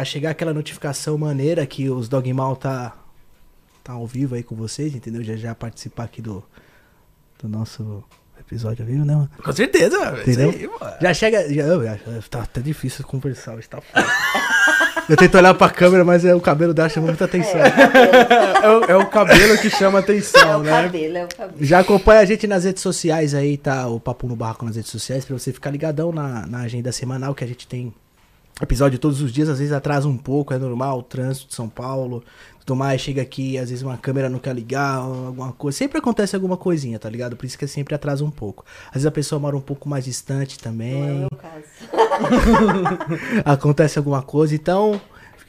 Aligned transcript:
Vai 0.00 0.06
chegar 0.06 0.30
aquela 0.30 0.54
notificação 0.54 1.18
maneira 1.18 1.66
que 1.66 1.90
os 1.90 2.08
Dogmal 2.08 2.56
tá, 2.56 2.96
tá 3.84 3.92
ao 3.92 4.06
vivo 4.06 4.34
aí 4.34 4.42
com 4.42 4.54
vocês, 4.56 4.94
entendeu? 4.94 5.22
Já 5.22 5.36
já 5.36 5.54
participar 5.54 6.04
aqui 6.04 6.22
do, 6.22 6.42
do 7.38 7.46
nosso 7.46 8.02
episódio 8.40 8.82
ao 8.82 8.90
vivo, 8.90 9.04
né, 9.04 9.14
mano? 9.14 9.30
Com 9.44 9.52
certeza. 9.52 9.98
Entendeu? 10.22 10.48
Isso 10.48 10.58
aí, 10.58 10.66
mano. 10.80 10.96
Já 11.02 11.12
chega. 11.12 11.52
Já, 11.52 11.64
já- 11.84 11.98
tá 12.30 12.42
até 12.44 12.62
difícil 12.62 13.04
conversar, 13.04 13.56
hoje 13.56 13.68
tá 13.68 13.78
foda. 13.82 14.06
Eu 15.06 15.18
tento 15.18 15.34
olhar 15.36 15.52
pra 15.52 15.68
câmera, 15.68 16.02
mas 16.02 16.24
é, 16.24 16.34
o 16.34 16.40
cabelo 16.40 16.72
dela 16.72 16.88
chama 16.88 17.08
muita 17.08 17.26
atenção. 17.26 17.60
É, 17.60 18.68
o, 18.70 18.84
é 18.84 18.96
o 18.96 19.06
cabelo 19.06 19.58
que 19.58 19.68
chama 19.68 19.98
É 19.98 20.02
atenção, 20.02 20.60
o 20.60 20.62
né? 20.62 20.70
cabelo, 20.84 21.16
é 21.18 21.24
o 21.24 21.28
cabelo. 21.28 21.58
Já 21.62 21.80
acompanha 21.80 22.20
a 22.20 22.24
gente 22.24 22.46
nas 22.46 22.64
redes 22.64 22.82
sociais 22.82 23.34
aí, 23.34 23.58
tá? 23.58 23.86
O 23.86 24.00
Papo 24.00 24.26
no 24.26 24.34
Barraco 24.34 24.64
nas 24.64 24.76
redes 24.76 24.90
sociais, 24.90 25.26
pra 25.26 25.36
você 25.38 25.52
ficar 25.52 25.70
ligadão 25.70 26.10
na, 26.10 26.46
na 26.46 26.60
agenda 26.60 26.90
semanal 26.90 27.34
que 27.34 27.44
a 27.44 27.46
gente 27.46 27.66
tem 27.68 27.92
episódio 28.62 28.98
todos 28.98 29.20
os 29.20 29.32
dias, 29.32 29.48
às 29.48 29.58
vezes 29.58 29.72
atrasa 29.72 30.08
um 30.08 30.16
pouco, 30.16 30.52
é 30.52 30.58
normal, 30.58 30.98
o 30.98 31.02
trânsito 31.02 31.48
de 31.48 31.54
São 31.54 31.68
Paulo, 31.68 32.22
tudo 32.64 32.76
mais, 32.76 33.00
chega 33.00 33.22
aqui, 33.22 33.58
às 33.58 33.70
vezes 33.70 33.82
uma 33.82 33.96
câmera 33.96 34.28
não 34.28 34.38
quer 34.38 34.54
ligar, 34.54 34.96
alguma 34.96 35.52
coisa, 35.52 35.76
sempre 35.78 35.98
acontece 35.98 36.36
alguma 36.36 36.56
coisinha, 36.56 36.98
tá 36.98 37.08
ligado? 37.08 37.36
Por 37.36 37.46
isso 37.46 37.58
que 37.58 37.66
sempre 37.66 37.94
atrasa 37.94 38.24
um 38.24 38.30
pouco. 38.30 38.64
Às 38.88 38.94
vezes 38.94 39.06
a 39.06 39.10
pessoa 39.10 39.38
mora 39.38 39.56
um 39.56 39.60
pouco 39.60 39.88
mais 39.88 40.04
distante 40.04 40.58
Não 40.62 40.70
é 40.70 40.72
o 40.72 40.72
também, 40.72 41.18
meu 41.18 41.30
caso. 41.30 41.64
acontece 43.44 43.98
alguma 43.98 44.22
coisa, 44.22 44.54
então 44.54 45.00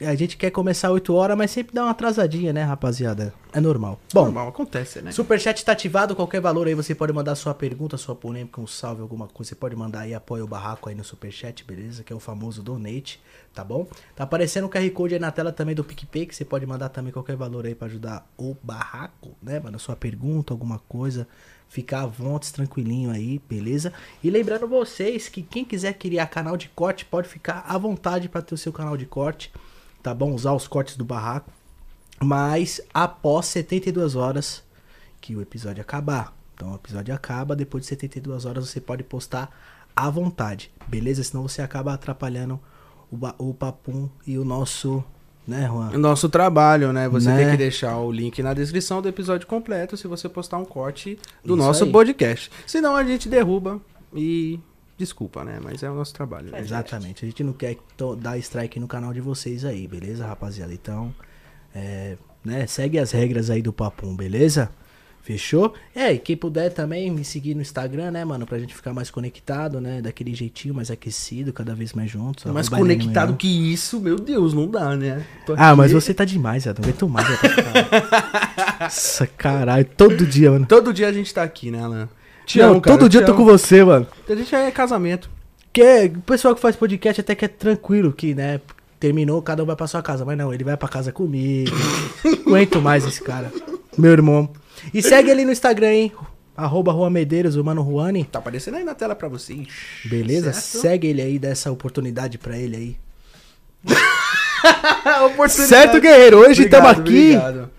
a 0.06 0.14
gente 0.14 0.36
quer 0.36 0.50
começar 0.50 0.90
8 0.90 1.14
horas, 1.14 1.36
mas 1.36 1.50
sempre 1.50 1.74
dá 1.74 1.84
uma 1.84 1.90
atrasadinha, 1.90 2.52
né, 2.52 2.62
rapaziada? 2.62 3.34
É 3.52 3.60
normal. 3.60 4.00
Bom, 4.12 4.24
Normal, 4.24 4.48
acontece, 4.48 5.02
né? 5.02 5.12
Superchat 5.12 5.62
tá 5.64 5.72
ativado, 5.72 6.16
qualquer 6.16 6.40
valor 6.40 6.66
aí 6.66 6.74
você 6.74 6.94
pode 6.94 7.12
mandar 7.12 7.34
sua 7.34 7.52
pergunta, 7.52 7.98
sua 7.98 8.14
polêmica, 8.14 8.60
um 8.60 8.66
salve, 8.66 9.02
alguma 9.02 9.28
coisa. 9.28 9.50
Você 9.50 9.54
pode 9.54 9.76
mandar 9.76 10.00
aí, 10.00 10.14
apoia 10.14 10.42
o 10.42 10.46
barraco 10.46 10.88
aí 10.88 10.94
no 10.94 11.04
Superchat, 11.04 11.62
beleza? 11.64 12.02
Que 12.02 12.12
é 12.12 12.16
o 12.16 12.20
famoso 12.20 12.62
donate, 12.62 13.20
tá 13.52 13.62
bom? 13.62 13.86
Tá 14.16 14.24
aparecendo 14.24 14.64
o 14.64 14.70
QR 14.70 14.88
Code 14.90 15.14
aí 15.14 15.20
na 15.20 15.30
tela 15.30 15.52
também 15.52 15.74
do 15.74 15.84
PicPay, 15.84 16.24
que 16.24 16.34
você 16.34 16.44
pode 16.44 16.64
mandar 16.64 16.88
também 16.88 17.12
qualquer 17.12 17.36
valor 17.36 17.66
aí 17.66 17.74
pra 17.74 17.86
ajudar 17.88 18.26
o 18.38 18.56
barraco, 18.62 19.36
né, 19.42 19.60
mano? 19.60 19.78
Sua 19.78 19.94
pergunta, 19.94 20.54
alguma 20.54 20.78
coisa. 20.78 21.28
Ficar 21.68 22.02
à 22.02 22.06
vontade, 22.06 22.52
tranquilinho 22.52 23.10
aí, 23.10 23.40
beleza? 23.48 23.92
E 24.22 24.30
lembrando 24.30 24.66
vocês 24.66 25.28
que 25.28 25.42
quem 25.42 25.64
quiser 25.64 25.94
criar 25.94 26.26
canal 26.26 26.56
de 26.56 26.68
corte, 26.68 27.04
pode 27.04 27.28
ficar 27.28 27.64
à 27.66 27.78
vontade 27.78 28.28
pra 28.28 28.42
ter 28.42 28.54
o 28.54 28.58
seu 28.58 28.72
canal 28.72 28.96
de 28.96 29.06
corte, 29.06 29.50
tá 30.02 30.12
bom? 30.14 30.34
Usar 30.34 30.52
os 30.52 30.66
cortes 30.66 30.96
do 30.96 31.04
barraco. 31.04 31.50
Mas 32.20 32.80
após 32.92 33.46
72 33.46 34.14
horas 34.14 34.62
que 35.20 35.34
o 35.36 35.40
episódio 35.42 35.80
acabar. 35.80 36.36
Então 36.54 36.72
o 36.72 36.74
episódio 36.76 37.14
acaba, 37.14 37.56
depois 37.56 37.82
de 37.84 37.88
72 37.88 38.44
horas 38.44 38.68
você 38.68 38.80
pode 38.80 39.02
postar 39.02 39.50
à 39.96 40.08
vontade, 40.08 40.70
beleza? 40.86 41.22
Senão 41.24 41.42
você 41.42 41.60
acaba 41.62 41.92
atrapalhando 41.92 42.58
o, 43.10 43.18
o 43.50 43.54
papum 43.54 44.08
e 44.26 44.38
o 44.38 44.44
nosso, 44.44 45.02
né, 45.46 45.68
O 45.70 45.74
Juan? 45.74 45.98
nosso 45.98 46.28
trabalho, 46.28 46.92
né? 46.92 47.08
Você 47.08 47.28
Né? 47.28 47.36
tem 47.38 47.50
que 47.50 47.56
deixar 47.56 47.96
o 47.98 48.10
link 48.12 48.42
na 48.42 48.54
descrição 48.54 49.02
do 49.02 49.08
episódio 49.08 49.46
completo 49.46 49.96
se 49.96 50.06
você 50.06 50.28
postar 50.28 50.58
um 50.58 50.64
corte 50.64 51.18
do 51.44 51.54
Isso 51.54 51.56
nosso 51.56 51.84
aí. 51.84 51.92
podcast. 51.92 52.50
Senão 52.66 52.94
a 52.94 53.02
gente 53.04 53.28
derruba 53.28 53.80
e 54.14 54.60
desculpa, 55.02 55.44
né? 55.44 55.58
Mas 55.62 55.82
é 55.82 55.90
o 55.90 55.94
nosso 55.94 56.14
trabalho. 56.14 56.50
né? 56.50 56.60
Exatamente. 56.60 57.24
A 57.24 57.28
gente 57.28 57.42
não 57.42 57.52
quer 57.52 57.76
to- 57.96 58.16
dar 58.16 58.38
strike 58.38 58.78
no 58.78 58.86
canal 58.86 59.12
de 59.12 59.20
vocês 59.20 59.64
aí, 59.64 59.86
beleza, 59.88 60.26
rapaziada? 60.26 60.72
Então, 60.72 61.12
é, 61.74 62.16
né, 62.44 62.66
segue 62.66 62.98
as 62.98 63.10
regras 63.10 63.50
aí 63.50 63.60
do 63.62 63.72
papum, 63.72 64.14
beleza? 64.14 64.70
Fechou? 65.24 65.72
É, 65.94 66.12
e 66.12 66.18
quem 66.18 66.36
puder 66.36 66.70
também 66.74 67.08
me 67.08 67.24
seguir 67.24 67.54
no 67.54 67.62
Instagram, 67.62 68.10
né, 68.10 68.24
mano? 68.24 68.44
Pra 68.44 68.58
gente 68.58 68.74
ficar 68.74 68.92
mais 68.92 69.08
conectado, 69.08 69.80
né? 69.80 70.02
Daquele 70.02 70.34
jeitinho 70.34 70.74
mais 70.74 70.90
aquecido, 70.90 71.52
cada 71.52 71.76
vez 71.76 71.92
mais 71.92 72.10
juntos. 72.10 72.44
Mais 72.52 72.68
conectado 72.68 73.36
que 73.36 73.46
isso, 73.72 74.00
meu 74.00 74.16
Deus, 74.16 74.52
não 74.52 74.68
dá, 74.68 74.96
né? 74.96 75.24
Ah, 75.56 75.76
mas 75.76 75.92
você 75.92 76.12
tá 76.12 76.24
demais, 76.24 76.66
Adam. 76.66 76.82
Aguento 76.84 77.08
mais, 77.08 77.26
Adam. 77.28 77.50
Nossa, 78.80 79.26
caralho. 79.28 79.84
Todo 79.96 80.26
dia, 80.26 80.50
mano. 80.50 80.66
Todo 80.66 80.92
dia 80.92 81.06
a 81.06 81.12
gente 81.12 81.32
tá 81.32 81.44
aqui, 81.44 81.70
né, 81.70 81.80
Alan? 81.84 82.08
Te 82.46 82.58
Não, 82.58 82.72
amo, 82.72 82.80
cara, 82.80 82.96
todo 82.98 83.08
dia 83.08 83.20
eu 83.20 83.24
tô 83.26 83.34
com 83.34 83.42
amo. 83.42 83.50
você, 83.50 83.84
mano. 83.84 84.06
A 84.28 84.34
gente 84.34 84.54
é 84.54 84.70
casamento. 84.70 85.30
Que 85.72 86.12
o 86.14 86.20
pessoal 86.20 86.54
que 86.54 86.60
faz 86.60 86.76
podcast 86.76 87.20
até 87.20 87.34
que 87.34 87.44
é 87.44 87.48
tranquilo, 87.48 88.12
que, 88.12 88.34
né? 88.34 88.60
Terminou, 89.00 89.40
cada 89.42 89.62
um 89.62 89.66
vai 89.66 89.74
pra 89.76 89.86
sua 89.86 90.02
casa. 90.02 90.24
Mas 90.24 90.36
não, 90.36 90.52
ele 90.52 90.64
vai 90.64 90.76
pra 90.76 90.88
casa 90.88 91.10
comigo. 91.12 91.70
Aguento 92.46 92.80
mais 92.80 93.06
esse 93.06 93.22
cara. 93.22 93.50
Meu 93.96 94.12
irmão. 94.12 94.50
E 94.92 95.02
segue 95.02 95.30
ele 95.30 95.44
no 95.44 95.52
Instagram, 95.52 95.92
hein? 95.92 96.12
Arroba 96.56 96.92
Juan 96.92 97.10
Medeiros, 97.10 97.56
o 97.56 97.64
Mano 97.64 97.82
Juani. 97.84 98.24
Tá 98.24 98.38
aparecendo 98.38 98.76
aí 98.76 98.84
na 98.84 98.94
tela 98.94 99.14
pra 99.14 99.28
vocês. 99.28 99.66
Beleza? 100.04 100.52
Certo? 100.52 100.82
Segue 100.82 101.06
ele 101.08 101.22
aí, 101.22 101.38
dá 101.38 101.48
essa 101.48 101.70
oportunidade 101.72 102.36
pra 102.38 102.56
ele 102.58 102.76
aí. 102.76 102.96
Oportunidade. 105.26 105.68
Certo, 105.68 106.00
guerreiro. 106.00 106.38
Hoje 106.38 106.64
estamos 106.64 106.90
aqui. 106.90 107.00
obrigado. 107.00 107.70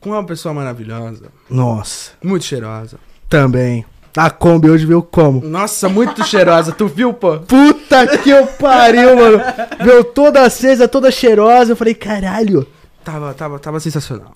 Com 0.00 0.10
uma 0.10 0.24
pessoa 0.24 0.54
maravilhosa, 0.54 1.32
Nossa, 1.50 2.12
muito 2.22 2.44
cheirosa. 2.44 2.98
também. 3.28 3.84
A 4.18 4.30
Kombi 4.30 4.68
hoje 4.68 4.84
veio 4.84 5.00
como? 5.00 5.40
Nossa, 5.44 5.88
muito 5.88 6.24
cheirosa. 6.24 6.72
Tu 6.72 6.88
viu, 6.88 7.12
pô? 7.14 7.38
Puta 7.38 8.04
que 8.18 8.28
eu 8.28 8.48
pariu, 8.48 9.14
mano. 9.14 9.40
Veio 9.80 10.02
toda 10.02 10.42
acesa, 10.42 10.88
toda 10.88 11.08
cheirosa. 11.08 11.70
Eu 11.70 11.76
falei, 11.76 11.94
caralho. 11.94 12.66
Tava, 13.04 13.32
tava, 13.32 13.60
tava 13.60 13.78
sensacional. 13.78 14.34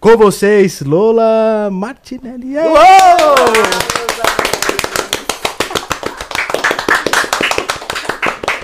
Com 0.00 0.16
vocês, 0.16 0.80
Lola 0.80 1.68
Martinelli. 1.70 2.56
É. 2.56 2.64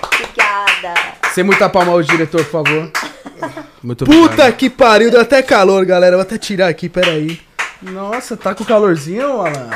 Obrigada. 0.07 0.95
Sem 1.35 1.45
muita 1.45 1.69
palma 1.69 1.93
ao 1.93 2.03
diretor, 2.03 2.43
por 2.47 2.65
favor. 2.65 2.91
Muito 3.85 4.07
Puta 4.07 4.51
que 4.51 4.71
pariu, 4.71 5.11
deu 5.11 5.21
até 5.21 5.43
calor, 5.43 5.85
galera. 5.85 6.17
Vou 6.17 6.23
até 6.23 6.39
tirar 6.39 6.69
aqui, 6.69 6.89
peraí. 6.89 7.48
Nossa, 7.83 8.37
tá 8.37 8.55
com 8.55 8.65
calorzinho, 8.65 9.41
Alan? 9.41 9.71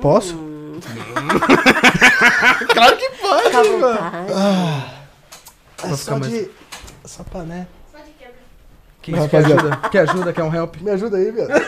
Posso? 0.00 0.50
Claro 2.72 2.96
que 2.96 3.08
pode, 3.10 3.46
à 3.56 3.62
mano. 3.64 3.78
vontade. 3.78 4.32
É 5.82 5.86
Vou 5.86 5.96
só 5.96 6.04
ficar 6.04 6.18
mais- 6.18 6.32
de... 6.32 6.50
Só 7.04 7.22
pra, 7.24 7.42
né? 7.42 7.66
Quem 9.00 9.14
quer 9.28 9.36
ajuda? 9.38 9.76
Quer 9.90 9.98
ajuda? 10.08 10.32
Quer 10.32 10.42
um 10.44 10.54
help? 10.54 10.76
Me 10.80 10.90
ajuda 10.92 11.16
aí, 11.16 11.30
meu. 11.32 11.46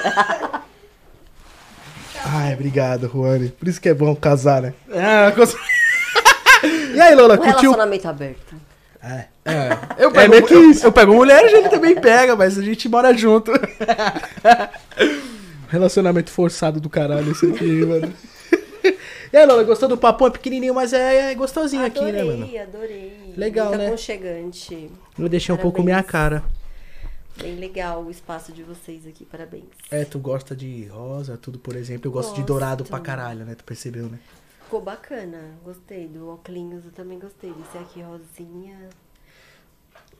Ai, 2.24 2.54
obrigado, 2.54 3.08
Juane. 3.12 3.48
Por 3.50 3.68
isso 3.68 3.80
que 3.80 3.88
é 3.88 3.94
bom 3.94 4.14
casar, 4.16 4.62
né? 4.62 4.74
É, 4.90 5.30
cons- 5.32 5.54
E 6.94 7.00
aí, 7.00 7.14
Lola, 7.14 7.34
Um 7.34 7.38
curtiu? 7.38 7.52
relacionamento 7.72 8.08
aberto. 8.08 8.54
É. 9.02 9.24
é. 9.44 9.78
Eu 9.98 10.10
É 10.10 10.12
pego, 10.12 10.30
meio 10.30 10.46
que 10.46 10.54
eu, 10.54 10.70
isso. 10.70 10.86
eu 10.86 10.92
pego 10.92 11.12
mulheres, 11.14 11.52
ele 11.52 11.68
também 11.68 11.94
pega, 12.00 12.34
mas 12.36 12.56
a 12.58 12.62
gente 12.62 12.88
mora 12.88 13.12
junto. 13.16 13.52
Relacionamento 15.74 16.30
forçado 16.30 16.80
do 16.80 16.88
caralho 16.88 17.32
esse 17.32 17.46
aqui, 17.46 17.84
mano. 17.84 18.12
E 19.32 19.36
aí, 19.36 19.44
Lola, 19.46 19.64
gostou 19.64 19.88
do 19.88 19.96
papo? 19.98 20.24
É 20.28 20.30
pequenininho, 20.30 20.72
mas 20.72 20.92
é, 20.92 21.32
é 21.32 21.34
gostosinho 21.34 21.84
aqui, 21.84 22.00
né, 22.00 22.22
mano? 22.22 22.44
Adorei, 22.44 22.58
adorei. 22.58 23.34
Legal, 23.36 23.66
Muito 23.70 23.78
né? 23.78 23.86
aconchegante. 23.88 24.90
Eu 25.18 25.28
deixei 25.28 25.52
um 25.52 25.58
pouco 25.58 25.82
minha 25.82 26.00
cara. 26.04 26.44
Bem 27.38 27.56
legal 27.56 28.04
o 28.04 28.10
espaço 28.12 28.52
de 28.52 28.62
vocês 28.62 29.04
aqui, 29.08 29.24
parabéns. 29.24 29.64
É, 29.90 30.04
tu 30.04 30.20
gosta 30.20 30.54
de 30.54 30.84
rosa, 30.84 31.36
tudo, 31.36 31.58
por 31.58 31.74
exemplo. 31.74 32.06
Eu 32.06 32.12
gosto 32.12 32.28
de 32.28 32.42
Gosto. 32.42 32.46
dourado 32.46 32.84
pra 32.84 33.00
caralho, 33.00 33.44
né? 33.44 33.56
Tu 33.56 33.64
percebeu, 33.64 34.04
né? 34.04 34.20
Ficou 34.62 34.80
bacana, 34.80 35.40
gostei. 35.64 36.06
Do 36.06 36.28
óculos 36.28 36.84
eu 36.84 36.92
também 36.92 37.18
gostei. 37.18 37.50
Esse 37.50 37.78
aqui 37.78 38.02
rosinha. 38.02 38.88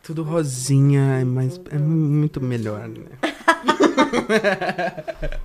Tudo 0.05 0.23
rosinha, 0.23 1.21
é 1.21 1.25
mas 1.25 1.59
é 1.71 1.79
muito 1.79 2.39
melhor, 2.39 2.87
né? 2.87 3.07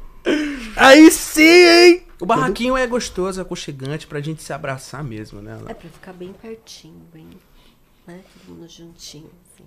Aí 0.76 1.10
sim, 1.10 1.44
hein? 1.44 2.04
O 2.20 2.26
barraquinho 2.26 2.76
é 2.76 2.86
gostoso, 2.86 3.40
é 3.40 3.42
aconchegante 3.42 4.06
pra 4.06 4.20
gente 4.20 4.44
se 4.44 4.52
abraçar 4.52 5.02
mesmo, 5.02 5.42
né? 5.42 5.58
É 5.66 5.74
pra 5.74 5.90
ficar 5.90 6.12
bem 6.12 6.34
pertinho, 6.34 7.02
bem. 7.14 7.30
Né? 8.06 8.20
Todo 8.34 8.56
mundo 8.56 8.70
juntinho, 8.70 9.30
assim. 9.54 9.64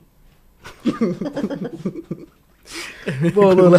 Bom, 3.34 3.54
Lola, 3.54 3.78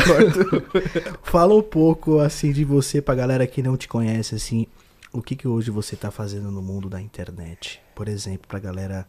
fala 1.24 1.54
um 1.54 1.62
pouco, 1.62 2.20
assim, 2.20 2.52
de 2.52 2.66
você 2.66 3.02
pra 3.02 3.14
galera 3.14 3.46
que 3.46 3.62
não 3.62 3.78
te 3.78 3.88
conhece, 3.88 4.34
assim. 4.34 4.66
O 5.12 5.22
que 5.22 5.36
que 5.36 5.48
hoje 5.48 5.70
você 5.70 5.96
tá 5.96 6.10
fazendo 6.10 6.50
no 6.50 6.62
mundo 6.62 6.90
da 6.90 7.00
internet? 7.00 7.80
Por 7.94 8.08
exemplo, 8.08 8.48
pra 8.48 8.58
galera 8.58 9.08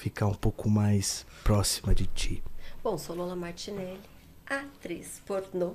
ficar 0.00 0.26
um 0.26 0.34
pouco 0.34 0.70
mais 0.70 1.26
próxima 1.44 1.94
de 1.94 2.06
ti. 2.06 2.42
Bom, 2.82 2.96
sou 2.96 3.14
Lola 3.14 3.36
Martinelli, 3.36 4.00
atriz 4.46 5.20
pornô. 5.26 5.74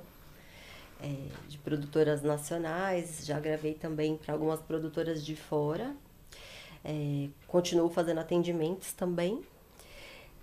é, 0.99 1.27
de 1.47 1.59
produtoras 1.59 2.23
nacionais, 2.23 3.23
já 3.23 3.39
gravei 3.39 3.75
também 3.75 4.17
para 4.17 4.33
algumas 4.33 4.59
produtoras 4.61 5.23
de 5.23 5.35
fora. 5.35 5.95
É, 6.83 7.29
continuo 7.47 7.87
fazendo 7.89 8.19
atendimentos 8.19 8.93
também. 8.93 9.43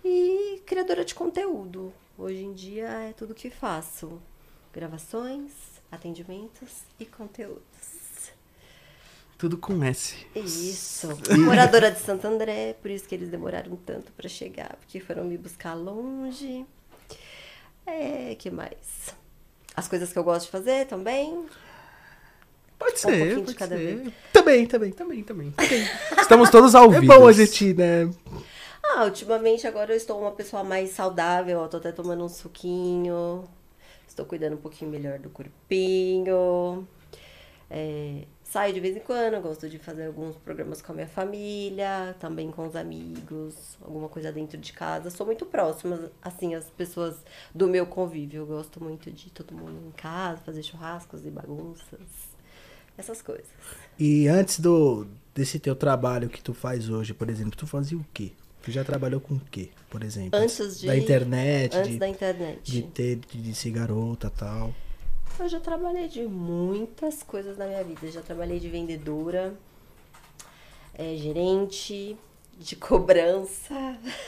E 0.03 0.61
criadora 0.65 1.03
de 1.03 1.13
conteúdo. 1.13 1.93
Hoje 2.17 2.41
em 2.43 2.53
dia 2.53 2.87
é 2.87 3.11
tudo 3.13 3.33
que 3.33 3.49
faço: 3.49 4.21
gravações, 4.71 5.51
atendimentos 5.91 6.83
e 6.97 7.05
conteúdos. 7.05 7.92
Tudo 9.43 9.57
com 9.57 9.83
S. 9.83 10.15
Isso. 10.33 11.09
Moradora 11.37 11.91
de 11.91 11.99
Santo 11.99 12.25
André, 12.25 12.77
por 12.81 12.89
isso 12.89 13.05
que 13.05 13.13
eles 13.13 13.27
demoraram 13.27 13.75
tanto 13.75 14.09
pra 14.13 14.29
chegar, 14.29 14.73
porque 14.79 15.01
foram 15.01 15.25
me 15.25 15.37
buscar 15.37 15.73
longe. 15.73 16.65
É, 17.85 18.35
que 18.35 18.49
mais? 18.49 19.13
As 19.75 19.89
coisas 19.89 20.13
que 20.13 20.17
eu 20.17 20.23
gosto 20.23 20.45
de 20.45 20.51
fazer 20.51 20.87
também. 20.87 21.45
Pode 22.79 22.93
Um 22.93 22.97
ser, 22.97 23.17
pouquinho 23.17 23.45
de 23.47 23.53
cada 23.53 23.75
ser. 23.75 23.97
vez. 23.97 24.13
Também, 24.31 24.65
também. 24.65 24.91
Também, 24.93 25.23
também. 25.23 25.53
Estamos 26.17 26.49
todos 26.49 26.73
ao 26.73 26.85
É 26.95 27.01
vivo. 27.01 27.13
bom 27.13 27.27
a 27.27 27.33
gente, 27.33 27.73
né? 27.73 28.09
Ah, 28.81 29.03
ultimamente 29.03 29.67
agora 29.67 29.91
eu 29.91 29.97
estou 29.97 30.21
uma 30.21 30.31
pessoa 30.31 30.63
mais 30.63 30.91
saudável, 30.91 31.59
eu 31.63 31.67
tô 31.67 31.75
até 31.75 31.91
tomando 31.91 32.23
um 32.23 32.29
suquinho. 32.29 33.43
Estou 34.07 34.25
cuidando 34.25 34.53
um 34.53 34.61
pouquinho 34.61 34.89
melhor 34.89 35.19
do 35.19 35.29
corpinho. 35.29 36.87
É, 37.69 38.23
saio 38.53 38.71
de 38.71 38.79
vez 38.79 38.95
em 38.95 38.99
quando, 38.99 39.41
gosto 39.41 39.67
de 39.67 39.79
fazer 39.79 40.05
alguns 40.05 40.35
programas 40.37 40.79
com 40.79 40.91
a 40.91 40.95
minha 40.95 41.07
família, 41.07 42.15
também 42.19 42.51
com 42.51 42.67
os 42.67 42.75
amigos, 42.75 43.55
alguma 43.81 44.07
coisa 44.07 44.31
dentro 44.31 44.59
de 44.59 44.71
casa. 44.73 45.09
Sou 45.09 45.25
muito 45.25 45.43
próxima, 45.43 46.11
assim, 46.21 46.53
as 46.53 46.65
pessoas 46.65 47.15
do 47.53 47.67
meu 47.67 47.87
convívio. 47.87 48.41
Eu 48.41 48.45
gosto 48.45 48.81
muito 48.83 49.11
de 49.11 49.31
todo 49.31 49.55
mundo 49.55 49.87
em 49.87 49.91
casa, 49.91 50.39
fazer 50.45 50.61
churrascos 50.61 51.25
e 51.25 51.31
bagunças. 51.31 51.99
Essas 52.95 53.23
coisas. 53.23 53.47
E 53.99 54.27
antes 54.27 54.59
do 54.59 55.07
desse 55.33 55.57
teu 55.57 55.75
trabalho 55.75 56.29
que 56.29 56.43
tu 56.43 56.53
faz 56.53 56.89
hoje, 56.89 57.11
por 57.11 57.27
exemplo, 57.31 57.57
tu 57.57 57.65
fazia 57.65 57.97
o 57.97 58.05
quê? 58.13 58.33
Tu 58.61 58.69
já 58.71 58.83
trabalhou 58.83 59.19
com 59.19 59.33
o 59.33 59.41
quê, 59.51 59.71
por 59.89 60.03
exemplo? 60.03 60.39
Antes 60.39 60.79
de- 60.79 60.85
Da 60.87 60.95
internet, 60.95 61.75
Antes 61.75 61.91
de, 61.93 61.97
da 61.97 62.07
internet. 62.07 62.71
de 62.71 62.83
ter, 62.83 63.15
de 63.17 63.55
ser 63.55 63.71
garota 63.71 64.27
e 64.27 64.39
tal. 64.39 64.73
Eu 65.39 65.49
já 65.49 65.59
trabalhei 65.59 66.07
de 66.07 66.23
muitas 66.23 67.23
coisas 67.23 67.57
na 67.57 67.65
minha 67.65 67.83
vida. 67.83 68.09
Já 68.09 68.21
trabalhei 68.21 68.59
de 68.59 68.69
vendedora, 68.69 69.53
é, 70.93 71.15
gerente, 71.15 72.15
de 72.57 72.75
cobrança. 72.75 73.73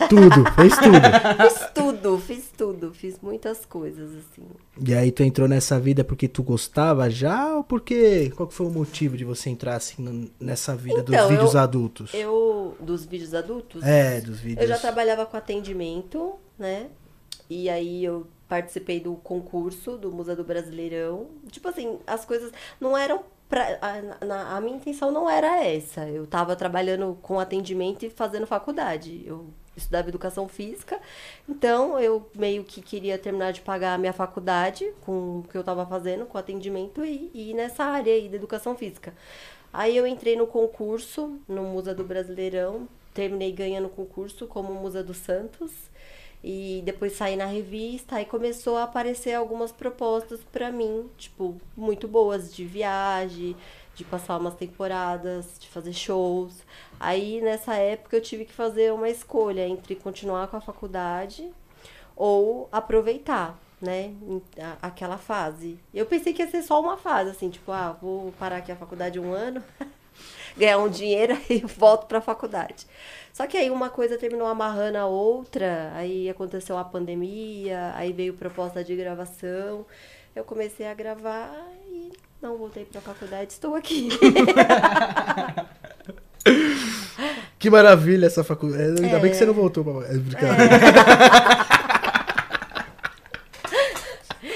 Tudo, 0.09 0.51
fez 0.55 0.73
tudo. 0.77 0.97
Fiz 1.47 1.69
tudo, 1.73 2.17
fiz 2.17 2.49
tudo. 2.57 2.93
Fiz 2.93 3.19
muitas 3.21 3.65
coisas, 3.65 4.09
assim. 4.15 4.43
E 4.85 4.93
aí 4.95 5.11
tu 5.11 5.21
entrou 5.23 5.47
nessa 5.47 5.79
vida 5.79 6.03
porque 6.03 6.27
tu 6.27 6.41
gostava 6.41 7.09
já 7.09 7.55
ou 7.55 7.63
porque 7.63 8.31
qual 8.31 8.49
foi 8.49 8.65
o 8.65 8.71
motivo 8.71 9.15
de 9.15 9.23
você 9.23 9.49
entrar 9.51 9.75
assim 9.75 10.29
nessa 10.39 10.75
vida 10.75 11.03
dos 11.03 11.13
Então, 11.13 11.29
vídeos 11.29 11.53
eu- 11.53 11.59
adultos? 11.59 12.13
Eu, 12.13 12.75
dos 12.79 13.05
vídeos 13.05 13.33
adultos, 13.35 13.83
É, 13.83 14.19
dos 14.21 14.39
vídeos. 14.39 14.61
eu 14.63 14.67
já 14.67 14.79
trabalhava 14.79 15.25
com 15.25 15.37
atendimento, 15.37 16.33
né? 16.57 16.87
E 17.47 17.69
aí 17.69 18.03
eu 18.03 18.25
participei 18.47 18.99
do 18.99 19.15
concurso 19.15 19.97
do 19.97 20.11
Museu 20.11 20.35
do 20.35 20.43
Brasileirão. 20.43 21.27
Tipo 21.49 21.67
assim, 21.69 21.99
as 22.05 22.25
coisas 22.25 22.51
não 22.79 22.97
eram 22.97 23.23
pra, 23.49 23.77
a, 23.81 24.25
na- 24.25 24.57
a 24.57 24.61
minha 24.61 24.77
intenção 24.77 25.11
não 25.11 25.29
era 25.29 25.63
essa. 25.63 26.07
Eu 26.07 26.25
tava 26.27 26.55
trabalhando 26.55 27.17
com 27.21 27.39
atendimento 27.39 28.03
e 28.05 28.09
fazendo 28.09 28.45
faculdade. 28.47 29.23
Eu 29.25 29.47
estudava 29.75 30.07
educação 30.07 30.47
física, 30.47 31.01
então 31.49 31.99
eu 31.99 32.29
meio 32.33 32.63
que 32.63 32.81
queria 32.81 33.17
terminar 33.17 33.51
de 33.51 33.59
pagar 33.61 33.93
a 33.95 33.97
minha 33.97 34.13
faculdade 34.13 34.89
com 35.01 35.39
o 35.39 35.43
que 35.43 35.57
eu 35.57 35.63
tava 35.65 35.85
fazendo, 35.85 36.25
com 36.25 36.37
atendimento 36.37 37.03
e, 37.03 37.29
e 37.33 37.53
nessa 37.53 37.83
área 37.83 38.13
aí 38.13 38.29
da 38.29 38.37
educação 38.37 38.75
física. 38.77 39.13
Aí 39.73 39.95
eu 39.97 40.07
entrei 40.07 40.35
no 40.37 40.47
concurso, 40.47 41.37
no 41.47 41.63
Musa 41.63 41.93
do 41.93 42.03
Brasileirão, 42.03 42.87
terminei 43.13 43.51
ganhando 43.51 43.87
o 43.87 43.89
concurso 43.89 44.47
como 44.47 44.73
Musa 44.73 45.03
do 45.03 45.13
Santos. 45.13 45.71
E 46.47 46.83
depois 46.85 47.13
saí 47.13 47.35
na 47.35 47.47
revista 47.47 48.21
e 48.21 48.25
começou 48.25 48.77
a 48.77 48.83
aparecer 48.83 49.33
algumas 49.33 49.71
propostas 49.71 50.41
pra 50.51 50.71
mim, 50.71 51.09
tipo, 51.17 51.59
muito 51.75 52.07
boas 52.07 52.53
de 52.53 52.63
viagem, 52.63 53.55
de 53.95 54.03
passar 54.03 54.37
umas 54.37 54.53
temporadas, 54.53 55.57
de 55.59 55.67
fazer 55.67 55.91
shows. 55.91 56.53
Aí 56.99 57.41
nessa 57.41 57.73
época 57.73 58.15
eu 58.15 58.21
tive 58.21 58.45
que 58.45 58.53
fazer 58.53 58.93
uma 58.93 59.09
escolha 59.09 59.67
entre 59.67 59.95
continuar 59.95 60.47
com 60.47 60.55
a 60.55 60.61
faculdade 60.61 61.51
ou 62.15 62.69
aproveitar, 62.71 63.59
né, 63.81 64.13
aquela 64.83 65.17
fase. 65.17 65.79
Eu 65.91 66.05
pensei 66.05 66.31
que 66.31 66.43
ia 66.43 66.47
ser 66.47 66.61
só 66.61 66.79
uma 66.79 66.95
fase, 66.95 67.31
assim, 67.31 67.49
tipo, 67.49 67.71
ah, 67.71 67.97
vou 67.99 68.31
parar 68.33 68.57
aqui 68.57 68.71
a 68.71 68.75
faculdade 68.75 69.19
um 69.19 69.33
ano, 69.33 69.63
ganhar 70.57 70.77
um 70.79 70.89
dinheiro 70.89 71.37
e 71.49 71.59
volto 71.59 72.05
pra 72.07 72.21
faculdade. 72.21 72.85
Só 73.33 73.45
que 73.47 73.57
aí 73.57 73.69
uma 73.69 73.89
coisa 73.89 74.17
terminou 74.17 74.47
amarrando 74.47 74.97
a 74.97 75.05
outra, 75.05 75.91
aí 75.95 76.29
aconteceu 76.29 76.77
a 76.77 76.83
pandemia, 76.85 77.91
aí 77.95 78.13
veio 78.13 78.33
proposta 78.33 78.83
de 78.83 78.95
gravação. 78.95 79.85
Eu 80.35 80.43
comecei 80.43 80.87
a 80.87 80.93
gravar 80.93 81.51
e 81.91 82.11
não 82.41 82.57
voltei 82.57 82.85
pra 82.85 83.01
faculdade, 83.01 83.51
estou 83.53 83.75
aqui. 83.75 84.09
Que 87.57 87.69
maravilha 87.71 88.27
essa 88.27 88.43
faculdade. 88.43 89.01
Ainda 89.03 89.17
bem 89.19 89.31
que 89.31 89.35
É. 89.35 89.39
você 89.39 89.45
não 89.47 89.53
voltou 89.53 89.83
pra. 89.83 90.05
É, 90.07 90.15
brincadeira. 90.17 90.69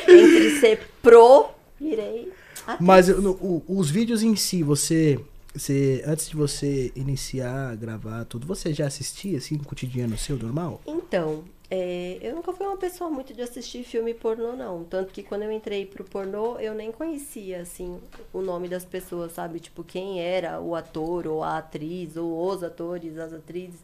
Entre 0.07 0.59
ser 0.59 0.79
pro, 1.01 1.47
virei. 1.79 2.31
atriz. 2.67 2.77
Mas 2.79 3.09
o- 3.09 3.63
os 3.67 3.89
vídeos 3.89 4.21
em 4.21 4.35
si, 4.35 4.61
você, 4.61 5.19
você. 5.59 6.03
Antes 6.05 6.29
de 6.29 6.35
você 6.35 6.91
iniciar, 6.95 7.75
gravar 7.75 8.25
tudo, 8.25 8.47
você 8.47 8.73
já 8.73 8.87
assistia 8.87 9.37
assim 9.37 9.57
no 9.57 9.63
cotidiano 9.63 10.17
seu, 10.17 10.37
normal? 10.37 10.81
Então, 10.87 11.43
é, 11.71 12.17
eu 12.21 12.35
nunca 12.35 12.51
fui 12.51 12.65
uma 12.65 12.77
pessoa 12.77 13.11
muito 13.11 13.31
de 13.31 13.43
assistir 13.43 13.83
filme 13.83 14.11
pornô, 14.11 14.53
não. 14.53 14.83
Tanto 14.83 15.13
que 15.13 15.21
quando 15.21 15.43
eu 15.43 15.51
entrei 15.51 15.85
pro 15.85 16.03
pornô, 16.03 16.57
eu 16.57 16.73
nem 16.73 16.91
conhecia, 16.91 17.61
assim, 17.61 17.99
o 18.33 18.41
nome 18.41 18.67
das 18.67 18.83
pessoas, 18.83 19.33
sabe? 19.33 19.59
Tipo, 19.59 19.83
quem 19.83 20.19
era 20.19 20.59
o 20.59 20.75
ator 20.75 21.27
ou 21.27 21.43
a 21.43 21.59
atriz, 21.59 22.17
ou 22.17 22.43
os 22.43 22.63
atores, 22.63 23.19
as 23.19 23.33
atrizes. 23.33 23.81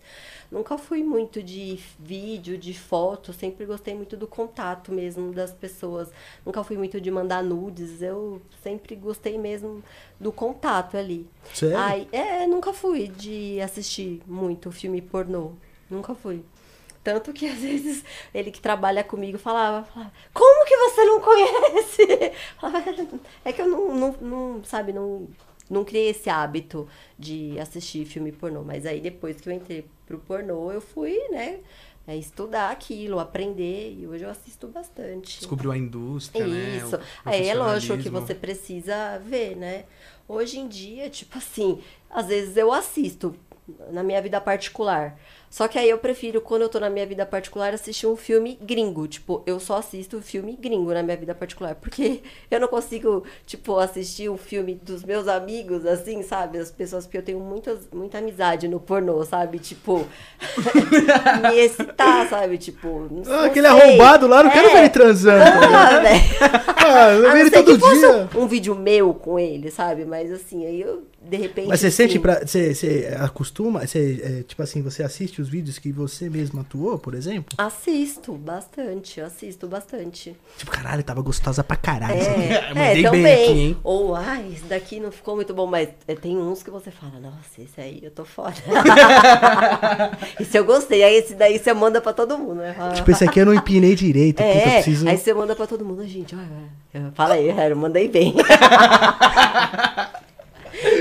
Nunca 0.51 0.79
fui 0.79 1.03
muito 1.03 1.43
de 1.43 1.79
vídeo, 1.99 2.57
de 2.57 2.73
foto. 2.73 3.31
Sempre 3.31 3.65
gostei 3.65 3.93
muito 3.93 4.17
do 4.17 4.25
contato 4.25 4.91
mesmo 4.91 5.31
das 5.31 5.51
pessoas. 5.51 6.09
Nunca 6.43 6.63
fui 6.63 6.77
muito 6.77 6.99
de 6.99 7.11
mandar 7.11 7.43
nudes. 7.43 8.01
Eu 8.01 8.41
sempre 8.63 8.95
gostei 8.95 9.37
mesmo 9.37 9.83
do 10.19 10.31
contato 10.31 10.97
ali. 10.97 11.27
Sério? 11.53 11.77
Ai, 11.77 12.07
é, 12.11 12.47
nunca 12.47 12.73
fui 12.73 13.09
de 13.09 13.61
assistir 13.61 14.23
muito 14.25 14.71
filme 14.71 15.01
pornô. 15.01 15.51
Nunca 15.87 16.15
fui. 16.15 16.43
Tanto 17.05 17.31
que 17.31 17.45
às 17.47 17.59
vezes 17.59 18.03
ele 18.33 18.49
que 18.49 18.59
trabalha 18.59 19.03
comigo 19.03 19.37
falava, 19.37 19.85
falava, 19.85 20.11
como 20.33 20.65
que 20.65 20.75
você 20.75 21.05
não 21.05 21.21
conhece? 21.21 22.33
Falava, 22.59 22.83
É 23.45 23.53
que 23.53 23.61
eu 23.61 23.67
não, 23.67 23.95
não, 23.95 24.11
não, 24.19 24.63
sabe, 24.63 24.91
não, 24.91 25.27
não 25.69 25.85
criei 25.85 26.09
esse 26.09 26.31
hábito 26.31 26.87
de 27.17 27.59
assistir 27.59 28.05
filme 28.05 28.31
pornô. 28.31 28.63
Mas 28.63 28.87
aí 28.87 28.99
depois 28.99 29.39
que 29.39 29.47
eu 29.47 29.53
entrei 29.53 29.85
pro 30.07 30.17
pornô, 30.17 30.71
eu 30.71 30.81
fui, 30.81 31.15
né, 31.29 31.59
é, 32.07 32.17
estudar 32.17 32.71
aquilo, 32.71 33.19
aprender. 33.19 33.95
E 33.99 34.07
hoje 34.07 34.23
eu 34.23 34.29
assisto 34.31 34.67
bastante. 34.67 35.37
Descobriu 35.37 35.71
a 35.71 35.77
indústria, 35.77 36.47
né? 36.47 36.77
Isso. 36.77 36.95
o 36.95 36.99
Aí 37.23 37.47
é 37.47 37.53
lógico 37.53 37.99
que 37.99 38.09
você 38.09 38.33
precisa 38.33 39.19
ver, 39.19 39.55
né? 39.55 39.85
Hoje 40.27 40.57
em 40.57 40.67
dia, 40.67 41.07
tipo 41.07 41.37
assim, 41.37 41.79
às 42.09 42.25
vezes 42.25 42.57
eu 42.57 42.73
assisto 42.73 43.35
na 43.91 44.03
minha 44.03 44.21
vida 44.21 44.39
particular. 44.41 45.17
Só 45.55 45.69
que 45.69 45.79
aí 45.79 45.89
eu 45.89 45.97
prefiro, 45.97 46.41
quando 46.41 46.63
eu 46.63 46.67
tô 46.67 46.81
na 46.81 46.89
minha 46.89 47.05
vida 47.05 47.25
particular, 47.25 47.73
assistir 47.73 48.05
um 48.07 48.17
filme 48.17 48.59
gringo. 48.61 49.07
Tipo, 49.07 49.41
eu 49.45 49.57
só 49.57 49.77
assisto 49.77 50.21
filme 50.21 50.57
gringo 50.59 50.93
na 50.93 51.01
minha 51.01 51.15
vida 51.15 51.33
particular. 51.33 51.75
Porque 51.75 52.19
eu 52.51 52.59
não 52.59 52.67
consigo, 52.67 53.23
tipo, 53.45 53.79
assistir 53.79 54.29
um 54.29 54.35
filme 54.35 54.75
dos 54.83 55.01
meus 55.05 55.29
amigos, 55.29 55.85
assim, 55.85 56.21
sabe? 56.23 56.57
As 56.57 56.69
pessoas, 56.71 57.05
porque 57.05 57.19
eu 57.19 57.23
tenho 57.23 57.39
muitas, 57.39 57.87
muita 57.93 58.17
amizade 58.17 58.67
no 58.67 58.81
pornô, 58.81 59.23
sabe? 59.23 59.57
Tipo, 59.59 60.05
me 61.41 61.57
excitar, 61.59 62.27
sabe? 62.29 62.57
Tipo, 62.57 63.07
não, 63.09 63.23
Ah, 63.33 63.37
não 63.37 63.43
aquele 63.45 63.69
sei. 63.69 63.79
arrombado 63.81 64.27
lá, 64.27 64.43
não 64.43 64.51
quero 64.51 64.67
É. 64.67 64.71
ver 64.73 64.79
ele 64.79 64.89
transando. 64.89 65.45
Ah, 65.73 65.99
velho. 65.99 66.21
Ah, 66.75 67.09
eu 67.13 67.31
vi 67.31 67.39
ele 67.39 67.51
todo 67.51 67.77
dia. 67.77 68.29
um, 68.35 68.41
um 68.43 68.47
vídeo 68.47 68.75
meu 68.75 69.13
com 69.13 69.39
ele, 69.39 69.71
sabe? 69.71 70.03
Mas 70.03 70.29
assim, 70.33 70.65
aí 70.65 70.81
eu, 70.81 71.03
de 71.29 71.37
repente. 71.37 71.67
Mas 71.67 71.79
você 71.79 71.91
sente 71.91 72.11
assim, 72.13 72.19
pra. 72.19 72.39
Você, 72.45 72.73
você 72.75 73.17
acostuma? 73.19 73.85
Você, 73.85 74.21
é, 74.23 74.43
tipo 74.43 74.61
assim, 74.61 74.81
você 74.81 75.03
assiste 75.03 75.41
os 75.41 75.49
vídeos 75.49 75.79
que 75.79 75.91
você 75.91 76.29
mesmo 76.29 76.61
atuou, 76.61 76.97
por 76.99 77.13
exemplo? 77.15 77.55
Assisto 77.57 78.33
bastante, 78.33 79.19
assisto 79.21 79.67
bastante. 79.67 80.35
Tipo, 80.57 80.71
caralho, 80.71 81.03
tava 81.03 81.21
gostosa 81.21 81.63
pra 81.63 81.75
caralho. 81.75 82.13
É, 82.19 82.69
é 82.71 82.73
mandei 82.73 82.93
bem 82.93 83.03
também. 83.03 83.25
aqui, 83.49 83.59
hein? 83.59 83.77
Ou, 83.83 84.15
ai, 84.15 84.51
esse 84.53 84.63
daqui 84.65 84.99
não 84.99 85.11
ficou 85.11 85.35
muito 85.35 85.53
bom, 85.53 85.65
mas 85.65 85.89
é, 86.07 86.15
tem 86.15 86.37
uns 86.37 86.61
que 86.63 86.69
você 86.71 86.91
fala, 86.91 87.19
nossa, 87.19 87.61
esse 87.61 87.79
aí 87.79 87.99
eu 88.03 88.11
tô 88.11 88.23
fora. 88.25 88.53
esse 90.39 90.57
eu 90.57 90.65
gostei, 90.65 91.03
aí 91.03 91.15
esse 91.15 91.35
daí 91.35 91.57
você 91.59 91.73
manda 91.73 91.99
pra 92.01 92.13
todo 92.13 92.37
mundo, 92.37 92.55
né? 92.55 92.75
Tipo, 92.95 93.11
esse 93.11 93.23
aqui 93.23 93.39
eu 93.39 93.45
não 93.45 93.53
empinei 93.53 93.95
direito. 93.95 94.37
puta, 94.37 94.49
eu 94.49 94.61
É, 94.61 94.73
preciso. 94.81 95.07
aí 95.07 95.17
você 95.17 95.33
manda 95.33 95.55
pra 95.55 95.67
todo 95.67 95.83
mundo, 95.85 96.05
gente, 96.07 96.35
olha, 96.35 97.11
fala 97.13 97.33
aí, 97.35 97.49
eu 97.69 97.75
mandei 97.75 98.07
bem. 98.07 98.35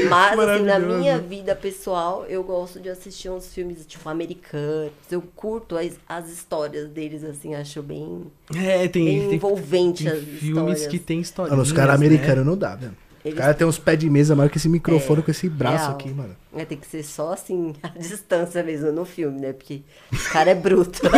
Mas, 0.08 0.38
assim, 0.38 0.62
na 0.64 0.78
minha 0.78 1.18
vida 1.18 1.54
pessoal, 1.54 2.24
eu 2.28 2.42
gosto 2.42 2.80
de 2.80 2.88
assistir 2.88 3.28
uns 3.30 3.52
filmes, 3.52 3.84
tipo, 3.86 4.08
americanos. 4.08 4.92
Eu 5.10 5.22
curto 5.34 5.76
as, 5.76 5.92
as 6.08 6.28
histórias 6.30 6.88
deles, 6.88 7.22
assim, 7.24 7.54
acho 7.54 7.82
bem, 7.82 8.26
É, 8.54 8.88
tem, 8.88 9.04
bem 9.04 9.20
tem, 9.28 9.34
envolvente 9.34 10.04
tem 10.04 10.12
as 10.12 10.18
filmes 10.20 10.42
histórias. 10.42 10.86
que 10.86 10.98
tem 10.98 11.20
história. 11.20 11.50
Mano, 11.50 11.62
os 11.62 11.72
caras 11.72 11.94
americanos 11.94 12.44
não 12.44 12.56
dá, 12.56 12.74
velho. 12.76 12.92
O 13.24 13.28
Eles 13.28 13.38
cara 13.38 13.54
tem 13.54 13.66
uns 13.66 13.78
pés 13.78 13.98
de 13.98 14.10
mesa 14.10 14.36
maior 14.36 14.50
que 14.50 14.58
esse 14.58 14.68
microfone 14.68 15.20
É, 15.20 15.22
com 15.22 15.30
esse 15.30 15.48
braço 15.48 15.84
real. 15.86 15.92
aqui, 15.94 16.10
mano. 16.12 16.36
É, 16.54 16.64
tem 16.66 16.76
que 16.76 16.86
ser 16.86 17.02
só 17.02 17.32
assim, 17.32 17.74
a 17.82 17.88
distância 17.88 18.62
mesmo 18.62 18.92
no 18.92 19.06
filme, 19.06 19.40
né? 19.40 19.54
Porque 19.54 19.80
o 20.12 20.30
cara 20.30 20.50
é 20.50 20.54
bruto. 20.54 21.00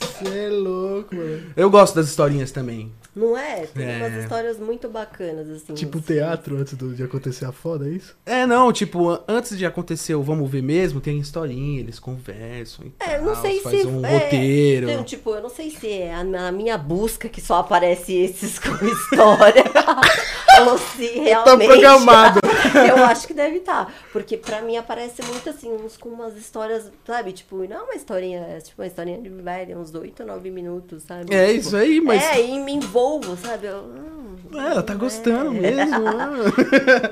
Você 0.00 0.28
é 0.46 0.48
louco, 0.48 1.14
mano. 1.14 1.42
Eu 1.56 1.70
gosto 1.70 1.94
das 1.96 2.08
historinhas 2.08 2.50
também. 2.50 2.92
Não 3.18 3.36
é? 3.36 3.66
Tem 3.66 3.84
É. 3.84 3.96
umas 3.96 4.22
histórias 4.22 4.58
muito 4.60 4.88
bacanas, 4.88 5.48
assim. 5.50 5.74
Tipo 5.74 5.98
assim. 5.98 6.06
teatro 6.14 6.56
antes 6.56 6.74
do- 6.74 6.94
de 6.94 7.02
acontecer 7.02 7.44
a 7.46 7.52
foda, 7.52 7.86
é 7.88 7.90
isso? 7.90 8.16
É, 8.24 8.46
não, 8.46 8.72
tipo, 8.72 9.08
an- 9.10 9.20
antes 9.26 9.58
de 9.58 9.66
acontecer 9.66 10.14
o 10.14 10.22
vamos 10.22 10.48
ver 10.48 10.62
mesmo, 10.62 11.00
tem 11.00 11.18
historinha, 11.18 11.80
eles 11.80 11.98
conversam 11.98 12.86
e 12.86 12.92
É, 13.00 13.16
eu 13.16 13.22
não 13.22 13.32
tal, 13.32 13.42
sei 13.42 13.60
faz 13.60 13.80
se. 13.80 13.86
um 13.88 14.06
é, 14.06 14.12
roteiro. 14.18 14.86
tem, 14.86 15.02
tipo, 15.02 15.30
eu 15.34 15.42
não 15.42 15.50
sei 15.50 15.70
se 15.70 15.90
é 15.90 16.14
a, 16.14 16.20
a 16.48 16.52
minha 16.52 16.78
busca 16.78 17.28
que 17.28 17.40
só 17.40 17.56
aparece 17.56 18.14
esses 18.14 18.56
com 18.60 18.70
história. 18.86 19.64
ou 20.66 20.78
se 20.78 21.06
realmente. 21.06 21.66
programado. 21.66 22.40
eu 22.88 23.04
acho 23.04 23.26
que 23.26 23.34
deve 23.34 23.58
estar. 23.58 23.92
Porque 24.12 24.36
pra 24.36 24.62
mim 24.62 24.76
aparece 24.76 25.22
muito 25.22 25.48
assim, 25.50 25.70
uns 25.72 25.96
com 25.96 26.08
umas 26.08 26.36
histórias, 26.36 26.90
sabe? 27.06 27.32
Tipo, 27.32 27.66
não 27.68 27.76
é 27.76 27.82
uma 27.82 27.94
historinha, 27.94 28.40
é 28.40 28.60
tipo 28.60 28.80
uma 28.80 28.86
historinha 28.86 29.20
de 29.20 29.28
vai, 29.28 29.74
uns 29.74 29.94
8 29.94 30.20
ou 30.20 30.26
9 30.26 30.50
minutos, 30.50 31.02
sabe? 31.02 31.34
É 31.34 31.46
Tipo, 31.48 31.60
isso 31.60 31.76
aí, 31.76 32.00
mas. 32.00 32.22
É, 32.22 32.40
e 32.42 32.58
me 32.60 32.72
envolvo, 32.72 33.36
sabe? 33.36 33.66
Eu, 33.66 33.78
hum, 33.84 34.36
É, 34.54 34.58
ela 34.58 34.82
tá 34.82 34.94
gostando 34.94 35.54
é. 35.56 35.60
mesmo. 35.60 36.04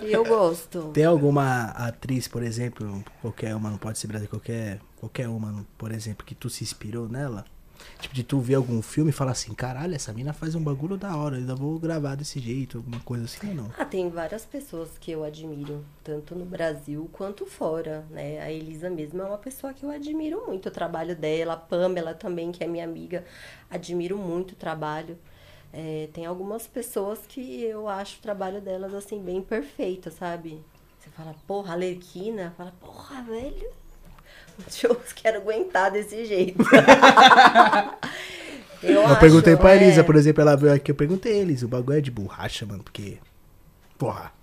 E 0.02 0.12
eu 0.12 0.24
gosto. 0.24 0.90
Tem 0.92 1.04
alguma 1.04 1.64
atriz, 1.76 2.26
por 2.28 2.42
exemplo, 2.42 3.02
qualquer 3.20 3.54
uma, 3.54 3.70
não 3.70 3.78
pode 3.78 3.98
ser 3.98 4.06
brasileira, 4.06 4.30
qualquer, 4.30 4.80
qualquer 4.96 5.28
uma, 5.28 5.64
por 5.76 5.92
exemplo, 5.92 6.24
que 6.24 6.34
tu 6.34 6.48
se 6.48 6.64
inspirou 6.64 7.08
nela? 7.08 7.44
Tipo, 8.00 8.14
de 8.14 8.22
tu 8.22 8.38
ver 8.40 8.54
algum 8.54 8.82
filme 8.82 9.10
e 9.10 9.12
falar 9.12 9.32
assim, 9.32 9.54
caralho, 9.54 9.94
essa 9.94 10.12
mina 10.12 10.32
faz 10.32 10.54
um 10.54 10.62
bagulho 10.62 10.96
da 10.96 11.16
hora, 11.16 11.36
ainda 11.36 11.54
vou 11.54 11.78
gravar 11.78 12.14
desse 12.14 12.38
jeito, 12.38 12.78
alguma 12.78 13.00
coisa 13.00 13.24
assim 13.24 13.48
ou 13.48 13.54
não? 13.54 13.70
Ah, 13.78 13.84
tem 13.84 14.10
várias 14.10 14.44
pessoas 14.44 14.90
que 14.98 15.10
eu 15.10 15.24
admiro, 15.24 15.84
tanto 16.04 16.34
no 16.34 16.44
Brasil 16.44 17.08
quanto 17.12 17.46
fora, 17.46 18.04
né? 18.10 18.40
A 18.40 18.52
Elisa 18.52 18.90
mesmo 18.90 19.22
é 19.22 19.24
uma 19.24 19.38
pessoa 19.38 19.72
que 19.72 19.84
eu 19.84 19.90
admiro 19.90 20.44
muito 20.46 20.68
o 20.68 20.70
trabalho 20.70 21.16
dela, 21.16 21.54
a 21.54 21.56
Pamela 21.56 22.12
também, 22.14 22.52
que 22.52 22.62
é 22.62 22.66
minha 22.66 22.84
amiga, 22.84 23.24
admiro 23.70 24.18
muito 24.18 24.52
o 24.52 24.56
trabalho. 24.56 25.18
É, 25.72 26.08
tem 26.12 26.24
algumas 26.24 26.66
pessoas 26.66 27.20
que 27.26 27.62
eu 27.62 27.88
acho 27.88 28.18
o 28.18 28.22
trabalho 28.22 28.60
delas, 28.60 28.94
assim, 28.94 29.22
bem 29.22 29.42
perfeito, 29.42 30.10
sabe? 30.10 30.62
Você 30.98 31.10
fala, 31.10 31.34
porra, 31.46 31.72
Alerquina, 31.72 32.52
fala, 32.56 32.72
porra, 32.80 33.22
velho, 33.22 33.70
eu 34.82 35.00
quero 35.14 35.38
aguentar 35.38 35.90
desse 35.90 36.24
jeito. 36.24 36.62
eu 38.82 38.92
Eu, 38.92 39.06
acho, 39.06 39.20
perguntei 39.20 39.56
pra 39.56 39.74
é. 39.74 39.76
Elisa, 39.76 40.04
por 40.04 40.16
exemplo, 40.16 40.42
ela 40.42 40.56
veio 40.56 40.72
aqui, 40.74 40.90
eu 40.90 40.94
perguntei 40.94 41.38
Elisa, 41.40 41.66
o 41.66 41.68
bagulho 41.68 41.98
é 41.98 42.00
de 42.00 42.10
borracha, 42.10 42.64
mano, 42.66 42.82
porque. 42.82 43.18
Porra. 43.98 44.35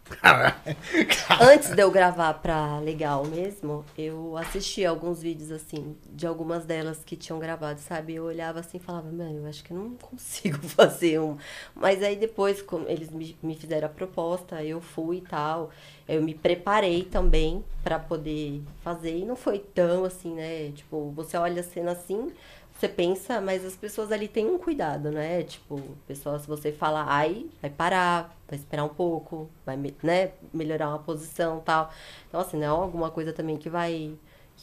Antes 1.41 1.69
de 1.69 1.81
eu 1.81 1.89
gravar 1.89 2.33
pra 2.35 2.79
Legal 2.79 3.25
mesmo, 3.25 3.85
eu 3.97 4.37
assisti 4.37 4.85
alguns 4.85 5.21
vídeos, 5.21 5.51
assim, 5.51 5.95
de 6.11 6.27
algumas 6.27 6.65
delas 6.65 7.01
que 7.05 7.15
tinham 7.15 7.39
gravado, 7.39 7.79
sabe? 7.79 8.15
Eu 8.15 8.25
olhava 8.25 8.59
assim 8.59 8.77
e 8.77 8.79
falava, 8.79 9.11
mano, 9.11 9.39
eu 9.39 9.45
acho 9.47 9.63
que 9.63 9.73
não 9.73 9.91
consigo 10.01 10.57
fazer 10.59 11.19
um. 11.19 11.37
Mas 11.75 12.03
aí 12.03 12.15
depois, 12.15 12.61
como 12.61 12.87
eles 12.87 13.09
me, 13.09 13.37
me 13.41 13.55
fizeram 13.55 13.87
a 13.87 13.89
proposta, 13.89 14.63
eu 14.63 14.81
fui 14.81 15.17
e 15.17 15.21
tal. 15.21 15.69
Eu 16.07 16.21
me 16.21 16.33
preparei 16.33 17.03
também 17.03 17.63
pra 17.83 17.97
poder 17.97 18.61
fazer. 18.83 19.17
E 19.17 19.25
não 19.25 19.35
foi 19.35 19.59
tão 19.59 20.03
assim, 20.03 20.33
né? 20.33 20.71
Tipo, 20.71 21.11
você 21.11 21.37
olha 21.37 21.61
a 21.61 21.63
cena 21.63 21.91
assim, 21.91 22.31
você 22.75 22.89
pensa, 22.89 23.39
mas 23.39 23.63
as 23.63 23.75
pessoas 23.75 24.11
ali 24.11 24.27
têm 24.27 24.47
um 24.47 24.57
cuidado, 24.57 25.11
né? 25.11 25.43
Tipo, 25.43 25.81
pessoal, 26.07 26.37
se 26.39 26.47
você 26.47 26.71
fala 26.71 27.05
ai, 27.07 27.45
vai 27.61 27.69
parar, 27.69 28.35
vai 28.47 28.57
esperar 28.59 28.83
um 28.83 28.89
pouco, 28.89 29.49
vai, 29.65 29.77
né, 30.03 30.31
melhorar 30.53 30.89
uma 30.89 30.99
posição 30.99 31.59
tal. 31.61 31.91
Então, 32.27 32.39
assim, 32.41 32.57
não 32.57 32.65
é 32.65 32.69
alguma 32.69 33.09
coisa 33.11 33.31
também 33.33 33.57
que 33.57 33.69
vai. 33.69 34.13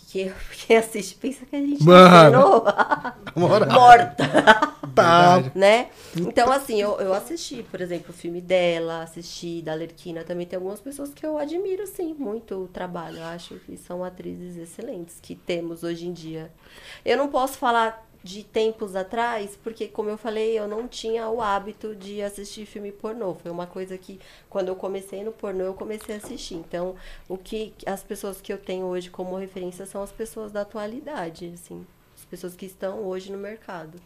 Que 0.08 0.32
quem 0.66 0.76
assiste 0.76 1.14
pensa 1.16 1.44
que 1.46 1.56
a 1.56 1.60
gente 1.60 1.82
Bora. 1.84 2.30
morta 3.70 4.24
Tá. 4.94 5.52
né? 5.54 5.88
Então, 6.16 6.50
assim, 6.50 6.80
eu, 6.80 6.98
eu 7.00 7.14
assisti, 7.14 7.62
por 7.70 7.80
exemplo, 7.80 8.10
o 8.10 8.12
filme 8.12 8.40
dela, 8.40 9.02
assisti 9.02 9.62
da 9.62 9.72
Lerquina, 9.72 10.24
também 10.24 10.46
tem 10.46 10.56
algumas 10.56 10.80
pessoas 10.80 11.14
que 11.14 11.24
eu 11.24 11.38
admiro, 11.38 11.86
sim, 11.86 12.12
muito 12.18 12.64
o 12.64 12.68
trabalho. 12.68 13.18
Eu 13.18 13.24
acho 13.26 13.54
que 13.60 13.76
são 13.76 14.02
atrizes 14.02 14.56
excelentes 14.56 15.18
que 15.22 15.36
temos 15.36 15.84
hoje 15.84 16.08
em 16.08 16.12
dia. 16.12 16.50
Eu 17.04 17.16
não 17.16 17.28
posso 17.28 17.56
falar 17.56 18.09
de 18.22 18.44
tempos 18.44 18.94
atrás, 18.94 19.58
porque, 19.62 19.88
como 19.88 20.10
eu 20.10 20.18
falei, 20.18 20.58
eu 20.58 20.68
não 20.68 20.86
tinha 20.86 21.28
o 21.28 21.40
hábito 21.40 21.94
de 21.94 22.22
assistir 22.22 22.66
filme 22.66 22.92
pornô. 22.92 23.34
Foi 23.34 23.50
uma 23.50 23.66
coisa 23.66 23.96
que, 23.96 24.20
quando 24.48 24.68
eu 24.68 24.76
comecei 24.76 25.24
no 25.24 25.32
pornô, 25.32 25.64
eu 25.64 25.74
comecei 25.74 26.14
a 26.14 26.18
assistir. 26.18 26.56
Então, 26.56 26.94
o 27.28 27.38
que 27.38 27.72
as 27.86 28.02
pessoas 28.02 28.40
que 28.40 28.52
eu 28.52 28.58
tenho 28.58 28.86
hoje 28.86 29.10
como 29.10 29.36
referência 29.36 29.86
são 29.86 30.02
as 30.02 30.12
pessoas 30.12 30.52
da 30.52 30.62
atualidade, 30.62 31.52
assim. 31.54 31.86
As 32.16 32.24
pessoas 32.24 32.54
que 32.54 32.66
estão 32.66 33.02
hoje 33.04 33.32
no 33.32 33.38
mercado. 33.38 34.00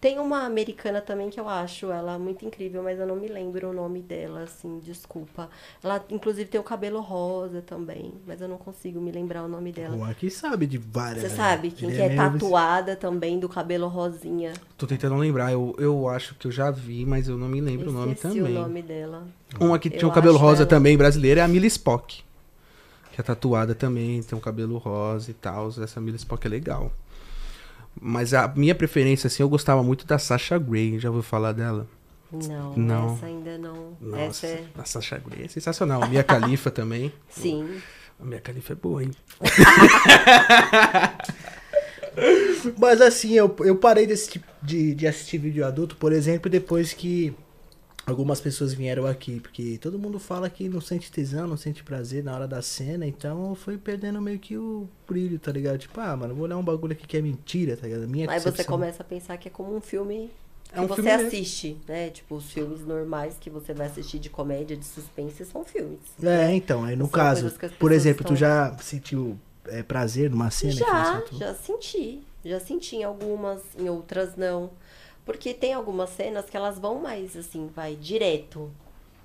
Tem 0.00 0.16
uma 0.20 0.44
americana 0.44 1.00
também 1.00 1.28
que 1.28 1.40
eu 1.40 1.48
acho 1.48 1.90
ela 1.90 2.16
muito 2.20 2.44
incrível, 2.44 2.84
mas 2.84 3.00
eu 3.00 3.06
não 3.06 3.16
me 3.16 3.26
lembro 3.26 3.70
o 3.70 3.72
nome 3.72 4.00
dela, 4.00 4.42
assim, 4.42 4.78
desculpa. 4.78 5.50
Ela, 5.82 6.04
inclusive, 6.08 6.48
tem 6.48 6.60
o 6.60 6.62
cabelo 6.62 7.00
rosa 7.00 7.60
também, 7.60 8.12
mas 8.24 8.40
eu 8.40 8.46
não 8.46 8.58
consigo 8.58 9.00
me 9.00 9.10
lembrar 9.10 9.42
o 9.42 9.48
nome 9.48 9.72
dela. 9.72 9.96
O 9.96 10.04
aqui 10.04 10.30
sabe 10.30 10.68
de 10.68 10.78
várias. 10.78 11.22
Você 11.22 11.28
né? 11.30 11.34
sabe, 11.34 11.70
quem 11.72 11.90
que 11.90 12.00
é 12.00 12.08
meio- 12.10 12.16
tatuada 12.32 12.94
também 12.94 13.40
do 13.40 13.48
cabelo 13.48 13.88
rosinha. 13.88 14.52
Tô 14.76 14.86
tentando 14.86 15.16
lembrar, 15.16 15.50
eu, 15.52 15.74
eu 15.78 16.08
acho 16.08 16.36
que 16.36 16.46
eu 16.46 16.52
já 16.52 16.70
vi, 16.70 17.04
mas 17.04 17.26
eu 17.28 17.36
não 17.36 17.48
me 17.48 17.60
lembro 17.60 17.90
o 17.90 17.92
nome 17.92 18.12
Esqueci 18.12 18.38
também. 18.38 18.56
o 18.56 18.60
nome 18.60 18.82
dela. 18.82 19.26
Uma 19.58 19.80
que 19.80 19.88
Eu 19.88 19.98
tinha 19.98 20.08
um 20.08 20.12
cabelo 20.12 20.38
rosa 20.38 20.62
ela- 20.62 20.68
também, 20.70 20.96
brasileira, 20.96 21.40
é 21.40 21.44
a 21.44 21.48
Mila 21.48 21.66
Spock. 21.66 22.22
Que 23.12 23.20
é 23.20 23.24
tatuada 23.24 23.74
também, 23.74 24.22
tem 24.22 24.38
um 24.38 24.40
cabelo 24.40 24.78
rosa 24.78 25.28
e 25.32 25.34
tal. 25.34 25.70
Essa 25.82 26.00
Mila 26.00 26.16
Spock 26.16 26.46
é 26.46 26.48
legal. 26.48 26.92
Mas 28.00 28.32
a 28.34 28.46
minha 28.48 28.74
preferência, 28.74 29.26
assim, 29.26 29.42
eu 29.42 29.48
gostava 29.48 29.82
muito 29.82 30.06
da 30.06 30.18
Sasha 30.18 30.58
Grey. 30.58 30.98
Já 30.98 31.08
ouviu 31.08 31.22
falar 31.22 31.52
dela? 31.52 31.86
Não, 32.30 32.76
Não. 32.76 33.14
essa 33.14 33.26
ainda 33.26 33.58
não. 33.58 33.96
Nossa, 34.00 34.22
Essa 34.22 34.46
é. 34.46 34.64
a 34.76 34.84
Sasha 34.84 35.18
Grey 35.18 35.46
é 35.46 35.48
sensacional. 35.48 36.02
A 36.02 36.06
Mia 36.06 36.22
Khalifa 36.22 36.70
também. 36.70 37.12
Sim. 37.28 37.80
A 38.20 38.24
Mia 38.24 38.40
Khalifa 38.40 38.74
é 38.74 38.76
boa, 38.76 39.02
hein? 39.02 39.10
Mas 42.78 43.00
assim, 43.00 43.34
eu, 43.34 43.54
eu 43.60 43.76
parei 43.76 44.06
desse 44.06 44.30
tipo 44.30 44.46
de, 44.62 44.94
de 44.94 45.06
assistir 45.06 45.38
vídeo 45.38 45.64
adulto, 45.64 45.96
por 45.96 46.12
exemplo, 46.12 46.50
depois 46.50 46.92
que 46.92 47.34
algumas 48.10 48.40
pessoas 48.40 48.72
vieram 48.74 49.06
aqui, 49.06 49.40
porque 49.40 49.78
todo 49.80 49.98
mundo 49.98 50.18
fala 50.18 50.48
que 50.48 50.68
não 50.68 50.80
sente 50.80 51.10
tesão, 51.10 51.46
não 51.46 51.56
sente 51.56 51.82
prazer 51.84 52.24
na 52.24 52.34
hora 52.34 52.48
da 52.48 52.62
cena, 52.62 53.06
então 53.06 53.50
eu 53.50 53.54
fui 53.54 53.76
perdendo 53.78 54.20
meio 54.20 54.38
que 54.38 54.56
o 54.56 54.88
brilho, 55.06 55.38
tá 55.38 55.52
ligado? 55.52 55.78
Tipo, 55.78 56.00
ah, 56.00 56.16
mano, 56.16 56.34
vou 56.34 56.44
olhar 56.44 56.56
um 56.56 56.62
bagulho 56.64 56.92
aqui 56.92 57.06
que 57.06 57.16
é 57.16 57.20
mentira, 57.22 57.76
tá 57.76 57.86
ligado? 57.86 58.08
Minha 58.08 58.30
Aí 58.30 58.40
você 58.40 58.64
começa 58.64 59.02
a 59.02 59.06
pensar 59.06 59.36
que 59.36 59.48
é 59.48 59.50
como 59.50 59.74
um 59.76 59.80
filme 59.80 60.30
que 60.72 60.78
É 60.78 60.80
um 60.82 60.86
você 60.86 60.96
filme 60.96 61.10
mesmo. 61.10 61.28
assiste, 61.28 61.76
né? 61.88 62.10
Tipo, 62.10 62.34
os 62.36 62.52
filmes 62.52 62.80
normais 62.86 63.36
que 63.40 63.48
você 63.48 63.72
vai 63.72 63.86
assistir 63.86 64.18
de 64.18 64.28
comédia, 64.28 64.76
de 64.76 64.84
suspense, 64.84 65.44
são 65.46 65.64
filmes. 65.64 65.98
É, 66.22 66.52
então, 66.54 66.84
aí 66.84 66.94
no 66.94 67.04
São 67.04 67.12
caso, 67.12 67.50
por 67.78 67.90
exemplo, 67.92 68.18
tu 68.24 68.34
estão- 68.34 68.36
já 68.36 68.76
sentiu 68.78 69.38
é, 69.66 69.82
prazer 69.82 70.30
numa 70.30 70.50
cena? 70.50 70.72
Já, 70.72 71.24
já 71.32 71.54
senti. 71.54 72.20
Já 72.44 72.60
senti 72.60 72.96
em 72.96 73.04
algumas, 73.04 73.60
em 73.78 73.88
outras 73.88 74.36
não. 74.36 74.70
Porque 75.28 75.52
tem 75.52 75.74
algumas 75.74 76.08
cenas 76.08 76.46
que 76.48 76.56
elas 76.56 76.78
vão 76.78 77.00
mais 77.00 77.36
assim, 77.36 77.70
vai 77.76 77.94
direto. 77.94 78.72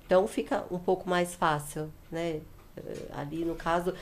Então 0.04 0.28
fica 0.28 0.62
um 0.70 0.78
pouco 0.78 1.08
mais 1.08 1.34
fácil, 1.34 1.90
né? 2.12 2.42
Eh, 2.76 3.06
Ali 3.10 3.42
no 3.42 3.54
caso, 3.54 3.94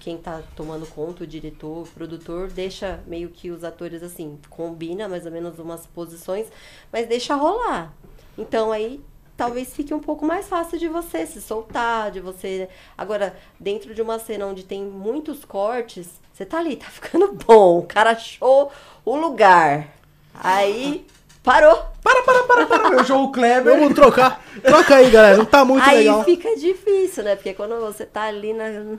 quem 0.00 0.18
tá 0.18 0.42
tomando 0.56 0.84
conta, 0.84 1.22
o 1.22 1.26
diretor, 1.28 1.84
o 1.84 1.86
produtor, 1.86 2.48
deixa 2.48 3.00
meio 3.06 3.28
que 3.28 3.52
os 3.52 3.62
atores 3.62 4.02
assim, 4.02 4.36
combina 4.50 5.08
mais 5.08 5.26
ou 5.26 5.30
menos 5.30 5.56
umas 5.60 5.86
posições, 5.86 6.48
mas 6.92 7.06
deixa 7.06 7.36
rolar. 7.36 7.94
Então 8.36 8.72
aí 8.72 9.00
talvez 9.36 9.72
fique 9.72 9.94
um 9.94 10.00
pouco 10.00 10.26
mais 10.26 10.48
fácil 10.48 10.76
de 10.76 10.88
você 10.88 11.24
se 11.24 11.40
soltar, 11.40 12.10
de 12.10 12.18
você. 12.18 12.68
Agora, 12.98 13.38
dentro 13.60 13.94
de 13.94 14.02
uma 14.02 14.18
cena 14.18 14.44
onde 14.44 14.64
tem 14.64 14.82
muitos 14.82 15.44
cortes, 15.44 16.20
você 16.32 16.44
tá 16.44 16.58
ali, 16.58 16.74
tá 16.74 16.86
ficando 16.90 17.32
bom, 17.32 17.78
o 17.78 17.86
cara 17.86 18.10
achou 18.10 18.72
o 19.04 19.14
lugar. 19.14 19.94
Aí 20.34 21.06
parou. 21.44 21.84
Para, 22.02 22.22
para, 22.22 22.42
para, 22.42 22.66
para. 22.66 22.94
Eu 22.94 23.04
João 23.04 23.30
Kleber. 23.30 23.78
Vamos 23.78 23.94
trocar. 23.94 24.42
Troca 24.62 24.96
aí, 24.96 25.10
galera. 25.10 25.36
Não 25.36 25.44
tá 25.44 25.64
muito 25.64 25.84
aí 25.84 25.98
legal. 25.98 26.24
fica 26.24 26.56
difícil, 26.56 27.22
né? 27.22 27.36
Porque 27.36 27.54
quando 27.54 27.78
você 27.78 28.04
tá 28.04 28.22
ali 28.22 28.52
na. 28.52 28.96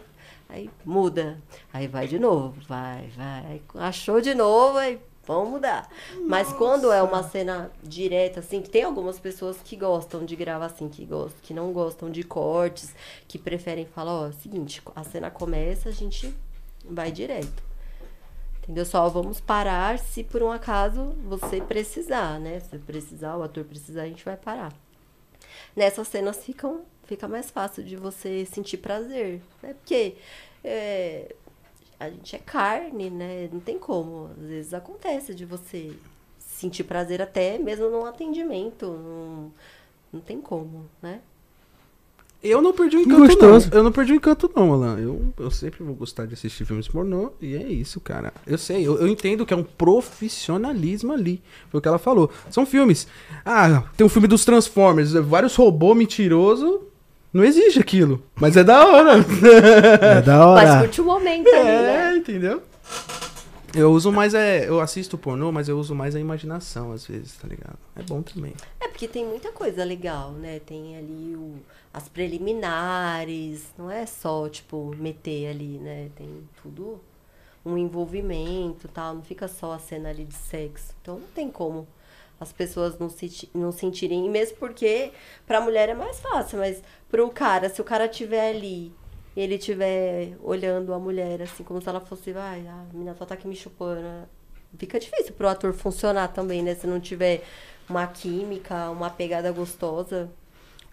Aí 0.48 0.70
muda. 0.86 1.42
Aí 1.74 1.88
vai 1.88 2.08
de 2.08 2.20
novo. 2.20 2.56
Vai, 2.70 3.10
vai. 3.18 3.44
Aí 3.50 3.62
Achou 3.76 4.22
de 4.22 4.36
novo, 4.36 4.78
aí 4.78 5.00
vamos 5.26 5.50
mudar. 5.50 5.90
Mas 6.28 6.54
quando 6.54 6.92
é 6.92 7.02
uma 7.02 7.24
cena 7.24 7.72
direta, 7.84 8.40
assim, 8.40 8.62
que 8.62 8.70
tem 8.70 8.84
algumas 8.84 9.20
pessoas 9.20 9.58
que 9.64 9.76
gostam 9.76 10.24
de 10.24 10.36
gravar 10.36 10.68
assim, 10.68 10.88
que 10.88 11.04
gostam, 11.04 11.40
que 11.42 11.54
não 11.54 11.74
gostam 11.74 12.12
de 12.12 12.22
cortes, 12.22 12.94
que 13.28 13.40
preferem 13.40 13.86
falar, 13.88 14.14
ó, 14.14 14.32
seguinte, 14.32 14.84
a 14.96 15.04
cena 15.04 15.32
começa, 15.32 15.90
a 15.90 15.92
gente 15.92 16.32
vai 16.88 17.12
direto. 17.12 17.75
Entendeu? 18.66 18.84
Só 18.84 19.08
vamos 19.10 19.40
parar 19.40 20.00
se 20.00 20.24
por 20.24 20.42
um 20.42 20.52
acaso 20.52 21.16
você 21.24 21.62
precisar, 21.62 22.40
né? 22.40 22.60
Se 22.60 22.80
precisar, 22.80 23.38
o 23.38 23.44
ator 23.44 23.64
precisar, 23.64 24.02
a 24.04 24.08
gente 24.08 24.26
vai 24.26 24.36
parar. 24.36 24.74
nessas 25.76 26.08
cenas 26.08 26.44
ficam, 26.44 26.82
fica 27.04 27.28
mais 27.28 27.52
fácil 27.52 27.84
de 27.84 27.96
você 27.96 28.46
sentir 28.46 28.78
prazer, 28.78 29.42
né? 29.62 29.76
Porque 29.76 30.16
é, 30.64 31.36
a 32.00 32.10
gente 32.10 32.36
é 32.36 32.40
carne, 32.40 33.10
né? 33.12 33.50
Não 33.54 33.60
tem 33.60 33.78
como. 33.78 34.32
Às 34.32 34.48
vezes 34.48 34.74
acontece 34.74 35.36
de 35.36 35.46
você 35.46 35.96
sentir 36.40 36.84
prazer 36.86 37.22
até 37.22 37.60
mesmo 37.60 37.90
num 37.90 38.06
atendimento. 38.06 38.88
Não, 38.88 39.52
não 40.14 40.22
tem 40.22 40.42
como, 40.42 40.90
né? 41.02 41.22
Eu 42.48 42.62
não 42.62 42.74
perdi 42.74 42.98
o 42.98 43.00
encanto, 43.02 43.28
Gostoso. 43.28 43.70
não. 43.72 43.78
Eu 43.78 43.84
não 43.84 43.92
perdi 43.92 44.14
o 44.14 44.16
encanto, 44.16 44.52
não, 44.56 44.72
Alan. 44.74 45.00
Eu, 45.00 45.34
eu 45.40 45.50
sempre 45.52 45.84
vou 45.84 45.96
gostar 45.96 46.26
de 46.26 46.34
assistir 46.36 46.64
filmes 46.66 46.88
pornô 46.88 47.32
e 47.42 47.56
é 47.56 47.64
isso, 47.64 48.00
cara. 48.00 48.32
Eu 48.46 48.58
sei, 48.58 48.86
eu, 48.86 48.98
eu 49.00 49.08
entendo 49.08 49.46
que 49.46 49.54
é 49.54 49.58
um 49.58 49.64
profissionalismo 49.64 51.12
ali. 51.14 51.42
Foi 51.70 51.80
o 51.80 51.82
que 51.82 51.88
ela 51.88 51.98
falou. 51.98 52.30
São 52.50 52.66
filmes. 52.66 53.08
Ah, 53.46 53.84
tem 53.98 54.06
um 54.06 54.10
filme 54.10 54.28
dos 54.28 54.46
Transformers, 54.46 55.14
vários 55.14 55.56
robôs 55.56 55.98
mentirosos. 55.98 56.80
Não 57.34 57.44
existe 57.44 57.80
aquilo. 57.80 58.24
Mas 58.40 58.56
é 58.56 58.64
da 58.64 58.86
hora. 58.86 59.14
É 60.02 60.22
da 60.22 60.38
Mas 60.54 60.70
hora. 60.70 60.80
curte 60.82 61.02
o 61.02 61.06
momento 61.06 61.48
ali, 61.50 61.58
é, 61.68 61.82
né? 62.12 62.18
entendeu? 62.18 62.62
Eu 63.76 63.92
uso 63.92 64.12
mais 64.12 64.34
é. 64.34 64.68
Eu 64.68 64.80
assisto 64.80 65.18
pornô, 65.18 65.52
mas 65.52 65.68
eu 65.68 65.78
uso 65.78 65.94
mais 65.94 66.16
a 66.16 66.20
imaginação, 66.20 66.92
às 66.92 67.06
vezes, 67.06 67.36
tá 67.36 67.48
ligado? 67.48 67.78
É 67.96 68.02
bom 68.04 68.22
também. 68.22 68.54
É 68.80 68.88
porque 68.88 69.08
tem 69.08 69.26
muita 69.26 69.52
coisa 69.52 69.84
legal, 69.84 70.32
né? 70.32 70.60
Tem 70.60 70.98
ali 70.98 71.36
o, 71.36 71.56
as 71.94 72.08
preliminares, 72.08 73.74
não 73.78 73.92
é 73.92 74.06
só, 74.06 74.48
tipo, 74.48 74.96
meter 74.96 75.48
ali, 75.48 75.78
né? 75.78 76.10
Tem 76.16 76.48
tudo, 76.64 77.02
um 77.66 77.78
envolvimento 77.78 78.88
tal, 78.88 79.16
não 79.16 79.22
fica 79.22 79.48
só 79.48 79.74
a 79.74 79.80
cena 79.80 80.10
ali 80.10 80.24
de 80.24 80.36
sexo. 80.36 80.94
Então 81.02 81.20
não 81.20 81.28
tem 81.28 81.50
como 81.52 81.88
as 82.40 82.52
pessoas 82.52 82.98
não, 83.00 83.10
se, 83.10 83.50
não 83.54 83.72
sentirem, 83.72 84.30
mesmo 84.30 84.58
porque 84.58 85.12
pra 85.46 85.62
mulher 85.62 85.90
é 85.90 85.94
mais 85.94 86.20
fácil, 86.20 86.60
mas 86.60 86.82
pro 87.10 87.30
cara, 87.30 87.70
se 87.70 87.82
o 87.82 87.84
cara 87.84 88.08
tiver 88.08 88.50
ali 88.56 88.92
e 89.36 89.42
ele 89.42 89.58
tiver 89.58 90.36
olhando 90.42 90.94
a 90.94 91.00
mulher 91.00 91.42
assim, 91.42 91.64
como 91.64 91.82
se 91.82 91.90
ela 91.90 92.00
fosse, 92.00 92.32
vai, 92.32 92.66
a 92.68 92.86
menina 92.94 93.16
só 93.18 93.26
tá 93.26 93.34
aqui 93.34 93.48
me 93.48 93.56
chupando, 93.56 94.02
fica 94.78 95.00
difícil 95.00 95.34
pro 95.34 95.48
ator 95.48 95.74
funcionar 95.74 96.30
também, 96.30 96.64
né? 96.64 96.76
Se 96.76 96.88
não 96.88 97.00
tiver 97.00 97.44
uma 97.90 98.08
química, 98.08 98.90
uma 98.90 99.10
pegada 99.10 99.52
gostosa. 99.52 100.30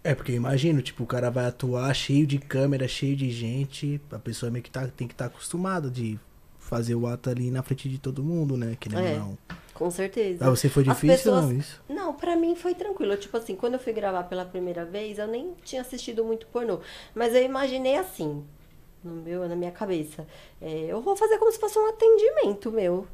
É, 0.05 0.15
porque 0.15 0.33
eu 0.33 0.37
imagino, 0.37 0.83
tipo, 0.83 1.05
o 1.05 1.07
cara 1.07 1.31
vai 1.31 1.47
atuar 1.47 1.95
cheio 1.95 2.27
de 2.27 2.39
câmera, 2.39 2.89
cheio 2.89 3.15
de 3.17 3.31
gente. 3.31 4.01
A 4.11 4.19
pessoa 4.19 4.51
meio 4.51 4.63
que 4.63 4.71
tá, 4.71 4.89
tem 4.89 5.07
que 5.07 5.15
estar 5.15 5.27
acostumada 5.27 5.89
de 5.89 6.19
fazer 6.59 6.95
o 6.97 7.07
ato 7.07 7.31
ali 7.31 7.51
na 7.51 7.63
frente 7.63 7.89
de 7.89 7.99
todo 7.99 8.23
mundo, 8.23 8.57
né? 8.57 8.77
Que 8.81 8.89
nem 8.89 8.99
É. 8.99 9.17
não. 9.17 9.39
Com 9.83 9.91
certeza. 9.91 10.39
Pra 10.39 10.51
você 10.51 10.69
foi 10.69 10.85
difícil 10.85 11.09
pessoas- 11.09 11.43
não, 11.45 11.53
isso? 11.53 11.83
Não, 11.89 12.15
pra 12.15 12.37
mim 12.37 12.55
foi 12.55 12.73
tranquilo. 12.73 13.17
Tipo 13.17 13.37
assim, 13.37 13.57
quando 13.57 13.75
eu 13.75 13.81
fui 13.81 13.93
gravar 13.93 14.23
pela 14.25 14.45
primeira 14.45 14.85
vez, 14.85 15.19
eu 15.19 15.27
nem 15.27 15.55
tinha 15.65 15.83
assistido 15.83 16.25
muito 16.25 16.47
pornô. 16.47 16.79
Mas 17.13 17.35
eu 17.35 17.43
imaginei 17.43 17.97
assim, 17.97 18.45
no 19.03 19.15
meu, 19.15 19.49
na 19.49 19.57
minha 19.57 19.73
cabeça. 19.73 20.25
é, 20.61 20.85
eu 20.89 21.01
vou 21.01 21.17
fazer 21.17 21.37
como 21.39 21.51
se 21.51 21.59
fosse 21.59 21.77
um 21.77 21.89
atendimento 21.89 22.71
meu. 22.71 23.09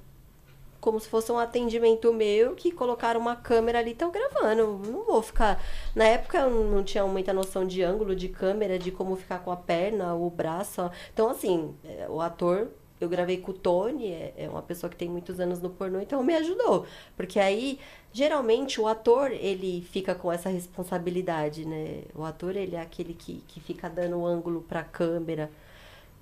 Como 0.78 1.00
se 1.00 1.08
fosse 1.08 1.32
um 1.32 1.38
atendimento 1.38 2.12
meu 2.12 2.54
que 2.54 2.70
colocaram 2.70 3.18
uma 3.18 3.34
câmera 3.34 3.78
ali 3.78 3.88
e 3.88 3.92
estão 3.94 4.10
gravando. 4.12 4.78
Não 4.86 5.04
vou 5.04 5.22
ficar. 5.22 5.60
Na 5.94 6.04
época 6.04 6.38
eu 6.38 6.50
não 6.64 6.84
tinha 6.84 7.04
muita 7.06 7.32
noção 7.32 7.66
de 7.66 7.82
ângulo, 7.82 8.14
de 8.14 8.28
câmera, 8.28 8.78
de 8.78 8.92
como 8.92 9.16
ficar 9.16 9.38
com 9.38 9.50
a 9.50 9.56
perna, 9.56 10.14
o 10.14 10.28
braço. 10.28 10.88
Então, 11.14 11.30
assim, 11.30 11.74
é, 11.82 12.06
o 12.10 12.20
ator 12.20 12.68
eu 13.00 13.08
gravei 13.08 13.38
com 13.38 13.50
o 13.50 13.54
Tony, 13.54 14.08
é, 14.10 14.34
é 14.36 14.48
uma 14.48 14.62
pessoa 14.62 14.90
que 14.90 14.96
tem 14.96 15.08
muitos 15.08 15.38
anos 15.40 15.60
no 15.60 15.70
pornô, 15.70 16.00
então 16.00 16.22
me 16.22 16.34
ajudou. 16.34 16.86
Porque 17.16 17.38
aí, 17.38 17.78
geralmente, 18.12 18.80
o 18.80 18.86
ator, 18.88 19.30
ele 19.30 19.86
fica 19.90 20.14
com 20.14 20.30
essa 20.32 20.48
responsabilidade, 20.48 21.64
né? 21.64 22.02
O 22.14 22.24
ator, 22.24 22.56
ele 22.56 22.74
é 22.76 22.80
aquele 22.80 23.14
que, 23.14 23.42
que 23.48 23.60
fica 23.60 23.88
dando 23.88 24.24
ângulo 24.26 24.62
pra 24.62 24.82
câmera. 24.82 25.50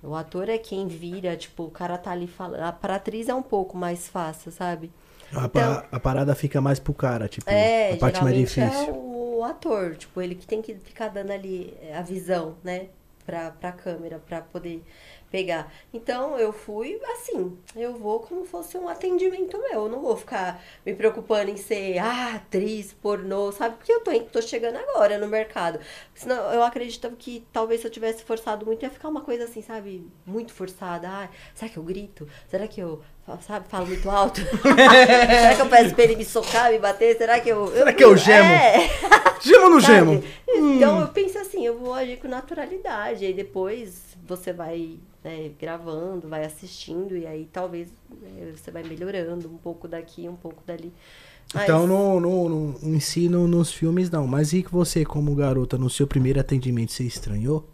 O 0.03 0.13
ator 0.15 0.47
é 0.49 0.57
quem 0.57 0.87
vira, 0.87 1.35
tipo, 1.35 1.63
o 1.63 1.71
cara 1.71 1.97
tá 1.97 2.11
ali 2.11 2.27
falando. 2.27 2.61
A 2.61 2.71
pra 2.71 2.95
atriz 2.95 3.27
é 3.27 3.33
um 3.33 3.41
pouco 3.41 3.75
mais 3.75 4.07
fácil, 4.07 4.51
sabe? 4.51 4.91
A, 5.33 5.45
Então- 5.45 5.83
a 5.91 5.99
parada 5.99 6.35
fica 6.35 6.61
mais 6.61 6.79
pro 6.79 6.93
cara, 6.93 7.27
tipo, 7.27 7.49
É, 7.49 7.93
a 7.93 7.97
parte 7.97 8.21
mais 8.23 8.35
geralmente 8.35 8.47
difícil. 8.77 8.93
é 8.93 8.97
o 8.97 9.43
ator, 9.43 9.95
tipo, 9.95 10.21
ele 10.21 10.35
que 10.35 10.45
tem 10.47 10.61
que 10.61 10.75
ficar 10.75 11.09
dando 11.09 11.31
ali 11.31 11.73
a 11.93 12.01
visão, 12.01 12.55
né, 12.63 12.87
pra, 13.25 13.51
pra 13.51 13.71
câmera, 13.73 14.19
pra 14.25 14.39
poder 14.41 14.81
pegar. 15.29 15.71
Então, 15.93 16.37
eu 16.37 16.53
fui 16.53 16.99
assim, 17.13 17.57
eu 17.75 17.93
vou 17.95 18.19
como 18.19 18.45
fosse 18.45 18.77
um 18.77 18.87
atendimento 18.87 19.57
meu, 19.57 19.83
eu 19.83 19.89
não 19.89 20.01
vou 20.01 20.15
ficar 20.15 20.61
me 20.85 20.93
preocupando 20.93 21.51
em 21.51 21.57
ser 21.57 21.97
ah, 21.97 22.35
atriz, 22.35 22.93
pornô, 22.93 23.51
sabe? 23.51 23.75
Porque 23.75 23.91
eu 23.91 24.01
tô, 24.01 24.11
tô 24.19 24.41
chegando 24.41 24.77
agora 24.77 25.17
no 25.17 25.27
mercado. 25.27 25.79
Senão, 26.15 26.51
eu 26.53 26.63
acredito 26.63 27.09
que 27.17 27.45
talvez 27.51 27.81
se 27.81 27.87
eu 27.87 27.91
tivesse 27.91 28.23
forçado 28.23 28.65
muito, 28.65 28.83
ia 28.83 28.89
ficar 28.89 29.09
uma 29.09 29.21
coisa 29.21 29.43
assim, 29.43 29.61
sabe? 29.61 30.07
Muito 30.25 30.53
forçada. 30.53 31.07
Ah, 31.07 31.29
será 31.53 31.69
que 31.69 31.77
eu 31.77 31.83
grito? 31.83 32.27
Será 32.47 32.67
que 32.67 32.79
eu, 32.79 33.01
sabe, 33.41 33.67
falo 33.67 33.87
muito 33.87 34.09
alto? 34.09 34.41
será 34.63 35.55
que 35.55 35.61
eu 35.61 35.69
peço 35.69 35.95
pra 35.95 36.03
ele 36.03 36.15
me 36.15 36.25
socar, 36.25 36.71
me 36.71 36.79
bater? 36.79 37.17
Será 37.17 37.39
que 37.39 37.49
eu... 37.49 37.67
Será 37.67 37.93
que 37.93 38.03
eu 38.03 38.15
gemo? 38.15 38.49
É. 38.49 38.89
Gemo 39.41 39.81
Sabe? 39.81 39.93
gemo? 39.93 40.23
Então 40.47 41.01
eu 41.01 41.07
penso 41.09 41.37
assim, 41.37 41.65
eu 41.65 41.77
vou 41.77 41.93
agir 41.93 42.17
com 42.17 42.27
naturalidade. 42.27 43.25
Aí 43.25 43.33
depois 43.33 44.17
você 44.25 44.51
vai 44.51 44.99
né, 45.27 45.51
gravando, 45.59 46.27
vai 46.27 46.45
assistindo, 46.45 47.17
e 47.17 47.27
aí 47.27 47.49
talvez 47.51 47.89
né, 48.09 48.53
você 48.55 48.71
vai 48.71 48.83
melhorando 48.83 49.47
um 49.47 49.57
pouco 49.57 49.87
daqui, 49.87 50.27
um 50.29 50.35
pouco 50.35 50.63
dali. 50.65 50.93
Mas 51.53 51.63
Então 51.63 51.87
no, 51.87 52.19
no, 52.19 52.49
no, 52.49 52.79
no 52.79 52.95
ensino 52.95 53.47
nos 53.47 53.71
filmes 53.71 54.09
não. 54.09 54.27
Mas 54.27 54.53
e 54.53 54.63
que 54.63 54.71
você, 54.71 55.05
como 55.05 55.35
garota, 55.35 55.77
no 55.77 55.89
seu 55.89 56.07
primeiro 56.07 56.39
atendimento, 56.39 56.91
você 56.91 57.03
estranhou? 57.03 57.65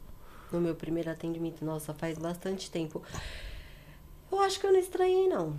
no 0.53 0.61
meu 0.61 0.75
primeiro 0.75 1.09
atendimento, 1.09 1.65
nossa, 1.65 1.93
faz 1.93 2.17
bastante 2.17 2.69
tempo. 2.69 3.01
Eu 4.31 4.39
acho 4.39 4.59
que 4.59 4.65
eu 4.65 4.71
não 4.71 4.79
estranhei, 4.79 5.27
não. 5.27 5.55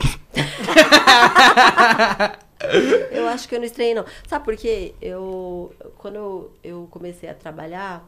eu 3.10 3.26
acho 3.28 3.48
que 3.48 3.54
eu 3.54 3.58
não 3.58 3.66
estranhei, 3.66 3.94
não. 3.94 4.04
Sabe 4.28 4.44
por 4.44 4.56
quê? 4.56 4.94
Eu, 5.00 5.74
quando 5.98 6.16
eu, 6.16 6.52
eu 6.62 6.88
comecei 6.90 7.28
a 7.28 7.34
trabalhar, 7.34 8.06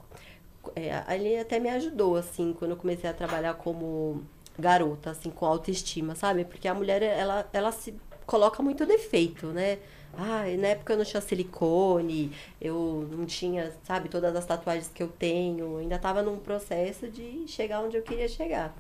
é, 0.77 1.03
ali 1.07 1.37
até 1.37 1.59
me 1.59 1.69
ajudou, 1.71 2.17
assim, 2.17 2.53
quando 2.53 2.73
eu 2.73 2.77
comecei 2.77 3.09
a 3.09 3.13
trabalhar 3.15 3.55
como 3.55 4.23
garota, 4.59 5.11
assim, 5.11 5.31
com 5.31 5.47
autoestima, 5.47 6.15
sabe? 6.15 6.45
Porque 6.45 6.69
a 6.69 6.75
mulher, 6.75 7.03
ela, 7.03 7.49
ela 7.53 7.73
se 7.73 7.95
coloca 8.27 8.63
muito 8.63 8.87
defeito, 8.87 9.47
né? 9.49 9.79
Ah, 10.15 10.45
na 10.59 10.69
época 10.69 10.93
eu 10.93 10.99
não 10.99 11.05
tinha 11.05 11.23
silicone, 11.23 12.33
eu 12.61 13.09
não 13.11 13.25
tinha, 13.25 13.73
sabe, 13.83 14.09
todas 14.11 14.37
as 14.37 14.45
tatuagens 14.45 14.89
que 14.89 15.03
eu 15.03 15.09
tenho, 15.09 15.79
ainda 15.79 15.99
tava 15.99 16.23
num 16.23 16.39
processo 16.39 17.09
de 17.09 17.45
chegar 17.49 17.81
onde 17.83 17.97
eu 17.97 18.03
queria 18.03 18.29
chegar. 18.29 18.77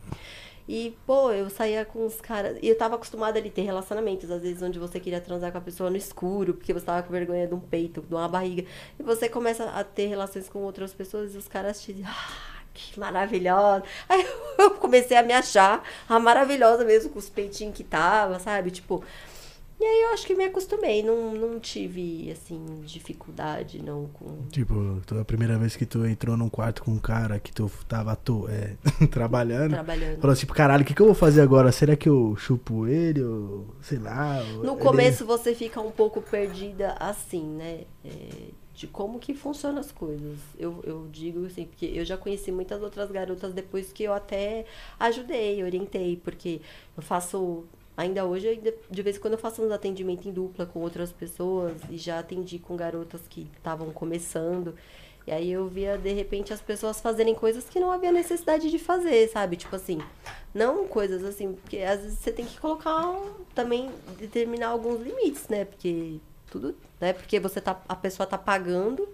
E, 0.68 0.96
pô, 1.06 1.32
eu 1.32 1.50
saía 1.50 1.84
com 1.84 2.06
os 2.06 2.20
caras. 2.20 2.58
E 2.62 2.68
eu 2.68 2.76
tava 2.76 2.94
acostumada 2.94 3.38
ali 3.38 3.48
a 3.48 3.52
ter 3.52 3.62
relacionamentos, 3.62 4.30
às 4.30 4.42
vezes, 4.42 4.62
onde 4.62 4.78
você 4.78 5.00
queria 5.00 5.20
transar 5.20 5.50
com 5.50 5.58
a 5.58 5.60
pessoa 5.60 5.90
no 5.90 5.96
escuro, 5.96 6.54
porque 6.54 6.72
você 6.72 6.86
tava 6.86 7.02
com 7.02 7.12
vergonha 7.12 7.46
de 7.46 7.54
um 7.54 7.60
peito, 7.60 8.00
de 8.02 8.14
uma 8.14 8.28
barriga. 8.28 8.64
E 8.98 9.02
você 9.02 9.28
começa 9.28 9.64
a 9.64 9.82
ter 9.84 10.06
relações 10.06 10.48
com 10.48 10.60
outras 10.60 10.92
pessoas 10.94 11.34
e 11.34 11.38
os 11.38 11.48
caras 11.48 11.82
te 11.82 11.92
dizem, 11.92 12.08
ah, 12.08 12.62
que 12.72 12.98
maravilhosa. 12.98 13.84
Aí 14.08 14.24
eu 14.58 14.70
comecei 14.72 15.16
a 15.16 15.22
me 15.22 15.32
achar 15.32 15.82
a 16.08 16.18
maravilhosa 16.18 16.84
mesmo, 16.84 17.10
com 17.10 17.18
os 17.18 17.28
peitinhos 17.28 17.76
que 17.76 17.84
tava, 17.84 18.38
sabe? 18.38 18.70
Tipo. 18.70 19.04
E 19.82 19.84
aí 19.84 20.02
eu 20.02 20.08
acho 20.10 20.24
que 20.24 20.34
me 20.36 20.44
acostumei, 20.44 21.02
não, 21.02 21.34
não 21.34 21.58
tive, 21.58 22.30
assim, 22.30 22.64
dificuldade, 22.84 23.82
não, 23.82 24.06
com. 24.14 24.46
Tipo, 24.48 25.00
a 25.20 25.24
primeira 25.24 25.58
vez 25.58 25.74
que 25.74 25.84
tu 25.84 26.06
entrou 26.06 26.36
num 26.36 26.48
quarto 26.48 26.84
com 26.84 26.92
um 26.92 27.00
cara 27.00 27.40
que 27.40 27.52
tu 27.52 27.68
tava 27.88 28.14
tu, 28.14 28.46
é, 28.48 28.76
trabalhando. 29.10 29.70
Trabalhando. 29.72 30.20
Falou 30.20 30.36
tipo, 30.36 30.54
caralho, 30.54 30.84
o 30.84 30.86
que, 30.86 30.94
que 30.94 31.02
eu 31.02 31.06
vou 31.06 31.16
fazer 31.16 31.40
agora? 31.40 31.72
Será 31.72 31.96
que 31.96 32.08
eu 32.08 32.36
chupo 32.36 32.86
ele? 32.86 33.24
Ou 33.24 33.66
sei 33.80 33.98
lá. 33.98 34.40
ou 34.56 34.62
No 34.62 34.72
ele- 34.74 34.80
começo 34.82 35.26
você 35.26 35.52
fica 35.52 35.80
um 35.80 35.90
pouco 35.90 36.22
perdida 36.22 36.92
assim, 37.00 37.42
né? 37.44 37.80
É, 38.04 38.50
de 38.74 38.86
como 38.86 39.18
que 39.18 39.34
funcionam 39.34 39.80
as 39.80 39.90
coisas. 39.90 40.38
Eu, 40.56 40.80
eu 40.84 41.08
digo 41.10 41.44
assim, 41.46 41.64
porque 41.64 41.86
eu 41.86 42.04
já 42.04 42.16
conheci 42.16 42.52
muitas 42.52 42.80
outras 42.82 43.10
garotas 43.10 43.52
depois 43.52 43.92
que 43.92 44.04
eu 44.04 44.12
até 44.14 44.64
ajudei, 45.00 45.60
orientei, 45.64 46.16
porque 46.22 46.60
eu 46.96 47.02
faço. 47.02 47.64
Ainda 47.96 48.24
hoje, 48.24 48.60
de 48.90 49.02
vez 49.02 49.16
em 49.16 49.20
quando 49.20 49.34
eu 49.34 49.38
faço 49.38 49.62
uns 49.62 49.70
atendimentos 49.70 50.26
em 50.26 50.32
dupla 50.32 50.64
com 50.64 50.80
outras 50.80 51.12
pessoas 51.12 51.74
e 51.90 51.98
já 51.98 52.18
atendi 52.18 52.58
com 52.58 52.74
garotas 52.74 53.20
que 53.28 53.50
estavam 53.56 53.90
começando. 53.90 54.74
E 55.26 55.30
aí 55.30 55.52
eu 55.52 55.68
via, 55.68 55.96
de 55.96 56.12
repente, 56.12 56.52
as 56.52 56.60
pessoas 56.60 57.00
fazerem 57.00 57.34
coisas 57.34 57.68
que 57.68 57.78
não 57.78 57.92
havia 57.92 58.10
necessidade 58.10 58.70
de 58.70 58.78
fazer, 58.78 59.28
sabe? 59.28 59.56
Tipo 59.56 59.76
assim, 59.76 60.00
não 60.54 60.88
coisas 60.88 61.22
assim, 61.22 61.52
porque 61.52 61.78
às 61.78 62.00
vezes 62.00 62.18
você 62.18 62.32
tem 62.32 62.44
que 62.44 62.58
colocar 62.58 63.20
também, 63.54 63.90
determinar 64.18 64.68
alguns 64.68 65.00
limites, 65.00 65.46
né? 65.48 65.64
Porque 65.64 66.18
tudo, 66.50 66.74
né? 67.00 67.12
Porque 67.12 67.38
você 67.38 67.60
tá, 67.60 67.80
a 67.88 67.94
pessoa 67.94 68.26
tá 68.26 68.38
pagando, 68.38 69.08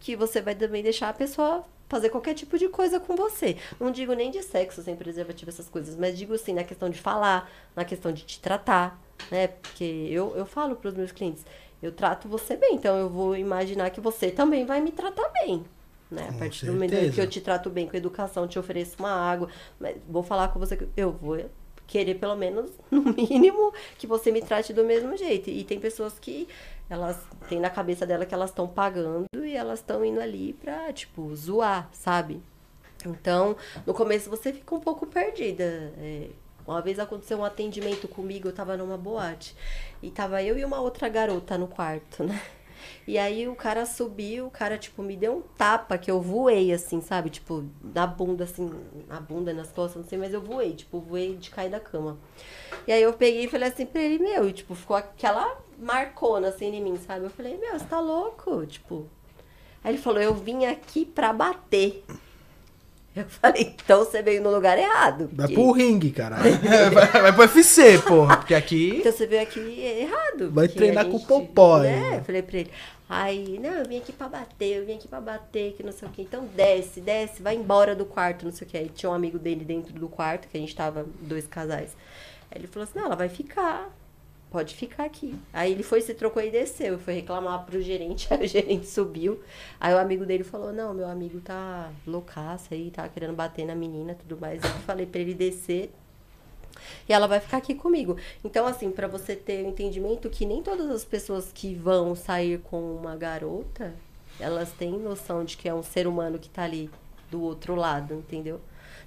que 0.00 0.14
você 0.14 0.42
vai 0.42 0.54
também 0.54 0.82
deixar 0.82 1.08
a 1.08 1.14
pessoa 1.14 1.64
fazer 1.94 2.10
qualquer 2.10 2.34
tipo 2.34 2.58
de 2.58 2.68
coisa 2.68 2.98
com 2.98 3.14
você. 3.14 3.56
Não 3.78 3.92
digo 3.92 4.12
nem 4.14 4.28
de 4.28 4.42
sexo 4.42 4.82
sem 4.82 4.96
preservativo, 4.96 5.48
essas 5.48 5.68
coisas, 5.68 5.94
mas 5.94 6.18
digo 6.18 6.34
assim, 6.34 6.52
na 6.52 6.64
questão 6.64 6.90
de 6.90 7.00
falar, 7.00 7.48
na 7.76 7.84
questão 7.84 8.10
de 8.10 8.24
te 8.24 8.40
tratar, 8.40 9.00
né? 9.30 9.46
Porque 9.46 10.08
eu, 10.10 10.34
eu 10.36 10.44
falo 10.44 10.74
para 10.74 10.88
os 10.88 10.94
meus 10.94 11.12
clientes, 11.12 11.46
eu 11.80 11.92
trato 11.92 12.28
você 12.28 12.56
bem, 12.56 12.74
então 12.74 12.96
eu 12.96 13.08
vou 13.08 13.36
imaginar 13.36 13.90
que 13.90 14.00
você 14.00 14.28
também 14.28 14.66
vai 14.66 14.80
me 14.80 14.90
tratar 14.90 15.28
bem. 15.28 15.64
Né? 16.10 16.26
Com 16.26 16.34
a 16.34 16.38
partir 16.38 16.66
do 16.66 16.72
momento 16.72 16.90
certeza. 16.90 17.12
que 17.12 17.20
eu 17.20 17.28
te 17.28 17.40
trato 17.40 17.70
bem 17.70 17.86
com 17.86 17.96
educação, 17.96 18.48
te 18.48 18.58
ofereço 18.58 18.96
uma 18.98 19.12
água, 19.12 19.48
mas 19.78 19.96
vou 20.08 20.24
falar 20.24 20.48
com 20.48 20.58
você 20.58 20.76
que 20.76 20.88
eu 20.96 21.12
vou 21.12 21.38
querer 21.86 22.16
pelo 22.16 22.34
menos, 22.34 22.70
no 22.90 23.02
mínimo, 23.02 23.72
que 23.98 24.06
você 24.06 24.32
me 24.32 24.42
trate 24.42 24.72
do 24.72 24.82
mesmo 24.82 25.16
jeito. 25.16 25.48
E 25.48 25.62
tem 25.62 25.78
pessoas 25.78 26.18
que 26.18 26.48
elas 26.88 27.18
têm 27.48 27.60
na 27.60 27.70
cabeça 27.70 28.06
dela 28.06 28.26
que 28.26 28.34
elas 28.34 28.50
estão 28.50 28.66
pagando 28.66 29.26
e 29.34 29.56
elas 29.56 29.80
estão 29.80 30.04
indo 30.04 30.20
ali 30.20 30.52
pra, 30.54 30.92
tipo, 30.92 31.34
zoar, 31.34 31.88
sabe? 31.92 32.42
Então, 33.06 33.56
no 33.86 33.92
começo 33.92 34.30
você 34.30 34.52
fica 34.52 34.74
um 34.74 34.80
pouco 34.80 35.06
perdida. 35.06 35.92
É, 35.98 36.28
uma 36.66 36.80
vez 36.80 36.98
aconteceu 36.98 37.38
um 37.38 37.44
atendimento 37.44 38.08
comigo, 38.08 38.48
eu 38.48 38.52
tava 38.52 38.76
numa 38.76 38.96
boate. 38.96 39.54
E 40.02 40.10
tava 40.10 40.42
eu 40.42 40.58
e 40.58 40.64
uma 40.64 40.80
outra 40.80 41.08
garota 41.08 41.58
no 41.58 41.68
quarto, 41.68 42.24
né? 42.24 42.40
E 43.06 43.18
aí 43.18 43.46
o 43.48 43.54
cara 43.54 43.84
subiu, 43.86 44.46
o 44.46 44.50
cara, 44.50 44.78
tipo, 44.78 45.02
me 45.02 45.16
deu 45.16 45.36
um 45.36 45.40
tapa 45.40 45.98
que 45.98 46.10
eu 46.10 46.20
voei, 46.20 46.72
assim, 46.72 47.00
sabe? 47.00 47.30
Tipo, 47.30 47.64
na 47.82 48.06
bunda, 48.06 48.44
assim, 48.44 48.70
na 49.08 49.20
bunda, 49.20 49.52
nas 49.52 49.70
costas, 49.70 50.02
não 50.02 50.08
sei, 50.08 50.18
mas 50.18 50.32
eu 50.32 50.40
voei, 50.40 50.74
tipo, 50.74 51.00
voei 51.00 51.36
de 51.36 51.50
cair 51.50 51.70
da 51.70 51.80
cama. 51.80 52.18
E 52.86 52.92
aí 52.92 53.02
eu 53.02 53.12
peguei 53.12 53.44
e 53.44 53.48
falei 53.48 53.68
assim 53.68 53.86
pra 53.86 54.00
ele, 54.00 54.18
meu, 54.18 54.48
e 54.48 54.52
tipo, 54.52 54.74
ficou 54.74 54.96
aquela 54.96 55.56
marcona 55.78 56.48
assim 56.48 56.66
em 56.74 56.82
mim, 56.82 56.98
sabe? 57.06 57.24
Eu 57.24 57.30
falei, 57.30 57.56
meu, 57.58 57.78
você 57.78 57.84
tá 57.84 58.00
louco? 58.00 58.64
Tipo. 58.66 59.06
Aí 59.82 59.92
ele 59.94 60.02
falou, 60.02 60.20
eu 60.20 60.34
vim 60.34 60.64
aqui 60.66 61.04
pra 61.04 61.32
bater. 61.32 62.04
Eu 63.14 63.24
falei, 63.28 63.62
então 63.84 64.00
você 64.04 64.22
veio 64.22 64.42
no 64.42 64.50
lugar 64.50 64.76
errado. 64.76 65.30
Vai 65.32 65.46
porque- 65.46 65.54
pro 65.54 65.70
ringue, 65.70 66.10
caralho. 66.10 66.50
Vai, 66.92 67.06
vai 67.06 67.32
pro 67.32 67.42
UFC, 67.42 67.98
porra. 67.98 68.36
Porque 68.38 68.54
aqui. 68.54 68.96
Então 68.98 69.12
você 69.12 69.24
veio 69.26 69.42
aqui 69.42 69.60
errado. 69.60 70.50
Vai 70.50 70.66
treinar 70.66 71.04
a 71.04 71.08
com 71.08 71.14
o 71.16 71.18
gente- 71.18 71.28
Popó, 71.28 71.78
Né? 71.78 72.18
Eu 72.18 72.24
falei 72.24 72.42
pra 72.42 72.58
ele. 72.58 72.70
Aí, 73.08 73.58
não, 73.62 73.70
eu 73.70 73.86
vim 73.86 73.98
aqui 73.98 74.12
pra 74.12 74.28
bater, 74.28 74.78
eu 74.78 74.86
vim 74.86 74.94
aqui 74.94 75.06
pra 75.06 75.20
bater, 75.20 75.74
que 75.74 75.82
não 75.84 75.92
sei 75.92 76.08
o 76.08 76.10
que. 76.10 76.22
Então 76.22 76.44
desce, 76.56 77.00
desce, 77.00 77.40
vai 77.42 77.54
embora 77.54 77.94
do 77.94 78.04
quarto, 78.06 78.46
não 78.46 78.50
sei 78.50 78.66
o 78.66 78.70
que. 78.70 78.76
Aí 78.78 78.88
tinha 78.88 79.10
um 79.10 79.14
amigo 79.14 79.38
dele 79.38 79.64
dentro 79.64 79.92
do 79.92 80.08
quarto, 80.08 80.48
que 80.48 80.56
a 80.56 80.60
gente 80.60 80.74
tava 80.74 81.06
dois 81.20 81.46
casais. 81.46 81.94
Aí 82.50 82.58
ele 82.58 82.66
falou 82.66 82.82
assim, 82.88 82.98
não, 82.98 83.06
ela 83.06 83.14
vai 83.14 83.28
ficar. 83.28 83.94
Pode 84.54 84.76
ficar 84.76 85.02
aqui. 85.02 85.34
Aí 85.52 85.72
ele 85.72 85.82
foi, 85.82 86.00
se 86.00 86.14
trocou 86.14 86.40
e 86.40 86.48
desceu. 86.48 86.96
Foi 86.96 87.14
reclamar 87.14 87.66
pro 87.66 87.82
gerente, 87.82 88.28
aí 88.32 88.44
o 88.44 88.46
gerente 88.46 88.86
subiu. 88.86 89.40
Aí 89.80 89.92
o 89.92 89.98
amigo 89.98 90.24
dele 90.24 90.44
falou, 90.44 90.72
não, 90.72 90.94
meu 90.94 91.08
amigo 91.08 91.40
tá 91.40 91.90
loucaço 92.06 92.72
aí, 92.72 92.88
tá 92.92 93.08
querendo 93.08 93.34
bater 93.34 93.66
na 93.66 93.74
menina 93.74 94.14
tudo 94.14 94.40
mais. 94.40 94.62
Eu 94.62 94.70
falei 94.86 95.06
pra 95.06 95.20
ele 95.20 95.34
descer, 95.34 95.90
e 97.08 97.12
ela 97.12 97.26
vai 97.26 97.40
ficar 97.40 97.56
aqui 97.56 97.74
comigo. 97.74 98.16
Então, 98.44 98.64
assim, 98.64 98.92
pra 98.92 99.08
você 99.08 99.34
ter 99.34 99.64
o 99.64 99.68
entendimento 99.70 100.30
que 100.30 100.46
nem 100.46 100.62
todas 100.62 100.88
as 100.88 101.04
pessoas 101.04 101.50
que 101.52 101.74
vão 101.74 102.14
sair 102.14 102.60
com 102.60 102.94
uma 102.94 103.16
garota, 103.16 103.92
elas 104.38 104.70
têm 104.70 104.92
noção 105.00 105.44
de 105.44 105.56
que 105.56 105.68
é 105.68 105.74
um 105.74 105.82
ser 105.82 106.06
humano 106.06 106.38
que 106.38 106.48
tá 106.48 106.62
ali 106.62 106.88
do 107.28 107.42
outro 107.42 107.74
lado, 107.74 108.14
entendeu? 108.14 108.60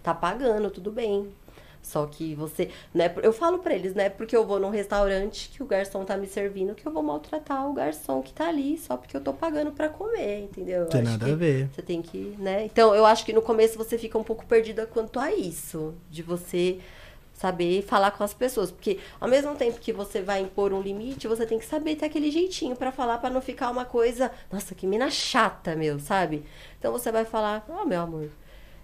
Tá 0.03 0.13
pagando, 0.13 0.69
tudo 0.69 0.91
bem. 0.91 1.29
Só 1.81 2.05
que 2.05 2.35
você, 2.35 2.69
né, 2.93 3.13
eu 3.23 3.31
falo 3.31 3.59
pra 3.59 3.73
eles, 3.73 3.93
né, 3.93 4.09
porque 4.09 4.35
eu 4.35 4.45
vou 4.45 4.59
num 4.59 4.69
restaurante 4.69 5.49
que 5.49 5.63
o 5.63 5.65
garçom 5.65 6.03
tá 6.03 6.17
me 6.17 6.27
servindo, 6.27 6.75
que 6.75 6.85
eu 6.85 6.91
vou 6.91 7.01
maltratar 7.01 7.69
o 7.69 7.73
garçom 7.73 8.21
que 8.21 8.33
tá 8.33 8.47
ali 8.49 8.77
só 8.77 8.97
porque 8.97 9.15
eu 9.15 9.21
tô 9.21 9.33
pagando 9.33 9.71
pra 9.71 9.87
comer, 9.87 10.41
entendeu? 10.41 10.81
Eu 10.81 10.87
Tem 10.87 11.01
acho 11.01 11.11
nada 11.11 11.31
a 11.31 11.35
ver. 11.35 11.69
Você 11.73 11.81
tem 11.81 12.01
que, 12.01 12.35
né? 12.37 12.65
Então, 12.65 12.93
eu 12.93 13.05
acho 13.05 13.25
que 13.25 13.31
no 13.33 13.41
começo 13.41 13.77
você 13.77 13.97
fica 13.97 14.17
um 14.17 14.23
pouco 14.23 14.45
perdida 14.45 14.85
quanto 14.85 15.19
a 15.19 15.33
isso, 15.33 15.93
de 16.09 16.21
você 16.21 16.79
saber 17.33 17.83
falar 17.83 18.11
com 18.11 18.23
as 18.23 18.33
pessoas, 18.33 18.71
porque 18.71 18.97
ao 19.19 19.29
mesmo 19.29 19.55
tempo 19.55 19.79
que 19.79 19.93
você 19.93 20.21
vai 20.21 20.41
impor 20.41 20.73
um 20.73 20.81
limite, 20.81 21.27
você 21.27 21.45
tem 21.45 21.59
que 21.59 21.65
saber 21.65 21.95
ter 21.95 22.07
aquele 22.07 22.31
jeitinho 22.31 22.75
pra 22.75 22.91
falar 22.91 23.19
pra 23.19 23.29
não 23.29 23.41
ficar 23.41 23.69
uma 23.69 23.85
coisa, 23.85 24.31
nossa, 24.51 24.73
que 24.73 24.87
mina 24.87 25.09
chata, 25.11 25.75
meu, 25.75 25.99
sabe? 25.99 26.43
Então 26.79 26.91
você 26.91 27.11
vai 27.11 27.25
falar: 27.25 27.63
"Ó, 27.69 27.85
meu 27.85 28.01
amor, 28.01 28.29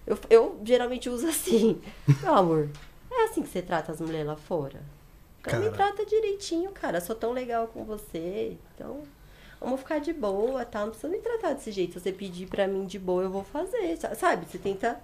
eu, 0.06 0.18
eu 0.30 0.60
geralmente 0.64 1.08
uso 1.08 1.26
assim: 1.28 1.80
"Meu 2.22 2.34
amor, 2.34 2.68
é 3.10 3.24
assim 3.24 3.42
que 3.42 3.48
você 3.48 3.62
trata 3.62 3.92
as 3.92 4.00
mulheres 4.00 4.26
lá 4.26 4.36
fora?" 4.36 4.80
Então 5.40 5.58
me 5.60 5.70
Cara. 5.70 5.76
trata 5.92 6.06
direitinho, 6.06 6.70
cara. 6.72 7.00
Sou 7.02 7.14
tão 7.14 7.32
legal 7.32 7.66
com 7.68 7.84
você. 7.84 8.56
Então, 8.74 9.02
vamos 9.60 9.80
ficar 9.80 9.98
de 9.98 10.10
boa, 10.12 10.64
tá? 10.64 10.80
Não 10.80 10.88
precisa 10.88 11.08
me 11.08 11.18
tratar 11.18 11.52
desse 11.52 11.70
jeito. 11.70 11.92
Se 11.94 12.00
você 12.00 12.12
pedir 12.12 12.46
pra 12.48 12.66
mim 12.66 12.86
de 12.86 12.98
boa, 12.98 13.22
eu 13.24 13.30
vou 13.30 13.44
fazer. 13.44 13.94
sa- 13.98 14.14
Sabe? 14.14 14.46
Você 14.50 14.56
tenta. 14.56 14.98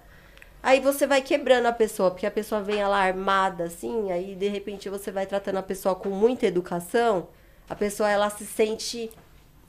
Aí 0.63 0.79
você 0.79 1.05
vai 1.05 1.21
quebrando 1.21 1.67
a 1.67 1.71
pessoa, 1.71 2.09
porque 2.11 2.25
a 2.25 2.31
pessoa 2.31 2.61
vem 2.61 2.83
lá 2.83 2.99
armada, 3.03 3.63
assim, 3.65 4.11
aí 4.11 4.35
de 4.35 4.47
repente 4.47 4.89
você 4.89 5.11
vai 5.11 5.25
tratando 5.27 5.57
a 5.57 5.63
pessoa 5.63 5.95
com 5.95 6.09
muita 6.09 6.45
educação, 6.45 7.27
a 7.69 7.75
pessoa 7.75 8.09
ela 8.09 8.29
se 8.31 8.45
sente. 8.45 9.09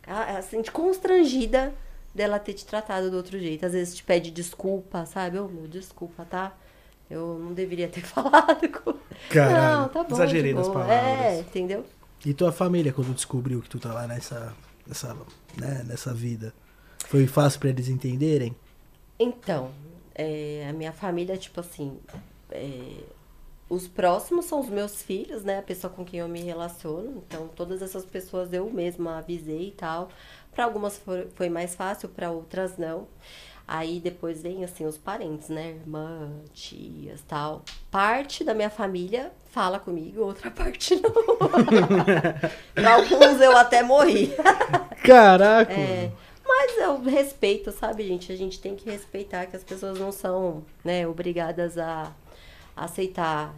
Ela, 0.06 0.28
ela 0.30 0.42
se 0.42 0.50
sente 0.50 0.70
constrangida 0.70 1.72
dela 2.14 2.38
ter 2.38 2.52
te 2.54 2.64
tratado 2.64 3.10
do 3.10 3.16
outro 3.16 3.38
jeito. 3.38 3.64
Às 3.64 3.72
vezes 3.72 3.94
te 3.94 4.04
pede 4.04 4.30
desculpa, 4.30 5.06
sabe? 5.06 5.38
Ô, 5.38 5.48
meu, 5.48 5.66
desculpa, 5.66 6.24
tá? 6.24 6.56
Eu 7.10 7.38
não 7.38 7.52
deveria 7.52 7.88
ter 7.88 8.02
falado 8.06 8.68
com. 8.68 8.94
Caralho, 9.28 9.82
não, 9.82 9.88
tá 9.88 10.04
bom. 10.04 10.14
exagerei 10.14 10.54
nas 10.54 10.68
palavras. 10.68 10.96
É, 10.96 11.40
entendeu? 11.40 11.84
E 12.24 12.32
tua 12.32 12.52
família, 12.52 12.92
quando 12.92 13.12
descobriu 13.14 13.60
que 13.60 13.68
tu 13.68 13.78
tá 13.78 13.92
lá 13.92 14.06
nessa, 14.06 14.54
nessa, 14.86 15.14
né, 15.56 15.84
nessa 15.86 16.14
vida, 16.14 16.54
foi 17.06 17.26
fácil 17.26 17.60
pra 17.60 17.68
eles 17.70 17.88
entenderem? 17.88 18.54
Então, 19.18 19.70
é, 20.14 20.66
a 20.68 20.72
minha 20.72 20.92
família, 20.92 21.36
tipo 21.36 21.60
assim, 21.60 21.98
é, 22.50 23.02
os 23.68 23.88
próximos 23.88 24.44
são 24.44 24.60
os 24.60 24.68
meus 24.68 25.02
filhos, 25.02 25.42
né? 25.42 25.58
A 25.58 25.62
pessoa 25.62 25.92
com 25.92 26.04
quem 26.04 26.20
eu 26.20 26.28
me 26.28 26.40
relaciono. 26.40 27.22
Então, 27.26 27.48
todas 27.48 27.80
essas 27.80 28.04
pessoas 28.04 28.52
eu 28.52 28.70
mesma 28.70 29.18
avisei 29.18 29.68
e 29.68 29.72
tal. 29.72 30.10
Para 30.54 30.64
algumas 30.64 30.98
foi, 31.34 31.48
mais 31.48 31.74
fácil, 31.74 32.08
para 32.08 32.30
outras 32.30 32.76
não. 32.76 33.06
Aí 33.66 34.00
depois 34.00 34.42
vem 34.42 34.64
assim 34.64 34.84
os 34.84 34.98
parentes, 34.98 35.48
né? 35.48 35.70
Irmã, 35.70 36.30
tias, 36.52 37.22
tal. 37.22 37.62
Parte 37.90 38.44
da 38.44 38.52
minha 38.52 38.68
família 38.68 39.32
fala 39.46 39.78
comigo, 39.78 40.22
outra 40.22 40.50
parte 40.52 40.96
não. 40.96 41.12
pra 42.74 42.94
alguns 42.94 43.40
eu 43.40 43.56
até 43.56 43.82
morri. 43.82 44.34
Caraca! 45.04 45.72
É, 45.72 46.10
mas 46.44 46.76
eu 46.78 47.00
respeito, 47.00 47.72
sabe, 47.72 48.06
gente? 48.06 48.30
A 48.30 48.36
gente 48.36 48.60
tem 48.60 48.76
que 48.76 48.90
respeitar 48.90 49.46
que 49.46 49.56
as 49.56 49.64
pessoas 49.64 49.98
não 49.98 50.12
são, 50.12 50.64
né, 50.84 51.06
obrigadas 51.06 51.78
a 51.78 52.12
aceitar. 52.76 53.54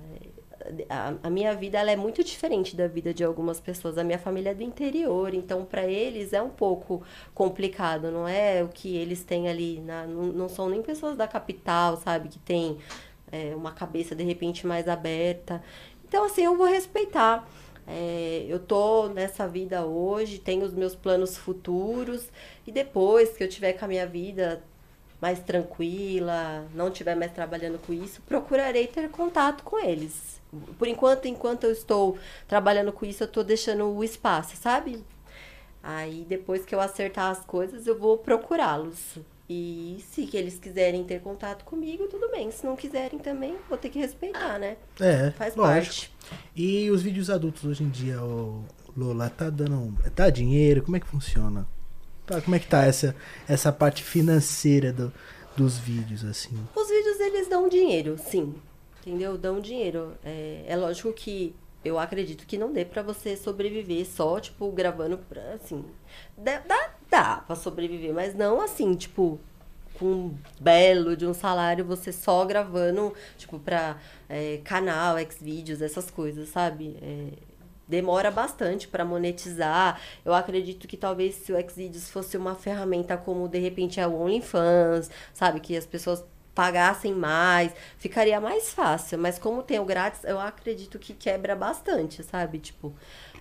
A, 0.89 1.15
a 1.23 1.31
minha 1.31 1.55
vida 1.55 1.79
ela 1.79 1.91
é 1.91 1.97
muito 1.97 2.25
diferente 2.25 2.75
da 2.75 2.87
vida 2.87 3.13
de 3.13 3.23
algumas 3.23 3.61
pessoas. 3.61 3.99
A 3.99 4.05
minha 4.05 4.19
família 4.19 4.51
é 4.51 4.55
do 4.55 4.63
interior, 4.63 5.35
então 5.35 5.65
para 5.65 5.87
eles 5.87 6.33
é 6.33 6.41
um 6.41 6.51
pouco 6.51 7.03
complicado, 7.35 8.11
não 8.11 8.27
é 8.27 8.63
o 8.63 8.69
que 8.69 8.97
eles 8.97 9.23
têm 9.25 9.49
ali. 9.49 9.81
Na, 9.81 10.07
não, 10.07 10.25
não 10.25 10.49
são 10.49 10.69
nem 10.69 10.83
pessoas 10.83 11.17
da 11.17 11.29
capital, 11.29 11.97
sabe, 11.97 12.29
que 12.29 12.39
tem 12.39 12.79
é, 13.31 13.55
uma 13.55 13.73
cabeça 13.73 14.15
de 14.15 14.25
repente 14.25 14.67
mais 14.67 14.89
aberta. 14.89 15.63
Então, 16.07 16.25
assim, 16.25 16.45
eu 16.45 16.57
vou 16.57 16.67
respeitar. 16.67 17.49
É, 17.87 18.47
eu 18.49 18.59
tô 18.59 19.09
nessa 19.09 19.47
vida 19.47 19.85
hoje, 19.85 20.39
tenho 20.39 20.65
os 20.65 20.73
meus 20.73 20.95
planos 20.95 21.37
futuros, 21.37 22.31
e 22.67 22.73
depois 22.73 23.37
que 23.37 23.45
eu 23.45 23.49
tiver 23.49 23.75
com 23.75 23.85
a 23.85 23.89
minha 23.89 24.07
vida 24.07 24.63
mais 25.25 25.41
tranquila, 25.41 26.67
não 26.75 26.89
estiver 26.89 27.17
mais 27.17 27.33
trabalhando 27.33 27.79
com 27.79 27.95
isso, 27.95 28.21
procurarei 28.29 28.87
ter 28.87 29.09
contato 29.09 29.65
com 29.65 29.79
eles. 29.83 30.39
Por 30.79 30.87
enquanto, 30.87 31.27
enquanto 31.27 31.65
eu 31.65 31.73
estou 31.73 32.19
trabalhando 32.47 32.93
com 32.93 33.07
isso, 33.07 33.25
eu 33.25 33.29
tô 33.29 33.43
deixando 33.43 33.87
o 33.87 34.05
espaço, 34.05 34.55
sabe? 34.55 35.03
Aí 35.83 36.27
depois 36.29 36.67
que 36.67 36.75
eu 36.75 36.81
acertar 36.81 37.31
as 37.31 37.43
coisas, 37.43 37.87
eu 37.87 37.99
vou 37.99 38.19
procurá-los. 38.19 39.19
E 39.49 39.97
se 40.11 40.27
que 40.27 40.37
eles 40.37 40.59
quiserem 40.59 41.03
ter 41.05 41.23
contato 41.23 41.65
comigo, 41.65 42.07
tudo 42.07 42.31
bem. 42.31 42.51
Se 42.51 42.67
não 42.67 42.77
quiserem 42.77 43.19
também, 43.19 43.57
vou 43.67 43.79
ter 43.79 43.89
que 43.89 43.99
respeitar, 43.99 44.59
né? 44.59 44.77
É, 45.01 45.31
Faz 45.31 45.57
lógico. 45.57 45.87
parte. 45.87 46.13
E 46.55 46.91
os 46.91 47.01
vídeos 47.01 47.31
adultos 47.31 47.65
hoje 47.65 47.83
em 47.83 47.89
dia, 47.89 48.23
ô, 48.23 48.63
Lola, 48.95 49.31
tá 49.31 49.49
dando. 49.49 49.95
Tá 50.15 50.29
dinheiro? 50.29 50.83
Como 50.83 50.99
é 50.99 51.01
que 51.01 51.07
funciona? 51.07 51.67
Tá, 52.27 52.41
como 52.41 52.57
é 52.57 52.59
que 52.59 52.67
tá 52.67 52.85
essa, 52.85 53.15
essa 53.49 53.73
parte 53.73 54.03
financeira 54.03 54.93
do- 54.93 55.13
dos 55.57 55.79
vídeos, 55.79 56.25
assim? 56.25 56.57
Os 56.75 56.89
vídeos 56.89 57.21
eles 57.21 57.49
dão 57.49 57.69
dinheiro, 57.69 58.17
sim. 58.19 58.55
Entendeu? 59.01 59.37
Dão 59.37 59.61
dinheiro. 59.61 60.15
É, 60.25 60.65
é 60.67 60.77
lógico 60.77 61.13
que 61.13 61.55
eu 61.85 61.99
acredito 61.99 62.47
que 62.47 62.57
não 62.57 62.73
dê 62.73 62.85
pra 62.85 63.03
você 63.03 63.37
sobreviver 63.37 64.07
só, 64.07 64.41
tipo, 64.41 64.71
gravando 64.73 65.19
pra, 65.19 65.43
assim. 65.55 65.85
Dá, 66.37 66.59
dá, 66.61 66.91
dá 67.11 67.37
pra 67.47 67.55
sobreviver, 67.55 68.15
mas 68.15 68.35
não 68.35 68.61
assim, 68.63 68.95
tipo, 68.95 69.39
com 69.99 70.07
um 70.07 70.35
belo 70.59 71.15
de 71.15 71.27
um 71.27 71.35
salário, 71.35 71.85
você 71.85 72.11
só 72.11 72.43
gravando, 72.47 73.13
tipo, 73.37 73.59
pra 73.59 73.99
é, 74.29 74.61
canal, 74.65 75.17
Xvideos, 75.31 75.83
essas 75.83 76.11
coisas, 76.11 76.49
sabe? 76.49 76.97
É, 77.03 77.29
demora 77.89 78.31
bastante 78.31 78.89
pra 78.89 79.05
monetizar. 79.05 80.01
Eu 80.25 80.35
acredito 80.35 80.89
que 80.89 80.97
talvez 80.97 81.35
se 81.35 81.53
o 81.53 81.71
Xvideos 81.71 82.11
fosse 82.11 82.37
uma 82.37 82.55
ferramenta 82.55 83.17
como 83.17 83.49
de 83.49 83.59
repente 83.59 84.01
o 84.01 84.21
OnlyFans, 84.23 85.11
sabe? 85.33 85.61
Que 85.61 85.77
as 85.77 85.87
pessoas 85.87 86.25
pagassem 86.55 87.13
mais, 87.13 87.73
ficaria 87.99 88.41
mais 88.41 88.73
fácil. 88.73 89.19
Mas 89.19 89.39
como 89.39 89.63
tem 89.63 89.79
o 89.79 89.85
grátis, 89.85 90.23
eu 90.25 90.39
acredito 90.39 90.99
que 90.99 91.13
quebra 91.13 91.57
bastante, 91.57 92.23
sabe? 92.23 92.59
Tipo, 92.59 92.95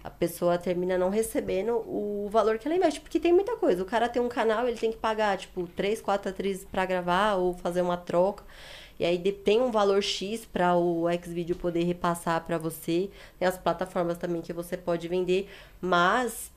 a 0.03 0.09
pessoa 0.09 0.57
termina 0.57 0.97
não 0.97 1.09
recebendo 1.09 1.75
o 1.87 2.27
valor 2.29 2.57
que 2.57 2.67
ela 2.67 2.75
investe. 2.75 2.99
Porque 2.99 3.19
tem 3.19 3.31
muita 3.31 3.55
coisa. 3.55 3.83
O 3.83 3.85
cara 3.85 4.09
tem 4.09 4.21
um 4.21 4.29
canal, 4.29 4.67
ele 4.67 4.77
tem 4.77 4.91
que 4.91 4.97
pagar, 4.97 5.37
tipo, 5.37 5.67
três, 5.67 6.01
quatro 6.01 6.29
atrizes 6.29 6.65
para 6.65 6.85
gravar 6.85 7.35
ou 7.35 7.53
fazer 7.53 7.81
uma 7.81 7.97
troca. 7.97 8.43
E 8.99 9.05
aí 9.05 9.19
tem 9.31 9.61
um 9.61 9.71
valor 9.71 10.01
X 10.01 10.45
para 10.45 10.75
o 10.75 11.05
Xvideo 11.21 11.55
poder 11.55 11.83
repassar 11.83 12.43
para 12.45 12.57
você. 12.57 13.09
Tem 13.39 13.47
as 13.47 13.57
plataformas 13.57 14.17
também 14.17 14.41
que 14.41 14.53
você 14.53 14.77
pode 14.77 15.07
vender, 15.07 15.49
mas 15.81 16.51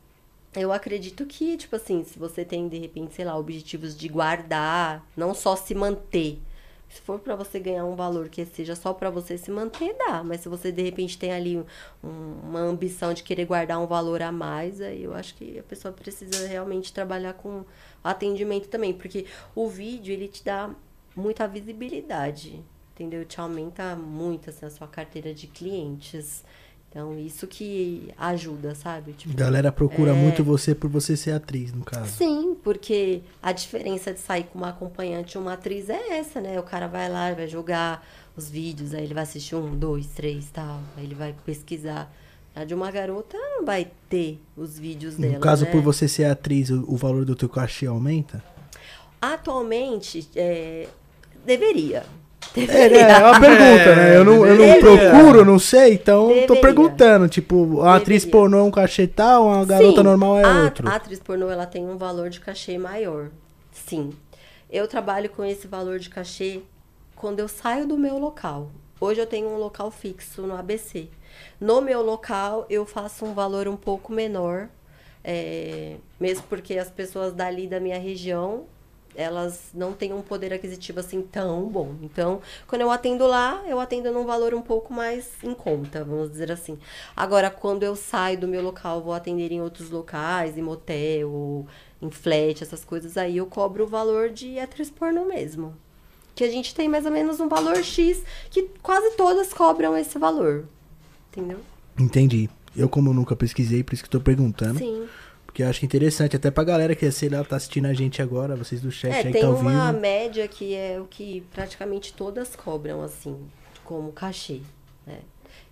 eu 0.55 0.73
acredito 0.73 1.27
que, 1.27 1.57
tipo 1.57 1.77
assim, 1.77 2.03
se 2.05 2.19
você 2.19 2.45
tem, 2.45 2.69
de 2.69 2.79
repente, 2.79 3.15
sei 3.15 3.25
lá, 3.25 3.37
objetivos 3.39 3.97
de 3.97 4.09
guardar, 4.09 5.07
não 5.17 5.35
só 5.35 5.55
se 5.55 5.75
manter. 5.75 6.41
Se 6.89 7.01
for 7.01 7.19
para 7.19 7.35
você 7.35 7.59
ganhar 7.59 7.85
um 7.85 7.97
valor 7.97 8.29
que 8.29 8.45
seja 8.47 8.77
só 8.77 8.95
para 8.95 9.11
você 9.11 9.37
se 9.37 9.51
manter, 9.51 9.95
dá. 9.99 10.23
Mas 10.23 10.41
se 10.41 10.49
você, 10.49 10.71
de 10.71 10.83
repente, 10.83 11.19
tem 11.19 11.33
ali 11.33 11.59
um, 12.03 12.39
uma 12.45 12.61
ambição 12.61 13.13
de 13.13 13.23
querer 13.23 13.45
guardar 13.45 13.79
um 13.81 13.87
valor 13.87 14.23
a 14.23 14.31
mais, 14.31 14.81
aí 14.81 15.03
eu 15.03 15.13
acho 15.13 15.35
que 15.35 15.59
a 15.59 15.63
pessoa 15.63 15.93
precisa 15.93 16.47
realmente 16.47 16.93
trabalhar 16.93 17.35
com 17.35 17.65
atendimento 18.03 18.69
também. 18.69 18.95
Porque 18.95 19.27
o 19.55 19.69
vídeo, 19.69 20.13
ele 20.13 20.29
te 20.29 20.45
dá 20.45 20.71
muita 21.17 21.49
visibilidade, 21.49 22.63
entendeu? 22.95 23.25
Te 23.25 23.41
aumenta 23.41 23.97
muito, 23.97 24.51
assim, 24.51 24.67
a 24.67 24.71
sua 24.71 24.87
carteira 24.87 25.33
de 25.33 25.47
clientes. 25.47 26.45
Então, 26.91 27.19
isso 27.19 27.47
que 27.47 28.13
ajuda, 28.17 28.75
sabe? 28.75 29.13
Tipo, 29.13 29.37
Galera 29.37 29.73
procura 29.73 30.13
é... 30.13 30.15
muito 30.15 30.45
você 30.45 30.75
por 30.75 30.89
você 30.89 31.17
ser 31.17 31.33
atriz, 31.33 31.73
no 31.73 31.85
caso. 31.85 32.11
Sim, 32.11 32.57
porque 32.63 33.23
a 33.43 33.53
diferença 33.53 34.13
de 34.13 34.21
sair 34.21 34.45
com 34.45 34.59
uma 34.59 34.71
acompanhante 34.71 35.37
e 35.37 35.39
uma 35.39 35.55
atriz 35.55 35.91
é 35.91 36.19
essa, 36.19 36.41
né? 36.41 36.59
O 36.59 36.63
cara 36.63 36.87
vai 36.87 37.09
lá, 37.11 37.33
vai 37.35 37.49
jogar 37.49 38.07
os 38.37 38.49
vídeos, 38.49 38.95
aí 38.95 39.05
ele 39.05 39.15
vai 39.15 39.25
assistir 39.25 39.55
um, 39.55 39.77
dois, 39.77 40.07
três 40.09 40.51
tal, 40.51 40.81
aí 40.97 41.05
ele 41.05 41.15
vai 41.15 41.35
pesquisar. 41.45 42.13
A 42.55 42.65
de 42.65 42.75
uma 42.75 42.91
garota 42.91 43.37
não 43.37 43.67
vai 43.67 43.91
ter 44.09 44.41
os 44.57 44.79
vídeos 44.79 45.17
dela. 45.17 45.35
No 45.35 45.41
caso, 45.41 45.67
né? 45.67 45.71
por 45.71 45.83
você 45.83 46.09
ser 46.09 46.25
atriz, 46.25 46.71
o, 46.71 46.83
o, 46.89 46.97
valor 46.97 47.27
do 47.27 47.37
teu 47.37 47.51
cachê 47.51 47.85
aumenta? 47.85 48.43
Atualmente, 49.21 50.27
é, 50.35 50.89
deveria. 51.47 52.03
É, 52.57 52.89
né, 52.89 53.01
é 53.01 53.19
uma 53.19 53.41
pergunta, 53.41 53.97
né? 53.97 54.17
Eu 54.17 54.25
não, 54.25 54.47
eu 54.47 54.57
não 54.57 54.81
procuro, 54.81 55.45
não 55.45 55.59
sei, 55.59 55.95
então 55.95 56.29
Deveria. 56.29 56.47
tô 56.47 56.57
perguntando. 56.57 57.29
Tipo, 57.29 57.83
a 57.83 57.97
atriz 57.97 58.25
pornô 58.25 58.59
é 58.59 58.63
um 58.63 58.71
cachê 58.71 59.07
tal, 59.07 59.51
a 59.51 59.65
garota 59.65 59.99
Sim, 59.99 60.03
normal 60.03 60.39
é 60.39 60.45
a, 60.45 60.63
outro. 60.65 60.89
A 60.89 60.95
atriz 60.95 61.19
pornô, 61.19 61.51
ela 61.51 61.67
tem 61.67 61.87
um 61.87 61.97
valor 61.97 62.31
de 62.31 62.41
cachê 62.41 62.79
maior. 62.79 63.29
Sim. 63.73 64.13
Eu 64.71 64.89
trabalho 64.89 65.29
com 65.29 65.45
esse 65.45 65.67
valor 65.67 65.99
de 65.99 66.09
cachê 66.09 66.61
quando 67.15 67.41
eu 67.41 67.49
saio 67.49 67.87
do 67.87 67.99
meu 67.99 68.19
local. 68.19 68.71
Hoje 69.01 69.21
eu 69.21 69.27
tenho 69.27 69.49
um 69.49 69.59
local 69.59 69.91
fixo 69.91 70.43
no 70.43 70.57
ABC. 70.57 71.09
No 71.61 71.83
meu 71.83 72.03
local, 72.03 72.67
eu 72.71 72.87
faço 72.87 73.27
um 73.27 73.35
valor 73.35 73.69
um 73.69 73.77
pouco 73.77 74.13
menor, 74.13 74.69
é, 75.23 75.97
mesmo 76.19 76.45
porque 76.49 76.79
as 76.79 76.91
pessoas 76.91 77.35
dali 77.35 77.67
da 77.67 77.79
minha 77.79 77.99
região 77.99 78.65
elas 79.17 79.71
não 79.75 79.93
têm 79.93 80.13
um 80.13 80.23
poder 80.23 80.53
aquisitivo 80.53 81.01
assim 81.01 81.23
tão 81.23 81.67
bom. 81.69 81.95
Então, 82.03 82.41
quando 82.67 82.83
eu 82.83 82.91
atendo 82.91 83.27
lá, 83.27 83.63
eu 83.67 83.81
atendo 83.81 84.13
num 84.13 84.25
valor 84.25 84.55
um 84.55 84.63
pouco 84.63 84.93
mais 84.93 85.31
em 85.43 85.55
conta, 85.55 86.05
vamos 86.05 86.31
dizer 86.31 86.53
assim. 86.53 86.79
Agora, 87.17 87.51
quando 87.51 87.83
eu 87.83 87.97
saio 87.97 88.39
do 88.39 88.47
meu 88.47 88.63
local, 88.63 89.03
vou 89.03 89.15
atender 89.15 89.51
em 89.51 89.61
outros 89.61 89.91
locais, 89.91 90.57
em 90.57 90.63
motel, 90.63 91.67
em 92.01 92.11
flat, 92.11 92.63
essas 92.63 92.85
coisas 92.85 93.17
aí, 93.17 93.39
eu 93.39 93.47
cobro 93.47 93.85
o 93.85 93.89
valor 93.89 94.29
de 94.31 94.59
atriz 94.59 94.91
pornô 94.91 95.25
mesmo. 95.25 95.75
Que 96.35 96.45
a 96.45 96.51
gente 96.51 96.75
tem 96.75 96.89
mais 96.89 97.07
ou 97.07 97.13
menos 97.13 97.41
um 97.41 97.49
valor 97.49 97.83
X, 97.83 98.23
que 98.51 98.69
quase 98.83 99.17
todas 99.17 99.53
cobram 99.53 99.97
esse 99.97 100.19
valor. 100.19 100.67
Entendeu? 101.33 101.61
Entendi. 101.99 102.51
Eu, 102.77 102.91
como 102.91 103.15
nunca 103.15 103.35
pesquisei, 103.35 103.83
por 103.83 103.95
isso 103.95 104.03
que 104.03 104.09
estou 104.09 104.21
perguntando. 104.21 104.79
Sim. 104.79 105.09
Porque 105.57 105.63
eu 105.63 105.71
acho 105.71 105.87
interessante, 105.87 106.37
até 106.37 106.51
pra 106.51 106.63
galera 106.63 106.95
que, 106.95 107.11
sei 107.11 107.31
lá, 107.31 107.43
tá 107.43 107.57
assistindo 107.57 107.87
a 107.87 107.95
gente 107.95 108.21
agora, 108.21 108.55
vocês 108.55 108.83
do 108.83 108.91
chat 108.91 109.11
é, 109.11 109.17
aí 109.21 109.33
tem 109.33 109.41
tá 109.41 109.49
uma 109.49 109.91
média 109.91 110.47
que 110.47 110.75
é 110.75 111.01
o 111.01 111.07
que 111.07 111.43
praticamente 111.51 112.13
todas 112.13 112.55
cobram, 112.55 113.01
assim, 113.01 113.39
como 113.83 114.13
cachê, 114.13 114.61
né? 115.07 115.21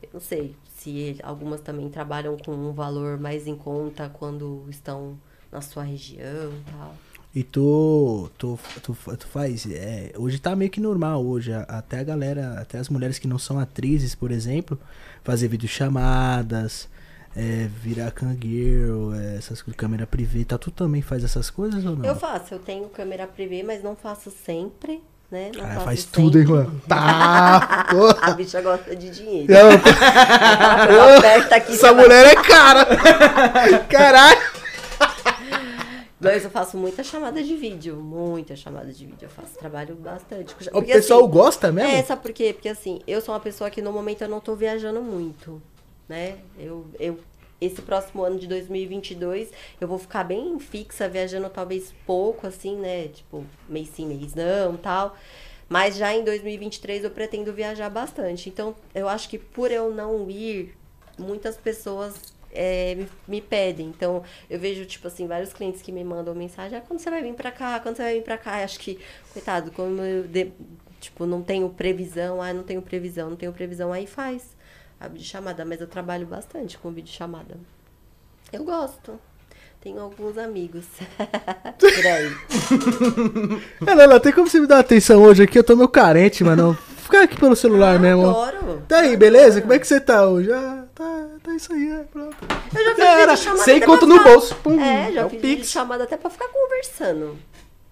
Eu 0.02 0.08
não 0.14 0.20
sei 0.20 0.56
se 0.78 1.18
algumas 1.22 1.60
também 1.60 1.90
trabalham 1.90 2.34
com 2.38 2.52
um 2.52 2.72
valor 2.72 3.20
mais 3.20 3.46
em 3.46 3.54
conta 3.54 4.08
quando 4.08 4.64
estão 4.70 5.18
na 5.52 5.60
sua 5.60 5.82
região 5.82 6.50
e 6.50 6.70
tal. 6.72 6.94
E 7.34 7.42
tu, 7.42 8.30
tu, 8.38 8.58
tu, 8.82 8.96
tu 9.18 9.26
faz. 9.26 9.66
É, 9.66 10.14
hoje 10.16 10.38
tá 10.38 10.56
meio 10.56 10.70
que 10.70 10.80
normal 10.80 11.22
hoje. 11.22 11.52
Até 11.52 11.98
a 11.98 12.04
galera, 12.04 12.58
até 12.58 12.78
as 12.78 12.88
mulheres 12.88 13.18
que 13.18 13.28
não 13.28 13.38
são 13.38 13.58
atrizes, 13.58 14.14
por 14.14 14.30
exemplo, 14.30 14.80
fazer 15.22 15.48
videochamadas, 15.48 16.88
é, 17.36 17.68
virar 17.82 18.10
cangueiro, 18.12 19.12
é, 19.14 19.36
essas 19.36 19.60
coisas, 19.60 19.76
câmera 19.76 20.06
privê, 20.06 20.44
tá? 20.44 20.56
Tu 20.56 20.70
também 20.70 21.02
faz 21.02 21.24
essas 21.24 21.50
coisas 21.50 21.84
ou 21.84 21.96
não? 21.96 22.04
Eu 22.04 22.14
faço, 22.14 22.54
eu 22.54 22.58
tenho 22.58 22.88
câmera 22.88 23.26
privê, 23.26 23.62
mas 23.62 23.82
não 23.82 23.96
faço 23.96 24.30
sempre, 24.30 25.02
né? 25.30 25.50
Não 25.56 25.64
ah, 25.64 25.80
faz 25.80 26.00
sempre. 26.00 26.22
tudo, 26.22 26.38
hein, 26.38 26.46
mano? 26.46 26.82
Tá! 26.86 27.86
a 28.22 28.30
bicha 28.32 28.60
gosta 28.62 28.94
de 28.94 29.10
dinheiro. 29.10 29.52
Ela 29.52 31.18
aperta 31.18 31.56
aqui. 31.56 31.72
Essa 31.72 31.92
mulher 31.92 32.26
é 32.26 32.36
cara! 32.36 32.86
Caralho! 33.90 34.54
Mas 36.20 36.42
eu 36.42 36.50
faço 36.50 36.78
muita 36.78 37.04
chamada 37.04 37.42
de 37.42 37.54
vídeo, 37.54 37.96
muita 37.96 38.56
chamada 38.56 38.90
de 38.90 39.04
vídeo. 39.04 39.18
Eu 39.22 39.28
faço 39.28 39.58
trabalho 39.58 39.94
bastante. 39.94 40.54
Porque, 40.54 40.70
o 40.72 40.82
pessoal 40.82 41.20
assim, 41.20 41.30
gosta 41.30 41.72
mesmo? 41.72 41.90
É, 41.90 42.02
sabe 42.02 42.22
por 42.22 42.32
quê? 42.32 42.54
Porque 42.54 42.68
assim, 42.68 43.00
eu 43.06 43.20
sou 43.20 43.34
uma 43.34 43.40
pessoa 43.40 43.68
que 43.68 43.82
no 43.82 43.92
momento 43.92 44.22
eu 44.22 44.28
não 44.28 44.40
tô 44.40 44.54
viajando 44.54 45.02
muito 45.02 45.60
né? 46.08 46.38
Eu, 46.58 46.86
eu 46.98 47.18
esse 47.60 47.80
próximo 47.82 48.22
ano 48.22 48.38
de 48.38 48.46
2022 48.46 49.50
eu 49.80 49.88
vou 49.88 49.98
ficar 49.98 50.24
bem 50.24 50.58
fixa, 50.58 51.08
viajando 51.08 51.48
talvez 51.48 51.94
pouco, 52.06 52.46
assim, 52.46 52.76
né? 52.76 53.08
Tipo, 53.08 53.44
mês 53.68 53.88
sim, 53.88 54.06
mês 54.06 54.34
não, 54.34 54.76
tal. 54.76 55.16
Mas 55.68 55.96
já 55.96 56.14
em 56.14 56.24
2023 56.24 57.04
eu 57.04 57.10
pretendo 57.10 57.52
viajar 57.52 57.88
bastante. 57.88 58.48
Então, 58.48 58.74
eu 58.94 59.08
acho 59.08 59.28
que 59.28 59.38
por 59.38 59.70
eu 59.70 59.92
não 59.92 60.30
ir, 60.30 60.76
muitas 61.18 61.56
pessoas 61.56 62.14
é, 62.52 62.94
me, 62.94 63.08
me, 63.26 63.40
pedem. 63.40 63.86
Então, 63.86 64.22
eu 64.48 64.58
vejo, 64.58 64.84
tipo 64.84 65.08
assim, 65.08 65.26
vários 65.26 65.52
clientes 65.52 65.80
que 65.80 65.90
me 65.90 66.04
mandam 66.04 66.34
mensagem: 66.34 66.78
ah, 66.78 66.82
quando 66.86 67.00
você 67.00 67.10
vai 67.10 67.22
vir 67.22 67.34
pra 67.34 67.50
cá? 67.50 67.80
Quando 67.80 67.96
você 67.96 68.02
vai 68.02 68.14
vir 68.14 68.22
pra 68.22 68.38
cá? 68.38 68.58
Eu 68.60 68.64
acho 68.64 68.78
que, 68.78 68.98
coitado, 69.32 69.72
como 69.72 70.02
eu, 70.02 70.24
de, 70.24 70.52
tipo, 71.00 71.24
não 71.26 71.42
tenho 71.42 71.68
previsão, 71.70 72.42
ah, 72.42 72.52
não 72.52 72.62
tenho 72.62 72.82
previsão, 72.82 73.30
não 73.30 73.36
tenho 73.36 73.52
previsão, 73.52 73.92
aí 73.92 74.06
faz 74.06 74.53
a 75.04 75.08
videochamada, 75.08 75.64
mas 75.64 75.80
eu 75.80 75.86
trabalho 75.86 76.26
bastante 76.26 76.78
com 76.78 76.90
videochamada. 76.90 77.56
Eu 78.52 78.64
gosto. 78.64 79.18
Tenho 79.80 80.00
alguns 80.00 80.38
amigos. 80.38 80.86
Por 81.78 82.06
aí. 82.06 82.32
é, 83.86 83.94
Lela, 83.94 84.18
tem 84.18 84.32
como 84.32 84.48
você 84.48 84.58
me 84.58 84.66
dar 84.66 84.78
atenção 84.78 85.22
hoje 85.22 85.42
aqui? 85.42 85.58
Eu 85.58 85.64
tô 85.64 85.76
meio 85.76 85.88
carente, 85.88 86.42
mano. 86.42 86.76
Ficar 86.96 87.24
aqui 87.24 87.38
pelo 87.38 87.54
celular 87.54 87.96
ah, 87.96 87.98
mesmo. 87.98 88.30
Adoro. 88.30 88.82
Tá 88.88 89.00
aí, 89.00 89.14
beleza? 89.14 89.60
Como 89.60 89.74
é 89.74 89.78
que 89.78 89.86
você 89.86 90.00
tá 90.00 90.26
hoje? 90.26 90.50
Ah, 90.50 90.84
tá, 90.94 91.26
tá 91.42 91.54
isso 91.54 91.70
aí, 91.70 91.92
é, 91.92 92.04
pronto. 92.04 92.36
Eu 92.74 92.84
já 92.84 92.94
fiz 92.94 93.04
Era, 93.04 93.36
chamada 93.36 93.64
sem 93.64 93.80
conto 93.80 94.06
no 94.06 94.22
bolso. 94.24 94.54
Pum, 94.56 94.80
é, 94.80 95.12
já 95.12 95.26
é 95.26 95.28
fiz 95.28 95.68
chamada 95.68 96.04
até 96.04 96.16
pra 96.16 96.30
ficar 96.30 96.48
conversando. 96.48 97.36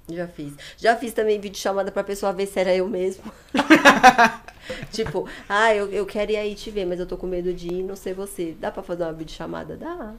Já 0.09 0.27
fiz. 0.27 0.55
Já 0.77 0.97
fiz 0.97 1.13
também 1.13 1.41
vídeo 1.41 1.59
chamada 1.59 1.91
pra 1.93 2.03
pessoa 2.03 2.33
ver 2.33 2.47
se 2.47 2.59
era 2.59 2.75
eu 2.75 2.89
mesmo. 2.89 3.25
tipo, 4.91 5.29
ah, 5.49 5.75
eu, 5.75 5.91
eu 5.91 6.05
quero 6.05 6.33
ir 6.33 6.37
aí 6.37 6.55
te 6.55 6.71
ver, 6.71 6.85
mas 6.85 6.99
eu 6.99 7.07
tô 7.07 7.17
com 7.17 7.27
medo 7.27 7.53
de 7.53 7.69
ir, 7.69 7.83
não 7.83 7.97
sei 7.97 8.13
você. 8.13 8.57
Dá 8.59 8.71
pra 8.71 8.83
fazer 8.83 9.05
uma 9.05 9.13
videochamada? 9.13 9.77
Dá. 9.77 10.15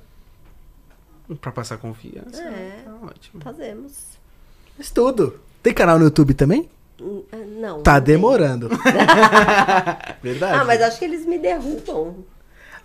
Pra 1.40 1.52
passar 1.52 1.78
confiança? 1.78 2.42
É. 2.42 2.84
Tá 2.86 2.96
ótimo. 3.04 3.44
Fazemos. 3.44 4.18
Estudo. 4.80 5.40
Tem 5.62 5.74
canal 5.74 5.98
no 5.98 6.06
YouTube 6.06 6.34
também? 6.34 6.70
Hum, 7.00 7.24
ah, 7.32 7.38
não. 7.38 7.84
Tá 7.84 7.96
não 7.96 8.02
demorando. 8.02 8.70
Verdade. 10.22 10.60
Ah, 10.60 10.66
mas 10.66 10.82
acho 10.82 11.00
que 11.00 11.06
eles 11.06 11.26
me 11.26 11.38
derrubam. 11.38 12.26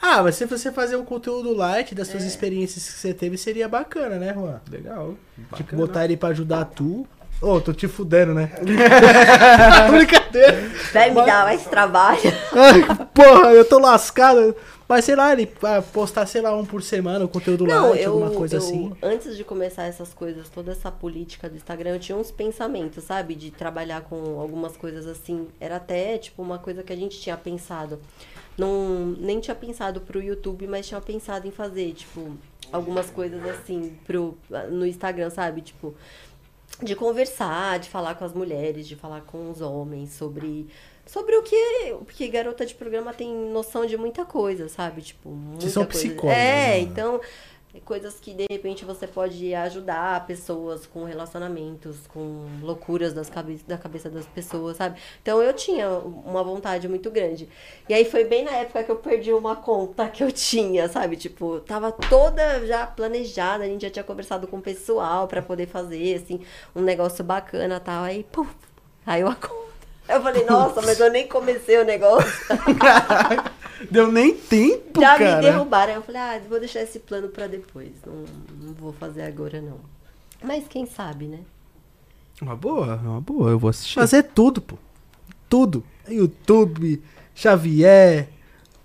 Ah, 0.01 0.23
mas 0.23 0.37
se 0.37 0.45
você 0.47 0.71
fazer 0.71 0.97
um 0.97 1.05
conteúdo 1.05 1.53
light 1.53 1.95
das 1.95 2.09
suas 2.09 2.25
é. 2.25 2.27
experiências 2.27 2.85
que 2.85 2.93
você 2.93 3.13
teve, 3.13 3.37
seria 3.37 3.69
bacana, 3.69 4.17
né, 4.17 4.33
Juan? 4.33 4.61
Legal. 4.71 5.15
Bacana. 5.37 5.57
Tipo, 5.57 5.77
botar 5.77 6.05
ele 6.05 6.17
pra 6.17 6.29
ajudar 6.31 6.65
tu. 6.67 7.07
Ô, 7.41 7.53
oh, 7.53 7.61
tô 7.61 7.73
te 7.73 7.87
fudendo, 7.87 8.35
né? 8.35 8.51
Brincadeira. 9.91 10.71
Vai 10.93 11.11
me 11.11 11.25
dar 11.25 11.45
mais 11.45 11.65
trabalho. 11.67 12.21
Ai, 12.53 13.07
porra, 13.15 13.53
eu 13.53 13.65
tô 13.65 13.79
lascado. 13.79 14.57
Mas 14.89 15.05
sei 15.05 15.15
lá, 15.15 15.33
ele 15.33 15.49
postar, 15.93 16.27
sei 16.27 16.41
lá, 16.41 16.57
um 16.57 16.65
por 16.65 16.83
semana, 16.83 17.25
o 17.25 17.29
conteúdo 17.29 17.65
Não, 17.65 17.91
light, 17.91 18.03
eu, 18.03 18.13
alguma 18.13 18.31
coisa 18.31 18.57
eu, 18.57 18.59
assim. 18.59 18.93
Antes 19.03 19.37
de 19.37 19.45
começar 19.45 19.85
essas 19.85 20.15
coisas, 20.15 20.49
toda 20.49 20.73
essa 20.73 20.91
política 20.91 21.49
do 21.49 21.57
Instagram, 21.57 21.91
eu 21.91 22.01
tinha 22.01 22.17
uns 22.17 22.31
pensamentos, 22.31 23.05
sabe? 23.05 23.35
De 23.35 23.51
trabalhar 23.51 24.01
com 24.01 24.41
algumas 24.41 24.77
coisas 24.77 25.07
assim. 25.07 25.47
Era 25.61 25.77
até, 25.77 26.19
tipo, 26.19 26.43
uma 26.43 26.59
coisa 26.59 26.83
que 26.83 26.93
a 26.93 26.97
gente 26.97 27.21
tinha 27.21 27.37
pensado. 27.37 28.01
Não, 28.59 29.07
nem 29.19 29.39
tinha 29.41 29.55
pensado 29.55 30.01
pro 30.01 30.21
YouTube, 30.23 30.67
mas 30.67 30.87
tinha 30.87 31.01
pensado 31.01 31.47
em 31.47 31.51
fazer, 31.51 31.93
tipo, 31.95 32.37
algumas 32.73 33.09
coisas 33.09 33.43
assim 33.47 33.97
pro, 34.07 34.37
no 34.71 34.85
Instagram, 34.85 35.31
sabe? 35.31 35.61
Tipo, 35.63 35.95
de 36.83 36.95
conversar, 36.97 37.79
de 37.79 37.89
falar 37.89 38.15
com 38.17 38.25
as 38.25 38.33
mulheres, 38.35 38.87
de 38.89 38.97
falar 38.97 39.21
com 39.23 39.51
os 39.51 39.61
homens 39.61 40.13
sobre 40.13 40.67
sobre 41.07 41.35
o 41.37 41.43
que 41.43 41.57
porque 42.05 42.29
garota 42.29 42.67
de 42.67 42.75
programa 42.75 43.15
tem 43.15 43.35
noção 43.51 43.87
de 43.87 43.97
muita 43.97 44.27
coisa, 44.27 44.69
sabe? 44.69 45.01
Tipo, 45.01 45.31
muita 45.31 45.61
Vocês 45.63 45.73
são 45.73 45.85
coisa. 45.87 45.99
psicólogos, 46.01 46.37
É, 46.39 46.69
né? 46.69 46.81
então 46.81 47.19
coisas 47.85 48.19
que 48.21 48.35
de 48.35 48.47
repente 48.51 48.85
você 48.85 49.07
pode 49.07 49.55
ajudar 49.55 50.27
pessoas 50.27 50.87
com 50.87 51.05
relacionamentos, 51.05 52.07
com 52.09 52.47
loucuras 52.63 53.13
das 53.13 53.29
cabe 53.29 53.61
da 53.67 53.79
cabeça 53.79 54.09
das 54.09 54.27
pessoas, 54.27 54.77
sabe? 54.77 55.01
Então 55.23 55.43
eu 55.43 55.53
tinha 55.53 55.89
uma 55.91 56.43
vontade 56.43 56.89
muito 56.89 57.11
grande. 57.11 57.49
E 57.89 57.95
aí 57.95 58.05
foi 58.05 58.25
bem 58.25 58.45
na 58.45 58.53
época 58.53 58.85
que 58.85 58.91
eu 58.91 58.97
perdi 58.97 59.33
uma 59.33 59.57
conta 59.57 60.09
que 60.09 60.23
eu 60.23 60.31
tinha, 60.33 60.89
sabe? 60.89 61.17
Tipo, 61.17 61.61
tava 61.61 61.93
toda 61.93 62.67
já 62.67 62.87
planejada, 62.87 63.65
a 63.65 63.67
gente 63.67 63.83
já 63.83 63.91
tinha 63.91 64.05
conversado 64.05 64.47
com 64.47 64.59
o 64.59 64.63
pessoal 64.63 65.27
pra 65.29 65.43
poder 65.43 65.67
fazer 65.67 66.17
assim 66.17 66.41
um 66.75 66.83
negócio 66.83 67.25
bacana, 67.25 67.81
tal. 67.81 68.05
Aí, 68.05 68.25
puf, 68.25 68.51
caiu 69.05 69.29
a 69.29 69.35
conta. 69.35 69.69
Eu 70.09 70.23
falei, 70.23 70.45
nossa, 70.45 70.81
mas 70.81 70.99
eu 70.99 71.11
nem 71.11 71.29
comecei 71.29 71.79
o 71.79 71.85
negócio. 71.85 72.31
Deu 73.91 74.11
nem 74.11 74.35
tempo, 74.35 75.01
Já 75.01 75.17
cara. 75.19 75.37
me 75.37 75.43
derrubaram. 75.43 75.93
Aí 75.93 75.99
eu 75.99 76.03
falei, 76.03 76.21
ah, 76.21 76.41
vou 76.49 76.59
deixar 76.59 76.83
esse 76.83 76.99
plano 76.99 77.29
pra 77.29 77.47
depois. 77.47 77.93
Não, 78.07 78.25
não 78.61 78.75
vou 78.75 78.93
fazer 78.93 79.23
agora, 79.23 79.61
não. 79.61 79.79
Mas 80.43 80.67
quem 80.69 80.87
sabe, 80.87 81.27
né? 81.27 81.41
Uma 82.41 82.55
boa, 82.57 82.97
uma 82.97 83.21
boa, 83.21 83.51
eu 83.51 83.59
vou 83.59 83.71
assistir. 83.71 83.95
Fazer 83.95 84.23
tudo, 84.23 84.61
pô. 84.61 84.77
Tudo. 85.49 85.85
YouTube, 86.09 87.03
Xavier, 87.35 88.29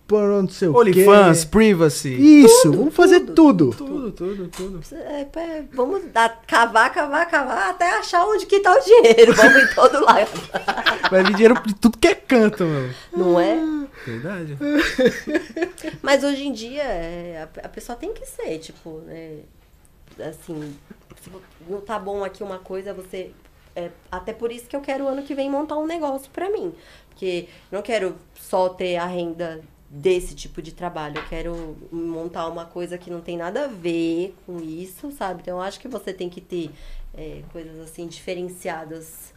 porra, 0.08 0.42
não 0.42 0.48
sei 0.48 0.68
o 0.68 0.78
OnlyFans. 0.78 1.46
Privacy. 1.46 2.44
Isso, 2.44 2.72
vamos 2.72 2.94
fazer 2.94 3.22
tudo. 3.22 3.72
Tudo, 3.72 4.12
tudo, 4.12 4.48
tudo. 4.50 4.82
É, 4.96 5.22
é, 5.22 5.64
vamos 5.74 6.04
dar, 6.12 6.42
cavar, 6.46 6.94
cavar, 6.94 7.30
cavar, 7.30 7.70
até 7.70 7.98
achar 7.98 8.26
onde 8.26 8.46
que 8.46 8.60
tá 8.60 8.74
o 8.74 8.80
dinheiro. 8.80 9.34
Vamos 9.36 9.64
em 9.64 9.76
todo 9.76 10.04
lado. 10.06 10.30
Vai 11.10 11.24
vir 11.24 11.34
dinheiro 11.34 11.62
de 11.66 11.76
tudo 11.76 11.98
que 11.98 12.08
é 12.08 12.16
canto, 12.16 12.64
meu. 12.66 12.90
Não 13.16 13.40
é? 13.40 13.58
Verdade. 14.06 14.58
Mas 16.02 16.24
hoje 16.24 16.48
em 16.48 16.52
dia, 16.52 16.84
é, 16.84 17.48
a, 17.64 17.66
a 17.66 17.70
pessoa 17.70 17.96
tem 17.96 18.14
que 18.14 18.26
ser, 18.26 18.60
tipo, 18.60 19.00
né? 19.06 19.40
Assim, 20.20 20.76
se 21.22 21.32
não 21.68 21.82
tá 21.82 21.98
bom 21.98 22.24
aqui 22.24 22.44
uma 22.44 22.60
coisa, 22.60 22.94
você. 22.94 23.32
é, 23.76 23.90
até 24.12 24.34
por 24.34 24.52
isso 24.52 24.68
que 24.68 24.76
eu 24.76 24.82
quero 24.82 25.08
ano 25.08 25.24
que 25.24 25.34
vem 25.34 25.50
montar 25.50 25.78
um 25.78 25.88
negócio 25.88 26.30
pra 26.32 26.50
mim. 26.50 26.74
Porque 27.10 27.48
não 27.72 27.82
quero 27.82 28.16
só 28.36 28.70
ter 28.70 28.98
a 28.98 29.06
renda 29.06 29.62
desse 29.94 30.34
tipo 30.34 30.60
de 30.60 30.72
trabalho. 30.72 31.20
Eu 31.20 31.26
quero 31.28 31.78
montar 31.92 32.48
uma 32.48 32.66
coisa 32.66 32.98
que 32.98 33.12
não 33.12 33.22
tem 33.22 33.38
nada 33.38 33.66
a 33.66 33.68
ver 33.68 34.36
com 34.44 34.60
isso, 34.60 35.12
sabe? 35.12 35.42
Então 35.42 35.58
eu 35.58 35.62
acho 35.62 35.80
que 35.80 35.88
você 35.88 36.12
tem 36.12 36.30
que 36.30 36.42
ter 36.42 36.72
é, 37.16 37.44
coisas 37.52 37.80
assim 37.80 38.08
diferenciadas, 38.08 39.32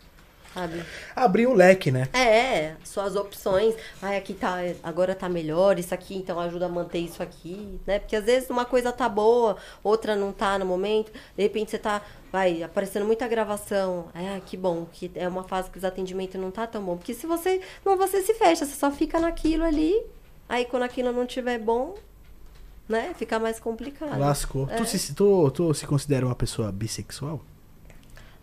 sabe? 0.55 0.83
Abrir 1.15 1.47
o 1.47 1.53
leque, 1.53 1.91
né? 1.91 2.09
É, 2.15 2.75
suas 2.85 3.17
opções. 3.17 3.75
Ai, 4.01 4.17
aqui 4.17 4.33
tá, 4.33 4.57
agora 4.83 5.15
tá 5.15 5.29
melhor, 5.29 5.79
isso 5.79 5.93
aqui 5.93 6.17
então 6.17 6.41
ajuda 6.41 6.65
a 6.65 6.71
manter 6.71 7.01
isso 7.01 7.23
aqui, 7.23 7.79
né? 7.87 7.99
Porque 7.99 8.17
às 8.17 8.25
vezes 8.25 8.49
uma 8.49 8.65
coisa 8.65 8.91
tá 8.91 9.11
boa, 9.11 9.59
outra 9.85 10.17
não 10.17 10.33
tá 10.33 10.59
no 10.59 10.65
momento. 10.65 11.13
De 11.37 11.43
repente 11.43 11.71
você 11.71 11.79
tá, 11.79 12.01
vai, 12.33 12.63
aparecendo 12.63 13.05
muita 13.05 13.29
gravação. 13.29 14.07
É, 14.15 14.41
que 14.41 14.57
bom, 14.57 14.87
que 14.91 15.13
é 15.17 15.29
uma 15.29 15.45
fase 15.45 15.69
que 15.69 15.77
os 15.77 15.85
atendimentos 15.85 16.41
não 16.41 16.51
tá 16.51 16.67
tão 16.67 16.83
bom. 16.83 16.97
Porque 16.97 17.13
se 17.13 17.27
você, 17.27 17.61
não, 17.85 17.99
você 17.99 18.23
se 18.23 18.33
fecha, 18.33 18.65
você 18.65 18.75
só 18.75 18.91
fica 18.91 19.21
naquilo 19.21 19.63
ali. 19.63 20.16
Aí 20.49 20.65
quando 20.65 20.85
aquilo 20.85 21.13
não 21.13 21.27
tiver 21.27 21.59
bom, 21.59 21.95
né? 22.89 23.15
Fica 23.15 23.39
mais 23.39 23.61
complicado. 23.61 24.19
Lascou. 24.19 24.69
É. 24.71 24.77
Tu, 24.77 24.87
se, 24.87 25.15
tu, 25.15 25.51
tu 25.51 25.75
se 25.75 25.87
considera 25.87 26.27
uma 26.27 26.35
pessoa 26.35 26.71
bissexual? 26.73 27.45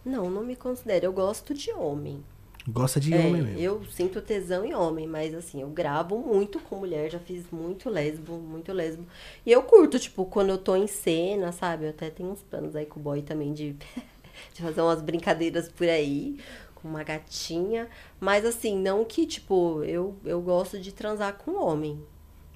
Não, 0.05 0.29
não 0.29 0.43
me 0.45 0.55
considero. 0.55 1.05
Eu 1.05 1.13
gosto 1.13 1.53
de 1.53 1.71
homem. 1.71 2.23
Gosta 2.67 2.99
de 2.99 3.13
É, 3.13 3.17
homem 3.17 3.41
mesmo. 3.41 3.59
Eu 3.59 3.85
sinto 3.85 4.21
tesão 4.21 4.63
em 4.65 4.73
homem, 4.73 5.05
mas 5.07 5.33
assim, 5.35 5.61
eu 5.61 5.69
gravo 5.69 6.17
muito 6.17 6.59
com 6.59 6.77
mulher, 6.77 7.09
já 7.11 7.19
fiz 7.19 7.49
muito 7.51 7.89
lesbo, 7.89 8.37
muito 8.37 8.71
lesbo. 8.71 9.05
E 9.45 9.51
eu 9.51 9.63
curto, 9.63 9.99
tipo, 9.99 10.25
quando 10.25 10.49
eu 10.49 10.57
tô 10.57 10.75
em 10.75 10.87
cena, 10.87 11.51
sabe? 11.51 11.85
Eu 11.85 11.89
até 11.89 12.09
tenho 12.09 12.29
uns 12.31 12.41
planos 12.41 12.75
aí 12.75 12.85
com 12.85 12.99
o 12.99 13.03
boy 13.03 13.21
também 13.21 13.53
de, 13.53 13.73
de 14.53 14.61
fazer 14.61 14.81
umas 14.81 15.01
brincadeiras 15.01 15.69
por 15.69 15.87
aí, 15.89 16.39
com 16.84 16.89
uma 16.89 17.02
gatinha. 17.04 17.88
Mas 18.19 18.46
assim, 18.46 18.78
não 18.78 19.04
que, 19.06 19.26
tipo, 19.26 19.82
eu, 19.86 20.15
eu 20.26 20.39
gosto 20.41 20.78
de 20.78 20.91
transar 20.91 21.34
com 21.36 21.56
homem. 21.56 22.00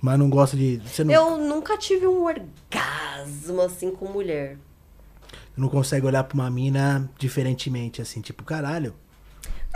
Mas 0.01 0.19
não 0.19 0.29
gosta 0.29 0.55
de. 0.55 0.79
Você 0.85 1.03
não, 1.03 1.11
Eu 1.13 1.37
nunca 1.37 1.75
tive 1.77 2.05
um 2.05 2.23
orgasmo 2.23 3.61
assim 3.61 3.89
com 3.89 4.05
mulher. 4.05 4.57
não 5.55 5.69
consegue 5.69 6.05
olhar 6.05 6.23
pra 6.25 6.35
uma 6.35 6.51
mina 6.51 7.09
diferentemente, 7.17 8.01
assim, 8.01 8.21
tipo, 8.21 8.43
caralho. 8.43 8.93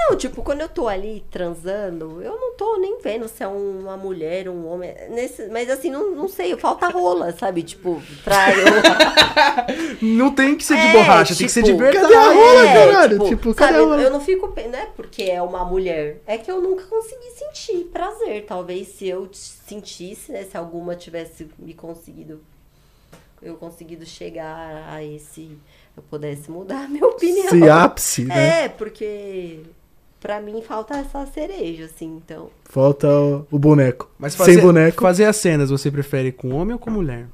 Não, 0.09 0.17
tipo, 0.17 0.41
quando 0.41 0.61
eu 0.61 0.69
tô 0.69 0.87
ali 0.87 1.23
transando, 1.31 2.21
eu 2.21 2.31
não 2.39 2.55
tô 2.55 2.77
nem 2.77 2.99
vendo 3.01 3.27
se 3.27 3.43
é 3.43 3.47
uma 3.47 3.95
mulher, 3.95 4.49
um 4.49 4.67
homem. 4.67 4.93
Nesse, 5.09 5.47
mas 5.47 5.69
assim, 5.69 5.89
não, 5.89 6.11
não 6.11 6.27
sei, 6.27 6.55
falta 6.57 6.87
rola, 6.89 7.31
sabe? 7.33 7.63
Tipo, 7.63 8.01
pra 8.23 8.47
eu. 8.51 8.65
Não 10.01 10.33
tem 10.33 10.55
que 10.55 10.63
ser 10.63 10.75
de 10.75 10.87
É, 10.87 10.93
borracha, 10.93 11.35
tem 11.35 11.45
que 11.45 11.51
ser 11.51 11.61
de 11.63 11.67
tipo, 11.71 11.79
verdade. 11.79 12.03
Cadê 12.07 12.15
a 12.15 12.33
rola, 12.33 12.67
É, 12.67 12.73
caralho? 12.91 13.19
Tipo, 13.27 13.53
cadê 13.55 13.73
sabe, 13.73 13.83
a 13.83 13.87
rola? 13.87 14.01
eu 14.01 14.09
não 14.09 14.21
fico. 14.21 14.47
pe- 14.49 14.67
Não 14.67 14.79
é 14.79 14.85
porque 14.95 15.23
é 15.23 15.41
uma 15.41 15.63
mulher. 15.63 16.21
É 16.25 16.37
que 16.37 16.49
eu 16.51 16.61
nunca 16.61 16.83
consegui 16.85 17.29
sentir 17.37 17.85
prazer. 17.85 18.45
Talvez 18.45 18.87
se 18.89 19.07
eu 19.07 19.29
sentisse, 19.33 20.31
né? 20.31 20.43
Se 20.43 20.57
alguma 20.57 20.95
tivesse 20.95 21.47
me 21.59 21.73
conseguido. 21.73 22.41
Eu 23.41 23.55
conseguido 23.55 24.05
chegar 24.05 24.85
a 24.89 25.03
esse. 25.03 25.57
Eu 25.95 26.03
pudesse 26.03 26.49
mudar 26.51 26.85
a 26.85 26.87
minha 26.87 27.05
opinião. 27.05 27.49
Se 27.49 27.69
ápice, 27.69 28.25
né? 28.25 28.65
É, 28.65 28.69
porque. 28.69 29.59
Pra 30.21 30.39
mim 30.39 30.61
falta 30.61 30.97
essa 30.97 31.25
cereja, 31.25 31.85
assim, 31.85 32.05
então. 32.23 32.51
Falta 32.65 33.07
o, 33.49 33.57
boneco. 33.57 34.07
Mas 34.19 34.35
fazer, 34.35 34.53
Sem 34.53 34.61
boneco. 34.61 35.01
fazer 35.01 35.25
as 35.25 35.35
cenas, 35.35 35.71
você 35.71 35.89
prefere 35.89 36.31
com 36.31 36.53
homem 36.53 36.73
ou 36.73 36.79
com 36.79 36.91
mulher? 36.91 37.25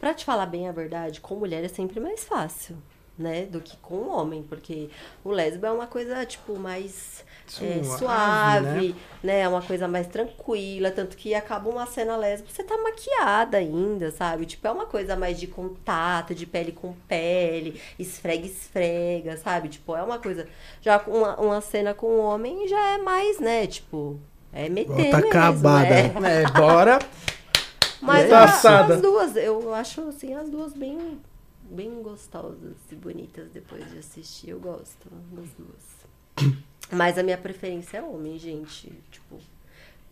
Pra 0.00 0.12
te 0.12 0.24
falar 0.24 0.46
bem 0.46 0.68
a 0.68 0.72
verdade, 0.72 1.20
com 1.20 1.36
mulher 1.36 1.62
é 1.64 1.68
sempre 1.68 2.00
mais 2.00 2.24
fácil, 2.24 2.76
né? 3.16 3.46
Do 3.46 3.60
que 3.60 3.76
com 3.76 4.08
homem, 4.08 4.42
porque 4.42 4.90
o 5.22 5.30
lésbico 5.30 5.64
é 5.64 5.70
uma 5.70 5.86
coisa, 5.86 6.26
tipo, 6.26 6.58
mais 6.58 7.24
é, 7.60 7.82
Suave, 7.82 7.98
suave, 7.98 8.94
né? 9.22 9.40
É 9.40 9.48
uma 9.48 9.60
coisa 9.62 9.86
mais 9.88 10.06
tranquila, 10.06 10.90
tanto 10.90 11.16
que 11.16 11.34
acaba 11.34 11.68
uma 11.68 11.86
cena 11.86 12.16
lésbica, 12.16 12.52
você 12.54 12.62
tá 12.62 12.76
maquiada 12.78 13.58
ainda, 13.58 14.10
sabe? 14.10 14.46
Tipo, 14.46 14.66
é 14.68 14.70
uma 14.70 14.86
coisa 14.86 15.16
mais 15.16 15.38
de 15.38 15.46
contato, 15.46 16.34
de 16.34 16.46
pele 16.46 16.72
com 16.72 16.94
pele, 17.08 17.80
esfrega, 17.98 18.46
esfrega, 18.46 19.36
sabe? 19.36 19.68
Tipo, 19.68 19.96
é 19.96 20.02
uma 20.02 20.18
coisa... 20.18 20.46
Já 20.80 20.98
com 20.98 21.10
uma, 21.12 21.36
uma 21.40 21.60
cena 21.60 21.92
com 21.94 22.06
um 22.06 22.20
homem 22.20 22.66
já 22.68 22.94
é 22.94 22.98
mais, 22.98 23.38
né? 23.38 23.66
Tipo, 23.66 24.18
é 24.52 24.68
meter 24.68 25.10
Tá 25.10 25.16
mesmo, 25.18 25.28
acabada. 25.30 25.86
é. 25.86 26.12
É, 26.42 26.50
bora. 26.52 26.98
Mas 28.00 28.32
assada. 28.32 28.94
as 28.96 29.00
duas, 29.00 29.36
eu 29.36 29.72
acho 29.72 30.08
assim, 30.08 30.34
as 30.34 30.48
duas 30.50 30.72
bem, 30.72 31.20
bem 31.62 32.02
gostosas 32.02 32.74
e 32.90 32.96
bonitas 32.96 33.48
depois 33.50 33.88
de 33.92 33.98
assistir. 33.98 34.50
Eu 34.50 34.58
gosto 34.60 35.08
das 35.30 35.48
duas. 35.56 36.52
Mas 36.92 37.18
a 37.18 37.22
minha 37.22 37.38
preferência 37.38 37.98
é 37.98 38.02
homem, 38.02 38.38
gente. 38.38 38.92
Tipo, 39.10 39.38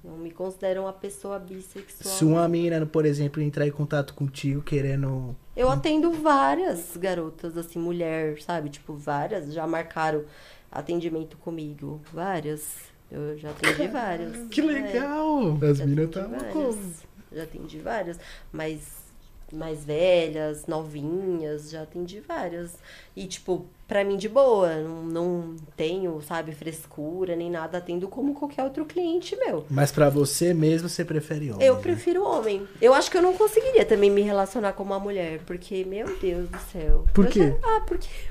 não 0.03 0.16
me 0.16 0.31
considero 0.31 0.83
uma 0.83 0.93
pessoa 0.93 1.38
bissexual. 1.38 2.14
Se 2.14 2.25
uma 2.25 2.49
mina, 2.49 2.85
por 2.87 3.05
exemplo, 3.05 3.43
entrar 3.43 3.66
em 3.66 3.71
contato 3.71 4.14
contigo 4.14 4.62
querendo. 4.62 5.37
Eu 5.55 5.71
atendo 5.71 6.11
várias 6.11 6.97
garotas, 6.97 7.57
assim, 7.57 7.79
mulher, 7.79 8.40
sabe? 8.40 8.71
Tipo, 8.71 8.95
várias 8.95 9.53
já 9.53 9.66
marcaram 9.66 10.25
atendimento 10.73 11.37
comigo. 11.37 12.01
Várias. 12.12 12.88
Eu 13.11 13.37
já 13.37 13.51
atendi 13.51 13.88
várias. 13.88 14.47
Que 14.49 14.61
É. 14.61 14.64
legal. 14.64 15.59
As 15.62 15.79
Já 15.79 15.87
minas 15.87 16.09
atendi 16.09 16.27
estavam 16.37 16.53
como? 16.53 16.93
Já 17.33 17.43
atendi 17.43 17.79
várias, 17.79 18.19
mas 18.53 19.10
mais 19.52 19.84
velhas, 19.84 20.66
novinhas, 20.66 21.70
já 21.70 21.82
atendi 21.82 22.20
várias. 22.20 22.74
E, 23.16 23.26
tipo, 23.26 23.66
pra 23.88 24.04
mim 24.04 24.16
de 24.16 24.28
boa, 24.28 24.76
não, 24.76 25.02
não 25.02 25.56
tenho, 25.76 26.20
sabe, 26.22 26.52
frescura 26.52 27.34
nem 27.36 27.50
nada, 27.50 27.78
atendo 27.78 28.06
como 28.08 28.34
qualquer 28.34 28.62
outro 28.64 28.84
cliente 28.84 29.36
meu. 29.36 29.64
Mas 29.68 29.90
pra 29.92 30.08
você 30.08 30.54
mesmo, 30.54 30.88
você 30.88 31.04
prefere 31.04 31.50
homem. 31.50 31.66
Eu 31.66 31.76
né? 31.76 31.80
prefiro 31.82 32.22
homem. 32.24 32.66
Eu 32.80 32.94
acho 32.94 33.10
que 33.10 33.16
eu 33.16 33.22
não 33.22 33.34
conseguiria 33.34 33.84
também 33.84 34.10
me 34.10 34.22
relacionar 34.22 34.72
com 34.74 34.82
uma 34.82 34.98
mulher, 35.00 35.40
porque, 35.46 35.84
meu 35.84 36.06
Deus 36.18 36.48
do 36.48 36.58
céu. 36.72 37.04
Por 37.12 37.26
Eu 37.26 37.30
quê? 37.30 37.38
já- 37.40 37.76
ah, 37.76 37.80
porque 37.86 38.08
eu 38.08 38.30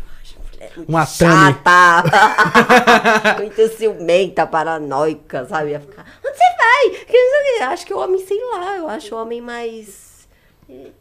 mulher 0.53 0.71
muito 0.77 0.89
Uma 0.89 1.05
chata. 1.05 2.03
muito 3.39 3.67
ciumenta, 3.77 4.45
paranoica, 4.47 5.45
sabe? 5.45 5.71
Ia 5.71 5.79
ficar, 5.79 6.05
onde 6.25 6.37
você 6.37 6.43
vai? 6.57 7.05
Que 7.05 7.13
não 7.17 7.29
sei 7.29 7.39
o 7.41 7.57
quê. 7.57 7.63
Acho 7.63 7.85
que 7.85 7.93
o 7.93 7.99
homem, 7.99 8.25
sei 8.25 8.39
lá, 8.53 8.77
eu 8.77 8.87
acho 8.89 9.15
o 9.15 9.21
homem 9.21 9.41
mais 9.41 10.08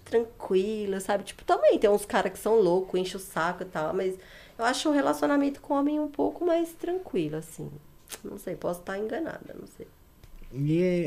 tranquilo, 0.05 1.01
sabe? 1.01 1.25
Tipo, 1.25 1.45
também 1.45 1.79
tem 1.79 1.91
uns 1.91 2.05
caras 2.05 2.33
que 2.33 2.39
são 2.39 2.61
loucos, 2.61 2.99
enchem 2.99 3.17
o 3.17 3.21
saco 3.21 3.63
e 3.63 3.67
tal, 3.67 3.95
mas 3.95 4.15
eu 4.59 4.65
acho 4.65 4.89
o 4.89 4.93
relacionamento 4.93 5.61
com 5.61 5.75
o 5.75 5.79
homem 5.79 6.01
um 6.01 6.09
pouco 6.09 6.45
mais 6.45 6.73
tranquilo, 6.73 7.37
assim. 7.37 7.71
Não 8.25 8.39
sei, 8.39 8.57
posso 8.57 8.81
estar 8.81 8.99
enganada, 8.99 9.55
não 9.59 9.67
sei. 9.67 9.87
E... 10.53 11.07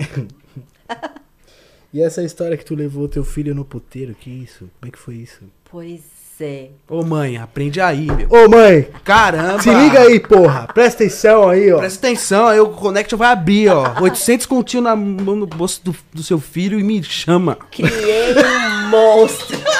e 1.93 2.01
essa 2.01 2.23
história 2.23 2.57
que 2.57 2.65
tu 2.65 2.75
levou 2.75 3.07
teu 3.07 3.23
filho 3.23 3.55
no 3.55 3.65
puteiro, 3.65 4.13
que 4.13 4.29
isso? 4.29 4.69
Como 4.79 4.89
é 4.89 4.91
que 4.91 4.99
foi 4.99 5.15
isso? 5.15 5.43
Pois 5.65 6.20
é. 6.41 6.69
Ô 6.89 7.03
mãe, 7.03 7.37
aprende 7.37 7.79
aí, 7.79 8.07
meu. 8.07 8.27
Ô, 8.29 8.49
mãe, 8.49 8.87
Caramba! 9.03 9.61
se 9.61 9.69
liga 9.69 10.01
aí, 10.01 10.19
porra. 10.19 10.67
Presta 10.73 11.03
atenção 11.03 11.49
aí, 11.49 11.71
ó. 11.71 11.77
Presta 11.79 12.07
atenção, 12.07 12.47
aí 12.47 12.59
o 12.59 12.69
Connection 12.69 13.17
vai 13.17 13.31
abrir, 13.31 13.69
ó. 13.69 13.95
800 14.01 14.45
continho 14.45 14.83
na 14.83 14.95
mão 14.95 15.35
no 15.35 15.47
bolso 15.47 15.83
do, 15.83 15.95
do 16.13 16.23
seu 16.23 16.39
filho 16.39 16.79
e 16.79 16.83
me 16.83 17.01
chama. 17.03 17.55
Criei 17.71 18.33
um 18.33 18.89
monstro. 18.89 19.57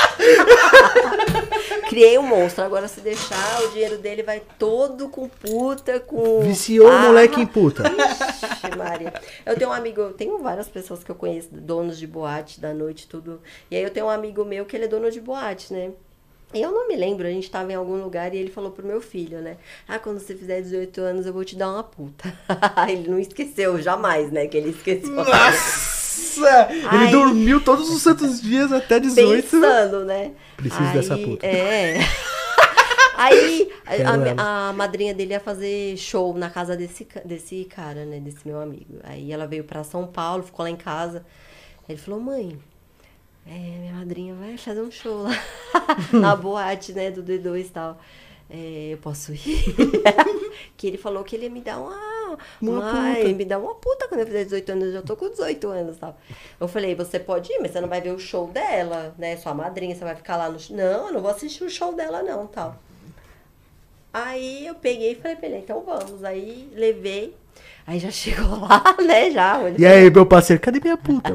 Criei 1.92 2.18
um 2.18 2.24
monstro. 2.24 2.64
Agora, 2.64 2.88
se 2.88 3.02
deixar, 3.02 3.64
o 3.64 3.72
dinheiro 3.72 3.98
dele 3.98 4.24
vai 4.24 4.42
todo 4.58 5.10
com 5.10 5.28
puta, 5.28 6.00
com. 6.00 6.40
Viciou 6.40 6.90
o 6.90 7.00
moleque 7.00 7.42
em 7.42 7.46
puta. 7.46 7.84
Ixi, 7.84 8.78
Maria. 8.78 9.14
Eu 9.46 9.58
tenho 9.58 9.70
um 9.70 9.74
amigo, 9.74 10.00
eu 10.00 10.14
tenho 10.14 10.38
várias 10.40 10.70
pessoas 10.70 11.04
que 11.04 11.12
eu 11.12 11.16
conheço, 11.16 11.50
donos 11.52 12.00
de 12.00 12.08
boate 12.08 12.62
da 12.62 12.74
noite, 12.74 13.08
tudo. 13.08 13.42
E 13.70 13.76
aí 13.76 13.84
eu 13.84 13.90
tenho 13.90 14.06
um 14.06 14.10
amigo 14.10 14.46
meu 14.46 14.66
que 14.66 14.78
ele 14.78 14.86
é 14.86 14.88
dono 14.88 15.12
de 15.12 15.20
boate, 15.20 15.74
né? 15.74 15.92
Eu 16.54 16.72
não 16.72 16.88
me 16.88 16.96
lembro, 16.96 17.28
a 17.28 17.32
gente 17.32 17.50
tava 17.50 17.72
em 17.72 17.76
algum 17.76 18.02
lugar 18.02 18.34
e 18.34 18.38
ele 18.38 18.52
falou 18.52 18.72
pro 18.72 18.86
meu 18.86 19.02
filho, 19.02 19.42
né? 19.42 19.58
Ah, 19.88 20.00
quando 20.00 20.20
você 20.20 20.36
fizer 20.36 20.62
18 20.62 21.02
anos 21.02 21.26
eu 21.26 21.34
vou 21.34 21.46
te 21.46 21.56
dar 21.56 21.70
uma 21.72 21.84
puta. 21.84 22.34
ele 22.90 23.10
não 23.10 23.20
esqueceu, 23.20 23.82
jamais, 23.82 24.32
né? 24.32 24.48
Que 24.48 24.58
ele 24.58 24.70
esqueceu. 24.72 25.12
Nossa! 25.12 26.70
Ele 26.94 27.12
dormiu 27.12 27.62
todos 27.62 27.90
os 27.90 28.02
santos 28.02 28.42
dias 28.42 28.72
até 28.72 29.00
18. 29.00 29.44
Pensando, 29.44 30.06
né? 30.06 30.32
Preciso 30.58 30.94
dessa 30.94 31.18
puta. 31.18 31.46
É. 31.46 31.98
Aí 33.16 33.70
a, 34.38 34.70
a- 34.70 34.74
madrinha 34.74 35.14
dele 35.14 35.34
ia 35.34 35.40
fazer 35.40 35.96
show 35.98 36.34
na 36.36 36.50
casa 36.50 36.76
desse, 36.76 37.08
desse 37.24 37.66
cara, 37.66 38.04
né? 38.06 38.20
Desse 38.20 38.48
meu 38.48 38.60
amigo. 38.60 38.96
Aí 39.04 39.32
ela 39.32 39.46
veio 39.46 39.64
pra 39.64 39.84
São 39.84 40.08
Paulo, 40.08 40.44
ficou 40.44 40.64
lá 40.64 40.70
em 40.70 40.76
casa. 40.76 41.24
Ele 41.88 41.98
falou, 42.00 42.20
mãe, 42.20 42.58
é, 43.46 43.52
minha 43.80 43.94
madrinha 43.94 44.36
vai 44.36 44.58
fazer 44.58 44.82
um 44.82 44.92
show 44.92 45.24
lá 45.24 45.32
na 46.14 46.36
boate, 46.36 46.94
né, 46.94 47.12
do 47.12 47.24
D2 47.24 47.60
e 47.60 47.70
tal. 47.70 47.98
É, 48.54 48.90
eu 48.92 48.98
posso 48.98 49.34
ir? 49.34 49.64
que 50.76 50.88
ele 50.88 50.98
falou 50.98 51.24
que 51.24 51.36
ele 51.36 51.46
ia 51.46 51.50
me 51.50 51.62
dar 51.62 51.80
uma. 51.80 52.12
Uma 52.62 52.94
mãe, 52.94 53.24
puta. 53.24 53.36
me 53.36 53.46
dá 53.46 53.58
uma 53.58 53.76
puta 53.76 54.08
quando 54.08 54.22
eu 54.22 54.26
fizer 54.26 54.44
18 54.44 54.72
anos. 54.72 54.86
Eu 54.86 54.94
já 54.94 55.02
tô 55.02 55.16
com 55.16 55.30
18 55.30 55.68
anos, 55.70 55.98
tal. 55.98 56.18
Eu 56.60 56.68
falei, 56.68 56.96
você 56.96 57.20
pode 57.20 57.52
ir, 57.52 57.60
mas 57.60 57.72
você 57.72 57.82
não 57.82 57.88
vai 57.88 58.02
ver 58.02 58.12
o 58.12 58.20
show 58.20 58.48
dela, 58.48 59.14
né? 59.18 59.38
Sua 59.38 59.54
madrinha, 59.54 59.96
você 59.96 60.04
vai 60.04 60.16
ficar 60.16 60.38
lá 60.38 60.50
no. 60.50 60.58
Não, 60.70 61.08
eu 61.08 61.14
não 61.14 61.22
vou 61.22 61.32
assistir 61.32 61.64
o 61.64 61.70
show 61.70 61.94
dela, 61.94 62.22
não, 62.24 62.48
tal. 62.48 62.78
Aí 64.14 64.68
eu 64.68 64.76
peguei 64.76 65.14
e 65.14 65.16
falei 65.16 65.38
pra 65.38 65.48
ele, 65.48 65.58
então 65.60 65.82
vamos. 65.86 66.24
Aí 66.24 66.70
levei. 66.76 67.34
Aí 67.88 68.00
já 68.00 68.12
chegou 68.12 68.60
lá, 68.60 68.96
né? 69.06 69.32
Já. 69.32 69.60
E 69.78 69.86
aí, 69.86 70.10
meu 70.10 70.26
parceiro, 70.26 70.62
cadê 70.62 70.80
minha 70.80 70.98
puta? 70.98 71.34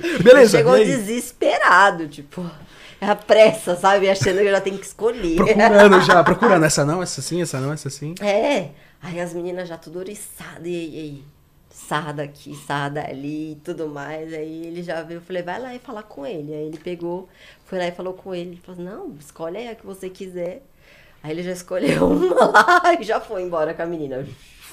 Beleza, 0.22 0.58
Chegou 0.58 0.76
desesperado, 0.76 2.08
tipo, 2.08 2.48
a 3.00 3.14
pressa, 3.14 3.76
sabe? 3.76 4.08
Achando 4.08 4.38
que 4.38 4.46
eu 4.46 4.50
já 4.50 4.60
tenho 4.60 4.78
que 4.78 4.86
escolher. 4.86 5.36
Procurando 5.36 6.00
já, 6.02 6.22
procurando. 6.24 6.64
Essa 6.64 6.84
não, 6.84 7.02
essa 7.02 7.22
sim, 7.22 7.42
essa 7.42 7.60
não, 7.60 7.72
essa 7.72 7.90
sim. 7.90 8.14
É. 8.20 8.70
Aí 9.00 9.20
as 9.20 9.32
meninas 9.32 9.68
já 9.68 9.76
tudo 9.76 9.98
oriçadas, 9.98 10.66
e 10.66 10.68
aí, 10.68 10.90
e 10.90 10.98
aí, 11.00 11.24
sarra 11.70 12.12
daqui, 12.12 12.54
sarra 12.56 12.88
dali 12.88 13.52
e 13.52 13.60
tudo 13.62 13.88
mais. 13.88 14.32
Aí 14.32 14.66
ele 14.66 14.82
já 14.82 15.02
veio, 15.02 15.18
eu 15.18 15.22
falei, 15.22 15.42
vai 15.42 15.60
lá 15.60 15.74
e 15.74 15.78
falar 15.78 16.02
com 16.02 16.26
ele. 16.26 16.52
Aí 16.52 16.66
ele 16.66 16.78
pegou, 16.78 17.28
foi 17.64 17.78
lá 17.78 17.86
e 17.86 17.92
falou 17.92 18.14
com 18.14 18.34
ele. 18.34 18.50
Ele 18.50 18.60
falou, 18.64 18.82
não, 18.82 19.16
escolhe 19.18 19.56
aí 19.56 19.68
a 19.68 19.74
que 19.74 19.86
você 19.86 20.10
quiser. 20.10 20.62
Aí 21.22 21.32
ele 21.32 21.42
já 21.42 21.52
escolheu 21.52 22.06
uma 22.10 22.46
lá 22.46 22.82
e 22.98 23.04
já 23.04 23.20
foi 23.20 23.42
embora 23.42 23.74
com 23.74 23.82
a 23.82 23.86
menina. 23.86 24.26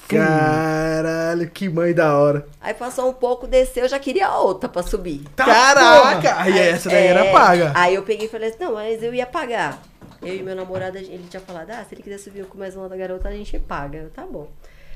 Caralho, 0.08 1.50
que 1.50 1.68
mãe 1.68 1.92
da 1.92 2.16
hora. 2.16 2.46
Aí 2.60 2.74
passou 2.74 3.08
um 3.08 3.12
pouco, 3.12 3.46
desceu, 3.46 3.84
eu 3.84 3.88
já 3.88 3.98
queria 3.98 4.32
outra 4.32 4.68
pra 4.68 4.82
subir. 4.82 5.22
Caraca! 5.36 6.40
Aí 6.40 6.58
essa 6.58 6.88
daí 6.88 7.06
era 7.06 7.24
É, 7.26 7.32
paga. 7.32 7.72
Aí 7.74 7.94
eu 7.94 8.02
peguei 8.02 8.26
e 8.26 8.30
falei 8.30 8.50
assim, 8.50 8.58
não, 8.60 8.74
mas 8.74 9.02
eu 9.02 9.12
ia 9.12 9.26
pagar. 9.26 9.82
Eu 10.22 10.34
e 10.34 10.42
meu 10.42 10.56
namorado, 10.56 10.96
ele 10.96 11.26
tinha 11.28 11.40
falado, 11.40 11.70
ah, 11.70 11.84
se 11.88 11.94
ele 11.94 12.02
quiser 12.02 12.18
subir 12.18 12.44
com 12.46 12.58
mais 12.58 12.74
uma 12.76 12.88
da 12.88 12.96
garota, 12.96 13.28
a 13.28 13.32
gente 13.32 13.58
paga. 13.58 13.98
Eu, 13.98 14.10
tá 14.10 14.24
bom. 14.24 14.48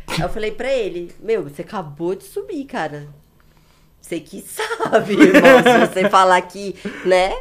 Aí 0.08 0.20
eu 0.20 0.28
falei 0.28 0.50
pra 0.50 0.72
ele, 0.72 1.14
meu, 1.20 1.44
você 1.44 1.62
acabou 1.62 2.14
de 2.14 2.24
subir, 2.24 2.64
cara. 2.64 3.06
Você 4.00 4.18
que 4.18 4.40
sabe, 4.40 5.12
irmão. 5.12 5.62
Se 5.62 5.86
você 5.86 6.08
falar 6.08 6.40
que, 6.42 6.74
né, 7.04 7.32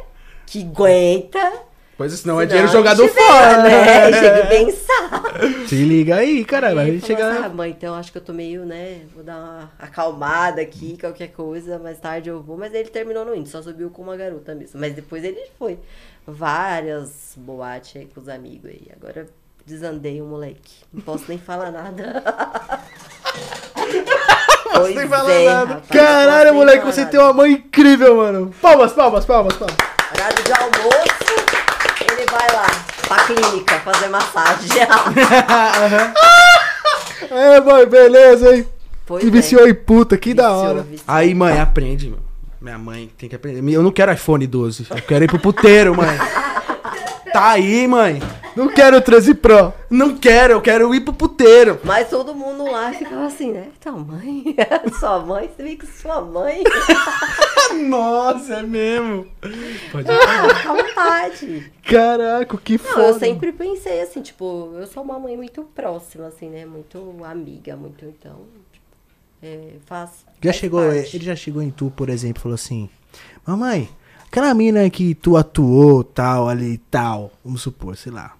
que 0.46 0.62
aguenta. 0.62 1.69
Pois 2.00 2.14
senão 2.14 2.40
é 2.40 2.46
dinheiro 2.46 2.66
jogado 2.68 3.06
fora, 3.08 3.62
né? 3.62 4.10
Tem 4.48 4.64
que 4.64 4.72
pensar. 4.72 5.22
Se 5.68 5.74
liga 5.84 6.16
aí, 6.16 6.42
caralho. 6.46 6.78
Aí 6.78 6.86
Aí 6.86 6.90
ele 6.92 7.00
falou 7.02 7.14
assim, 7.14 7.34
chega. 7.34 7.44
ah, 7.44 7.48
mãe, 7.50 7.70
então 7.72 7.94
acho 7.94 8.10
que 8.10 8.16
eu 8.16 8.22
tô 8.22 8.32
meio, 8.32 8.64
né, 8.64 9.02
vou 9.14 9.22
dar 9.22 9.36
uma 9.36 9.70
acalmada 9.78 10.62
aqui, 10.62 10.96
qualquer 10.98 11.28
coisa, 11.28 11.78
mais 11.78 12.00
tarde 12.00 12.30
eu 12.30 12.40
vou. 12.40 12.56
Mas 12.56 12.72
ele 12.72 12.88
terminou 12.88 13.26
no 13.26 13.34
índio, 13.34 13.52
só 13.52 13.60
subiu 13.60 13.90
com 13.90 14.00
uma 14.00 14.16
garota 14.16 14.54
mesmo. 14.54 14.80
Mas 14.80 14.94
depois 14.94 15.22
ele 15.22 15.42
foi 15.58 15.78
várias 16.26 17.34
boates 17.36 17.96
aí 18.00 18.06
com 18.06 18.18
os 18.18 18.30
amigos 18.30 18.70
aí. 18.70 18.88
Agora 18.98 19.26
desandei 19.66 20.22
o 20.22 20.24
moleque. 20.24 20.76
Não 20.90 21.02
posso 21.02 21.24
nem 21.28 21.36
falar 21.36 21.70
nada. 21.70 22.22
pois 24.74 24.96
nem 24.96 25.06
falar 25.06 25.32
é, 25.32 25.44
nada. 25.44 25.74
rapaz, 25.74 25.88
Caralho, 25.90 26.54
moleque, 26.54 26.82
você 26.86 27.00
nada. 27.00 27.10
tem 27.10 27.20
uma 27.20 27.34
mãe 27.34 27.52
incrível, 27.52 28.16
mano. 28.16 28.54
Palmas, 28.62 28.94
palmas, 28.94 29.26
palmas, 29.26 29.54
palmas. 29.54 29.76
Horário 30.14 30.42
de 30.42 30.52
almoço, 30.52 31.29
vai 32.30 32.52
lá 32.52 32.66
pra 33.06 33.24
clínica 33.24 33.74
fazer 33.80 34.08
massagem. 34.08 34.68
É, 37.30 37.60
mãe, 37.60 37.86
beleza, 37.86 38.56
hein? 38.56 38.66
pois 39.06 39.22
Se 39.22 39.28
é. 39.28 39.30
viciou 39.30 39.68
em 39.68 39.74
puta, 39.74 40.16
que 40.16 40.32
da 40.34 40.48
Viciou, 40.48 40.64
hora. 40.64 40.80
viciou. 40.82 41.04
Aí, 41.06 41.34
mãe, 41.34 41.60
aprende, 41.60 42.08
meu. 42.08 42.18
Minha 42.60 42.78
mãe 42.78 43.10
tem 43.16 43.28
que 43.28 43.36
aprender. 43.36 43.72
Eu 43.72 43.82
não 43.82 43.92
quero 43.92 44.12
iPhone 44.12 44.44
12. 44.46 44.86
Eu 44.90 45.02
quero 45.02 45.24
ir 45.24 45.28
pro 45.28 45.38
puteiro, 45.38 45.94
mãe. 45.96 46.08
Tá 47.32 47.50
aí, 47.50 47.86
mãe. 47.86 48.20
Não 48.56 48.68
quero 48.68 48.96
o 48.96 49.00
13 49.00 49.34
Pro. 49.34 49.72
Não 49.88 50.16
quero, 50.16 50.54
eu 50.54 50.60
quero 50.60 50.94
ir 50.94 51.00
pro 51.00 51.12
puteiro. 51.12 51.80
Mas 51.84 52.08
todo 52.08 52.34
mundo 52.34 52.64
lá 52.70 52.92
ficava 52.92 53.26
assim, 53.26 53.52
né? 53.52 53.68
Tua 53.80 53.92
mãe? 53.92 54.44
Sua 54.98 55.18
mãe? 55.20 55.48
Você 55.54 55.62
vem 55.62 55.76
com 55.76 55.86
sua 55.86 56.20
mãe? 56.20 56.62
Nossa, 57.88 58.54
é 58.54 58.62
mesmo. 58.62 59.26
Pode 59.92 60.08
Fica 60.08 60.70
à 60.70 60.74
vontade. 60.74 61.72
Caraca, 61.84 62.56
que 62.58 62.78
Não, 62.78 62.84
foda. 62.84 63.02
eu 63.08 63.18
sempre 63.18 63.52
pensei 63.52 64.00
assim, 64.00 64.22
tipo, 64.22 64.72
eu 64.74 64.86
sou 64.86 65.02
uma 65.02 65.18
mãe 65.18 65.36
muito 65.36 65.62
próxima, 65.74 66.26
assim, 66.26 66.48
né? 66.48 66.64
Muito 66.66 67.16
amiga, 67.24 67.76
muito, 67.76 68.04
então, 68.04 68.40
tipo, 68.72 68.86
é, 69.42 69.74
faz. 69.86 70.10
Já 70.42 70.50
faz 70.50 70.56
chegou, 70.56 70.80
parte. 70.82 71.16
ele 71.16 71.24
já 71.24 71.36
chegou 71.36 71.62
em 71.62 71.70
tu, 71.70 71.92
por 71.94 72.08
exemplo, 72.08 72.40
e 72.40 72.42
falou 72.42 72.54
assim: 72.54 72.88
Mamãe, 73.46 73.88
aquela 74.26 74.52
mina 74.54 74.88
que 74.90 75.14
tu 75.14 75.36
atuou, 75.36 76.02
tal, 76.04 76.48
ali 76.48 76.74
e 76.74 76.78
tal, 76.78 77.30
vamos 77.44 77.62
supor, 77.62 77.96
sei 77.96 78.12
lá. 78.12 78.34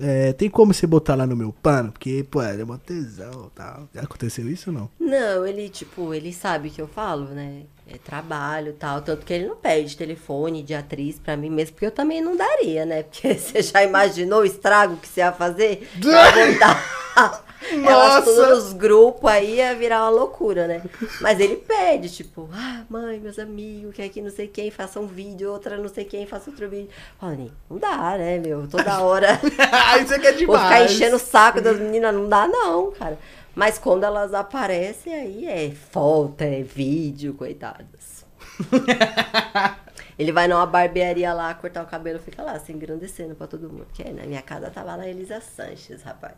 É, 0.00 0.32
tem 0.32 0.48
como 0.48 0.72
você 0.72 0.86
botar 0.86 1.14
lá 1.14 1.26
no 1.26 1.36
meu 1.36 1.52
pano? 1.52 1.92
Porque, 1.92 2.24
pô, 2.30 2.42
é 2.42 2.62
uma 2.62 2.78
tesão 2.78 3.50
tal. 3.54 3.88
Já 3.94 4.02
aconteceu 4.02 4.48
isso 4.48 4.70
ou 4.70 4.76
não? 4.76 4.90
Não, 4.98 5.46
ele, 5.46 5.68
tipo, 5.68 6.14
ele 6.14 6.32
sabe 6.32 6.70
que 6.70 6.80
eu 6.80 6.88
falo, 6.88 7.26
né? 7.26 7.62
É 7.86 7.98
trabalho 7.98 8.70
e 8.70 8.74
tal. 8.74 9.02
Tanto 9.02 9.24
que 9.24 9.32
ele 9.32 9.46
não 9.46 9.56
pede 9.56 9.96
telefone 9.96 10.62
de 10.62 10.74
atriz 10.74 11.18
pra 11.18 11.36
mim 11.36 11.50
mesmo, 11.50 11.74
porque 11.74 11.86
eu 11.86 11.90
também 11.90 12.20
não 12.20 12.36
daria, 12.36 12.84
né? 12.84 13.02
Porque 13.08 13.34
você 13.34 13.62
já 13.62 13.82
imaginou 13.82 14.40
o 14.40 14.44
estrago 14.44 14.96
que 14.96 15.08
você 15.08 15.20
ia 15.20 15.32
fazer? 15.32 15.88
Eu 16.02 17.47
dar 17.76 17.90
elas 17.90 18.14
Nossa! 18.14 18.22
tudo 18.22 18.46
nos 18.54 18.72
grupos 18.72 19.30
aí 19.30 19.56
ia 19.56 19.74
virar 19.74 20.02
uma 20.02 20.10
loucura, 20.10 20.66
né? 20.66 20.82
Mas 21.20 21.38
ele 21.40 21.56
pede, 21.56 22.08
tipo, 22.10 22.48
ah, 22.52 22.82
mãe, 22.88 23.18
meus 23.20 23.38
amigos, 23.38 23.94
que 23.94 24.02
aqui 24.02 24.20
não 24.20 24.30
sei 24.30 24.48
quem 24.48 24.70
faça 24.70 24.98
um 25.00 25.06
vídeo, 25.06 25.50
outra 25.52 25.76
não 25.76 25.88
sei 25.88 26.04
quem 26.04 26.26
faça 26.26 26.50
outro 26.50 26.68
vídeo. 26.68 26.88
Fala, 27.20 27.34
"Nem, 27.34 27.52
não 27.70 27.78
dá, 27.78 28.16
né, 28.18 28.38
meu? 28.38 28.66
Toda 28.68 29.00
hora. 29.00 29.38
Aí 29.88 30.06
você 30.06 30.18
quer 30.18 30.32
Vou 30.46 30.56
ficar 30.56 30.68
demais. 30.74 30.92
enchendo 30.92 31.16
o 31.16 31.20
saco 31.20 31.60
das 31.60 31.78
meninas, 31.78 32.14
não 32.14 32.28
dá 32.28 32.46
não, 32.46 32.90
cara. 32.92 33.18
Mas 33.54 33.76
quando 33.78 34.04
elas 34.04 34.32
aparecem, 34.34 35.12
aí 35.12 35.46
é 35.46 35.72
foto, 35.90 36.42
é 36.42 36.62
vídeo, 36.62 37.34
coitadas. 37.34 38.24
Ele 40.18 40.32
vai 40.32 40.48
numa 40.48 40.66
barbearia 40.66 41.32
lá, 41.32 41.54
cortar 41.54 41.84
o 41.84 41.86
cabelo, 41.86 42.18
fica 42.18 42.42
lá, 42.42 42.58
se 42.58 42.72
engrandecendo 42.72 43.36
pra 43.36 43.46
todo 43.46 43.70
mundo. 43.70 43.86
Que 43.94 44.02
na 44.10 44.24
minha 44.24 44.42
casa 44.42 44.68
tava 44.68 44.96
lá 44.96 45.04
a 45.04 45.08
Elisa 45.08 45.40
Sanches, 45.40 46.02
rapaz. 46.02 46.34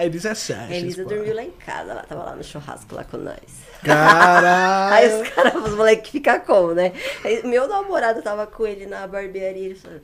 Eles 0.00 0.24
é 0.24 0.34
sério. 0.34 0.72
A 0.72 0.76
Elisa 0.76 1.04
dormiu 1.04 1.34
lá 1.34 1.42
em 1.42 1.50
casa, 1.50 1.90
ela 1.90 2.02
tava 2.04 2.22
lá 2.22 2.36
no 2.36 2.44
churrasco 2.44 2.94
lá 2.94 3.02
com 3.02 3.16
nós. 3.16 3.36
Aí 3.82 3.88
Caralho. 3.88 5.22
os 5.22 5.28
caras, 5.30 5.54
os 5.56 5.74
moleques 5.74 6.10
ficam 6.10 6.38
como, 6.40 6.74
né? 6.74 6.92
Aí, 7.24 7.44
meu 7.44 7.66
namorado 7.66 8.22
tava 8.22 8.46
com 8.46 8.64
ele 8.66 8.86
na 8.86 9.06
barbearia, 9.08 9.66
ele 9.66 9.74
falou, 9.74 10.00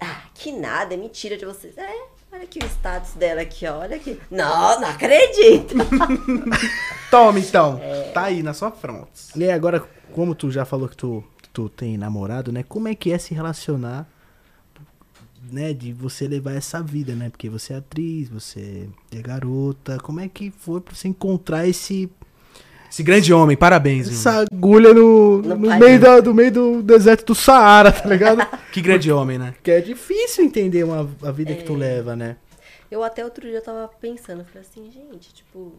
ah, 0.00 0.22
que 0.34 0.52
nada, 0.52 0.94
é 0.94 0.96
mentira 0.96 1.36
de 1.36 1.44
vocês. 1.44 1.76
É, 1.76 1.94
olha 2.36 2.44
aqui 2.44 2.58
o 2.62 2.66
status 2.66 3.14
dela 3.14 3.40
aqui, 3.40 3.66
ó, 3.66 3.78
olha 3.78 3.96
aqui. 3.96 4.20
Não, 4.30 4.80
não 4.80 4.88
acredito. 4.88 5.74
Toma, 7.10 7.38
então. 7.38 7.78
É. 7.82 8.10
Tá 8.12 8.24
aí, 8.24 8.42
na 8.42 8.52
sua 8.52 8.70
fronte. 8.70 9.32
E 9.34 9.50
agora, 9.50 9.80
como 10.12 10.34
tu 10.34 10.50
já 10.50 10.64
falou 10.64 10.88
que 10.88 10.96
tu, 10.96 11.24
tu 11.52 11.68
tem 11.68 11.96
namorado, 11.96 12.52
né? 12.52 12.62
Como 12.62 12.88
é 12.88 12.94
que 12.94 13.10
é 13.10 13.18
se 13.18 13.34
relacionar, 13.34 14.06
né? 15.50 15.72
De 15.72 15.92
você 15.92 16.28
levar 16.28 16.52
essa 16.52 16.82
vida, 16.82 17.14
né? 17.14 17.30
Porque 17.30 17.48
você 17.48 17.72
é 17.72 17.76
atriz, 17.76 18.28
você 18.28 18.88
é 19.10 19.22
garota. 19.22 19.98
Como 19.98 20.20
é 20.20 20.28
que 20.28 20.50
foi 20.50 20.80
pra 20.80 20.94
você 20.94 21.08
encontrar 21.08 21.66
esse 21.66 22.10
Esse 22.90 23.02
grande 23.02 23.32
homem, 23.32 23.56
parabéns. 23.56 24.06
irmão. 24.06 24.18
Essa 24.20 24.46
agulha 24.52 24.92
no, 24.94 25.42
No 25.42 25.56
no 25.56 25.78
meio, 25.78 26.00
da, 26.00 26.20
do 26.20 26.34
meio 26.34 26.52
do 26.52 26.82
deserto 26.82 27.26
do 27.26 27.34
Saara, 27.34 27.92
tá 27.92 28.08
ligado? 28.08 28.46
Que 28.72 28.80
grande 28.82 29.10
homem, 29.10 29.38
né? 29.38 29.54
que 29.62 29.70
é 29.70 29.80
difícil 29.80 30.44
entender 30.44 30.84
uma, 30.84 31.08
a 31.22 31.30
vida 31.30 31.54
que 31.54 31.64
tu 31.64 31.74
É. 31.74 31.78
leva, 31.78 32.14
né? 32.14 32.36
Eu 32.90 33.02
até 33.02 33.24
outro 33.24 33.48
dia 33.48 33.60
tava 33.60 33.88
pensando, 34.00 34.40
eu 34.40 34.44
falei 34.44 34.62
assim, 34.70 34.90
gente, 34.92 35.32
tipo, 35.34 35.72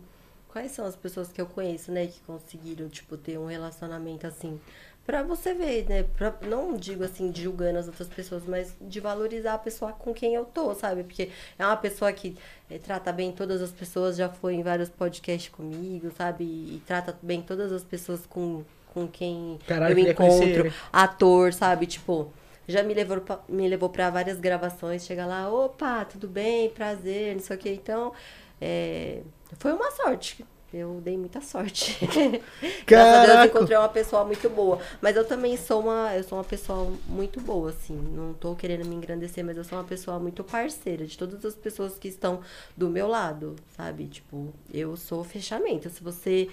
quais 0.51 0.71
são 0.71 0.85
as 0.85 0.95
pessoas 0.95 1.29
que 1.31 1.39
eu 1.39 1.45
conheço, 1.45 1.91
né, 1.91 2.07
que 2.07 2.19
conseguiram, 2.25 2.89
tipo, 2.89 3.15
ter 3.15 3.37
um 3.37 3.45
relacionamento 3.45 4.25
assim. 4.27 4.59
Pra 5.07 5.23
você 5.23 5.53
ver, 5.53 5.87
né? 5.87 6.03
Pra, 6.03 6.35
não 6.41 6.75
digo 6.75 7.01
assim, 7.01 7.31
julgando 7.33 7.79
as 7.79 7.87
outras 7.87 8.09
pessoas, 8.09 8.43
mas 8.45 8.75
de 8.81 8.99
valorizar 8.99 9.53
a 9.53 9.57
pessoa 9.57 9.93
com 9.93 10.13
quem 10.13 10.35
eu 10.35 10.43
tô, 10.43 10.75
sabe? 10.75 11.01
Porque 11.05 11.31
é 11.57 11.65
uma 11.65 11.77
pessoa 11.77 12.11
que 12.11 12.37
eh, 12.69 12.77
trata 12.77 13.13
bem 13.13 13.31
todas 13.31 13.61
as 13.61 13.71
pessoas, 13.71 14.17
já 14.17 14.27
foi 14.27 14.55
em 14.55 14.63
vários 14.63 14.89
podcasts 14.89 15.49
comigo, 15.49 16.11
sabe? 16.11 16.43
E, 16.43 16.83
trata 16.85 17.17
bem 17.21 17.41
todas 17.41 17.71
as 17.71 17.85
pessoas 17.85 18.25
com, 18.25 18.65
com 18.93 19.07
quem 19.07 19.57
Caralho, 19.65 19.97
eu 19.97 20.13
conhecer 20.13 20.43
encontro. 20.43 20.67
ele. 20.67 20.73
Ator, 20.91 21.53
sabe? 21.53 21.85
Tipo, 21.85 22.33
já 22.67 22.83
me 22.83 22.93
levou, 22.93 23.21
pra, 23.21 23.39
me 23.47 23.65
levou 23.65 23.87
pra 23.89 24.09
várias 24.09 24.41
gravações, 24.41 25.05
chega 25.05 25.25
lá, 25.25 25.49
opa, 25.49 26.03
tudo 26.03 26.27
bem, 26.27 26.69
prazer, 26.71 27.33
não 27.33 27.41
sei 27.41 27.55
o 27.55 27.59
que. 27.59 27.69
Então, 27.69 28.11
é, 28.59 29.21
foi 29.57 29.71
uma 29.71 29.89
sorte. 29.91 30.45
Eu 30.73 30.99
dei 31.01 31.17
muita 31.17 31.39
sorte. 31.39 31.97
Graças 32.85 33.13
a 33.15 33.25
Deus 33.25 33.37
eu 33.37 33.45
encontrei 33.45 33.77
uma 33.77 33.87
pessoa 33.89 34.25
muito 34.25 34.49
boa. 34.49 34.79
Mas 35.01 35.15
eu 35.15 35.25
também 35.25 35.55
sou 35.55 35.81
uma, 35.81 36.13
eu 36.15 36.23
sou 36.23 36.37
uma 36.37 36.43
pessoa 36.43 36.91
muito 37.07 37.39
boa, 37.39 37.69
assim. 37.69 37.95
Não 37.95 38.33
tô 38.33 38.53
querendo 38.53 38.85
me 38.85 38.95
engrandecer, 38.95 39.45
mas 39.45 39.55
eu 39.55 39.63
sou 39.63 39.77
uma 39.77 39.85
pessoa 39.85 40.19
muito 40.19 40.43
parceira 40.43 41.05
de 41.05 41.17
todas 41.17 41.45
as 41.45 41.55
pessoas 41.55 41.97
que 41.97 42.09
estão 42.09 42.41
do 42.75 42.89
meu 42.89 43.07
lado, 43.07 43.55
sabe? 43.77 44.07
Tipo, 44.07 44.53
eu 44.73 44.97
sou 44.97 45.23
fechamento. 45.23 45.89
Se 45.89 46.03
você 46.03 46.49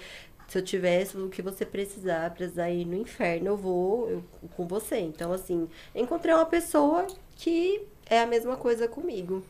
se 0.47 0.59
eu 0.59 0.61
tivesse 0.61 1.17
o 1.17 1.27
que 1.27 1.41
você 1.41 1.65
precisar, 1.65 2.29
precisar 2.31 2.69
ir 2.69 2.85
no 2.85 2.95
inferno, 2.95 3.47
eu 3.47 3.57
vou 3.57 4.09
eu- 4.09 4.23
com 4.55 4.67
você. 4.67 4.99
Então, 4.99 5.33
assim, 5.33 5.67
encontrei 5.93 6.33
uma 6.33 6.45
pessoa 6.45 7.07
que 7.35 7.81
é 8.05 8.21
a 8.21 8.27
mesma 8.27 8.55
coisa 8.55 8.87
comigo. 8.87 9.43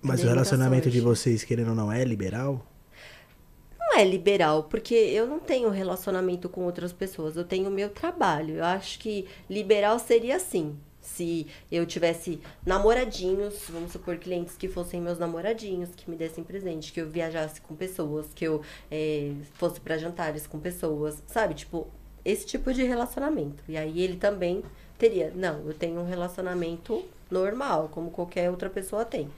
Mas 0.00 0.20
Dei 0.20 0.26
o 0.26 0.28
relacionamento 0.32 0.88
de 0.88 1.00
vocês, 1.00 1.42
querendo 1.42 1.70
ou 1.70 1.74
não, 1.74 1.90
é 1.90 2.04
liberal? 2.04 2.64
Não 3.90 3.98
é 3.98 4.04
liberal, 4.04 4.64
porque 4.64 4.94
eu 4.94 5.26
não 5.26 5.38
tenho 5.38 5.70
relacionamento 5.70 6.46
com 6.46 6.64
outras 6.64 6.92
pessoas, 6.92 7.36
eu 7.36 7.44
tenho 7.44 7.70
meu 7.70 7.88
trabalho. 7.88 8.56
Eu 8.56 8.64
acho 8.64 8.98
que 8.98 9.26
liberal 9.48 9.98
seria 9.98 10.36
assim. 10.36 10.76
Se 11.00 11.46
eu 11.72 11.86
tivesse 11.86 12.38
namoradinhos, 12.66 13.62
vamos 13.70 13.92
supor, 13.92 14.18
clientes 14.18 14.56
que 14.58 14.68
fossem 14.68 15.00
meus 15.00 15.18
namoradinhos, 15.18 15.88
que 15.96 16.08
me 16.08 16.16
dessem 16.16 16.44
presente, 16.44 16.92
que 16.92 17.00
eu 17.00 17.08
viajasse 17.08 17.62
com 17.62 17.74
pessoas, 17.74 18.26
que 18.34 18.44
eu 18.44 18.60
eh, 18.90 19.32
fosse 19.54 19.80
pra 19.80 19.96
jantares 19.96 20.46
com 20.46 20.60
pessoas, 20.60 21.22
sabe? 21.26 21.54
Tipo, 21.54 21.88
esse 22.22 22.44
tipo 22.44 22.74
de 22.74 22.82
relacionamento. 22.82 23.64
E 23.66 23.76
aí 23.78 24.02
ele 24.02 24.18
também 24.18 24.62
teria. 24.98 25.32
Não, 25.34 25.66
eu 25.66 25.72
tenho 25.72 25.98
um 25.98 26.06
relacionamento 26.06 27.02
normal, 27.30 27.88
como 27.90 28.10
qualquer 28.10 28.50
outra 28.50 28.68
pessoa 28.68 29.02
tem. 29.04 29.30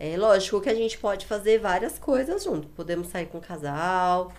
É 0.00 0.16
lógico 0.16 0.60
que 0.62 0.68
a 0.70 0.74
gente 0.74 0.96
pode 0.96 1.26
fazer 1.26 1.58
várias 1.58 1.98
coisas 1.98 2.42
junto. 2.42 2.66
Podemos 2.68 3.08
sair 3.08 3.26
com 3.26 3.36
o 3.36 3.40
casal, 3.42 4.32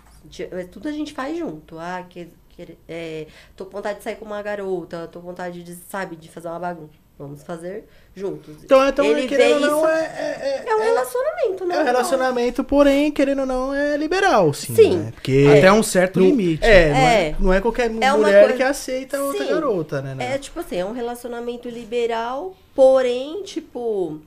mas 0.52 0.68
tudo 0.72 0.90
a 0.90 0.92
gente 0.92 1.14
faz 1.14 1.38
junto. 1.38 1.78
Ah, 1.78 2.04
que, 2.10 2.30
que- 2.50 2.78
é, 2.90 3.28
tô 3.56 3.66
com 3.66 3.74
vontade 3.74 4.00
de 4.00 4.04
sair 4.04 4.16
com 4.16 4.26
uma 4.26 4.42
garota, 4.42 5.08
tô 5.12 5.20
com 5.20 5.28
vontade 5.28 5.62
de, 5.64 5.76
sabe, 5.76 6.16
de 6.16 6.30
fazer 6.30 6.48
uma 6.48 6.58
bagunça. 6.60 7.00
Vamos 7.20 7.44
fazer 7.44 7.88
juntos. 8.16 8.64
Então, 8.64 8.84
então 8.88 9.06
Ele 9.06 9.28
querendo 9.28 9.54
ou 9.56 9.60
não, 9.60 9.78
isso- 9.82 9.88
é, 9.90 10.06
é, 10.08 10.64
É 10.68 10.76
um 10.76 10.82
é, 10.82 10.86
relacionamento, 10.86 11.66
né? 11.68 11.76
é 11.76 11.80
um 11.80 11.84
relacionamento, 11.84 12.64
porém, 12.64 13.12
querendo 13.12 13.42
ou 13.42 13.46
não, 13.46 13.72
é 13.76 13.96
liberal, 13.96 14.52
sim. 14.54 14.74
Sim. 14.74 14.98
Né? 14.98 15.12
Porque 15.14 15.46
Até 15.56 15.72
um 15.72 15.84
certo 15.84 16.20
não- 16.20 16.26
limite. 16.26 16.66
É, 16.66 16.90
não 16.90 16.98
é, 16.98 17.28
É. 17.28 17.36
não 17.40 17.54
é 17.54 17.62
qualquer 17.62 17.92
mulher 17.92 18.40
coisa- 18.42 18.54
que 18.58 18.64
aceita 18.64 19.22
outra 19.22 19.46
Sim. 19.46 19.52
garota, 19.54 20.02
né? 20.02 20.16
né? 20.16 20.34
É 20.34 20.38
tipo 20.40 20.60
assim, 20.60 20.78
é 20.78 20.86
um 20.86 20.94
relacionamento 20.94 21.70
liberal, 21.70 22.56
porém, 22.74 23.44
tipo. 23.44 24.20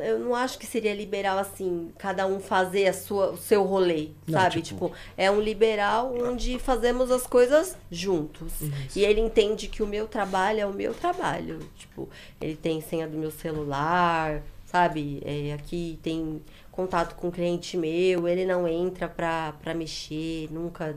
Eu 0.00 0.18
não 0.18 0.34
acho 0.34 0.58
que 0.58 0.66
seria 0.66 0.94
liberal 0.94 1.38
assim, 1.38 1.90
cada 1.98 2.26
um 2.26 2.38
fazer 2.40 2.86
a 2.86 2.92
sua, 2.92 3.30
o 3.30 3.36
seu 3.36 3.62
rolê, 3.64 4.08
Não, 4.26 4.38
sabe? 4.40 4.60
tipo- 4.62 4.86
Tipo, 4.88 4.92
é 5.16 5.30
um 5.30 5.40
liberal 5.40 6.14
onde 6.14 6.58
fazemos 6.58 7.10
as 7.10 7.26
coisas 7.26 7.76
juntos. 7.90 8.52
E 8.94 9.02
ele 9.04 9.20
entende 9.20 9.68
que 9.68 9.82
o 9.82 9.86
meu 9.86 10.06
trabalho 10.06 10.60
é 10.60 10.66
o 10.66 10.72
meu 10.72 10.92
trabalho. 10.94 11.60
Tipo, 11.76 12.08
ele 12.40 12.56
tem 12.56 12.80
senha 12.80 13.06
do 13.08 13.16
meu 13.16 13.30
celular, 13.30 14.42
sabe? 14.66 15.22
É, 15.24 15.52
aqui 15.54 15.98
tem 16.02 16.42
contato 16.70 17.14
com 17.14 17.28
um 17.28 17.30
cliente 17.30 17.76
meu, 17.76 18.26
ele 18.28 18.44
não 18.46 18.66
entra 18.68 19.08
pra, 19.08 19.52
pra 19.62 19.74
mexer, 19.74 20.48
nunca 20.50 20.96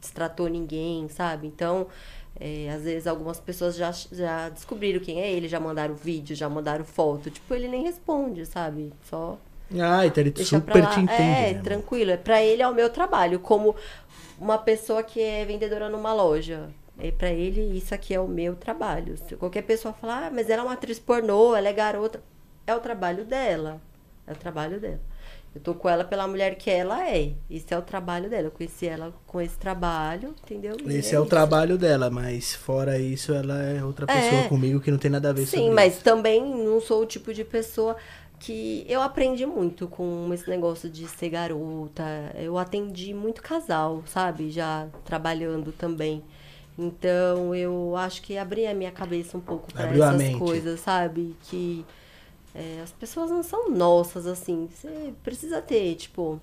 destratou 0.00 0.46
ninguém, 0.48 1.08
sabe? 1.08 1.46
Então, 1.46 1.86
é, 2.40 2.70
às 2.70 2.82
vezes 2.82 3.06
algumas 3.06 3.40
pessoas 3.40 3.76
já, 3.76 3.90
já 4.12 4.48
descobriram 4.48 5.00
quem 5.00 5.20
é 5.20 5.30
ele, 5.30 5.48
já 5.48 5.58
mandaram 5.60 5.94
vídeo, 5.94 6.36
já 6.36 6.48
mandaram 6.48 6.84
foto. 6.84 7.30
Tipo, 7.30 7.54
ele 7.54 7.68
nem 7.68 7.82
responde, 7.82 8.46
sabe? 8.46 8.92
Só 9.04 9.38
Ah, 9.78 10.06
então 10.06 10.22
ele 10.24 10.44
super 10.44 10.86
te 10.88 11.00
entende, 11.00 11.12
é, 11.22 11.52
né? 11.54 11.60
tranquilo. 11.62 12.10
É, 12.10 12.16
pra 12.16 12.42
ele 12.42 12.62
é 12.62 12.68
o 12.68 12.74
meu 12.74 12.88
trabalho. 12.90 13.38
Como 13.40 13.74
uma 14.38 14.58
pessoa 14.58 15.02
que 15.02 15.20
é 15.20 15.44
vendedora 15.44 15.88
numa 15.88 16.12
loja. 16.12 16.70
É, 16.98 17.10
pra 17.12 17.30
ele, 17.30 17.60
isso 17.76 17.94
aqui 17.94 18.14
é 18.14 18.20
o 18.20 18.26
meu 18.28 18.56
trabalho. 18.56 19.16
Se 19.18 19.36
qualquer 19.36 19.62
pessoa 19.62 19.94
falar, 19.94 20.24
ah, 20.26 20.30
mas 20.30 20.50
ela 20.50 20.62
é 20.62 20.64
uma 20.64 20.74
atriz 20.74 20.98
pornô, 20.98 21.54
ela 21.54 21.68
é 21.68 21.72
garota. 21.72 22.20
É 22.66 22.74
o 22.74 22.80
trabalho 22.80 23.24
dela. 23.24 23.80
É 24.26 24.32
o 24.32 24.36
trabalho 24.36 24.80
dela. 24.80 25.00
Eu 25.54 25.60
tô 25.60 25.74
com 25.74 25.88
ela 25.88 26.04
pela 26.04 26.28
mulher 26.28 26.54
que 26.56 26.70
ela 26.70 27.08
é. 27.08 27.32
Esse 27.50 27.72
é 27.74 27.78
o 27.78 27.82
trabalho 27.82 28.28
dela. 28.30 28.46
Eu 28.48 28.50
conheci 28.50 28.86
ela 28.86 29.12
com 29.26 29.40
esse 29.40 29.56
trabalho, 29.58 30.34
entendeu? 30.44 30.76
E 30.86 30.94
Esse 30.96 31.14
é 31.14 31.18
o 31.18 31.22
isso. 31.22 31.30
trabalho 31.30 31.76
dela, 31.78 32.10
mas 32.10 32.54
fora 32.54 32.98
isso, 32.98 33.32
ela 33.32 33.60
é 33.62 33.82
outra 33.82 34.06
pessoa 34.06 34.42
É. 34.42 34.48
comigo 34.48 34.78
que 34.80 34.90
não 34.90 34.98
tem 34.98 35.10
nada 35.10 35.30
a 35.30 35.32
ver 35.32 35.46
Sim, 35.46 35.70
mas 35.70 35.94
isso. 35.94 36.04
também 36.04 36.44
não 36.44 36.80
sou 36.80 37.02
o 37.02 37.06
tipo 37.06 37.32
de 37.34 37.44
pessoa 37.44 37.96
que 38.38 38.84
eu 38.88 39.02
aprendi 39.02 39.44
muito 39.46 39.88
com 39.88 40.30
esse 40.32 40.48
negócio 40.48 40.88
de 40.88 41.08
ser 41.08 41.30
garota. 41.30 42.04
Eu 42.36 42.56
atendi 42.56 43.12
muito 43.12 43.42
casal, 43.42 44.04
sabe? 44.06 44.50
Já 44.50 44.86
trabalhando 45.04 45.72
também. 45.72 46.22
Então 46.78 47.52
eu 47.54 47.96
acho 47.96 48.22
que 48.22 48.38
abri 48.38 48.64
a 48.66 48.74
minha 48.74 48.92
cabeça 48.92 49.36
um 49.36 49.40
pouco 49.40 49.72
para 49.72 49.90
essas 49.90 50.36
coisas, 50.36 50.78
sabe? 50.78 51.34
Que 51.42 51.84
é, 52.58 52.80
as 52.82 52.90
pessoas 52.92 53.30
não 53.30 53.42
são 53.42 53.70
nossas, 53.70 54.26
assim. 54.26 54.68
Você 54.72 55.12
precisa 55.22 55.62
ter, 55.62 55.94
tipo, 55.94 56.40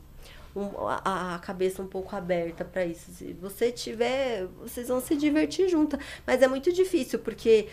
um- 0.55 0.87
a, 0.87 1.35
a 1.35 1.39
cabeça 1.39 1.81
um 1.81 1.87
pouco 1.87 2.15
aberta 2.15 2.63
para 2.63 2.85
isso. 2.85 3.11
Se 3.11 3.33
você 3.33 3.71
tiver, 3.71 4.45
vocês 4.61 4.87
vão 4.87 5.01
se 5.01 5.15
divertir 5.15 5.67
junto. 5.69 5.97
Mas 6.25 6.41
é 6.41 6.47
muito 6.47 6.71
difícil, 6.71 7.19
porque 7.19 7.67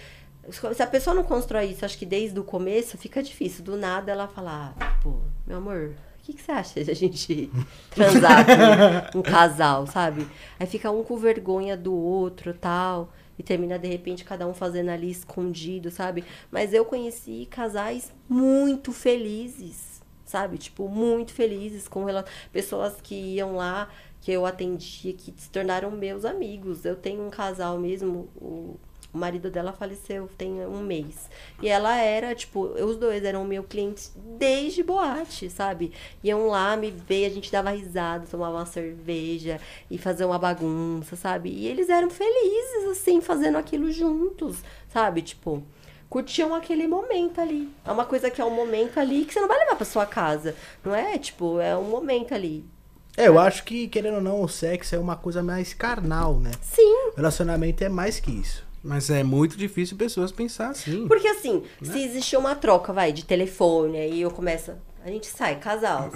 se 0.51 0.83
a 0.83 0.87
pessoa 0.87 1.15
não 1.15 1.23
constrói 1.23 1.67
isso, 1.67 1.85
acho 1.85 1.97
que 1.97 2.05
desde 2.07 2.39
o 2.41 2.45
começo, 2.45 2.99
fica 2.99 3.23
difícil. 3.23 3.63
Do 3.65 3.77
nada 3.77 4.11
ela 4.11 4.27
fala, 4.27 4.75
ah, 4.81 4.99
pô, 5.03 5.15
meu 5.47 5.59
amor, 5.59 5.93
o 6.19 6.25
que, 6.25 6.33
que 6.33 6.43
você 6.43 6.51
acha 6.53 6.83
de 6.83 6.91
a 6.91 6.95
gente 6.95 7.51
transar 7.95 8.45
com 9.13 9.19
um 9.21 9.23
casal, 9.23 9.87
sabe? 9.87 10.27
Aí 10.59 10.67
fica 10.67 10.91
um 10.91 11.05
com 11.05 11.17
vergonha 11.17 11.77
do 11.77 11.95
outro 11.95 12.53
tal. 12.55 13.13
E 13.39 13.43
termina, 13.43 13.79
de 13.79 13.89
repente, 13.89 14.25
cada 14.25 14.47
um 14.47 14.55
fazendo 14.55 14.91
ali 14.91 15.11
escondido, 15.11 15.91
sabe? 15.91 16.25
Mas 16.51 16.73
eu 16.75 16.85
conheci 16.85 17.47
casais 17.51 18.13
muito 18.29 18.93
felizes, 18.93 20.03
sabe? 20.25 20.59
Tipo, 20.59 20.89
muito 20.89 21.33
felizes 21.33 21.89
com 21.89 22.05
rela- 22.05 22.25
pessoas 22.53 23.01
que 23.01 23.15
iam 23.15 23.57
lá, 23.57 23.89
que 24.21 24.31
eu 24.33 24.47
atendia, 24.47 25.13
que 25.15 25.33
se 25.37 25.51
tornaram 25.51 25.91
meus 25.91 26.25
amigos. 26.25 26.85
Eu 26.85 26.97
tenho 26.97 27.27
um 27.27 27.31
casal 27.31 27.79
mesmo, 27.79 28.29
o, 28.37 28.77
o 29.13 29.19
marido 29.19 29.51
dela 29.51 29.73
faleceu 29.73 30.29
tem 30.39 30.65
um 30.67 30.81
mês. 30.81 31.29
E 31.61 31.69
ela 31.69 31.97
era, 31.97 32.35
tipo, 32.35 32.61
os 32.61 32.97
dois 32.97 33.23
eram 33.25 33.45
meu 33.45 33.63
cliente 33.63 34.11
desde 34.39 34.83
boate, 34.83 35.51
sabe? 35.51 35.93
Iam 36.25 36.47
lá 36.49 36.77
me 36.77 36.91
ver, 36.91 37.27
a 37.27 37.31
gente 37.31 37.53
dava 37.53 37.71
risada, 37.71 38.27
tomava 38.27 38.57
uma 38.57 38.67
cerveja 38.67 39.61
e 39.91 39.99
fazer 39.99 40.25
uma 40.25 40.39
bagunça, 40.39 41.15
sabe? 41.15 41.51
E 41.51 41.67
eles 41.67 41.89
eram 41.89 42.09
felizes, 42.09 42.91
assim, 42.91 43.21
fazendo 43.21 43.59
aquilo 43.59 43.93
juntos, 43.93 44.63
sabe? 44.89 45.21
Tipo, 45.23 45.63
curtiam 46.09 46.55
aquele 46.55 46.87
momento 46.87 47.41
ali. 47.41 47.71
É 47.85 47.93
uma 47.93 48.05
coisa 48.05 48.31
que 48.31 48.41
é 48.41 48.45
um 48.45 48.55
momento 48.55 48.99
ali 48.99 49.25
que 49.25 49.33
você 49.35 49.41
não 49.41 49.49
vai 49.49 49.59
levar 49.59 49.77
pra 49.77 49.85
sua 49.85 50.07
casa. 50.07 50.55
Não 50.85 50.95
é? 50.95 51.19
Tipo, 51.19 51.61
é 51.61 51.77
um 51.77 51.85
momento 51.85 52.35
ali. 52.35 52.65
É, 53.15 53.29
eu 53.29 53.39
acho 53.39 53.65
que, 53.65 53.89
querendo 53.89 54.15
ou 54.17 54.21
não, 54.23 54.43
o 54.43 54.49
sexo 54.49 54.95
é 54.95 54.99
uma 54.99 55.17
coisa 55.17 55.43
mais 55.43 55.75
carnal, 55.75 56.39
né? 56.39 56.51
Sim, 56.63 57.11
O 57.13 57.17
relacionamento 57.17 57.85
é 57.85 57.89
mais 57.91 58.19
que 58.19 58.31
isso. 58.31 58.65
Mas 58.83 59.11
é 59.11 59.23
muito 59.23 59.57
difícil 59.57 59.97
pessoas 59.97 60.33
pensar 60.33 60.71
assim. 60.71 61.07
Porque 61.07 61.29
assim, 61.29 61.63
se 61.83 62.03
existir 62.03 62.37
uma 62.37 62.55
troca, 62.55 62.93
vai, 62.93 63.13
de 63.13 63.25
telefone, 63.25 63.99
aí 63.99 64.21
eu 64.21 64.31
começo. 64.31 64.73
A 65.05 65.09
gente 65.09 65.27
sai, 65.27 65.59
casal. 65.59 66.11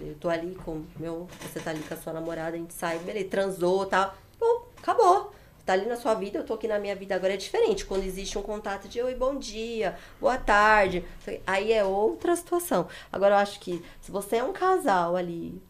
Eu 0.00 0.14
tô 0.16 0.28
ali 0.28 0.54
com 0.54 0.84
meu. 0.98 1.28
Você 1.40 1.60
tá 1.60 1.70
ali 1.70 1.80
com 1.80 1.94
a 1.94 1.96
sua 1.96 2.12
namorada, 2.12 2.56
a 2.56 2.58
gente 2.58 2.74
sai, 2.74 2.98
beleza, 2.98 3.28
transou 3.28 3.84
e 3.84 3.86
tal. 3.86 4.14
Pô, 4.38 4.66
acabou. 4.76 5.32
Tá 5.64 5.74
ali 5.74 5.84
na 5.84 5.96
sua 5.96 6.14
vida, 6.14 6.38
eu 6.38 6.44
tô 6.44 6.54
aqui 6.54 6.66
na 6.66 6.78
minha 6.78 6.96
vida 6.96 7.14
agora 7.14 7.34
é 7.34 7.36
diferente. 7.36 7.84
Quando 7.84 8.02
existe 8.02 8.38
um 8.38 8.42
contato 8.42 8.88
de 8.88 9.02
oi, 9.02 9.14
bom 9.14 9.36
dia, 9.36 9.96
boa 10.18 10.38
tarde. 10.38 11.04
Aí 11.46 11.72
é 11.72 11.84
outra 11.84 12.34
situação. 12.34 12.88
Agora 13.12 13.34
eu 13.34 13.38
acho 13.38 13.60
que 13.60 13.84
se 14.00 14.10
você 14.10 14.36
é 14.36 14.44
um 14.44 14.52
casal 14.52 15.14
ali, 15.14 15.60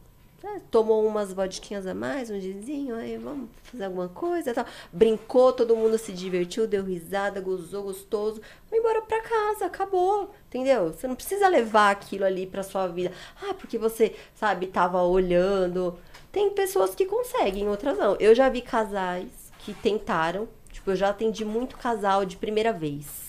tomou 0.71 1.07
umas 1.07 1.33
vodquinhas 1.33 1.87
a 1.87 1.95
mais, 1.95 2.31
um 2.31 2.39
gizinho, 2.39 2.95
aí 2.95 3.17
vamos 3.17 3.49
fazer 3.65 3.85
alguma 3.85 4.09
coisa 4.09 4.55
tal. 4.55 4.65
Brincou, 4.93 5.53
todo 5.53 5.77
mundo 5.77 5.99
se 5.99 6.13
divertiu, 6.13 6.67
deu 6.67 6.85
risada, 6.85 7.41
gozou, 7.41 7.85
gostoso. 7.85 8.41
Foi 8.69 8.79
embora 8.79 9.03
pra 9.03 9.21
casa, 9.23 9.67
acabou. 9.67 10.33
Entendeu? 10.47 10.93
Você 10.93 11.09
não 11.09 11.15
precisa 11.15 11.49
levar 11.49 11.91
aquilo 11.91 12.25
ali 12.25 12.47
pra 12.47 12.63
sua 12.63 12.87
vida. 12.87 13.13
Ah, 13.43 13.55
porque 13.55 13.79
você, 13.79 14.15
sabe, 14.35 14.67
tava 14.69 15.03
olhando. 15.03 15.99
Tem 16.31 16.51
pessoas 16.51 16.95
que 16.95 17.07
conseguem, 17.07 17.69
outras 17.69 17.99
não. 17.99 18.17
Eu 18.17 18.35
já 18.35 18.49
vi 18.49 18.63
casais 18.63 19.53
que 19.59 19.75
tentaram. 19.75 20.49
Tipo, 20.71 20.93
eu 20.93 20.97
já 20.97 21.09
atendi 21.09 21.45
muito 21.45 21.77
casal 21.77 22.25
de 22.25 22.37
primeira 22.37 22.73
vez. 22.73 23.29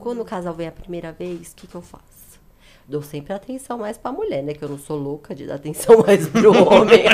Quando 0.00 0.20
o 0.20 0.24
casal 0.24 0.52
vem 0.52 0.66
a 0.66 0.72
primeira 0.72 1.12
vez, 1.12 1.52
o 1.52 1.54
que, 1.54 1.66
que 1.68 1.74
eu 1.74 1.82
faço? 1.82 2.13
Dou 2.86 3.02
sempre 3.02 3.32
atenção 3.32 3.78
mais 3.78 3.96
pra 3.96 4.12
mulher, 4.12 4.42
né? 4.42 4.52
Que 4.52 4.62
eu 4.62 4.68
não 4.68 4.78
sou 4.78 4.98
louca 4.98 5.34
de 5.34 5.46
dar 5.46 5.54
atenção 5.54 5.98
mais 6.06 6.28
pro 6.28 6.52
homem. 6.52 7.04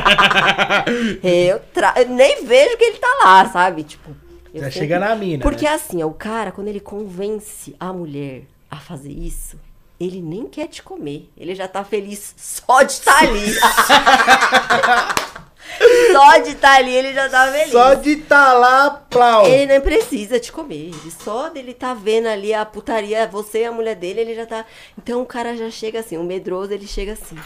eu, 1.23 1.61
tra... 1.73 1.95
eu 1.97 2.09
nem 2.09 2.45
vejo 2.45 2.77
que 2.77 2.85
ele 2.85 2.99
tá 2.99 3.21
lá, 3.25 3.49
sabe? 3.49 3.85
Tipo. 3.85 4.11
Já 4.53 4.65
sempre- 4.65 4.73
chega 4.73 4.99
na 4.99 5.15
mina. 5.15 5.43
Porque 5.43 5.65
né? 5.65 5.73
assim, 5.73 6.03
ó, 6.03 6.09
o 6.09 6.15
cara, 6.15 6.51
quando 6.51 6.69
ele 6.69 6.81
convence 6.81 7.75
a 7.79 7.93
mulher 7.93 8.43
a 8.69 8.79
fazer 8.79 9.13
isso, 9.13 9.57
ele 9.99 10.21
nem 10.21 10.47
quer 10.47 10.67
te 10.67 10.83
comer. 10.83 11.31
Ele 11.37 11.55
já 11.55 11.69
tá 11.69 11.85
feliz 11.85 12.35
só 12.37 12.83
de 12.83 12.93
estar 12.93 13.19
ali. 13.19 13.55
só 16.13 16.39
de 16.39 16.51
estar 16.51 16.77
ali, 16.77 16.95
ele 16.95 17.13
já 17.15 17.29
tá 17.29 17.51
feliz. 17.51 17.73
Só 17.73 17.95
de 17.95 18.17
tá 18.17 18.53
lá, 18.53 18.91
plau. 19.09 19.47
Ele 19.47 19.73
não 19.75 19.81
precisa 19.81 20.39
te 20.41 20.51
comer. 20.53 20.91
Ele 20.91 21.13
só 21.23 21.49
dele 21.49 21.75
tá 21.75 21.95
vendo 21.95 22.27
ali 22.29 22.53
a 22.53 22.65
putaria, 22.67 23.27
você 23.27 23.61
e 23.63 23.65
a 23.65 23.73
mulher 23.73 23.95
dele, 23.97 24.21
ele 24.21 24.35
já 24.35 24.47
tá. 24.47 24.65
Então 24.99 25.23
o 25.23 25.27
cara 25.27 25.57
já 25.57 25.71
chega 25.71 26.01
assim, 26.01 26.17
o 26.17 26.25
medroso, 26.25 26.73
ele 26.73 26.87
chega 26.87 27.13
assim. 27.13 27.37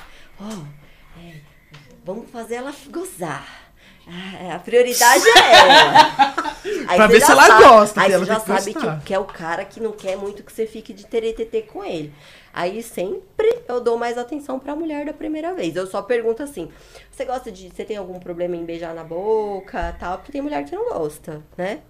Ó, 0.41 0.45
é, 1.21 1.35
vamos 2.05 2.31
fazer 2.31 2.57
ela 2.57 2.73
gozar. 2.91 3.47
Ah, 4.07 4.57
A 4.57 4.59
prioridade 4.59 5.25
é 5.27 5.55
ela. 5.55 6.35
Aí 6.89 6.97
Pra 6.97 7.07
ver 7.07 7.23
se 7.23 7.31
ela 7.31 7.47
sabe- 7.47 7.65
gosta, 7.65 8.01
Aí 8.03 8.09
você 8.09 8.15
ela 8.15 8.25
já 8.27 8.41
sabe 8.41 8.75
que, 8.75 8.97
que 9.07 9.15
é 9.15 9.19
o 9.19 9.25
cara 9.25 9.65
que 9.65 9.81
não 9.81 9.93
quer 9.93 10.17
muito 10.17 10.43
que 10.43 10.53
você 10.53 10.67
fique 10.67 10.93
de 10.93 11.07
teretetê 11.07 11.63
com 11.63 11.83
ele. 11.85 12.13
Aí 12.55 12.85
sempre 12.85 13.63
eu 13.67 13.81
dou 13.81 13.99
mais 13.99 14.17
atenção 14.17 14.61
pra 14.61 14.77
mulher 14.77 15.05
da 15.05 15.13
primeira 15.13 15.53
vez. 15.53 15.75
Eu 15.75 15.89
só 15.89 16.01
pergunto 16.01 16.41
assim: 16.41 16.71
você 17.11 17.25
gosta 17.25 17.51
de. 17.51 17.69
Você 17.69 17.85
tem 17.85 17.97
algum 17.97 18.21
problema 18.21 18.55
em 18.55 18.65
beijar 18.65 18.95
na 18.95 19.03
boca 19.03 19.97
tal? 19.99 20.19
Porque 20.19 20.31
tem 20.31 20.41
mulher 20.41 20.65
que 20.65 20.75
não 20.75 20.89
gosta, 20.89 21.43
né? 21.59 21.83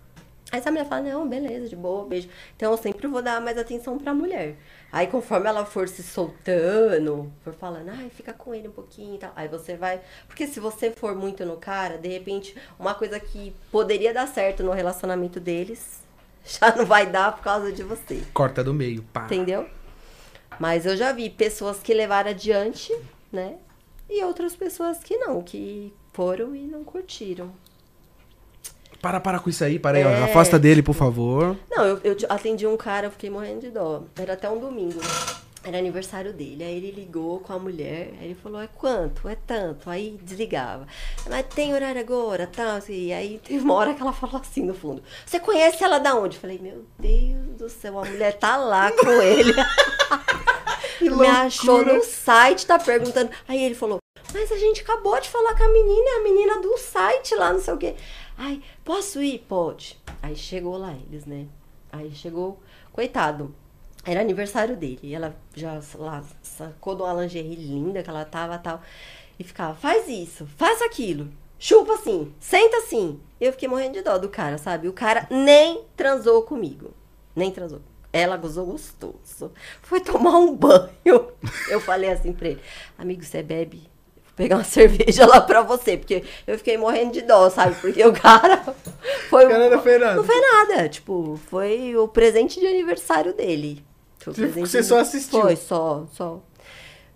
Aí 0.51 0.61
essa 0.61 0.71
mulher 0.71 0.87
fala, 0.87 1.03
não, 1.03 1.29
beleza, 1.29 1.69
de 1.69 1.75
boa, 1.75 2.07
beijo. 2.07 2.29
Então 2.57 2.71
eu 2.71 2.79
sempre 2.79 3.07
vou 3.09 3.21
dar 3.21 3.41
mais 3.41 3.59
atenção 3.59 3.99
pra 3.99 4.15
mulher. 4.15 4.57
Aí 4.93 5.07
conforme 5.07 5.49
ela 5.49 5.67
for 5.67 5.89
se 5.89 6.03
soltando, 6.03 7.33
for 7.43 7.53
falando, 7.53 7.89
ai, 7.89 8.09
fica 8.09 8.33
com 8.33 8.55
ele 8.55 8.69
um 8.69 8.73
pouquinho 8.73 9.17
e 9.17 9.19
tal. 9.19 9.33
Aí 9.35 9.49
você 9.49 9.77
vai. 9.77 10.01
Porque 10.29 10.47
se 10.47 10.61
você 10.61 10.91
for 10.91 11.15
muito 11.15 11.45
no 11.45 11.57
cara, 11.57 11.99
de 11.99 12.09
repente, 12.09 12.57
uma 12.79 12.95
coisa 12.95 13.19
que 13.19 13.55
poderia 13.71 14.15
dar 14.15 14.29
certo 14.29 14.63
no 14.63 14.73
relacionamento 14.73 15.41
deles, 15.41 16.01
já 16.47 16.75
não 16.75 16.87
vai 16.87 17.05
dar 17.05 17.33
por 17.33 17.43
causa 17.43 17.73
de 17.73 17.83
você. 17.83 18.23
Corta 18.33 18.63
do 18.63 18.73
meio, 18.73 19.03
pá. 19.13 19.25
Entendeu? 19.25 19.69
Mas 20.59 20.87
eu 20.87 20.97
já 20.97 21.13
vi 21.13 21.31
pessoas 21.31 21.79
que 21.79 21.95
levaram 21.95 22.31
adiante, 22.31 22.95
né? 23.33 23.57
E 24.09 24.23
outras 24.25 24.55
pessoas 24.55 24.99
que 24.99 25.17
não, 25.17 25.43
que 25.43 25.93
foram 26.13 26.55
e 26.55 26.67
não 26.67 26.85
curtiram. 26.85 27.53
Para, 29.05 29.21
para 29.21 29.39
com 29.39 29.51
isso 29.51 29.63
aí, 29.63 29.79
para 29.79 29.99
aí, 29.99 30.05
ó. 30.05 30.09
É. 30.09 30.23
Afasta 30.23 30.59
dele, 30.59 30.83
por 30.83 30.95
favor. 30.95 31.59
Não, 31.71 31.85
eu, 31.85 32.01
eu 32.03 32.17
atendi 32.29 32.67
um 32.67 32.77
cara, 32.77 33.09
eu 33.09 33.11
fiquei 33.11 33.29
morrendo 33.29 33.61
de 33.61 33.71
dó. 33.71 34.05
Era 34.17 34.33
até 34.33 34.49
um 34.49 34.59
domingo. 34.59 34.99
Era 35.63 35.77
aniversário 35.77 36.33
dele. 36.33 36.65
Aí 36.65 36.77
ele 36.77 36.91
ligou 36.91 37.41
com 37.41 37.53
a 37.53 37.59
mulher. 37.59 38.15
Aí 38.19 38.29
ele 38.29 38.35
falou: 38.35 38.63
é 38.63 38.67
quanto? 38.67 39.29
É 39.29 39.35
tanto. 39.35 39.91
Aí 39.91 40.19
desligava. 40.23 40.87
Mas 41.29 41.45
tem 41.55 41.75
horário 41.75 42.01
agora, 42.01 42.47
tal. 42.47 42.77
Assim. 42.77 43.09
E 43.09 43.13
aí 43.13 43.41
teve 43.45 43.63
uma 43.63 43.75
hora 43.75 43.93
que 43.93 44.01
ela 44.01 44.13
falou 44.13 44.41
assim 44.41 44.63
no 44.63 44.75
fundo: 44.75 45.03
Você 45.27 45.39
conhece 45.39 45.85
ela 45.85 45.99
da 45.99 46.15
onde? 46.15 46.37
Eu 46.37 46.41
falei: 46.41 46.59
Meu 46.59 46.85
Deus 46.99 47.59
do 47.59 47.69
céu, 47.69 47.99
a 47.99 48.05
mulher 48.07 48.39
tá 48.39 48.57
lá 48.57 48.91
com 48.91 49.11
ele. 49.21 49.53
Me 51.01 51.27
achou 51.27 51.85
no 51.85 52.03
site, 52.03 52.67
tá 52.67 52.79
perguntando. 52.79 53.31
Aí 53.47 53.63
ele 53.63 53.75
falou: 53.75 53.99
Mas 54.33 54.51
a 54.53 54.57
gente 54.57 54.83
acabou 54.83 55.21
de 55.21 55.29
falar 55.29 55.57
com 55.57 55.65
a 55.65 55.69
menina, 55.69 56.11
é 56.11 56.17
a 56.21 56.23
menina 56.23 56.61
do 56.61 56.77
site 56.79 57.35
lá, 57.35 57.53
não 57.53 57.61
sei 57.61 57.75
o 57.75 57.79
quê. 57.79 57.97
Ai, 58.37 58.63
posso 58.85 59.23
ir? 59.23 59.45
Pode. 59.49 60.01
Aí 60.23 60.37
chegou 60.37 60.77
lá 60.77 60.93
eles, 60.93 61.25
né? 61.25 61.47
Aí 61.93 62.11
chegou, 62.15 62.61
coitado. 62.93 63.55
Era 64.05 64.21
aniversário 64.21 64.77
dele. 64.77 65.01
E 65.03 65.15
ela 65.15 65.37
já 65.55 65.81
lá 65.95 66.23
sacou 66.43 66.95
de 66.95 67.03
uma 67.03 67.23
lingerie 67.23 67.55
linda 67.55 68.03
que 68.03 68.11
ela 68.11 68.25
tava 68.25 68.59
tal. 68.59 68.83
E 69.39 69.45
ficava, 69.45 69.75
faz 69.75 70.09
isso, 70.09 70.47
faz 70.57 70.83
aquilo. 70.83 71.31
Chupa 71.59 71.95
assim, 71.95 72.35
senta 72.39 72.77
assim. 72.79 73.21
Eu 73.41 73.53
fiquei 73.53 73.69
morrendo 73.69 73.95
de 73.95 74.03
dó 74.03 74.19
do 74.19 74.29
cara, 74.29 74.59
sabe? 74.59 74.89
O 74.89 74.93
cara 74.93 75.27
nem 75.31 75.85
transou 75.97 76.43
comigo. 76.43 76.93
Nem 77.35 77.51
transou. 77.51 77.81
Ela 78.15 78.37
gozou 78.37 78.65
gostoso. 78.65 79.51
Foi 79.83 79.99
tomar 79.99 80.39
um 80.39 80.55
banho. 80.55 81.33
Eu 81.69 81.81
falei 81.81 82.09
assim 82.13 82.33
pra 82.33 82.51
ele, 82.51 82.61
amigo, 82.97 83.25
você 83.25 83.43
bebe? 83.43 83.91
Vou 84.25 84.35
pegar 84.37 84.55
uma 84.59 84.63
cerveja 84.65 85.27
lá 85.27 85.41
pra 85.41 85.63
você. 85.63 85.97
Porque 85.97 86.23
eu 86.47 86.57
fiquei 86.57 86.79
morrendo 86.79 87.13
de 87.13 87.23
dó, 87.23 87.51
sabe? 87.51 87.75
Porque 87.81 88.05
o 88.05 88.13
cara 88.13 88.59
foi. 89.29 89.47
O 89.47 89.49
cara 89.49 89.69
não 89.69 89.83
fez 89.83 90.01
nada. 90.01 90.15
Não 90.15 90.23
fez 90.23 90.41
nada. 90.41 90.89
Tipo, 90.89 91.41
foi 91.49 91.97
o 91.97 92.07
presente 92.07 92.61
de 92.61 92.67
aniversário 92.69 93.35
dele. 93.35 93.85
Foi 94.21 94.33
Tipo, 94.33 94.61
você 94.61 94.81
só 94.81 95.01
assistiu. 95.01 95.41
Foi, 95.41 95.57
só, 95.57 96.07
só. 96.13 96.41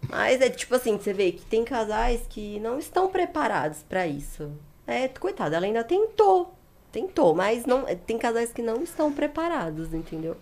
Mas 0.09 0.41
é 0.41 0.51
tipo 0.51 0.75
assim, 0.75 0.97
você 0.97 1.13
vê 1.13 1.31
que 1.31 1.45
tem 1.45 1.65
casais 1.65 2.23
que 2.29 2.59
não 2.59 2.77
estão 2.77 3.09
preparados 3.09 3.85
pra 3.89 4.05
isso. 4.05 4.51
É, 4.85 5.07
coitada, 5.07 5.57
ela 5.57 5.67
ainda 5.67 5.85
tentou. 5.85 6.55
Tentou, 6.91 7.35
mas 7.35 7.67
não, 7.67 7.85
tem 8.07 8.19
casais 8.19 8.53
que 8.53 8.63
não 8.63 8.83
estão 8.83 9.13
preparados, 9.13 9.95
entendeu? 9.95 10.37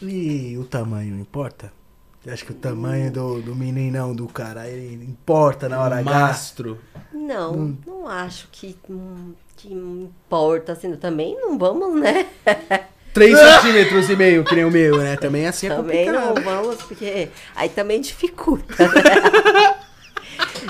E 0.00 0.56
o 0.58 0.64
tamanho 0.64 1.18
importa? 1.18 1.72
Você 2.20 2.30
acha 2.30 2.44
que 2.44 2.52
o 2.52 2.54
tamanho 2.54 3.10
do, 3.12 3.40
do 3.40 3.54
meninão 3.54 4.14
do 4.14 4.26
cara 4.26 4.68
ele 4.68 5.04
importa 5.04 5.68
na 5.68 5.80
hora 5.80 5.98
H? 5.98 6.10
Mastro. 6.10 6.78
Não, 7.12 7.76
não 7.86 8.08
acho 8.08 8.48
que, 8.50 8.76
hum, 8.88 9.34
que 9.56 9.72
importa, 9.72 10.72
assim, 10.72 10.94
também 10.96 11.36
não 11.40 11.58
vamos, 11.58 12.00
né? 12.00 12.26
3 13.14 13.36
centímetros 13.36 14.10
e 14.10 14.16
meio, 14.16 14.44
que 14.44 14.54
nem 14.54 14.64
o 14.64 14.70
meu, 14.70 14.98
né? 14.98 15.16
Também 15.16 15.46
assim 15.46 15.66
é 15.66 15.70
também 15.74 16.10
não 16.10 16.28
complicado. 16.28 16.44
vamos, 16.44 16.82
porque 16.82 17.28
aí 17.56 17.68
também 17.68 18.00
dificulta. 18.00 18.74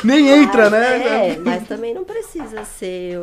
Nem 0.05 0.29
entra, 0.29 0.71
Mas, 0.71 0.81
né? 0.81 1.29
É, 1.31 1.39
mas 1.39 1.67
também 1.67 1.93
não 1.93 2.05
precisa 2.05 2.65
ser. 2.65 3.19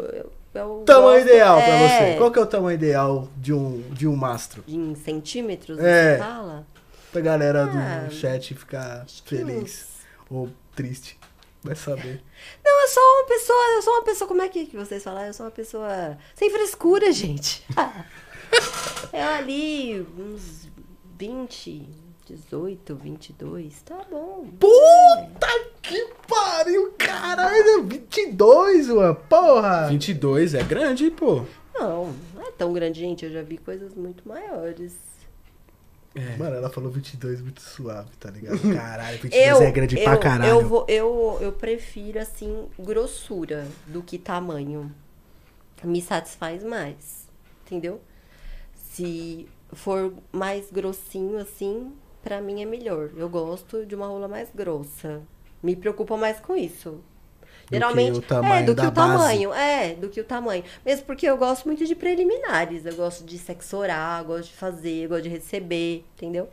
Eu, 0.55 0.61
eu- 0.61 0.79
eu 0.79 0.85
Tamanho 0.85 1.19
gosto- 1.19 1.27
ideal 1.33 1.55
pra 1.57 1.67
é, 1.67 2.11
você. 2.13 2.17
Qual 2.17 2.31
que 2.31 2.39
é 2.39 2.41
o 2.41 2.45
tamanho 2.45 2.75
ideal 2.75 3.27
de 3.37 3.53
um, 3.53 3.81
de 3.91 4.07
um 4.07 4.15
mastro? 4.15 4.63
Em 4.67 4.95
centímetros, 4.95 5.77
É. 5.79 6.13
você 6.17 6.23
fala? 6.23 6.67
Pra 7.11 7.21
galera 7.21 7.65
do 7.65 7.77
Ah, 7.77 8.09
chat 8.09 8.53
ficar 8.55 9.05
feliz 9.25 9.87
ou 10.29 10.49
triste. 10.75 11.17
Vai 11.63 11.75
saber. 11.75 12.21
Não, 12.63 12.81
eu 12.81 12.87
sou 12.87 13.03
uma 13.03 13.25
pessoa, 13.27 13.59
eu 13.75 13.81
sou 13.81 13.93
uma 13.93 14.03
pessoa, 14.03 14.27
como 14.27 14.41
é 14.41 14.47
que, 14.49 14.65
vocês 14.75 15.03
falam? 15.03 15.23
Eu 15.25 15.33
sou 15.33 15.45
uma 15.45 15.51
pessoa 15.51 16.17
sem 16.35 16.49
frescura, 16.51 17.11
gente. 17.13 17.63
é 19.11 19.23
ali, 19.23 20.05
uns 20.17 20.67
20, 21.17 21.89
18, 22.25 22.95
22, 22.95 23.81
tá 23.83 24.03
bom. 24.09 24.47
Puta 24.59 25.47
que 25.81 26.09
pariu, 26.27 26.91
caralho. 26.97 27.83
22, 27.83 28.87
mano. 28.87 29.15
Porra. 29.29 29.87
22 29.87 30.55
é 30.55 30.63
grande, 30.63 31.11
pô. 31.11 31.45
Não, 31.73 32.13
não 32.33 32.41
é 32.41 32.51
tão 32.51 32.73
grande, 32.73 32.99
gente. 32.99 33.25
Eu 33.25 33.31
já 33.31 33.43
vi 33.43 33.57
coisas 33.57 33.93
muito 33.93 34.27
maiores. 34.27 34.95
É. 36.15 36.37
Mano, 36.37 36.55
ela 36.55 36.69
falou 36.69 36.89
22 36.89 37.41
muito 37.41 37.61
suave, 37.61 38.09
tá 38.19 38.31
ligado? 38.31 38.57
Caralho, 38.73 39.19
22 39.19 39.47
Eu, 39.47 39.61
é 39.61 39.71
grande 39.71 39.97
eu, 39.97 40.03
pra 40.03 40.17
caralho. 40.17 40.49
Eu, 40.49 40.67
vou, 40.67 40.85
eu, 40.87 41.37
eu 41.41 41.51
prefiro, 41.51 42.19
assim, 42.19 42.67
grossura 42.79 43.67
do 43.85 44.01
que 44.01 44.17
tamanho. 44.17 44.91
Me 45.83 46.01
satisfaz 46.01 46.63
mais, 46.63 47.27
entendeu? 47.65 48.01
Se 48.73 49.47
for 49.73 50.13
mais 50.31 50.71
grossinho, 50.71 51.37
assim, 51.37 51.93
pra 52.25 52.41
mim 52.41 52.63
é 52.63 52.65
melhor. 52.65 53.11
Eu 53.15 53.29
gosto 53.29 53.85
de 53.85 53.93
uma 53.93 54.07
rola 54.07 54.27
mais 54.27 54.49
grossa. 54.53 55.21
Me 55.61 55.75
preocupa 55.75 56.17
mais 56.17 56.39
com 56.39 56.55
isso. 56.55 56.99
que 57.67 57.75
Geralmente, 57.75 58.19
tamanho 58.21 58.53
é, 58.55 58.63
do 58.63 58.75
que 58.75 58.81
o 58.81 58.91
base. 58.91 59.11
tamanho, 59.13 59.53
é, 59.53 59.93
do 59.93 60.09
que 60.09 60.21
o 60.21 60.23
tamanho. 60.23 60.63
Mesmo 60.83 61.05
porque 61.05 61.27
eu 61.29 61.37
gosto 61.37 61.65
muito 61.65 61.85
de 61.85 61.93
preliminares, 61.93 62.83
eu 62.83 62.95
gosto 62.95 63.23
de 63.23 63.37
sexo 63.37 63.77
oral, 63.77 64.25
gosto 64.25 64.49
de 64.49 64.55
fazer, 64.55 65.07
gosto 65.07 65.21
de 65.23 65.29
receber, 65.29 66.03
entendeu? 66.15 66.49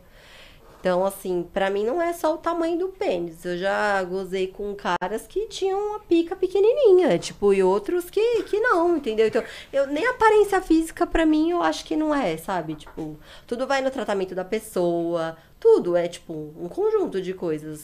Então, 0.83 1.05
assim, 1.05 1.47
pra 1.53 1.69
mim 1.69 1.85
não 1.85 2.01
é 2.01 2.11
só 2.11 2.33
o 2.33 2.37
tamanho 2.37 2.77
do 2.77 2.89
pênis. 2.89 3.45
Eu 3.45 3.57
já 3.57 4.03
gozei 4.03 4.47
com 4.47 4.75
caras 4.75 5.25
que 5.25 5.47
tinham 5.47 5.79
uma 5.79 5.99
pica 6.01 6.35
pequenininha, 6.35 7.17
tipo, 7.17 7.53
e 7.53 7.63
outros 7.63 8.09
que, 8.09 8.43
que 8.43 8.59
não, 8.59 8.97
entendeu? 8.97 9.27
Então, 9.27 9.41
eu, 9.71 9.87
nem 9.87 10.05
aparência 10.05 10.61
física 10.61 11.07
pra 11.07 11.25
mim 11.25 11.51
eu 11.51 11.63
acho 11.63 11.85
que 11.85 11.95
não 11.95 12.13
é, 12.13 12.35
sabe? 12.35 12.75
Tipo, 12.75 13.17
tudo 13.47 13.65
vai 13.65 13.81
no 13.81 13.89
tratamento 13.89 14.35
da 14.35 14.43
pessoa, 14.43 15.37
tudo 15.63 15.95
é, 15.95 16.09
tipo, 16.09 16.53
um 16.59 16.67
conjunto 16.67 17.21
de 17.21 17.33
coisas. 17.33 17.79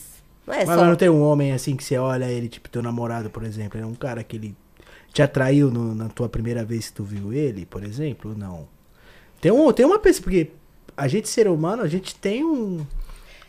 Não 0.45 0.53
é 0.53 0.65
Mas 0.65 0.77
só. 0.79 0.85
não 0.85 0.95
tem 0.97 1.09
um 1.09 1.21
homem 1.23 1.53
assim 1.53 1.77
que 1.77 1.83
você 1.83 1.97
olha 1.97 2.25
ele, 2.25 2.49
tipo 2.49 2.67
teu 2.67 2.81
namorado, 2.83 3.29
por 3.29 3.43
exemplo, 3.43 3.79
é 3.79 3.85
um 3.85 3.95
cara 3.95 4.21
que 4.23 4.35
ele 4.35 4.55
te 5.13 5.21
atraiu 5.21 5.71
no- 5.71 5.95
na 5.95 6.09
tua 6.09 6.27
primeira 6.27 6.65
vez 6.65 6.89
que 6.89 6.95
tu 6.95 7.03
viu 7.05 7.31
ele, 7.31 7.65
por 7.65 7.81
exemplo? 7.83 8.35
Não. 8.37 8.67
Tem, 9.39 9.51
um, 9.51 9.71
tem 9.71 9.85
uma 9.85 9.97
pessoa, 9.97 10.23
porque 10.23 10.51
a 10.97 11.07
gente, 11.07 11.29
ser 11.29 11.47
humano, 11.47 11.81
a 11.81 11.87
gente 11.87 12.13
tem 12.15 12.43
um, 12.43 12.85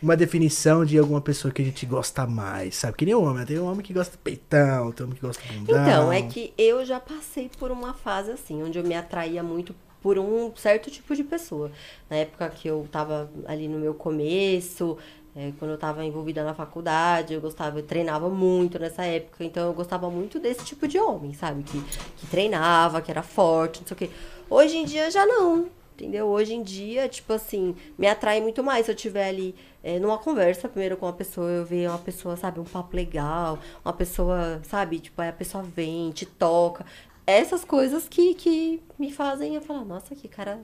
uma 0.01 0.17
definição 0.17 0.85
de 0.85 0.97
alguma 0.97 1.21
pessoa 1.21 1.53
que 1.53 1.61
a 1.61 1.65
gente 1.65 1.85
gosta 1.85 2.25
mais, 2.27 2.77
sabe? 2.77 2.97
Que 2.97 3.05
nem 3.07 3.15
um 3.17 3.25
homem, 3.25 3.45
tem 3.45 3.59
um 3.59 3.67
homem 3.67 3.81
que 3.83 3.93
gosta 3.93 4.13
de 4.13 4.19
peitão, 4.19 4.93
tem 4.93 5.05
um 5.05 5.09
homem 5.09 5.19
que 5.21 5.27
gosta 5.27 5.43
de 5.43 5.53
bundão. 5.59 5.83
Então, 5.83 6.13
é 6.13 6.23
que 6.23 6.55
eu 6.57 6.85
já 6.87 7.01
passei 7.01 7.51
por 7.59 7.71
uma 7.73 7.93
fase 7.93 8.31
assim, 8.31 8.63
onde 8.63 8.79
eu 8.79 8.85
me 8.85 8.95
atraía 8.95 9.43
muito 9.43 9.75
por 10.03 10.19
um 10.19 10.55
certo 10.57 10.91
tipo 10.91 11.15
de 11.15 11.25
pessoa. 11.25 11.71
Na 12.09 12.17
época 12.17 12.49
que 12.51 12.69
eu 12.69 12.87
tava 12.91 13.31
ali 13.47 13.69
no 13.69 13.79
meu 13.79 13.95
começo, 13.95 14.97
é, 15.35 15.53
quando 15.59 15.71
eu 15.73 15.79
tava 15.79 16.05
envolvida 16.05 16.43
na 16.43 16.55
faculdade, 16.55 17.35
eu 17.35 17.41
gostava, 17.41 17.79
eu 17.79 17.83
treinava 17.83 18.29
muito 18.29 18.79
nessa 18.79 19.05
época, 19.05 19.45
então 19.45 19.69
eu 19.69 19.73
gostava 19.73 20.11
muito 20.11 20.41
desse 20.41 20.65
tipo 20.65 20.89
de 20.89 20.99
homem, 20.99 21.33
sabe? 21.35 21.63
Que, 21.63 21.81
que 22.17 22.27
treinava, 22.27 23.01
que 23.01 23.11
era 23.11 23.23
forte, 23.23 23.81
não 23.81 23.87
sei 23.87 23.95
o 23.95 23.99
quê. 23.99 24.11
Hoje 24.49 24.77
em 24.77 24.85
dia 24.85 25.11
já 25.11 25.25
não. 25.25 25.69
Entendeu? 25.95 26.29
Hoje 26.29 26.55
em 26.55 26.63
dia, 26.63 27.07
tipo 27.11 27.31
assim, 27.35 27.77
me 27.99 28.07
atrai 28.07 28.41
muito 28.41 28.65
mais 28.65 28.87
se 28.87 28.93
eu 28.93 28.95
tiver 28.95 29.29
ali 29.29 29.55
é, 29.85 29.99
numa 29.99 30.17
conversa 30.17 30.67
primeiro 30.67 30.97
com 30.97 31.05
uma 31.05 31.13
pessoa, 31.13 31.51
eu 31.51 31.63
ver 31.63 31.91
uma 31.91 31.99
pessoa, 31.99 32.39
sabe, 32.39 32.59
um 32.59 32.65
papo 32.65 32.97
legal, 32.97 33.59
uma 33.85 33.93
pessoa, 33.93 34.63
sabe, 34.65 34.99
tipo, 34.99 35.21
aí 35.21 35.29
a 35.29 35.33
pessoa 35.33 35.63
vem, 35.63 36.11
te 36.11 36.25
toca. 36.25 36.87
Essas 37.27 37.65
coisas 37.65 38.09
que, 38.09 38.35
que 38.35 38.83
me 38.99 39.13
fazem 39.13 39.55
eu 39.55 39.61
falar, 39.61 39.85
nossa, 39.85 40.15
que 40.15 40.27
cara, 40.27 40.59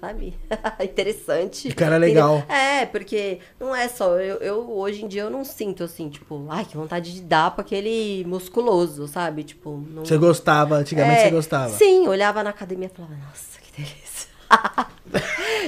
sabe, 0.00 0.34
interessante. 0.82 1.68
Que 1.68 1.74
cara 1.74 1.96
legal. 1.96 2.42
É, 2.48 2.86
porque 2.86 3.38
não 3.58 3.74
é 3.74 3.88
só, 3.88 4.18
eu, 4.18 4.36
eu 4.38 4.70
hoje 4.70 5.04
em 5.04 5.08
dia 5.08 5.22
eu 5.22 5.30
não 5.30 5.44
sinto 5.44 5.84
assim, 5.84 6.08
tipo, 6.08 6.46
ai, 6.48 6.64
que 6.64 6.76
vontade 6.76 7.12
de 7.12 7.22
dar 7.22 7.50
pra 7.52 7.62
aquele 7.62 8.24
musculoso, 8.26 9.06
sabe? 9.06 9.44
Tipo, 9.44 9.82
não. 9.90 10.04
Você 10.04 10.18
gostava, 10.18 10.76
antigamente 10.76 11.20
É, 11.20 11.24
você 11.24 11.30
gostava. 11.30 11.70
Sim, 11.70 12.08
olhava 12.08 12.42
na 12.42 12.50
academia 12.50 12.90
e 12.92 12.96
falava, 12.96 13.14
nossa, 13.14 13.60
que 13.60 13.82
delícia. 13.82 14.28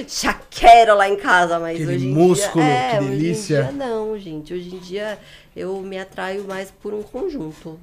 Já 0.07 0.33
quero 0.49 0.95
lá 0.95 1.09
em 1.09 1.15
casa, 1.15 1.59
mas 1.59 1.75
Aquele 1.75 1.95
hoje 1.95 2.07
em 2.07 2.13
músculo, 2.13 2.63
dia... 2.63 2.73
É, 2.73 2.97
que 2.97 3.05
delícia. 3.05 3.59
Hoje 3.59 3.69
em 3.69 3.77
dia 3.77 3.85
não, 3.87 4.19
gente. 4.19 4.53
Hoje 4.53 4.75
em 4.75 4.79
dia 4.79 5.19
eu 5.55 5.79
me 5.81 5.97
atraio 5.97 6.43
mais 6.45 6.71
por 6.71 6.93
um 6.93 7.01
conjunto. 7.01 7.79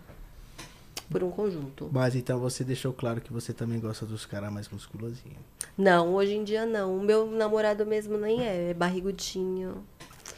Por 1.11 1.23
um 1.23 1.31
conjunto. 1.31 1.89
Mas 1.93 2.15
então 2.17 2.39
você 2.39 2.65
deixou 2.65 2.93
claro 2.93 3.21
que 3.21 3.33
você 3.33 3.53
também 3.53 3.79
gosta 3.79 4.05
dos 4.07 4.25
caras 4.27 4.53
mais 4.53 4.69
musculosinhos. 4.69 5.39
Não, 5.77 6.15
hoje 6.15 6.35
em 6.35 6.45
dia 6.45 6.65
não. 6.67 6.97
O 6.97 7.03
meu 7.03 7.27
namorado 7.27 7.85
mesmo 7.87 8.17
nem 8.17 8.43
é, 8.43 8.71
é 8.71 8.75
barrigudinho. 8.75 9.85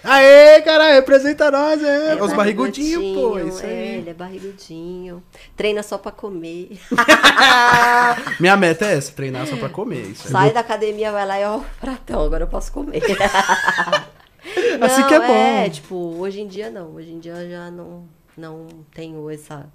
Aê, 0.05 0.61
cara, 0.63 0.93
representa 0.95 1.51
nós, 1.51 1.83
é. 1.83 2.13
É 2.13 2.23
Os 2.23 2.33
barrigudinhos, 2.33 3.03
pô, 3.15 3.31
barrigudinho, 3.31 3.49
isso 3.49 3.65
é, 3.65 3.69
aí. 3.69 3.95
ele 3.99 4.11
é 4.11 4.15
barrigudinho. 4.15 5.23
Treina 5.57 5.83
só 5.83 5.99
pra 5.99 6.13
comer. 6.13 6.79
Minha 8.39 8.57
meta 8.57 8.85
é 8.87 8.97
essa, 8.97 9.13
treinar 9.13 9.47
só 9.47 9.57
pra 9.57 9.69
comer. 9.69 10.03
Isso. 10.03 10.29
Sai 10.29 10.53
da 10.53 10.61
academia, 10.61 11.11
vai 11.11 11.27
lá 11.27 11.41
e 11.41 11.45
ó, 11.45 11.61
pratão, 11.81 12.23
agora 12.25 12.45
eu 12.45 12.49
posso 12.49 12.73
comer. 12.73 13.03
Assim 14.81 15.01
Não, 15.01 15.09
que 15.09 15.15
é 15.15 15.17
É, 15.17 15.65
bom. 15.65 15.71
tipo, 15.71 15.95
hoje 16.19 16.41
em 16.41 16.47
dia 16.47 16.71
não. 16.71 16.95
Hoje 16.95 17.11
em 17.11 17.19
dia 17.19 17.33
eu 17.33 17.51
já 17.51 17.71
não, 17.71 18.05
não 18.37 18.67
tenho 18.95 19.29
essa. 19.31 19.67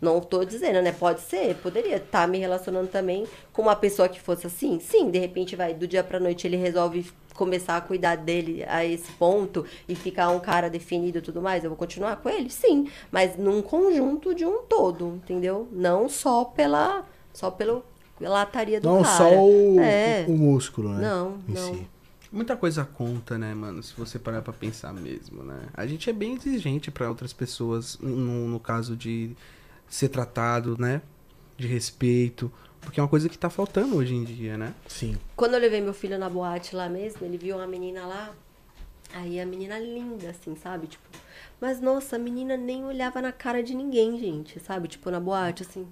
Não 0.00 0.20
tô 0.20 0.44
dizendo, 0.44 0.80
né? 0.82 0.92
Pode 0.92 1.20
ser, 1.20 1.54
poderia 1.56 1.96
estar 1.96 2.26
me 2.28 2.38
relacionando 2.38 2.88
também 2.88 3.26
com 3.52 3.62
uma 3.62 3.76
pessoa 3.76 4.08
que 4.08 4.20
fosse 4.20 4.46
assim. 4.46 4.80
Sim, 4.80 5.10
de 5.10 5.18
repente 5.18 5.56
vai, 5.56 5.74
do 5.74 5.86
dia 5.86 6.02
pra 6.02 6.18
noite 6.20 6.46
ele 6.46 6.56
resolve 6.56 7.10
começar 7.34 7.76
a 7.76 7.80
cuidar 7.80 8.16
dele 8.16 8.62
a 8.68 8.84
esse 8.84 9.10
ponto 9.12 9.64
e 9.88 9.94
ficar 9.94 10.28
um 10.28 10.38
cara 10.40 10.68
definido 10.68 11.18
e 11.18 11.22
tudo 11.22 11.40
mais. 11.40 11.64
Eu 11.64 11.70
vou 11.70 11.76
continuar 11.76 12.16
com 12.16 12.28
ele? 12.28 12.50
Sim. 12.50 12.88
Mas 13.10 13.36
num 13.36 13.62
conjunto 13.62 14.34
de 14.34 14.44
um 14.44 14.62
todo, 14.62 15.14
entendeu? 15.16 15.66
Não 15.72 16.08
só 16.08 16.44
pela. 16.44 17.04
Só 17.32 17.50
pelo, 17.50 17.82
lataria 18.20 18.80
do 18.80 18.88
Não 18.88 19.02
cara. 19.02 19.16
só 19.16 19.30
o, 19.34 19.80
É. 19.80 20.24
o 20.28 20.32
músculo, 20.32 20.90
né? 20.90 21.00
Não, 21.08 21.38
em 21.48 21.52
não. 21.52 21.74
si. 21.74 21.88
Muita 22.30 22.56
coisa 22.56 22.84
conta, 22.84 23.36
né, 23.36 23.52
mano? 23.54 23.82
Se 23.82 23.92
você 23.94 24.18
parar 24.18 24.40
pra 24.40 24.52
pensar 24.54 24.92
mesmo, 24.94 25.42
né? 25.42 25.60
A 25.74 25.86
gente 25.86 26.08
é 26.08 26.12
bem 26.14 26.34
exigente 26.34 26.90
pra 26.90 27.08
outras 27.08 27.32
pessoas, 27.32 27.98
no, 28.00 28.48
no 28.48 28.58
caso 28.58 28.96
de 28.96 29.32
ser 29.92 30.08
tratado, 30.08 30.76
né? 30.78 31.02
De 31.56 31.66
respeito. 31.66 32.50
Porque 32.80 32.98
é 32.98 33.02
uma 33.02 33.08
coisa 33.08 33.28
que 33.28 33.36
tá 33.36 33.50
faltando 33.50 33.96
hoje 33.96 34.14
em 34.14 34.24
dia, 34.24 34.56
né? 34.56 34.74
Sim. 34.88 35.16
Quando 35.36 35.54
eu 35.54 35.60
levei 35.60 35.80
meu 35.80 35.92
filho 35.92 36.18
na 36.18 36.30
boate 36.30 36.74
lá 36.74 36.88
mesmo, 36.88 37.24
ele 37.26 37.36
viu 37.36 37.56
uma 37.56 37.66
menina 37.66 38.06
lá. 38.06 38.34
Aí 39.14 39.38
a 39.38 39.44
menina 39.44 39.78
linda, 39.78 40.30
assim, 40.30 40.56
sabe? 40.56 40.86
Tipo. 40.86 41.04
Mas 41.60 41.80
nossa, 41.80 42.16
a 42.16 42.18
menina 42.18 42.56
nem 42.56 42.84
olhava 42.84 43.20
na 43.20 43.30
cara 43.30 43.62
de 43.62 43.74
ninguém, 43.74 44.18
gente, 44.18 44.58
sabe? 44.60 44.88
Tipo, 44.88 45.10
na 45.10 45.20
boate, 45.20 45.62
assim. 45.62 45.86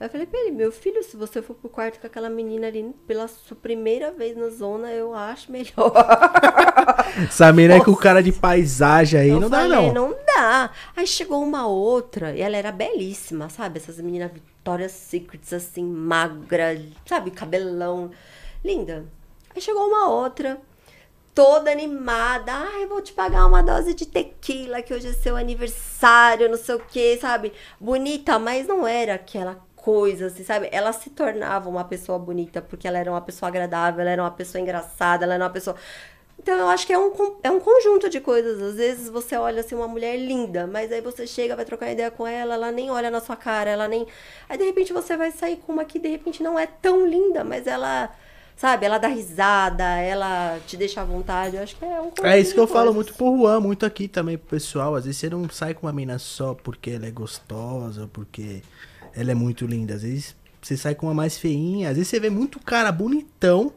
Eu 0.00 0.08
falei 0.08 0.26
pra 0.28 0.38
ele, 0.38 0.52
meu 0.52 0.70
filho, 0.70 1.02
se 1.02 1.16
você 1.16 1.42
for 1.42 1.54
pro 1.54 1.68
quarto 1.68 1.98
com 1.98 2.06
aquela 2.06 2.30
menina 2.30 2.68
ali 2.68 2.94
pela 3.04 3.26
sua 3.26 3.56
primeira 3.56 4.12
vez 4.12 4.36
na 4.36 4.48
zona, 4.48 4.92
eu 4.92 5.12
acho 5.12 5.50
melhor. 5.50 5.92
Essa 7.28 7.52
mina 7.52 7.74
é 7.74 7.84
com 7.84 7.90
o 7.90 7.96
cara 7.96 8.22
de 8.22 8.30
paisagem 8.30 9.18
aí, 9.18 9.28
eu 9.28 9.40
não 9.40 9.50
dá 9.50 9.62
falei, 9.62 9.90
não. 9.90 10.10
não 10.10 10.16
dá. 10.24 10.70
Aí 10.96 11.04
chegou 11.04 11.42
uma 11.42 11.66
outra, 11.66 12.32
e 12.32 12.40
ela 12.40 12.56
era 12.56 12.70
belíssima, 12.70 13.48
sabe? 13.48 13.78
Essas 13.78 13.98
meninas 13.98 14.30
Victoria's 14.30 14.92
Secrets, 14.92 15.52
assim, 15.52 15.82
magra, 15.82 16.80
sabe? 17.04 17.32
Cabelão. 17.32 18.12
Linda. 18.64 19.04
Aí 19.52 19.60
chegou 19.60 19.88
uma 19.88 20.08
outra, 20.10 20.60
toda 21.34 21.72
animada. 21.72 22.52
Ai, 22.52 22.84
eu 22.84 22.88
vou 22.88 23.02
te 23.02 23.12
pagar 23.12 23.46
uma 23.46 23.64
dose 23.64 23.94
de 23.94 24.06
tequila, 24.06 24.80
que 24.80 24.94
hoje 24.94 25.08
é 25.08 25.12
seu 25.12 25.36
aniversário, 25.36 26.48
não 26.48 26.56
sei 26.56 26.76
o 26.76 26.80
que, 26.80 27.18
sabe? 27.18 27.52
Bonita, 27.80 28.38
mas 28.38 28.68
não 28.68 28.86
era 28.86 29.14
aquela 29.14 29.66
coisa, 29.88 30.26
assim, 30.26 30.44
sabe? 30.44 30.68
Ela 30.70 30.92
se 30.92 31.08
tornava 31.08 31.66
uma 31.70 31.82
pessoa 31.84 32.18
bonita 32.18 32.60
porque 32.60 32.86
ela 32.86 32.98
era 32.98 33.10
uma 33.10 33.22
pessoa 33.22 33.48
agradável, 33.48 34.02
ela 34.02 34.10
era 34.10 34.22
uma 34.22 34.30
pessoa 34.30 34.60
engraçada, 34.60 35.24
ela 35.24 35.34
era 35.34 35.44
uma 35.44 35.50
pessoa. 35.50 35.76
Então 36.38 36.54
eu 36.56 36.68
acho 36.68 36.86
que 36.86 36.92
é 36.92 36.98
um, 36.98 37.10
é 37.42 37.50
um 37.50 37.58
conjunto 37.58 38.08
de 38.10 38.20
coisas. 38.20 38.60
Às 38.62 38.76
vezes 38.76 39.08
você 39.08 39.34
olha 39.36 39.60
assim 39.60 39.74
uma 39.74 39.88
mulher 39.88 40.16
linda, 40.18 40.66
mas 40.66 40.92
aí 40.92 41.00
você 41.00 41.26
chega, 41.26 41.56
vai 41.56 41.64
trocar 41.64 41.90
ideia 41.90 42.10
com 42.10 42.26
ela, 42.26 42.54
ela 42.54 42.70
nem 42.70 42.90
olha 42.90 43.10
na 43.10 43.20
sua 43.20 43.34
cara, 43.36 43.70
ela 43.70 43.88
nem. 43.88 44.06
Aí 44.48 44.58
de 44.58 44.64
repente 44.64 44.92
você 44.92 45.16
vai 45.16 45.30
sair 45.32 45.56
com 45.56 45.72
uma 45.72 45.84
que 45.86 45.98
de 45.98 46.08
repente 46.08 46.42
não 46.42 46.58
é 46.58 46.66
tão 46.66 47.06
linda, 47.06 47.42
mas 47.42 47.66
ela, 47.66 48.10
sabe, 48.56 48.84
ela 48.86 48.98
dá 48.98 49.08
risada, 49.08 49.84
ela 50.00 50.60
te 50.66 50.76
deixa 50.76 51.00
à 51.00 51.04
vontade. 51.04 51.56
Eu 51.56 51.62
acho 51.62 51.76
que 51.76 51.84
é 51.84 52.00
um 52.00 52.10
conjunto 52.10 52.26
É 52.26 52.38
isso 52.38 52.52
que 52.54 52.60
eu 52.60 52.66
falo 52.68 52.92
coisas. 52.92 52.94
muito 52.94 53.14
pro 53.14 53.36
Juan, 53.38 53.60
muito 53.60 53.86
aqui 53.86 54.06
também 54.06 54.36
pro 54.38 54.48
pessoal. 54.50 54.94
Às 54.94 55.04
vezes 55.06 55.18
você 55.20 55.30
não 55.30 55.48
sai 55.50 55.74
com 55.74 55.86
uma 55.86 55.92
mina 55.94 56.18
só 56.18 56.54
porque 56.54 56.90
ela 56.90 57.06
é 57.06 57.10
gostosa, 57.10 58.08
porque 58.12 58.62
ela 59.18 59.32
é 59.32 59.34
muito 59.34 59.66
linda. 59.66 59.94
Às 59.94 60.02
vezes 60.02 60.36
você 60.62 60.76
sai 60.76 60.94
com 60.94 61.06
uma 61.06 61.14
mais 61.14 61.36
feinha. 61.36 61.90
Às 61.90 61.96
vezes 61.96 62.08
você 62.08 62.20
vê 62.20 62.30
muito 62.30 62.60
cara 62.60 62.92
bonitão 62.92 63.72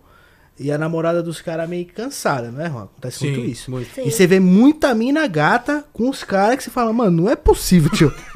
e 0.59 0.71
a 0.71 0.77
namorada 0.77 1.23
dos 1.23 1.41
caras 1.41 1.67
meio 1.67 1.87
cansada, 1.87 2.51
não 2.51 2.61
é, 2.61 2.69
Juan? 2.69 2.83
Acontece 2.83 3.19
Sim, 3.19 3.31
muito 3.31 3.49
isso. 3.49 3.71
muito. 3.71 3.89
E 3.99 4.11
você 4.11 4.27
vê 4.27 4.39
muita 4.39 4.93
mina 4.93 5.25
gata 5.25 5.83
com 5.91 6.07
os 6.07 6.23
caras 6.23 6.57
que 6.57 6.63
você 6.63 6.69
fala, 6.69 6.93
mano, 6.93 7.23
não 7.23 7.29
é 7.29 7.35
possível, 7.35 7.89
tio. 7.89 8.13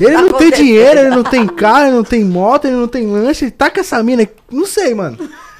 ele 0.00 0.10
não 0.10 0.32
tem 0.32 0.50
dinheiro, 0.50 0.98
ele 0.98 1.10
não 1.10 1.22
tem 1.22 1.46
carro, 1.46 1.86
ele 1.86 1.96
não 1.96 2.04
tem 2.04 2.24
moto, 2.24 2.64
ele 2.64 2.76
não 2.76 2.88
tem 2.88 3.06
lanche, 3.06 3.44
ele 3.44 3.52
tá 3.52 3.70
com 3.70 3.78
essa 3.78 4.02
mina. 4.02 4.28
Não 4.50 4.66
sei, 4.66 4.92
mano. 4.92 5.16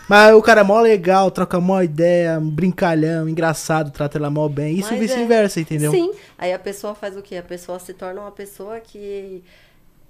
Mas 0.08 0.34
o 0.34 0.42
cara 0.42 0.62
é 0.62 0.64
mó 0.64 0.80
legal, 0.80 1.30
troca 1.30 1.60
mó 1.60 1.80
ideia, 1.80 2.38
um 2.38 2.50
brincalhão, 2.50 3.28
engraçado, 3.28 3.90
trata 3.90 4.18
ela 4.18 4.30
mó 4.30 4.48
bem. 4.48 4.78
Isso 4.78 4.94
vice-versa, 4.96 5.60
é. 5.60 5.62
entendeu? 5.62 5.92
Sim. 5.92 6.10
Aí 6.36 6.52
a 6.52 6.58
pessoa 6.58 6.94
faz 6.94 7.16
o 7.16 7.22
quê? 7.22 7.36
A 7.36 7.42
pessoa 7.42 7.78
se 7.78 7.94
torna 7.94 8.20
uma 8.20 8.32
pessoa 8.32 8.80
que 8.80 9.42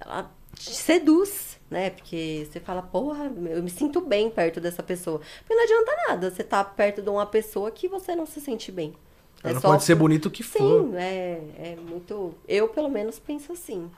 ela 0.05 0.31
te 0.55 0.75
seduz, 0.75 1.59
né? 1.71 1.91
Porque 1.91 2.47
você 2.51 2.61
fala, 2.61 2.83
porra, 2.83 3.25
eu 3.51 3.63
me 3.63 3.71
sinto 3.71 4.01
bem 4.01 4.31
perto 4.31 4.61
dessa 4.61 4.83
pessoa. 4.83 5.21
Porque 5.41 5.55
não 5.55 5.65
adianta 5.65 5.93
nada 6.09 6.31
você 6.31 6.45
tá 6.45 6.63
perto 6.63 7.03
de 7.03 7.09
uma 7.11 7.27
pessoa 7.27 7.71
que 7.71 7.89
você 7.89 8.15
não 8.15 8.27
se 8.27 8.41
sente 8.41 8.71
bem. 8.71 8.95
É 9.43 9.51
Ela 9.51 9.61
só 9.61 9.69
pode 9.69 9.85
ser 9.85 9.95
bonito 9.95 10.27
o 10.27 10.31
que 10.31 10.43
for. 10.43 10.59
Sim, 10.59 10.97
é, 10.97 11.41
é 11.59 11.77
muito. 11.77 12.35
Eu, 12.49 12.69
pelo 12.69 12.89
menos, 12.89 13.19
penso 13.19 13.53
assim. 13.53 13.91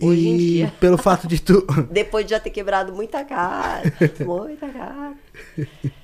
Hoje 0.00 0.28
em 0.28 0.34
E 0.34 0.38
dia. 0.38 0.74
pelo 0.80 0.96
fato 0.96 1.26
de 1.26 1.40
tu. 1.42 1.66
Depois 1.90 2.24
de 2.24 2.30
já 2.30 2.40
ter 2.40 2.50
quebrado 2.50 2.92
muita 2.92 3.24
cara. 3.24 3.82
muita 4.24 4.68
cara. 4.68 5.14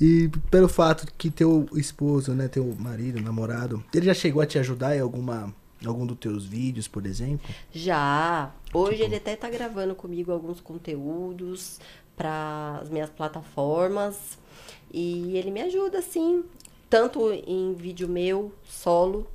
E 0.00 0.28
pelo 0.50 0.68
fato 0.68 1.06
que 1.16 1.30
teu 1.30 1.64
esposo, 1.74 2.34
né, 2.34 2.48
teu 2.48 2.74
marido, 2.76 3.20
namorado, 3.22 3.84
ele 3.94 4.06
já 4.06 4.14
chegou 4.14 4.42
a 4.42 4.46
te 4.46 4.58
ajudar 4.58 4.96
em 4.96 5.00
alguma 5.00 5.54
algum 5.86 6.06
dos 6.06 6.18
teus 6.18 6.44
vídeos, 6.44 6.86
por 6.86 7.06
exemplo? 7.06 7.48
Já. 7.72 8.52
Hoje 8.72 8.96
Tipo? 8.96 9.04
ele 9.04 9.16
até 9.16 9.36
tá 9.36 9.48
gravando 9.48 9.94
comigo 9.94 10.32
alguns 10.32 10.60
conteúdos 10.60 11.80
para 12.16 12.78
as 12.82 12.90
minhas 12.90 13.10
plataformas. 13.10 14.38
E 14.92 15.36
ele 15.36 15.50
me 15.50 15.62
ajuda, 15.62 16.02
sim. 16.02 16.44
Tanto 16.88 17.32
em 17.32 17.72
vídeo 17.74 18.08
meu, 18.08 18.52
solo, 18.64 19.26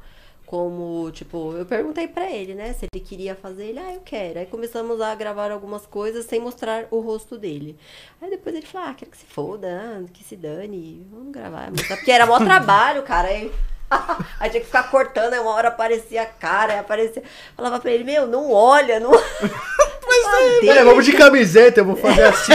como, 0.46 1.10
tipo, 1.12 1.54
eu 1.54 1.66
perguntei 1.66 2.08
pra 2.08 2.30
ele, 2.30 2.54
né, 2.54 2.74
se 2.74 2.86
ele 2.94 3.04
queria 3.04 3.34
fazer. 3.34 3.68
Ele, 3.68 3.80
ah, 3.80 3.94
eu 3.94 4.02
quero. 4.02 4.40
Aí 4.40 4.46
começamos 4.46 5.02
a 5.02 5.16
gravar 5.16 5.50
algumas 5.52 5.86
coisas 5.86 6.26
sem 6.26 6.40
mostrar 6.40 6.88
o 6.92 7.00
rosto 7.00 7.38
dele. 7.38 7.78
Aí 8.22 8.30
depois 8.30 8.54
ele 8.56 8.66
falou, 8.66 8.90
ah, 8.90 8.94
quero 8.94 9.10
que 9.10 9.18
se 9.18 9.26
foda, 9.26 10.06
que 10.14 10.24
se 10.24 10.36
dane, 10.36 11.06
vamos 11.10 11.32
gravar. 11.32 11.70
É 11.70 11.96
Porque 11.96 12.12
era 12.12 12.26
mó 12.26 12.38
trabalho, 12.40 13.02
cara. 13.04 13.30
Aí 13.30 13.52
Aí 14.40 14.50
tinha 14.50 14.62
que 14.62 14.68
ficar 14.68 14.90
cortando, 14.90 15.34
aí 15.34 15.40
uma 15.40 15.52
hora 15.52 15.70
aparecia 15.70 16.24
a 16.24 16.26
cara, 16.26 16.74
aí 16.74 16.80
aparecia. 16.80 17.24
Falava 17.56 17.80
pra 17.80 17.92
ele, 17.92 18.04
meu, 18.04 18.28
não 18.28 18.52
olha, 18.52 19.00
não. 19.00 19.12
Mas 20.08 20.68
É, 20.68 20.84
vamos 20.84 21.06
de 21.06 21.14
camiseta, 21.14 21.80
eu 21.80 21.86
vou 21.86 21.96
fazer 21.96 22.24
assim. 22.26 22.54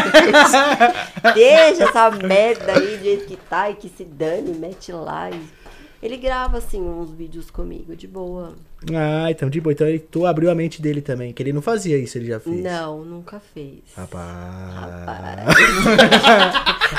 Deixa 1.35 1.85
essa 1.85 2.11
merda 2.11 2.73
aí 2.73 2.97
do 2.97 3.03
jeito 3.03 3.27
que 3.27 3.37
tá 3.37 3.71
e 3.71 3.75
que 3.75 3.89
se 3.89 4.05
dane, 4.05 4.55
mete 4.55 4.93
lá. 4.93 5.31
E... 5.31 5.61
Ele 6.03 6.17
grava, 6.17 6.59
assim, 6.59 6.81
uns 6.81 7.11
vídeos 7.11 7.51
comigo, 7.51 7.95
de 7.95 8.07
boa. 8.07 8.55
ah, 8.95 9.31
então 9.31 9.51
de 9.51 9.61
boa. 9.61 9.73
Então 9.73 9.87
ele, 9.87 9.99
tu 9.99 10.25
abriu 10.25 10.51
a 10.51 10.55
mente 10.55 10.81
dele 10.81 11.03
também, 11.03 11.33
que 11.33 11.43
ele 11.43 11.53
não 11.53 11.61
fazia 11.61 11.99
isso, 11.99 12.17
ele 12.17 12.27
já 12.27 12.41
fez. 12.41 12.63
Não, 12.63 13.05
nunca 13.05 13.41
fez. 13.53 13.81
Rapaz. 13.97 14.27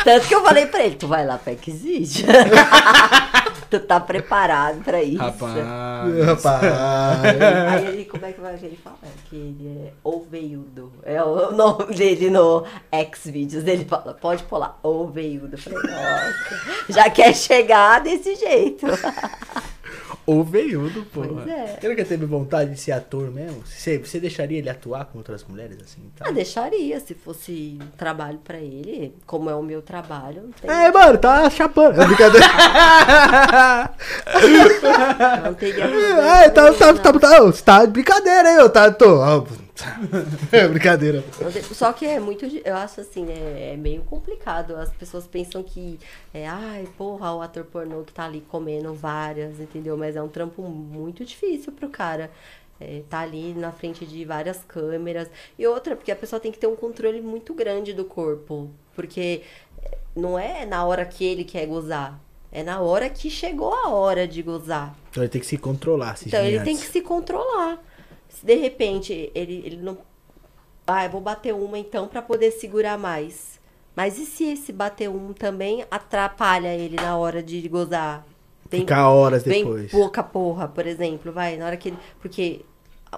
Tanto 0.03 0.27
que 0.27 0.35
eu 0.35 0.43
falei 0.43 0.67
pra 0.67 0.83
ele, 0.83 0.95
tu 0.95 1.07
vai 1.07 1.25
lá 1.25 1.37
pra 1.37 1.53
Exige. 1.53 2.25
Tu 3.71 3.79
tá 3.79 3.99
preparado 3.99 4.83
pra 4.83 5.01
isso. 5.01 5.17
Rapaz. 5.17 5.53
Rapaz. 6.25 6.63
Aí 7.71 7.87
ele, 7.87 8.05
como 8.05 8.25
é 8.25 8.33
que 8.33 8.41
vai 8.41 8.57
que 8.57 8.65
ele 8.65 8.77
fala? 8.83 8.97
Que 9.29 9.35
ele 9.35 9.87
é 9.87 9.93
oveiudo. 10.03 10.91
É 11.03 11.23
o 11.23 11.51
nome 11.51 11.95
dele 11.95 12.29
no 12.29 12.65
Xvideos. 13.15 13.65
Ele 13.65 13.85
fala, 13.85 14.13
pode 14.13 14.43
lá, 14.51 14.77
oveiudo. 14.83 15.57
Falei, 15.57 15.79
nossa, 15.81 16.83
já 16.89 17.09
quer 17.09 17.33
chegar 17.33 18.01
desse 18.01 18.35
jeito. 18.35 18.85
O 20.25 20.43
veiudo, 20.43 21.05
pô. 21.13 21.21
Pois 21.21 21.47
é. 21.47 21.79
Ele 21.81 21.89
nunca 21.93 22.05
teve 22.05 22.25
vontade 22.25 22.71
de 22.71 22.79
ser 22.79 22.91
ator 22.91 23.31
mesmo? 23.31 23.63
Você, 23.65 23.97
você 23.97 24.19
deixaria 24.19 24.59
ele 24.59 24.69
atuar 24.69 25.05
com 25.05 25.17
outras 25.17 25.43
mulheres 25.43 25.77
assim? 25.83 26.01
Tá? 26.15 26.25
Ah, 26.27 26.31
deixaria, 26.31 26.99
se 26.99 27.13
fosse 27.13 27.77
um 27.81 27.97
trabalho 27.97 28.39
pra 28.43 28.57
ele, 28.57 29.15
como 29.25 29.49
é 29.49 29.55
o 29.55 29.63
meu 29.63 29.81
trabalho, 29.81 30.43
não 30.43 30.51
tem, 30.51 30.69
É, 30.69 30.91
mano, 30.91 31.17
tá 31.17 31.49
chapando. 31.49 32.01
É 32.01 32.05
brincadeira. 32.05 32.47
não 35.43 35.53
teria 35.53 35.83
é, 36.45 36.49
tá, 36.49 36.73
tá, 36.73 36.93
tá, 36.93 37.13
tá, 37.19 37.39
você 37.41 37.63
tá 37.63 37.85
de 37.85 37.91
brincadeira, 37.91 38.51
hein? 38.51 38.57
Eu 38.57 38.69
tá, 38.69 38.91
tô. 38.91 39.21
É 40.51 40.67
brincadeira. 40.67 41.23
Só 41.73 41.93
que 41.93 42.05
é 42.05 42.19
muito, 42.19 42.45
eu 42.45 42.75
acho 42.75 43.01
assim, 43.01 43.27
é, 43.29 43.73
é 43.73 43.77
meio 43.77 44.01
complicado. 44.03 44.75
As 44.75 44.89
pessoas 44.91 45.25
pensam 45.27 45.63
que, 45.63 45.99
é, 46.33 46.47
ai, 46.47 46.87
porra, 46.97 47.33
o 47.33 47.41
ator 47.41 47.63
pornô 47.65 48.03
que 48.03 48.13
tá 48.13 48.25
ali 48.25 48.41
comendo 48.41 48.93
várias, 48.93 49.59
entendeu? 49.59 49.97
Mas 49.97 50.15
é 50.15 50.21
um 50.21 50.27
trampo 50.27 50.61
muito 50.61 51.23
difícil 51.25 51.71
pro 51.71 51.89
cara. 51.89 52.29
É, 52.79 53.03
tá 53.09 53.19
ali 53.19 53.53
na 53.53 53.71
frente 53.71 54.05
de 54.05 54.25
várias 54.25 54.63
câmeras. 54.67 55.29
E 55.57 55.67
outra, 55.67 55.95
porque 55.95 56.11
a 56.11 56.15
pessoa 56.15 56.39
tem 56.39 56.51
que 56.51 56.57
ter 56.57 56.67
um 56.67 56.75
controle 56.75 57.21
muito 57.21 57.53
grande 57.53 57.93
do 57.93 58.03
corpo. 58.05 58.69
Porque 58.95 59.43
é, 59.83 59.97
não 60.15 60.37
é 60.37 60.65
na 60.65 60.83
hora 60.83 61.05
que 61.05 61.23
ele 61.23 61.43
quer 61.43 61.65
gozar. 61.67 62.19
É 62.51 62.63
na 62.63 62.81
hora 62.81 63.09
que 63.09 63.29
chegou 63.29 63.73
a 63.73 63.89
hora 63.89 64.27
de 64.27 64.41
gozar. 64.41 64.93
Então 65.09 65.23
ele 65.23 65.29
tem 65.29 65.39
que 65.39 65.47
se 65.47 65.57
controlar. 65.57 66.17
Se 66.17 66.27
Então 66.27 66.43
ele 66.43 66.57
antes. 66.57 66.65
tem 66.65 66.75
que 66.75 66.91
se 66.91 67.01
controlar. 67.01 67.79
Se 68.31 68.45
de 68.45 68.55
repente 68.55 69.31
ele, 69.35 69.61
ele 69.65 69.77
não. 69.77 69.97
Ah, 70.87 71.05
eu 71.05 71.09
vou 71.11 71.21
bater 71.21 71.53
uma 71.53 71.77
então 71.77 72.07
pra 72.07 72.21
poder 72.21 72.51
segurar 72.51 72.97
mais. 72.97 73.59
Mas 73.95 74.17
e 74.17 74.25
se 74.25 74.45
esse 74.45 74.71
bater 74.71 75.09
um 75.09 75.33
também 75.33 75.85
atrapalha 75.91 76.73
ele 76.73 76.95
na 76.95 77.17
hora 77.17 77.43
de 77.43 77.67
gozar? 77.67 78.25
Vem, 78.69 78.81
Ficar 78.81 79.09
horas 79.09 79.43
depois. 79.43 79.91
pouca 79.91 80.23
porra, 80.23 80.67
por 80.67 80.87
exemplo, 80.87 81.31
vai, 81.31 81.57
na 81.57 81.65
hora 81.65 81.77
que 81.77 81.89
ele. 81.89 81.97
Porque 82.21 82.61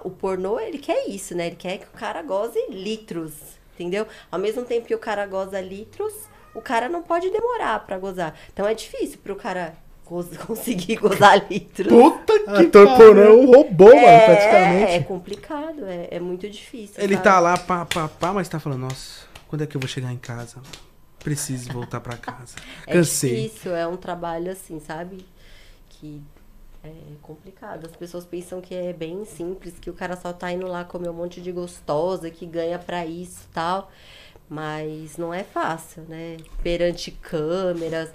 o 0.02 0.10
pornô, 0.10 0.58
ele 0.58 0.78
quer 0.78 1.08
isso, 1.08 1.34
né? 1.34 1.46
Ele 1.46 1.56
quer 1.56 1.78
que 1.78 1.86
o 1.86 1.98
cara 1.98 2.20
goze 2.22 2.58
litros, 2.70 3.32
entendeu? 3.74 4.06
Ao 4.32 4.38
mesmo 4.38 4.64
tempo 4.64 4.86
que 4.88 4.94
o 4.94 4.98
cara 4.98 5.24
goza 5.26 5.60
litros, 5.60 6.12
o 6.52 6.60
cara 6.60 6.88
não 6.88 7.02
pode 7.02 7.30
demorar 7.30 7.86
pra 7.86 7.96
gozar. 7.98 8.34
Então 8.52 8.66
é 8.66 8.74
difícil 8.74 9.18
pro 9.22 9.36
cara 9.36 9.76
conseguir 10.46 10.96
gozar 10.96 11.46
litros. 11.50 11.88
Puta 11.88 12.32
que 12.38 12.50
Ator 12.66 12.86
pariu. 12.86 12.96
pornô 12.96 13.22
é 13.22 13.30
um 13.32 13.46
robô, 13.46 13.86
mano, 13.86 13.98
É, 13.98 14.26
praticamente. 14.26 14.92
é 14.92 15.00
complicado, 15.02 15.84
é, 15.86 16.08
é 16.10 16.20
muito 16.20 16.48
difícil. 16.48 17.02
Ele 17.02 17.14
sabe? 17.14 17.24
tá 17.24 17.40
lá, 17.40 17.56
pá, 17.56 17.84
pá, 17.86 18.08
pá, 18.08 18.32
mas 18.32 18.48
tá 18.48 18.60
falando, 18.60 18.80
nossa, 18.82 19.26
quando 19.48 19.62
é 19.62 19.66
que 19.66 19.76
eu 19.76 19.80
vou 19.80 19.88
chegar 19.88 20.12
em 20.12 20.18
casa? 20.18 20.58
Preciso 21.20 21.72
voltar 21.72 22.00
pra 22.00 22.16
casa. 22.16 22.54
É 22.86 22.92
Cansei. 22.92 23.44
difícil, 23.44 23.74
é 23.74 23.86
um 23.86 23.96
trabalho 23.96 24.52
assim, 24.52 24.78
sabe? 24.78 25.24
Que 25.88 26.22
é 26.84 26.90
complicado. 27.22 27.86
As 27.86 27.96
pessoas 27.96 28.26
pensam 28.26 28.60
que 28.60 28.74
é 28.74 28.92
bem 28.92 29.24
simples, 29.24 29.72
que 29.80 29.88
o 29.88 29.94
cara 29.94 30.16
só 30.16 30.34
tá 30.34 30.52
indo 30.52 30.66
lá 30.66 30.84
comer 30.84 31.08
um 31.08 31.14
monte 31.14 31.40
de 31.40 31.50
gostosa, 31.50 32.30
que 32.30 32.44
ganha 32.44 32.78
pra 32.78 33.06
isso 33.06 33.46
e 33.50 33.54
tal. 33.54 33.90
Mas 34.50 35.16
não 35.16 35.32
é 35.32 35.42
fácil, 35.42 36.02
né? 36.06 36.36
Perante 36.62 37.10
câmeras. 37.10 38.10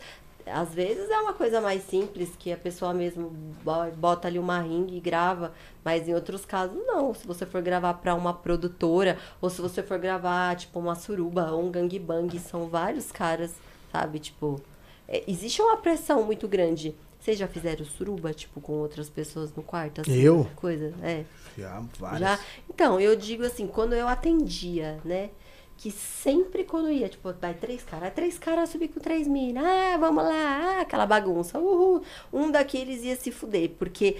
Às 0.52 0.74
vezes 0.74 1.10
é 1.10 1.18
uma 1.20 1.34
coisa 1.34 1.60
mais 1.62 1.84
simples, 1.84 2.32
que 2.38 2.52
a 2.52 2.58
pessoa 2.58 2.93
mesmo 2.93 3.30
bo- 3.64 3.91
bota 3.95 4.28
ali 4.28 4.38
uma 4.39 4.60
ringue 4.60 4.97
e 4.97 5.00
grava, 5.00 5.54
mas 5.84 6.08
em 6.08 6.14
outros 6.14 6.45
casos 6.45 6.78
não. 6.86 7.14
Se 7.14 7.26
você 7.28 7.45
for 7.45 7.62
gravar 7.62 7.93
pra 7.95 8.16
uma 8.16 8.34
produtora, 8.34 9.18
ou 9.41 9.50
se 9.50 9.62
você 9.62 9.82
for 9.84 9.97
gravar, 10.00 10.56
tipo, 10.56 10.80
uma 10.80 10.95
suruba 10.95 11.52
ou 11.52 11.64
um 11.64 11.72
gangbang, 11.72 12.38
são 12.39 12.68
vários 12.68 13.12
caras, 13.12 13.54
sabe? 13.91 14.20
Tipo, 14.20 14.62
é, 15.08 15.24
existe 15.28 15.62
uma 15.62 15.78
pressão 15.78 16.24
muito 16.24 16.47
grande. 16.47 16.95
Vocês 17.20 17.38
já 17.38 17.47
fizeram 17.50 17.84
suruba, 17.86 18.34
tipo, 18.34 18.62
com 18.62 18.74
outras 18.74 19.10
pessoas 19.10 19.54
no 19.54 19.62
quarto? 19.62 20.02
Assim, 20.02 20.14
Eu? 20.22 20.50
Coisa, 20.56 20.93
é. 21.04 21.26
Já, 21.58 21.84
várias. 22.00 22.20
Já? 22.22 22.39
Então, 22.70 22.97
eu 23.00 23.14
digo 23.16 23.43
assim, 23.43 23.68
quando 23.68 23.93
eu 23.93 24.08
atendia, 24.08 25.00
né? 25.04 25.30
Que 25.82 25.91
sempre 25.91 26.65
quando 26.65 26.91
ia, 26.91 27.07
tipo, 27.07 27.32
vai 27.39 27.53
três 27.53 27.84
caras, 27.84 28.13
três 28.13 28.38
caras 28.38 28.69
subir 28.69 28.89
com 28.89 28.99
três 28.99 29.25
minas, 29.30 29.63
ah, 29.63 29.95
vamos 29.97 30.25
lá, 30.25 30.34
ah, 30.34 30.82
aquela 30.82 31.05
bagunça, 31.05 31.57
uhul. 31.57 32.03
Um 32.34 32.51
daqueles 32.51 33.01
ia 33.01 33.15
se 33.15 33.32
fuder, 33.32 33.71
porque 33.80 34.17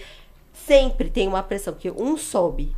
sempre 0.54 1.10
tem 1.10 1.28
uma 1.28 1.44
pressão, 1.44 1.74
porque 1.74 1.92
um 1.92 2.16
sobe, 2.16 2.74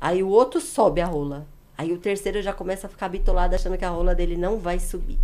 aí 0.00 0.22
o 0.22 0.28
outro 0.30 0.58
sobe 0.58 1.02
a 1.02 1.06
rola, 1.06 1.46
aí 1.76 1.92
o 1.92 1.98
terceiro 1.98 2.40
já 2.40 2.54
começa 2.54 2.86
a 2.86 2.90
ficar 2.90 3.10
bitolado 3.10 3.54
achando 3.54 3.76
que 3.76 3.84
a 3.84 3.90
rola 3.90 4.14
dele 4.14 4.38
não 4.38 4.58
vai 4.58 4.80
subir. 4.80 5.18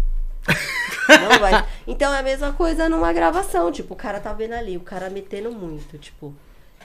Não 1.08 1.38
vai. 1.40 1.66
Então 1.86 2.14
é 2.14 2.18
a 2.18 2.22
mesma 2.22 2.52
coisa 2.52 2.88
numa 2.88 3.12
gravação, 3.12 3.72
tipo, 3.72 3.94
o 3.94 3.96
cara 3.96 4.20
tá 4.20 4.32
vendo 4.32 4.52
ali, 4.52 4.76
o 4.76 4.80
cara 4.80 5.10
metendo 5.10 5.50
muito, 5.50 5.98
tipo. 5.98 6.32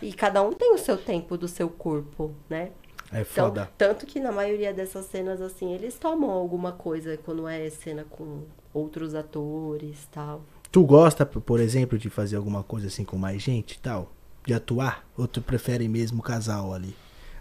E 0.02 0.12
cada 0.14 0.42
um 0.42 0.52
tem 0.52 0.74
o 0.74 0.78
seu 0.78 0.98
tempo 0.98 1.38
do 1.38 1.48
seu 1.48 1.70
corpo, 1.70 2.34
né? 2.50 2.72
É 3.12 3.22
Então, 3.22 3.48
foda. 3.48 3.70
tanto 3.78 4.06
que 4.06 4.20
na 4.20 4.32
maioria 4.32 4.74
dessas 4.74 5.06
cenas, 5.06 5.40
assim, 5.42 5.74
eles 5.74 5.96
tomam 5.98 6.30
alguma 6.32 6.72
coisa 6.72 7.18
quando 7.18 7.48
é 7.48 7.70
cena 7.70 8.04
com 8.10 8.44
outros 8.74 9.14
atores 9.16 10.04
e 10.04 10.08
tal. 10.08 10.42
Tu 10.72 10.84
gosta, 10.84 11.26
por- 11.26 11.60
exemplo, 11.60 11.98
de 11.98 12.10
fazer 12.10 12.36
alguma 12.36 12.64
coisa 12.64 12.88
assim 12.88 13.06
com 13.06 13.18
mais 13.18 13.42
gente 13.42 13.74
e 13.74 13.80
tal? 13.80 14.12
De 14.46 14.54
atuar? 14.54 15.06
Ou 15.18 15.28
tu 15.28 15.42
prefere 15.42 15.88
mesmo 15.88 16.20
o 16.20 16.24
casal 16.24 16.74
ali, 16.74 16.96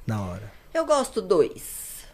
na 0.07 0.25
hora? 0.25 0.53
Eu 0.73 0.85
gosto 0.87 1.21
dois. 1.21 2.07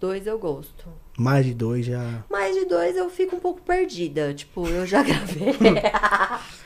Dois 0.00 0.26
eu 0.26 0.38
gosto. 0.38 0.88
Mais 1.18 1.44
de 1.44 1.52
dois 1.52 1.84
já. 1.84 2.02
Mais 2.30 2.54
de 2.54 2.64
dois 2.64 2.96
eu 2.96 3.10
fico 3.10 3.36
um 3.36 3.40
pouco 3.40 3.60
perdida. 3.60 4.32
Tipo, 4.32 4.66
eu 4.66 4.86
já 4.86 5.02
gravei. 5.04 5.48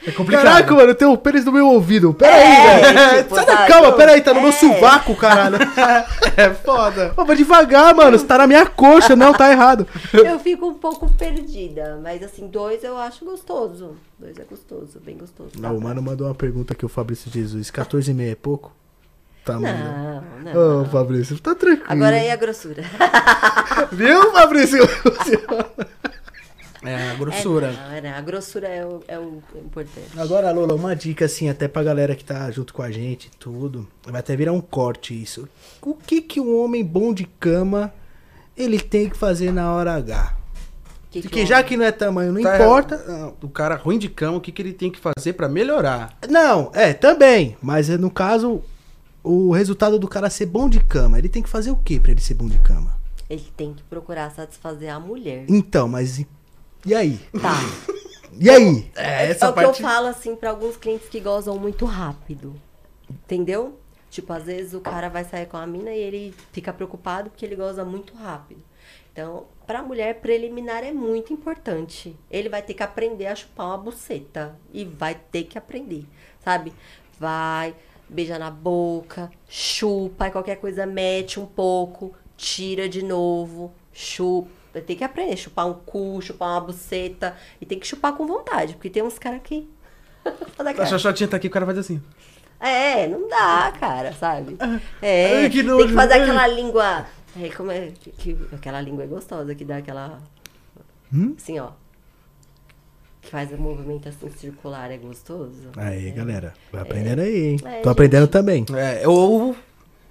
É 0.06 0.12
complicado. 0.12 0.44
Caraca, 0.44 0.74
mano, 0.74 0.90
eu 0.90 0.94
tenho 0.94 1.10
o 1.12 1.18
pênis 1.18 1.44
no 1.44 1.50
meu 1.50 1.66
ouvido. 1.68 2.14
Pera 2.14 2.32
aí, 2.36 2.42
É, 2.42 2.92
velho. 2.92 3.22
tipo, 3.24 3.34
Sai 3.34 3.46
da 3.46 3.66
calma, 3.66 3.92
pera 3.92 4.12
aí, 4.12 4.20
tá 4.20 4.32
no 4.32 4.40
meu 4.40 4.50
É. 4.50 4.52
sovaco, 4.52 5.16
caralho. 5.16 5.56
É 6.36 6.50
foda. 6.50 7.14
Ô, 7.16 7.24
vai 7.24 7.36
devagar, 7.36 7.94
mano. 7.94 8.18
Você 8.18 8.24
tá 8.26 8.38
na 8.38 8.46
minha 8.46 8.66
coxa, 8.66 9.14
não, 9.16 9.32
tá 9.32 9.50
errado. 9.52 9.86
eu 10.12 10.38
fico 10.38 10.66
um 10.68 10.74
pouco 10.74 11.08
perdida. 11.14 11.98
Mas 12.02 12.22
assim, 12.22 12.46
dois 12.48 12.82
eu 12.84 12.96
acho 12.98 13.24
gostoso. 13.24 13.96
Dois 14.18 14.36
é 14.38 14.44
gostoso, 14.44 15.00
bem 15.04 15.16
gostoso. 15.16 15.50
Não, 15.58 15.76
o 15.76 15.78
pra- 15.80 15.88
mano 15.88 16.02
mandou 16.02 16.26
uma 16.26 16.34
pergunta 16.34 16.72
aqui, 16.74 16.84
o 16.84 16.88
Fabrício 16.88 17.30
Jesus. 17.30 17.70
14,5 17.70 18.20
é 18.32 18.34
pouco? 18.34 18.72
Tá, 19.44 19.58
mano. 19.60 20.24
Não, 20.42 20.52
não. 20.54 20.82
Ô, 20.82 20.84
Fabrício, 20.86 21.38
tá 21.38 21.54
tranquilo. 21.54 21.84
Agora 21.88 22.16
aí 22.16 22.30
a 22.30 22.36
grossura. 22.36 22.82
Viu, 23.92 24.32
Fabrício? 24.32 24.78
É, 26.82 27.10
a 27.10 27.14
grossura. 27.14 27.68
É, 27.68 27.72
não, 27.72 27.92
é, 27.96 28.00
não, 28.02 28.18
a 28.18 28.20
grossura 28.20 28.68
é 28.68 28.84
o, 28.84 29.02
é 29.08 29.18
o 29.18 29.42
importante. 29.56 30.08
Agora, 30.18 30.50
Lola, 30.50 30.74
uma 30.74 30.94
dica 30.94 31.24
assim, 31.24 31.48
até 31.48 31.66
pra 31.66 31.82
galera 31.82 32.14
que 32.14 32.24
tá 32.24 32.50
junto 32.50 32.74
com 32.74 32.82
a 32.82 32.90
gente 32.90 33.26
e 33.26 33.30
tudo. 33.38 33.88
Vai 34.06 34.20
até 34.20 34.36
virar 34.36 34.52
um 34.52 34.60
corte 34.60 35.20
isso. 35.20 35.48
O 35.80 35.94
que 35.94 36.20
que 36.20 36.40
um 36.40 36.58
homem 36.62 36.84
bom 36.84 37.14
de 37.14 37.24
cama 37.24 37.92
ele 38.56 38.78
tem 38.78 39.08
que 39.08 39.16
fazer 39.16 39.50
na 39.50 39.72
hora 39.72 39.94
H? 39.94 40.36
Que 41.10 41.22
que 41.22 41.28
Porque 41.28 41.46
já 41.46 41.56
homem- 41.56 41.68
que 41.68 41.76
não 41.78 41.84
é 41.86 41.92
tamanho, 41.92 42.32
não 42.32 42.42
Tá, 42.42 42.56
importa. 42.56 43.32
O 43.42 43.48
cara 43.48 43.76
ruim 43.76 43.98
de 43.98 44.08
cama, 44.10 44.36
o 44.36 44.40
que, 44.40 44.52
que 44.52 44.60
ele 44.60 44.72
tem 44.74 44.90
que 44.90 44.98
fazer 45.00 45.32
pra 45.32 45.48
melhorar? 45.48 46.18
Não, 46.28 46.70
é, 46.74 46.92
também. 46.92 47.56
Mas 47.62 47.88
é, 47.88 47.96
no 47.96 48.10
caso, 48.10 48.62
o 49.24 49.50
resultado 49.52 49.98
do 49.98 50.06
cara 50.06 50.28
ser 50.28 50.46
bom 50.46 50.68
de 50.68 50.78
cama, 50.80 51.18
ele 51.18 51.28
tem 51.28 51.42
que 51.42 51.48
fazer 51.48 51.70
o 51.70 51.76
que 51.76 51.98
pra 51.98 52.12
ele 52.12 52.20
ser 52.20 52.34
bom 52.34 52.46
de 52.46 52.58
cama? 52.58 52.96
Ele 53.28 53.50
tem 53.56 53.72
que 53.72 53.82
procurar 53.84 54.30
satisfazer 54.30 54.90
a 54.90 55.00
mulher. 55.00 55.46
Então, 55.48 55.88
mas 55.88 56.18
e, 56.18 56.28
e 56.84 56.94
aí? 56.94 57.18
Tá. 57.40 57.58
E 58.38 58.50
aí? 58.50 58.90
É, 58.96 59.30
é 59.30 59.48
o 59.48 59.52
que 59.52 59.64
eu 59.64 59.74
falo 59.74 60.08
assim 60.08 60.34
pra 60.34 60.50
alguns 60.50 60.76
clientes 60.76 61.08
que 61.08 61.20
gozam 61.20 61.56
muito 61.58 61.84
rápido. 61.84 62.54
Entendeu? 63.08 63.78
Tipo, 64.10 64.32
às 64.32 64.44
vezes 64.44 64.74
o 64.74 64.80
cara 64.80 65.08
vai 65.08 65.24
sair 65.24 65.46
com 65.46 65.56
a 65.56 65.66
mina 65.66 65.90
e 65.90 65.98
ele 65.98 66.34
fica 66.52 66.72
preocupado 66.72 67.30
porque 67.30 67.44
ele 67.44 67.56
goza 67.56 67.84
muito 67.84 68.14
rápido. 68.14 68.60
Então, 69.12 69.44
pra 69.66 69.82
mulher, 69.82 70.20
preliminar 70.20 70.82
é 70.82 70.92
muito 70.92 71.32
importante. 71.32 72.16
Ele 72.30 72.48
vai 72.48 72.60
ter 72.60 72.74
que 72.74 72.82
aprender 72.82 73.26
a 73.26 73.36
chupar 73.36 73.66
uma 73.68 73.78
buceta. 73.78 74.56
E 74.72 74.84
vai 74.84 75.14
ter 75.14 75.44
que 75.44 75.56
aprender. 75.56 76.04
sabe? 76.44 76.72
Vai, 77.18 77.74
beija 78.08 78.38
na 78.38 78.50
boca, 78.50 79.30
chupa, 79.48 80.24
aí 80.26 80.30
qualquer 80.30 80.56
coisa 80.56 80.84
mete 80.86 81.38
um 81.40 81.46
pouco, 81.46 82.14
tira 82.36 82.88
de 82.88 83.02
novo, 83.02 83.72
chupa. 83.92 84.50
Tem 84.86 84.96
que 84.96 85.04
aprender, 85.04 85.36
chupar 85.36 85.66
um 85.68 85.74
cu, 85.74 86.20
chupar 86.20 86.48
uma 86.50 86.60
buceta. 86.60 87.36
E 87.60 87.66
tem 87.66 87.78
que 87.78 87.86
chupar 87.86 88.12
com 88.14 88.26
vontade, 88.26 88.74
porque 88.74 88.90
tem 88.90 89.02
uns 89.04 89.18
caras 89.18 89.40
que. 89.44 89.68
A 90.80 90.86
xoxotinha 90.86 91.28
tá 91.28 91.36
aqui, 91.36 91.46
o 91.46 91.50
cara 91.50 91.64
faz 91.66 91.78
assim. 91.78 92.02
é, 92.58 93.06
não 93.06 93.28
dá, 93.28 93.72
cara, 93.78 94.12
sabe? 94.14 94.56
É, 95.00 95.42
Ai, 95.42 95.50
que 95.50 95.62
tem 95.62 95.86
que 95.86 95.92
fazer 95.92 96.14
aquela 96.14 96.46
língua. 96.48 97.06
É, 97.40 97.48
como 97.50 97.70
é? 97.70 97.92
que- 98.00 98.10
que- 98.10 98.38
aquela 98.52 98.80
língua 98.80 99.04
é 99.04 99.06
gostosa 99.06 99.54
que 99.54 99.64
dá 99.64 99.76
aquela. 99.76 100.18
Hum? 101.12 101.34
Assim, 101.36 101.58
ó. 101.60 101.70
Que 103.24 103.30
faz 103.30 103.52
a 103.52 103.56
movimentação 103.56 104.30
circular, 104.30 104.90
é 104.90 104.98
gostoso. 104.98 105.70
Aí, 105.76 106.10
galera. 106.10 106.52
Vai 106.70 106.82
aprendendo 106.82 107.22
aí, 107.22 107.46
hein? 107.46 107.56
É, 107.64 107.80
Tô 107.80 107.88
aprendendo 107.88 108.24
gente. 108.24 108.32
também. 108.32 108.66
É, 108.76 109.08
ou 109.08 109.56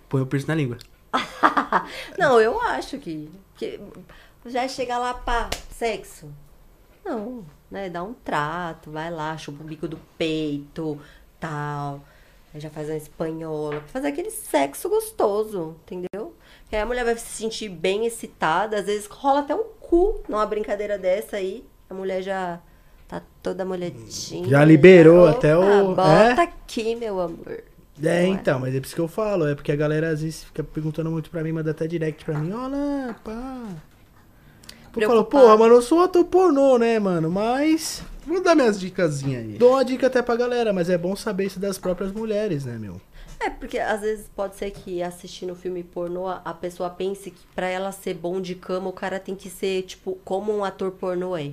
põe 0.10 0.22
o 0.22 0.26
piercing 0.26 0.48
na 0.48 0.56
língua. 0.56 0.78
Não, 2.18 2.42
eu 2.42 2.60
acho 2.60 2.98
que. 2.98 3.30
que 3.56 3.80
já 4.48 4.68
chega 4.68 4.98
lá, 4.98 5.14
pá, 5.14 5.48
sexo. 5.70 6.28
Não, 7.06 7.46
né? 7.70 7.88
Dá 7.88 8.04
um 8.04 8.14
trato, 8.14 8.90
vai 8.90 9.12
lá, 9.12 9.38
chupa 9.38 9.64
o 9.64 9.68
bico 9.68 9.88
do 9.88 10.00
peito, 10.18 11.00
tal. 11.40 12.02
Aí 12.52 12.60
já 12.60 12.72
faz 12.72 12.90
uma 12.90 12.98
espanhola. 12.98 13.82
Fazer 13.88 14.08
aquele 14.08 14.32
sexo 14.32 14.90
gostoso, 14.90 15.76
entendeu? 15.84 16.36
Que 16.68 16.76
aí 16.76 16.82
a 16.82 16.86
mulher 16.86 17.06
vai 17.06 17.16
se 17.16 17.28
sentir 17.28 17.70
bem 17.70 18.08
excitada. 18.08 18.78
Às 18.78 18.86
vezes 18.88 19.06
rola 19.06 19.42
até 19.42 19.54
um 19.54 19.66
cu 19.80 20.24
numa 20.28 20.46
brincadeira 20.48 20.98
dessa 20.98 21.38
aí. 21.38 21.64
A 21.88 21.94
mulher 21.94 22.24
já 22.24 22.60
tá 23.20 23.26
toda 23.42 23.64
molhadinha. 23.66 24.48
Já 24.48 24.64
liberou 24.64 25.28
Opa, 25.28 25.38
até 25.38 25.58
o- 25.58 25.96
Bota 25.96 26.02
é? 26.10 26.44
aqui, 26.44 26.96
meu 26.96 27.20
amor. 27.20 27.48
É, 27.50 27.64
Não 28.02 28.10
é? 28.12 28.26
então, 28.28 28.60
mas 28.60 28.74
é 28.74 28.80
por 28.80 28.86
isso 28.88 28.96
que 28.96 29.02
eu 29.02 29.08
falo. 29.08 29.48
É 29.48 29.54
porque 29.56 29.72
a 29.72 29.76
galera 29.76 30.10
às 30.10 30.22
vezes 30.22 30.44
fica 30.46 30.64
perguntando 30.64 31.12
muito 31.12 31.30
pra 31.30 31.44
mim, 31.44 31.52
manda 31.52 31.72
até 31.72 31.86
direct 31.88 32.26
pra 32.26 32.38
mim. 32.40 32.52
Olha, 32.52 33.16
pá. 33.24 33.68
Eu 34.96 35.08
falo, 35.08 35.26
porra, 35.26 35.58
mano, 35.58 35.76
eu 35.76 35.82
sou 35.82 36.02
ator 36.04 36.24
pornô, 36.26 36.78
né, 36.78 37.00
mano? 37.00 37.30
Mas. 37.30 38.04
Vou 38.26 38.42
dar 38.42 38.56
minhas 38.56 38.80
dicasinhas 38.80 39.44
aí. 39.44 39.58
Dou 39.58 39.72
uma 39.72 39.84
dica 39.84 40.08
até 40.08 40.22
pra 40.22 40.36
galera, 40.36 40.72
mas 40.72 40.90
é 40.90 40.98
bom 40.98 41.16
saber 41.16 41.46
isso 41.46 41.60
das 41.60 41.78
próprias 41.78 42.12
mulheres, 42.12 42.64
né, 42.66 42.78
meu? 42.80 43.02
É, 43.40 43.50
porque 43.50 43.78
às 43.78 44.02
vezes 44.02 44.30
pode 44.36 44.56
ser 44.56 44.72
que 44.72 45.02
assistindo 45.04 45.54
filme 45.56 45.84
pornô, 45.84 46.28
a 46.28 46.42
a 46.46 46.54
pessoa 46.54 46.90
pense 46.90 47.30
que 47.32 47.42
pra 47.54 47.68
ela 47.68 47.92
ser 47.92 48.14
bom 48.14 48.40
de 48.40 48.56
cama, 48.56 48.88
o 48.88 48.94
cara 48.94 49.20
tem 49.20 49.36
que 49.36 49.50
ser, 49.50 49.82
tipo, 49.84 50.18
como 50.24 50.56
um 50.56 50.64
ator 50.64 50.92
pornô 50.92 51.36
é. 51.36 51.52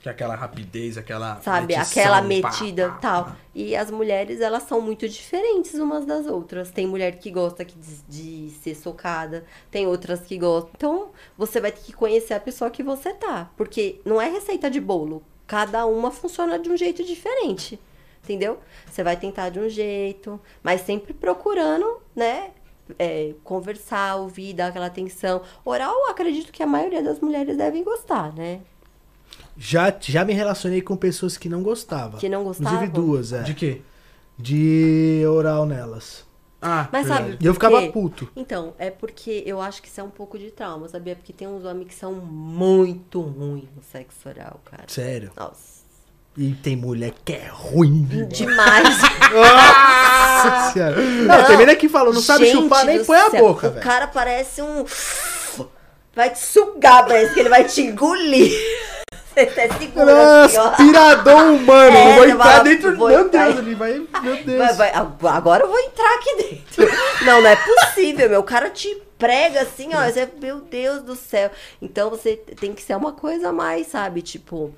Que 0.00 0.08
é 0.08 0.12
aquela 0.12 0.34
rapidez, 0.34 0.96
aquela. 0.96 1.40
Sabe? 1.42 1.74
metição, 1.74 2.02
Aquela 2.02 2.22
pá, 2.22 2.28
metida 2.28 2.88
pá, 2.88 2.96
tal. 2.96 3.24
pá. 3.24 3.36
E 3.54 3.76
as 3.76 3.90
mulheres, 3.90 4.40
elas 4.40 4.62
são 4.62 4.80
muito 4.80 5.06
diferentes 5.08 5.74
umas 5.74 6.06
das 6.06 6.26
outras. 6.26 6.70
Tem 6.70 6.86
mulher 6.86 7.18
que 7.18 7.30
gosta 7.30 7.64
de, 7.64 7.74
de 8.08 8.50
ser 8.62 8.74
socada, 8.74 9.44
tem 9.70 9.86
outras 9.86 10.20
que 10.22 10.38
gostam. 10.38 10.70
Então, 10.74 11.08
você 11.36 11.60
vai 11.60 11.70
ter 11.70 11.82
que 11.82 11.92
conhecer 11.92 12.32
a 12.32 12.40
pessoa 12.40 12.70
que 12.70 12.82
você 12.82 13.12
tá. 13.12 13.50
Porque 13.56 14.00
não 14.04 14.20
é 14.20 14.28
receita 14.30 14.70
de 14.70 14.80
bolo. 14.80 15.22
Cada 15.46 15.84
uma 15.84 16.10
funciona 16.10 16.58
de 16.58 16.70
um 16.70 16.76
jeito 16.76 17.04
diferente. 17.04 17.78
Entendeu? 18.24 18.58
Você 18.86 19.02
vai 19.02 19.16
tentar 19.16 19.50
de 19.50 19.58
um 19.58 19.68
jeito, 19.68 20.40
mas 20.62 20.80
sempre 20.82 21.12
procurando, 21.12 22.00
né? 22.14 22.52
é, 22.98 23.34
conversar, 23.44 24.16
ouvir, 24.16 24.54
dar 24.54 24.68
aquela 24.68 24.86
atenção. 24.86 25.42
Oral, 25.64 25.94
acredito 26.08 26.52
que 26.52 26.62
a 26.62 26.66
maioria 26.66 27.02
das 27.02 27.20
mulheres 27.20 27.56
devem 27.56 27.84
gostar, 27.84 28.32
né? 28.34 28.60
Já, 29.62 29.94
já 30.00 30.24
me 30.24 30.32
relacionei 30.32 30.80
com 30.80 30.96
pessoas 30.96 31.36
que 31.36 31.46
não 31.46 31.62
gostavam. 31.62 32.18
Que 32.18 32.30
não 32.30 32.40
Inclusive 32.40 32.64
gostavam? 32.64 32.88
duas, 32.88 33.32
é. 33.34 33.42
De 33.42 33.52
quê? 33.52 33.82
De 34.38 35.22
oral 35.28 35.66
nelas. 35.66 36.24
Ah, 36.62 36.88
Mas 36.90 37.06
verdade. 37.06 37.30
sabe- 37.32 37.38
E 37.42 37.46
eu 37.46 37.52
ficava 37.52 37.82
puto. 37.88 38.26
Então, 38.34 38.72
é 38.78 38.90
porque 38.90 39.42
eu 39.46 39.60
acho 39.60 39.82
que 39.82 39.88
isso 39.88 40.00
é 40.00 40.04
um 40.04 40.08
pouco 40.10 40.38
de 40.38 40.50
trauma, 40.50 40.88
sabia? 40.88 41.14
Porque 41.14 41.32
tem 41.32 41.46
uns 41.46 41.64
homens 41.66 41.88
que 41.88 41.94
são 41.94 42.12
muito 42.14 43.20
ruins 43.20 43.68
no 43.76 43.82
sexo 43.82 44.26
oral, 44.28 44.60
cara. 44.64 44.84
Sério. 44.88 45.30
Nossa. 45.36 45.80
E 46.38 46.52
tem 46.54 46.74
mulher 46.76 47.12
que 47.22 47.32
é 47.34 47.48
ruim. 47.50 48.04
Demais. 48.28 48.96
Nossa 49.32 50.72
senhora. 50.72 50.96
Não, 50.96 51.44
tem 51.46 51.56
menina 51.58 51.76
que 51.76 51.88
falou, 51.88 52.12
não 52.14 52.20
sabe 52.22 52.50
chupar 52.50 52.84
nem 52.86 53.04
põe 53.04 53.18
a 53.18 53.30
boca, 53.30 53.68
O 53.68 53.70
velho. 53.72 53.84
cara 53.84 54.06
parece 54.06 54.62
um. 54.62 54.84
Vai 56.14 56.30
te 56.30 56.38
sugar, 56.40 57.06
parece 57.06 57.34
que 57.34 57.40
ele 57.40 57.48
vai 57.48 57.64
te 57.64 57.82
engolir. 57.82 58.52
Você 59.32 59.40
até 59.40 59.68
segura 59.78 60.44
assim, 60.44 60.56
ó. 60.58 60.68
aspirador 60.68 61.42
humano. 61.52 61.96
É, 61.96 62.10
eu 62.10 62.14
vou 62.16 62.24
entrar 62.28 62.44
fala, 62.44 62.64
dentro. 62.64 62.96
vou 62.96 63.08
Meu 63.08 63.20
entrar- 63.26 63.46
Deus, 63.52 63.58
ele 63.58 63.74
vai. 63.74 63.92
Meu 64.22 64.44
Deus. 64.44 64.76
Vai, 64.76 64.90
vai, 64.92 64.92
agora 65.32 65.64
eu 65.64 65.68
vou 65.68 65.78
entrar 65.78 66.14
aqui 66.16 66.36
dentro. 66.36 66.86
Não, 67.24 67.40
não 67.40 67.48
é 67.50 67.56
possível, 67.56 68.28
meu. 68.28 68.40
O 68.40 68.44
cara 68.44 68.70
te 68.70 68.94
prega 69.18 69.62
assim, 69.62 69.90
ó. 69.94 70.04
Você, 70.10 70.28
meu 70.40 70.60
Deus 70.60 71.02
do 71.02 71.14
céu. 71.14 71.50
Então 71.80 72.10
você 72.10 72.36
tem 72.36 72.74
que 72.74 72.82
ser 72.82 72.96
uma 72.96 73.12
coisa 73.12 73.52
mais, 73.52 73.86
sabe? 73.86 74.20
Tipo, 74.22 74.74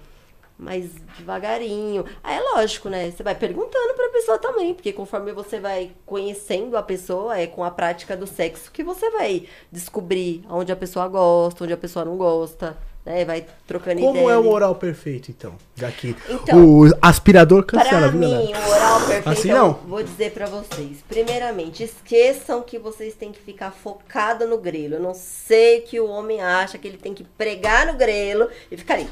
mais 0.59 0.91
devagarinho. 1.19 2.05
Aí 2.23 2.37
é 2.37 2.41
lógico, 2.55 2.89
né? 2.89 3.11
Você 3.11 3.23
vai 3.23 3.35
perguntando 3.35 3.95
pra 3.95 4.09
pessoa 4.11 4.39
também. 4.39 4.75
Porque 4.75 4.93
conforme 4.93 5.33
você 5.33 5.59
vai 5.61 5.93
conhecendo 6.05 6.77
a 6.77 6.83
pessoa, 6.83 7.39
é 7.39 7.47
com 7.47 7.65
a 7.65 7.71
prática 7.71 8.17
do 8.17 8.27
sexo 8.27 8.71
que 8.71 8.83
você 8.85 9.09
vai 9.11 9.47
descobrir 9.73 10.45
onde 10.51 10.71
a 10.71 10.77
pessoa 10.77 11.09
gosta, 11.09 11.65
onde 11.65 11.73
a 11.73 11.77
pessoa 11.79 12.05
não 12.05 12.17
gosta. 12.17 12.77
Né? 13.05 13.25
Vai 13.25 13.45
trocando 13.67 14.01
Como 14.01 14.17
ideia. 14.21 14.31
é 14.35 14.39
o 14.39 14.49
oral 14.49 14.77
perfeito, 14.77 15.31
então? 15.31 15.55
Que 15.99 16.15
Então, 16.29 16.65
o 16.65 16.85
aspirador 17.03 17.65
cancela, 17.65 18.03
Pra 18.03 18.09
viu, 18.11 18.21
mim, 18.21 18.53
o 18.55 18.71
oral 18.71 18.99
perfeito, 19.01 19.29
Assim 19.29 19.49
não. 19.49 19.73
vou 19.89 20.03
dizer 20.05 20.31
pra 20.31 20.47
vocês. 20.47 20.99
Primeiramente, 21.09 21.83
esqueçam 21.83 22.63
que 22.63 22.79
vocês 22.79 23.15
têm 23.15 23.33
que 23.33 23.41
ficar 23.41 23.73
focado 23.73 24.47
no 24.47 24.57
grelo. 24.57 24.95
Eu 24.95 25.01
não 25.01 25.15
sei 25.15 25.81
que 25.81 25.99
o 25.99 26.07
homem 26.07 26.41
acha 26.41 26.79
que 26.79 26.87
ele 26.87 26.97
tem 26.99 27.13
que 27.13 27.25
pregar 27.25 27.87
no 27.87 27.95
grelo 27.95 28.49
e 28.71 28.77
ficar 28.77 28.95
ali. 28.95 29.09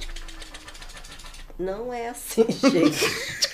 Não 1.58 1.92
é 1.92 2.08
assim, 2.08 2.46
gente. 2.70 3.49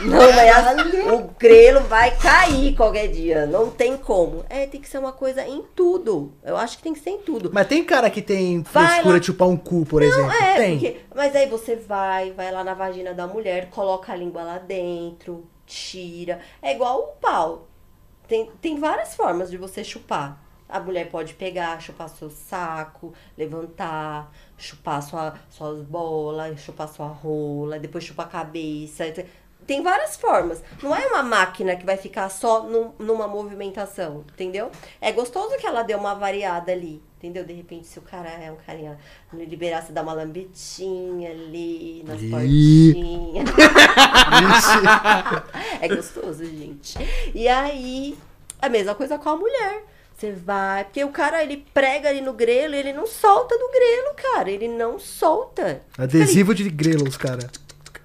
Não 0.00 0.18
assim. 0.20 1.10
O 1.10 1.30
grelo 1.38 1.80
vai 1.80 2.14
cair 2.16 2.74
qualquer 2.74 3.08
dia. 3.08 3.46
Não 3.46 3.70
tem 3.70 3.96
como. 3.96 4.44
É, 4.48 4.66
tem 4.66 4.80
que 4.80 4.88
ser 4.88 4.98
uma 4.98 5.12
coisa 5.12 5.46
em 5.46 5.62
tudo. 5.74 6.32
Eu 6.42 6.56
acho 6.56 6.76
que 6.76 6.82
tem 6.82 6.92
que 6.92 7.00
ser 7.00 7.10
em 7.10 7.18
tudo. 7.18 7.50
Mas 7.52 7.66
tem 7.66 7.82
cara 7.84 8.10
que 8.10 8.20
tem 8.20 8.62
Vai 8.62 8.86
frescura 8.88 9.14
lá. 9.14 9.18
de 9.20 9.26
chupar 9.26 9.48
um 9.48 9.56
cu, 9.56 9.86
por 9.86 10.02
exemplo. 10.02 10.30
É, 10.32 10.56
tem. 10.56 10.78
porque. 10.78 11.00
Mas 11.14 11.34
aí 11.34 11.48
você 11.48 11.76
vai, 11.76 12.32
vai 12.32 12.50
lá 12.52 12.62
na 12.62 12.74
vagina 12.74 13.14
da 13.14 13.26
mulher, 13.26 13.70
coloca 13.70 14.12
a 14.12 14.16
língua 14.16 14.42
lá 14.42 14.58
dentro, 14.58 15.46
tira. 15.64 16.40
É 16.60 16.72
igual 16.74 16.98
o 17.00 17.06
pau. 17.20 17.68
Tem, 18.28 18.50
tem 18.60 18.78
várias 18.78 19.14
formas 19.14 19.50
de 19.50 19.56
você 19.56 19.82
chupar. 19.82 20.42
A 20.68 20.80
mulher 20.80 21.08
pode 21.08 21.34
pegar, 21.34 21.80
chupar 21.80 22.08
seu 22.08 22.28
saco, 22.28 23.14
levantar, 23.38 24.32
chupar 24.58 25.00
sua, 25.00 25.34
suas 25.48 25.80
bolas, 25.82 26.60
chupar 26.60 26.88
sua 26.88 27.06
rola, 27.06 27.78
depois 27.78 28.02
chupar 28.02 28.26
a 28.26 28.28
cabeça. 28.28 29.04
Tem- 29.12 29.26
Tem 29.66 29.82
várias 29.82 30.16
formas. 30.16 30.62
Não 30.82 30.94
é 30.94 31.06
uma 31.06 31.22
máquina 31.22 31.74
que 31.74 31.84
vai 31.84 31.96
ficar 31.96 32.28
só 32.28 32.62
num- 32.62 32.92
numa 32.98 33.26
movimentação, 33.26 34.24
entendeu? 34.32 34.70
É 35.00 35.10
gostoso 35.12 35.56
que 35.58 35.66
ela 35.66 35.82
dê 35.82 35.94
uma 35.94 36.14
variada 36.14 36.70
ali, 36.70 37.02
entendeu? 37.18 37.44
De 37.44 37.52
repente, 37.52 37.86
se 37.86 37.98
o 37.98 38.02
cara 38.02 38.28
é 38.28 38.52
um 38.52 38.56
carinha, 38.56 38.98
liberar, 39.32 39.82
você 39.82 39.92
dá 39.92 40.02
uma 40.02 40.12
lambetinha 40.12 41.30
ali, 41.30 42.04
nas 42.06 42.22
Ih. 42.22 42.30
portinhas. 42.30 43.50
É 45.80 45.88
gostoso, 45.88 46.44
gente. 46.44 46.96
E 47.34 47.48
aí, 47.48 48.16
a 48.60 48.68
mesma 48.68 48.94
coisa 48.94 49.18
com 49.18 49.28
a 49.28 49.36
mulher. 49.36 49.82
Você 50.16 50.32
vai. 50.32 50.84
Porque 50.84 51.04
o 51.04 51.10
cara, 51.10 51.42
ele 51.42 51.58
prega 51.74 52.08
ali 52.08 52.22
no 52.22 52.32
grelo 52.32 52.74
e 52.74 52.78
ele 52.78 52.92
não 52.94 53.06
solta 53.06 53.56
do 53.58 53.70
grelo, 53.70 54.14
cara. 54.32 54.50
Ele 54.50 54.66
não 54.66 54.98
solta. 54.98 55.82
Adesivo 55.98 56.54
de 56.54 56.70
grelo, 56.70 57.06
os 57.06 57.18
cara. 57.18 57.50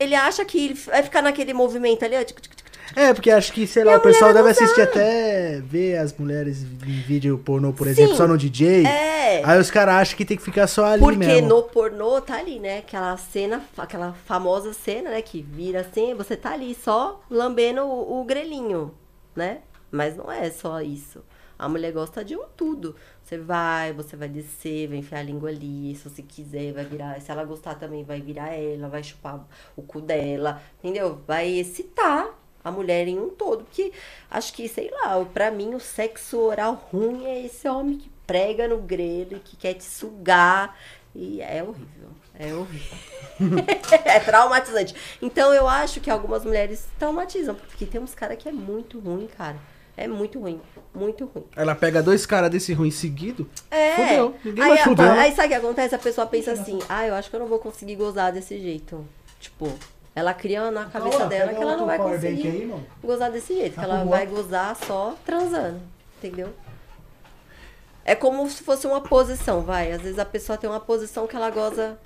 Ele 0.02 0.16
acha 0.16 0.44
que 0.44 0.66
ele 0.66 0.74
vai 0.74 1.04
ficar 1.04 1.22
naquele 1.22 1.54
movimento 1.54 2.04
ali, 2.04 2.16
ó. 2.18 2.24
tic, 2.24 2.40
tic, 2.40 2.56
tic. 2.56 2.66
É, 2.96 3.14
porque 3.14 3.32
acho 3.32 3.54
que, 3.54 3.66
sei 3.66 3.84
lá, 3.84 3.98
o 3.98 4.02
pessoal 4.02 4.34
deve 4.34 4.50
assistir 4.50 4.82
até 4.82 5.62
ver 5.62 5.98
as 5.98 6.12
mulheres 6.18 6.64
em 6.64 7.02
vídeo 7.02 7.38
pornô, 7.38 7.72
por 7.72 7.86
Sim. 7.86 7.92
exemplo, 7.92 8.16
só 8.16 8.28
no 8.28 8.38
DJ. 8.38 8.86
É. 8.86 9.42
Aí 9.46 9.60
os 9.60 9.72
caras 9.72 9.96
acham 9.96 10.18
que 10.18 10.26
tem 10.26 10.36
que 10.36 10.44
ficar 10.44 10.68
só 10.68 10.86
ali 10.86 11.02
Porque 11.02 11.18
mesmo. 11.18 11.48
no 11.48 11.64
pornô 11.64 12.20
tá 12.20 12.38
ali, 12.38 12.60
né? 12.60 12.80
Aquela 12.80 13.16
cena, 13.16 13.64
aquela 13.78 14.14
famosa 14.26 14.74
cena, 14.74 15.12
né? 15.12 15.22
Que 15.22 15.42
vira 15.42 15.82
assim, 15.82 16.14
você 16.16 16.36
tá 16.36 16.52
ali 16.52 16.76
só 16.76 17.22
lambendo 17.30 17.84
o, 17.84 18.20
o 18.20 18.24
grelhinho, 18.26 18.94
né? 19.36 19.60
Mas 19.90 20.18
não 20.18 20.32
é 20.32 20.50
só 20.50 20.82
isso. 20.82 21.24
A 21.62 21.70
mulher 21.70 21.92
gosta 21.92 22.26
de 22.26 22.36
um 22.36 22.46
tudo. 22.58 22.96
Você 23.24 23.38
vai, 23.38 23.94
você 23.94 24.16
vai 24.16 24.28
descer, 24.28 24.88
vai 24.88 24.98
enfiar 24.98 25.20
a 25.20 25.24
língua 25.24 25.50
ali. 25.50 25.94
Se 25.94 26.10
você 26.10 26.24
quiser, 26.24 26.74
vai 26.74 26.84
virar. 26.84 27.22
Se 27.22 27.30
ela 27.30 27.46
gostar 27.46 27.76
também, 27.76 28.04
vai 28.04 28.20
virar 28.20 28.52
ela, 28.52 28.90
vai 28.90 29.04
chupar 29.04 29.48
o 29.76 29.84
cu 29.84 30.02
dela, 30.02 30.60
entendeu? 30.80 31.22
Vai 31.28 31.48
excitar 31.50 32.34
a 32.64 32.72
mulher 32.72 33.08
em 33.08 33.20
um 33.20 33.30
todo. 33.30 33.64
Porque 33.66 33.94
acho 34.32 34.52
que, 34.54 34.68
sei 34.68 34.90
lá, 34.90 35.24
pra 35.24 35.52
mim 35.52 35.76
o 35.76 35.80
sexo 35.80 36.40
oral 36.40 36.90
ruim 36.92 37.26
é 37.26 37.46
esse 37.46 37.68
homem 37.68 38.00
que 38.00 38.10
prega 38.26 38.68
no 38.68 38.80
grelho 38.80 39.38
e 39.38 39.40
que 39.40 39.56
quer 39.56 39.76
te 39.76 39.84
sugar. 39.84 40.76
E 41.14 41.44
é 41.44 41.62
horrível. 41.62 42.10
É 42.40 42.56
horrível. 42.56 42.98
é 44.04 44.20
traumatizante. 44.20 44.96
Então 45.22 45.54
eu 45.54 45.68
acho 45.68 46.02
que 46.02 46.10
algumas 46.10 46.44
mulheres 46.44 46.88
traumatizam. 46.98 47.54
Porque 47.54 47.86
tem 47.86 48.02
uns 48.02 48.16
caras 48.16 48.40
que 48.40 48.50
é 48.50 48.52
muito 48.52 49.00
ruim, 49.00 49.28
cara. 49.28 49.58
É 50.04 50.08
muito 50.08 50.40
ruim. 50.40 50.60
Muito 50.94 51.26
ruim. 51.26 51.46
Ela 51.56 51.76
pega 51.76 52.02
dois 52.02 52.26
caras 52.26 52.50
desse 52.50 52.74
ruim 52.74 52.90
seguido. 52.92 53.48
É. 53.70 53.96
Fudeu. 53.96 54.36
Ninguém 54.44 54.64
aí, 54.64 54.70
mais 54.70 54.82
fudeu. 54.82 55.12
aí 55.12 55.32
sabe 55.36 55.48
o 55.48 55.50
que 55.50 55.56
acontece? 55.56 55.96
A 55.96 56.00
pessoa 56.00 56.26
pensa 56.28 56.52
assim, 56.54 56.80
ah, 56.90 57.06
eu 57.08 57.14
acho 57.16 57.30
que 57.30 57.36
eu 57.36 57.40
não 57.40 57.48
vou 57.48 57.60
conseguir 57.60 57.96
gozar 57.96 58.32
desse 58.32 58.60
jeito. 58.60 59.06
Tipo, 59.40 59.72
ela 60.16 60.34
cria 60.34 60.70
na 60.72 60.86
cabeça 60.86 61.26
dela 61.28 61.54
que 61.54 61.62
ela 61.62 61.78
não 61.78 61.86
vai 61.86 61.98
conseguir 61.98 62.48
Aí, 62.48 62.74
gozar 63.04 63.32
desse 63.32 63.54
jeito. 63.54 63.72
Que 63.74 63.76
Tá 63.76 63.84
ela 63.84 64.04
com 64.04 64.10
vai 64.10 64.26
gozar 64.26 64.76
só 64.76 65.16
transando. 65.26 65.80
Entendeu? 66.18 66.50
É 68.04 68.16
como 68.16 68.50
se 68.50 68.64
fosse 68.64 68.88
uma 68.88 69.02
posição, 69.02 69.62
vai. 69.62 69.92
Às 69.92 70.02
vezes 70.02 70.18
a 70.20 70.26
pessoa 70.26 70.58
tem 70.58 70.70
uma 70.70 70.80
posição 70.80 71.28
que 71.28 71.36
ela 71.36 71.50
goza 71.52 71.98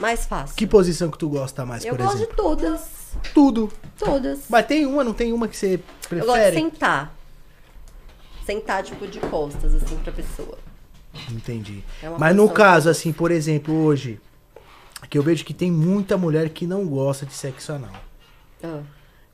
mais 0.00 0.26
fácil. 0.26 0.56
Que 0.56 0.66
posição 0.66 1.10
que 1.10 1.18
tu 1.18 1.28
gosta 1.28 1.64
mais, 1.66 1.84
eu 1.84 1.94
por 1.94 2.02
gosto 2.02 2.16
exemplo? 2.16 2.30
de 2.32 2.36
todas. 2.36 2.96
Tudo. 3.32 3.72
Todas. 3.98 4.40
Mas 4.48 4.66
tem 4.66 4.84
uma, 4.86 5.02
não 5.04 5.12
tem 5.14 5.32
uma 5.32 5.48
que 5.48 5.56
você 5.56 5.74
Eu 6.10 6.18
gosto 6.18 6.26
de 6.26 6.32
prefere? 6.32 6.56
sentar. 6.56 7.15
Sentar, 8.46 8.82
tipo, 8.84 9.06
de 9.06 9.18
costas, 9.18 9.74
assim, 9.74 9.96
pra 9.96 10.12
pessoa. 10.12 10.56
Entendi. 11.30 11.82
É 12.02 12.08
Mas 12.10 12.36
no 12.36 12.48
caso, 12.48 12.88
assim, 12.88 13.12
por 13.12 13.30
exemplo, 13.32 13.74
hoje, 13.74 14.20
que 15.10 15.18
eu 15.18 15.22
vejo 15.22 15.44
que 15.44 15.52
tem 15.52 15.70
muita 15.70 16.16
mulher 16.16 16.48
que 16.50 16.66
não 16.66 16.86
gosta 16.86 17.26
de 17.26 17.34
sexo 17.34 17.72
anal. 17.72 17.94
Ah. 18.62 18.80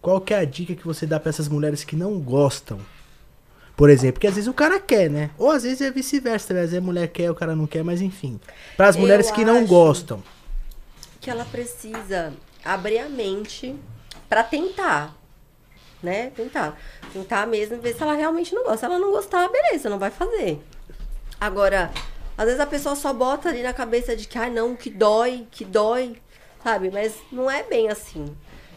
Qual 0.00 0.20
que 0.20 0.32
é 0.32 0.38
a 0.38 0.44
dica 0.44 0.74
que 0.74 0.84
você 0.86 1.06
dá 1.06 1.20
pra 1.20 1.30
essas 1.30 1.48
mulheres 1.48 1.84
que 1.84 1.94
não 1.94 2.18
gostam? 2.18 2.78
Por 3.76 3.88
exemplo, 3.90 4.14
porque 4.14 4.26
às 4.26 4.34
vezes 4.34 4.48
o 4.48 4.54
cara 4.54 4.78
quer, 4.80 5.08
né? 5.10 5.30
Ou 5.38 5.50
às 5.50 5.62
vezes 5.62 5.80
é 5.80 5.90
vice-versa, 5.90 6.52
às 6.54 6.60
vezes 6.60 6.74
a 6.76 6.80
mulher 6.80 7.08
quer, 7.08 7.30
o 7.30 7.34
cara 7.34 7.54
não 7.54 7.66
quer, 7.66 7.82
mas 7.82 8.00
enfim. 8.00 8.40
Para 8.76 8.88
as 8.88 8.96
Eu 8.96 9.02
mulheres 9.02 9.30
que 9.30 9.44
não 9.44 9.66
gostam. 9.66 10.22
que 11.20 11.30
ela 11.30 11.44
precisa 11.44 12.32
abrir 12.64 12.98
a 12.98 13.08
mente 13.08 13.74
pra 14.28 14.42
tentar, 14.42 15.16
né? 16.02 16.30
Tentar. 16.30 16.78
Tentar 17.12 17.46
mesmo 17.46 17.80
ver 17.80 17.94
se 17.94 18.02
ela 18.02 18.14
realmente 18.14 18.54
não 18.54 18.64
gosta. 18.64 18.78
Se 18.78 18.84
ela 18.86 18.98
não 18.98 19.12
gostar, 19.12 19.48
beleza, 19.48 19.88
não 19.88 19.98
vai 19.98 20.10
fazer. 20.10 20.60
Agora, 21.40 21.90
às 22.36 22.46
vezes 22.46 22.60
a 22.60 22.66
pessoa 22.66 22.96
só 22.96 23.12
bota 23.12 23.48
ali 23.48 23.62
na 23.62 23.72
cabeça 23.72 24.16
de 24.16 24.26
que, 24.26 24.38
ah, 24.38 24.48
não, 24.48 24.74
que 24.74 24.90
dói, 24.90 25.46
que 25.50 25.64
dói, 25.64 26.16
sabe? 26.62 26.90
Mas 26.90 27.14
não 27.30 27.50
é 27.50 27.62
bem 27.62 27.88
assim. 27.88 28.34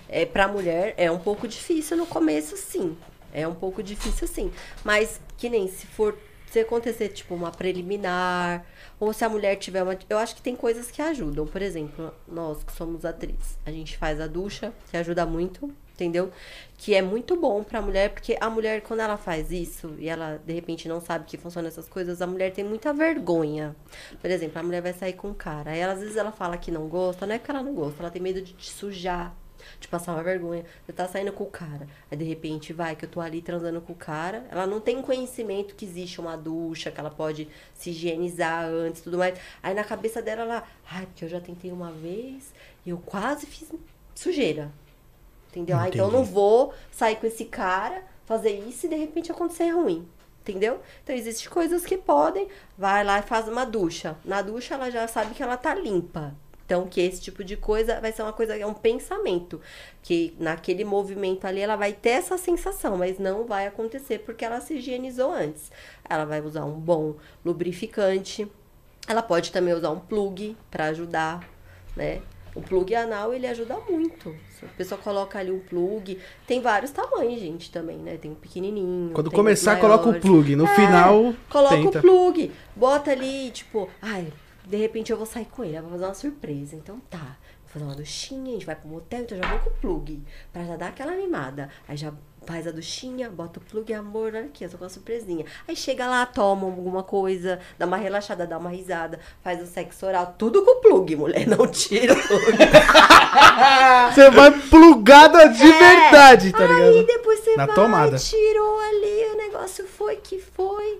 É, 0.08 0.26
pra 0.26 0.48
mulher 0.48 0.94
é 0.98 1.10
um 1.10 1.20
pouco 1.20 1.48
difícil 1.48 1.98
no 1.98 2.06
começo, 2.06 2.56
sim. 2.58 2.98
É 3.34 3.48
um 3.48 3.56
pouco 3.56 3.82
difícil, 3.84 4.28
sim. 4.28 4.52
Mas 4.84 5.20
que 5.38 5.50
nem 5.50 5.68
se 5.68 5.86
for. 5.88 6.18
Se 6.52 6.60
acontecer, 6.60 7.10
tipo, 7.10 7.36
uma 7.36 7.52
preliminar, 7.52 8.66
ou 8.98 9.12
se 9.12 9.26
a 9.26 9.30
mulher 9.30 9.58
tiver 9.58 9.84
uma. 9.84 9.98
Eu 10.10 10.18
acho 10.18 10.36
que 10.36 10.42
tem 10.42 10.56
coisas 10.56 10.90
que 10.90 11.02
ajudam. 11.02 11.46
Por 11.46 11.62
exemplo, 11.62 12.14
nós 12.28 12.64
que 12.64 12.72
somos 12.72 13.04
atriz, 13.04 13.58
a 13.66 13.72
gente 13.72 13.98
faz 13.98 14.22
a 14.22 14.28
ducha, 14.28 14.72
que 14.90 14.96
ajuda 14.96 15.26
muito, 15.26 15.70
entendeu? 15.96 16.32
Que 16.78 16.94
é 16.94 17.02
muito 17.02 17.36
bom 17.40 17.64
pra 17.64 17.82
mulher, 17.82 18.12
porque 18.12 18.38
a 18.40 18.50
mulher, 18.50 18.82
quando 18.82 19.00
ela 19.00 19.18
faz 19.18 19.52
isso 19.52 19.96
e 19.98 20.08
ela 20.08 20.40
de 20.46 20.54
repente 20.54 20.88
não 20.88 21.00
sabe 21.02 21.26
que 21.26 21.38
funciona 21.38 21.68
essas 21.68 21.88
coisas, 21.88 22.22
a 22.22 22.28
mulher 22.28 22.52
tem 22.52 22.64
muita 22.64 22.94
vergonha. 22.94 23.76
Por 24.22 24.30
exemplo, 24.30 24.60
a 24.60 24.64
mulher 24.64 24.82
vai 24.82 24.94
sair 24.94 25.14
com 25.14 25.30
um 25.30 25.34
cara, 25.34 25.72
aí 25.72 25.82
às 25.82 26.00
vezes 26.00 26.18
ela 26.18 26.32
fala 26.32 26.58
que 26.58 26.70
não 26.70 26.88
gosta, 26.88 27.26
não 27.26 27.36
é 27.36 27.40
que 27.40 27.50
ela 27.50 27.64
não 27.64 27.74
gosta, 27.74 28.04
ela 28.04 28.12
tem 28.12 28.22
medo 28.22 28.42
de 28.42 28.54
te 28.54 28.70
sujar, 28.70 29.34
de 29.80 29.88
passar 29.88 30.14
uma 30.14 30.22
vergonha. 30.22 30.66
Você 30.86 30.94
tá 30.94 31.08
saindo 31.08 31.32
com 31.32 31.46
o 31.46 31.50
cara, 31.50 31.88
aí 32.12 32.18
de 32.18 32.26
repente 32.26 32.74
vai 32.74 32.96
que 32.96 33.06
eu 33.06 33.10
tô 33.10 33.22
ali 33.22 33.42
transando 33.42 33.80
com 33.82 33.94
o 33.94 33.96
cara, 33.96 34.46
ela 34.52 34.68
não 34.68 34.82
tem 34.82 35.02
conhecimento 35.02 35.76
que 35.76 35.86
existe 35.86 36.20
uma 36.20 36.36
ducha, 36.36 36.92
que 36.92 37.00
ela 37.00 37.10
pode 37.10 37.48
se 37.74 37.92
higienizar 37.92 38.66
antes, 38.66 39.02
tudo 39.02 39.18
mais. 39.18 39.40
Aí 39.64 39.74
na 39.74 39.84
cabeça 39.84 40.22
dela 40.22 40.42
ela, 40.42 40.64
ai, 40.92 41.06
porque 41.06 41.24
eu 41.24 41.30
já 41.30 41.40
tentei 41.40 41.72
uma 41.72 41.92
vez 41.92 42.54
e 42.86 42.90
eu 42.90 42.98
quase 42.98 43.46
fiz 43.46 43.72
sujeira. 44.14 44.72
Entendeu? 45.56 45.78
Ah, 45.78 45.88
então 45.88 46.08
eu 46.08 46.12
não 46.12 46.24
vou 46.24 46.74
sair 46.92 47.16
com 47.16 47.26
esse 47.26 47.46
cara, 47.46 48.04
fazer 48.26 48.60
isso 48.68 48.86
e 48.86 48.90
de 48.90 48.96
repente 48.96 49.32
acontecer 49.32 49.70
ruim. 49.70 50.06
Entendeu? 50.42 50.82
Então 51.02 51.16
existem 51.16 51.50
coisas 51.50 51.86
que 51.86 51.98
podem, 51.98 52.50
vai 52.78 53.04
lá 53.04 53.20
e 53.20 53.24
faz 53.24 53.48
uma 53.48 53.66
ducha. 53.66 54.18
Na 54.26 54.42
ducha 54.42 54.76
ela 54.76 54.92
já 54.92 55.08
sabe 55.08 55.34
que 55.34 55.42
ela 55.42 55.56
tá 55.56 55.74
limpa. 55.74 56.36
Então, 56.66 56.88
que 56.88 57.00
esse 57.00 57.22
tipo 57.22 57.44
de 57.44 57.56
coisa 57.56 58.02
vai 58.02 58.12
ser 58.12 58.24
uma 58.24 58.34
coisa, 58.34 58.58
é 58.58 58.66
um 58.66 58.74
pensamento. 58.74 59.62
Que 60.02 60.36
naquele 60.40 60.84
movimento 60.84 61.46
ali 61.46 61.62
ela 61.62 61.76
vai 61.76 61.94
ter 61.94 62.10
essa 62.10 62.38
sensação, 62.38 62.98
mas 62.98 63.20
não 63.20 63.46
vai 63.46 63.68
acontecer 63.68 64.20
porque 64.20 64.44
ela 64.44 64.60
se 64.60 64.74
higienizou 64.76 65.32
antes. 65.32 65.72
Ela 66.10 66.26
vai 66.26 66.42
usar 66.42 66.66
um 66.66 66.80
bom 66.80 67.16
lubrificante. 67.46 68.52
Ela 69.08 69.22
pode 69.22 69.52
também 69.52 69.76
usar 69.76 69.92
um 69.92 70.00
plug 70.00 70.58
para 70.72 70.86
ajudar, 70.86 71.48
né? 71.96 72.22
O 72.56 72.62
plug 72.62 72.96
anal, 72.96 73.34
ele 73.34 73.46
ajuda 73.46 73.78
muito. 73.90 74.34
A 74.64 74.68
pessoa 74.78 75.00
coloca 75.00 75.38
ali 75.38 75.52
um 75.52 75.60
plug, 75.60 76.18
tem 76.48 76.62
vários 76.62 76.90
tamanhos, 76.92 77.40
gente, 77.42 77.70
também, 77.70 77.98
né? 77.98 78.18
Tem 78.18 78.32
um 78.32 78.36
pequenininho. 78.36 79.12
Quando 79.14 79.30
começar, 79.30 79.78
coloca 79.80 80.10
o 80.10 80.20
plug. 80.20 80.56
No 80.56 80.66
É, 80.66 80.76
final, 80.76 81.34
Coloca 81.50 81.76
tenta. 81.76 82.00
o 82.00 82.02
plug, 82.02 82.52
bota 82.76 83.12
ali, 83.12 83.52
tipo, 83.52 83.90
ai, 84.02 84.32
de 84.66 84.78
repente 84.78 85.12
eu 85.12 85.18
vou 85.18 85.26
sair 85.26 85.46
com 85.46 85.64
ele, 85.66 85.76
eu 85.78 85.82
vou 85.82 85.92
fazer 85.92 86.06
uma 86.06 86.14
surpresa. 86.14 86.76
Então 86.78 87.00
tá, 87.10 87.18
vou 87.64 87.68
fazer 87.68 87.84
uma 87.86 87.94
duchinha, 87.96 88.50
a 88.52 88.54
gente 88.54 88.66
vai 88.66 88.76
pro 88.76 88.88
motel, 88.88 89.20
então 89.22 89.38
já 89.38 89.48
vou 89.50 89.60
com 89.60 89.70
o 89.70 89.74
plug, 89.74 90.24
pra 90.54 90.64
já 90.64 90.78
dar 90.78 90.88
aquela 90.88 91.12
animada. 91.12 91.70
Aí 91.88 91.98
já 91.98 92.14
faz 92.46 92.68
a 92.68 92.72
duchinha, 92.72 93.30
bota 93.30 93.60
o 93.60 93.62
plug, 93.64 93.94
amor, 93.94 94.28
olha 94.36 94.46
aqui, 94.46 94.64
eu 94.64 94.70
tô 94.70 94.78
com 94.78 94.84
uma 94.84 94.90
surpresinha. 94.90 95.46
Aí 95.68 95.76
chega 95.76 96.08
lá, 96.08 96.26
toma 96.26 96.66
alguma 96.66 97.04
coisa, 97.04 97.60
dá 97.78 97.86
uma 97.86 97.98
relaxada, 97.98 98.46
dá 98.46 98.58
uma 98.58 98.70
risada, 98.70 99.20
faz 99.44 99.62
o 99.62 99.66
sexo 99.66 100.06
oral, 100.06 100.36
tudo 100.38 100.64
com 100.64 100.78
o 100.78 100.82
plug, 100.82 101.16
mulher, 101.16 101.48
não 101.50 101.68
tira 101.68 102.14
o 102.14 102.28
plug. 102.28 102.42
Você 104.14 104.30
vai 104.32 104.52
plugada 104.70 105.48
de 105.50 105.64
verdade, 105.72 106.52
tá 106.52 106.66
Aí 106.66 106.68
ligado? 106.92 107.06
depois 107.08 107.40
você 107.40 107.56
Na 107.56 107.66
vai, 107.66 107.76
tomada. 107.76 108.18
tirou 108.18 108.80
ali, 108.80 109.34
o 109.34 109.38
negócio 109.38 109.86
foi 109.86 110.16
que 110.18 110.40
foi. 110.40 111.00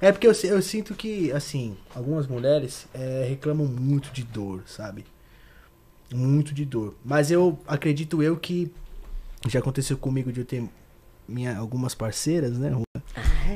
É 0.00 0.10
porque 0.12 0.26
eu, 0.26 0.32
eu 0.44 0.62
sinto 0.62 0.94
que, 0.94 1.30
assim, 1.32 1.76
algumas 1.94 2.26
mulheres 2.26 2.86
é, 2.94 3.26
reclamam 3.28 3.66
muito 3.66 4.10
de 4.12 4.22
dor, 4.22 4.62
sabe? 4.66 5.04
Muito 6.12 6.52
de 6.52 6.64
dor. 6.64 6.94
Mas 7.04 7.30
eu 7.30 7.58
acredito 7.66 8.22
eu 8.22 8.36
que 8.36 8.70
já 9.48 9.58
aconteceu 9.60 9.96
comigo 9.96 10.32
de 10.32 10.40
eu 10.40 10.44
ter 10.44 10.64
minha, 11.32 11.56
algumas 11.56 11.94
parceiras, 11.94 12.58
né? 12.58 12.72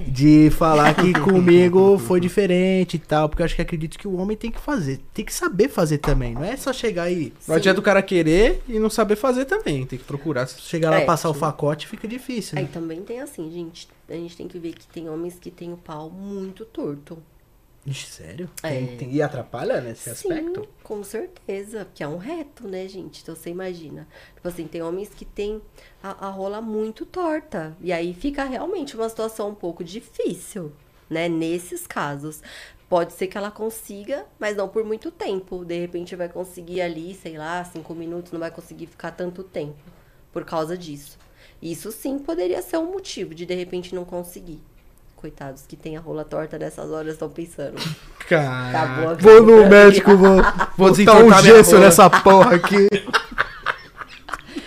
De 0.08 0.50
falar 0.50 0.94
que 0.94 1.12
comigo 1.20 1.98
foi 1.98 2.20
diferente 2.20 2.94
e 2.94 2.98
tal. 2.98 3.28
Porque 3.28 3.42
eu 3.42 3.44
acho 3.44 3.54
que 3.54 3.62
acredito 3.62 3.98
que 3.98 4.08
o 4.08 4.16
homem 4.16 4.36
tem 4.36 4.50
que 4.50 4.60
fazer. 4.60 5.00
Tem 5.14 5.24
que 5.24 5.32
saber 5.32 5.68
fazer 5.68 5.98
também. 5.98 6.34
Não 6.34 6.44
é 6.44 6.56
só 6.56 6.72
chegar 6.72 7.10
e. 7.10 7.32
não 7.46 7.54
adianta 7.56 7.80
o 7.80 7.82
cara 7.82 8.02
querer 8.02 8.62
e 8.68 8.78
não 8.78 8.90
saber 8.90 9.16
fazer 9.16 9.44
também. 9.44 9.86
Tem 9.86 9.98
que 9.98 10.04
procurar. 10.04 10.46
Chegar 10.48 10.90
lá 10.90 11.00
É, 11.00 11.04
passar 11.04 11.28
o 11.30 11.34
facote 11.34 11.86
fica 11.86 12.06
difícil, 12.08 12.58
Aí 12.58 12.64
né? 12.64 12.70
também 12.72 13.02
tem 13.02 13.20
assim, 13.20 13.50
gente. 13.50 13.88
A 14.08 14.14
gente 14.14 14.36
tem 14.36 14.46
que 14.48 14.58
ver 14.58 14.72
que 14.72 14.86
tem 14.86 15.08
homens 15.08 15.38
que 15.38 15.50
têm 15.50 15.72
o 15.72 15.76
pau 15.76 16.10
muito 16.10 16.64
torto. 16.64 17.18
Ixi, 17.86 18.06
sério? 18.10 18.50
É. 18.62 18.70
Tem- 18.70 18.96
tem- 18.96 19.12
e 19.14 19.22
atrapalha 19.22 19.80
nesse 19.80 20.10
aspecto? 20.10 20.60
Sim, 20.62 20.68
com 20.82 21.04
certeza. 21.04 21.84
Porque 21.84 22.02
é 22.02 22.08
um 22.08 22.16
reto, 22.16 22.66
né, 22.66 22.88
gente? 22.88 23.22
Então 23.22 23.34
você 23.36 23.50
imagina. 23.50 24.08
Tipo 24.34 24.48
assim, 24.48 24.66
tem 24.66 24.82
homens 24.82 25.10
que 25.10 25.24
têm 25.24 25.62
a, 26.02 26.26
a 26.26 26.30
rola 26.30 26.60
muito 26.60 27.06
torta. 27.06 27.76
E 27.80 27.92
aí 27.92 28.12
fica 28.12 28.42
realmente 28.44 28.96
uma 28.96 29.08
situação 29.08 29.50
um 29.50 29.54
pouco 29.54 29.84
difícil, 29.84 30.72
né? 31.08 31.28
Nesses 31.28 31.86
casos. 31.86 32.42
Pode 32.88 33.12
ser 33.12 33.26
que 33.28 33.36
ela 33.38 33.50
consiga, 33.50 34.26
mas 34.38 34.56
não 34.56 34.68
por 34.68 34.84
muito 34.84 35.10
tempo. 35.10 35.64
De 35.64 35.78
repente 35.78 36.14
vai 36.16 36.28
conseguir 36.28 36.80
ali, 36.80 37.14
sei 37.14 37.36
lá, 37.38 37.64
cinco 37.64 37.94
minutos, 37.94 38.32
não 38.32 38.40
vai 38.40 38.50
conseguir 38.50 38.86
ficar 38.86 39.12
tanto 39.12 39.42
tempo 39.44 39.76
por 40.32 40.44
causa 40.44 40.76
disso. 40.76 41.18
Isso 41.62 41.90
sim 41.92 42.18
poderia 42.18 42.60
ser 42.62 42.78
um 42.78 42.90
motivo 42.92 43.34
de 43.34 43.46
de 43.46 43.54
repente 43.54 43.94
não 43.94 44.04
conseguir. 44.04 44.60
Coitados 45.16 45.62
que 45.66 45.76
tem 45.76 45.96
a 45.96 46.00
rola 46.00 46.24
torta 46.24 46.58
nessas 46.58 46.90
horas 46.90 47.14
estão 47.14 47.28
pensando. 47.28 47.74
Cara, 48.28 49.14
Vou 49.14 49.42
no 49.42 49.66
médico, 49.68 50.16
vou, 50.16 50.36
vou 50.76 50.88
botar 50.88 50.90
desentortar 50.90 51.40
um 51.40 51.42
gesso 51.42 51.78
nessa 51.78 52.08
porra 52.10 52.54
aqui. 52.56 52.86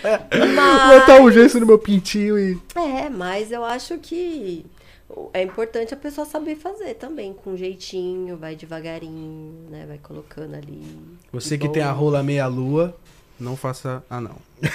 Mas- 0.02 1.00
Botar 1.00 1.20
um 1.20 1.30
gesso 1.30 1.60
no 1.60 1.66
meu 1.66 1.78
pintinho 1.78 2.38
e. 2.38 2.58
É, 2.74 3.08
mas 3.08 3.52
eu 3.52 3.64
acho 3.64 3.98
que 3.98 4.64
é 5.34 5.42
importante 5.42 5.92
a 5.92 5.96
pessoa 5.96 6.26
saber 6.26 6.56
fazer 6.56 6.94
também, 6.94 7.32
com 7.32 7.56
jeitinho, 7.56 8.36
vai 8.36 8.56
devagarinho, 8.56 9.68
né? 9.70 9.84
Vai 9.86 9.98
colocando 9.98 10.54
ali. 10.54 10.82
você 11.32 11.58
que 11.58 11.68
tem 11.68 11.82
a 11.82 11.92
rola 11.92 12.22
meia 12.22 12.46
lua, 12.46 12.96
não 13.40 13.56
faça. 13.56 14.02
Ah, 14.08 14.20
não. 14.20 14.36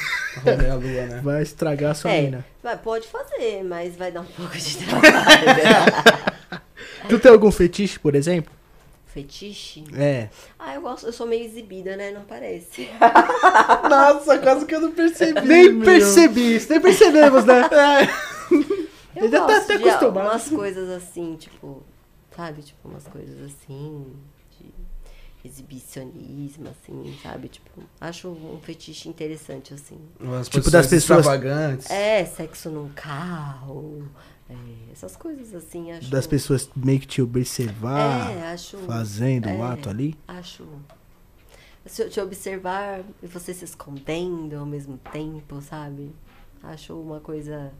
A 0.69 0.73
lua, 0.75 1.05
né? 1.05 1.21
Vai 1.23 1.41
estragar 1.43 1.91
a 1.91 1.93
sua 1.93 2.11
É, 2.11 2.21
mina. 2.23 2.45
vai, 2.61 2.75
pode 2.77 3.07
fazer, 3.07 3.63
mas 3.63 3.95
vai 3.95 4.11
dar 4.11 4.21
um 4.21 4.25
pouco 4.25 4.57
de 4.57 4.77
trabalho. 4.85 5.13
Tu 7.07 7.19
tem 7.19 7.31
algum 7.31 7.51
fetiche, 7.51 7.97
por 7.99 8.15
exemplo? 8.15 8.51
Fetiche? 9.07 9.85
É. 9.95 10.27
Ah, 10.59 10.75
eu 10.75 10.81
gosto, 10.81 11.05
eu 11.05 11.13
sou 11.13 11.25
meio 11.25 11.45
exibida, 11.45 11.95
né? 11.95 12.11
Não 12.11 12.21
parece. 12.25 12.89
Nossa, 13.89 14.37
quase 14.39 14.65
que 14.65 14.75
eu 14.75 14.81
não 14.81 14.91
percebi. 14.91 15.39
Nem 15.41 15.79
percebi 15.79 16.57
isso, 16.57 16.69
nem 16.69 16.81
percebemos, 16.81 17.45
né? 17.45 17.61
Eu 19.15 19.23
Ele 19.23 19.31
já 19.31 19.39
tá 19.39 19.45
gosto 19.47 19.63
até 19.63 19.77
de 19.77 19.87
acostumado. 19.89 20.27
umas 20.27 20.49
coisas 20.49 20.89
assim, 20.89 21.37
tipo, 21.37 21.81
sabe? 22.35 22.61
Tipo, 22.61 22.89
umas 22.89 23.07
coisas 23.07 23.37
assim. 23.45 24.05
Exibicionismo, 25.45 26.67
assim, 26.69 27.17
sabe? 27.21 27.47
Tipo, 27.49 27.81
acho 28.01 28.27
um 28.29 28.59
fetiche 28.61 29.07
interessante, 29.09 29.73
assim. 29.73 29.97
As 30.39 30.49
Tipo 30.49 30.69
das 30.71 30.87
pessoas- 30.87 31.19
extravagantes. 31.19 31.89
É, 31.89 32.25
sexo 32.25 32.69
num 32.69 32.89
carro, 32.89 34.07
é, 34.49 34.55
essas 34.91 35.15
coisas 35.15 35.53
assim, 35.53 35.91
acho. 35.91 36.09
Das 36.09 36.27
pessoas 36.27 36.69
meio 36.75 36.99
que 36.99 37.07
te 37.07 37.21
observar, 37.21 38.31
É, 38.31 38.51
acho. 38.53 38.77
fazendo 38.79 39.45
o 39.47 39.49
é, 39.49 39.61
ato 39.61 39.89
ali. 39.89 40.15
Acho. 40.27 40.65
Se 41.85 42.01
eu 42.01 42.09
te 42.09 42.19
observar 42.19 43.01
e 43.21 43.27
você 43.27 43.53
se 43.53 43.63
escondendo 43.63 44.55
ao 44.57 44.65
mesmo 44.65 44.97
tempo, 45.11 45.61
sabe? 45.61 46.11
Acho 46.63 46.99
uma 46.99 47.19
coisa. 47.19 47.71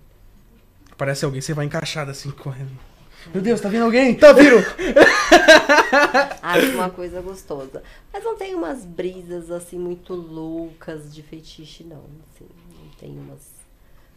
Parece 0.96 1.26
alguém, 1.26 1.42
você 1.42 1.54
vai 1.54 1.66
encaixado 1.66 2.12
assim, 2.12 2.30
correndo. 2.30 2.72
Meu 3.34 3.42
Deus, 3.42 3.60
tá 3.62 3.70
vindo 3.70 3.84
alguém? 3.86 4.16
Tá 4.16 4.32
vindo! 4.34 4.58
Acho 6.42 6.72
uma 6.74 6.90
coisa 6.90 7.22
gostosa. 7.22 7.82
Mas 8.14 8.24
não 8.24 8.36
tem 8.36 8.54
umas 8.56 8.86
brisas 8.86 9.50
assim 9.52 9.78
muito 9.78 10.14
loucas 10.14 11.14
de 11.14 11.22
fetiche, 11.24 11.84
não. 11.84 12.04
Assim, 12.34 12.46
não 12.82 12.90
tem 13.00 13.18
umas. 13.18 13.56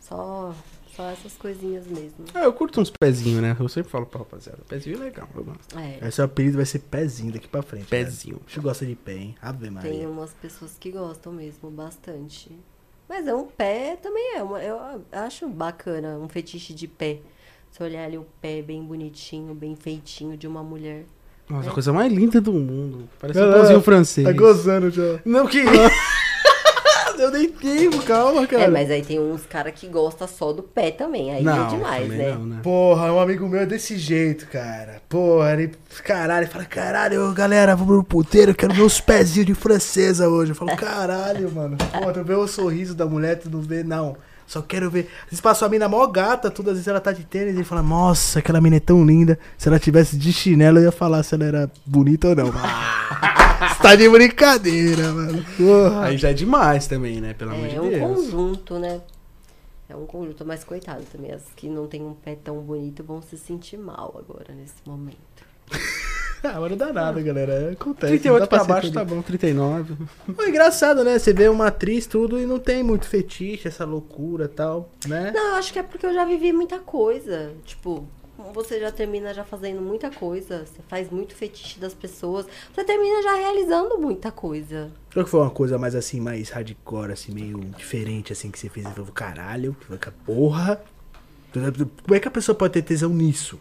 Só, 0.01 0.55
só 0.95 1.11
essas 1.11 1.35
coisinhas 1.35 1.87
mesmo. 1.87 2.25
Ah, 2.35 2.45
eu 2.45 2.53
curto 2.53 2.81
uns 2.81 2.91
pezinhos, 2.91 3.43
né? 3.43 3.57
Eu 3.59 3.69
sempre 3.69 3.91
falo 3.91 4.07
pra 4.07 4.21
rapaziada. 4.21 4.59
Pezinho 4.69 4.97
é 4.97 5.01
legal, 5.01 5.29
eu 5.35 5.45
gosto. 5.45 5.79
É. 5.79 6.07
Esse 6.09 6.23
apelido 6.23 6.57
vai 6.57 6.67
ser 6.67 6.79
pezinho 6.81 7.33
daqui 7.33 7.49
pra 7.49 7.63
frente. 7.63 7.87
cara. 7.89 8.05
Pezinho. 8.05 8.41
Você 8.47 8.61
gosta 8.61 8.87
de 8.87 8.95
pé, 8.95 9.15
hein? 9.15 9.35
Ave 9.43 9.61
Tem 9.63 9.71
Maria. 9.71 10.09
umas 10.09 10.33
pessoas 10.35 10.77
que 10.79 10.91
gostam 10.91 11.33
mesmo 11.33 11.71
bastante. 11.71 12.51
Mas 13.09 13.27
é 13.27 13.35
um 13.35 13.47
pé 13.47 13.97
também 13.97 14.37
é. 14.37 14.43
Uma, 14.43 14.63
eu 14.63 14.79
acho 15.13 15.49
bacana 15.49 16.19
um 16.19 16.29
fetiche 16.29 16.73
de 16.75 16.87
pé. 16.87 17.21
Se 17.71 17.83
olhar 17.83 18.05
ali 18.05 18.19
o 18.19 18.27
pé 18.41 18.63
bem 18.63 18.83
bonitinho, 18.83 19.55
bem 19.55 19.77
feitinho 19.77 20.37
de 20.37 20.47
uma 20.47 20.63
mulher. 20.63 21.05
Nossa, 21.49 21.71
a 21.71 21.73
coisa 21.73 21.93
mais 21.93 22.13
linda 22.13 22.41
do 22.41 22.53
mundo. 22.53 23.09
Parece 23.19 23.41
um 23.41 23.53
pãozinho 23.53 23.81
francês. 23.81 24.27
Tá 24.27 24.33
gozando 24.33 24.91
já. 24.91 25.21
Não, 25.25 25.47
que... 25.47 25.63
Eu 27.19 27.33
nem 27.33 27.49
tempo, 27.49 28.01
calma, 28.03 28.47
cara. 28.47 28.65
É, 28.65 28.69
mas 28.69 28.89
aí 28.91 29.03
tem 29.03 29.19
uns 29.19 29.45
caras 29.45 29.73
que 29.75 29.89
gostam 29.89 30.29
só 30.29 30.53
do 30.53 30.63
pé 30.63 30.93
também. 30.93 31.33
Aí 31.33 31.43
não, 31.43 31.67
é 31.67 31.69
demais, 31.69 32.09
né? 32.09 32.31
Não, 32.33 32.47
né? 32.47 32.61
Porra, 32.63 33.13
um 33.13 33.19
amigo 33.19 33.49
meu 33.49 33.61
é 33.61 33.67
desse 33.67 33.99
jeito, 33.99 34.47
cara. 34.47 35.03
Porra, 35.09 35.53
ele. 35.53 35.73
Caralho, 36.05 36.45
ele 36.45 36.51
fala, 36.51 36.65
caralho, 36.65 37.33
galera, 37.33 37.75
vamos 37.75 37.97
no 37.97 38.05
puteiro, 38.05 38.53
eu 38.53 38.55
quero 38.55 38.73
ver 38.73 38.83
os 38.83 39.01
pezinhos 39.01 39.47
de 39.47 39.55
francesa 39.55 40.29
hoje. 40.29 40.53
Eu 40.53 40.55
falo, 40.55 40.77
caralho, 40.77 41.51
mano. 41.51 41.77
Pô, 41.77 42.13
tu 42.13 42.23
vê 42.23 42.35
o 42.35 42.47
sorriso 42.47 42.95
da 42.95 43.05
mulher, 43.05 43.37
tu 43.37 43.51
não 43.51 43.61
vê, 43.61 43.83
não. 43.83 44.17
Só 44.49 44.63
quero 44.63 44.91
ver. 44.91 45.11
Às 45.25 45.25
vezes 45.27 45.41
passou 45.43 45.67
a 45.67 45.69
mina 45.69 45.87
mó 45.89 46.07
gata, 46.07 46.51
tudo, 46.51 46.71
às 46.71 46.77
vezes 46.77 46.89
ela 46.89 47.01
tá 47.01 47.13
de 47.13 47.23
tênis, 47.23 47.53
e 47.55 47.59
ele 47.59 47.65
fala, 47.65 47.83
nossa, 47.83 48.39
aquela 48.39 48.63
mina 48.63 48.77
é 48.77 48.81
tão 48.81 49.05
linda. 49.05 49.39
Se 49.59 49.69
ela 49.69 49.79
tivesse 49.79 50.17
de 50.17 50.33
chinelo, 50.33 50.79
eu 50.79 50.85
ia 50.85 50.93
falar 50.93 51.23
se 51.23 51.35
ela 51.35 51.45
era 51.45 51.71
bonita 51.85 52.29
ou 52.29 52.35
não. 52.35 52.47
Você 53.69 53.83
tá 53.83 53.95
de 53.95 54.09
brincadeira, 54.09 55.13
mano. 55.13 55.45
Porra. 55.57 56.07
Aí 56.07 56.17
já 56.17 56.31
é 56.31 56.33
demais 56.33 56.87
também, 56.87 57.21
né? 57.21 57.35
Pelo 57.35 57.51
amor 57.53 57.67
É 57.67 57.69
de 57.69 57.79
um 57.81 57.89
Deus. 57.91 58.01
conjunto, 58.03 58.79
né? 58.79 59.01
É 59.87 59.95
um 59.97 60.07
conjunto, 60.07 60.45
mas 60.47 60.65
coitado 60.65 61.03
também. 61.13 61.33
As 61.33 61.43
que 61.55 61.69
não 61.69 61.87
tem 61.87 62.03
um 62.03 62.15
pé 62.15 62.35
tão 62.43 62.59
bonito 62.61 63.05
vão 63.05 63.21
se 63.21 63.37
sentir 63.37 63.77
mal 63.77 64.17
agora, 64.19 64.55
nesse 64.55 64.75
momento. 64.87 65.19
Ah, 66.45 66.61
mas 66.61 66.71
não 66.71 66.77
dá 66.77 66.93
nada, 66.93 67.21
galera. 67.21 67.73
Acontece. 67.73 68.13
não 68.13 68.19
38 68.21 68.41
dá 68.41 68.47
pra 68.47 68.65
baixo 68.65 68.93
tá 68.93 69.05
bom, 69.05 69.21
39. 69.21 69.97
Pô, 70.35 70.45
engraçado, 70.45 71.05
né? 71.05 71.19
Você 71.19 71.33
vê 71.33 71.49
uma 71.49 71.67
atriz 71.67 72.07
tudo 72.07 72.39
e 72.39 72.47
não 72.47 72.59
tem 72.59 72.83
muito 72.83 73.07
fetiche, 73.07 73.69
essa 73.69 73.85
loucura 73.85 74.45
e 74.45 74.49
tal, 74.49 74.91
né? 75.07 75.33
Não, 75.35 75.51
eu 75.51 75.55
acho 75.57 75.73
que 75.73 75.79
é 75.79 75.83
porque 75.83 76.07
eu 76.07 76.15
já 76.15 76.25
vivi 76.25 76.53
muita 76.53 76.79
coisa. 76.79 77.53
Tipo, 77.65 78.07
você 78.55 78.79
já 78.79 78.93
termina 78.93 79.35
já 79.35 79.45
fazendo 79.45 79.81
muita 79.81 80.11
coisa. 80.11 80.65
Você 80.65 80.81
faz 80.89 81.11
muito 81.11 81.35
fetiche 81.35 81.81
das 81.81 81.93
pessoas. 81.93 82.47
Você 82.73 82.85
termina 82.85 83.23
já 83.23 83.35
realizando 83.35 83.99
muita 83.99 84.31
coisa. 84.31 84.91
Qual 85.13 85.25
que 85.25 85.31
foi 85.31 85.41
uma 85.41 85.51
coisa 85.51 85.77
mais 85.77 85.95
assim, 85.95 86.21
mais 86.21 86.51
hardcore, 86.51 87.13
assim, 87.13 87.33
meio 87.33 87.59
diferente, 87.77 88.33
assim, 88.33 88.51
que 88.51 88.59
você 88.59 88.69
fez 88.69 88.87
e 88.87 88.91
falou, 88.91 89.11
caralho, 89.13 89.77
que 90.01 90.11
porra. 90.25 90.81
Como 91.53 92.15
é 92.15 92.21
que 92.21 92.29
a 92.29 92.31
pessoa 92.31 92.55
pode 92.55 92.75
ter 92.75 92.83
tesão 92.83 93.11
nisso? 93.11 93.59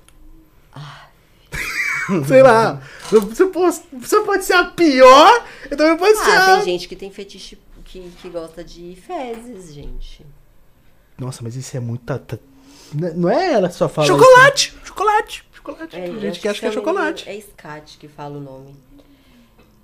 Sei 2.28 2.42
lá. 2.44 2.82
Você 3.10 3.46
pode, 3.48 3.82
você 3.94 4.22
pode 4.22 4.46
ser 4.46 4.54
a 4.54 4.66
pior, 4.66 5.46
e 5.66 5.76
também 5.76 5.98
pode 5.98 6.18
ser 6.18 6.32
Ah, 6.32 6.54
a... 6.54 6.56
tem 6.58 6.66
gente 6.74 6.88
que 6.88 6.96
tem 6.96 7.12
fetiche 7.12 7.58
que, 7.84 8.10
que 8.22 8.30
gosta 8.30 8.64
de 8.64 8.96
fezes, 8.96 9.74
gente. 9.74 10.26
Nossa, 11.18 11.42
mas 11.44 11.56
isso 11.56 11.76
é 11.76 11.80
muito... 11.80 12.04
tá- 12.06 12.20
tá- 12.20 12.38
Não 12.94 13.30
é 13.30 13.54
ela 13.54 13.68
que 13.70 13.76
só 13.76 13.90
fala 13.90 14.08
Chocolate! 14.08 14.74
Chocolate! 14.84 15.44
Chocolate! 15.54 15.96
É, 15.96 16.02
Tem 16.06 16.20
gente 16.20 16.40
que 16.40 16.48
acha 16.48 16.60
que 16.60 16.66
é 16.66 16.72
chocolate. 16.72 17.30
É 17.30 17.40
Scat 17.42 17.98
que 17.98 18.08
fala 18.08 18.38
o 18.38 18.42
nome. 18.42 18.76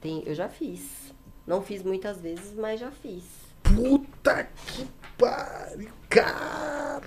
Tem, 0.02 0.22
eu 0.26 0.36
já 0.36 0.48
fiz. 0.48 0.82
Não 1.48 1.62
fiz 1.62 1.82
muitas 1.84 2.18
vezes, 2.22 2.54
mas 2.58 2.80
já 2.80 2.92
fiz. 2.92 3.24
isso. 3.24 3.44
Puta 3.64 4.48
que 4.68 4.86
pariu, 5.18 5.90
cara. 6.10 7.02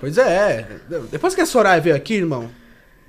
Pois 0.00 0.16
é. 0.18 0.80
Depois 1.10 1.34
que 1.34 1.40
a 1.40 1.46
Soraya 1.46 1.80
veio 1.80 1.96
aqui, 1.96 2.14
irmão, 2.14 2.50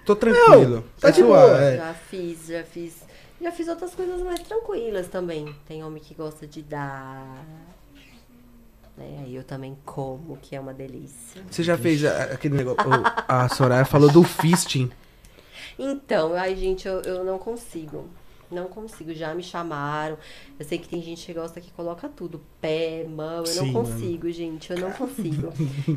tô 0.06 0.16
tranquilo. 0.16 0.84
tá 1.00 1.10
de 1.10 1.18
suave, 1.22 1.48
boa. 1.50 1.62
é. 1.64 1.78
Já 1.78 1.94
fiz, 1.94 2.48
já 2.48 2.64
fiz. 2.64 3.06
Já 3.42 3.52
fiz 3.52 3.68
outras 3.68 3.94
coisas 3.94 4.22
mais 4.22 4.40
tranquilas 4.42 5.08
também. 5.08 5.54
Tem 5.68 5.84
homem 5.84 6.02
que 6.02 6.14
gosta 6.14 6.48
de 6.48 6.62
dar. 6.62 7.44
Né? 8.98 9.24
Aí 9.26 9.36
eu 9.36 9.44
também 9.44 9.78
como, 9.86 10.38
que 10.42 10.56
é 10.56 10.60
uma 10.60 10.74
delícia. 10.74 11.42
Você 11.52 11.62
já 11.64 11.78
fez 11.78 12.04
a- 12.06 12.24
aquele 12.26 12.56
negócio. 12.56 12.80
A 13.28 13.50
Soraya 13.50 13.84
falou 13.86 14.10
do 14.10 14.24
fisting. 14.24 14.90
Então, 15.78 16.34
ai, 16.34 16.56
gente, 16.56 16.88
eu, 16.88 17.02
eu 17.02 17.24
não 17.26 17.38
consigo. 17.38 18.08
Não 18.52 18.68
consigo. 18.68 19.14
Já 19.14 19.34
me 19.34 19.44
chamaram. 19.44 20.18
Eu 20.58 20.66
sei 20.66 20.78
que 20.78 20.88
tem 20.88 21.02
gente 21.02 21.26
que 21.26 21.34
gosta 21.34 21.60
que 21.60 21.72
coloca 21.72 22.08
tudo. 22.08 22.42
Pé, 22.62 23.06
mão. 23.08 23.40
Eu 23.40 23.46
Sim, 23.46 23.72
não 23.72 23.74
consigo, 23.84 24.32
gente. 24.32 24.72
Eu 24.72 24.80
não 24.80 24.92
consigo. 24.92 25.52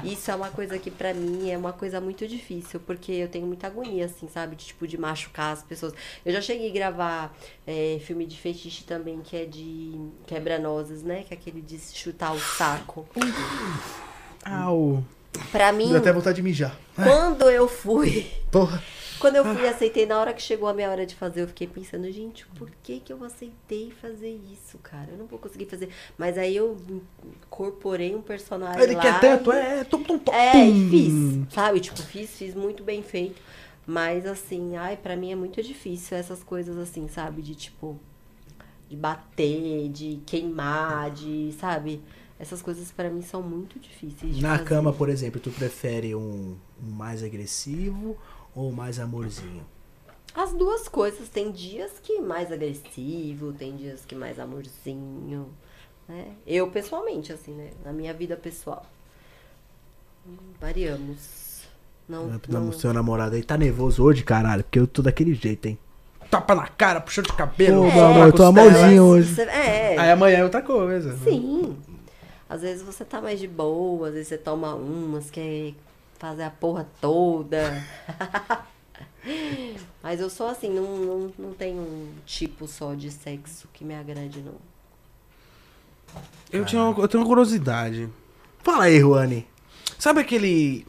Isso 0.04 0.30
é 0.30 0.34
uma 0.34 0.50
coisa 0.50 0.78
que 0.78 0.90
pra 0.90 1.12
mim 1.14 1.50
é 1.50 1.58
uma 1.58 1.72
coisa 1.72 2.00
muito 2.00 2.26
difícil. 2.26 2.80
Porque 2.80 3.12
eu 3.12 3.28
tenho 3.28 3.46
muita 3.46 3.66
agonia, 3.66 4.06
assim, 4.06 4.28
sabe? 4.28 4.56
De, 4.56 4.66
tipo, 4.66 4.86
de 4.86 4.98
machucar 4.98 5.52
as 5.52 5.62
pessoas. 5.62 5.92
Eu 6.24 6.32
já 6.32 6.40
cheguei 6.40 6.70
a 6.70 6.72
gravar 6.72 7.36
é, 7.66 7.98
filme 8.00 8.26
de 8.26 8.36
fetiche 8.36 8.84
também, 8.84 9.20
que 9.20 9.36
é 9.36 9.44
de 9.44 9.98
quebra-nozes, 10.26 11.02
né? 11.02 11.24
Que 11.24 11.34
é 11.34 11.36
aquele 11.36 11.60
de 11.60 11.78
chutar 11.78 12.32
o 12.32 12.40
saco. 12.40 13.06
Au. 14.44 15.04
Pra 15.52 15.72
mim, 15.72 15.88
Deu 15.88 15.98
até 15.98 16.12
vontade 16.12 16.36
de 16.36 16.42
mijar. 16.42 16.78
quando 16.94 17.48
eu 17.50 17.68
fui 17.68 18.26
Porra. 18.50 18.82
quando 19.18 19.36
eu 19.36 19.44
fui, 19.44 19.66
aceitei, 19.66 20.06
na 20.06 20.18
hora 20.20 20.32
que 20.32 20.40
chegou 20.42 20.68
a 20.68 20.74
minha 20.74 20.88
hora 20.90 21.04
de 21.06 21.14
fazer, 21.14 21.42
eu 21.42 21.48
fiquei 21.48 21.66
pensando, 21.66 22.10
gente, 22.12 22.46
por 22.56 22.70
que 22.82 23.00
que 23.00 23.12
eu 23.12 23.22
aceitei 23.24 23.90
fazer 24.00 24.38
isso, 24.52 24.78
cara? 24.78 25.08
Eu 25.10 25.18
não 25.18 25.26
vou 25.26 25.38
conseguir 25.38 25.66
fazer. 25.66 25.88
Mas 26.16 26.36
aí 26.38 26.54
eu 26.56 26.76
incorporei 27.46 28.14
um 28.14 28.22
personagem 28.22 28.82
Ele 28.82 28.94
lá. 28.94 29.00
quer 29.00 29.20
tanto, 29.20 29.52
é. 29.52 29.84
Tum, 29.84 30.02
tum, 30.02 30.18
tum, 30.18 30.32
É, 30.32 30.66
e 30.66 30.88
fiz, 30.90 31.52
sabe? 31.54 31.80
Tipo, 31.80 32.00
fiz, 32.02 32.30
fiz 32.30 32.54
muito 32.54 32.82
bem 32.82 33.02
feito. 33.02 33.40
Mas 33.86 34.26
assim, 34.26 34.76
ai, 34.76 34.96
pra 34.96 35.16
mim 35.16 35.32
é 35.32 35.36
muito 35.36 35.62
difícil 35.62 36.16
essas 36.16 36.42
coisas 36.44 36.76
assim, 36.76 37.08
sabe? 37.08 37.40
De 37.40 37.54
tipo, 37.54 37.98
de 38.88 38.94
bater, 38.96 39.88
de 39.88 40.20
queimar, 40.26 41.10
de, 41.10 41.54
sabe? 41.58 42.00
Essas 42.40 42.62
coisas 42.62 42.90
pra 42.92 43.10
mim 43.10 43.20
são 43.22 43.42
muito 43.42 43.78
difíceis 43.80 44.36
de 44.36 44.42
Na 44.42 44.52
fazer. 44.58 44.64
cama, 44.64 44.92
por 44.92 45.08
exemplo, 45.08 45.40
tu 45.40 45.50
prefere 45.50 46.14
um, 46.14 46.54
um 46.82 46.90
mais 46.92 47.22
agressivo 47.24 48.16
ou 48.54 48.70
mais 48.70 49.00
amorzinho? 49.00 49.64
As 50.34 50.52
duas 50.52 50.86
coisas. 50.88 51.28
Tem 51.28 51.50
dias 51.50 51.92
que 52.02 52.20
mais 52.20 52.52
agressivo, 52.52 53.52
tem 53.52 53.74
dias 53.76 54.04
que 54.06 54.14
mais 54.14 54.38
amorzinho, 54.38 55.48
né? 56.08 56.28
Eu, 56.46 56.70
pessoalmente, 56.70 57.32
assim, 57.32 57.52
né? 57.52 57.70
Na 57.84 57.92
minha 57.92 58.14
vida 58.14 58.36
pessoal. 58.36 58.86
Variamos. 60.60 61.62
Não, 62.08 62.40
não... 62.48 62.68
O 62.68 62.72
seu 62.72 62.92
namorado 62.92 63.34
aí 63.36 63.42
tá 63.42 63.56
nervoso 63.56 64.02
hoje, 64.02 64.22
caralho, 64.22 64.62
porque 64.62 64.78
eu 64.78 64.86
tô 64.86 65.02
daquele 65.02 65.34
jeito, 65.34 65.66
hein? 65.66 65.78
Tapa 66.30 66.54
na 66.54 66.66
cara, 66.66 67.00
puxão 67.00 67.22
de 67.24 67.32
cabelo. 67.32 67.90
Pô, 67.90 67.96
na 67.96 68.08
amor, 68.10 68.26
eu 68.26 68.32
tô 68.32 68.42
amorzinho 68.44 69.02
hoje. 69.04 69.34
Você- 69.34 69.42
É, 69.42 69.98
Aí 69.98 70.10
amanhã 70.10 70.38
é 70.38 70.44
outra 70.44 70.62
coisa. 70.62 71.16
sim. 71.18 71.76
Às 72.48 72.62
vezes 72.62 72.82
você 72.82 73.04
tá 73.04 73.20
mais 73.20 73.38
de 73.38 73.46
boa, 73.46 74.08
às 74.08 74.14
vezes 74.14 74.28
você 74.28 74.38
toma 74.38 74.74
umas, 74.74 75.30
quer 75.30 75.74
fazer 76.18 76.44
a 76.44 76.50
porra 76.50 76.88
toda. 77.00 77.84
Mas 80.02 80.20
eu 80.20 80.30
sou 80.30 80.46
assim, 80.48 80.70
não, 80.70 80.96
não, 80.98 81.32
não 81.38 81.52
tenho 81.52 81.80
um 81.80 82.12
tipo 82.24 82.66
só 82.66 82.94
de 82.94 83.10
sexo 83.10 83.68
que 83.72 83.84
me 83.84 83.94
agrade, 83.94 84.40
não. 84.40 84.54
Eu, 86.50 86.64
tinha 86.64 86.82
uma- 86.82 86.98
eu 87.02 87.06
tenho 87.08 87.22
uma 87.22 87.28
curiosidade. 87.28 88.08
Fala 88.62 88.84
aí, 88.84 88.98
Juani. 88.98 89.46
Sabe 89.98 90.20
aquele. 90.20 90.86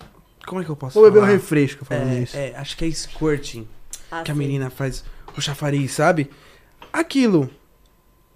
Como 0.48 0.62
é 0.62 0.64
que 0.64 0.70
eu 0.72 0.76
posso 0.76 0.94
Vou 1.00 1.04
beber 1.10 1.20
um 1.20 1.22
falar? 1.24 1.34
refresco 1.34 1.84
falando 1.84 2.12
É, 2.14 2.20
isso. 2.22 2.38
é, 2.38 2.56
acho 2.56 2.78
que 2.78 2.86
é 2.86 2.92
squirting. 2.92 3.68
Ah, 4.10 4.24
que 4.24 4.32
a 4.32 4.34
sim. 4.34 4.40
menina 4.40 4.70
faz 4.70 5.04
o 5.38 5.42
chafariz, 5.42 5.92
sabe? 5.92 6.30
Aquilo. 6.94 7.50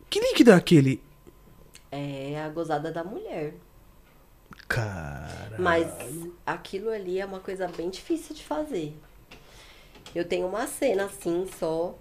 Que 0.09 0.19
líquido 0.19 0.51
é 0.51 0.55
aquele? 0.55 1.01
É 1.95 2.41
a 2.43 2.49
gozada 2.49 2.91
da 2.91 3.03
mulher. 3.03 3.53
Cara. 4.67 5.55
Mas 5.59 5.87
aquilo 6.45 6.89
ali 6.89 7.19
é 7.19 7.25
uma 7.25 7.39
coisa 7.39 7.67
bem 7.67 7.89
difícil 7.89 8.35
de 8.35 8.43
fazer. 8.43 8.95
Eu 10.15 10.25
tenho 10.25 10.47
uma 10.47 10.65
cena 10.67 11.05
assim 11.05 11.47
só. 11.59 11.95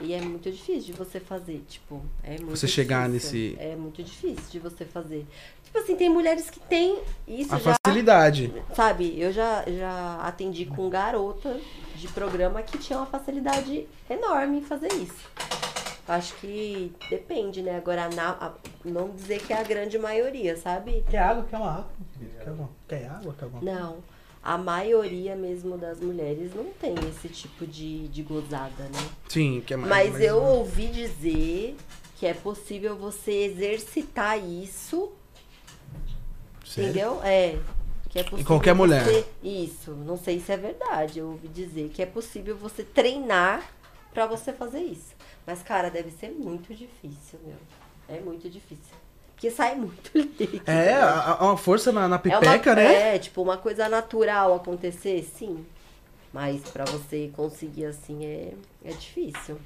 E 0.00 0.14
é 0.14 0.20
muito 0.22 0.50
difícil 0.50 0.84
de 0.84 0.92
você 0.94 1.20
fazer, 1.20 1.62
tipo, 1.68 2.02
é 2.22 2.30
muito 2.38 2.56
Você 2.56 2.66
chegar 2.66 3.10
difícil. 3.10 3.50
nesse- 3.50 3.56
É 3.60 3.76
muito 3.76 4.02
difícil 4.02 4.50
de 4.50 4.58
você 4.58 4.86
fazer. 4.86 5.26
Tipo 5.64 5.78
assim, 5.78 5.94
tem 5.96 6.08
mulheres 6.08 6.48
que 6.48 6.58
têm 6.60 6.98
isso 7.28 7.54
A 7.54 7.58
já, 7.58 7.76
facilidade. 7.84 8.50
sabe? 8.74 9.20
Eu 9.20 9.30
já, 9.32 9.62
já 9.68 10.16
atendi 10.22 10.64
com 10.64 10.88
garota 10.88 11.60
de 11.94 12.08
programa 12.08 12.62
que 12.62 12.78
tinha 12.78 12.98
uma 12.98 13.06
facilidade 13.06 13.86
enorme 14.08 14.58
em 14.58 14.62
fazer 14.62 14.90
isso. 14.94 15.28
Acho 16.08 16.34
que 16.36 16.92
depende, 17.08 17.62
né? 17.62 17.76
Agora, 17.76 18.08
na, 18.10 18.30
a- 18.30 18.52
não 18.84 19.10
dizer 19.10 19.40
que 19.40 19.52
é 19.52 19.56
a 19.60 19.62
grande 19.62 19.98
maioria, 19.98 20.56
sabe? 20.56 21.04
Quer 21.08 21.18
água? 21.18 21.44
Quer 21.48 21.56
uma 21.56 21.70
água? 21.70 21.90
Quer, 22.44 22.50
uma- 22.50 22.70
quer 22.88 23.06
água? 23.08 23.34
Quer 23.38 23.44
alguma 23.44 23.62
Não. 23.62 23.96
A 24.42 24.58
maioria 24.58 25.36
mesmo 25.36 25.78
das 25.78 26.00
mulheres 26.00 26.52
não 26.54 26.64
tem 26.80 26.94
esse 27.08 27.28
tipo 27.28 27.64
de, 27.64 28.08
de 28.08 28.22
gozada, 28.24 28.82
né? 28.84 29.08
Sim, 29.28 29.62
que 29.64 29.72
é 29.72 29.76
mais. 29.76 29.88
Mas 29.88 30.12
mais- 30.14 30.24
eu 30.24 30.42
ouvi 30.42 30.88
dizer 30.88 31.76
que 32.18 32.26
é 32.26 32.34
possível 32.34 32.96
você 32.96 33.30
exercitar 33.44 34.36
isso, 34.44 35.12
Sério? 36.66 36.90
entendeu? 36.90 37.20
É. 37.22 37.58
Que 38.10 38.18
é 38.18 38.22
possível 38.24 38.44
qualquer 38.46 38.74
mulher. 38.74 39.04
você- 39.04 39.24
Isso, 39.42 39.92
não 39.92 40.16
sei 40.18 40.38
se 40.40 40.52
é 40.52 40.56
verdade. 40.56 41.20
Eu 41.20 41.28
ouvi 41.28 41.48
dizer 41.48 41.88
que 41.94 42.02
é 42.02 42.06
possível 42.06 42.56
você 42.56 42.82
treinar 42.82 43.70
pra 44.12 44.26
você 44.26 44.52
fazer 44.52 44.80
isso. 44.80 45.14
Mas, 45.46 45.62
cara, 45.62 45.90
deve 45.90 46.10
ser 46.10 46.30
muito 46.30 46.74
difícil, 46.74 47.38
meu. 47.44 47.56
É 48.08 48.20
muito 48.20 48.48
difícil. 48.48 48.94
Porque 49.34 49.50
sai 49.50 49.74
muito 49.74 50.10
líquido. 50.14 50.62
É, 50.66 50.86
né? 50.86 50.92
a- 50.94 51.36
a- 51.40 51.44
uma 51.46 51.56
força 51.56 51.90
na, 51.90 52.06
na 52.08 52.16
É 52.16 52.18
pipeca, 52.18 52.70
uma, 52.70 52.76
né? 52.76 53.14
É, 53.14 53.18
tipo, 53.18 53.42
uma 53.42 53.56
coisa 53.56 53.88
natural 53.88 54.54
acontecer, 54.54 55.22
sim. 55.36 55.64
Mas 56.32 56.62
pra 56.70 56.84
você 56.86 57.30
conseguir 57.36 57.84
assim 57.84 58.24
é, 58.24 58.54
é 58.84 58.92
difícil. 58.92 59.58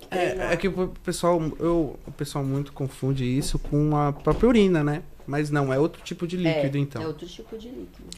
Que. 0.00 0.06
É, 0.16 0.52
é 0.52 0.56
que 0.56 0.68
o 0.68 0.88
pessoal, 1.02 1.38
eu, 1.58 1.98
o 2.06 2.12
pessoal 2.12 2.42
muito 2.42 2.72
confunde 2.72 3.24
isso 3.24 3.58
com 3.58 3.94
a 3.96 4.12
própria 4.12 4.48
urina, 4.48 4.82
né? 4.82 5.02
Mas 5.26 5.50
não, 5.50 5.70
é 5.72 5.78
outro 5.78 6.00
tipo 6.02 6.26
de 6.26 6.36
líquido, 6.36 6.78
é, 6.78 6.80
então. 6.80 7.02
É 7.02 7.06
outro 7.06 7.26
tipo 7.26 7.58
de 7.58 7.68
líquido. 7.68 8.08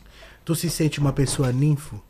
Tu 0.45 0.55
se 0.55 0.71
sente 0.71 1.01
uma 1.01 1.13
pessoa 1.13 1.51
ninfo? 1.53 2.01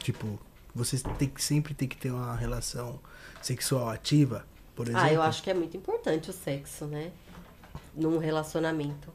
Tipo, 0.00 0.38
você 0.74 0.98
tem 1.18 1.28
que, 1.28 1.42
sempre 1.42 1.72
tem 1.74 1.88
que 1.88 1.96
ter 1.96 2.10
uma 2.10 2.34
relação 2.36 2.98
sexual 3.42 3.88
ativa, 3.88 4.44
por 4.74 4.86
exemplo? 4.86 5.04
Ah, 5.06 5.12
eu 5.12 5.22
acho 5.22 5.42
que 5.42 5.50
é 5.50 5.54
muito 5.54 5.76
importante 5.76 6.30
o 6.30 6.32
sexo, 6.32 6.86
né? 6.86 7.10
Num 7.94 8.18
relacionamento. 8.18 9.08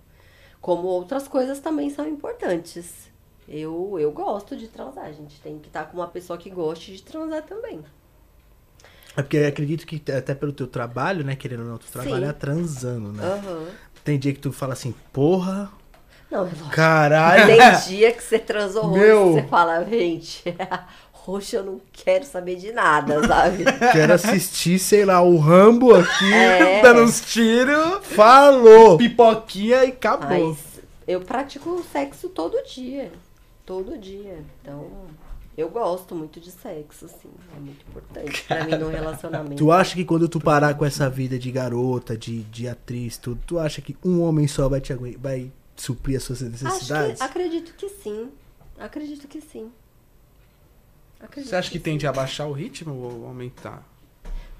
Como 0.61 0.87
outras 0.87 1.27
coisas 1.27 1.59
também 1.59 1.89
são 1.89 2.07
importantes. 2.07 3.09
Eu, 3.47 3.97
eu 3.97 4.11
gosto 4.11 4.57
de 4.57 4.67
transar, 4.67 5.05
a 5.05 5.11
gente 5.11 5.39
tem 5.39 5.57
que 5.57 5.67
estar 5.67 5.85
com 5.85 5.97
uma 5.97 6.07
pessoa 6.07 6.37
que 6.37 6.49
goste 6.49 6.93
de 6.95 7.01
transar 7.01 7.43
também. 7.43 7.81
É 9.15 9.21
porque 9.23 9.37
eu 9.37 9.47
acredito 9.47 9.87
que 9.87 10.11
até 10.11 10.35
pelo 10.35 10.51
teu 10.51 10.67
trabalho, 10.67 11.23
né, 11.23 11.35
querendo 11.35 11.61
ou 11.61 11.69
não, 11.69 11.77
tu 11.77 11.85
Sim. 11.85 11.91
trabalha 11.91 12.33
transando, 12.33 13.11
né? 13.13 13.23
Aham. 13.25 13.67
Tem 14.03 14.19
dia 14.19 14.33
que 14.33 14.39
tu 14.39 14.51
fala 14.51 14.73
assim, 14.73 14.93
porra, 15.11 15.71
Não, 16.29 16.39
é 16.39 16.41
lógico. 16.43 16.69
caralho. 16.69 17.45
Tem 17.47 17.79
dia 17.87 18.13
que 18.13 18.21
você 18.21 18.37
transou 18.37 18.91
Meu. 18.91 19.33
você 19.33 19.43
fala, 19.47 19.83
gente, 19.85 20.43
roxo 21.27 21.55
eu 21.57 21.63
não 21.63 21.81
quero 21.91 22.25
saber 22.25 22.55
de 22.55 22.71
nada, 22.71 23.25
sabe? 23.27 23.65
Quero 23.91 24.13
assistir, 24.13 24.79
sei 24.79 25.03
lá, 25.03 25.21
o 25.21 25.37
Rambo 25.37 25.93
aqui, 25.93 26.33
É. 26.33 26.79
dando 26.83 27.01
uns 27.03 27.19
tiros. 27.21 28.05
Falou! 28.05 28.97
Pipoquinha 28.97 29.83
e 29.83 29.89
acabou. 29.89 30.49
Mas 30.51 30.57
eu 31.07 31.19
pratico 31.21 31.83
sexo 31.91 32.29
todo 32.29 32.55
dia. 32.65 33.11
Todo 33.65 33.97
dia. 33.97 34.39
Então, 34.61 34.87
eu 35.57 35.69
gosto 35.69 36.15
muito 36.15 36.39
de 36.39 36.49
sexo, 36.51 37.05
assim. 37.05 37.29
É 37.55 37.59
muito 37.59 37.83
importante 37.89 38.43
pra 38.43 38.63
mim 38.63 38.77
no 38.77 38.87
relacionamento. 38.89 39.55
Tu 39.57 39.71
acha 39.71 39.95
que 39.95 40.05
quando 40.05 40.29
tu 40.29 40.39
parar 40.39 40.75
com 40.75 40.85
essa 40.85 41.09
vida 41.09 41.37
de 41.37 41.51
garota, 41.51 42.17
de, 42.17 42.43
de 42.43 42.69
atriz, 42.69 43.17
tudo, 43.17 43.41
tu 43.45 43.59
acha 43.59 43.81
que 43.81 43.97
um 44.05 44.21
homem 44.21 44.47
só 44.47 44.69
vai 44.69 44.79
te 44.79 44.93
agui- 44.93 45.17
vai 45.21 45.51
suprir 45.75 46.15
as 46.17 46.23
suas 46.23 46.41
necessidades? 46.41 47.17
que, 47.17 47.23
acredito 47.23 47.73
que 47.75 47.89
sim. 47.89 48.29
Acredito 48.79 49.27
que 49.27 49.41
sim. 49.41 49.69
Acredito 51.19 51.49
Você 51.49 51.55
acha 51.55 51.71
que 51.71 51.77
sim. 51.77 51.83
tende 51.83 52.05
a 52.07 52.11
baixar 52.13 52.45
o 52.47 52.51
ritmo 52.53 52.93
ou 52.95 53.25
aumentar? 53.27 53.83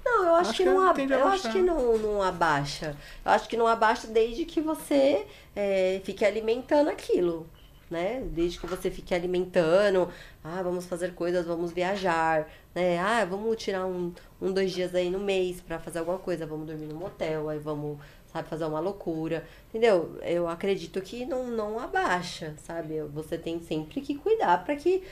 Não, 0.04 0.24
eu 0.24 0.34
acho, 0.36 0.50
Acho 0.50 0.56
que, 0.56 0.62
que 0.62 0.64
não, 0.64 0.80
ab- 0.88 1.00
a 1.12 1.18
eu 1.18 1.26
acho 1.28 1.48
que 1.50 1.62
não, 1.62 1.98
não 1.98 2.22
abaixa. 2.22 2.96
Eu 3.24 3.30
acho 3.32 3.48
que 3.48 3.56
não 3.56 3.66
abaixa 3.66 4.06
desde 4.06 4.44
que 4.44 4.60
você 4.60 5.26
é, 5.54 6.00
fique 6.04 6.24
alimentando 6.24 6.88
aquilo, 6.90 7.46
né? 7.90 8.22
Desde 8.32 8.58
que 8.58 8.66
você 8.66 8.90
fique 8.90 9.14
alimentando, 9.14 10.10
ah, 10.42 10.62
vamos 10.62 10.86
fazer 10.86 11.14
coisas, 11.14 11.46
vamos 11.46 11.72
viajar, 11.72 12.48
né? 12.74 12.98
Ah, 12.98 13.24
vamos 13.24 13.56
tirar 13.56 13.86
um, 13.86 14.12
um 14.40 14.52
dois 14.52 14.72
dias 14.72 14.94
aí 14.94 15.10
no 15.10 15.18
mês 15.20 15.60
pra 15.60 15.78
fazer 15.78 15.98
alguma 15.98 16.18
coisa, 16.18 16.46
vamos 16.46 16.66
dormir 16.66 16.86
no 16.86 16.94
motel, 16.94 17.48
aí 17.50 17.58
vamos, 17.58 17.98
sabe, 18.32 18.48
fazer 18.48 18.64
uma 18.64 18.80
loucura, 18.80 19.46
entendeu? 19.68 20.16
Eu 20.22 20.48
acredito 20.48 21.00
que 21.02 21.26
não, 21.26 21.48
não 21.48 21.78
abaixa, 21.78 22.54
sabe? 22.66 23.00
Você 23.12 23.36
tem 23.36 23.60
sempre 23.60 24.00
que 24.00 24.14
cuidar 24.14 24.64
pra 24.64 24.74
que, 24.76 25.02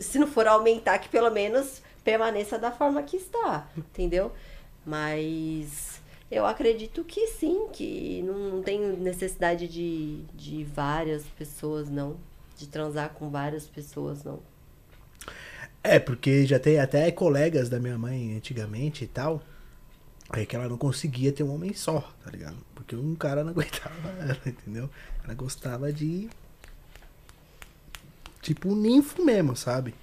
se 0.00 0.18
não 0.18 0.26
for 0.26 0.46
aumentar, 0.46 0.98
que 0.98 1.08
pelo 1.08 1.30
menos 1.30 1.82
permaneça 2.04 2.58
da 2.58 2.70
forma 2.70 3.02
que 3.02 3.16
está, 3.16 3.68
entendeu? 3.76 4.32
Mas 4.84 6.00
eu 6.30 6.44
acredito 6.44 7.04
que 7.04 7.26
sim, 7.28 7.68
que 7.72 8.22
não, 8.22 8.62
tenho 8.62 8.96
necessidade 8.96 9.66
de, 9.66 10.22
de 10.34 10.64
várias 10.64 11.24
pessoas, 11.24 11.88
não. 11.88 12.16
De 12.56 12.66
transar 12.66 13.10
com 13.10 13.30
várias 13.30 13.66
pessoas, 13.66 14.24
não. 14.24 14.40
É, 15.82 15.98
porque 15.98 16.44
já 16.44 16.58
tem 16.58 16.78
até 16.78 17.10
colegas 17.10 17.68
da 17.68 17.78
minha 17.78 17.96
mãe 17.96 18.36
antigamente 18.36 19.04
e 19.04 19.06
tal. 19.06 19.42
Aí 20.28 20.44
que 20.44 20.54
ela 20.54 20.68
não 20.68 20.76
conseguia 20.76 21.32
ter 21.32 21.42
um 21.42 21.54
homem 21.54 21.72
só, 21.72 22.00
tá 22.22 22.30
ligado? 22.30 22.56
Porque 22.74 22.94
um 22.94 23.14
cara 23.14 23.42
não 23.42 23.52
aguentava 23.56 24.08
ela, 24.20 24.40
entendeu? 24.44 24.90
Ela 25.24 25.34
gostava 25.34 25.90
de. 25.92 26.28
Tipo 28.40 28.68
um 28.68 28.74
ninfo 28.76 29.24
mesmo, 29.24 29.56
sabe? 29.56 29.94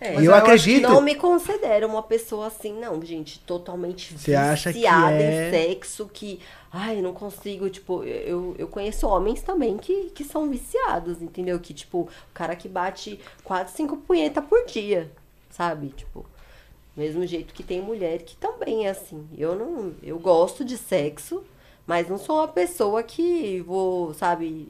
É, 0.00 0.12
mas 0.14 0.24
eu 0.24 0.30
que 0.32 0.38
acredito- 0.38 0.82
não 0.88 1.00
me 1.00 1.16
considero 1.16 1.88
uma 1.88 2.02
pessoa 2.02 2.46
assim, 2.46 2.72
não, 2.72 3.02
gente. 3.04 3.40
Totalmente 3.40 4.16
Você 4.16 4.34
acha 4.34 4.72
que 4.72 4.78
viciada 4.78 5.12
é- 5.20 5.48
em 5.48 5.50
sexo, 5.50 6.08
que. 6.12 6.38
Ai, 6.70 7.00
não 7.02 7.12
consigo. 7.12 7.68
Tipo, 7.68 8.04
eu, 8.04 8.54
eu 8.58 8.68
conheço 8.68 9.08
homens 9.08 9.42
também 9.42 9.76
que, 9.76 10.10
que 10.10 10.22
são 10.22 10.48
viciados, 10.48 11.20
entendeu? 11.20 11.58
Que, 11.58 11.74
tipo, 11.74 12.02
o 12.02 12.08
cara 12.32 12.54
que 12.54 12.68
bate 12.68 13.18
quatro, 13.42 13.74
cinco 13.74 13.96
punhetas 13.96 14.44
por 14.44 14.64
dia, 14.66 15.10
sabe? 15.50 15.88
Tipo. 15.88 16.24
Mesmo 16.96 17.24
jeito 17.26 17.54
que 17.54 17.62
tem 17.62 17.80
mulher 17.80 18.22
que 18.22 18.36
também 18.36 18.86
é 18.86 18.90
assim. 18.90 19.26
Eu 19.36 19.56
não. 19.56 19.94
Eu 20.02 20.18
gosto 20.18 20.64
de 20.64 20.76
sexo, 20.76 21.42
mas 21.86 22.08
não 22.08 22.18
sou 22.18 22.36
uma 22.38 22.48
pessoa 22.48 23.02
que 23.02 23.60
vou, 23.62 24.12
sabe, 24.14 24.68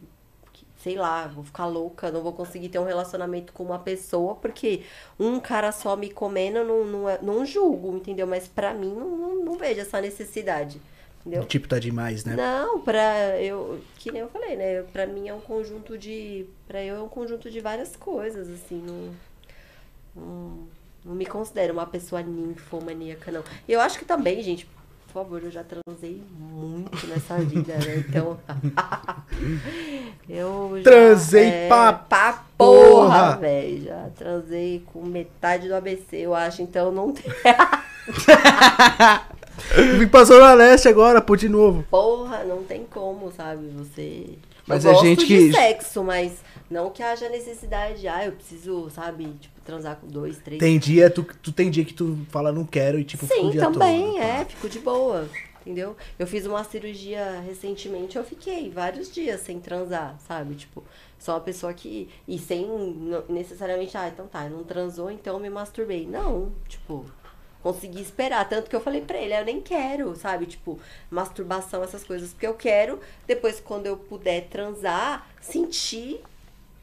sei 0.79 0.97
lá, 0.97 1.27
vou 1.27 1.43
ficar 1.45 1.67
louca, 1.67 2.11
não 2.11 2.23
vou 2.23 2.33
conseguir 2.33 2.69
ter 2.69 2.79
um 2.79 2.85
relacionamento 2.85 3.53
com 3.53 3.65
uma 3.65 3.79
pessoa, 3.79 4.35
porque 4.37 4.83
um 5.19 5.41
cara 5.41 5.73
só 5.73 5.97
me 5.97 6.09
comendo, 6.11 6.65
não, 6.65 6.85
não, 6.85 7.09
é- 7.09 7.19
não 7.21 7.45
julgo, 7.45 7.97
entendeu? 7.97 8.27
Mas 8.27 8.47
pra 8.49 8.73
mim 8.73 8.95
não, 8.95 9.17
não, 9.17 9.45
não 9.45 9.59
vejo 9.59 9.81
essa 9.81 10.01
necessidade. 10.01 10.81
Entendeu? 11.21 11.45
Tipo, 11.45 11.67
tá 11.69 11.79
demais, 11.81 12.25
né? 12.25 12.37
Não, 12.37 12.81
pra 12.81 13.41
eu, 13.43 13.81
que 13.97 14.11
nem 14.13 14.23
eu 14.23 14.29
falei, 14.29 14.57
né? 14.57 14.83
Pra 14.93 15.07
mim 15.07 15.29
é 15.29 15.35
um 15.35 15.41
conjunto 15.41 15.99
de, 15.99 16.47
Pra 16.67 16.83
eu 16.83 16.97
é 16.97 17.03
um 17.03 17.09
conjunto 17.09 17.51
de 17.51 17.61
várias 17.61 17.97
coisas, 17.97 18.49
assim, 18.49 18.81
não, 18.87 19.15
não, 20.15 20.69
não 21.05 21.15
me 21.15 21.27
considero 21.27 21.73
uma 21.73 21.87
pessoa 21.87 22.23
ninfomaníaca, 22.23 23.31
não. 23.33 23.43
E 23.67 23.73
eu 23.73 23.81
acho 23.81 23.99
que 23.99 24.05
também, 24.05 24.43
gente, 24.43 24.69
por 25.09 25.25
favor, 25.25 25.43
eu 25.43 25.51
já 25.51 25.65
transei 25.65 26.23
muito 26.39 27.07
nessa 27.07 27.37
vida, 27.39 27.75
né? 27.75 28.05
Então, 28.09 28.39
eu 30.29 30.73
já, 30.77 30.83
Transei 30.85 31.69
pra 31.69 31.93
pra 31.93 32.45
porra! 32.57 33.37
velho, 33.37 33.85
já 33.85 34.09
transei 34.17 34.85
com 34.93 35.03
metade 35.05 35.67
do 35.69 35.75
ABC, 35.75 36.17
eu 36.19 36.35
acho, 36.35 36.63
então 36.63 36.93
não 36.93 37.13
tem 37.13 37.25
Vim 39.99 40.07
pra 40.09 40.25
Zona 40.25 40.55
Leste 40.55 40.89
agora, 40.89 41.21
pô, 41.21 41.37
de 41.37 41.49
novo. 41.49 41.85
Porra, 41.91 42.45
não 42.45 42.63
tem 42.63 42.85
como, 42.85 43.33
sabe? 43.33 43.67
Você. 43.77 44.39
Mas 44.67 44.85
eu 44.85 44.91
é 44.91 44.95
gosto 44.95 45.07
gente 45.07 45.27
de 45.27 45.37
que- 45.49 45.53
sexo, 45.53 46.05
mas 46.05 46.33
não 46.71 46.91
que 46.91 47.03
haja 47.03 47.29
necessidade 47.29 48.01
de, 48.01 48.09
ah, 48.09 48.25
eu 48.27 48.33
preciso, 48.33 48.89
sabe, 48.91 49.25
tipo, 49.41 49.58
transar 49.69 49.97
com 49.97 50.07
dois, 50.07 50.39
três. 50.39 50.59
Tem 50.59 50.79
dia, 50.79 51.11
tu, 51.11 51.23
tu 51.43 51.53
tem 51.53 51.71
dia 51.71 51.85
que 51.85 51.93
tu 51.93 52.19
fala 52.31 52.51
não 52.51 52.65
quero 52.65 52.99
e 52.99 53.05
tipo, 53.05 53.27
fica 53.27 53.39
o 53.39 53.45
Sim, 53.45 53.51
dia 53.51 53.61
também, 53.61 54.13
todo. 54.13 54.19
é, 54.19 54.45
fico 54.47 54.67
de 54.67 54.79
boa. 54.79 55.29
Entendeu? 55.61 55.95
Eu 56.19 56.27
fiz 56.27 56.47
uma 56.47 56.65
cirurgia 56.65 57.41
recentemente, 57.47 58.17
eu 58.17 58.25
fiquei 58.25 58.71
vários 58.71 59.13
dias 59.13 59.43
sem 59.43 59.61
transar, 59.61 60.17
sabe? 60.27 60.55
Tipo, 60.55 60.83
sou 61.19 61.35
uma 61.35 61.41
pessoa 61.43 61.75
que. 61.75 62.09
E 62.27 62.39
sem 62.39 62.67
necessariamente, 63.29 63.95
ah, 63.95 64.09
então 64.09 64.27
tá, 64.27 64.49
não 64.49 64.65
transou, 64.65 65.11
então 65.11 65.35
eu 65.35 65.41
me 65.41 65.51
masturbei. 65.51 66.07
Não, 66.07 66.51
tipo, 66.67 67.05
consegui 67.63 68.01
esperar. 68.01 68.49
Tanto 68.49 68.71
que 68.71 68.77
eu 68.77 68.81
falei 68.81 69.03
pra 69.03 69.19
ele, 69.19 69.35
eu 69.35 69.45
nem 69.45 69.61
quero, 69.61 70.17
sabe? 70.17 70.47
Tipo, 70.47 70.79
masturbação, 71.11 71.85
essas 71.85 72.03
coisas. 72.03 72.31
Porque 72.31 72.47
eu 72.47 72.55
quero, 72.55 72.99
depois, 73.27 73.61
quando 73.61 73.85
eu 73.85 73.99
puder 73.99 74.49
transar, 74.49 75.29
sentir 75.43 76.23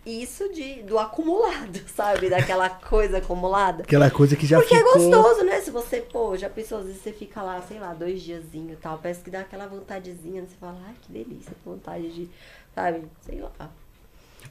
isso 0.05 0.47
de, 0.53 0.83
do 0.83 0.99
acumulado, 0.99 1.79
sabe? 1.95 2.29
Daquela 2.29 2.69
coisa 2.69 3.17
acumulada. 3.17 3.83
Aquela 3.83 4.11
coisa 4.11 4.35
que 4.35 4.45
já 4.45 4.59
Porque 4.59 4.75
ficou... 4.75 4.91
é 4.91 4.93
gostoso, 4.93 5.43
né? 5.43 5.59
Se 5.61 5.71
você, 5.71 6.01
pô, 6.01 6.37
já 6.37 6.49
pensou, 6.49 6.79
às 6.79 6.85
vezes 6.85 7.01
você 7.01 7.11
fica 7.11 7.41
lá, 7.41 7.61
sei 7.61 7.79
lá, 7.79 7.93
dois 7.93 8.21
diazinho 8.21 8.73
e 8.73 8.77
tal, 8.77 8.97
parece 8.99 9.21
que 9.21 9.31
dá 9.31 9.41
aquela 9.41 9.67
vontadezinha, 9.67 10.41
né? 10.41 10.47
você 10.47 10.55
fala, 10.57 10.79
ai, 10.87 10.95
que 11.01 11.11
delícia, 11.11 11.53
que 11.53 11.69
vontade 11.69 12.13
de, 12.13 12.29
sabe? 12.73 13.03
Sei 13.21 13.39
lá. 13.39 13.71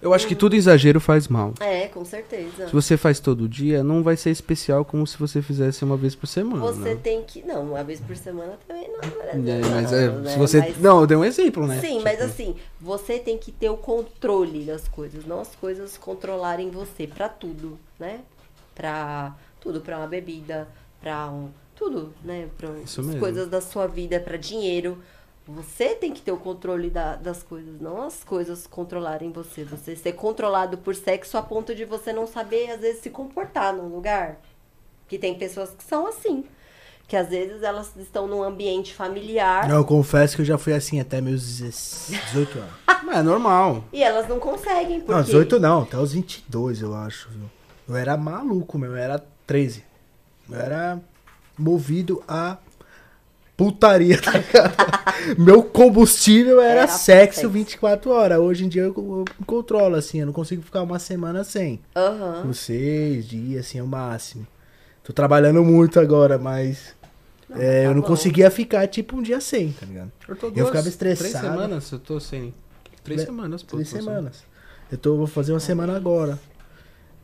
Eu 0.03 0.13
acho 0.13 0.27
que 0.27 0.35
tudo 0.35 0.55
exagero 0.55 1.01
faz 1.01 1.29
mal. 1.29 1.55
É, 1.61 1.89
com 1.89 2.05
certeza. 2.05 2.67
Se 2.69 2.73
você 2.73 2.97
faz 2.97 3.21
todo 3.21 3.49
dia, 3.49 3.83
não 3.83 4.03
vai 4.03 4.17
ser 4.17 4.31
especial 4.31 4.85
como 4.85 5.07
se 5.07 5.17
você 5.19 5.41
fizesse 5.41 5.83
uma 5.85 5.97
vez 5.97 6.15
por 6.15 6.27
semana. 6.27 6.61
Você 6.61 6.95
tem 6.97 7.23
que. 7.23 7.43
Não, 7.43 7.63
uma 7.63 7.83
vez 7.83 8.01
por 8.01 8.17
semana 8.17 8.59
também 8.67 8.89
não 8.89 9.01
é 9.01 9.59
É, 9.59 9.61
mas 9.71 9.93
é, 9.93 10.09
né? 10.11 10.31
se 10.31 10.39
você. 10.39 10.59
Mas- 10.61 10.79
Não, 10.79 11.01
eu 11.01 11.07
dei 11.07 11.17
um 11.17 11.25
exemplo, 11.25 11.67
né? 11.67 11.81
Sim, 11.81 12.01
mas 12.03 12.15
Tipo, 12.19 12.25
assim, 12.25 12.57
você 12.81 13.19
tem 13.19 13.39
que 13.39 13.51
ter 13.51 13.71
o 13.71 13.77
controle 13.77 14.65
das 14.65 14.87
coisas, 14.89 15.25
não 15.25 15.41
as 15.41 15.55
coisas 15.57 15.97
controlarem 15.97 16.71
você 16.71 17.07
pra 17.07 17.29
tudo, 17.29 17.79
né? 17.99 18.21
Pra 18.75 19.35
tudo, 19.61 19.81
pra 19.81 19.99
uma 19.99 20.07
bebida, 20.07 20.69
pra 21.01 21.29
um 21.31 21.49
tudo, 21.77 22.13
né? 22.25 22.49
Pra 22.59 22.71
Isso 22.85 23.01
as 23.01 23.07
mesmo. 23.07 23.21
coisas 23.21 23.49
da 23.49 23.61
sua 23.61 23.87
vida, 23.87 24.19
pra 24.21 24.37
dinheiro. 24.37 24.99
Você 25.47 25.95
tem 25.95 26.13
que 26.13 26.23
ter 26.23 26.33
o 26.33 26.39
controle 26.39 26.89
da- 26.89 27.17
das 27.17 27.43
coisas, 27.43 27.79
não 27.81 28.03
as 28.03 28.25
coisas 28.25 28.67
controlarem 28.67 29.31
você. 29.31 29.63
Você 29.65 29.95
ser 29.95 30.13
controlado 30.15 30.79
por 30.79 30.95
sexo 30.95 31.37
a 31.37 31.43
ponto 31.43 31.75
de 31.75 31.85
você 31.85 32.13
não 32.13 32.27
saber, 32.27 32.71
às 32.71 32.81
vezes, 32.81 33.03
se 33.03 33.11
comportar 33.11 33.75
num 33.75 33.89
lugar. 33.95 34.41
Que 35.07 35.19
tem 35.19 35.35
pessoas 35.35 35.71
que 35.71 35.85
são 35.85 36.07
assim. 36.07 36.45
Que 37.07 37.15
às 37.17 37.29
vezes 37.29 37.63
elas 37.63 37.95
estão 37.97 38.27
num 38.27 38.43
ambiente 38.43 38.95
familiar. 38.95 39.69
Eu 39.69 39.85
confesso 39.85 40.35
que 40.37 40.41
eu 40.41 40.47
já 40.47 40.57
fui 40.57 40.73
assim 40.73 40.99
até 40.99 41.21
meus 41.21 41.59
18 41.59 42.59
anos. 42.59 42.75
É 43.13 43.23
normal. 43.23 43.85
E 43.93 44.03
elas 44.03 44.27
não 44.27 44.41
conseguem, 44.41 44.99
porque... 44.99 45.13
Não, 45.13 45.23
18 45.23 45.61
não, 45.61 45.83
até 45.83 45.97
os 45.99 46.15
22 46.15 46.81
eu 46.81 46.95
acho, 46.95 47.29
viu? 47.29 47.49
Eu 47.87 47.95
era 47.97 48.17
maluco, 48.17 48.79
meu, 48.79 48.93
eu 48.93 48.97
era 48.97 49.23
13. 49.47 49.85
Eu 50.51 50.57
era 50.59 51.01
movido 51.57 52.25
a 52.27 52.57
putaria, 53.57 54.21
tá 54.21 54.33
ligado? 54.33 54.75
Meu 55.39 55.63
combustível 55.63 56.61
era, 56.61 56.81
Era 56.83 56.89
sexo 56.89 57.41
sexo. 57.41 57.51
24 57.51 58.11
horas. 58.11 58.39
Hoje 58.39 58.65
em 58.65 58.69
dia 58.69 58.83
eu, 58.83 58.95
eu 58.97 59.25
controlo, 59.47 59.95
assim, 59.97 60.21
eu 60.21 60.27
não 60.27 60.33
consigo 60.33 60.63
ficar 60.63 60.83
uma 60.83 60.99
semana 60.99 61.45
sem. 61.45 61.81
Uns 62.45 62.59
seis 62.59 63.27
dias, 63.27 63.67
assim, 63.67 63.79
é 63.79 63.83
o 63.83 63.87
máximo. 63.87 64.47
Tô 65.03 65.13
trabalhando 65.13 65.63
muito 65.63 66.01
agora, 66.01 66.39
mas 66.39 66.95
Não, 67.49 67.57
é, 67.61 67.83
tá 67.85 67.89
eu 67.91 67.95
não 67.95 68.01
bom. 68.01 68.09
conseguia 68.09 68.51
ficar 68.51 68.87
tipo 68.89 69.17
um 69.17 69.23
dia 69.23 69.41
sem, 69.41 69.71
tá 69.73 69.87
ligado? 69.87 70.11
Eu, 70.29 70.35
tô 70.37 70.47
Eu 70.49 70.67
ficava 70.67 70.73
Três 70.73 70.87
estressado. 70.87 71.47
semanas, 71.47 71.91
eu 71.93 71.99
tô 71.99 72.19
sem. 72.21 72.55
Três 73.03 73.21
Le- 73.21 73.27
semanas, 73.27 73.63
pô. 73.63 73.77
Três 73.77 73.89
sem. 73.89 74.01
semanas. 74.01 74.45
Eu 74.91 74.99
tô, 74.99 75.17
vou 75.17 75.27
fazer 75.27 75.53
uma 75.53 75.61
semana 75.61 75.95
agora. 75.97 76.39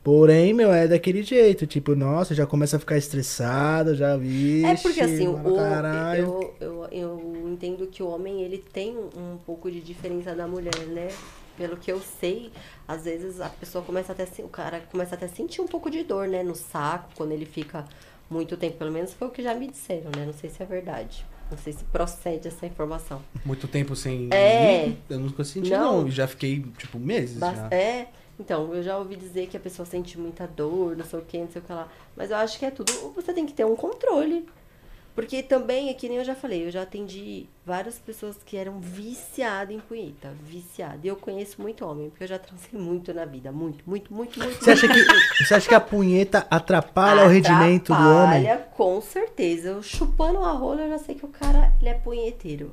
Porém, 0.02 0.54
meu, 0.54 0.72
é 0.72 0.88
daquele 0.88 1.22
jeito. 1.22 1.66
Tipo, 1.66 1.94
nossa, 1.94 2.34
já 2.34 2.46
começa 2.46 2.76
a 2.76 2.80
ficar 2.80 2.96
estressado, 2.96 3.94
já 3.94 4.16
vi. 4.16 4.64
É 4.64 4.74
porque 4.76 5.00
assim, 5.00 5.28
o, 5.28 5.54
Caralho. 5.54 6.22
eu, 6.22 6.54
eu, 6.60 6.88
eu 6.90 7.48
entendo 7.52 7.86
que 7.86 8.02
o 8.02 8.08
homem 8.08 8.42
ele 8.42 8.58
tem 8.58 8.96
um, 8.96 9.36
pouco 9.44 9.70
de 9.70 9.80
diferença 9.80 10.34
da 10.34 10.46
mulher, 10.46 10.78
né? 10.88 11.08
Pelo 11.56 11.76
que 11.76 11.92
eu 11.92 12.00
sei, 12.00 12.50
às 12.88 13.04
vezes 13.04 13.38
a 13.40 13.50
pessoa 13.50 13.84
começa 13.84 14.12
até 14.12 14.26
o 14.42 14.48
cara 14.48 14.80
começa 14.90 15.14
até 15.14 15.26
a 15.26 15.28
sentir 15.28 15.60
um 15.60 15.66
pouco 15.66 15.90
de 15.90 16.02
dor, 16.02 16.26
né, 16.26 16.42
no 16.42 16.54
saco 16.54 17.10
quando 17.14 17.32
ele 17.32 17.44
fica 17.44 17.84
muito 18.30 18.56
tempo, 18.56 18.78
pelo 18.78 18.90
menos 18.90 19.12
foi 19.12 19.28
o 19.28 19.30
que 19.30 19.42
já 19.42 19.54
me 19.54 19.68
disseram, 19.68 20.10
né? 20.16 20.24
Não 20.24 20.32
sei 20.32 20.48
se 20.48 20.62
é 20.62 20.64
verdade. 20.66 21.26
Não 21.50 21.58
sei 21.58 21.72
se 21.72 21.82
procede 21.84 22.46
essa 22.46 22.64
informação. 22.64 23.20
Muito 23.44 23.66
tempo 23.66 23.96
sem. 23.96 24.28
É. 24.30 24.86
ir, 24.86 24.98
Eu 25.10 25.18
nunca 25.18 25.42
senti, 25.42 25.70
Não. 25.70 26.02
não. 26.02 26.10
Já 26.10 26.28
fiquei, 26.28 26.64
tipo, 26.78 26.98
meses. 26.98 27.36
Bas- 27.36 27.56
já. 27.56 27.68
É, 27.72 28.06
então, 28.40 28.74
eu 28.74 28.82
já 28.82 28.96
ouvi 28.96 29.16
dizer 29.16 29.48
que 29.48 29.56
a 29.56 29.60
pessoa 29.60 29.84
sente 29.84 30.18
muita 30.18 30.46
dor, 30.46 30.96
não 30.96 31.04
sei 31.04 31.18
o 31.18 31.22
que, 31.22 31.36
não 31.36 31.48
sei 31.48 31.60
o 31.60 31.64
que 31.64 31.72
lá. 31.72 31.86
Mas 32.16 32.30
eu 32.30 32.38
acho 32.38 32.58
que 32.58 32.64
é 32.64 32.70
tudo. 32.70 32.90
Você 33.14 33.34
tem 33.34 33.44
que 33.44 33.52
ter 33.52 33.66
um 33.66 33.76
controle. 33.76 34.48
Porque 35.14 35.42
também, 35.42 35.90
é 35.90 35.94
que 35.94 36.08
nem 36.08 36.16
eu 36.16 36.24
já 36.24 36.34
falei, 36.34 36.66
eu 36.66 36.70
já 36.70 36.82
atendi 36.82 37.46
várias 37.66 37.98
pessoas 37.98 38.38
que 38.42 38.56
eram 38.56 38.80
viciadas 38.80 39.74
em 39.74 39.78
punheta. 39.78 40.32
Viciadas. 40.42 41.00
E 41.04 41.08
eu 41.08 41.16
conheço 41.16 41.60
muito 41.60 41.84
homem, 41.84 42.08
porque 42.08 42.24
eu 42.24 42.28
já 42.28 42.38
transei 42.38 42.80
muito 42.80 43.12
na 43.12 43.26
vida. 43.26 43.52
Muito, 43.52 43.84
muito, 43.86 44.14
muito, 44.14 44.38
muito. 44.38 44.64
Você 44.64 44.70
acha, 44.70 44.88
que, 44.88 45.44
você 45.44 45.54
acha 45.54 45.68
que 45.68 45.74
a 45.74 45.80
punheta 45.80 46.46
atrapalha 46.50 47.26
o 47.26 47.28
rendimento 47.28 47.88
do 47.88 48.00
homem? 48.00 48.48
Atrapalha, 48.48 48.58
com 48.74 49.00
certeza. 49.02 49.68
Eu 49.70 49.82
chupando 49.82 50.38
uma 50.38 50.52
rola, 50.52 50.82
eu 50.82 50.88
já 50.88 50.98
sei 50.98 51.14
que 51.14 51.26
o 51.26 51.28
cara 51.28 51.74
ele 51.80 51.90
é 51.90 51.94
punheteiro. 51.94 52.72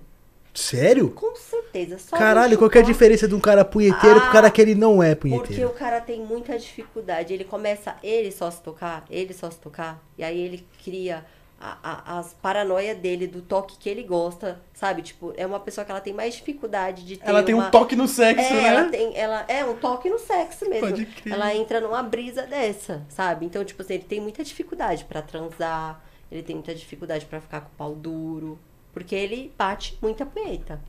Sério? 0.57 1.11
Com 1.11 1.35
certeza. 1.35 1.99
Só 1.99 2.17
Caralho, 2.17 2.57
qual 2.57 2.67
que 2.69 2.79
é 2.79 2.81
a 2.81 2.83
diferença 2.83 3.27
de 3.27 3.35
um 3.35 3.39
cara 3.39 3.63
punheteiro 3.63 4.19
pro 4.19 4.29
Ah, 4.29 4.31
cara 4.31 4.49
que 4.49 4.59
ele 4.59 4.73
não 4.73 5.03
é 5.03 5.13
Porque 5.13 5.29
punheteiro? 5.37 5.69
o 5.69 5.73
cara 5.73 6.01
tem 6.01 6.19
muita 6.19 6.57
dificuldade. 6.57 7.31
Ele 7.33 7.43
começa 7.43 7.95
ele 8.01 8.31
só 8.31 8.49
se 8.49 8.59
tocar, 8.61 9.05
ele 9.09 9.33
só 9.35 9.51
se 9.51 9.59
tocar, 9.59 10.03
e 10.17 10.23
aí 10.23 10.39
ele 10.39 10.65
cria 10.83 11.23
a- 11.59 11.77
a- 11.83 12.19
as 12.19 12.33
paranoias 12.33 12.97
dele, 12.97 13.27
do 13.27 13.41
toque 13.41 13.77
que 13.77 13.87
ele 13.87 14.01
gosta, 14.03 14.59
sabe? 14.73 15.01
Tipo, 15.03 15.31
é 15.37 15.45
uma 15.45 15.59
pessoa 15.59 15.85
que 15.85 15.91
ela 15.91 16.01
tem 16.01 16.13
mais 16.13 16.33
dificuldade 16.35 17.03
de 17.05 17.17
ter 17.17 17.27
Ela 17.29 17.43
tem 17.43 17.53
uma... 17.55 17.67
um 17.67 17.71
toque 17.71 17.95
no 17.95 18.07
sexo, 18.07 18.41
é, 18.45 18.53
né? 18.53 18.67
ela 18.67 18.85
tem, 18.89 19.15
ela 19.17 19.45
é 19.47 19.63
um 19.65 19.75
toque 19.75 20.09
no 20.09 20.17
sexo 20.19 20.67
mesmo. 20.69 20.87
Pode 20.87 21.05
crer. 21.05 21.33
Ela 21.33 21.53
entra 21.55 21.79
numa 21.81 22.01
brisa 22.03 22.43
dessa, 22.47 23.03
sabe? 23.09 23.45
Então, 23.45 23.63
tipo 23.63 23.81
assim, 23.83 23.93
ele 23.95 24.03
tem 24.03 24.19
muita 24.19 24.43
dificuldade 24.43 25.05
pra 25.05 25.21
transar, 25.21 25.99
ele 26.31 26.41
tem 26.43 26.55
muita 26.55 26.73
dificuldade 26.75 27.25
pra 27.27 27.39
ficar 27.41 27.61
com 27.61 27.67
o 27.69 27.75
pau 27.77 27.95
duro, 27.95 28.57
porque 28.97 29.13
ele 29.13 29.53
bate 29.55 29.95
muita 30.01 30.25
punheta. 30.25 30.81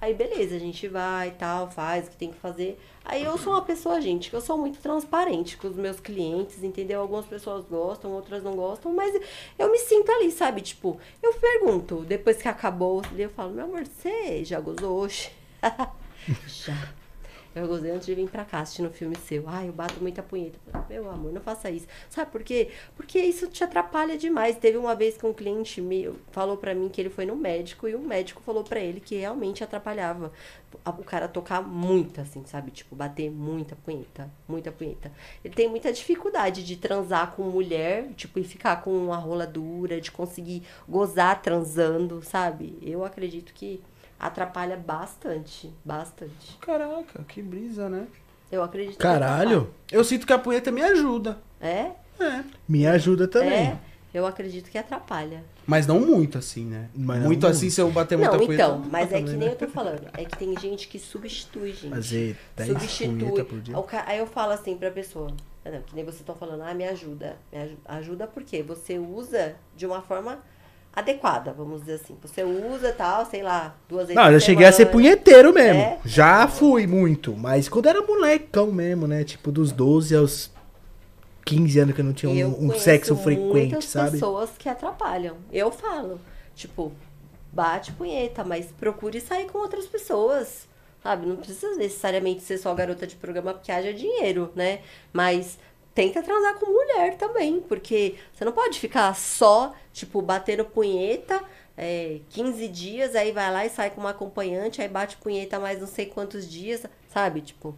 Aí, 0.00 0.12
beleza, 0.12 0.56
a 0.56 0.58
gente 0.58 0.88
vai 0.88 1.28
e 1.28 1.30
tal, 1.30 1.70
faz 1.70 2.08
o 2.08 2.10
que 2.10 2.16
tem 2.16 2.32
que 2.32 2.38
fazer. 2.38 2.78
Aí 3.04 3.22
eu 3.22 3.38
sou 3.38 3.52
uma 3.52 3.62
pessoa, 3.62 4.00
gente, 4.00 4.28
que 4.28 4.34
eu 4.34 4.40
sou 4.40 4.58
muito 4.58 4.80
transparente 4.80 5.56
com 5.56 5.68
os 5.68 5.76
meus 5.76 6.00
clientes, 6.00 6.64
entendeu? 6.64 7.00
Algumas 7.00 7.26
pessoas 7.26 7.64
gostam, 7.64 8.10
outras 8.10 8.42
não 8.42 8.56
gostam, 8.56 8.92
mas 8.92 9.14
eu 9.56 9.70
me 9.70 9.78
sinto 9.78 10.10
ali, 10.10 10.32
sabe? 10.32 10.62
Tipo, 10.62 10.98
eu 11.22 11.32
pergunto, 11.34 12.00
depois 12.00 12.42
que 12.42 12.48
acabou, 12.48 13.02
eu 13.16 13.30
falo, 13.30 13.52
meu 13.52 13.66
amor, 13.66 13.86
você 13.86 14.44
já 14.44 14.58
gozou 14.58 14.98
hoje? 14.98 15.30
já. 16.48 17.03
Eu 17.54 17.68
gozei 17.68 17.92
antes 17.92 18.06
de 18.06 18.14
vir 18.14 18.28
pra 18.28 18.44
cá 18.44 18.60
assistindo 18.60 18.88
um 18.88 18.92
filme 18.92 19.16
seu. 19.16 19.48
Ai, 19.48 19.68
eu 19.68 19.72
bato 19.72 20.00
muita 20.00 20.22
punheta. 20.22 20.58
Meu 20.88 21.08
amor, 21.08 21.32
não 21.32 21.40
faça 21.40 21.70
isso. 21.70 21.86
Sabe 22.10 22.30
por 22.32 22.42
quê? 22.42 22.70
Porque 22.96 23.18
isso 23.18 23.46
te 23.46 23.62
atrapalha 23.62 24.18
demais. 24.18 24.56
Teve 24.56 24.76
uma 24.76 24.94
vez 24.94 25.16
que 25.16 25.24
um 25.24 25.32
cliente 25.32 25.80
meu 25.80 26.16
falou 26.32 26.56
pra 26.56 26.74
mim 26.74 26.88
que 26.88 27.00
ele 27.00 27.10
foi 27.10 27.24
no 27.24 27.36
médico 27.36 27.86
e 27.86 27.94
o 27.94 28.00
médico 28.00 28.42
falou 28.42 28.64
pra 28.64 28.80
ele 28.80 28.98
que 28.98 29.16
realmente 29.16 29.62
atrapalhava 29.62 30.32
o 30.84 31.04
cara 31.04 31.28
tocar 31.28 31.62
muito, 31.62 32.20
assim, 32.20 32.44
sabe? 32.44 32.72
Tipo, 32.72 32.96
bater 32.96 33.30
muita 33.30 33.76
punheta. 33.76 34.28
Muita 34.48 34.72
punheta. 34.72 35.12
Ele 35.44 35.54
tem 35.54 35.68
muita 35.68 35.92
dificuldade 35.92 36.64
de 36.64 36.76
transar 36.76 37.32
com 37.32 37.44
mulher, 37.44 38.08
tipo, 38.16 38.40
e 38.40 38.44
ficar 38.44 38.82
com 38.82 38.90
uma 38.90 39.16
rola 39.16 39.46
dura, 39.46 40.00
de 40.00 40.10
conseguir 40.10 40.64
gozar 40.88 41.40
transando, 41.40 42.20
sabe? 42.22 42.76
Eu 42.82 43.04
acredito 43.04 43.54
que 43.54 43.80
atrapalha 44.18 44.76
bastante. 44.76 45.72
Bastante. 45.84 46.56
Caraca, 46.60 47.22
que 47.28 47.42
brisa, 47.42 47.88
né? 47.88 48.06
Eu 48.50 48.62
acredito 48.62 48.92
que 48.96 49.02
Caralho, 49.02 49.70
Eu 49.90 50.04
sinto 50.04 50.26
que 50.26 50.32
a 50.32 50.38
punheta 50.38 50.70
me 50.70 50.82
ajuda. 50.82 51.38
atrapalha. 51.60 51.96
É? 52.20 52.44
me 52.68 52.86
ajuda 52.86 53.26
também. 53.26 53.52
É. 53.68 53.78
Eu 54.12 54.24
acredito 54.26 54.70
que 54.70 54.78
atrapalha. 54.78 55.42
Mas 55.66 55.88
não 55.88 55.98
muito 55.98 56.38
assim, 56.38 56.64
né? 56.66 56.88
Mas 56.94 57.16
muito 57.18 57.26
muito. 57.26 57.46
assim, 57.48 57.68
se 57.68 57.80
eu 57.80 57.90
bater 57.90 58.16
muita 58.16 58.36
não, 58.36 58.46
punheta. 58.46 58.62
então, 58.62 58.78
não 58.78 58.88
mas 58.88 59.12
é 59.12 59.20
que 59.20 59.30
nem 59.30 59.38
né? 59.38 59.48
eu 59.48 59.56
tô 59.56 59.66
falando. 59.66 60.08
É 60.12 60.24
que 60.24 60.36
tem 60.38 60.56
gente 60.56 60.86
que 60.86 61.00
substitui, 61.00 61.72
gente. 61.72 61.90
Fazer 61.90 62.36
10 62.54 62.68
substitui. 62.68 63.44
por 63.44 63.60
dia. 63.60 63.74
Aí 64.06 64.18
eu 64.20 64.26
falo 64.28 64.52
assim 64.52 64.76
pra 64.76 64.92
pessoa. 64.92 65.32
ah, 65.64 65.70
Não, 65.70 65.82
que 65.82 65.96
nem 65.96 66.04
vocês 66.04 66.20
estão 66.20 66.36
falando, 66.36 66.62
ah, 66.62 66.72
me 66.72 66.84
ajuda. 66.84 67.36
Me 67.52 67.58
aju- 67.58 67.78
ajuda 67.86 68.26
porque 68.28 68.62
você 68.62 68.98
usa 69.00 69.56
de 69.76 69.84
uma 69.84 70.00
forma 70.00 70.38
adequada, 70.94 71.52
vamos 71.52 71.80
dizer 71.80 71.94
assim. 71.94 72.16
Você 72.22 72.42
usa 72.44 72.92
tal, 72.92 73.26
sei 73.26 73.42
lá, 73.42 73.74
duas 73.88 74.06
vezes 74.06 74.14
Não, 74.16 74.26
eu 74.30 74.38
já 74.38 74.46
cheguei 74.46 74.66
a 74.66 74.72
ser 74.72 74.78
semana. 74.78 74.92
punheteiro 74.92 75.52
mesmo. 75.52 75.80
É? 75.80 75.98
Já 76.04 76.46
fui 76.46 76.86
muito, 76.86 77.36
mas 77.36 77.68
quando 77.68 77.86
era 77.88 78.00
molecão 78.02 78.70
mesmo, 78.70 79.06
né? 79.06 79.24
Tipo, 79.24 79.50
dos 79.50 79.72
12 79.72 80.14
aos 80.16 80.50
15 81.44 81.78
anos 81.80 81.94
que 81.94 82.00
eu 82.00 82.04
não 82.04 82.12
tinha 82.12 82.42
Eu 82.42 82.48
um, 82.48 82.68
um 82.68 82.78
sexo 82.78 83.16
frequente, 83.16 83.84
sabe? 83.84 84.12
pessoas 84.12 84.50
que 84.58 84.68
atrapalham. 84.68 85.36
Eu 85.52 85.70
falo, 85.70 86.20
tipo, 86.54 86.92
bate 87.52 87.92
punheta, 87.92 88.44
mas 88.44 88.66
procure 88.66 89.20
sair 89.20 89.46
com 89.46 89.58
outras 89.58 89.86
pessoas. 89.86 90.66
Sabe? 91.02 91.26
Não 91.26 91.36
precisa 91.36 91.76
necessariamente 91.76 92.42
ser 92.42 92.56
só 92.56 92.72
garota 92.72 93.06
de 93.06 93.14
programa 93.14 93.52
porque 93.52 93.70
haja 93.70 93.92
dinheiro, 93.92 94.50
né? 94.56 94.78
Mas 95.12 95.58
tenta 95.94 96.22
transar 96.22 96.58
com 96.58 96.66
mulher 96.66 97.16
também, 97.16 97.60
porque 97.60 98.16
você 98.32 98.44
não 98.44 98.52
pode 98.52 98.78
ficar 98.80 99.14
só, 99.16 99.74
tipo, 99.92 100.20
batendo 100.22 100.64
punheta. 100.64 101.42
É, 101.76 102.20
15 102.30 102.68
dias, 102.68 103.16
aí 103.16 103.32
vai 103.32 103.50
lá 103.52 103.66
e 103.66 103.70
sai 103.70 103.90
com 103.90 104.00
uma 104.00 104.10
acompanhante, 104.10 104.80
aí 104.80 104.88
bate 104.88 105.16
punheta 105.16 105.58
mais 105.58 105.80
não 105.80 105.88
sei 105.88 106.06
quantos 106.06 106.48
dias, 106.48 106.84
sabe? 107.08 107.40
Tipo, 107.40 107.76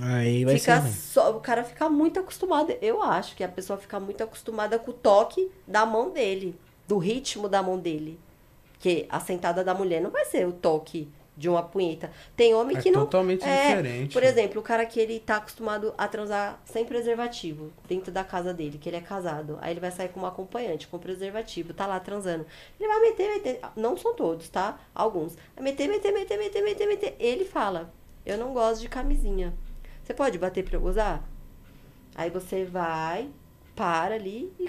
Aí 0.00 0.44
vai 0.44 0.56
fica 0.58 0.80
ser. 0.80 0.88
só, 0.92 1.36
o 1.36 1.40
cara 1.40 1.64
fica 1.64 1.88
muito 1.88 2.20
acostumado. 2.20 2.72
Eu 2.80 3.02
acho 3.02 3.34
que 3.36 3.42
a 3.42 3.48
pessoa 3.48 3.78
fica 3.78 3.98
muito 3.98 4.22
acostumada 4.22 4.78
com 4.78 4.90
o 4.92 4.94
toque 4.94 5.50
da 5.66 5.84
mão 5.84 6.10
dele, 6.10 6.58
do 6.86 6.98
ritmo 6.98 7.48
da 7.48 7.62
mão 7.62 7.78
dele. 7.78 8.18
Porque 8.72 9.06
a 9.08 9.18
sentada 9.20 9.64
da 9.64 9.74
mulher 9.74 10.00
não 10.00 10.10
vai 10.10 10.24
ser 10.24 10.46
o 10.46 10.52
toque 10.52 11.08
de 11.38 11.48
uma 11.48 11.62
punheta. 11.62 12.10
Tem 12.36 12.52
homem 12.52 12.76
É 12.76 12.82
que 12.82 12.90
não. 12.90 13.02
totalmente 13.02 13.40
diferente. 13.40 14.12
Por 14.12 14.24
exemplo, 14.24 14.60
o 14.60 14.62
cara 14.62 14.84
que 14.84 14.98
ele 14.98 15.20
tá 15.20 15.36
acostumado 15.36 15.94
a 15.96 16.08
transar 16.08 16.60
sem 16.64 16.84
preservativo 16.84 17.72
dentro 17.88 18.10
da 18.10 18.24
casa 18.24 18.52
dele, 18.52 18.76
que 18.76 18.88
ele 18.88 18.96
é 18.96 19.00
casado. 19.00 19.56
Aí 19.60 19.72
ele 19.72 19.78
vai 19.80 19.92
sair 19.92 20.08
com 20.08 20.18
uma 20.18 20.28
acompanhante, 20.28 20.88
com 20.88 20.98
preservativo, 20.98 21.72
tá 21.72 21.86
lá 21.86 22.00
transando. 22.00 22.44
Ele 22.78 22.88
vai 22.88 23.00
meter, 23.00 23.28
meter. 23.34 23.60
Não 23.76 23.96
são 23.96 24.14
todos, 24.14 24.48
tá? 24.48 24.80
Alguns. 24.92 25.36
Vai 25.54 25.62
meter, 25.64 25.88
meter, 25.88 26.12
meter, 26.12 26.36
meter, 26.36 26.62
meter, 26.64 26.86
meter. 26.88 27.16
Ele 27.20 27.44
fala: 27.44 27.94
Eu 28.26 28.36
não 28.36 28.52
gosto 28.52 28.80
de 28.80 28.88
camisinha. 28.88 29.54
Você 30.02 30.12
pode 30.12 30.38
bater 30.38 30.64
pra 30.64 30.76
eu 30.76 30.82
usar? 30.84 31.22
Aí 32.16 32.30
você 32.30 32.64
vai, 32.64 33.28
para 33.76 34.16
ali 34.16 34.52
e 34.58 34.68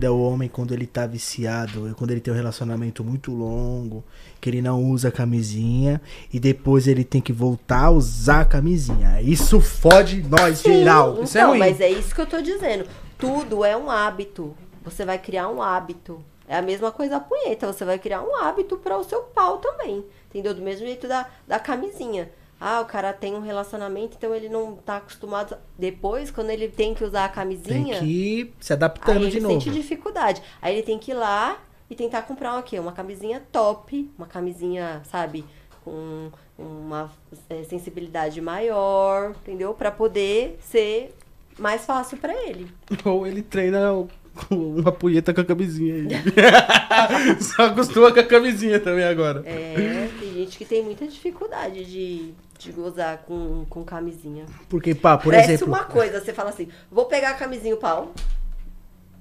Ainda 0.00 0.14
o 0.14 0.22
homem, 0.22 0.48
quando 0.48 0.72
ele 0.72 0.86
tá 0.86 1.06
viciado, 1.06 1.94
quando 1.98 2.10
ele 2.10 2.22
tem 2.22 2.32
um 2.32 2.36
relacionamento 2.36 3.04
muito 3.04 3.30
longo, 3.30 4.02
que 4.40 4.48
ele 4.48 4.62
não 4.62 4.82
usa 4.82 5.10
camisinha, 5.10 6.00
e 6.32 6.40
depois 6.40 6.88
ele 6.88 7.04
tem 7.04 7.20
que 7.20 7.34
voltar 7.34 7.84
a 7.84 7.90
usar 7.90 8.40
a 8.40 8.44
camisinha. 8.46 9.20
Isso 9.20 9.60
fode 9.60 10.22
nós, 10.22 10.62
geral. 10.62 11.16
Sim, 11.16 11.22
Isso 11.24 11.36
é 11.36 11.42
ruim. 11.42 11.58
mas 11.58 11.82
é 11.82 11.90
isso 11.90 12.14
que 12.14 12.20
eu 12.22 12.26
tô 12.26 12.40
dizendo. 12.40 12.86
Tudo 13.18 13.62
é 13.62 13.76
um 13.76 13.90
hábito. 13.90 14.56
Você 14.82 15.04
vai 15.04 15.18
criar 15.18 15.50
um 15.50 15.60
hábito. 15.60 16.24
É 16.48 16.56
a 16.56 16.62
mesma 16.62 16.90
coisa 16.90 17.16
a 17.16 17.20
punheta. 17.20 17.70
Você 17.70 17.84
vai 17.84 17.98
criar 17.98 18.22
um 18.22 18.34
hábito 18.36 18.78
para 18.78 18.96
o 18.96 19.04
seu 19.04 19.20
pau 19.24 19.58
também. 19.58 20.02
Entendeu? 20.30 20.54
Do 20.54 20.62
mesmo 20.62 20.86
jeito 20.86 21.06
da, 21.06 21.26
da 21.46 21.58
camisinha. 21.58 22.30
Ah, 22.60 22.80
o 22.82 22.84
cara 22.84 23.12
tem 23.14 23.34
um 23.34 23.40
relacionamento, 23.40 24.16
então 24.18 24.34
ele 24.34 24.48
não 24.50 24.76
tá 24.76 24.98
acostumado. 24.98 25.56
Depois, 25.78 26.30
quando 26.30 26.50
ele 26.50 26.68
tem 26.68 26.92
que 26.92 27.02
usar 27.02 27.24
a 27.24 27.28
Tem 27.28 27.34
camisinha, 27.36 27.98
que 27.98 28.04
ir 28.04 28.54
se 28.60 28.72
adaptando 28.74 29.22
ele 29.22 29.30
de 29.30 29.40
novo. 29.40 29.60
sente 29.60 29.70
dificuldade. 29.74 30.42
Aí 30.60 30.74
ele 30.74 30.82
tem 30.82 30.98
que 30.98 31.12
ir 31.12 31.14
lá 31.14 31.56
e 31.88 31.94
tentar 31.94 32.22
comprar 32.22 32.58
o 32.58 32.62
quê? 32.62 32.78
Uma 32.78 32.92
camisinha 32.92 33.42
top, 33.50 34.10
uma 34.18 34.26
camisinha, 34.26 35.00
sabe, 35.10 35.44
com 35.82 36.30
uma 36.58 37.10
é, 37.48 37.62
sensibilidade 37.64 38.40
maior, 38.42 39.30
entendeu? 39.30 39.72
Pra 39.72 39.90
poder 39.90 40.58
ser 40.60 41.14
mais 41.58 41.86
fácil 41.86 42.18
pra 42.18 42.34
ele. 42.46 42.70
Ou 43.04 43.26
ele 43.26 43.40
treina 43.42 43.92
o- 43.94 44.08
uma 44.50 44.92
punheta 44.92 45.34
com 45.34 45.40
a 45.40 45.44
camisinha 45.44 45.94
aí. 45.94 46.06
Só 47.40 47.64
acostuma 47.66 48.12
com 48.12 48.20
a 48.20 48.24
camisinha 48.24 48.78
também 48.78 49.04
agora. 49.04 49.42
É, 49.46 50.08
tem 50.18 50.19
gente 50.40 50.58
que 50.58 50.64
tem 50.64 50.82
muita 50.82 51.06
dificuldade 51.06 51.84
de, 51.84 52.34
de 52.58 52.72
gozar 52.72 53.18
com, 53.18 53.64
com 53.68 53.84
camisinha. 53.84 54.44
Porque, 54.68 54.94
pá, 54.94 55.16
por 55.16 55.32
Parece 55.32 55.52
exemplo. 55.52 55.72
uma 55.74 55.84
coisa, 55.84 56.20
você 56.20 56.32
fala 56.32 56.50
assim, 56.50 56.68
vou 56.90 57.06
pegar 57.06 57.30
a 57.30 57.34
camisinha 57.34 57.70
e 57.70 57.74
o 57.74 57.78
pau. 57.78 58.12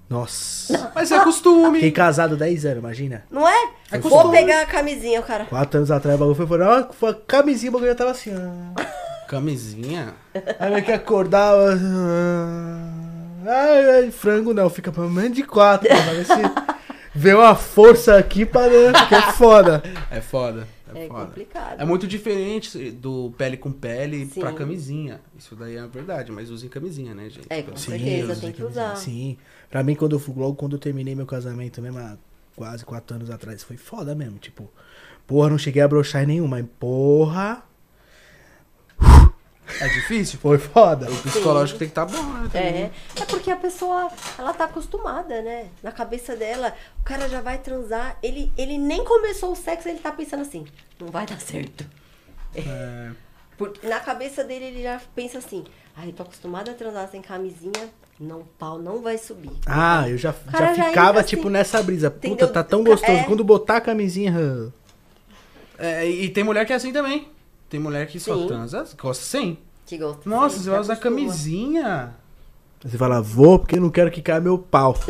Nossa. 0.09 0.91
Mas 0.95 1.11
é 1.11 1.19
costume. 1.23 1.75
Fiquei 1.75 1.91
casado 1.91 2.35
10 2.35 2.65
anos, 2.65 2.79
imagina. 2.79 3.23
Não 3.29 3.47
é? 3.47 3.69
É 3.91 3.99
vou 3.99 4.09
costume. 4.11 4.37
pegar 4.37 4.61
a 4.61 4.65
camisinha, 4.65 5.19
o 5.19 5.23
cara. 5.23 5.45
Quatro 5.45 5.77
anos 5.77 5.91
atrás 5.91 6.15
o 6.15 6.19
bagulho 6.19 6.47
foi. 6.47 6.61
Ó, 6.61 6.87
foi 6.91 7.11
a 7.11 7.13
camisinha, 7.13 7.69
o 7.69 7.73
bagulho 7.73 7.91
já 7.91 7.95
tava 7.95 8.11
assim, 8.11 8.31
ó. 8.33 9.27
Camisinha? 9.27 10.15
Aí 10.59 10.71
vai 10.71 10.81
que 10.81 10.91
acordava. 10.91 11.77
Ai, 13.45 13.89
ai, 13.91 14.11
frango 14.11 14.51
não, 14.53 14.67
fica 14.69 14.91
pelo 14.91 15.09
menos 15.11 15.33
de 15.33 15.43
quatro. 15.43 15.87
Se 15.87 16.69
vê 17.13 17.35
uma 17.35 17.53
força 17.53 18.17
aqui 18.17 18.45
pra 18.45 18.67
dentro, 18.67 19.07
que 19.07 19.13
é 19.13 19.21
foda. 19.33 19.83
É 20.09 20.21
foda. 20.21 20.67
É, 20.95 21.05
É 21.05 21.07
complicado. 21.07 21.79
É 21.81 21.85
muito 21.85 22.07
diferente 22.07 22.91
do 22.91 23.31
pele 23.37 23.57
com 23.57 23.71
pele 23.71 24.25
Sim. 24.25 24.39
pra 24.39 24.53
camisinha. 24.53 25.21
Isso 25.37 25.55
daí 25.55 25.75
é 25.77 25.87
verdade, 25.87 26.31
mas 26.31 26.49
usem 26.49 26.69
camisinha, 26.69 27.13
né, 27.13 27.29
gente? 27.29 27.47
É, 27.49 27.57
com 27.61 27.67
Pelo- 27.71 27.77
certeza, 27.77 28.35
tem 28.35 28.51
que 28.51 28.57
camisinha. 28.61 28.85
usar. 28.85 28.95
Sim. 28.95 29.37
Pra 29.69 29.83
mim, 29.83 29.95
quando 29.95 30.13
eu 30.15 30.19
fui, 30.19 30.33
logo 30.35 30.55
quando 30.55 30.73
eu 30.75 30.79
terminei 30.79 31.13
meu 31.15 31.25
casamento 31.25 31.81
mesmo, 31.81 31.99
há 31.99 32.17
quase 32.55 32.83
quatro 32.85 33.15
anos 33.15 33.29
atrás, 33.29 33.63
foi 33.63 33.77
foda 33.77 34.13
mesmo. 34.15 34.37
Tipo, 34.39 34.69
porra, 35.27 35.49
não 35.49 35.57
cheguei 35.57 35.81
a 35.81 35.87
broxar 35.87 36.23
em 36.23 36.27
nenhum, 36.27 36.47
mas 36.47 36.65
porra, 36.79 37.63
É 39.79 39.87
difícil? 39.87 40.39
foi 40.39 40.57
foda. 40.57 41.09
O 41.11 41.17
psicológico 41.17 41.79
tem 41.79 41.87
que 41.87 41.91
estar 41.91 42.05
bom, 42.05 42.21
né? 42.23 42.49
também. 42.51 42.67
É, 42.83 42.91
é 43.21 43.25
porque 43.25 43.51
a 43.51 43.55
pessoa, 43.55 44.09
ela 44.37 44.53
tá 44.53 44.65
acostumada, 44.65 45.41
né? 45.41 45.67
Na 45.83 45.91
cabeça 45.91 46.35
dela, 46.35 46.73
o 46.99 47.03
cara 47.03 47.29
já 47.29 47.41
vai 47.41 47.57
transar, 47.57 48.17
ele, 48.23 48.51
ele 48.57 48.77
nem 48.77 49.03
começou 49.03 49.51
o 49.51 49.55
sexo, 49.55 49.87
ele 49.89 49.99
tá 49.99 50.11
pensando 50.11 50.41
assim, 50.41 50.65
não 50.99 51.07
vai 51.09 51.25
dar 51.25 51.39
certo. 51.39 51.85
É, 52.55 53.11
Por- 53.57 53.73
na 53.83 53.99
cabeça 53.99 54.43
dele, 54.43 54.65
ele 54.65 54.83
já 54.83 54.99
pensa 55.15 55.37
assim, 55.37 55.63
ai, 55.95 56.11
tô 56.11 56.23
acostumado 56.23 56.71
a 56.71 56.73
transar 56.73 57.07
sem 57.09 57.21
camisinha, 57.21 57.89
não, 58.19 58.39
o 58.39 58.45
pau 58.57 58.77
não 58.79 59.01
vai 59.01 59.17
subir. 59.17 59.51
Ah, 59.65 60.09
eu 60.09 60.17
já, 60.17 60.33
já 60.51 60.73
ficava, 60.73 61.23
tipo, 61.23 61.43
assim, 61.43 61.51
nessa 61.51 61.81
brisa. 61.81 62.11
Puta, 62.11 62.27
entendeu? 62.27 62.51
tá 62.51 62.63
tão 62.63 62.83
gostoso. 62.83 63.11
É. 63.11 63.23
Quando 63.23 63.43
botar 63.43 63.77
a 63.77 63.81
camisinha. 63.81 64.33
ah, 64.35 64.69
É, 65.77 66.05
e 66.09 66.27
tem 66.29 66.43
mulher 66.43 66.65
que 66.65 66.73
é 66.73 66.75
assim 66.75 66.91
também. 66.91 67.29
Tem 67.69 67.79
mulher 67.79 68.07
que 68.07 68.19
só 68.19 68.35
Sim. 68.35 68.47
transa, 68.47 68.87
gosta 68.99 69.23
sem. 69.23 69.59
Que 69.85 69.97
gosta. 69.97 70.27
Nossa, 70.27 70.57
Sim, 70.57 70.63
você 70.63 70.69
vai 70.69 70.79
se 70.79 70.83
usar 70.83 70.95
camisinha. 70.97 72.15
Você 72.83 72.97
fala, 72.97 73.21
vou 73.21 73.59
porque 73.59 73.79
não 73.79 73.89
quero 73.89 74.09
que 74.09 74.21
caia 74.21 74.39
meu 74.39 74.57
pau. 74.57 74.95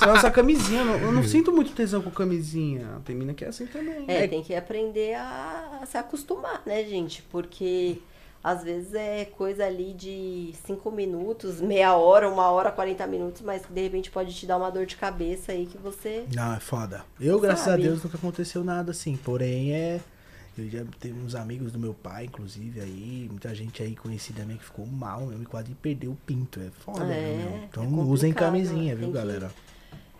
Você 0.00 0.06
vai 0.06 0.16
usar 0.16 0.30
camisinha. 0.30 0.80
Eu 0.80 0.84
não, 0.86 0.96
eu 0.96 1.12
não 1.12 1.22
sinto 1.22 1.52
muito 1.52 1.72
tesão 1.72 2.00
com 2.00 2.10
camisinha. 2.10 2.86
Tem 3.04 3.14
mina 3.14 3.34
que 3.34 3.44
é 3.44 3.48
assim 3.48 3.66
também. 3.66 4.04
É, 4.08 4.26
tem 4.26 4.42
que 4.42 4.54
aprender 4.54 5.12
a, 5.12 5.80
a 5.82 5.84
se 5.84 5.98
acostumar, 5.98 6.62
né, 6.64 6.82
gente? 6.84 7.22
Porque 7.30 7.98
às 8.42 8.64
vezes 8.64 8.94
é 8.94 9.26
coisa 9.26 9.66
ali 9.66 9.92
de 9.92 10.54
cinco 10.64 10.90
minutos, 10.90 11.60
meia 11.60 11.94
hora, 11.94 12.30
uma 12.30 12.50
hora, 12.50 12.72
40 12.72 13.06
minutos, 13.06 13.42
mas 13.42 13.66
que 13.66 13.72
de 13.72 13.82
repente 13.82 14.10
pode 14.10 14.32
te 14.32 14.46
dar 14.46 14.56
uma 14.56 14.70
dor 14.70 14.86
de 14.86 14.96
cabeça 14.96 15.52
aí 15.52 15.66
que 15.66 15.76
você. 15.76 16.24
Não, 16.34 16.54
é 16.54 16.60
foda. 16.60 17.04
Eu, 17.20 17.38
graças 17.38 17.66
Sabe? 17.66 17.82
a 17.82 17.86
Deus, 17.88 18.02
nunca 18.02 18.16
aconteceu 18.16 18.64
nada 18.64 18.92
assim. 18.92 19.16
Porém, 19.16 19.72
é. 19.72 20.00
Eu 20.60 20.68
já 20.70 20.84
tenho 20.98 21.16
uns 21.16 21.34
amigos 21.34 21.72
do 21.72 21.78
meu 21.78 21.94
pai, 21.94 22.26
inclusive, 22.26 22.80
aí, 22.80 23.26
muita 23.30 23.54
gente 23.54 23.82
aí 23.82 23.94
conhecida 23.96 24.44
minha 24.44 24.58
que 24.58 24.64
ficou 24.64 24.86
mal 24.86 25.26
mesmo 25.26 25.42
e 25.42 25.46
quase 25.46 25.72
perdeu 25.74 26.10
o 26.12 26.16
pinto. 26.26 26.60
É 26.60 26.70
foda, 26.84 27.04
É, 27.04 27.20
viu, 27.20 27.36
meu? 27.36 27.48
é 27.56 27.64
Então 27.70 27.84
complicado, 27.84 28.08
usem 28.10 28.32
camisinha, 28.32 28.94
viu, 28.94 29.06
tem 29.06 29.12
que- 29.12 29.18
galera? 29.18 29.50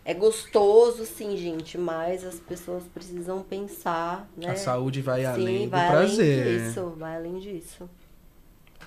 É 0.05 0.15
gostoso, 0.15 1.05
sim, 1.05 1.37
gente, 1.37 1.77
mas 1.77 2.25
as 2.25 2.37
pessoas 2.37 2.83
precisam 2.85 3.43
pensar, 3.43 4.29
né? 4.37 4.49
A 4.51 4.57
saúde 4.57 5.03
vai 5.03 5.21
Sim, 5.21 5.27
além 5.27 5.65
do 5.67 5.71
vai 5.71 5.87
prazer. 5.91 6.43
além 6.47 6.59
disso, 6.67 6.95
vai 6.99 7.17
além 7.17 7.39
disso. 7.39 7.91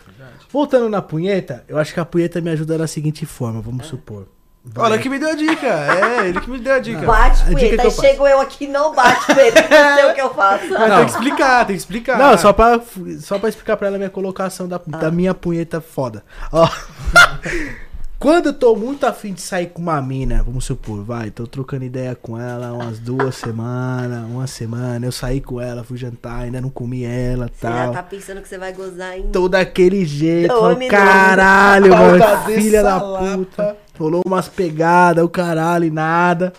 Verdade. 0.05 0.45
Voltando 0.49 0.89
na 0.89 1.01
punheta, 1.01 1.63
eu 1.67 1.77
acho 1.77 1.93
que 1.93 1.99
a 1.99 2.05
punheta 2.05 2.41
me 2.41 2.49
ajuda 2.49 2.77
da 2.77 2.88
seguinte 2.88 3.25
forma, 3.25 3.61
vamos 3.61 3.85
supor. 3.88 4.27
Vai- 4.65 4.85
Olha 4.91 4.98
que 4.99 5.10
me 5.10 5.19
deu 5.19 5.30
a 5.30 5.35
dica. 5.35 5.68
É, 5.68 6.27
ele 6.30 6.40
que 6.40 6.49
me 6.49 6.57
deu 6.57 6.73
a 6.76 6.80
dica. 6.80 7.02
Bate 7.06 7.44
punheta, 7.44 7.76
que 7.76 7.81
aí 7.81 7.91
chego 7.91 8.26
eu 8.27 8.40
aqui, 8.40 8.65
não 8.68 8.95
bate 8.95 9.26
punheta, 9.26 9.61
não 9.69 9.95
sei 9.95 10.06
o 10.06 10.14
que 10.14 10.22
eu 10.22 10.34
faço. 10.34 10.69
Mas 10.69 10.94
tem 10.95 11.06
que 11.06 11.11
explicar, 11.11 11.65
tem 11.65 11.76
que 11.76 11.81
explicar. 11.81 12.18
Não, 12.18 12.38
só 12.38 12.53
pra, 12.53 12.80
só 13.19 13.38
pra 13.38 13.49
explicar 13.49 13.76
pra 13.76 13.88
ela 13.88 13.98
a 13.98 13.99
minha 13.99 14.10
colocação 14.10 14.68
da, 14.68 14.77
Ah. 14.77 14.98
da 14.98 15.11
minha 15.11 15.34
punheta 15.34 15.81
foda. 15.81 16.23
Ó. 16.52 16.68
Quando 18.24 18.45
eu 18.45 18.54
tô 18.54 18.74
muito 18.74 19.06
afim 19.06 19.34
de 19.34 19.41
sair 19.41 19.68
com 19.68 19.82
uma 19.82 20.02
mina, 20.02 20.41
vamos 20.41 20.64
supor, 20.64 21.04
vai, 21.04 21.30
tô 21.30 21.45
trocando 21.45 21.84
ideia 21.84 22.16
com 22.16 22.40
ela 22.40 22.72
umas 22.72 22.98
duas 22.98 23.36
semanas, 23.36 24.24
uma 24.24 24.48
semana, 24.48 25.06
eu 25.06 25.12
saí 25.12 25.41
com 25.41 25.60
ela, 25.60 25.84
fui 25.84 25.98
jantar, 25.98 26.44
ainda 26.44 26.62
não 26.62 26.70
comi 26.70 27.04
ela 27.04 27.50
Você 27.54 27.68
já 27.68 27.84
tal. 27.84 27.91
tá 27.91 28.02
pensando 28.02 28.41
que 28.41 28.48
você 28.48 28.58
vai 28.58 28.72
gozar 28.72 29.12
ainda. 29.12 29.28
Tô 29.28 29.50
daquele 29.50 30.06
jeito, 30.06 30.56
falo, 30.58 30.88
caralho, 30.88 31.91
mano, 31.91 32.45
filha 32.45 32.82
da 32.82 32.98
puta. 32.98 33.76
Rolou 34.00 34.22
umas 34.26 34.48
pegadas, 34.48 35.22
o 35.22 35.28
caralho, 35.28 35.84
e 35.84 35.91
nada. 35.91 36.54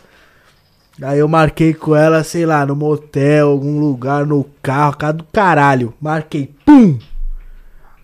Aí 1.00 1.18
eu 1.18 1.28
marquei 1.28 1.72
com 1.72 1.96
ela, 1.96 2.22
sei 2.22 2.44
lá, 2.44 2.66
no 2.66 2.76
motel, 2.76 3.48
algum 3.48 3.80
lugar, 3.80 4.26
no 4.26 4.44
carro, 4.62 4.98
casa 4.98 5.14
do 5.14 5.24
caralho. 5.32 5.94
Marquei, 5.98 6.54
pum! 6.66 6.98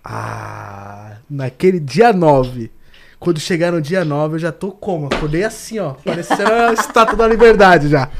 Ah, 0.02 1.16
naquele 1.28 1.78
dia 1.78 2.10
9. 2.10 2.79
Quando 3.20 3.38
chegar 3.38 3.70
no 3.70 3.82
dia 3.82 4.02
9, 4.02 4.36
eu 4.36 4.38
já 4.38 4.50
tô 4.50 4.72
como? 4.72 5.06
Acordei 5.06 5.44
assim, 5.44 5.78
ó, 5.78 5.92
parecendo 5.92 6.50
a 6.50 6.72
estátua 6.74 7.18
da 7.18 7.28
liberdade 7.28 7.86
já. 7.86 8.10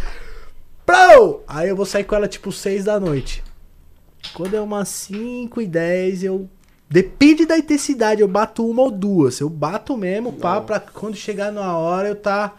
Pro! 0.84 1.42
Aí 1.48 1.70
eu 1.70 1.74
vou 1.74 1.86
sair 1.86 2.04
com 2.04 2.14
ela 2.14 2.28
tipo 2.28 2.52
6 2.52 2.84
da 2.84 3.00
noite. 3.00 3.42
Quando 4.34 4.54
é 4.54 4.60
umas 4.60 4.90
5 4.90 5.62
e 5.62 5.66
10, 5.66 6.24
eu. 6.24 6.46
Depende 6.86 7.46
da 7.46 7.56
intensidade, 7.56 8.20
eu 8.20 8.28
bato 8.28 8.68
uma 8.68 8.82
ou 8.82 8.90
duas. 8.90 9.40
Eu 9.40 9.48
bato 9.48 9.96
mesmo, 9.96 10.34
pá, 10.34 10.60
pra 10.60 10.78
quando 10.78 11.16
chegar 11.16 11.50
na 11.50 11.78
hora 11.78 12.08
eu 12.08 12.16
tá. 12.16 12.52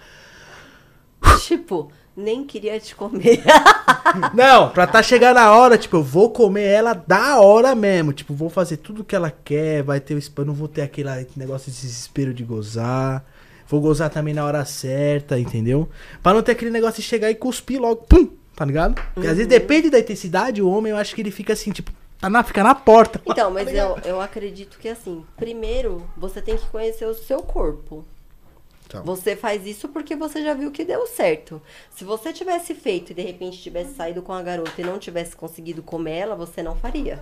Tipo, 1.41 1.91
nem 2.15 2.43
queria 2.43 2.79
te 2.79 2.95
comer. 2.95 3.41
Não, 4.33 4.69
pra 4.69 4.85
tá 4.87 5.01
chegar 5.01 5.33
na 5.33 5.55
hora, 5.55 5.77
tipo, 5.77 5.97
eu 5.97 6.03
vou 6.03 6.29
comer 6.29 6.65
ela 6.65 6.93
da 6.93 7.39
hora 7.39 7.73
mesmo. 7.73 8.11
Tipo, 8.13 8.33
vou 8.33 8.49
fazer 8.49 8.77
tudo 8.77 9.03
que 9.03 9.15
ela 9.15 9.31
quer, 9.43 9.83
vai 9.83 9.99
ter 9.99 10.13
o 10.15 10.17
esp- 10.17 10.39
não 10.39 10.53
vou 10.53 10.67
ter 10.67 10.81
aquele 10.81 11.09
negócio 11.35 11.71
de 11.71 11.79
desespero 11.79 12.33
de 12.33 12.43
gozar. 12.43 13.23
Vou 13.67 13.79
gozar 13.79 14.09
também 14.09 14.33
na 14.33 14.43
hora 14.43 14.65
certa, 14.65 15.39
entendeu? 15.39 15.87
Pra 16.21 16.33
não 16.33 16.41
ter 16.41 16.51
aquele 16.51 16.71
negócio 16.71 17.01
de 17.01 17.07
chegar 17.07 17.31
e 17.31 17.35
cuspir 17.35 17.79
logo, 17.79 18.03
pum, 18.07 18.27
tá 18.55 18.65
ligado? 18.65 19.01
Porque 19.13 19.27
às 19.27 19.37
vezes 19.37 19.47
depende 19.47 19.89
da 19.89 19.97
intensidade, 19.99 20.61
o 20.61 20.69
homem 20.69 20.91
eu 20.91 20.97
acho 20.97 21.15
que 21.15 21.21
ele 21.21 21.31
fica 21.31 21.53
assim, 21.53 21.71
tipo, 21.71 21.89
tá 22.19 22.29
na, 22.29 22.43
fica 22.43 22.61
na 22.63 22.75
porta. 22.75 23.21
Então, 23.25 23.49
mas 23.49 23.73
eu, 23.73 23.97
eu 24.03 24.19
acredito 24.19 24.77
que 24.77 24.89
assim, 24.89 25.23
primeiro 25.37 26.05
você 26.17 26.41
tem 26.41 26.57
que 26.57 26.65
conhecer 26.67 27.05
o 27.05 27.13
seu 27.13 27.41
corpo. 27.41 28.05
Então. 28.91 29.03
Você 29.05 29.35
faz 29.35 29.65
isso 29.65 29.87
porque 29.89 30.15
você 30.15 30.43
já 30.43 30.53
viu 30.53 30.69
que 30.71 30.83
deu 30.83 31.07
certo. 31.07 31.61
Se 31.89 32.03
você 32.03 32.33
tivesse 32.33 32.75
feito 32.75 33.11
e 33.11 33.15
de 33.15 33.21
repente 33.21 33.57
tivesse 33.61 33.93
saído 33.95 34.21
com 34.21 34.33
a 34.33 34.41
garota 34.41 34.79
e 34.79 34.83
não 34.83 34.99
tivesse 34.99 35.35
conseguido 35.35 35.81
comer 35.81 36.17
ela, 36.17 36.35
você 36.35 36.61
não 36.61 36.75
faria. 36.75 37.19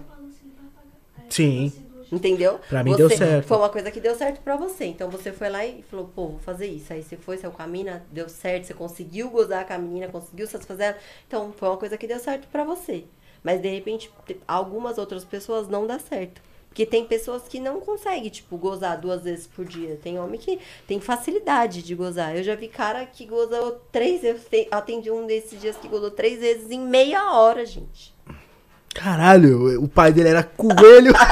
Sim. 1.30 1.72
Entendeu? 2.12 2.60
Pra 2.68 2.84
mim 2.84 2.92
Você- 2.92 2.98
deu 2.98 3.10
certo. 3.18 3.46
Foi 3.48 3.58
uma 3.58 3.70
coisa 3.70 3.92
que 3.92 4.00
deu 4.00 4.16
certo 4.16 4.42
pra 4.42 4.56
você. 4.56 4.86
Então 4.86 5.12
você 5.12 5.32
foi 5.32 5.48
lá 5.48 5.64
e 5.64 5.84
falou, 5.84 6.10
pô, 6.16 6.28
vou 6.30 6.40
fazer 6.40 6.66
isso. 6.66 6.92
Aí 6.92 7.04
você 7.04 7.16
foi, 7.16 7.38
saiu 7.38 7.52
com 7.52 7.62
a 7.62 7.68
mina, 7.68 8.04
deu 8.12 8.28
certo, 8.28 8.66
você 8.66 8.74
conseguiu 8.74 9.30
gozar 9.30 9.66
com 9.68 9.74
a 9.74 9.78
menina, 9.78 10.08
conseguiu 10.08 10.48
satisfazer 10.48 10.88
ela. 10.88 10.98
Então 11.28 11.54
foi 11.56 11.70
uma 11.70 11.78
coisa 11.78 11.98
que 11.98 12.08
deu 12.08 12.18
certo 12.20 12.48
pra 12.48 12.64
você. 12.64 13.04
Mas 13.44 13.62
de 13.62 13.70
repente, 13.70 14.12
te- 14.26 14.40
algumas 14.48 14.98
outras 14.98 15.24
pessoas 15.24 15.68
não 15.68 15.86
dá 15.86 16.00
certo. 16.00 16.42
Porque 16.70 16.86
tem 16.86 17.04
pessoas 17.04 17.44
que 17.50 17.60
não 17.60 17.82
conseguem, 17.82 18.30
tipo, 18.30 18.56
gozar 18.58 18.98
duas 19.02 19.24
vezes 19.24 19.48
por 19.48 19.66
dia. 19.66 20.00
Tem 20.02 20.20
homem 20.20 20.40
que 20.40 20.60
tem 20.88 21.00
facilidade 21.02 21.82
de 21.82 21.96
gozar. 21.96 22.38
Eu 22.38 22.44
já 22.44 22.56
vi 22.56 22.68
cara 22.68 23.06
que 23.06 23.26
gozou 23.26 23.82
três 23.92 24.22
vezes. 24.22 24.44
Eu 24.44 24.50
te- 24.50 24.68
atendi 24.72 25.12
um 25.12 25.26
desses 25.28 25.60
dias 25.60 25.76
que 25.76 25.88
gozou 25.88 26.12
três 26.12 26.40
vezes 26.40 26.70
em 26.72 26.80
meia 26.80 27.34
hora, 27.34 27.66
gente. 27.66 28.14
Caralho, 28.94 29.82
o 29.84 29.88
pai 29.88 30.14
dele 30.14 30.30
era 30.30 30.44
coelho. 30.44 31.12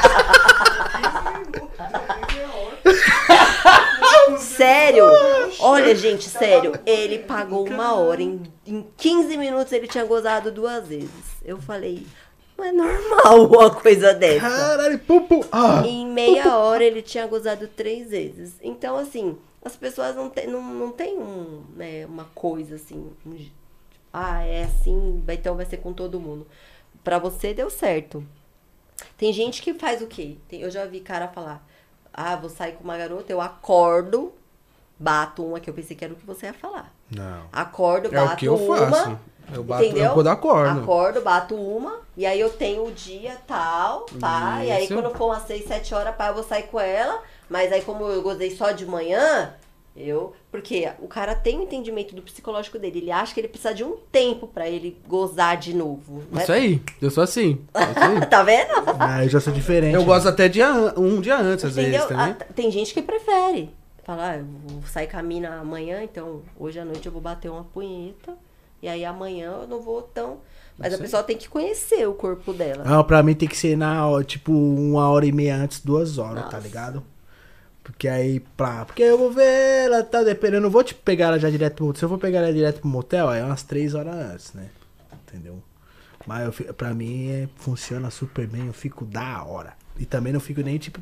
Sério? 4.40 5.06
Olha, 5.60 5.96
gente, 5.96 6.28
sério. 6.30 6.74
Ele 6.86 7.20
pagou 7.20 7.66
uma 7.68 7.96
hora. 7.96 8.22
Em, 8.22 8.42
em 8.66 8.86
15 8.98 9.38
minutos 9.38 9.72
ele 9.72 9.88
tinha 9.88 10.04
gozado 10.06 10.52
duas 10.52 10.88
vezes. 10.88 11.10
Eu 11.44 11.60
falei, 11.62 12.06
não 12.58 12.66
é 12.66 12.72
normal 12.72 13.46
uma 13.50 13.70
coisa 13.70 14.14
dessa. 14.14 14.42
Caralho, 14.50 15.00
pum, 15.00 15.22
pum. 15.28 15.42
Ah. 15.52 15.84
Em 15.86 16.06
meia 16.08 16.58
hora 16.58 16.84
ele 16.84 17.02
tinha 17.02 17.26
gozado 17.28 17.68
três 17.68 18.10
vezes. 18.10 18.56
Então, 18.62 18.98
assim, 18.98 19.38
as 19.64 19.76
pessoas 19.76 20.16
não 20.16 20.30
têm 20.30 20.48
não, 20.48 20.62
não 20.62 20.92
tem 20.92 21.18
um, 21.18 21.64
né, 21.76 22.06
uma 22.06 22.26
coisa 22.36 22.76
assim. 22.76 23.12
um 23.26 23.38
ah, 24.12 24.44
é 24.44 24.64
assim, 24.64 25.24
então 25.30 25.56
vai 25.56 25.66
ser 25.66 25.78
com 25.78 25.94
todo 25.94 26.20
mundo. 26.20 26.48
Pra 27.04 27.20
você 27.20 27.54
deu 27.54 27.70
certo. 27.70 28.26
Tem 29.18 29.32
gente 29.32 29.62
que 29.62 29.74
faz 29.74 30.02
o 30.02 30.08
quê? 30.08 30.38
Tem- 30.48 30.62
eu 30.62 30.72
já 30.72 30.86
vi 30.86 31.00
cara 31.02 31.28
falar: 31.28 31.64
ah, 32.14 32.36
vou 32.36 32.50
sair 32.50 32.74
com 32.74 32.84
uma 32.84 32.98
garota, 32.98 33.32
eu 33.32 33.40
acordo, 33.40 34.34
bato 34.98 35.46
uma 35.46 35.60
que 35.60 35.70
eu 35.70 35.74
pensei 35.74 35.96
que 35.96 36.04
era 36.04 36.14
o 36.14 36.18
que 36.18 36.26
você 36.26 36.48
ia 36.48 36.54
falar. 36.54 36.92
Não. 37.16 37.44
Acordo, 37.52 38.08
É 38.08 38.12
bato 38.12 38.34
o 38.34 38.38
que 38.38 38.46
eu 38.48 38.56
uma. 38.56 38.78
faço. 38.90 39.20
Eu 39.54 39.64
bato 39.64 39.84
entendeu? 39.84 40.06
eu 40.06 40.14
quando 40.14 40.28
acordo. 40.28 40.80
Acordo, 40.82 41.22
bato 41.22 41.56
uma, 41.56 42.02
e 42.16 42.26
aí 42.26 42.40
eu 42.40 42.50
tenho 42.50 42.86
o 42.86 42.92
dia 42.92 43.38
tal, 43.48 44.06
pá. 44.20 44.60
E 44.64 44.72
aí 44.72 44.84
Isso. 44.86 44.94
quando 44.94 45.16
for 45.16 45.28
umas 45.28 45.44
6, 45.44 45.66
7 45.66 45.94
horas, 45.94 46.16
pá, 46.16 46.28
eu 46.28 46.34
vou 46.34 46.44
sair 46.44 46.64
com 46.64 46.80
ela. 46.80 47.22
Mas 47.50 47.72
aí 47.72 47.82
como 47.82 48.06
eu 48.06 48.22
gozei 48.22 48.52
só 48.52 48.72
de 48.72 48.86
manhã, 48.86 49.54
eu. 49.96 50.34
Porque 50.52 50.90
o 51.00 51.08
cara 51.08 51.34
tem 51.34 51.58
o 51.60 51.64
entendimento 51.64 52.14
do 52.14 52.22
psicológico 52.22 52.78
dele. 52.78 53.00
Ele 53.00 53.12
acha 53.12 53.34
que 53.34 53.40
ele 53.40 53.48
precisa 53.48 53.74
de 53.74 53.84
um 53.84 53.96
tempo 54.12 54.48
pra 54.48 54.70
ele 54.70 54.98
gozar 55.08 55.58
de 55.58 55.74
novo. 55.74 56.24
não 56.32 56.40
é? 56.40 56.44
Isso 56.44 56.52
aí, 56.52 56.82
eu 57.02 57.10
sou 57.10 57.24
assim. 57.24 57.60
é 57.74 57.84
isso 57.84 58.00
aí. 58.00 58.26
tá 58.28 58.44
vendo? 58.44 58.72
Ah, 59.00 59.24
eu 59.24 59.30
já 59.30 59.40
sou 59.40 59.54
diferente. 59.54 59.96
Eu 59.96 60.04
gosto 60.04 60.28
até 60.28 60.48
dia, 60.50 60.70
um 60.98 61.22
dia 61.22 61.38
antes, 61.38 61.66
às 61.66 61.72
Entendeu? 61.72 61.92
vezes, 61.92 62.08
também. 62.08 62.36
Ah, 62.40 62.46
tem 62.54 62.70
gente 62.70 62.94
que 62.94 63.02
prefere. 63.02 63.74
Falar, 64.04 64.32
ah, 64.32 64.38
eu 64.38 64.46
vou 64.66 64.82
sair 64.88 65.08
com 65.08 65.18
a 65.18 65.24
mina 65.24 65.60
amanhã, 65.60 66.02
então 66.02 66.42
hoje 66.58 66.80
à 66.80 66.86
noite 66.86 67.06
eu 67.06 67.12
vou 67.12 67.22
bater 67.22 67.50
uma 67.50 67.64
punheta. 67.66 68.34
E 68.82 68.88
aí 68.88 69.04
amanhã 69.04 69.52
eu 69.62 69.68
não 69.68 69.82
vou 69.82 70.02
tão. 70.02 70.40
Mas 70.78 70.94
a 70.94 70.98
pessoa 70.98 71.24
tem 71.24 71.36
que 71.38 71.50
conhecer 71.50 72.08
o 72.08 72.14
corpo 72.14 72.54
dela. 72.54 72.84
Não, 72.84 73.04
pra 73.04 73.24
mim 73.24 73.34
tem 73.34 73.48
que 73.50 73.58
ser 73.58 73.76
na 73.76 74.02
tipo, 74.24 74.52
uma 74.52 75.10
hora 75.10 75.26
e 75.26 75.32
meia 75.32 75.56
antes, 75.56 75.80
duas 75.80 76.20
horas, 76.20 76.44
tá 76.46 76.58
Nossa. 76.58 76.60
ligado? 76.60 77.04
Porque 77.84 78.08
aí, 78.08 78.40
pra. 78.56 78.86
Porque 78.86 79.02
eu 79.02 79.18
vou 79.18 79.32
ver 79.32 79.86
ela, 79.86 80.04
tá 80.04 80.22
dependendo. 80.22 80.58
Eu 80.58 80.62
não 80.62 80.70
vou 80.70 80.84
tipo, 80.84 81.02
pegar 81.02 81.28
ela 81.28 81.40
já 81.40 81.50
direto 81.50 81.76
pro 81.78 81.86
motel. 81.86 82.00
Se 82.00 82.06
eu 82.06 82.10
for 82.10 82.18
pegar 82.20 82.40
ela 82.40 82.54
direto 82.54 82.82
pro 82.82 82.90
motel, 82.90 83.30
aí 83.30 83.40
é 83.40 83.44
umas 83.44 83.64
três 83.64 83.96
horas 83.96 84.14
antes, 84.14 84.54
né? 84.54 84.70
Entendeu? 85.28 85.64
Mas 86.28 86.60
eu, 86.60 86.74
pra 86.74 86.94
mim 86.94 87.30
é- 87.30 87.50
funciona 87.56 88.12
super 88.12 88.46
bem, 88.46 88.68
eu 88.68 88.74
fico 88.74 89.06
da 89.06 89.44
hora. 89.44 89.74
E 89.98 90.06
também 90.06 90.34
não 90.34 90.40
fico 90.42 90.62
nem, 90.62 90.78
tipo, 90.78 91.02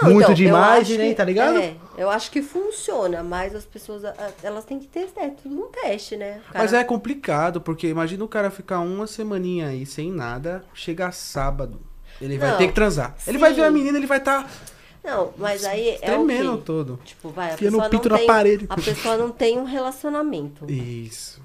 Não, 0.00 0.04
muito 0.10 0.18
então, 0.22 0.30
eu 0.30 0.34
demais, 0.36 0.82
acho 0.82 0.92
e 0.92 0.98
nem, 0.98 1.10
que- 1.10 1.14
tá 1.16 1.24
ligado? 1.24 1.58
É, 1.58 1.74
eu 1.98 2.08
acho 2.08 2.30
que 2.30 2.40
funciona, 2.40 3.22
mas 3.22 3.54
as 3.54 3.64
pessoas, 3.64 4.02
elas 4.42 4.64
têm 4.64 4.78
que 4.78 4.86
testar, 4.86 5.22
é 5.24 5.28
tudo 5.30 5.54
um 5.54 5.68
teste, 5.70 6.16
né? 6.16 6.40
O 6.50 6.58
Mas 6.58 6.70
cara- 6.70 6.82
é 6.82 6.84
complicado, 6.84 7.60
porque 7.60 7.88
imagina 7.88 8.24
o 8.24 8.28
cara 8.28 8.50
ficar 8.50 8.80
uma 8.80 9.06
semaninha 9.06 9.68
aí 9.68 9.84
sem 9.84 10.10
nada, 10.10 10.64
chegar 10.72 11.12
sábado. 11.12 11.80
Ele 12.20 12.38
vai 12.38 12.50
Não, 12.52 12.58
ter 12.58 12.68
que 12.68 12.72
transar. 12.72 13.14
Ele 13.26 13.38
vai 13.38 13.50
sim. 13.50 13.56
ver 13.56 13.64
a 13.64 13.70
menina, 13.70 13.98
ele 13.98 14.06
vai 14.06 14.18
estar 14.18 14.48
Não, 15.04 15.32
mas 15.36 15.64
aí 15.64 15.90
é 15.90 15.94
o 15.96 15.98
tremendo 16.24 16.56
quê? 16.58 16.62
todo. 16.64 17.00
Tipo, 17.04 17.28
vai, 17.30 17.50
a 17.50 17.54
o 17.54 17.58
pessoa 17.58 17.88
pinto 17.90 18.08
não 18.08 18.12
na 18.14 18.18
tem, 18.18 18.26
parede. 18.26 18.66
A 18.68 18.76
pessoa 18.76 19.16
não 19.16 19.30
tem 19.30 19.58
um 19.58 19.64
relacionamento. 19.64 20.70
Isso. 20.70 21.42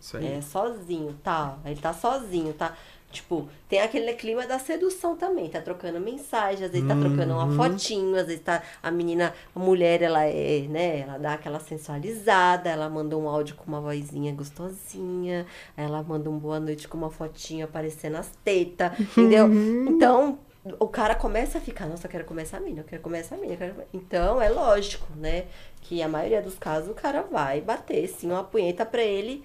Isso 0.00 0.16
aí. 0.16 0.26
É, 0.34 0.40
sozinho, 0.42 1.14
tá? 1.24 1.56
Ele 1.64 1.80
tá 1.80 1.92
sozinho, 1.92 2.52
tá? 2.52 2.74
Tipo, 3.10 3.48
tem 3.70 3.80
aquele 3.80 4.12
clima 4.12 4.46
da 4.46 4.58
sedução 4.58 5.16
também, 5.16 5.48
tá 5.48 5.62
trocando 5.62 5.98
mensagem, 5.98 6.66
às 6.66 6.70
vezes 6.70 6.86
tá 6.86 6.94
trocando 6.94 7.32
Uhum. 7.32 7.42
uma 7.42 7.56
fotinho, 7.70 8.14
às 8.16 8.26
vezes 8.26 8.42
tá 8.42 8.62
a 8.82 8.90
menina, 8.90 9.32
a 9.56 9.58
mulher, 9.58 10.02
ela 10.02 10.24
é, 10.24 10.66
né, 10.68 11.00
ela 11.00 11.16
dá 11.16 11.32
aquela 11.32 11.58
sensualizada, 11.58 12.68
ela 12.68 12.86
manda 12.90 13.16
um 13.16 13.26
áudio 13.26 13.56
com 13.56 13.64
uma 13.66 13.80
vozinha 13.80 14.30
gostosinha, 14.34 15.46
ela 15.74 16.02
manda 16.02 16.28
um 16.28 16.38
boa 16.38 16.60
noite 16.60 16.86
com 16.86 16.98
uma 16.98 17.10
fotinha 17.10 17.64
aparecendo 17.64 18.16
as 18.16 18.30
tetas, 18.44 18.92
entendeu? 19.00 19.46
Uhum. 19.46 19.86
Então, 19.88 20.38
o 20.78 20.86
cara 20.86 21.14
começa 21.14 21.56
a 21.56 21.60
ficar, 21.62 21.86
nossa, 21.86 22.06
eu 22.06 22.10
quero 22.10 22.26
comer 22.26 22.42
essa 22.42 22.60
mina, 22.60 22.80
eu 22.80 22.84
quero 22.84 23.00
comer 23.00 23.20
essa 23.20 23.38
mina, 23.38 23.54
eu 23.54 23.56
quero. 23.58 23.74
Então, 23.94 24.40
é 24.42 24.50
lógico, 24.50 25.06
né, 25.16 25.46
que 25.80 26.02
a 26.02 26.08
maioria 26.08 26.42
dos 26.42 26.58
casos 26.58 26.90
o 26.90 26.94
cara 26.94 27.22
vai 27.22 27.62
bater, 27.62 28.06
sim, 28.06 28.30
uma 28.30 28.44
punheta 28.44 28.84
pra 28.84 29.02
ele 29.02 29.42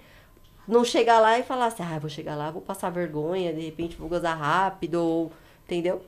não 0.67 0.83
chegar 0.83 1.19
lá 1.19 1.37
e 1.39 1.43
falar 1.43 1.67
assim, 1.67 1.83
ah, 1.83 1.99
vou 1.99 2.09
chegar 2.09 2.35
lá, 2.35 2.51
vou 2.51 2.61
passar 2.61 2.89
vergonha, 2.89 3.53
de 3.53 3.61
repente 3.61 3.95
vou 3.97 4.09
gozar 4.09 4.37
rápido, 4.37 4.95
ou, 4.95 5.31
entendeu? 5.65 6.01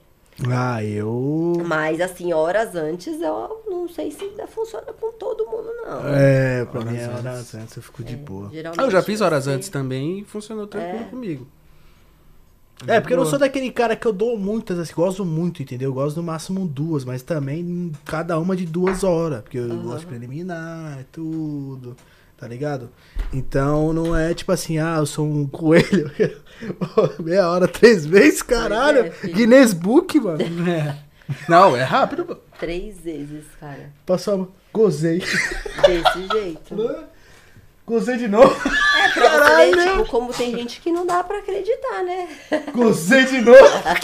Ah, 0.52 0.84
eu. 0.84 1.64
Mas 1.66 2.02
assim, 2.02 2.34
horas 2.34 2.76
antes 2.76 3.22
eu 3.22 3.64
não 3.68 3.88
sei 3.88 4.12
se 4.12 4.24
ainda 4.26 4.46
funciona 4.48 4.92
com 4.94 5.12
todo 5.14 5.46
mundo, 5.46 5.70
não. 5.86 6.14
É, 6.14 6.66
pra 6.66 6.82
Horas 6.82 6.92
mim 6.92 7.00
é 7.00 7.04
antes. 7.06 7.26
horas 7.26 7.56
antes, 7.56 7.78
eu 7.78 7.84
fico 7.84 8.04
de 8.04 8.16
boa. 8.18 8.52
Ah, 8.78 8.84
eu 8.84 8.92
já 8.92 9.02
fiz 9.02 9.22
horas 9.22 9.48
assim, 9.48 9.56
antes 9.56 9.70
também 9.70 10.20
e 10.20 10.26
funcionou 10.26 10.68
tranquilo 10.68 11.06
É. 11.06 11.10
comigo. 11.10 11.48
É, 12.88 13.00
porque 13.00 13.14
eu 13.14 13.18
não 13.18 13.26
sou 13.26 13.40
daquele 13.40 13.72
cara 13.72 13.96
que 13.96 14.06
eu 14.06 14.12
dou 14.14 14.38
muitas, 14.38 14.78
assim, 14.78 14.94
gosto 14.94 15.24
muito, 15.26 15.62
entendeu? 15.64 15.90
Eu 15.90 15.94
gosto 15.94 16.18
no 16.18 16.24
máximo 16.24 16.68
duas, 16.68 17.06
mas 17.06 17.24
também 17.24 17.92
cada 18.04 18.38
uma 18.38 18.56
de 18.56 18.66
duas 18.66 19.04
horas, 19.04 19.42
porque 19.42 19.58
eu 19.58 19.70
Aham. 19.70 19.82
gosto 19.84 20.00
de 20.02 20.06
preliminar, 20.08 21.06
tudo, 21.12 21.96
tá 22.38 22.48
ligado? 22.48 22.90
Então 23.34 23.92
não 23.94 24.16
é 24.16 24.34
tipo 24.34 24.52
assim, 24.52 24.78
ah, 24.80 24.96
eu 25.00 25.06
sou 25.06 25.26
um 25.26 25.48
coelho, 25.50 26.12
meia 27.20 27.50
hora, 27.50 27.68
três 27.68 28.06
vezes, 28.06 28.42
caralho, 28.42 29.12
é. 29.24 29.28
Guinness 29.28 29.74
Book, 29.74 30.20
mano. 30.20 30.40
É. 30.70 30.96
Não, 31.50 31.76
é 31.76 31.82
rápido. 31.82 32.24
pô. 32.24 32.36
Três 32.60 33.00
vezes, 33.00 33.46
cara. 33.60 33.92
Passou, 34.06 34.54
gozei. 34.72 35.18
Desse 35.20 36.28
jeito. 36.32 37.06
Gozei 37.84 38.18
de 38.18 38.28
novo, 38.28 38.54
É, 38.56 39.10
pra 39.10 39.10
você 39.10 39.20
Caralho! 39.22 39.76
ver, 39.76 39.92
tipo, 39.92 40.06
como 40.06 40.32
tem 40.34 40.56
gente 40.56 40.80
que 40.82 40.92
não 40.92 41.04
dá 41.06 41.24
pra 41.24 41.40
acreditar, 41.40 42.04
né? 42.04 42.28
gozei 42.74 43.26
de 43.26 43.42
novo. 43.42 43.60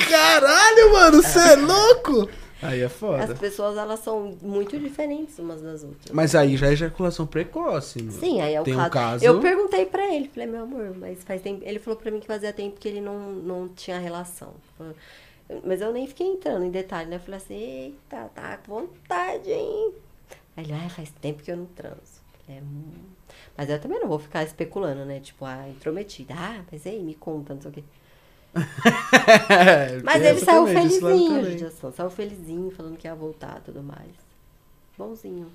Caralho, 0.09 0.93
mano, 0.93 1.21
você 1.21 1.39
é 1.39 1.55
louco? 1.57 2.27
Aí 2.61 2.81
é 2.81 2.85
As 2.85 2.91
foda. 2.93 3.35
pessoas, 3.35 3.77
elas 3.77 3.99
são 4.01 4.37
muito 4.41 4.77
diferentes 4.79 5.39
umas 5.39 5.61
das 5.61 5.83
outras. 5.83 6.11
Mas 6.13 6.35
aí 6.35 6.55
já 6.57 6.67
é 6.67 6.73
ejaculação 6.73 7.25
precoce. 7.25 8.01
meu. 8.03 8.11
Sim, 8.13 8.39
aí 8.41 8.53
é 8.53 8.61
o 8.61 8.63
Tem 8.63 8.73
um 8.73 8.77
caso. 8.77 8.91
caso- 8.91 9.25
Eu 9.25 9.39
perguntei 9.39 9.85
pra 9.85 10.13
ele, 10.13 10.27
falei, 10.27 10.47
meu 10.47 10.63
amor, 10.63 10.95
mas 10.97 11.23
faz 11.23 11.41
tempo. 11.41 11.61
Ele 11.65 11.79
falou 11.79 11.99
pra 11.99 12.11
mim 12.11 12.19
que 12.19 12.27
fazia 12.27 12.53
tempo 12.53 12.79
que 12.79 12.87
ele 12.87 13.01
não, 13.01 13.31
não 13.31 13.67
tinha 13.67 13.97
relação. 13.99 14.53
Mas 15.65 15.81
eu 15.81 15.91
nem 15.91 16.07
fiquei 16.07 16.27
entrando 16.27 16.63
em 16.63 16.71
detalhe, 16.71 17.09
né? 17.09 17.17
Eu 17.17 17.19
falei 17.19 17.37
assim, 17.37 17.55
eita, 17.55 18.29
tá 18.33 18.57
com 18.57 18.81
vontade, 18.81 19.51
hein? 19.51 19.93
Aí 20.55 20.63
ele, 20.63 20.73
ah, 20.73 20.89
faz 20.89 21.11
tempo 21.21 21.41
que 21.43 21.51
eu 21.51 21.57
não 21.57 21.65
transo. 21.65 22.21
Falei, 22.45 22.61
"Hum." 22.61 22.83
Mas 23.57 23.69
eu 23.69 23.79
também 23.79 23.99
não 23.99 24.07
vou 24.07 24.19
ficar 24.19 24.43
especulando, 24.43 25.03
né? 25.05 25.19
Tipo, 25.19 25.45
ah, 25.45 25.67
intrometida. 25.69 26.33
Ah, 26.37 26.61
mas 26.71 26.85
aí, 26.87 26.99
me 27.01 27.15
conta, 27.15 27.53
não 27.53 27.61
sei 27.61 27.71
o 27.71 27.73
quê. 27.73 27.83
É, 29.49 30.01
Mas 30.03 30.21
tem 30.21 30.31
ele 30.31 30.39
saiu 30.39 30.65
também, 30.65 30.89
felizinho, 30.89 31.51
judiação. 31.51 31.91
Saiu 31.91 32.09
felizinho, 32.09 32.71
falando 32.71 32.97
que 32.97 33.07
ia 33.07 33.15
voltar 33.15 33.59
e 33.59 33.65
tudo 33.65 33.83
mais. 33.83 34.11
Bonzinho. 34.97 35.47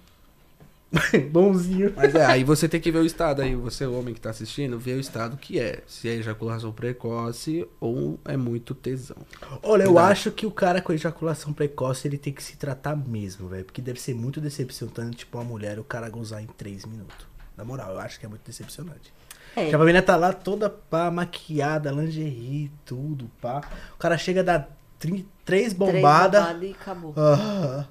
Bonzinho. 1.31 1.93
Mas 1.97 2.15
é, 2.15 2.25
aí 2.25 2.45
você 2.45 2.69
tem 2.69 2.81
que 2.81 2.91
ver 2.91 3.01
o 3.01 3.07
estado 3.07 3.43
aí, 3.43 3.55
você 3.55 3.87
homem 3.87 4.15
que 4.15 4.21
tá 4.21 4.31
assistindo, 4.31 4.79
ver 4.79 4.97
o 4.97 5.01
estado 5.01 5.37
que 5.37 5.59
é. 5.59 5.83
Se 5.87 6.09
é 6.09 6.15
ejaculação 6.15 6.73
precoce 6.73 7.67
ou 7.81 8.19
é 8.25 8.37
muito 8.37 8.75
tesão. 8.75 9.17
Olha, 9.63 9.85
eu 9.85 9.99
acho 9.99 10.31
que 10.31 10.47
o 10.47 10.51
cara 10.51 10.81
com 10.81 10.93
ejaculação 10.93 11.53
precoce, 11.53 12.07
ele 12.07 12.19
tem 12.19 12.33
que 12.33 12.43
se 12.43 12.57
tratar 12.57 12.97
mesmo, 12.97 13.49
velho. 13.49 13.65
Porque 13.65 13.83
deve 13.83 14.01
ser 14.01 14.15
muito 14.15 14.41
decepcionante, 14.41 15.19
tipo, 15.19 15.39
uma 15.39 15.45
mulher, 15.45 15.79
o 15.79 15.85
cara 15.85 16.09
gozar 16.09 16.43
em 16.43 16.47
3 16.47 16.85
minutos. 16.87 17.27
Na 17.57 17.65
moral, 17.65 17.93
eu 17.93 18.01
acho 18.01 18.19
que 18.21 18.27
é 18.27 18.29
muito 18.29 18.43
decepcionante. 18.45 19.13
É. 19.57 19.71
Já 19.71 19.77
a 19.77 19.81
menina 19.81 20.03
tá 20.03 20.17
lá 20.17 20.33
toda 20.33 20.69
pá, 20.69 21.11
maquiada, 21.11 21.91
lingerie, 21.91 22.71
tudo, 22.85 23.31
pá. 23.41 23.63
O 23.95 23.99
cara 23.99 24.19
chega 24.19 24.41
a 24.41 24.45
dar 24.45 24.77
3 24.99 25.25
Três 25.45 25.73
bombadas. 25.73 26.41
bombadas 26.43 26.63
e 26.69 26.73
acabou. 26.73 27.15
Ah, 27.17 27.85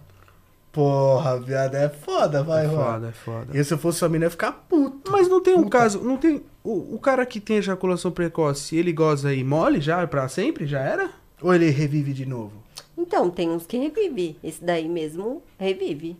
Porra, 0.71 1.39
viado, 1.39 1.75
é 1.75 1.87
foda, 1.87 2.43
vai, 2.43 2.65
É 2.65 2.67
mano. 2.67 2.81
foda, 2.83 3.07
é 3.07 3.11
foda. 3.13 3.57
E 3.57 3.63
se 3.63 3.73
eu 3.73 3.77
fosse 3.77 3.99
sua 3.99 4.09
menina, 4.09 4.25
eu 4.25 4.27
ia 4.27 4.31
ficar 4.31 4.51
puto. 4.51 5.09
Mas 5.09 5.29
não 5.29 5.41
tem 5.41 5.53
um 5.55 5.63
Puta. 5.63 5.69
caso, 5.77 6.01
não 6.03 6.17
tem. 6.17 6.43
O, 6.63 6.95
o 6.95 6.99
cara 6.99 7.25
que 7.25 7.39
tem 7.39 7.57
ejaculação 7.57 8.11
precoce, 8.11 8.75
ele 8.75 8.91
goza 8.91 9.29
aí 9.29 9.41
mole 9.43 9.79
já 9.79 10.05
pra 10.05 10.27
sempre? 10.27 10.67
Já 10.67 10.79
era? 10.81 11.09
Ou 11.41 11.53
ele 11.55 11.69
revive 11.69 12.11
de 12.11 12.25
novo? 12.25 12.51
Então, 12.97 13.29
tem 13.29 13.49
uns 13.49 13.65
que 13.65 13.77
revive. 13.77 14.37
Esse 14.43 14.61
daí 14.63 14.89
mesmo 14.89 15.41
revive. 15.57 16.17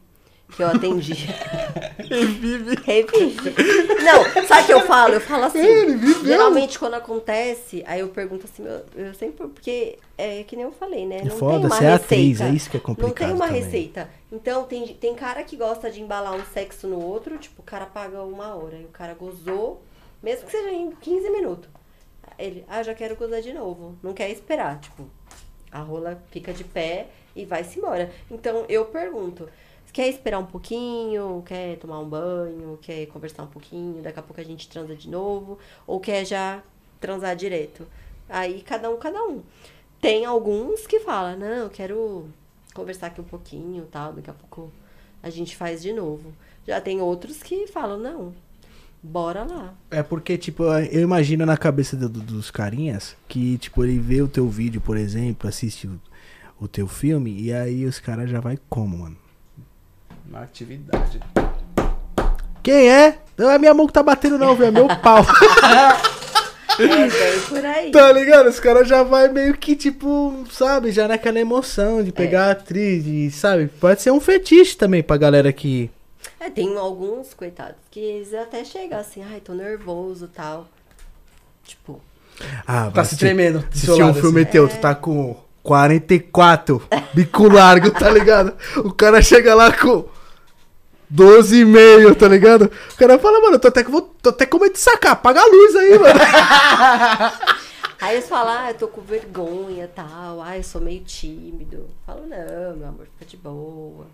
Que 0.51 0.63
eu 0.63 0.67
atendi. 0.67 1.13
Revive. 2.07 2.75
revive. 2.83 3.55
Não, 4.03 4.45
sabe 4.47 4.63
o 4.63 4.65
que 4.67 4.73
eu 4.73 4.81
falo? 4.81 5.13
Eu 5.15 5.21
falo 5.21 5.45
assim. 5.45 5.59
Ele 5.59 5.95
viveu. 5.95 6.23
Geralmente 6.25 6.77
quando 6.77 6.93
acontece, 6.93 7.83
aí 7.87 7.99
eu 7.99 8.09
pergunto 8.09 8.45
assim, 8.45 8.63
eu, 8.65 8.85
eu 9.07 9.13
sempre. 9.15 9.47
Porque 9.47 9.97
é 10.17 10.43
que 10.43 10.55
nem 10.55 10.65
eu 10.65 10.71
falei, 10.71 11.05
né? 11.05 11.17
É 11.17 11.23
Não 11.25 11.35
foda, 11.37 11.57
tem 11.57 11.65
uma 11.65 11.75
você 11.75 11.83
é 11.85 11.89
receita. 11.89 12.05
atriz, 12.05 12.41
é 12.41 12.49
isso 12.49 12.69
que 12.69 12.77
é 12.77 12.79
Não 12.79 12.85
complicado 12.85 13.27
tem 13.27 13.35
uma 13.35 13.47
também. 13.47 13.63
receita. 13.63 14.09
Então, 14.31 14.63
tem, 14.65 14.87
tem 14.87 15.15
cara 15.15 15.43
que 15.43 15.57
gosta 15.57 15.89
de 15.89 15.99
embalar 16.01 16.33
um 16.35 16.45
sexo 16.53 16.87
no 16.87 17.01
outro, 17.01 17.37
tipo, 17.37 17.61
o 17.61 17.65
cara 17.65 17.85
paga 17.85 18.21
uma 18.21 18.53
hora 18.55 18.77
e 18.77 18.85
o 18.85 18.89
cara 18.89 19.13
gozou, 19.13 19.81
mesmo 20.21 20.45
que 20.45 20.51
seja 20.51 20.69
em 20.71 20.91
15 20.91 21.29
minutos. 21.31 21.69
Ele, 22.37 22.63
ah, 22.67 22.83
já 22.83 22.93
quero 22.93 23.15
gozar 23.15 23.41
de 23.41 23.51
novo. 23.53 23.97
Não 24.03 24.13
quer 24.13 24.29
esperar, 24.29 24.79
tipo, 24.79 25.07
a 25.71 25.79
rola 25.79 26.21
fica 26.31 26.53
de 26.53 26.63
pé 26.63 27.07
e 27.35 27.45
vai-se 27.45 27.79
embora. 27.79 28.11
Então, 28.29 28.65
eu 28.69 28.85
pergunto, 28.85 29.49
quer 29.95 30.09
esperar 30.09 30.39
um 30.39 30.45
pouquinho, 30.45 31.41
quer 31.45 31.77
tomar 31.77 32.01
um 32.01 32.09
banho, 32.09 32.77
quer 32.81 33.05
conversar 33.05 33.43
um 33.43 33.47
pouquinho, 33.47 34.03
daqui 34.03 34.19
a 34.19 34.21
pouco 34.21 34.41
a 34.41 34.43
gente 34.43 34.67
transa 34.67 34.93
de 34.93 35.09
novo, 35.09 35.57
ou 35.87 36.01
quer 36.01 36.25
já 36.25 36.61
transar 36.99 37.33
direto? 37.33 37.87
Aí, 38.27 38.61
cada 38.61 38.89
um, 38.89 38.97
cada 38.97 39.23
um. 39.23 39.41
Tem 40.01 40.25
alguns 40.25 40.85
que 40.85 40.99
falam, 40.99 41.39
não, 41.39 41.47
eu 41.47 41.69
quero 41.69 42.27
conversar 42.73 43.07
aqui 43.07 43.21
um 43.21 43.23
pouquinho 43.23 43.85
tal, 43.89 44.11
daqui 44.11 44.29
a 44.29 44.33
pouco 44.33 44.69
a 45.23 45.29
gente 45.29 45.55
faz 45.55 45.81
de 45.81 45.93
novo. 45.93 46.33
Já 46.67 46.81
tem 46.81 46.99
outros 46.99 47.41
que 47.41 47.65
falam, 47.65 47.97
não, 47.97 48.33
bora 49.01 49.45
lá. 49.45 49.73
É 49.89 50.03
porque, 50.03 50.37
tipo, 50.37 50.63
eu 50.91 51.03
imagino 51.03 51.45
na 51.45 51.55
cabeça 51.55 51.95
do- 51.95 52.09
do- 52.09 52.19
dos 52.19 52.51
carinhas 52.51 53.15
que, 53.29 53.57
tipo, 53.59 53.81
ele 53.81 53.97
vê 53.97 54.21
o 54.21 54.27
teu 54.27 54.49
vídeo, 54.49 54.81
por 54.81 54.97
exemplo, 54.97 55.47
assiste 55.47 55.87
o, 55.87 55.97
o 56.59 56.67
teu 56.67 56.85
filme, 56.85 57.31
e 57.41 57.53
aí 57.53 57.85
os 57.85 57.97
caras 57.97 58.29
já 58.29 58.41
vai 58.41 58.59
como, 58.69 58.97
mano? 58.97 59.23
Na 60.29 60.41
atividade. 60.41 61.19
Quem 62.63 62.89
é? 62.89 63.17
Não 63.37 63.49
é 63.49 63.59
minha 63.59 63.73
mão 63.73 63.85
que 63.87 63.93
tá 63.93 64.01
batendo, 64.01 64.37
não, 64.37 64.55
velho. 64.55 64.69
É 64.69 64.71
meu 64.71 64.87
pau. 64.87 65.23
É 66.77 66.87
bem 66.87 67.39
por 67.47 67.65
aí. 67.65 67.91
tá 67.91 68.11
ligado? 68.11 68.47
Os 68.49 68.59
caras 68.59 68.87
já 68.87 69.01
vai 69.03 69.27
meio 69.29 69.53
que, 69.57 69.75
tipo, 69.75 70.43
sabe, 70.51 70.91
já 70.91 71.07
naquela 71.07 71.39
emoção 71.39 72.03
de 72.03 72.11
pegar 72.11 72.47
a 72.47 72.51
atriz, 72.51 73.05
e, 73.05 73.31
sabe? 73.31 73.67
Pode 73.67 74.01
ser 74.01 74.11
um 74.11 74.19
fetiche 74.19 74.75
também 74.75 75.01
pra 75.01 75.15
galera 75.15 75.53
que. 75.53 75.89
É, 76.39 76.49
tem 76.49 76.75
alguns, 76.77 77.33
coitados, 77.33 77.75
que 77.89 77.99
eles 77.99 78.33
até 78.33 78.63
chegam 78.65 78.99
assim, 78.99 79.23
ai, 79.23 79.39
tô 79.39 79.53
nervoso 79.53 80.27
tal. 80.27 80.67
Tipo, 81.63 82.01
Ah, 82.67 82.91
Tá 82.93 83.05
se 83.05 83.15
tremendo. 83.17 83.63
Assistir 83.73 84.03
um 84.03 84.13
filme 84.13 84.41
assim. 84.41 84.51
teu, 84.51 84.67
tu 84.67 84.77
tá 84.77 84.93
com 84.93 85.35
44, 85.63 86.81
bico 87.13 87.47
largo, 87.47 87.89
tá 87.91 88.09
ligado? 88.09 88.53
O 88.77 88.91
cara 88.91 89.21
chega 89.21 89.55
lá 89.55 89.71
com 89.71 90.05
12,5, 91.13 92.15
tá 92.15 92.27
ligado? 92.27 92.63
O 92.93 92.95
cara 92.97 93.17
fala, 93.19 93.39
mano, 93.41 93.55
eu 93.55 93.59
tô 93.59 93.67
até, 93.67 93.83
com- 93.83 93.91
vou- 93.91 94.13
tô 94.21 94.29
até 94.29 94.45
com 94.45 94.59
medo 94.59 94.73
de 94.73 94.79
sacar, 94.79 95.13
apaga 95.13 95.41
a 95.41 95.45
luz 95.45 95.75
aí, 95.75 95.99
mano. 95.99 96.19
Aí 98.01 98.15
eles 98.17 98.27
falam, 98.27 98.53
ah, 98.59 98.71
eu 98.71 98.77
tô 98.77 98.87
com 98.89 99.01
vergonha 99.01 99.87
tal, 99.87 100.41
ah, 100.41 100.57
eu 100.57 100.63
sou 100.63 100.81
meio 100.81 101.01
tímido. 101.03 101.77
Eu 101.77 101.89
falo, 102.05 102.21
não, 102.27 102.75
meu 102.75 102.87
amor, 102.89 103.07
fica 103.13 103.25
de 103.25 103.37
boa. 103.37 104.05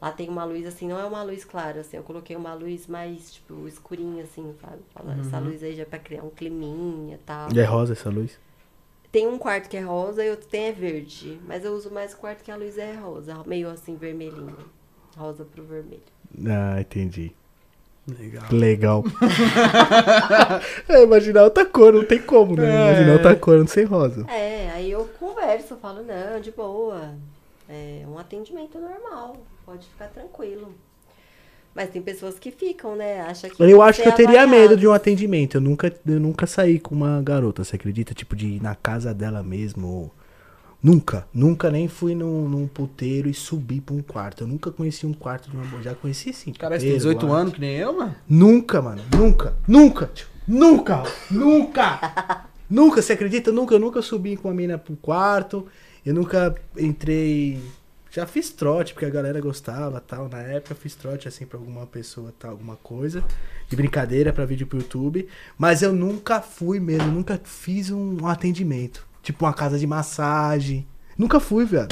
Lá 0.00 0.12
tem 0.12 0.28
uma 0.28 0.44
luz 0.44 0.64
assim, 0.66 0.86
não 0.88 0.98
é 0.98 1.04
uma 1.04 1.22
luz 1.22 1.44
clara, 1.44 1.80
assim, 1.80 1.96
eu 1.96 2.02
coloquei 2.02 2.36
uma 2.36 2.54
luz 2.54 2.86
mais, 2.86 3.32
tipo, 3.34 3.66
escurinha, 3.66 4.22
assim, 4.22 4.54
sabe? 4.60 4.78
Fala, 4.94 5.16
Essa 5.20 5.38
luz 5.38 5.62
aí 5.62 5.74
já 5.74 5.82
é 5.82 5.86
pra 5.86 5.98
criar 5.98 6.22
um 6.22 6.30
climinha 6.30 7.16
e 7.16 7.18
tal. 7.18 7.48
E 7.52 7.58
é 7.58 7.64
rosa 7.64 7.94
essa 7.94 8.08
luz? 8.08 8.38
Tem 9.10 9.26
um 9.26 9.38
quarto 9.38 9.68
que 9.68 9.76
é 9.76 9.80
rosa 9.80 10.24
e 10.24 10.30
outro 10.30 10.46
tem 10.46 10.66
é 10.66 10.72
verde. 10.72 11.40
Mas 11.46 11.64
eu 11.64 11.72
uso 11.74 11.90
mais 11.90 12.12
o 12.12 12.18
quarto 12.18 12.44
que 12.44 12.50
a 12.50 12.56
luz 12.56 12.78
é 12.78 12.92
rosa, 12.94 13.42
meio 13.44 13.68
assim, 13.68 13.96
vermelhinho. 13.96 14.56
Rosa 15.16 15.44
pro 15.44 15.64
vermelho. 15.64 16.02
Ah, 16.46 16.80
entendi. 16.80 17.32
Legal. 18.06 18.44
Legal. 18.52 19.04
é, 20.88 21.02
imaginar 21.02 21.42
outra 21.44 21.64
cor, 21.66 21.92
não 21.92 22.04
tem 22.04 22.20
como, 22.22 22.54
né? 22.56 22.64
É. 22.70 22.88
Imaginar 22.92 23.12
outra 23.14 23.34
cor, 23.36 23.58
não 23.58 23.66
sei 23.66 23.84
rosa. 23.84 24.24
É, 24.30 24.70
aí 24.70 24.90
eu 24.90 25.08
converso, 25.18 25.74
eu 25.74 25.78
falo, 25.78 26.02
não, 26.02 26.40
de 26.40 26.52
boa. 26.52 27.14
É 27.68 28.04
um 28.06 28.16
atendimento 28.16 28.78
normal, 28.78 29.38
pode 29.64 29.86
ficar 29.88 30.06
tranquilo. 30.06 30.72
Mas 31.74 31.90
tem 31.90 32.00
pessoas 32.00 32.38
que 32.38 32.50
ficam, 32.50 32.96
né? 32.96 33.20
Acha 33.22 33.50
que. 33.50 33.62
Eu 33.62 33.82
acho 33.82 34.00
que 34.00 34.08
eu 34.08 34.12
teria 34.14 34.42
avaliado. 34.42 34.50
medo 34.70 34.76
de 34.80 34.88
um 34.88 34.92
atendimento. 34.92 35.56
Eu 35.56 35.60
nunca, 35.60 35.92
eu 36.06 36.18
nunca 36.20 36.46
saí 36.46 36.78
com 36.78 36.94
uma 36.94 37.20
garota, 37.20 37.64
você 37.64 37.76
acredita? 37.76 38.14
Tipo, 38.14 38.34
de 38.34 38.46
ir 38.46 38.62
na 38.62 38.74
casa 38.74 39.12
dela 39.12 39.42
mesmo. 39.42 39.86
ou- 39.86 40.14
Nunca. 40.86 41.26
Nunca 41.34 41.68
nem 41.68 41.88
fui 41.88 42.14
num, 42.14 42.48
num 42.48 42.68
puteiro 42.68 43.28
e 43.28 43.34
subi 43.34 43.80
pra 43.80 43.92
um 43.92 44.00
quarto. 44.00 44.44
Eu 44.44 44.46
nunca 44.46 44.70
conheci 44.70 45.04
um 45.04 45.12
quarto 45.12 45.50
de 45.50 45.56
uma 45.56 45.66
boa. 45.66 45.82
Já 45.82 45.96
conheci 45.96 46.32
sim. 46.32 46.52
Cara, 46.52 46.78
você 46.78 46.86
tem 46.86 46.94
puteiro, 46.94 47.18
18 47.18 47.26
boate. 47.26 47.40
anos, 47.40 47.54
que 47.54 47.60
nem 47.60 47.76
eu, 47.76 47.92
mano. 47.92 48.14
Nunca, 48.28 48.80
mano. 48.80 49.02
Nunca. 49.12 49.56
Nunca. 49.66 50.06
tio. 50.14 50.28
Nunca. 50.46 51.02
Nunca. 51.28 52.46
nunca, 52.70 53.02
você 53.02 53.14
acredita? 53.14 53.50
Nunca. 53.50 53.74
Eu 53.74 53.80
nunca 53.80 54.00
subi 54.00 54.36
com 54.36 54.48
a 54.48 54.54
mina 54.54 54.78
pro 54.78 54.94
quarto. 54.94 55.66
Eu 56.04 56.14
nunca 56.14 56.54
entrei. 56.78 57.60
Já 58.12 58.24
fiz 58.24 58.50
trote, 58.50 58.92
porque 58.92 59.06
a 59.06 59.10
galera 59.10 59.40
gostava 59.40 60.00
tal. 60.00 60.28
Na 60.28 60.38
época 60.38 60.72
eu 60.72 60.76
fiz 60.76 60.94
trote 60.94 61.26
assim 61.26 61.46
pra 61.46 61.58
alguma 61.58 61.84
pessoa, 61.84 62.32
tal, 62.38 62.52
alguma 62.52 62.76
coisa. 62.76 63.24
De 63.68 63.74
brincadeira 63.74 64.32
pra 64.32 64.44
vídeo 64.44 64.68
pro 64.68 64.78
YouTube. 64.78 65.26
Mas 65.58 65.82
eu 65.82 65.92
nunca 65.92 66.40
fui 66.40 66.78
mesmo. 66.78 67.10
Nunca 67.10 67.40
fiz 67.42 67.90
um 67.90 68.24
atendimento. 68.28 69.04
Tipo 69.26 69.44
uma 69.44 69.52
casa 69.52 69.76
de 69.76 69.88
massagem. 69.88 70.86
Nunca 71.18 71.40
fui, 71.40 71.64
velho. 71.64 71.88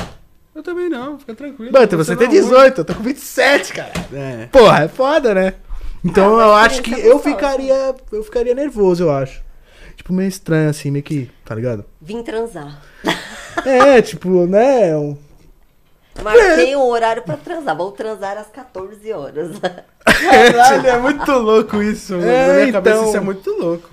Eu 0.55 0.63
também 0.63 0.89
não, 0.89 1.19
fica 1.19 1.35
tranquilo. 1.35 1.73
Mano, 1.73 1.89
você 1.97 2.15
tem 2.15 2.29
não, 2.29 2.35
mano. 2.37 2.49
18, 2.49 2.81
eu 2.81 2.85
tô 2.85 2.95
com 2.95 3.03
27, 3.03 3.73
cara. 3.73 3.91
É. 4.13 4.47
Porra, 4.53 4.85
é 4.85 4.89
foda, 4.89 5.35
né? 5.35 5.55
Então 6.05 6.41
É 6.41 6.45
eu 6.45 6.55
acho 6.55 6.81
que 6.81 6.91
experiência 6.91 7.13
eu 7.13 7.19
ficaria. 7.19 7.95
Eu 8.13 8.23
ficaria 8.23 8.55
nervoso, 8.55 9.03
eu 9.03 9.11
acho. 9.11 9.43
Tipo, 9.97 10.13
meio 10.13 10.29
estranho, 10.29 10.71
assim, 10.71 10.93
meio 10.93 11.03
que. 11.03 11.29
Tá 11.45 11.57
ligado? 11.57 11.85
Vim 12.01 12.23
transar. 12.23 12.81
É, 13.67 14.01
tipo, 14.03 14.47
né? 14.47 14.97
um- 14.97 15.17
Marquei 16.23 16.77
um 16.77 16.87
horário 16.87 17.25
pra 17.25 17.37
transar. 17.37 17.77
Vou 17.77 17.91
transar 17.91 18.39
às 18.39 18.47
14 18.47 19.13
horas. 19.13 19.59
Caralho, 20.05 20.87
é 20.87 20.99
muito 21.01 21.33
louco 21.33 21.83
isso. 21.83 22.13
mano. 22.13 22.29
É, 22.29 22.47
Na 22.47 22.55
minha 22.61 22.73
cabeça 22.73 22.97
então. 22.97 23.09
isso 23.09 23.17
é 23.17 23.21
muito 23.21 23.51
louco. 23.51 23.91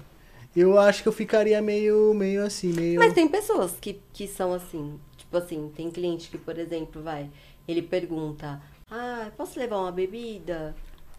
Eu 0.56 0.78
acho 0.78 1.02
que 1.02 1.08
eu 1.08 1.14
ficaria 1.14 1.62
meio, 1.62 2.14
meio 2.14 2.46
assim, 2.46 2.74
meio. 2.74 3.00
Mas 3.00 3.14
tem 3.14 3.28
pessoas 3.28 3.78
que, 3.80 4.02
que 4.12 4.28
são 4.28 4.54
assim. 4.54 5.00
Tipo 5.16 5.38
assim, 5.38 5.72
tem 5.76 5.90
cliente 5.90 6.30
que, 6.30 6.38
por 6.38 6.58
exemplo, 6.58 7.02
vai. 7.02 7.30
Ele 7.68 7.82
pergunta: 7.82 8.62
Ah, 8.90 9.32
posso 9.38 9.58
levar 9.58 9.78
uma 9.78 9.92
bebida? 9.92 10.76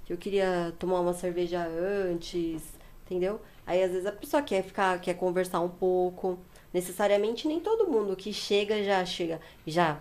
Eu 0.08 0.18
queria 0.18 0.74
tomar 0.78 1.00
uma 1.00 1.14
cerveja 1.14 1.66
antes. 1.66 2.62
Entendeu? 3.06 3.40
Aí 3.66 3.82
às 3.82 3.90
vezes 3.90 4.06
a 4.06 4.12
pessoa 4.12 4.42
quer 4.42 4.62
ficar, 4.62 5.00
quer 5.00 5.14
conversar 5.14 5.60
um 5.60 5.68
pouco. 5.68 6.38
Necessariamente 6.72 7.46
nem 7.46 7.60
todo 7.60 7.90
mundo 7.90 8.16
que 8.16 8.32
chega 8.32 8.82
já 8.82 9.04
chega, 9.04 9.40
já, 9.66 10.00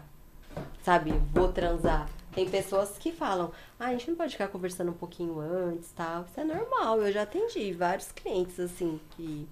sabe, 0.81 1.13
vou 1.33 1.51
transar. 1.51 2.09
Tem 2.33 2.49
pessoas 2.49 2.97
que 2.97 3.11
falam, 3.11 3.51
ah, 3.79 3.87
a 3.87 3.91
gente 3.91 4.09
não 4.09 4.15
pode 4.15 4.31
ficar 4.31 4.47
conversando 4.47 4.91
um 4.91 4.95
pouquinho 4.95 5.39
antes, 5.39 5.91
tal. 5.91 6.25
Isso 6.29 6.39
é 6.39 6.43
normal. 6.43 7.01
Eu 7.01 7.11
já 7.11 7.23
atendi 7.23 7.73
vários 7.73 8.11
clientes 8.11 8.59
assim 8.59 8.99
que 9.11 9.47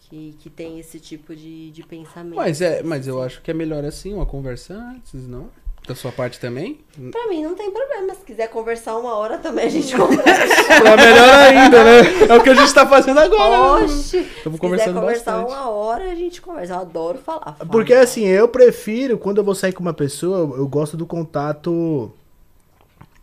que, 0.00 0.36
que 0.38 0.50
tem 0.50 0.78
esse 0.78 1.00
tipo 1.00 1.34
de, 1.34 1.70
de 1.70 1.82
pensamento. 1.82 2.36
Mas, 2.36 2.60
é, 2.60 2.82
mas 2.82 3.06
eu 3.06 3.22
acho 3.22 3.40
que 3.42 3.50
é 3.50 3.54
melhor 3.54 3.84
assim, 3.84 4.12
uma 4.12 4.26
conversa 4.26 4.74
antes, 4.74 5.26
não? 5.26 5.50
Da 5.86 5.94
sua 5.94 6.10
parte 6.10 6.40
também? 6.40 6.80
Pra 7.10 7.28
mim 7.28 7.42
não 7.42 7.54
tem 7.54 7.70
problema. 7.70 8.14
Se 8.14 8.24
quiser 8.24 8.48
conversar 8.48 8.96
uma 8.96 9.14
hora 9.16 9.36
também 9.36 9.66
a 9.66 9.68
gente 9.68 9.92
conversa. 9.96 10.64
Pra 10.80 10.96
melhor 10.96 11.28
ainda, 11.40 11.84
né? 11.84 12.24
É 12.30 12.34
o 12.38 12.42
que 12.42 12.48
a 12.48 12.54
gente 12.54 12.72
tá 12.72 12.86
fazendo 12.86 13.20
agora. 13.20 13.78
né? 13.80 13.84
Oxi! 13.84 13.98
Se 13.98 14.16
Estamos 14.18 14.58
quiser 14.58 14.58
conversando 14.60 15.00
conversar 15.00 15.32
bastante. 15.42 15.52
uma 15.58 15.68
hora, 15.68 16.10
a 16.10 16.14
gente 16.14 16.40
conversa. 16.40 16.72
Eu 16.72 16.78
adoro 16.78 17.18
falar. 17.18 17.52
falo. 17.58 17.70
Porque 17.70 17.92
assim, 17.92 18.24
eu 18.24 18.48
prefiro, 18.48 19.18
quando 19.18 19.38
eu 19.38 19.44
vou 19.44 19.54
sair 19.54 19.72
com 19.74 19.80
uma 19.82 19.92
pessoa, 19.92 20.56
eu 20.56 20.66
gosto 20.66 20.96
do 20.96 21.04
contato 21.06 22.10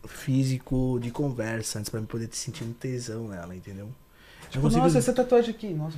físico 0.07 0.99
de 1.01 1.11
conversa, 1.11 1.79
antes 1.79 1.89
pra 1.89 1.99
me 1.99 2.07
poder 2.07 2.27
te 2.27 2.37
sentir 2.37 2.63
um 2.63 2.73
tesão 2.73 3.27
nela, 3.27 3.55
entendeu? 3.55 3.85
Eu 3.85 4.49
Tipo, 4.49 4.63
consigo- 4.63 4.83
nossa, 4.83 4.97
essa 4.97 5.13
tatuagem 5.13 5.51
aqui. 5.55 5.73
Nossa, 5.73 5.97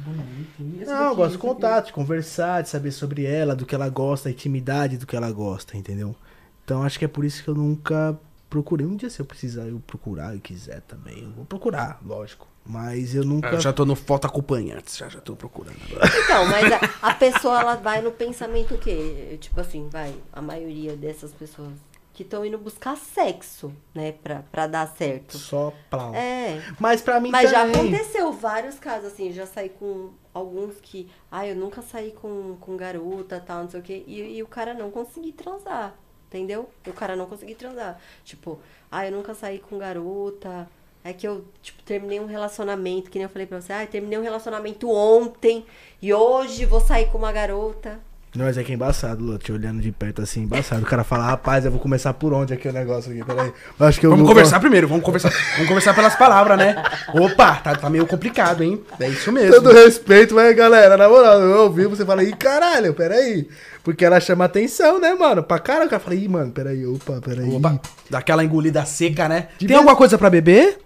essa 0.81 0.93
Não, 0.93 1.09
eu 1.09 1.15
gosto 1.15 1.31
de 1.33 1.37
contato, 1.39 1.87
de 1.87 1.93
conversar, 1.93 2.61
de 2.61 2.69
saber 2.69 2.91
sobre 2.91 3.25
ela, 3.25 3.55
do 3.55 3.65
que 3.65 3.73
ela 3.73 3.89
gosta, 3.89 4.29
a 4.29 4.31
intimidade 4.31 4.97
do 4.97 5.07
que 5.07 5.15
ela 5.15 5.31
gosta, 5.31 5.75
entendeu? 5.75 6.15
Então 6.63 6.83
acho 6.83 6.97
que 6.97 7.05
é 7.05 7.07
por 7.07 7.25
isso 7.25 7.43
que 7.43 7.49
eu 7.49 7.55
nunca 7.55 8.17
procurei. 8.49 8.85
Um 8.85 8.95
dia 8.95 9.09
se 9.09 9.19
eu 9.19 9.25
precisar 9.25 9.63
eu 9.63 9.81
procurar 9.85 10.35
e 10.35 10.39
quiser 10.39 10.81
também, 10.81 11.23
eu 11.23 11.31
vou 11.31 11.45
procurar, 11.45 11.99
lógico. 12.05 12.47
Mas 12.65 13.13
eu 13.13 13.25
nunca. 13.25 13.49
Eu 13.49 13.59
já 13.59 13.73
tô 13.73 13.85
no 13.85 13.95
foto 13.95 14.25
acompanhantes, 14.25 14.95
já, 14.95 15.09
já 15.09 15.19
tô 15.19 15.35
procurando 15.35 15.77
agora. 15.89 16.09
Então, 16.23 16.45
mas 16.45 16.71
a, 16.71 17.09
a 17.09 17.13
pessoa 17.13 17.59
ela 17.59 17.75
vai 17.75 18.01
no 18.01 18.11
pensamento 18.11 18.75
o 18.75 18.77
quê? 18.77 19.37
Tipo 19.41 19.59
assim, 19.59 19.89
vai, 19.89 20.15
a 20.31 20.41
maioria 20.41 20.95
dessas 20.95 21.31
pessoas 21.31 21.73
que 22.13 22.21
estão 22.21 22.45
indo 22.45 22.57
buscar 22.59 22.95
sexo, 22.95 23.73
né, 23.93 24.11
pra, 24.11 24.43
pra 24.51 24.67
dar 24.67 24.87
certo. 24.87 25.37
Só 25.37 25.73
plau. 25.89 26.13
É. 26.13 26.61
Mas 26.79 27.01
pra 27.01 27.19
mim 27.19 27.31
Mas 27.31 27.49
já 27.49 27.65
também... 27.65 27.93
aconteceu 27.93 28.31
vários 28.31 28.77
casos, 28.77 29.11
assim, 29.11 29.31
já 29.33 29.47
saí 29.47 29.69
com 29.69 30.11
alguns 30.31 30.75
que, 30.79 31.09
ah, 31.31 31.45
eu 31.47 31.55
nunca 31.55 31.81
saí 31.81 32.11
com, 32.11 32.55
com 32.61 32.77
garota, 32.77 33.39
tal, 33.39 33.63
não 33.63 33.69
sei 33.69 33.79
o 33.79 33.83
quê, 33.83 34.03
e, 34.05 34.37
e 34.37 34.43
o 34.43 34.47
cara 34.47 34.75
não 34.75 34.91
conseguir 34.91 35.31
transar, 35.31 35.95
entendeu? 36.37 36.69
E 36.85 36.89
o 36.89 36.93
cara 36.93 37.15
não 37.15 37.27
conseguir 37.27 37.55
transar. 37.55 37.99
Tipo, 38.25 38.59
ah, 38.91 39.05
eu 39.05 39.11
nunca 39.11 39.33
saí 39.33 39.59
com 39.59 39.77
garota, 39.77 40.67
é 41.03 41.13
que 41.13 41.27
eu, 41.27 41.45
tipo, 41.61 41.83
terminei 41.83 42.19
um 42.19 42.25
relacionamento, 42.25 43.11
que 43.11 43.17
nem 43.19 43.23
eu 43.23 43.29
falei 43.29 43.45
pra 43.45 43.61
você, 43.61 43.73
ah, 43.73 43.85
terminei 43.85 44.17
um 44.17 44.23
relacionamento 44.23 44.89
ontem, 44.89 45.65
e 46.01 46.13
hoje 46.13 46.65
vou 46.65 46.79
sair 46.79 47.11
com 47.11 47.17
uma 47.17 47.31
garota. 47.31 47.99
Não, 48.35 48.45
mas 48.45 48.57
é 48.57 48.63
que 48.63 48.71
é 48.71 48.75
embaçado, 48.75 49.23
Lô, 49.23 49.37
te 49.37 49.51
olhando 49.51 49.79
de 49.79 49.91
perto 49.91 50.21
assim, 50.23 50.41
embaçado. 50.41 50.81
O 50.81 50.85
cara 50.85 51.03
fala, 51.03 51.23
rapaz, 51.25 51.65
eu 51.65 51.69
vou 51.71 51.79
começar 51.79 52.13
por 52.15 52.33
onde 52.33 52.51
aqui 52.51 52.67
o 52.67 52.73
negócio 52.73 53.11
aqui, 53.11 53.23
peraí. 53.23 53.53
Acho 53.79 53.99
que 53.99 54.05
eu 54.07 54.09
Vamos 54.09 54.25
vou- 54.25 54.33
conversar 54.33 54.59
primeiro, 54.59 54.87
vamos 54.87 55.03
conversar. 55.03 55.29
Vamos 55.53 55.67
conversar 55.67 55.93
pelas 55.93 56.15
palavras, 56.15 56.57
né? 56.57 56.83
Opa, 57.13 57.55
tá, 57.57 57.75
tá 57.75 57.89
meio 57.91 58.07
complicado, 58.07 58.63
hein? 58.63 58.81
É 58.99 59.07
isso 59.07 59.31
mesmo. 59.31 59.53
Todo 59.55 59.71
respeito, 59.71 60.33
mas 60.33 60.55
galera, 60.55 60.97
na 60.97 61.07
moral, 61.07 61.39
eu 61.41 61.61
ouvi 61.61 61.85
você 61.85 62.03
fala, 62.03 62.23
ih, 62.23 62.33
caralho, 62.35 62.93
peraí. 62.95 63.47
Porque 63.83 64.03
ela 64.03 64.19
chama 64.19 64.45
atenção, 64.45 64.99
né, 64.99 65.13
mano? 65.13 65.43
Pra 65.43 65.59
cara, 65.59 65.85
o 65.85 65.89
cara 65.89 65.99
fala, 65.99 66.15
ih, 66.15 66.27
mano, 66.27 66.51
peraí, 66.51 66.87
opa, 66.87 67.21
peraí. 67.23 67.47
Opa, 67.53 67.79
daquela 68.09 68.43
engolida 68.43 68.83
seca, 68.83 69.29
né? 69.29 69.49
De 69.59 69.59
Tem 69.59 69.67
vez- 69.67 69.77
alguma 69.77 69.95
coisa 69.95 70.17
pra 70.17 70.31
beber? 70.31 70.79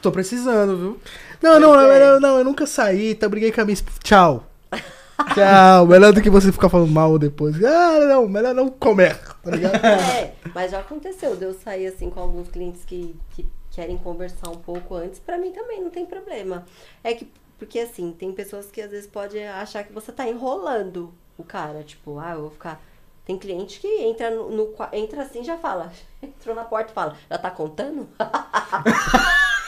Tô 0.00 0.10
precisando, 0.10 0.76
viu? 0.78 1.00
Não, 1.42 1.60
não, 1.60 1.74
não, 1.76 2.20
não, 2.20 2.38
eu 2.38 2.44
nunca 2.44 2.64
saí, 2.66 3.14
tá, 3.14 3.28
briguei 3.28 3.52
com 3.52 3.60
a 3.60 3.64
minha. 3.66 3.76
Tchau. 4.02 4.46
Tchau, 5.34 5.86
melhor 5.86 6.12
do 6.12 6.20
que 6.20 6.30
você 6.30 6.52
ficar 6.52 6.68
falando 6.68 6.92
mal 6.92 7.18
depois. 7.18 7.62
Ah, 7.64 8.00
não, 8.00 8.28
melhor 8.28 8.54
não 8.54 8.68
comer, 8.68 9.18
tá 9.42 9.50
ligado? 9.50 9.76
É, 9.84 10.32
mas 10.54 10.70
já 10.70 10.80
aconteceu 10.80 11.36
de 11.36 11.44
eu 11.44 11.54
sair 11.54 11.86
assim 11.86 12.10
com 12.10 12.20
alguns 12.20 12.48
clientes 12.48 12.84
que, 12.84 13.16
que 13.30 13.46
querem 13.70 13.98
conversar 13.98 14.50
um 14.50 14.56
pouco 14.56 14.94
antes, 14.94 15.18
pra 15.18 15.38
mim 15.38 15.52
também 15.52 15.82
não 15.82 15.90
tem 15.90 16.06
problema. 16.06 16.64
É 17.02 17.14
que, 17.14 17.30
porque 17.58 17.78
assim, 17.78 18.12
tem 18.12 18.32
pessoas 18.32 18.70
que 18.70 18.80
às 18.80 18.90
vezes 18.90 19.06
podem 19.06 19.46
achar 19.48 19.84
que 19.84 19.92
você 19.92 20.12
tá 20.12 20.26
enrolando 20.26 21.12
o 21.38 21.44
cara, 21.44 21.82
tipo, 21.82 22.18
ah, 22.18 22.32
eu 22.32 22.42
vou 22.42 22.50
ficar. 22.50 22.80
Tem 23.24 23.36
cliente 23.36 23.80
que 23.80 23.88
entra 24.02 24.30
no, 24.30 24.50
no 24.50 24.74
entra 24.92 25.22
assim 25.22 25.42
já 25.42 25.58
fala. 25.58 25.92
Entrou 26.22 26.54
na 26.54 26.64
porta 26.64 26.90
e 26.90 26.94
fala, 26.94 27.16
já 27.28 27.38
tá 27.38 27.50
contando? 27.50 28.08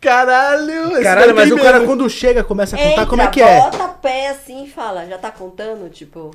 Caralho, 0.00 0.92
esse 0.92 1.02
Caralho, 1.02 1.34
mas 1.34 1.50
o 1.50 1.56
cara 1.56 1.84
quando 1.84 2.08
chega 2.08 2.44
começa 2.44 2.76
a 2.76 2.78
contar 2.78 2.90
Entra, 2.92 3.06
como 3.06 3.22
é 3.22 3.28
que 3.28 3.42
é. 3.42 3.60
bota 3.60 3.88
pé 3.88 4.28
assim 4.28 4.64
e 4.64 4.70
fala, 4.70 5.06
já 5.06 5.18
tá 5.18 5.30
contando? 5.30 5.88
Tipo, 5.90 6.30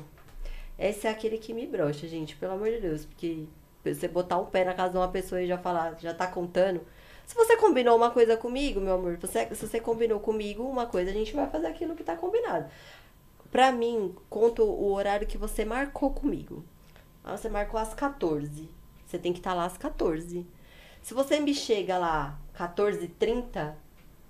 esse 0.78 1.06
é 1.06 1.10
aquele 1.10 1.38
que 1.38 1.54
me 1.54 1.66
brocha, 1.66 2.06
gente, 2.08 2.36
pelo 2.36 2.52
amor 2.54 2.70
de 2.70 2.80
Deus. 2.80 3.04
Porque 3.04 3.44
você 3.84 4.08
botar 4.08 4.38
um 4.38 4.46
pé 4.46 4.64
na 4.64 4.74
casa 4.74 4.90
de 4.90 4.96
uma 4.96 5.08
pessoa 5.08 5.40
e 5.40 5.46
já 5.46 5.58
falar, 5.58 5.96
já 6.00 6.12
tá 6.12 6.26
contando. 6.26 6.80
Se 7.24 7.34
você 7.34 7.56
combinou 7.56 7.96
uma 7.96 8.10
coisa 8.10 8.36
comigo, 8.36 8.80
meu 8.80 8.94
amor, 8.94 9.16
você, 9.16 9.46
se 9.54 9.66
você 9.66 9.80
combinou 9.80 10.20
comigo 10.20 10.64
uma 10.64 10.86
coisa, 10.86 11.10
a 11.10 11.14
gente 11.14 11.32
vai 11.34 11.48
fazer 11.48 11.68
aquilo 11.68 11.94
que 11.94 12.04
tá 12.04 12.16
combinado. 12.16 12.66
Pra 13.50 13.70
mim, 13.70 14.14
conto 14.28 14.64
o 14.64 14.92
horário 14.92 15.26
que 15.26 15.38
você 15.38 15.64
marcou 15.64 16.10
comigo. 16.10 16.64
Ah, 17.24 17.36
Você 17.36 17.48
marcou 17.48 17.78
às 17.78 17.94
14. 17.94 18.68
Você 19.06 19.18
tem 19.18 19.32
que 19.32 19.38
estar 19.38 19.54
lá 19.54 19.66
às 19.66 19.76
14. 19.76 20.46
Se 21.02 21.14
você 21.14 21.38
me 21.38 21.54
chega 21.54 21.98
lá 21.98 22.38
14h30, 22.56 23.74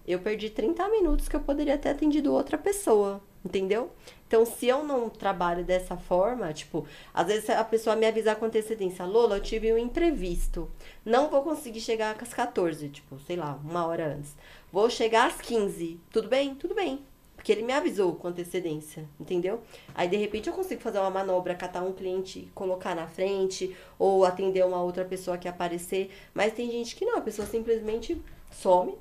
eu 0.07 0.19
perdi 0.19 0.51
30 0.51 0.89
minutos 0.89 1.29
que 1.29 1.37
eu 1.37 1.41
poderia 1.41 1.79
ter 1.79 1.91
atendido 1.91 2.33
outra 2.33 2.59
pessoa, 2.59 3.23
entendeu? 3.45 3.91
Então, 4.27 4.45
se 4.45 4.67
eu 4.67 4.83
não 4.83 5.09
trabalho 5.09 5.65
dessa 5.65 5.97
forma, 5.97 6.53
tipo, 6.53 6.87
às 7.13 7.27
vezes 7.27 7.51
a 7.51 7.63
pessoa 7.65 7.95
me 7.95 8.07
avisar 8.07 8.37
com 8.37 8.47
antecedência, 8.47 9.05
Lola, 9.05 9.37
eu 9.37 9.43
tive 9.43 9.73
um 9.73 9.79
imprevisto, 9.79 10.71
não 11.05 11.29
vou 11.29 11.43
conseguir 11.43 11.81
chegar 11.81 12.17
às 12.21 12.35
14, 12.35 12.89
tipo, 12.89 13.19
sei 13.21 13.37
lá, 13.37 13.61
uma 13.63 13.87
hora 13.87 14.15
antes. 14.15 14.35
Vou 14.73 14.89
chegar 14.89 15.27
às 15.27 15.41
15, 15.41 16.01
tudo 16.11 16.29
bem? 16.29 16.55
Tudo 16.55 16.75
bem. 16.75 17.05
Porque 17.43 17.51
ele 17.51 17.63
me 17.63 17.73
avisou 17.73 18.15
com 18.15 18.29
antecedência, 18.29 19.05
entendeu? 19.19 19.61
Aí, 19.97 20.07
de 20.07 20.17
repente, 20.17 20.49
eu 20.49 20.55
consigo 20.55 20.81
fazer 20.81 21.01
uma 21.01 21.11
manobra, 21.11 21.57
catar 21.57 21.83
um 21.83 21.93
cliente 21.93 22.39
e 22.39 22.51
colocar 22.55 22.95
na 22.95 23.09
frente, 23.09 23.77
ou 23.99 24.25
atender 24.25 24.65
uma 24.65 24.81
outra 24.81 25.05
pessoa 25.05 25.37
que 25.37 25.49
aparecer. 25.49 26.13
Mas 26.33 26.53
tem 26.53 26.71
gente 26.71 26.95
que 26.95 27.05
não, 27.05 27.19
a 27.19 27.21
pessoa 27.21 27.45
simplesmente 27.45 28.23
some. 28.53 28.95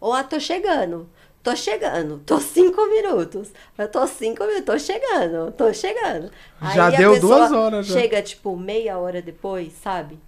Ou, 0.00 0.12
ah, 0.12 0.22
tô 0.22 0.38
chegando. 0.38 1.10
Tô 1.42 1.56
chegando, 1.56 2.22
tô 2.24 2.38
cinco 2.38 2.86
minutos. 2.86 3.50
Eu 3.76 3.90
tô 3.90 4.06
cinco 4.06 4.44
minutos, 4.44 4.66
tô 4.66 4.78
chegando, 4.78 5.50
tô 5.50 5.74
chegando. 5.74 6.30
Já 6.72 6.86
a 6.86 6.90
deu 6.90 7.18
duas 7.18 7.50
horas, 7.50 7.84
já. 7.84 7.98
Chega, 8.00 8.22
tipo, 8.22 8.56
meia 8.56 8.96
hora 8.96 9.20
depois, 9.20 9.72
sabe? 9.72 10.20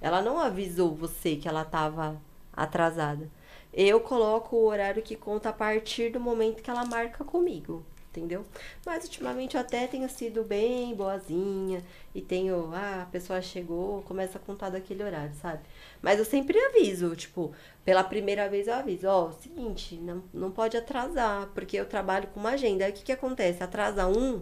Ela 0.00 0.20
não 0.20 0.40
avisou 0.40 0.92
você 0.92 1.36
que 1.36 1.46
ela 1.46 1.64
tava 1.64 2.20
atrasada. 2.52 3.30
Eu 3.76 3.98
coloco 4.00 4.54
o 4.54 4.66
horário 4.66 5.02
que 5.02 5.16
conta 5.16 5.48
a 5.48 5.52
partir 5.52 6.12
do 6.12 6.20
momento 6.20 6.62
que 6.62 6.70
ela 6.70 6.84
marca 6.84 7.24
comigo, 7.24 7.84
entendeu? 8.08 8.44
Mas 8.86 9.02
ultimamente 9.02 9.56
eu 9.56 9.60
até 9.60 9.88
tenho 9.88 10.08
sido 10.08 10.44
bem 10.44 10.94
boazinha 10.94 11.82
e 12.14 12.22
tenho, 12.22 12.70
ah, 12.72 13.02
a 13.02 13.06
pessoa 13.06 13.42
chegou, 13.42 14.02
começa 14.02 14.38
a 14.38 14.40
contar 14.40 14.70
daquele 14.70 15.02
horário, 15.02 15.34
sabe? 15.42 15.62
Mas 16.00 16.20
eu 16.20 16.24
sempre 16.24 16.56
aviso, 16.56 17.16
tipo, 17.16 17.52
pela 17.84 18.04
primeira 18.04 18.48
vez 18.48 18.68
eu 18.68 18.74
aviso, 18.74 19.08
ó, 19.08 19.32
seguinte, 19.32 19.96
não, 19.96 20.22
não 20.32 20.52
pode 20.52 20.76
atrasar, 20.76 21.48
porque 21.52 21.76
eu 21.76 21.84
trabalho 21.84 22.28
com 22.28 22.38
uma 22.38 22.50
agenda. 22.50 22.84
Aí 22.84 22.92
o 22.92 22.94
que 22.94 23.02
que 23.02 23.12
acontece? 23.12 23.60
Atrasa 23.60 24.06
um, 24.06 24.40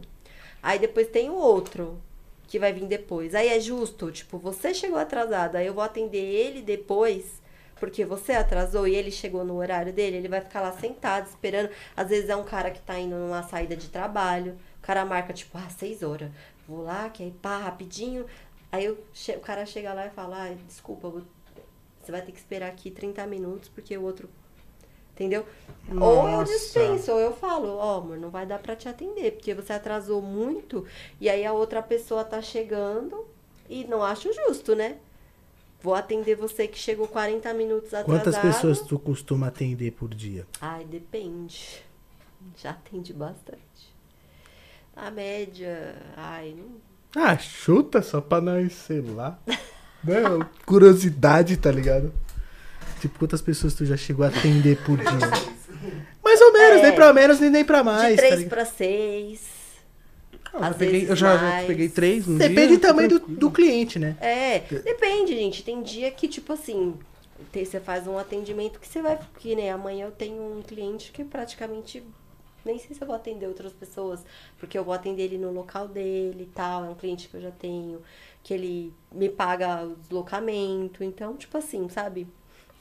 aí 0.62 0.78
depois 0.78 1.08
tem 1.08 1.30
o 1.30 1.36
outro 1.36 1.98
que 2.46 2.58
vai 2.58 2.70
vir 2.70 2.86
depois. 2.86 3.34
Aí 3.34 3.48
é 3.48 3.58
justo, 3.58 4.12
tipo, 4.12 4.36
você 4.36 4.74
chegou 4.74 4.98
atrasado, 4.98 5.56
aí 5.56 5.66
eu 5.66 5.72
vou 5.72 5.82
atender 5.82 6.18
ele 6.18 6.60
depois, 6.60 7.41
porque 7.82 8.04
você 8.04 8.30
atrasou 8.34 8.86
e 8.86 8.94
ele 8.94 9.10
chegou 9.10 9.44
no 9.44 9.56
horário 9.56 9.92
dele, 9.92 10.16
ele 10.16 10.28
vai 10.28 10.40
ficar 10.40 10.60
lá 10.60 10.70
sentado 10.70 11.26
esperando. 11.26 11.68
Às 11.96 12.10
vezes 12.10 12.30
é 12.30 12.36
um 12.36 12.44
cara 12.44 12.70
que 12.70 12.80
tá 12.80 12.96
indo 12.96 13.16
numa 13.16 13.42
saída 13.42 13.74
de 13.74 13.88
trabalho, 13.88 14.56
o 14.78 14.82
cara 14.86 15.04
marca, 15.04 15.32
tipo, 15.32 15.58
ah, 15.58 15.68
seis 15.68 16.00
horas, 16.00 16.30
vou 16.68 16.84
lá, 16.84 17.10
que 17.10 17.24
aí 17.24 17.32
pá, 17.32 17.58
rapidinho. 17.58 18.24
Aí 18.70 18.84
eu 18.84 18.96
o 19.36 19.40
cara 19.40 19.66
chega 19.66 19.92
lá 19.92 20.06
e 20.06 20.10
fala, 20.10 20.44
ah, 20.44 20.54
desculpa, 20.64 21.10
vou- 21.10 21.22
você 22.00 22.12
vai 22.12 22.22
ter 22.22 22.30
que 22.30 22.38
esperar 22.38 22.68
aqui 22.68 22.88
30 22.88 23.26
minutos, 23.26 23.68
porque 23.68 23.98
o 23.98 24.02
outro. 24.04 24.30
Entendeu? 25.12 25.44
Ou 26.00 26.28
eu 26.28 26.38
Nossa. 26.38 26.52
dispenso, 26.52 27.10
ou 27.10 27.18
eu 27.18 27.32
falo, 27.34 27.76
ó, 27.78 27.98
amor, 27.98 28.16
não 28.16 28.30
vai 28.30 28.46
dar 28.46 28.60
pra 28.60 28.76
te 28.76 28.88
atender, 28.88 29.32
porque 29.32 29.54
você 29.54 29.72
atrasou 29.72 30.22
muito 30.22 30.86
e 31.20 31.28
aí 31.28 31.44
a 31.44 31.52
outra 31.52 31.82
pessoa 31.82 32.22
tá 32.24 32.40
chegando 32.40 33.26
e 33.68 33.82
não 33.84 34.04
acho 34.04 34.32
justo, 34.32 34.76
né? 34.76 34.98
Vou 35.82 35.94
atender 35.94 36.36
você 36.36 36.68
que 36.68 36.78
chegou 36.78 37.08
40 37.08 37.52
minutos 37.54 37.92
atrasado. 37.92 38.06
Quantas 38.06 38.38
pessoas 38.38 38.80
tu 38.80 38.98
costuma 38.98 39.48
atender 39.48 39.90
por 39.92 40.14
dia? 40.14 40.46
Ai, 40.60 40.84
depende. 40.84 41.82
Já 42.56 42.70
atendi 42.70 43.12
bastante. 43.12 43.60
A 44.94 45.10
média, 45.10 45.96
ai, 46.16 46.54
não 46.56 47.22
Ah, 47.22 47.36
chuta 47.38 48.00
só 48.02 48.20
pra 48.20 48.40
nós, 48.40 48.72
sei 48.72 49.00
lá. 49.00 49.38
Não, 50.04 50.40
curiosidade, 50.66 51.56
tá 51.56 51.70
ligado? 51.70 52.12
Tipo, 53.00 53.20
quantas 53.20 53.40
pessoas 53.40 53.72
tu 53.72 53.84
já 53.86 53.96
chegou 53.96 54.24
a 54.24 54.28
atender 54.28 54.76
por 54.84 54.98
dia? 55.02 55.08
Mais 56.24 56.40
ou 56.40 56.52
menos, 56.52 56.78
É. 56.80 56.82
nem 56.82 56.92
pra 56.92 57.12
menos, 57.12 57.38
nem, 57.40 57.50
nem 57.50 57.64
pra 57.64 57.84
mais. 57.84 58.08
de 58.10 58.16
tá 58.16 58.22
três 58.22 58.34
ligado? 58.40 58.50
pra 58.50 58.64
seis. 60.52 60.60
Ah, 60.60 60.60
eu, 60.60 60.64
já 60.64 60.74
Às 60.74 60.76
peguei, 60.76 61.00
vezes 61.00 61.08
eu 61.08 61.16
já, 61.16 61.36
já 61.36 61.52
peguei 61.64 61.88
três 61.88 62.28
um 62.28 62.38
Depende 62.38 62.78
dia, 62.78 62.78
também 62.78 63.08
do, 63.08 63.18
do 63.20 63.50
cliente, 63.50 63.98
né? 63.98 64.16
É, 64.18 64.60
depende, 64.84 65.34
gente. 65.34 65.62
Tem 65.64 65.82
dia 65.82 66.10
que, 66.10 66.28
tipo 66.28 66.52
assim, 66.52 66.98
tem- 67.50 67.64
você 67.64 67.80
faz 67.80 68.06
um 68.06 68.18
atendimento 68.18 68.78
que 68.80 68.86
você 68.88 69.02
vai. 69.02 69.18
Que 69.38 69.54
nem 69.54 69.70
amanhã 69.70 70.06
eu 70.06 70.12
tenho 70.12 70.58
um 70.58 70.62
cliente 70.62 71.12
que 71.12 71.24
praticamente. 71.24 72.02
Nem 72.64 72.78
sei 72.78 72.94
se 72.94 73.02
eu 73.02 73.06
vou 73.08 73.16
atender 73.16 73.46
outras 73.48 73.72
pessoas, 73.72 74.24
porque 74.58 74.78
eu 74.78 74.84
vou 74.84 74.94
atender 74.94 75.24
ele 75.24 75.38
no 75.38 75.50
local 75.52 75.88
dele 75.88 76.44
e 76.44 76.46
tal. 76.54 76.84
É 76.84 76.88
um 76.90 76.94
cliente 76.94 77.28
que 77.28 77.36
eu 77.36 77.40
já 77.40 77.50
tenho, 77.50 78.00
que 78.42 78.54
ele 78.54 78.94
me 79.12 79.28
paga 79.28 79.84
o 79.84 79.96
deslocamento. 79.96 81.02
Então, 81.04 81.36
tipo 81.36 81.58
assim, 81.58 81.88
sabe? 81.88 82.26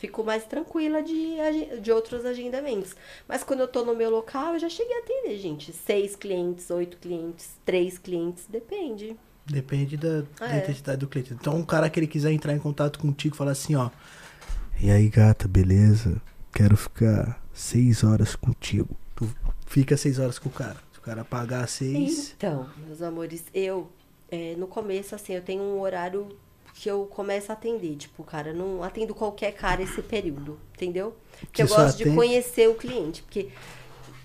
Fico 0.02 0.24
mais 0.24 0.46
tranquila 0.46 1.04
de, 1.04 1.36
de 1.80 1.92
outros 1.92 2.26
agendamentos. 2.26 2.96
Mas 3.28 3.44
quando 3.44 3.60
eu 3.60 3.68
tô 3.68 3.86
no 3.86 3.94
meu 3.96 4.10
local, 4.10 4.56
eu 4.56 4.60
já 4.60 4.68
cheguei 4.68 4.96
a 4.96 5.00
atender, 5.02 5.38
gente. 5.38 5.72
Seis 5.72 6.16
clientes, 6.16 6.72
oito 6.72 6.98
clientes, 6.98 7.52
três 7.64 8.00
clientes, 8.00 8.46
depende. 8.50 9.16
Depende 9.46 9.98
da, 9.98 10.22
da 10.40 10.56
É. 10.56 10.64
identidade 10.64 10.98
do 11.02 11.08
cliente. 11.08 11.34
Então, 11.36 11.56
um 11.56 11.64
cara 11.64 11.88
que 11.88 12.00
ele 12.00 12.08
quiser 12.08 12.32
entrar 12.32 12.52
em 12.56 12.58
contato 12.58 12.98
contigo, 12.98 13.36
fala 13.36 13.52
assim, 13.52 13.76
ó. 13.76 13.92
E 14.82 14.90
aí, 14.90 15.08
gata, 15.08 15.48
beleza? 15.48 16.20
Quero 16.52 16.76
ficar 16.76 17.40
seis 17.54 18.04
horas 18.04 18.36
contigo. 18.36 18.98
Tu 19.16 19.30
fica 19.68 19.96
seis 19.96 20.18
horas 20.18 20.40
com 20.40 20.50
o 20.50 20.52
cara. 20.52 20.78
Se 20.94 20.98
o 20.98 21.02
cara 21.04 21.24
pagar 21.24 21.68
seis. 21.68 22.34
Então, 22.36 22.68
meus 22.88 23.04
amores, 23.04 23.44
eu, 23.54 23.88
é, 24.32 24.56
no 24.56 24.66
começo, 24.66 25.14
assim, 25.14 25.34
eu 25.34 25.44
tenho 25.44 25.62
um 25.62 25.80
horário 25.80 26.28
que 26.82 26.90
eu 26.90 27.06
começo 27.06 27.52
a 27.52 27.54
atender. 27.54 27.96
Tipo, 27.96 28.24
cara, 28.24 28.54
não 28.54 28.82
atendo 28.84 29.14
qualquer 29.14 29.52
cara 29.52 29.84
esse 29.84 30.02
período, 30.02 30.60
entendeu? 30.74 31.14
Porque 31.42 31.62
eu 31.62 31.68
gosto 31.68 31.98
de 31.98 32.04
atende- 32.04 32.16
conhecer 32.16 32.68
o 32.68 32.74
cliente. 32.74 33.22
Porque 33.22 33.50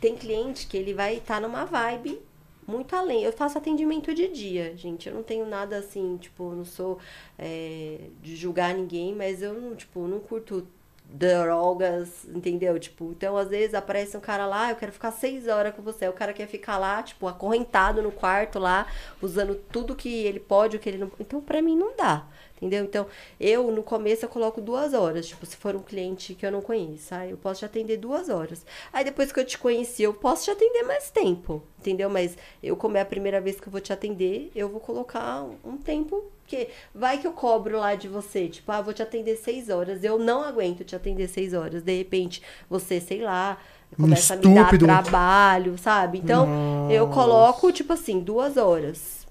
tem 0.01 0.16
cliente 0.16 0.66
que 0.66 0.74
ele 0.74 0.95
vai 0.95 1.16
estar 1.16 1.39
numa 1.39 1.66
vibe 1.66 2.19
muito 2.66 2.97
além. 2.97 3.23
Eu 3.23 3.33
faço 3.35 3.59
atendimento 3.59 4.15
de 4.15 4.28
dia, 4.28 4.74
gente. 4.74 5.07
Eu 5.07 5.15
não 5.15 5.23
tenho 5.23 5.45
nada 5.45 5.77
assim, 5.77 6.16
tipo, 6.16 6.51
não 6.53 6.65
sou 6.65 6.99
é, 7.39 7.99
de 8.23 8.35
julgar 8.35 8.73
ninguém, 8.73 9.15
mas 9.15 9.43
eu 9.43 9.53
não, 9.53 9.77
tipo, 9.77 10.09
não 10.09 10.19
curto 10.19 10.66
drogas, 11.09 12.24
entendeu? 12.28 12.78
Tipo, 12.78 13.11
então 13.12 13.37
às 13.37 13.49
vezes 13.49 13.74
aparece 13.74 14.16
um 14.16 14.20
cara 14.20 14.47
lá, 14.47 14.70
eu 14.70 14.77
quero 14.77 14.93
ficar 14.93 15.11
seis 15.12 15.47
horas 15.47 15.74
com 15.74 15.83
você. 15.83 16.09
O 16.09 16.12
cara 16.12 16.33
quer 16.33 16.47
ficar 16.49 16.78
lá, 16.78 17.03
tipo, 17.03 17.27
acorrentado 17.27 18.03
no 18.03 18.11
quarto 18.12 18.59
lá, 18.59 18.87
usando 19.23 19.55
tudo 19.70 19.95
que 19.95 20.09
ele 20.24 20.41
pode, 20.41 20.77
o 20.77 20.81
que 20.81 20.89
ele 20.89 20.99
não. 20.99 21.11
Então, 21.20 21.41
pra 21.41 21.62
mim 21.62 21.77
não 21.77 21.97
dá. 21.97 22.27
Entendeu? 22.57 22.85
Então, 22.85 23.07
eu 23.39 23.70
no 23.70 23.83
começo 23.83 24.24
eu 24.24 24.28
coloco 24.31 24.62
duas 24.62 24.95
horas. 24.95 25.27
Tipo, 25.27 25.45
se 25.45 25.57
for 25.57 25.77
um 25.77 25.83
cliente 25.83 26.35
que 26.35 26.47
eu 26.47 26.51
não 26.51 26.62
conheço, 26.62 27.15
aí 27.15 27.31
eu 27.31 27.37
posso 27.37 27.61
te 27.61 27.65
atender 27.66 27.99
duas 27.99 28.31
horas. 28.31 28.65
Aí 28.91 29.05
depois 29.05 29.31
que 29.31 29.39
eu 29.39 29.45
te 29.45 29.59
conheci, 29.59 30.03
eu 30.03 30.15
posso 30.15 30.45
te 30.45 30.51
atender 30.51 30.83
mais 30.83 31.11
tempo. 31.11 31.62
Entendeu? 31.78 32.09
Mas 32.09 32.37
eu, 32.62 32.74
como 32.74 32.97
é 32.97 33.03
a 33.03 33.07
primeira 33.07 33.41
vez 33.41 33.61
que 33.61 33.69
eu 33.69 33.70
vou 33.70 33.81
te 33.81 33.93
atender, 33.93 34.51
eu 34.55 34.70
vou 34.70 34.81
colocar 34.81 35.45
um 35.62 35.77
tempo. 35.77 36.24
Porque 36.43 36.69
vai 36.95 37.19
que 37.19 37.27
eu 37.27 37.33
cobro 37.33 37.78
lá 37.78 37.95
de 37.95 38.07
você, 38.09 38.49
tipo, 38.49 38.70
ah, 38.70 38.81
vou 38.81 38.95
te 38.95 39.03
atender 39.03 39.37
seis 39.37 39.69
horas. 39.69 40.03
Eu 40.03 40.19
não 40.19 40.43
aguento 40.43 40.85
te 40.85 40.97
atender 40.97 41.28
seis 41.28 41.53
horas. 41.53 41.83
De 41.83 41.97
repente, 41.97 42.41
você, 42.70 43.01
sei 43.01 43.20
lá, 43.20 43.59
começa 43.97 44.35
a 44.35 44.37
me 44.37 44.55
dar 44.55 44.78
trabalho, 44.78 45.77
sabe? 45.77 46.19
Então, 46.19 46.89
eu 46.91 47.09
coloco, 47.09 47.70
tipo 47.73 47.93
assim, 47.93 48.20
duas 48.20 48.57
horas. 48.57 49.27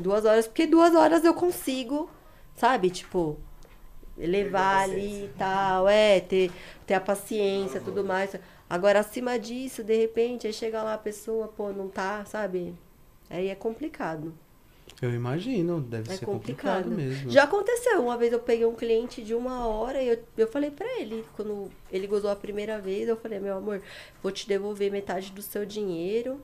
Duas 0.00 0.24
horas, 0.24 0.46
porque 0.48 0.66
duas 0.66 0.94
horas 0.94 1.22
eu 1.24 1.34
consigo, 1.34 2.10
sabe? 2.56 2.90
Tipo, 2.90 3.38
levar 4.16 4.84
ali 4.84 5.24
e 5.24 5.30
tal, 5.36 5.88
é, 5.88 6.20
ter, 6.20 6.50
ter 6.86 6.94
a 6.94 7.00
paciência 7.00 7.80
tudo 7.80 8.04
mais. 8.04 8.34
Agora, 8.68 9.00
acima 9.00 9.38
disso, 9.38 9.82
de 9.84 9.96
repente, 9.96 10.46
aí 10.46 10.52
chega 10.52 10.82
lá 10.82 10.94
a 10.94 10.98
pessoa, 10.98 11.48
pô, 11.48 11.72
não 11.72 11.88
tá, 11.88 12.24
sabe? 12.24 12.74
Aí 13.28 13.48
é 13.48 13.54
complicado. 13.54 14.32
Eu 15.02 15.12
imagino, 15.12 15.80
deve 15.80 16.12
É 16.12 16.16
ser 16.16 16.24
complicado, 16.24 16.84
complicado. 16.84 16.96
mesmo. 16.96 17.30
Já 17.30 17.44
aconteceu. 17.44 18.02
Uma 18.02 18.16
vez 18.16 18.32
eu 18.32 18.38
peguei 18.38 18.64
um 18.64 18.74
cliente 18.74 19.22
de 19.22 19.34
uma 19.34 19.66
hora 19.66 20.00
e 20.02 20.08
eu, 20.08 20.18
eu 20.36 20.46
falei 20.48 20.70
pra 20.70 20.86
ele, 21.00 21.24
quando 21.34 21.68
ele 21.90 22.06
gozou 22.06 22.30
a 22.30 22.36
primeira 22.36 22.78
vez, 22.78 23.08
eu 23.08 23.16
falei, 23.16 23.40
meu 23.40 23.56
amor, 23.56 23.82
vou 24.22 24.30
te 24.30 24.46
devolver 24.46 24.90
metade 24.90 25.32
do 25.32 25.42
seu 25.42 25.66
dinheiro, 25.66 26.40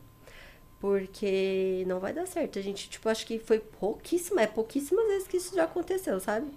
porque 0.81 1.85
não 1.87 2.01
vai 2.01 2.13
dar 2.13 2.27
certo. 2.27 2.59
A 2.59 2.63
gente, 2.63 2.89
tipo, 2.89 3.09
acho 3.09 3.27
que 3.27 3.39
foi 3.39 3.61
pouquíssima, 3.61 4.43
é 4.43 4.47
pouquíssimas 4.47 5.07
vezes 5.07 5.29
que 5.29 5.37
isso 5.37 5.55
já 5.55 5.65
aconteceu, 5.65 6.19
sabe? 6.19 6.51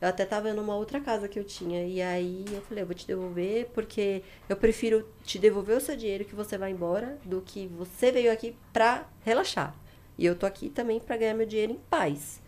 Eu 0.00 0.08
até 0.08 0.24
tava 0.24 0.52
numa 0.52 0.74
outra 0.76 1.00
casa 1.00 1.28
que 1.28 1.38
eu 1.38 1.44
tinha. 1.44 1.86
E 1.86 2.02
aí 2.02 2.44
eu 2.52 2.60
falei, 2.62 2.82
eu 2.82 2.86
vou 2.86 2.94
te 2.94 3.06
devolver, 3.06 3.68
porque 3.72 4.22
eu 4.48 4.56
prefiro 4.56 5.06
te 5.24 5.38
devolver 5.38 5.76
o 5.76 5.80
seu 5.80 5.96
dinheiro 5.96 6.24
que 6.24 6.34
você 6.34 6.58
vai 6.58 6.70
embora 6.70 7.18
do 7.24 7.40
que 7.40 7.66
você 7.68 8.10
veio 8.10 8.32
aqui 8.32 8.56
pra 8.72 9.06
relaxar. 9.24 9.74
E 10.18 10.24
eu 10.24 10.34
tô 10.34 10.46
aqui 10.46 10.68
também 10.70 10.98
pra 10.98 11.16
ganhar 11.16 11.34
meu 11.34 11.46
dinheiro 11.46 11.72
em 11.72 11.80
paz. 11.90 12.40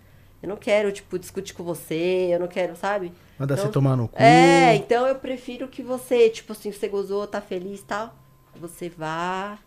Eu 0.42 0.48
não 0.48 0.56
quero, 0.56 0.92
tipo, 0.92 1.18
discutir 1.18 1.52
com 1.52 1.64
você, 1.64 2.28
eu 2.32 2.38
não 2.38 2.46
quero, 2.46 2.76
sabe? 2.76 3.12
Manda 3.38 3.54
Então, 3.54 3.66
você 3.66 3.72
tomar 3.72 3.96
no 3.96 4.08
cu. 4.08 4.22
É, 4.22 4.74
então 4.76 5.06
eu 5.06 5.16
prefiro 5.16 5.68
que 5.68 5.82
você, 5.82 6.30
tipo 6.30 6.52
assim, 6.52 6.70
você 6.70 6.86
gozou, 6.88 7.26
tá 7.26 7.40
feliz 7.40 7.80
e 7.80 7.84
tal, 7.84 8.14
você 8.54 8.88
vá. 8.88 9.58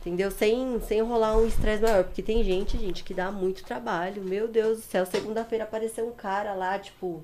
Entendeu? 0.00 0.30
Sem, 0.30 0.80
sem 0.80 1.02
rolar 1.02 1.36
um 1.36 1.46
estresse 1.46 1.82
maior. 1.82 2.04
Porque 2.04 2.22
tem 2.22 2.42
gente, 2.42 2.78
gente, 2.78 3.04
que 3.04 3.12
dá 3.12 3.30
muito 3.30 3.62
trabalho. 3.62 4.22
Meu 4.22 4.48
Deus 4.48 4.78
do 4.78 4.82
céu. 4.84 5.04
Segunda-feira 5.04 5.64
apareceu 5.64 6.08
um 6.08 6.12
cara 6.12 6.54
lá, 6.54 6.78
tipo, 6.78 7.22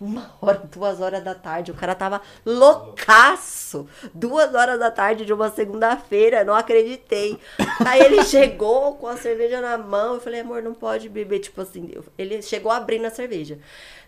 uma 0.00 0.32
hora, 0.40 0.62
duas 0.72 1.00
horas 1.00 1.24
da 1.24 1.34
tarde. 1.34 1.72
O 1.72 1.74
cara 1.74 1.94
tava 1.94 2.22
loucaço. 2.46 3.88
Duas 4.14 4.54
horas 4.54 4.78
da 4.78 4.90
tarde 4.90 5.24
de 5.24 5.32
uma 5.32 5.50
segunda-feira. 5.50 6.44
Não 6.44 6.54
acreditei. 6.54 7.38
Aí 7.84 8.00
ele 8.00 8.22
chegou 8.24 8.94
com 8.94 9.08
a 9.08 9.16
cerveja 9.16 9.60
na 9.60 9.76
mão. 9.76 10.14
Eu 10.14 10.20
falei, 10.20 10.40
amor, 10.40 10.62
não 10.62 10.72
pode 10.72 11.08
beber. 11.08 11.40
Tipo 11.40 11.62
assim, 11.62 11.90
ele 12.16 12.40
chegou 12.42 12.70
abrindo 12.70 13.06
a 13.06 13.10
cerveja. 13.10 13.58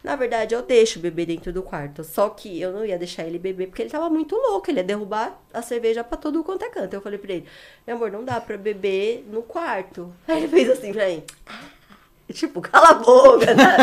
Na 0.03 0.15
verdade, 0.15 0.55
eu 0.55 0.63
deixo 0.63 1.01
beber 1.01 1.27
dentro 1.27 1.53
do 1.53 1.63
quarto. 1.63 2.05
Só 2.05 2.29
que 2.31 2.61
eu 2.61 2.73
não 2.73 2.85
ia 2.85 2.97
deixar 2.97 3.25
ele 3.25 3.39
beber 3.39 3.67
porque 3.67 3.83
ele 3.83 3.91
tava 3.91 4.09
muito 4.09 4.37
louco. 4.37 4.71
Ele 4.71 4.79
ia 4.79 4.85
derrubar 4.85 5.41
a 5.53 5.61
cerveja 5.61 6.05
pra 6.05 6.17
todo 6.17 6.45
quanto 6.45 6.65
é 6.65 6.71
canto. 6.71 6.95
Eu 6.95 7.01
falei 7.01 7.19
pra 7.19 7.33
ele, 7.33 7.47
meu 7.85 7.97
amor, 7.97 8.13
não 8.13 8.25
dá 8.25 8.41
pra 8.41 8.57
beber 8.57 9.27
no 9.29 9.43
quarto. 9.43 10.15
Aí 10.29 10.39
ele 10.39 10.49
fez 10.49 10.71
assim 10.71 10.93
pra 10.93 11.09
mim. 11.09 11.25
Tipo, 12.41 12.61
cala 12.61 12.91
a 12.91 12.95
boca, 12.95 13.55
né? 13.55 13.77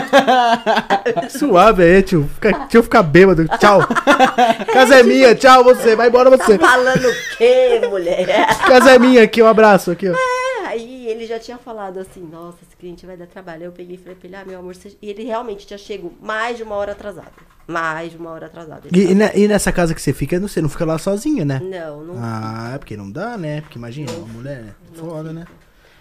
Suave 1.30 1.84
aí, 1.84 2.02
tio. 2.02 2.30
Fica, 2.36 2.52
deixa 2.52 2.78
eu 2.78 2.84
ficar 2.84 3.03
bêbado. 3.03 3.45
Tchau. 3.60 3.82
Casa 4.72 4.99
é 4.99 5.03
minha, 5.03 5.36
tchau 5.36 5.64
você. 5.64 5.95
Vai 5.95 6.07
embora 6.07 6.30
você. 6.30 6.57
Tá 6.57 6.68
falando 6.68 7.06
o 7.07 7.38
quê, 7.38 7.82
mulher? 7.90 8.48
Casa 8.60 8.91
é 8.91 8.99
minha 8.99 9.24
aqui, 9.24 9.41
um 9.41 9.48
abraço 9.48 9.91
aqui, 9.91 10.10
ó. 10.10 10.14
É, 10.14 10.68
aí 10.68 11.07
ele 11.07 11.26
já 11.26 11.40
tinha 11.40 11.57
falado 11.57 11.99
assim, 11.99 12.22
nossa, 12.22 12.57
esse 12.65 12.76
cliente 12.76 13.06
vai 13.06 13.18
dar 13.18 13.28
trabalho. 13.28 13.64
Eu 13.65 13.72
peguei 13.72 13.95
e 13.95 13.98
falei 13.98 14.15
pra 14.15 14.28
ele, 14.28 14.36
ah, 14.36 14.45
meu 14.45 14.60
amor, 14.60 14.76
você... 14.76 14.95
e 15.02 15.10
ele 15.10 15.24
realmente 15.24 15.68
tinha 15.68 15.78
chego 15.78 16.14
mais 16.22 16.57
de 16.57 16.64
uma 16.64 16.76
hora 16.76 16.94
atrasado. 16.94 17.32
Mais 17.68 18.11
de 18.11 18.18
uma 18.18 18.32
hora 18.32 18.45
atrasado. 18.45 18.88
E, 18.94 19.11
e 19.11 19.44
e 19.44 19.48
nessa 19.48 19.74
casa 19.74 19.94
que 19.94 20.02
você 20.02 20.14
fica, 20.14 20.40
você 20.40 20.61
não 20.61 20.69
fica 20.69 20.86
lá 20.86 20.98
sozinha, 20.98 21.44
né? 21.44 21.60
Não, 21.61 22.02
não 22.02 22.15
Ah, 22.18 22.72
é 22.76 22.78
porque 22.78 22.95
não 22.95 23.11
dá, 23.11 23.38
né? 23.38 23.60
Porque 23.61 23.78
imagina, 23.78 24.10
uma 24.14 24.28
mulher, 24.28 24.61
né? 24.61 24.76
Foda, 24.94 25.34
né? 25.34 25.45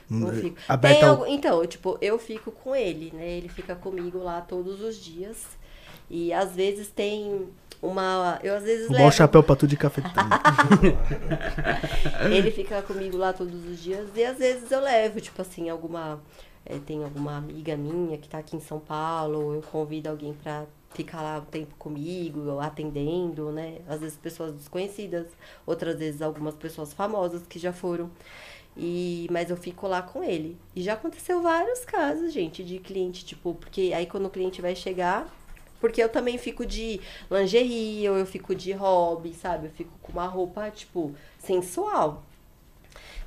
Não 0.09 0.29
Hum, 0.29 0.33
fico. 0.33 0.57
Algu- 1.11 1.27
Então, 1.27 1.67
tipo, 1.67 1.99
eu 2.01 2.19
fico 2.19 2.53
com 2.53 2.75
ele, 2.77 3.11
né? 3.15 3.29
Ele 3.29 3.49
fica 3.49 3.75
comigo 3.75 4.19
lá 4.23 4.41
todos 4.41 4.81
os 4.81 4.97
dias. 4.97 5.45
E 6.09 6.33
às 6.33 6.53
vezes 6.55 6.89
tem 6.89 7.49
uma. 7.83 8.39
Eu 8.43 8.55
às 8.57 8.63
vezes 8.63 8.89
o 8.89 8.93
levo. 8.93 9.11
chapéu 9.13 9.43
pra 9.43 9.57
tudo 9.57 9.71
de 9.71 9.77
cafetão. 9.77 10.13
Ele 12.31 12.51
fica 12.51 12.83
comigo 12.83 13.17
lá 13.17 13.33
todos 13.33 13.65
os 13.67 13.83
dias. 13.83 14.09
E 14.15 14.25
às 14.25 14.39
vezes 14.39 14.71
eu 14.71 14.81
levo, 14.81 15.21
tipo 15.21 15.41
assim, 15.43 15.69
alguma. 15.69 16.21
eh, 16.65 16.79
tem 16.85 17.03
alguma 17.05 17.37
amiga 17.37 17.77
minha 17.77 18.19
que 18.19 18.29
tá 18.29 18.39
aqui 18.39 18.57
em 18.57 18.61
São 18.61 18.79
Paulo, 18.79 19.55
eu 19.55 19.63
convido 19.63 20.09
alguém 20.09 20.33
pra 20.35 20.65
ficar 20.95 21.21
lá 21.23 21.39
um 21.39 21.45
tempo 21.51 21.75
comigo, 21.79 22.59
atendendo, 22.61 23.51
né? 23.53 23.79
Às 23.89 24.01
vezes 24.01 24.17
pessoas 24.17 24.53
desconhecidas, 24.55 25.27
outras 25.67 25.99
vezes 25.99 26.23
algumas 26.23 26.55
pessoas 26.55 26.93
famosas 26.93 27.43
que 27.49 27.59
já 27.59 27.73
foram. 27.73 28.11
E, 28.77 29.27
mas 29.31 29.49
eu 29.51 29.57
fico 29.57 29.87
lá 29.87 30.03
com 30.03 30.23
ele. 30.23 30.57
E 30.75 30.83
já 30.83 30.93
aconteceu 30.95 31.41
vários 31.41 31.85
casos, 31.85 32.33
gente, 32.33 32.63
de 32.63 32.79
cliente, 32.79 33.25
tipo, 33.25 33.55
porque 33.55 33.93
aí 33.95 34.07
quando 34.07 34.27
o 34.27 34.31
cliente 34.31 34.61
vai 34.61 34.75
chegar, 34.77 35.27
porque 35.81 36.03
eu 36.03 36.09
também 36.09 36.37
fico 36.39 36.65
de 36.67 37.01
lingerie, 37.31 38.09
ou 38.09 38.17
eu 38.17 38.27
fico 38.27 38.55
de 38.55 38.73
hobby, 38.73 39.33
sabe? 39.35 39.67
Eu 39.67 39.73
fico 39.73 39.91
com 40.03 40.13
uma 40.13 40.27
roupa, 40.27 40.71
tipo, 40.71 41.15
sensual. 41.39 42.23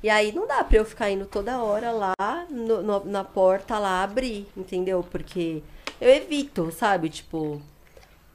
E 0.02 0.08
aí 0.08 0.32
não 0.32 0.46
dá 0.46 0.64
pra 0.64 0.78
eu 0.78 0.84
ficar 0.84 1.10
indo 1.10 1.26
toda 1.26 1.62
hora 1.62 1.90
lá 1.92 2.14
no- 2.48 2.82
no- 2.82 3.04
na 3.04 3.22
porta 3.24 3.78
lá 3.78 4.02
abrir, 4.02 4.46
entendeu? 4.56 5.04
Porque 5.10 5.62
eu 6.00 6.08
evito, 6.08 6.70
sabe? 6.72 7.10
Tipo, 7.10 7.60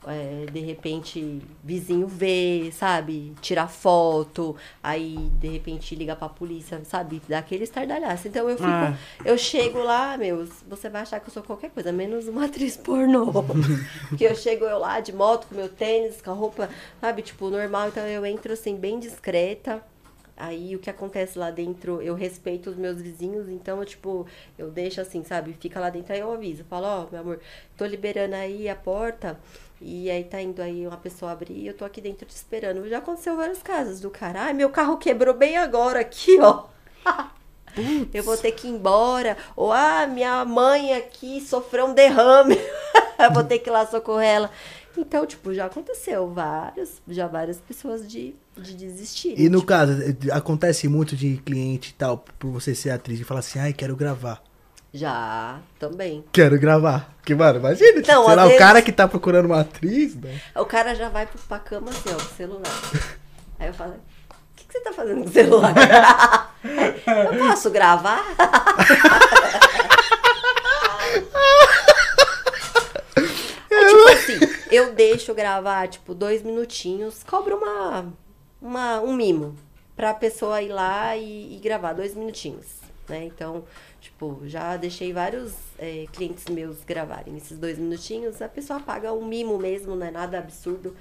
é, 0.08 0.46
de 0.52 0.60
repente, 0.60 1.42
vizinho 1.64 2.08
vê, 2.08 2.70
sabe? 2.72 3.34
Tirar 3.42 3.68
foto, 3.68 4.56
aí 4.84 5.16
de 5.40 5.48
repente 5.48 5.96
liga 5.96 6.16
pra 6.16 6.30
polícia, 6.30 6.80
sabe? 6.86 7.22
Dá 7.28 7.40
aquele 7.40 7.64
estardalhaço. 7.64 8.28
Então 8.28 8.50
eu 8.50 8.56
fico, 8.58 8.68
Ah. 8.70 8.98
eu 9.24 9.38
chego 9.38 9.80
lá, 9.80 10.18
meus, 10.18 10.50
você 10.68 10.90
vai 10.90 11.02
achar 11.02 11.20
que 11.20 11.28
eu 11.30 11.34
sou 11.34 11.44
qualquer 11.44 11.70
coisa, 11.72 11.92
menos 11.92 12.28
uma 12.28 12.46
atriz 12.46 12.78
pornô. 12.78 13.32
Porque 14.10 14.26
eu 14.26 14.36
chego 14.36 14.66
eu 14.66 14.78
lá 14.80 15.00
de 15.00 15.12
moto, 15.14 15.48
com 15.48 15.56
meu 15.56 15.70
tênis, 15.70 16.22
com 16.22 16.32
a 16.32 16.34
roupa, 16.34 16.70
sabe? 17.02 17.22
Tipo, 17.22 17.50
normal. 17.50 17.88
Então 17.90 18.06
eu 18.08 18.26
entro 18.26 18.54
assim, 18.54 18.76
bem 18.76 19.00
discreta. 19.00 19.82
Aí 20.38 20.76
o 20.76 20.80
que 20.80 20.90
acontece 20.90 21.40
lá 21.40 21.50
dentro, 21.50 22.02
eu 22.02 22.14
respeito 22.14 22.70
os 22.70 22.76
meus 22.76 23.02
vizinhos, 23.02 23.48
então 23.48 23.80
eu, 23.80 23.86
tipo, 23.86 24.28
eu 24.58 24.70
deixo 24.70 25.00
assim, 25.00 25.24
sabe? 25.24 25.56
Fica 25.58 25.80
lá 25.80 25.90
dentro, 25.90 26.12
aí 26.12 26.20
eu 26.20 26.30
aviso, 26.30 26.66
falo, 26.66 26.86
ó, 26.86 27.08
meu 27.10 27.22
amor, 27.22 27.40
tô 27.78 27.86
liberando 27.86 28.36
aí 28.36 28.68
a 28.68 28.76
porta, 28.76 29.40
e 29.82 30.10
aí 30.10 30.24
tá 30.24 30.42
indo 30.42 30.62
aí 30.62 30.88
uma 30.88 30.98
pessoa 30.98 31.32
abrir, 31.32 31.54
e 31.54 31.68
eu 31.68 31.74
tô 31.74 31.86
aqui 31.86 32.02
dentro 32.02 32.26
te 32.26 32.36
esperando. 32.36 32.88
Já 32.88 33.00
aconteceu 33.00 33.36
vários 33.36 33.62
casos 33.62 34.00
do 34.00 34.10
cara, 34.10 34.44
ai, 34.44 34.54
meu 34.54 34.70
carro 34.70 34.98
quebrou 34.98 35.34
bem 35.34 35.58
agora 35.58 36.00
aqui, 36.00 36.40
ó. 36.40 36.66
Eu 38.14 38.24
vou 38.24 38.38
ter 38.38 38.54
que 38.54 38.68
ir 38.68 38.72
embora. 38.72 39.38
Ou, 39.56 39.72
ah, 39.72 40.08
minha 40.08 40.46
mãe 40.46 40.94
aqui 40.94 41.42
sofreu 41.42 41.88
um 41.88 41.94
derrame. 41.94 42.58
eu 43.20 43.32
vou 43.34 43.44
ter 43.44 43.60
que 43.60 43.70
ir 43.70 43.74
lá 43.74 43.86
socorrer 43.86 44.30
ela. 44.30 44.52
Então, 44.98 45.26
tipo, 45.26 45.54
já 45.54 45.66
aconteceu 45.66 46.30
vários, 46.32 47.02
já 47.08 47.28
várias 47.28 47.60
pessoas 47.60 48.10
de, 48.10 48.34
de 48.58 48.74
desistirem. 48.76 49.46
E 49.46 49.50
no 49.50 49.60
tipo, 49.60 49.68
caso, 49.68 49.92
eh, 50.02 50.32
acontece 50.32 50.88
muito 50.88 51.18
de 51.18 51.38
cliente 51.38 51.90
e 51.90 51.94
tal, 51.96 52.20
por 52.40 52.52
você 52.52 52.74
ser 52.74 52.92
atriz, 52.92 53.20
e 53.20 53.26
falar 53.26 53.42
assim, 53.42 53.60
ai, 53.60 53.74
quero 53.74 53.96
gravar. 53.96 54.42
Já, 54.98 55.60
também. 55.78 56.24
Quero 56.32 56.58
gravar. 56.58 57.14
Que, 57.26 57.36
mano, 57.36 57.60
imagina. 57.60 58.02
Não, 58.08 58.26
sei 58.26 58.36
lá, 58.36 58.44
o 58.44 58.48
vezes- 58.48 58.58
cara 58.60 58.82
que 58.82 58.92
tá 58.94 59.06
procurando 59.08 59.46
uma 59.48 59.60
atriz, 59.60 60.16
né? 60.16 60.40
O 60.56 60.64
cara 60.66 60.96
já 60.96 61.10
vai 61.10 61.26
pro- 61.26 61.38
pra 61.50 61.60
cama 61.60 61.90
assim, 61.90 62.10
ó, 62.10 62.16
com 62.16 62.22
o 62.22 62.36
celular. 62.38 62.64
Aí 63.60 63.68
eu 63.68 63.74
falo, 63.74 63.92
o 63.92 64.56
que, 64.56 64.64
que 64.66 64.72
você 64.72 64.80
tá 64.80 64.94
fazendo 64.94 65.24
com 65.24 65.30
o 65.30 65.34
celular? 65.34 65.74
eu 66.64 67.38
posso 67.50 67.70
gravar? 67.72 68.24
Aí, 73.72 73.86
tipo 73.88 74.08
assim, 74.10 74.40
eu 74.72 74.94
deixo 74.94 75.34
gravar, 75.34 75.88
tipo, 75.88 76.14
dois 76.14 76.42
minutinhos, 76.42 77.24
cobro 77.24 77.58
uma, 77.58 78.06
uma, 78.62 79.00
um 79.02 79.14
mimo. 79.14 79.56
pra 79.96 80.14
pessoa 80.14 80.62
ir 80.62 80.70
lá 80.70 81.16
e, 81.18 81.56
e 81.56 81.60
gravar 81.60 81.94
dois 81.94 82.16
minutinhos, 82.16 82.66
né? 83.08 83.24
Então, 83.26 83.64
tipo, 84.26 84.40
já 84.46 84.76
deixei 84.78 85.14
vários 85.14 85.54
é, 85.78 86.06
clientes 86.12 86.46
meus 86.46 86.84
gravarem 86.84 87.38
esses 87.38 87.58
dois 87.58 87.78
minutinhos. 87.78 88.42
A 88.42 88.50
pessoa 88.50 88.80
paga 88.80 89.14
um 89.14 89.26
mimo 89.26 89.58
mesmo, 89.58 89.96
não 89.96 90.06
é 90.06 90.12
nada 90.12 90.40
absurdo. 90.40 90.96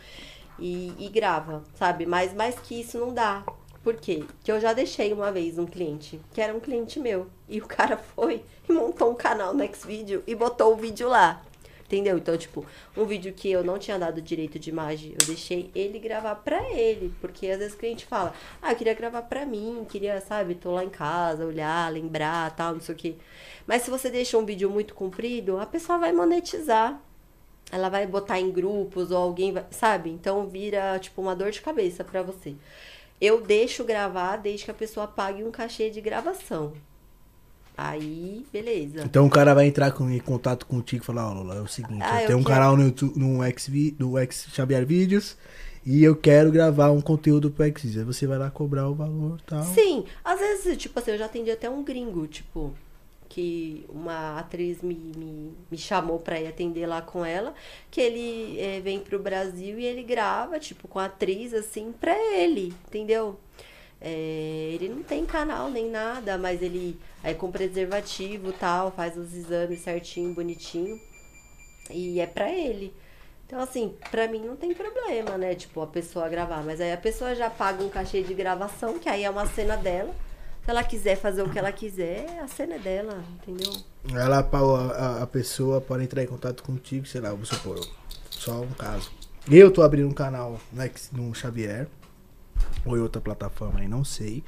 E, 0.58 0.92
e 0.98 1.08
grava, 1.08 1.64
sabe? 1.74 2.06
Mas 2.06 2.32
mais 2.32 2.58
que 2.58 2.80
isso 2.80 2.98
não 2.98 3.12
dá. 3.12 3.44
Por 3.82 3.96
quê? 3.96 4.24
Que 4.42 4.52
eu 4.52 4.60
já 4.60 4.72
deixei 4.72 5.12
uma 5.12 5.30
vez 5.30 5.58
um 5.58 5.66
cliente, 5.66 6.20
que 6.32 6.40
era 6.40 6.54
um 6.54 6.60
cliente 6.60 7.00
meu. 7.00 7.26
E 7.48 7.58
o 7.60 7.66
cara 7.66 7.96
foi 8.14 8.44
e 8.68 8.72
montou 8.72 9.10
um 9.10 9.14
canal 9.14 9.52
no 9.52 9.64
Xvideo 9.74 10.22
e 10.26 10.34
botou 10.34 10.72
o 10.72 10.76
vídeo 10.76 11.08
lá. 11.08 11.42
Entendeu? 11.84 12.16
Então, 12.16 12.36
tipo, 12.36 12.64
um 12.96 13.04
vídeo 13.04 13.32
que 13.32 13.50
eu 13.50 13.62
não 13.62 13.78
tinha 13.78 13.98
dado 13.98 14.20
direito 14.22 14.58
de 14.58 14.70
imagem, 14.70 15.12
eu 15.12 15.26
deixei 15.26 15.70
ele 15.74 15.98
gravar 15.98 16.34
pra 16.36 16.62
ele. 16.70 17.12
Porque 17.20 17.46
às 17.48 17.58
vezes 17.58 17.74
o 17.74 17.78
cliente 17.78 18.06
fala, 18.06 18.32
ah, 18.62 18.72
eu 18.72 18.76
queria 18.76 18.94
gravar 18.94 19.22
pra 19.22 19.44
mim, 19.44 19.86
queria, 19.88 20.20
sabe, 20.20 20.54
tô 20.54 20.72
lá 20.72 20.82
em 20.82 20.88
casa, 20.88 21.44
olhar, 21.44 21.92
lembrar, 21.92 22.54
tal, 22.56 22.72
não 22.74 22.80
sei 22.80 22.94
o 22.94 22.98
quê. 22.98 23.14
Mas 23.66 23.82
se 23.82 23.90
você 23.90 24.10
deixa 24.10 24.38
um 24.38 24.46
vídeo 24.46 24.70
muito 24.70 24.94
comprido, 24.94 25.58
a 25.58 25.66
pessoa 25.66 25.98
vai 25.98 26.12
monetizar. 26.12 27.00
Ela 27.70 27.88
vai 27.88 28.06
botar 28.06 28.40
em 28.40 28.50
grupos 28.50 29.10
ou 29.10 29.18
alguém 29.18 29.52
vai, 29.52 29.64
sabe? 29.70 30.10
Então 30.10 30.46
vira, 30.46 30.98
tipo, 30.98 31.20
uma 31.20 31.36
dor 31.36 31.50
de 31.50 31.60
cabeça 31.60 32.04
pra 32.04 32.22
você. 32.22 32.54
Eu 33.20 33.40
deixo 33.40 33.84
gravar 33.84 34.36
desde 34.36 34.64
que 34.64 34.70
a 34.70 34.74
pessoa 34.74 35.06
pague 35.06 35.44
um 35.44 35.50
cachê 35.50 35.90
de 35.90 36.00
gravação. 36.00 36.72
Aí, 37.76 38.46
beleza. 38.52 39.02
Então 39.04 39.26
o 39.26 39.30
cara 39.30 39.52
vai 39.54 39.66
entrar 39.66 39.90
com, 39.92 40.08
em 40.08 40.18
contato 40.20 40.64
contigo 40.66 41.02
e 41.02 41.06
falar, 41.06 41.28
ó, 41.28 41.32
Lola, 41.34 41.56
é 41.56 41.60
o 41.60 41.66
seguinte, 41.66 42.02
Ah, 42.02 42.18
eu 42.18 42.20
eu 42.22 42.26
tenho 42.28 42.38
um 42.38 42.44
quero- 42.44 42.54
canal 42.54 42.76
no 42.76 42.84
YouTube, 42.84 43.18
no 43.18 43.42
X, 43.44 43.68
no 43.98 44.16
X 44.18 44.46
Xavier 44.52 44.86
Vídeos 44.86 45.36
e 45.84 46.02
eu 46.04 46.14
quero 46.14 46.52
gravar 46.52 46.90
um 46.92 47.00
conteúdo 47.00 47.50
pro 47.50 47.64
X. 47.66 47.96
Aí 47.96 48.04
você 48.04 48.26
vai 48.26 48.38
lá 48.38 48.50
cobrar 48.50 48.88
o 48.88 48.94
valor 48.94 49.40
e 49.40 49.42
tal. 49.42 49.62
Sim, 49.64 50.04
às 50.24 50.38
vezes, 50.38 50.76
tipo 50.76 50.98
assim, 50.98 51.10
eu 51.12 51.18
já 51.18 51.24
atendi 51.26 51.50
até 51.50 51.68
um 51.68 51.82
gringo, 51.82 52.26
tipo, 52.28 52.72
que 53.28 53.84
uma 53.88 54.38
atriz 54.38 54.80
me, 54.80 54.94
me, 54.94 55.52
me 55.68 55.76
chamou 55.76 56.20
pra 56.20 56.40
ir 56.40 56.46
atender 56.46 56.86
lá 56.86 57.02
com 57.02 57.24
ela, 57.24 57.52
que 57.90 58.00
ele 58.00 58.56
eh, 58.60 58.80
vem 58.84 59.00
pro 59.00 59.18
Brasil 59.18 59.80
e 59.80 59.84
ele 59.84 60.04
grava, 60.04 60.60
tipo, 60.60 60.86
com 60.86 61.00
a 61.00 61.06
atriz, 61.06 61.52
assim, 61.52 61.92
pra 62.00 62.14
ele, 62.36 62.72
entendeu? 62.86 63.36
Eh, 64.06 64.72
ele 64.74 64.90
não 64.90 65.02
tem 65.02 65.24
canal 65.24 65.70
nem 65.70 65.90
nada, 65.90 66.36
mas 66.36 66.60
ele 66.60 67.00
aí 67.22 67.34
com 67.34 67.50
preservativo 67.50 68.52
tal, 68.52 68.90
faz 68.92 69.16
os 69.16 69.34
exames 69.34 69.80
certinho, 69.80 70.34
bonitinho. 70.34 71.00
E 71.90 72.20
é 72.20 72.26
pra 72.26 72.50
ele. 72.52 72.92
Então, 73.46 73.58
assim, 73.60 73.94
pra 74.10 74.28
mim 74.28 74.40
não 74.40 74.56
tem 74.56 74.74
problema, 74.74 75.38
né? 75.38 75.54
Tipo, 75.54 75.80
a 75.82 75.86
pessoa 75.86 76.28
gravar. 76.28 76.62
Mas 76.62 76.80
aí 76.80 76.92
a 76.92 76.96
pessoa 76.98 77.34
já 77.34 77.48
paga 77.48 77.82
um 77.82 77.88
cachê 77.88 78.22
de 78.22 78.34
gravação, 78.34 78.98
que 78.98 79.08
aí 79.08 79.24
é 79.24 79.30
uma 79.30 79.46
cena 79.46 79.76
dela. 79.76 80.14
Se 80.64 80.70
ela 80.70 80.82
quiser 80.84 81.16
fazer 81.16 81.42
o 81.42 81.48
que 81.50 81.58
ela 81.58 81.72
quiser, 81.72 82.26
a 82.42 82.48
cena 82.48 82.74
é 82.76 82.78
dela, 82.78 83.22
entendeu? 83.42 83.72
Ela, 84.14 84.38
a, 84.38 85.22
a 85.22 85.26
pessoa 85.26 85.80
pode 85.80 86.04
entrar 86.04 86.22
em 86.22 86.26
contato 86.26 86.62
contigo, 86.62 87.06
sei 87.06 87.20
lá, 87.20 87.30
vamos 87.30 87.48
supor, 87.48 87.78
só 88.30 88.60
um 88.62 88.70
caso. 88.70 89.10
Eu 89.50 89.70
tô 89.70 89.82
abrindo 89.82 90.08
um 90.08 90.14
canal 90.14 90.58
no, 90.72 90.82
X- 90.82 91.10
no 91.12 91.34
Xavier, 91.34 91.86
ou 92.84 92.96
em 92.96 93.00
outra 93.00 93.20
plataforma 93.20 93.80
aí, 93.80 93.88
não 93.88 94.04
sei. 94.04 94.42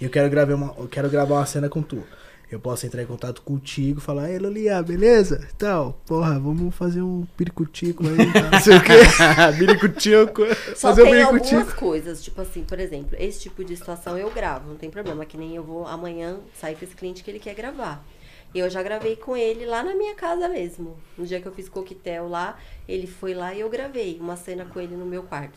E 0.00 0.04
eu 0.04 0.10
quero 0.10 0.28
gravar 0.30 0.54
uma, 0.54 0.74
eu 0.78 0.88
quero 0.88 1.08
gravar 1.10 1.36
uma 1.36 1.46
cena 1.46 1.68
com 1.68 1.82
tu. 1.82 2.02
Eu 2.50 2.58
posso 2.58 2.84
entrar 2.84 3.00
em 3.00 3.06
contato 3.06 3.42
contigo, 3.42 4.00
falar, 4.00 4.28
ei 4.28 4.38
Lolia, 4.38 4.82
beleza? 4.82 5.46
Então, 5.54 5.94
porra, 6.04 6.36
vamos 6.36 6.74
fazer 6.74 7.00
um 7.00 7.24
piricutico 7.36 8.02
aí, 8.04 8.32
tá? 8.32 8.50
não 8.50 8.60
sei 8.60 8.76
o 8.76 8.82
quê. 8.82 8.92
piricutico. 9.56 10.42
Só 10.74 10.88
fazer 10.88 11.02
um 11.02 11.04
tem 11.04 11.14
piricutico. 11.14 11.56
algumas 11.56 11.74
coisas, 11.74 12.24
tipo 12.24 12.40
assim, 12.40 12.64
por 12.64 12.80
exemplo, 12.80 13.16
esse 13.20 13.38
tipo 13.38 13.64
de 13.64 13.76
situação 13.76 14.18
eu 14.18 14.28
gravo, 14.32 14.68
não 14.68 14.76
tem 14.76 14.90
problema, 14.90 15.24
que 15.24 15.36
nem 15.36 15.54
eu 15.54 15.62
vou 15.62 15.86
amanhã 15.86 16.38
sair 16.60 16.74
com 16.74 16.84
esse 16.84 16.96
cliente 16.96 17.22
que 17.22 17.30
ele 17.30 17.38
quer 17.38 17.54
gravar. 17.54 18.04
E 18.52 18.58
eu 18.58 18.68
já 18.68 18.82
gravei 18.82 19.14
com 19.14 19.36
ele 19.36 19.64
lá 19.64 19.84
na 19.84 19.94
minha 19.94 20.16
casa 20.16 20.48
mesmo. 20.48 20.96
No 21.16 21.24
dia 21.24 21.40
que 21.40 21.46
eu 21.46 21.52
fiz 21.52 21.68
coquetel 21.68 22.28
lá, 22.28 22.58
ele 22.88 23.06
foi 23.06 23.32
lá 23.32 23.54
e 23.54 23.60
eu 23.60 23.70
gravei 23.70 24.18
uma 24.20 24.34
cena 24.34 24.64
com 24.64 24.80
ele 24.80 24.96
no 24.96 25.06
meu 25.06 25.22
quarto. 25.22 25.56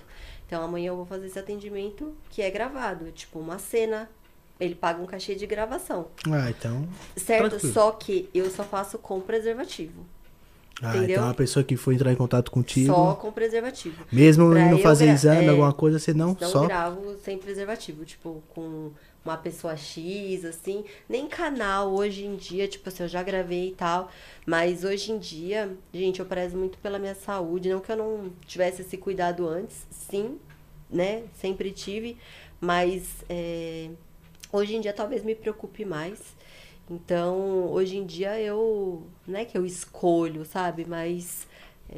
Então 0.54 0.64
amanhã 0.64 0.90
eu 0.90 0.96
vou 0.96 1.06
fazer 1.08 1.26
esse 1.26 1.40
atendimento 1.40 2.14
que 2.30 2.40
é 2.40 2.52
gravado, 2.52 3.12
tipo 3.12 3.40
uma 3.40 3.58
cena. 3.58 4.08
Ele 4.60 4.76
paga 4.76 5.02
um 5.02 5.06
cachê 5.08 5.34
de 5.34 5.48
gravação. 5.48 6.10
Ah, 6.32 6.48
então. 6.48 6.88
Certo? 7.18 7.50
Tranquilo. 7.50 7.74
Só 7.74 7.90
que 7.92 8.30
eu 8.36 8.48
só 8.52 8.64
faço 8.64 9.00
com 9.00 9.20
preservativo. 9.20 10.06
Ah, 10.80 10.96
Entendeu? 10.96 11.16
então 11.18 11.30
a 11.32 11.34
pessoa 11.34 11.64
que 11.64 11.76
for 11.76 11.92
entrar 11.92 12.12
em 12.12 12.16
contato 12.16 12.52
contigo, 12.52 12.94
Só 12.94 13.16
com 13.16 13.32
preservativo. 13.32 14.06
mesmo 14.12 14.52
Pra 14.52 14.60
não 14.66 14.72
eu 14.74 14.78
fazer 14.78 15.08
exame, 15.10 15.46
é, 15.46 15.50
alguma 15.50 15.74
coisa, 15.74 15.98
você 15.98 16.14
não, 16.14 16.38
Não 16.40 16.48
só. 16.48 16.68
gravo 16.68 17.16
sem 17.26 17.36
preservativo, 17.40 18.06
tipo, 18.06 18.44
com 18.54 18.92
uma 19.26 19.38
pessoa 19.38 19.76
X, 19.78 20.46
assim. 20.46 20.84
Nem 21.08 21.28
canal 21.28 21.94
hoje 21.94 22.26
em 22.26 22.36
dia, 22.36 22.68
tipo 22.68 22.90
assim, 22.90 23.04
eu 23.04 23.10
já 23.10 23.24
gravei 23.24 23.70
e 23.70 23.72
tal. 23.72 24.12
Mas 24.46 24.84
hoje 24.84 25.12
em 25.12 25.18
dia, 25.18 25.76
gente, 25.94 26.20
eu 26.20 26.26
prezo 26.26 26.58
muito 26.58 26.78
pela 26.80 27.00
minha 27.00 27.16
saúde. 27.16 27.70
Não 27.70 27.80
que 27.80 27.92
eu 27.92 27.98
não 27.98 28.32
tivesse 28.46 28.82
esse 28.82 28.98
cuidado 28.98 29.48
antes, 29.48 29.86
sim, 29.90 30.40
né? 30.90 31.24
Sempre 31.34 31.72
tive. 31.72 32.18
Mas 32.60 33.24
é, 33.30 33.90
hoje 34.52 34.76
em 34.76 34.82
dia 34.82 34.94
talvez 34.94 35.24
me 35.24 35.36
preocupe 35.36 35.86
mais. 35.86 36.36
Então, 36.90 37.72
hoje 37.72 37.98
em 37.98 38.06
dia 38.06 38.40
eu, 38.40 39.04
não 39.26 39.40
é 39.40 39.46
que 39.46 39.58
eu 39.58 39.66
escolho, 39.66 40.46
sabe? 40.46 40.86
Mas 40.86 41.48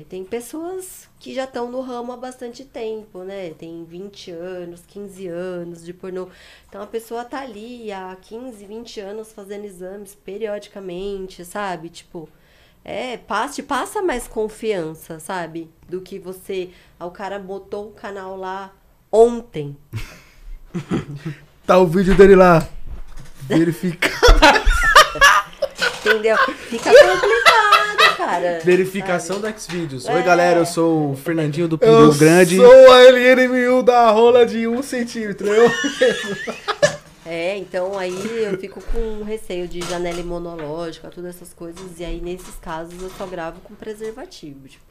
tem 0.04 0.26
pessoas 0.26 1.08
que 1.20 1.34
já 1.34 1.46
estão 1.46 1.72
no 1.72 1.80
ramo 1.80 2.12
há 2.12 2.18
bastante 2.18 2.66
tempo, 2.66 3.24
né? 3.24 3.52
Tem 3.52 3.86
20 3.86 4.32
anos, 4.32 4.84
15 4.86 5.28
anos 5.28 5.86
de 5.86 5.94
pornô. 5.94 6.28
Então 6.68 6.82
a 6.82 6.88
pessoa 6.88 7.24
tá 7.24 7.40
ali 7.42 7.92
há 7.92 8.16
15, 8.22 8.66
20 8.66 9.00
anos 9.00 9.32
fazendo 9.32 9.64
exames 9.66 10.14
periodicamente, 10.14 11.46
sabe? 11.46 11.90
Tipo, 11.90 12.28
é, 12.84 13.18
passa, 13.18 13.56
te 13.56 13.64
passa 13.64 14.02
mais 14.02 14.28
confiança, 14.28 15.20
sabe? 15.20 15.72
Do 15.88 16.02
que 16.02 16.20
você. 16.20 16.72
Ah, 17.00 17.06
o 17.06 17.12
cara 17.12 17.40
botou 17.40 17.88
o 17.88 17.94
canal 17.94 18.36
lá 18.36 18.74
ontem. 19.12 19.78
Tá 21.66 21.80
o 21.80 21.88
vídeo 21.88 22.14
dele 22.14 22.36
lá. 22.36 22.68
Verifica. 23.48 24.08
Entendeu? 26.06 26.38
Fica 26.70 26.92
complicado, 26.92 27.75
cara. 28.18 28.60
Verificação 28.64 29.40
sabe? 29.42 29.54
do 29.54 29.60
Xvideos. 29.60 30.06
É. 30.08 30.16
Oi, 30.16 30.24
galera, 30.24 30.60
eu 30.60 30.66
sou 30.66 31.12
o 31.12 31.16
Fernandinho 31.16 31.68
do 31.68 31.76
Eu 31.76 31.80
Pneu 31.80 32.14
Grande. 32.14 32.58
sou 32.58 32.92
a 32.94 33.04
LNMU 33.04 33.84
da 33.84 34.10
rola 34.12 34.46
de 34.46 34.68
um 34.68 34.82
centímetro. 34.82 35.48
Eu... 35.48 35.70
É, 37.28 37.58
então 37.58 37.98
aí 37.98 38.14
eu 38.44 38.56
fico 38.60 38.80
com 38.94 39.24
receio 39.24 39.68
de 39.68 39.82
janela 39.82 40.20
imunológica, 40.20 41.10
todas 41.10 41.36
essas 41.36 41.52
coisas. 41.54 42.00
E 42.00 42.06
aí, 42.06 42.22
nesses 42.22 42.54
casos, 42.62 43.02
eu 43.02 43.10
só 43.18 43.26
gravo 43.26 43.60
com 43.62 43.74
preservativo, 43.74 44.68
tipo. 44.68 44.84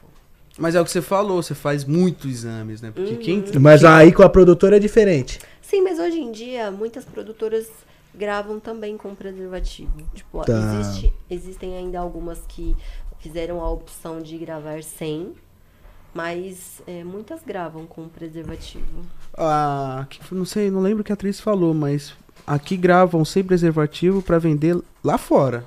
Mas 0.57 0.75
é 0.75 0.81
o 0.81 0.83
que 0.83 0.91
você 0.91 1.01
falou, 1.01 1.41
você 1.41 1.55
faz 1.55 1.85
muitos 1.85 2.29
exames, 2.29 2.81
né? 2.81 2.91
Porque 2.93 3.15
quem. 3.15 3.41
Mas 3.59 3.85
aí 3.85 4.11
com 4.11 4.21
a 4.21 4.27
produtora 4.29 4.75
é 4.75 4.79
diferente. 4.79 5.39
Sim, 5.61 5.81
mas 5.81 5.97
hoje 5.97 6.19
em 6.19 6.31
dia, 6.31 6.69
muitas 6.71 7.05
produtoras 7.05 7.67
gravam 8.13 8.59
também 8.59 8.97
com 8.97 9.15
preservativo. 9.15 9.93
Tipo, 10.13 10.43
Tá. 10.43 10.53
existe, 10.79 11.13
existem 11.29 11.77
ainda 11.77 11.99
algumas 11.99 12.39
que 12.47 12.75
fizeram 13.25 13.59
a 13.59 13.67
opção 13.71 14.21
de 14.21 14.37
gravar 14.37 14.83
sem, 14.83 15.33
mas 16.13 16.79
é, 16.85 17.03
muitas 17.03 17.41
gravam 17.43 17.87
com 17.87 18.07
preservativo. 18.07 19.01
Ah, 19.35 20.05
não 20.31 20.45
sei, 20.45 20.69
não 20.69 20.79
lembro 20.79 21.01
o 21.01 21.03
que 21.03 21.11
a 21.11 21.15
atriz 21.15 21.39
falou, 21.39 21.73
mas 21.73 22.13
aqui 22.45 22.77
gravam 22.77 23.25
sem 23.25 23.43
preservativo 23.43 24.21
pra 24.21 24.37
vender 24.37 24.77
lá 25.03 25.17
fora. 25.17 25.65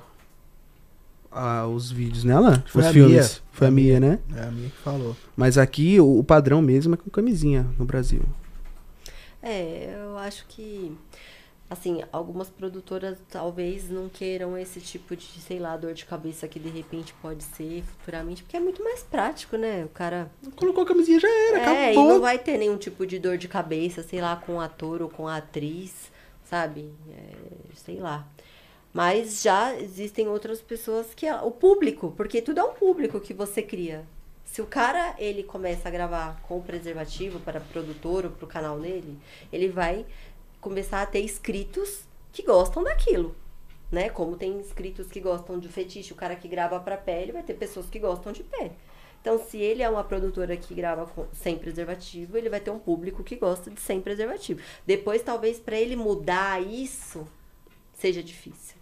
Ah, 1.29 1.67
os 1.67 1.91
vídeos 1.91 2.23
nela? 2.23 2.63
Foi 2.67 2.81
os 2.81 2.87
a 2.87 2.93
filmes. 2.93 3.13
Mia. 3.13 3.41
Foi 3.51 3.67
a 3.67 3.71
Mia, 3.71 3.99
né? 3.99 4.19
É 4.33 4.43
a 4.43 4.51
minha 4.51 4.69
que 4.69 4.77
falou. 4.77 5.17
Mas 5.35 5.57
aqui 5.57 5.99
o, 5.99 6.17
o 6.17 6.23
padrão 6.23 6.61
mesmo 6.61 6.93
é 6.93 6.97
com 6.97 7.09
camisinha 7.09 7.67
no 7.77 7.83
Brasil. 7.83 8.21
É, 9.43 9.97
eu 10.01 10.17
acho 10.17 10.45
que, 10.47 10.93
assim, 11.69 12.01
algumas 12.11 12.49
produtoras 12.49 13.17
talvez 13.29 13.89
não 13.89 14.09
queiram 14.09 14.57
esse 14.57 14.79
tipo 14.81 15.15
de, 15.15 15.25
sei 15.39 15.59
lá, 15.59 15.77
dor 15.77 15.93
de 15.93 16.05
cabeça 16.05 16.47
que 16.47 16.59
de 16.59 16.69
repente 16.69 17.13
pode 17.21 17.43
ser 17.43 17.83
futuramente, 17.83 18.41
porque 18.43 18.57
é 18.57 18.59
muito 18.59 18.83
mais 18.83 19.03
prático, 19.03 19.55
né? 19.55 19.85
O 19.85 19.89
cara. 19.89 20.31
Colocou 20.55 20.83
a 20.83 20.87
camisinha 20.87 21.19
já 21.19 21.27
era, 21.29 21.57
É, 21.59 21.87
e 21.89 21.91
acabou. 21.91 22.09
não 22.09 22.19
vai 22.21 22.39
ter 22.39 22.57
nenhum 22.57 22.77
tipo 22.77 23.05
de 23.05 23.19
dor 23.19 23.37
de 23.37 23.47
cabeça, 23.47 24.01
sei 24.01 24.19
lá, 24.21 24.35
com 24.35 24.55
o 24.55 24.59
ator 24.59 25.01
ou 25.01 25.09
com 25.09 25.27
a 25.27 25.37
atriz, 25.37 26.11
sabe? 26.43 26.91
É, 27.11 27.33
sei 27.75 27.99
lá. 27.99 28.27
Mas 28.91 29.43
já 29.43 29.75
existem 29.75 30.27
outras 30.27 30.61
pessoas 30.61 31.13
que. 31.13 31.27
é 31.27 31.35
O 31.41 31.51
público, 31.51 32.11
porque 32.17 32.41
tudo 32.41 32.59
é 32.59 32.63
um 32.63 32.73
público 32.73 33.19
que 33.19 33.33
você 33.33 33.61
cria. 33.61 34.03
Se 34.43 34.63
o 34.63 34.65
cara 34.65 35.13
ele 35.19 35.43
começa 35.43 35.87
a 35.87 35.91
gravar 35.91 36.41
com 36.41 36.59
preservativo 36.59 37.39
para 37.39 37.59
produtor 37.61 38.25
ou 38.25 38.31
para 38.31 38.45
o 38.45 38.47
canal 38.47 38.79
dele, 38.79 39.15
ele 39.53 39.67
vai 39.67 40.07
começar 40.61 41.01
a 41.01 41.05
ter 41.05 41.21
inscritos 41.23 42.01
que 42.31 42.43
gostam 42.43 42.83
daquilo. 42.83 43.35
Né? 43.91 44.09
Como 44.09 44.35
tem 44.37 44.51
inscritos 44.59 45.07
que 45.07 45.19
gostam 45.19 45.57
de 45.59 45.67
fetiche, 45.67 46.13
o 46.13 46.15
cara 46.15 46.35
que 46.35 46.47
grava 46.47 46.79
para 46.79 46.95
pele 46.97 47.31
vai 47.31 47.41
ter 47.41 47.55
pessoas 47.55 47.87
que 47.87 47.97
gostam 47.97 48.31
de 48.31 48.43
pé. 48.43 48.71
Então, 49.21 49.37
se 49.39 49.57
ele 49.57 49.81
é 49.83 49.89
uma 49.89 50.03
produtora 50.03 50.55
que 50.55 50.73
grava 50.73 51.05
com- 51.07 51.27
sem 51.33 51.57
preservativo, 51.57 52.37
ele 52.37 52.49
vai 52.49 52.59
ter 52.59 52.69
um 52.71 52.79
público 52.79 53.23
que 53.23 53.35
gosta 53.35 53.69
de 53.69 53.81
sem 53.81 53.99
preservativo. 53.99 54.61
Depois, 54.85 55.21
talvez, 55.23 55.59
pra 55.59 55.77
ele 55.77 55.95
mudar 55.95 56.61
isso, 56.61 57.27
seja 57.93 58.23
difícil. 58.23 58.77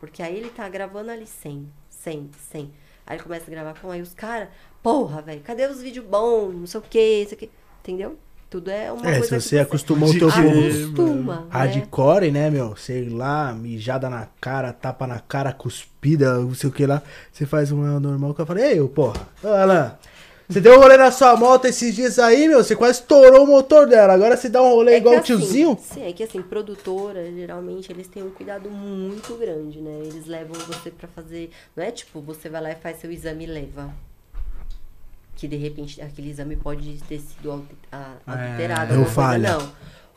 Porque 0.00 0.22
aí 0.22 0.36
ele 0.36 0.50
tá 0.50 0.68
gravando 0.68 1.10
ali 1.10 1.26
sem, 1.26 1.70
sem, 1.88 2.30
sem. 2.50 2.72
Aí 3.06 3.16
ele 3.16 3.22
começa 3.22 3.46
a 3.46 3.50
gravar 3.50 3.78
com 3.80 3.90
aí 3.90 4.02
os 4.02 4.12
caras, 4.12 4.48
porra, 4.82 5.22
velho, 5.22 5.40
cadê 5.42 5.66
os 5.66 5.80
vídeos 5.80 6.04
bons? 6.04 6.52
Não 6.54 6.66
sei 6.66 6.80
o 6.80 6.82
que, 6.82 7.22
isso 7.22 7.34
aqui. 7.34 7.50
Entendeu? 7.80 8.18
Tudo 8.48 8.70
é 8.70 8.92
uma 8.92 9.06
É, 9.08 9.18
coisa 9.18 9.40
se 9.40 9.48
você 9.48 9.58
acostumou 9.58 10.08
o 10.08 10.18
teu 10.18 10.30
público 10.30 11.02
acostuma. 11.02 11.34
né? 11.36 11.46
né, 12.30 12.50
meu? 12.50 12.76
Sei 12.76 13.08
lá, 13.08 13.52
mijada 13.52 14.08
na 14.08 14.28
cara, 14.40 14.72
tapa 14.72 15.06
na 15.06 15.18
cara, 15.18 15.52
cuspida, 15.52 16.38
não 16.38 16.54
sei 16.54 16.70
o 16.70 16.72
que 16.72 16.86
lá. 16.86 17.02
Você 17.32 17.44
faz 17.44 17.72
um 17.72 17.98
normal 18.00 18.34
que 18.34 18.40
eu 18.40 18.46
falei, 18.46 18.72
ei, 18.72 18.80
ô, 18.80 18.88
porra, 18.88 19.28
Alan, 19.42 19.98
você 20.48 20.60
deu 20.60 20.76
um 20.76 20.80
rolê 20.80 20.96
na 20.96 21.10
sua 21.10 21.36
moto 21.36 21.64
esses 21.64 21.92
dias 21.92 22.20
aí, 22.20 22.46
meu, 22.46 22.62
você 22.62 22.76
quase 22.76 23.00
estourou 23.00 23.42
o 23.42 23.46
motor 23.48 23.88
dela. 23.88 24.12
Agora 24.12 24.36
você 24.36 24.48
dá 24.48 24.62
um 24.62 24.70
rolê 24.70 24.92
É 24.92 24.96
igual 24.98 25.16
o 25.16 25.18
assim, 25.18 25.26
tiozinho. 25.26 25.76
Sim, 25.82 26.04
é 26.04 26.12
que 26.12 26.22
assim, 26.22 26.40
produtora, 26.40 27.28
geralmente, 27.32 27.90
eles 27.90 28.06
têm 28.06 28.22
um 28.22 28.30
cuidado 28.30 28.70
muito 28.70 29.34
grande, 29.34 29.80
né? 29.80 29.98
Eles 30.04 30.26
levam 30.26 30.54
você 30.68 30.88
pra 30.88 31.08
fazer. 31.08 31.50
Não 31.74 31.82
é 31.82 31.90
tipo, 31.90 32.20
você 32.20 32.48
vai 32.48 32.62
lá 32.62 32.70
e 32.70 32.76
faz 32.76 33.00
seu 33.00 33.10
exame 33.10 33.42
e 33.42 33.48
leva. 33.48 33.92
Que 35.36 35.46
de 35.46 35.56
repente 35.56 36.00
aquele 36.00 36.30
exame 36.30 36.56
pode 36.56 36.98
ter 37.06 37.20
sido 37.20 37.64
É, 37.92 37.96
alterado. 38.26 38.80
alguma 38.94 39.04
coisa. 39.04 39.10
falha. 39.12 39.58
Não. 39.58 39.72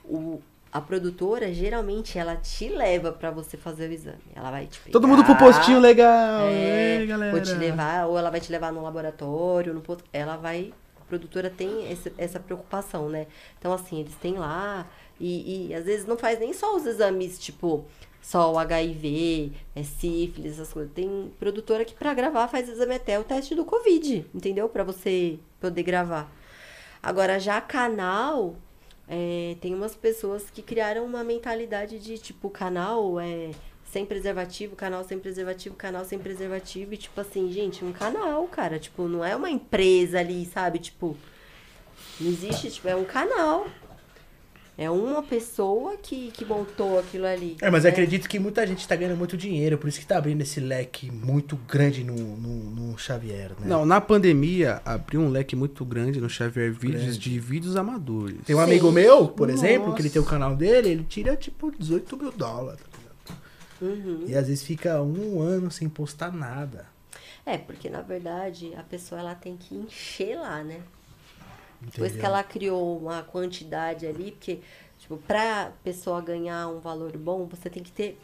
O, 0.05 0.41
a 0.71 0.79
produtora, 0.81 1.53
geralmente, 1.53 2.17
ela 2.17 2.35
te 2.35 2.69
leva 2.69 3.11
pra 3.11 3.29
você 3.29 3.57
fazer 3.57 3.89
o 3.89 3.93
exame. 3.93 4.17
Ela 4.35 4.49
vai 4.49 4.65
te 4.65 4.79
pegar, 4.79 4.91
Todo 4.93 5.07
mundo 5.07 5.23
pro 5.25 5.35
postinho 5.35 5.79
legal. 5.79 6.47
é, 6.47 6.99
Ei, 7.01 7.05
galera. 7.07 7.31
vou 7.31 7.41
te 7.41 7.53
levar, 7.53 8.05
ou 8.07 8.17
ela 8.17 8.29
vai 8.29 8.39
te 8.39 8.51
levar 8.51 8.71
no 8.71 8.81
laboratório, 8.81 9.73
no 9.73 9.81
posto. 9.81 10.03
Ela 10.13 10.37
vai. 10.37 10.73
A 11.01 11.03
produtora 11.09 11.49
tem 11.49 11.91
esse- 11.91 12.13
essa 12.17 12.39
preocupação, 12.39 13.09
né? 13.09 13.27
Então, 13.59 13.73
assim, 13.73 13.99
eles 13.99 14.15
têm 14.15 14.35
lá. 14.37 14.87
E, 15.19 15.67
e 15.69 15.73
às 15.75 15.83
vezes 15.85 16.05
não 16.05 16.17
faz 16.17 16.39
nem 16.39 16.53
só 16.53 16.75
os 16.77 16.85
exames, 16.85 17.37
tipo, 17.39 17.85
só 18.21 18.51
o 18.51 18.57
HIV, 18.59 19.51
é 19.75 19.83
sífilis, 19.83 20.53
essas 20.53 20.73
coisas. 20.73 20.91
Tem 20.93 21.31
produtora 21.39 21.85
que 21.85 21.93
pra 21.93 22.13
gravar 22.13 22.47
faz 22.47 22.69
exame 22.69 22.95
até 22.95 23.19
o 23.19 23.23
teste 23.23 23.55
do 23.55 23.65
Covid, 23.65 24.25
entendeu? 24.33 24.69
Pra 24.69 24.83
você 24.83 25.39
poder 25.59 25.83
gravar. 25.83 26.31
Agora, 27.01 27.39
já 27.39 27.61
canal, 27.61 28.55
é, 29.07 29.55
tem 29.61 29.73
umas 29.73 29.95
pessoas 29.95 30.49
que 30.49 30.61
criaram 30.61 31.05
uma 31.05 31.23
mentalidade 31.23 31.97
de, 31.97 32.17
tipo, 32.17 32.49
canal 32.49 33.19
é 33.19 33.51
sem 33.91 34.05
preservativo, 34.05 34.75
canal 34.75 35.03
sem 35.03 35.17
preservativo, 35.17 35.75
canal 35.75 36.05
sem 36.05 36.19
preservativo. 36.19 36.93
E, 36.93 36.97
tipo 36.97 37.19
assim, 37.19 37.51
gente, 37.51 37.83
um 37.83 37.91
canal, 37.91 38.47
cara. 38.47 38.77
Tipo, 38.77 39.07
não 39.07 39.25
é 39.25 39.35
uma 39.35 39.49
empresa 39.49 40.19
ali, 40.19 40.45
sabe? 40.45 40.79
Tipo, 40.79 41.17
não 42.19 42.29
existe, 42.29 42.69
tipo, 42.69 42.87
é 42.87 42.95
um 42.95 43.05
canal. 43.05 43.67
É 44.81 44.89
uma 44.89 45.21
pessoa 45.21 45.97
que, 45.97 46.31
que 46.31 46.45
montou 46.45 46.97
aquilo 46.97 47.25
ali. 47.25 47.57
É, 47.61 47.69
mas 47.69 47.83
né? 47.83 47.89
acredito 47.89 48.29
que 48.29 48.39
muita 48.39 48.65
gente 48.65 48.87
tá 48.87 48.95
ganhando 48.95 49.17
muito 49.17 49.35
dinheiro, 49.35 49.77
por 49.77 49.89
isso 49.89 49.99
que 49.99 50.07
tá 50.07 50.17
abrindo 50.17 50.39
esse 50.39 50.61
leque 50.61 51.11
muito 51.11 51.57
grande 51.67 52.01
no, 52.01 52.15
no, 52.15 52.69
no 52.71 52.97
Xavier, 52.97 53.49
né? 53.59 53.65
Não, 53.65 53.85
na 53.85 53.99
pandemia 53.99 54.81
abriu 54.85 55.19
um 55.19 55.27
leque 55.27 55.53
muito 55.53 55.83
grande 55.83 56.21
no 56.21 56.29
Xavier 56.29 56.71
Vídeos 56.71 57.03
Grande. 57.03 57.19
de 57.19 57.39
vídeos 57.41 57.75
amadores. 57.75 58.37
Tem 58.45 58.55
um 58.55 58.59
Sim. 58.59 58.63
amigo 58.63 58.89
meu, 58.89 59.27
por 59.27 59.49
Nossa. 59.49 59.67
exemplo, 59.67 59.93
que 59.93 60.01
ele 60.01 60.09
tem 60.09 60.21
o 60.21 60.25
canal 60.25 60.55
dele, 60.55 60.87
ele 60.87 61.03
tira 61.03 61.35
tipo 61.35 61.73
18 61.77 62.15
mil 62.15 62.31
dólares. 62.31 62.79
tá 62.79 62.97
ligado? 62.97 64.07
Uhum. 64.07 64.23
E 64.29 64.33
às 64.33 64.47
vezes 64.47 64.63
fica 64.63 65.01
um 65.01 65.41
ano 65.41 65.69
sem 65.69 65.89
postar 65.89 66.31
nada. 66.31 66.85
É, 67.45 67.57
porque 67.57 67.89
na 67.89 68.01
verdade 68.01 68.73
a 68.75 68.83
pessoa 68.83 69.19
ela 69.19 69.35
tem 69.35 69.57
que 69.57 69.75
encher 69.75 70.37
lá, 70.37 70.63
né? 70.63 70.79
Depois 71.81 72.13
que 72.15 72.25
ela 72.25 72.43
criou 72.43 72.97
uma 72.97 73.23
quantidade 73.23 74.05
ali, 74.05 74.31
porque, 74.31 74.59
tipo, 74.99 75.17
pra 75.17 75.71
pessoa 75.83 76.21
ganhar 76.21 76.67
um 76.67 76.79
valor 76.79 77.15
bom, 77.17 77.45
você 77.45 77.69
tem 77.69 77.81
que 77.81 77.91
ter 77.91 78.19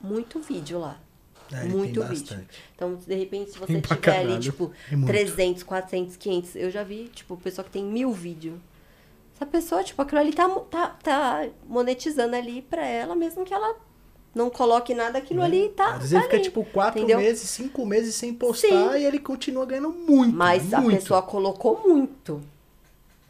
muito 0.00 0.40
vídeo 0.40 0.78
lá. 0.78 0.98
É, 1.52 1.64
muito 1.64 2.00
vídeo. 2.02 2.08
bastante. 2.08 2.62
Então, 2.74 2.96
de 2.96 3.14
repente, 3.14 3.52
se 3.52 3.58
você 3.58 3.72
Tem 3.72 3.80
tiver 3.80 3.94
ali, 3.94 4.00
caralho. 4.00 4.40
tipo, 4.40 4.72
É 4.92 4.96
muito. 4.96 5.06
300, 5.06 5.62
400, 5.62 6.16
500, 6.16 6.56
eu 6.56 6.70
já 6.70 6.82
vi, 6.82 7.08
tipo, 7.08 7.36
pessoa 7.36 7.64
que 7.64 7.70
tem 7.70 7.84
mil 7.84 8.12
vídeos. 8.12 8.58
Essa 9.34 9.46
pessoa, 9.46 9.82
tipo, 9.84 10.02
aquilo 10.02 10.20
ali 10.20 10.32
tá, 10.32 10.48
tá, 10.70 10.88
tá 11.02 11.48
monetizando 11.66 12.34
ali 12.34 12.60
pra 12.62 12.84
ela, 12.84 13.14
mesmo 13.14 13.44
que 13.44 13.54
ela 13.54 13.76
não 14.34 14.50
coloque 14.50 14.92
nada, 14.94 15.18
aquilo 15.18 15.40
ali 15.42 15.68
tá. 15.70 15.94
Às 15.94 16.10
vezes 16.10 16.10
tá 16.10 16.16
ele 16.16 16.24
fica 16.24 16.36
ali, 16.36 16.44
tipo 16.44 16.64
quatro 16.64 16.98
entendeu? 16.98 17.18
meses, 17.18 17.48
cinco 17.48 17.86
meses 17.86 18.14
sem 18.16 18.34
postar 18.34 18.68
Sim. 18.92 18.98
e 18.98 19.04
ele 19.04 19.18
continua 19.20 19.64
ganhando 19.64 19.90
muito. 19.90 20.34
Mas 20.36 20.74
a 20.74 20.80
muito. 20.80 20.96
pessoa 21.00 21.22
colocou 21.22 21.80
muito. 21.86 22.42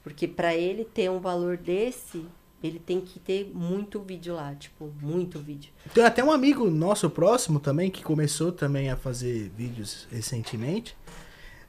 Porque 0.09 0.27
pra 0.27 0.55
ele 0.55 0.85
ter 0.85 1.11
um 1.11 1.21
valor 1.21 1.57
desse, 1.57 2.25
ele 2.63 2.79
tem 2.79 3.01
que 3.01 3.19
ter 3.21 3.51
muito 3.55 4.01
vídeo 4.01 4.35
lá, 4.35 4.55
tipo, 4.55 4.91
muito 5.03 5.39
vídeo. 5.39 5.71
Tem 5.95 6.03
até 6.05 6.25
um 6.25 6.33
amigo 6.33 6.69
nosso 6.71 7.09
próximo 7.11 7.61
também 7.61 7.91
que 7.91 8.03
começou 8.03 8.51
também 8.51 8.91
a 8.91 8.97
fazer 8.97 9.51
vídeos 9.57 10.09
recentemente. 10.11 10.97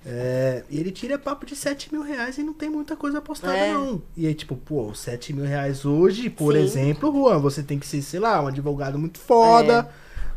É, 0.06 0.64
e 0.70 0.80
ele 0.80 0.92
tira 0.92 1.20
papo 1.20 1.46
de 1.46 1.56
7 1.58 1.92
mil 1.92 2.02
reais 2.02 2.38
e 2.38 2.44
não 2.44 2.54
tem 2.54 2.70
muita 2.70 2.96
coisa 2.96 3.20
postada, 3.20 3.58
É. 3.58 3.74
não. 3.74 4.02
E 4.16 4.26
aí, 4.26 4.34
tipo, 4.34 4.56
pô, 4.56 4.94
7 4.94 5.34
mil 5.34 5.44
reais 5.44 5.84
hoje, 5.84 6.30
por 6.30 6.54
Sim. 6.54 6.62
exemplo, 6.62 7.12
Juan, 7.12 7.40
você 7.40 7.62
tem 7.62 7.78
que 7.78 7.86
ser, 7.86 8.02
sei 8.02 8.20
lá, 8.22 8.42
um 8.42 8.48
advogado 8.48 8.98
muito 8.98 9.20
foda, 9.20 9.90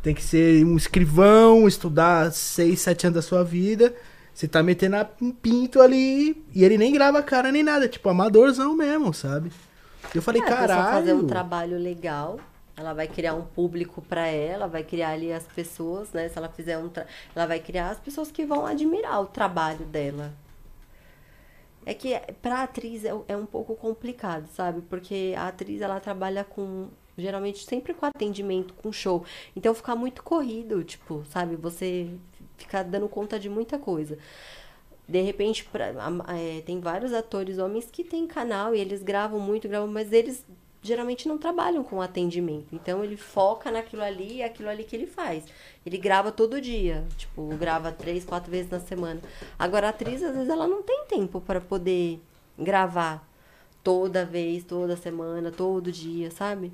tem 0.02 0.12
que 0.12 0.22
ser 0.22 0.66
um 0.66 0.76
escrivão, 0.76 1.68
estudar 1.68 2.32
6, 2.32 2.80
7 2.80 3.06
anos 3.06 3.14
da 3.14 3.22
sua 3.22 3.44
vida. 3.44 3.94
Você 4.34 4.48
tá 4.48 4.62
metendo 4.62 4.96
a- 4.96 5.08
um 5.20 5.30
pinto 5.30 5.80
ali 5.80 6.42
e 6.54 6.64
ele 6.64 6.78
nem 6.78 6.92
grava 6.92 7.22
cara 7.22 7.52
nem 7.52 7.62
nada, 7.62 7.86
tipo, 7.88 8.08
amadorzão 8.08 8.74
mesmo, 8.74 9.12
sabe? 9.12 9.52
Eu 10.14 10.22
falei, 10.22 10.40
É, 10.42 10.44
a 10.44 10.48
caralho. 10.48 10.92
fazer 10.96 11.12
um 11.14 11.26
trabalho 11.26 11.78
legal, 11.78 12.40
ela 12.76 12.92
vai 12.94 13.06
criar 13.06 13.34
um 13.34 13.42
público 13.42 14.00
pra 14.02 14.26
ela, 14.26 14.66
vai 14.66 14.82
criar 14.82 15.10
ali 15.10 15.32
as 15.32 15.44
pessoas, 15.44 16.10
né? 16.12 16.28
Se 16.28 16.38
ela 16.38 16.48
fizer 16.48 16.78
um. 16.78 16.88
Tra... 16.88 17.06
Ela 17.36 17.46
vai 17.46 17.60
criar 17.60 17.90
as 17.90 17.98
pessoas 17.98 18.30
que 18.30 18.44
vão 18.44 18.64
admirar 18.66 19.20
o 19.20 19.26
trabalho 19.26 19.84
dela. 19.84 20.32
É 21.84 21.92
que 21.94 22.18
pra 22.40 22.62
atriz 22.62 23.04
é, 23.04 23.12
é 23.28 23.36
um 23.36 23.46
pouco 23.46 23.74
complicado, 23.74 24.46
sabe? 24.54 24.80
Porque 24.82 25.34
a 25.36 25.48
atriz 25.48 25.80
ela 25.82 26.00
trabalha 26.00 26.44
com. 26.44 26.88
Geralmente 27.18 27.66
sempre 27.66 27.92
com 27.92 28.06
atendimento, 28.06 28.72
com 28.72 28.90
show. 28.90 29.24
Então 29.54 29.74
fica 29.74 29.94
muito 29.94 30.22
corrido, 30.22 30.82
tipo, 30.82 31.22
sabe? 31.30 31.56
Você 31.56 32.08
fica 32.56 32.82
dando 32.82 33.08
conta 33.08 33.38
de 33.38 33.48
muita 33.48 33.78
coisa. 33.78 34.18
De 35.08 35.20
repente, 35.20 35.64
pra, 35.64 35.92
é, 36.28 36.62
tem 36.64 36.80
vários 36.80 37.12
atores 37.12 37.58
homens 37.58 37.88
que 37.90 38.04
têm 38.04 38.26
canal 38.26 38.74
e 38.74 38.80
eles 38.80 39.02
gravam 39.02 39.40
muito, 39.40 39.68
gravam, 39.68 39.88
mas 39.88 40.12
eles 40.12 40.44
geralmente 40.82 41.28
não 41.28 41.38
trabalham 41.38 41.84
com 41.84 42.02
atendimento. 42.02 42.74
Então 42.74 43.04
ele 43.04 43.16
foca 43.16 43.70
naquilo 43.70 44.02
ali 44.02 44.38
e 44.38 44.42
aquilo 44.42 44.68
ali 44.68 44.84
que 44.84 44.96
ele 44.96 45.06
faz. 45.06 45.44
Ele 45.86 45.96
grava 45.96 46.32
todo 46.32 46.60
dia, 46.60 47.04
tipo, 47.16 47.46
grava 47.56 47.92
três, 47.92 48.24
quatro 48.24 48.50
vezes 48.50 48.70
na 48.70 48.80
semana. 48.80 49.20
Agora 49.58 49.86
a 49.86 49.90
atriz, 49.90 50.22
às 50.22 50.34
vezes, 50.34 50.48
ela 50.48 50.66
não 50.66 50.82
tem 50.82 51.04
tempo 51.06 51.40
para 51.40 51.60
poder 51.60 52.20
gravar 52.58 53.26
toda 53.82 54.24
vez, 54.24 54.64
toda 54.64 54.96
semana, 54.96 55.50
todo 55.50 55.90
dia, 55.90 56.30
sabe? 56.30 56.72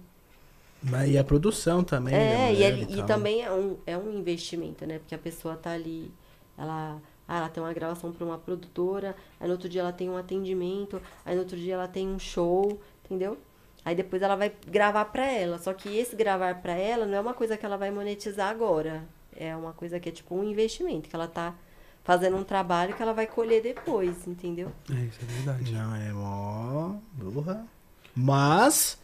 Mas 0.83 1.11
e 1.11 1.19
a 1.19 1.25
produção 1.25 1.83
também. 1.83 2.15
da 2.15 2.21
É, 2.21 2.53
e, 2.55 2.63
ele- 2.63 2.83
e 2.93 2.97
tal. 2.97 3.07
também 3.07 3.43
é 3.43 3.53
um, 3.53 3.77
é 3.87 3.97
um 3.99 4.13
investimento, 4.13 4.87
né? 4.87 4.99
Porque 4.99 5.15
a 5.15 5.19
pessoa 5.19 5.57
tá 5.57 5.73
ali, 5.73 6.11
ela, 6.57 7.01
ah, 7.27 7.39
ela 7.39 7.49
tem 7.49 7.63
uma 7.63 7.73
gravação 7.73 8.13
para 8.13 8.25
uma 8.25 8.39
produtora, 8.39 9.17
aí 9.41 9.47
no 9.47 9.53
outro 9.55 9.69
dia 9.69 9.81
ela 9.81 9.93
tem 9.93 10.09
um 10.09 10.17
atendimento, 10.17 11.01
aí 11.25 11.35
no 11.35 11.41
outro 11.43 11.57
dia 11.57 11.75
ela 11.75 11.89
tem 11.89 12.07
um 12.09 12.19
show, 12.19 12.81
entendeu? 13.05 13.37
Aí 13.85 13.95
depois 13.95 14.23
ela 14.23 14.37
vai 14.37 14.53
gravar 14.67 15.07
para 15.07 15.27
ela. 15.27 15.59
Só 15.59 15.73
que 15.73 15.89
esse 15.97 16.15
gravar 16.15 16.57
para 16.63 16.75
ela 16.75 17.07
não 17.07 17.15
é 17.17 17.21
uma 17.21 17.35
coisa 17.35 17.57
que 17.57 17.65
ela 17.65 17.77
vai 17.77 17.91
monetizar 17.91 18.49
agora. 18.51 19.03
É 19.37 19.55
uma 19.57 19.73
coisa 19.73 19.99
que 20.01 20.09
é 20.09 20.13
tipo 20.13 20.35
um 20.35 20.45
investimento, 20.45 21.09
que 21.09 21.15
ela 21.17 21.29
tá 21.29 21.55
fazendo 22.05 22.37
um 22.37 22.45
trabalho 22.45 22.95
que 22.95 23.03
ela 23.03 23.13
vai 23.13 23.27
colher 23.27 23.63
depois, 23.63 24.27
entendeu? 24.27 24.71
É, 24.91 24.95
isso 25.05 25.19
é 25.23 25.25
verdade. 25.27 25.73
Não, 25.73 25.95
é 25.95 26.13
mó. 26.13 26.95
Burra. 27.13 27.67
Mas, 28.15 28.99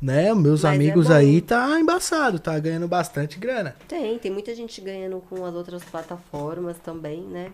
né, 0.00 0.34
meus 0.34 0.62
Mas 0.62 0.72
é 0.72 0.74
amigos 0.74 1.08
bom. 1.08 1.14
aí 1.14 1.40
tá 1.40 1.80
embaçado, 1.80 2.38
tá 2.38 2.58
ganhando 2.58 2.86
bastante 2.88 3.38
grana. 3.38 3.74
Tem, 3.88 4.18
tem 4.18 4.30
muita 4.30 4.54
gente 4.54 4.80
ganhando 4.80 5.22
com 5.28 5.44
as 5.44 5.54
outras 5.54 5.82
plataformas 5.84 6.78
também, 6.78 7.22
né? 7.22 7.52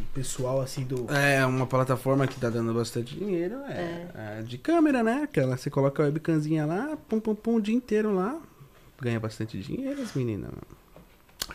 O 0.00 0.14
pessoal 0.14 0.60
assim 0.60 0.84
do. 0.84 1.06
É, 1.12 1.44
uma 1.44 1.66
plataforma 1.66 2.26
que 2.26 2.38
tá 2.40 2.48
dando 2.48 2.72
bastante 2.72 3.14
dinheiro 3.14 3.56
é, 3.68 4.38
é 4.38 4.42
de 4.42 4.56
câmera, 4.58 5.02
né? 5.02 5.22
Aquela, 5.24 5.56
você 5.56 5.68
coloca 5.70 6.02
a 6.02 6.06
webcamzinha 6.06 6.64
lá, 6.64 6.96
pum, 7.08 7.20
pum, 7.20 7.34
pum, 7.34 7.56
o 7.56 7.60
dia 7.60 7.74
inteiro 7.74 8.14
lá. 8.14 8.38
Ganha 9.00 9.20
bastante 9.20 9.58
dinheiro, 9.58 10.00
as 10.00 10.14
meninas. 10.14 10.50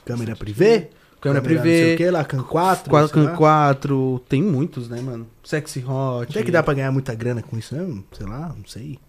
Câmera 0.06 0.35
privê? 0.35 0.89
Câmera 1.19 1.41
Não 1.41 1.49
sei 1.49 1.57
o 1.57 1.61
privê, 1.61 1.98
que 1.98 2.10
lá, 2.10 2.23
Can 2.23 2.43
4. 2.43 2.89
4 2.89 3.35
4 3.35 4.23
tem 4.27 4.41
muitos, 4.41 4.89
né, 4.89 4.99
mano? 5.02 5.27
Sexy 5.43 5.80
Hot. 5.80 6.27
Onde 6.30 6.39
é 6.39 6.43
que 6.43 6.52
dá 6.52 6.64
pra 6.64 6.73
ganhar 6.73 6.91
muita 6.91 7.14
grana 7.14 7.43
com 7.43 7.57
isso 7.57 7.76
mesmo? 7.76 8.03
Sei 8.11 8.26
lá, 8.26 8.53
não 8.56 8.65
sei. 8.65 8.99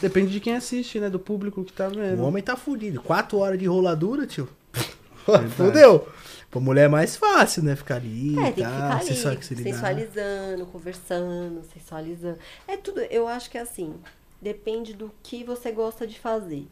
Depende 0.00 0.32
de 0.32 0.40
quem 0.40 0.54
assiste, 0.56 0.98
né? 0.98 1.10
Do 1.10 1.18
público 1.18 1.64
que 1.64 1.72
tá 1.72 1.88
vendo. 1.88 2.20
O 2.22 2.26
homem 2.26 2.42
tá 2.42 2.56
fudido. 2.56 3.02
4 3.02 3.36
horas 3.38 3.58
de 3.58 3.66
roladura, 3.66 4.26
tio. 4.26 4.48
Fudeu. 5.56 6.08
Pra 6.50 6.60
mulher 6.60 6.86
é 6.86 6.88
mais 6.88 7.16
fácil, 7.16 7.62
né? 7.62 7.76
Ficar 7.76 7.96
ali, 7.96 8.36
É, 8.38 8.50
tem 8.50 8.64
que 8.64 8.70
ficar 8.70 8.96
ali, 8.96 9.06
sensualizar. 9.06 9.56
sensualizando, 9.62 10.66
conversando, 10.66 11.62
sensualizando. 11.72 12.38
É 12.66 12.76
tudo, 12.76 13.00
eu 13.02 13.28
acho 13.28 13.48
que 13.48 13.56
é 13.56 13.60
assim, 13.60 13.94
depende 14.42 14.92
do 14.94 15.12
que 15.22 15.44
você 15.44 15.70
gosta 15.70 16.06
de 16.06 16.18
fazer. 16.18 16.66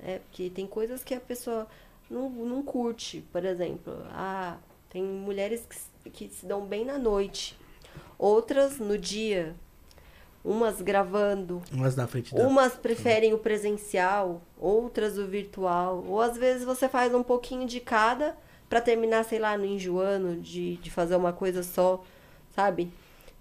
É, 0.00 0.18
porque 0.18 0.50
tem 0.50 0.66
coisas 0.66 1.04
que 1.04 1.14
a 1.14 1.20
pessoa 1.20 1.68
não, 2.10 2.28
não 2.28 2.62
curte, 2.62 3.22
por 3.30 3.44
exemplo. 3.44 3.94
Ah, 4.10 4.56
tem 4.88 5.02
mulheres 5.04 5.62
que, 6.02 6.10
que 6.10 6.28
se 6.34 6.44
dão 6.46 6.62
bem 6.66 6.84
na 6.84 6.98
noite, 6.98 7.56
outras 8.18 8.78
no 8.78 8.98
dia, 8.98 9.54
umas 10.44 10.80
gravando, 10.80 11.62
Umas 11.72 11.94
na 11.96 12.06
frente 12.06 12.34
da... 12.34 12.46
Umas 12.46 12.74
preferem 12.74 13.32
o 13.34 13.38
presencial, 13.38 14.42
outras 14.58 15.18
o 15.18 15.26
virtual. 15.26 16.04
Ou 16.06 16.20
às 16.20 16.36
vezes 16.36 16.64
você 16.64 16.88
faz 16.88 17.14
um 17.14 17.22
pouquinho 17.22 17.66
de 17.66 17.80
cada 17.80 18.36
pra 18.68 18.80
terminar, 18.80 19.24
sei 19.24 19.38
lá, 19.38 19.56
no 19.56 19.64
enjoando 19.64 20.36
de, 20.36 20.76
de 20.76 20.90
fazer 20.90 21.16
uma 21.16 21.32
coisa 21.32 21.62
só, 21.62 22.02
sabe? 22.54 22.92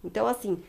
Então, 0.04 0.26
assim, 0.28 0.62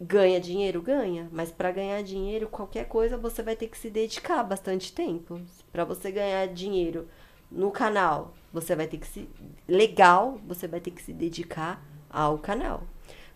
ganha 0.00 0.40
dinheiro? 0.40 0.82
Ganha. 0.82 1.28
Mas 1.32 1.50
pra 1.50 1.70
ganhar 1.70 2.02
dinheiro, 2.02 2.48
qualquer 2.48 2.86
coisa 2.86 3.16
você 3.16 3.42
vai 3.42 3.56
ter 3.56 3.68
que 3.68 3.78
se 3.78 3.88
dedicar 3.88 4.42
bastante 4.42 4.92
tempo. 4.92 5.40
Pra 5.70 5.84
você 5.84 6.10
ganhar 6.10 6.46
dinheiro 6.48 7.08
no 7.50 7.70
canal, 7.70 8.34
você 8.52 8.74
vai 8.74 8.86
ter 8.86 8.98
que 8.98 9.06
se. 9.06 9.28
Legal, 9.68 10.38
você 10.46 10.66
vai 10.66 10.80
ter 10.80 10.90
que 10.90 11.02
se 11.02 11.12
dedicar 11.12 11.82
ao 12.10 12.38
canal. 12.38 12.82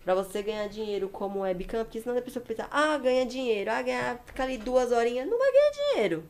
Pra 0.07 0.15
você 0.15 0.41
ganhar 0.41 0.69
dinheiro 0.69 1.09
como 1.09 1.41
webcam, 1.41 1.83
porque 1.83 1.99
senão 1.99 2.17
a 2.17 2.21
pessoa 2.21 2.41
pensa, 2.41 2.65
ah, 2.71 2.97
ganha 2.97 3.25
dinheiro, 3.25 3.69
ah, 3.69 3.81
ganha, 3.81 4.17
fica 4.25 4.41
ali 4.41 4.57
duas 4.57 4.93
horinhas, 4.93 5.27
não 5.27 5.37
vai 5.37 5.51
ganhar 5.51 5.71
dinheiro. 5.71 6.23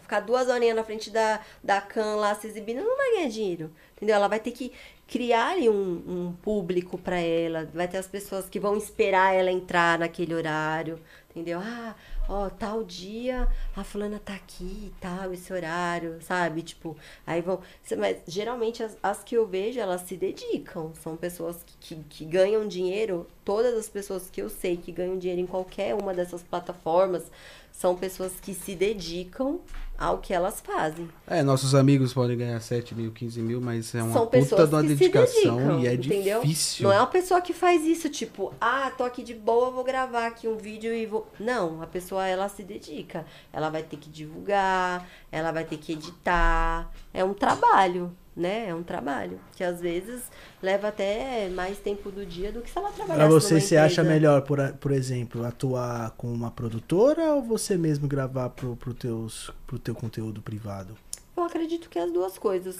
Ficar 0.00 0.20
duas 0.20 0.48
horinhas 0.48 0.76
na 0.76 0.84
frente 0.84 1.10
da, 1.10 1.40
da 1.64 1.80
cam 1.80 2.14
lá 2.14 2.32
se 2.36 2.46
exibindo, 2.46 2.80
não 2.80 2.96
vai 2.96 3.10
ganhar 3.16 3.28
dinheiro. 3.28 3.72
Entendeu? 3.96 4.14
Ela 4.14 4.28
vai 4.28 4.38
ter 4.38 4.52
que 4.52 4.72
criar 5.08 5.48
ali 5.48 5.68
um, 5.68 5.74
um 6.06 6.32
público 6.42 6.96
pra 6.96 7.18
ela, 7.18 7.68
vai 7.74 7.88
ter 7.88 7.98
as 7.98 8.06
pessoas 8.06 8.48
que 8.48 8.60
vão 8.60 8.76
esperar 8.76 9.34
ela 9.34 9.50
entrar 9.50 9.98
naquele 9.98 10.32
horário, 10.32 11.00
entendeu? 11.28 11.58
Ah, 11.60 11.96
ó, 12.32 12.48
tal 12.48 12.82
dia 12.82 13.46
a 13.76 13.84
fulana 13.84 14.18
tá 14.18 14.34
aqui 14.34 14.64
e 14.64 14.92
tal, 15.00 15.32
esse 15.32 15.52
horário, 15.52 16.20
sabe? 16.22 16.62
Tipo, 16.62 16.96
aí 17.26 17.42
vão. 17.42 17.60
Mas 17.98 18.18
geralmente 18.26 18.82
as, 18.82 18.96
as 19.02 19.22
que 19.22 19.36
eu 19.36 19.46
vejo, 19.46 19.78
elas 19.78 20.02
se 20.02 20.16
dedicam. 20.16 20.92
São 20.94 21.16
pessoas 21.16 21.62
que, 21.62 21.94
que, 21.94 22.02
que 22.04 22.24
ganham 22.24 22.66
dinheiro. 22.66 23.26
Todas 23.44 23.76
as 23.76 23.88
pessoas 23.88 24.30
que 24.30 24.40
eu 24.40 24.48
sei 24.48 24.76
que 24.76 24.90
ganham 24.90 25.18
dinheiro 25.18 25.42
em 25.42 25.46
qualquer 25.46 25.94
uma 25.94 26.14
dessas 26.14 26.42
plataformas 26.42 27.30
são 27.70 27.96
pessoas 27.96 28.32
que 28.40 28.54
se 28.54 28.74
dedicam 28.74 29.60
ao 30.02 30.18
que 30.18 30.34
elas 30.34 30.60
fazem. 30.60 31.08
É, 31.28 31.44
nossos 31.44 31.76
amigos 31.76 32.12
podem 32.12 32.36
ganhar 32.36 32.60
7 32.60 32.92
mil, 32.92 33.12
15 33.12 33.40
mil, 33.40 33.60
mas 33.60 33.94
é 33.94 34.02
uma 34.02 34.12
São 34.12 34.26
puta 34.26 34.66
de 34.66 34.74
uma 34.74 34.82
dedicação 34.82 35.56
dedicam, 35.56 35.80
e 35.80 35.86
é 35.86 35.94
entendeu? 35.94 36.40
difícil. 36.40 36.84
Não 36.84 36.92
é 36.92 36.98
uma 36.98 37.06
pessoa 37.06 37.40
que 37.40 37.52
faz 37.52 37.84
isso, 37.84 38.08
tipo, 38.08 38.52
ah, 38.60 38.90
tô 38.98 39.04
aqui 39.04 39.22
de 39.22 39.32
boa, 39.32 39.70
vou 39.70 39.84
gravar 39.84 40.26
aqui 40.26 40.48
um 40.48 40.56
vídeo 40.56 40.92
e 40.92 41.06
vou. 41.06 41.30
Não, 41.38 41.80
a 41.80 41.86
pessoa 41.86 42.26
ela 42.26 42.48
se 42.48 42.64
dedica. 42.64 43.24
Ela 43.52 43.70
vai 43.70 43.84
ter 43.84 43.96
que 43.96 44.10
divulgar, 44.10 45.08
ela 45.30 45.52
vai 45.52 45.64
ter 45.64 45.76
que 45.78 45.92
editar. 45.92 46.90
É 47.14 47.22
um 47.24 47.32
trabalho, 47.32 48.12
né? 48.36 48.68
É 48.68 48.74
um 48.74 48.82
trabalho. 48.82 49.40
Que 49.54 49.62
às 49.62 49.80
vezes 49.80 50.22
leva 50.62 50.88
até 50.88 51.48
mais 51.50 51.78
tempo 51.78 52.10
do 52.10 52.24
dia 52.24 52.50
do 52.50 52.60
que 52.60 52.70
se 52.70 52.78
ela 52.78 52.90
trabalhasse. 52.90 53.28
Pra 53.28 53.28
você, 53.28 53.60
você 53.60 53.76
acha 53.76 54.02
empresa. 54.02 54.08
melhor, 54.08 54.42
por, 54.42 54.58
por 54.74 54.90
exemplo, 54.90 55.44
atuar 55.44 56.10
com 56.12 56.32
uma 56.32 56.50
produtora 56.50 57.34
ou 57.34 57.42
você 57.42 57.76
mesmo 57.76 58.08
gravar 58.08 58.50
pro, 58.50 58.76
pro, 58.76 58.94
teus, 58.94 59.50
pro 59.66 59.78
teu 59.78 59.94
conteúdo 59.94 60.40
privado? 60.42 60.96
Eu 61.36 61.44
acredito 61.44 61.88
que 61.88 61.98
é 61.98 62.02
as 62.02 62.12
duas 62.12 62.38
coisas. 62.38 62.78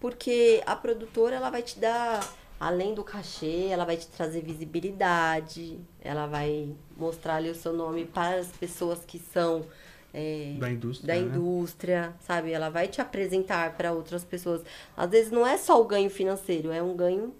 Porque 0.00 0.60
a 0.66 0.74
produtora, 0.74 1.36
ela 1.36 1.48
vai 1.48 1.62
te 1.62 1.78
dar, 1.78 2.28
além 2.58 2.92
do 2.92 3.04
cachê, 3.04 3.68
ela 3.70 3.84
vai 3.84 3.96
te 3.96 4.08
trazer 4.08 4.40
visibilidade, 4.42 5.78
ela 6.00 6.26
vai 6.26 6.74
mostrar 6.96 7.36
ali 7.36 7.48
o 7.48 7.54
seu 7.54 7.72
nome 7.72 8.04
para 8.04 8.40
as 8.40 8.48
pessoas 8.48 9.04
que 9.06 9.20
são 9.20 9.64
é, 10.14 10.54
Da 10.58 10.70
indústria, 10.70 11.14
da 11.14 11.20
né? 11.20 11.26
indústria, 11.26 12.14
sabe? 12.20 12.52
Ela 12.52 12.68
vai 12.68 12.88
te 12.88 13.00
apresentar 13.00 13.74
para 13.76 13.92
outras 13.92 14.24
pessoas. 14.24 14.62
Às 14.96 15.10
vezes 15.10 15.32
não 15.32 15.46
é 15.46 15.56
só 15.56 15.80
o 15.80 15.84
ganho 15.84 16.10
financeiro, 16.10 16.70
é 16.70 16.82
um 16.82 16.94
ganho 16.94 17.34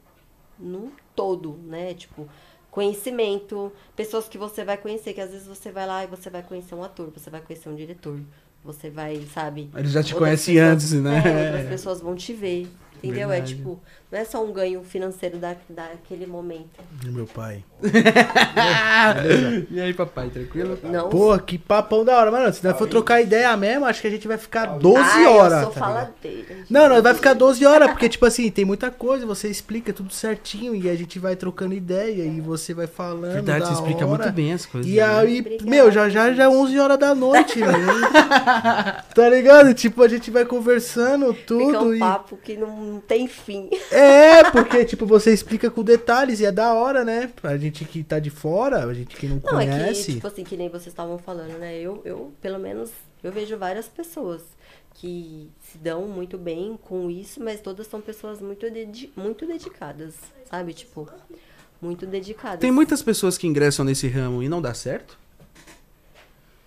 num 0.58 0.90
todo, 1.14 1.58
né? 1.64 1.92
Tipo, 1.94 2.28
conhecimento, 2.70 3.70
pessoas 3.94 4.28
que 4.28 4.38
você 4.38 4.64
vai 4.64 4.78
conhecer, 4.78 5.12
que 5.12 5.20
às 5.20 5.30
vezes 5.30 5.46
você 5.46 5.70
vai 5.70 5.86
lá 5.86 6.04
e 6.04 6.06
você 6.06 6.30
vai 6.30 6.42
conhecer 6.42 6.74
um 6.74 6.82
ator, 6.82 7.10
você 7.14 7.28
vai 7.28 7.40
conhecer 7.40 7.68
um 7.68 7.74
diretor, 7.76 8.18
você 8.64 8.88
vai, 8.88 9.20
sabe? 9.32 9.70
Eles 9.76 9.92
já 9.92 10.02
te 10.02 10.14
conhecem 10.14 10.58
antes, 10.58 10.92
né? 10.92 11.22
É, 11.24 11.46
outras 11.48 11.68
pessoas 11.68 12.00
vão 12.00 12.14
te 12.16 12.32
ver, 12.32 12.68
entendeu? 12.96 13.28
Verdade. 13.28 13.52
É 13.52 13.56
tipo, 13.56 13.80
não 14.12 14.18
é 14.18 14.24
só 14.26 14.44
um 14.44 14.52
ganho 14.52 14.84
financeiro 14.84 15.38
da, 15.38 15.56
daquele 15.70 16.26
momento. 16.26 16.82
Meu 17.06 17.26
pai. 17.26 17.64
e 19.70 19.80
aí, 19.80 19.94
papai, 19.94 20.28
tranquilo? 20.28 20.78
Não. 20.82 21.08
Pô, 21.08 21.38
que 21.38 21.56
papão 21.56 22.04
da 22.04 22.18
hora, 22.18 22.30
mano. 22.30 22.52
Se 22.52 22.62
nós 22.62 22.76
for 22.76 22.86
trocar 22.86 23.22
ideia 23.22 23.56
mesmo, 23.56 23.86
acho 23.86 24.02
que 24.02 24.06
a 24.08 24.10
gente 24.10 24.28
vai 24.28 24.36
ficar 24.36 24.66
12 24.66 24.98
Ai, 24.98 25.26
horas. 25.26 25.62
Eu 25.62 25.64
sou 25.64 25.72
tá 25.72 25.86
ligado? 25.86 25.94
faladeira. 25.94 26.56
Não, 26.68 26.88
não, 26.90 27.02
vai 27.02 27.14
ficar 27.14 27.32
12 27.32 27.64
horas, 27.64 27.90
porque, 27.90 28.06
tipo 28.06 28.26
assim, 28.26 28.50
tem 28.50 28.66
muita 28.66 28.90
coisa, 28.90 29.24
você 29.24 29.48
explica 29.48 29.94
tudo 29.94 30.12
certinho 30.12 30.74
e 30.74 30.90
a 30.90 30.94
gente 30.94 31.18
vai 31.18 31.34
trocando 31.34 31.72
ideia 31.72 32.22
e 32.22 32.38
você 32.38 32.74
vai 32.74 32.86
falando. 32.86 33.32
Verdade, 33.32 33.60
da 33.60 33.66
você 33.66 33.72
explica 33.72 34.06
hora. 34.06 34.24
muito 34.24 34.30
bem 34.30 34.52
as 34.52 34.66
coisas. 34.66 34.92
E 34.92 34.96
né? 34.96 35.02
aí, 35.04 35.40
Obrigada, 35.40 35.70
meu, 35.70 35.90
já 35.90 36.10
já 36.10 36.34
já 36.34 36.44
é 36.44 36.48
11 36.48 36.78
horas 36.78 36.98
da 36.98 37.14
noite, 37.14 37.60
velho. 37.60 37.72
tá 39.14 39.28
ligado? 39.30 39.72
Tipo, 39.72 40.02
a 40.02 40.08
gente 40.08 40.30
vai 40.30 40.44
conversando 40.44 41.32
Fica 41.32 41.46
tudo 41.46 41.86
um 41.86 41.94
e 41.94 41.98
papo 41.98 42.36
que 42.36 42.58
não, 42.58 42.76
não 42.76 43.00
tem 43.00 43.26
fim. 43.26 43.70
É, 43.90 44.01
porque 44.52 44.84
tipo, 44.84 45.06
você 45.06 45.32
explica 45.32 45.70
com 45.70 45.82
detalhes 45.82 46.40
e 46.40 46.44
é 46.44 46.52
da 46.52 46.72
hora, 46.74 47.04
né? 47.04 47.30
Pra 47.40 47.56
gente 47.56 47.84
que 47.84 48.02
tá 48.02 48.18
de 48.18 48.30
fora, 48.30 48.84
a 48.84 48.94
gente 48.94 49.16
que 49.16 49.26
não, 49.26 49.40
Não, 49.42 49.60
é 49.60 49.66
que, 49.66 49.70
conhece. 49.72 50.12
tipo 50.14 50.26
assim, 50.26 50.44
que 50.44 50.56
nem 50.56 50.68
vocês 50.68 50.88
estavam 50.88 51.18
falando, 51.18 51.58
né? 51.58 51.78
Eu, 51.78 52.00
eu, 52.04 52.32
pelo 52.40 52.58
menos, 52.58 52.90
eu 53.22 53.32
vejo 53.32 53.56
várias 53.56 53.88
pessoas 53.88 54.42
que 54.94 55.50
se 55.60 55.78
dão 55.78 56.06
muito 56.06 56.36
bem 56.36 56.78
com 56.82 57.10
isso, 57.10 57.42
mas 57.42 57.60
todas 57.60 57.86
são 57.86 58.00
pessoas 58.00 58.40
muito, 58.40 58.68
dedi 58.70 59.12
muito 59.16 59.46
dedicadas, 59.46 60.14
sabe? 60.50 60.74
Tipo, 60.74 61.08
muito 61.80 62.06
dedicadas. 62.06 62.60
Tem 62.60 62.70
muitas 62.70 63.02
pessoas 63.02 63.36
que 63.38 63.46
ingressam 63.46 63.84
nesse 63.84 64.06
ramo 64.08 64.42
e 64.42 64.48
não 64.48 64.60
dá 64.62 64.74
certo? 64.74 65.18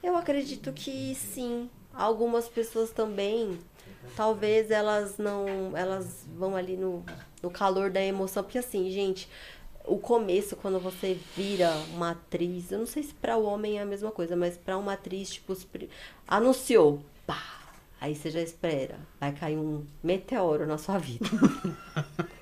Eu 0.04 0.16
acredito 0.16 0.72
que 0.74 1.16
sim. 1.16 1.70
Algumas 1.94 2.50
pessoas 2.50 2.90
também, 2.92 3.58
talvez 4.16 4.72
elas 4.72 5.18
não. 5.18 5.76
Elas 5.76 6.26
vão 6.38 6.56
ali 6.56 6.78
no, 6.78 7.04
no 7.42 7.50
calor 7.50 7.90
da 7.90 8.02
emoção. 8.02 8.44
Porque 8.44 8.58
assim, 8.58 8.90
gente, 8.90 9.30
o 9.88 9.98
começo, 9.98 10.56
quando 10.56 10.80
você 10.80 11.18
vira 11.36 11.72
uma 11.94 12.12
atriz, 12.12 12.72
eu 12.72 12.80
não 12.80 12.86
sei 12.86 13.04
se 13.04 13.14
pra 13.14 13.38
o 13.38 13.46
homem 13.46 13.78
é 13.78 13.82
a 13.82 13.86
mesma 13.86 14.12
coisa, 14.12 14.36
mas 14.36 14.58
pra 14.58 14.78
uma 14.78 14.94
atriz, 14.94 15.30
tipo, 15.30 15.56
anunciou, 16.28 17.02
pá! 17.26 17.66
Aí 18.00 18.16
você 18.16 18.30
já 18.30 18.42
espera, 18.42 18.96
vai 19.20 19.32
cair 19.32 19.58
um 19.58 19.84
meteoro 20.04 20.68
na 20.68 20.78
sua 20.78 20.98
vida. 20.98 21.26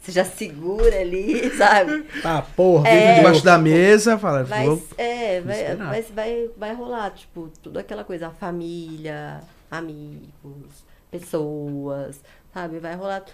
você 0.00 0.12
já 0.12 0.24
segura 0.24 1.00
ali, 1.00 1.48
sabe? 1.56 2.04
Ah, 2.24 2.42
porra. 2.56 2.88
É. 2.88 3.14
Debaixo 3.16 3.44
da 3.44 3.56
mesa, 3.56 4.18
fala, 4.18 4.44
Vai, 4.44 4.66
vou... 4.66 4.82
é, 4.96 5.40
vai, 5.40 5.76
vai, 5.76 6.02
vai, 6.02 6.50
vai 6.56 6.74
rolar, 6.74 7.10
tipo, 7.10 7.50
tudo 7.62 7.78
aquela 7.78 8.04
coisa, 8.04 8.28
a 8.28 8.30
família, 8.30 9.40
amigos, 9.70 10.84
pessoas, 11.10 12.20
sabe? 12.52 12.78
Vai 12.78 12.94
rolar. 12.94 13.24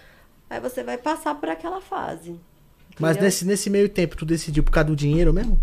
Aí 0.49 0.59
você 0.59 0.83
vai 0.83 0.97
passar 0.97 1.35
por 1.35 1.49
aquela 1.49 1.81
fase. 1.81 2.39
Mas 2.99 3.11
entendeu? 3.11 3.23
nesse, 3.25 3.45
nesse 3.45 3.69
meio 3.69 3.89
tempo, 3.89 4.15
tu 4.15 4.25
decidiu 4.25 4.63
por 4.63 4.71
causa 4.71 4.87
do 4.87 4.95
dinheiro 4.95 5.33
mesmo? 5.33 5.59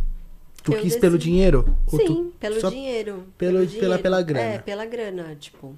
Tu 0.63 0.73
Eu 0.73 0.81
quis 0.81 0.97
pelo 0.97 1.17
decidi. 1.17 1.31
dinheiro? 1.33 1.77
Ou 1.91 1.99
Sim, 1.99 2.33
pelo 2.39 2.61
só- 2.61 2.71
dinheiro. 2.71 3.27
pelo- 3.39 3.59
pela- 3.59 3.67
dinheiro. 3.67 3.99
pela 4.03 4.23
grana. 4.23 4.47
É, 4.47 4.59
pela 4.59 4.85
grana, 4.87 5.37
tipo. 5.37 5.77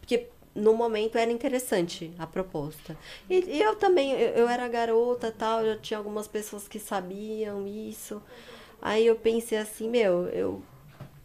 Porque 0.00 0.26
no 0.54 0.72
momento 0.74 1.16
era 1.18 1.30
interessante 1.30 2.12
a 2.18 2.26
proposta. 2.26 2.96
E, 3.28 3.38
e 3.58 3.62
eu 3.62 3.76
também, 3.76 4.12
eu, 4.12 4.30
eu 4.30 4.48
era 4.48 4.66
garota 4.68 5.30
tal, 5.36 5.64
já 5.64 5.76
tinha 5.76 5.98
algumas 5.98 6.26
pessoas 6.26 6.66
que 6.66 6.78
sabiam 6.78 7.66
isso. 7.66 8.20
Aí 8.80 9.06
eu 9.06 9.16
pensei 9.16 9.58
assim, 9.58 9.88
meu, 9.88 10.26
eu 10.28 10.62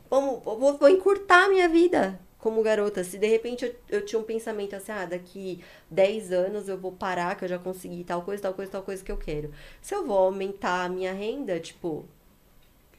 vamos, 0.10 0.44
vou, 0.44 0.78
vou 0.78 0.90
encurtar 0.90 1.46
a 1.46 1.50
minha 1.50 1.68
vida 1.70 2.20
como 2.40 2.64
garota. 2.64 3.04
Se 3.04 3.18
de 3.18 3.28
repente 3.28 3.66
eu, 3.66 3.76
eu 3.90 4.06
tinha 4.06 4.20
um 4.20 4.24
pensamento 4.24 4.76
assim, 4.76 4.92
ah, 4.92 5.06
daqui 5.06 5.62
10 5.92 6.32
anos 6.32 6.68
eu 6.68 6.78
vou 6.78 6.92
parar, 6.92 7.36
que 7.36 7.46
eu 7.46 7.50
já 7.50 7.60
consegui 7.60 8.04
tal 8.04 8.22
coisa, 8.22 8.42
tal 8.42 8.54
coisa, 8.54 8.72
tal 8.72 8.82
coisa 8.82 9.04
que 9.04 9.12
eu 9.12 9.18
quero. 9.18 9.52
Se 9.82 9.94
eu 9.94 10.08
vou 10.08 10.18
aumentar 10.18 10.86
a 10.86 10.90
minha 10.90 11.14
renda, 11.14 11.60
tipo, 11.60 12.06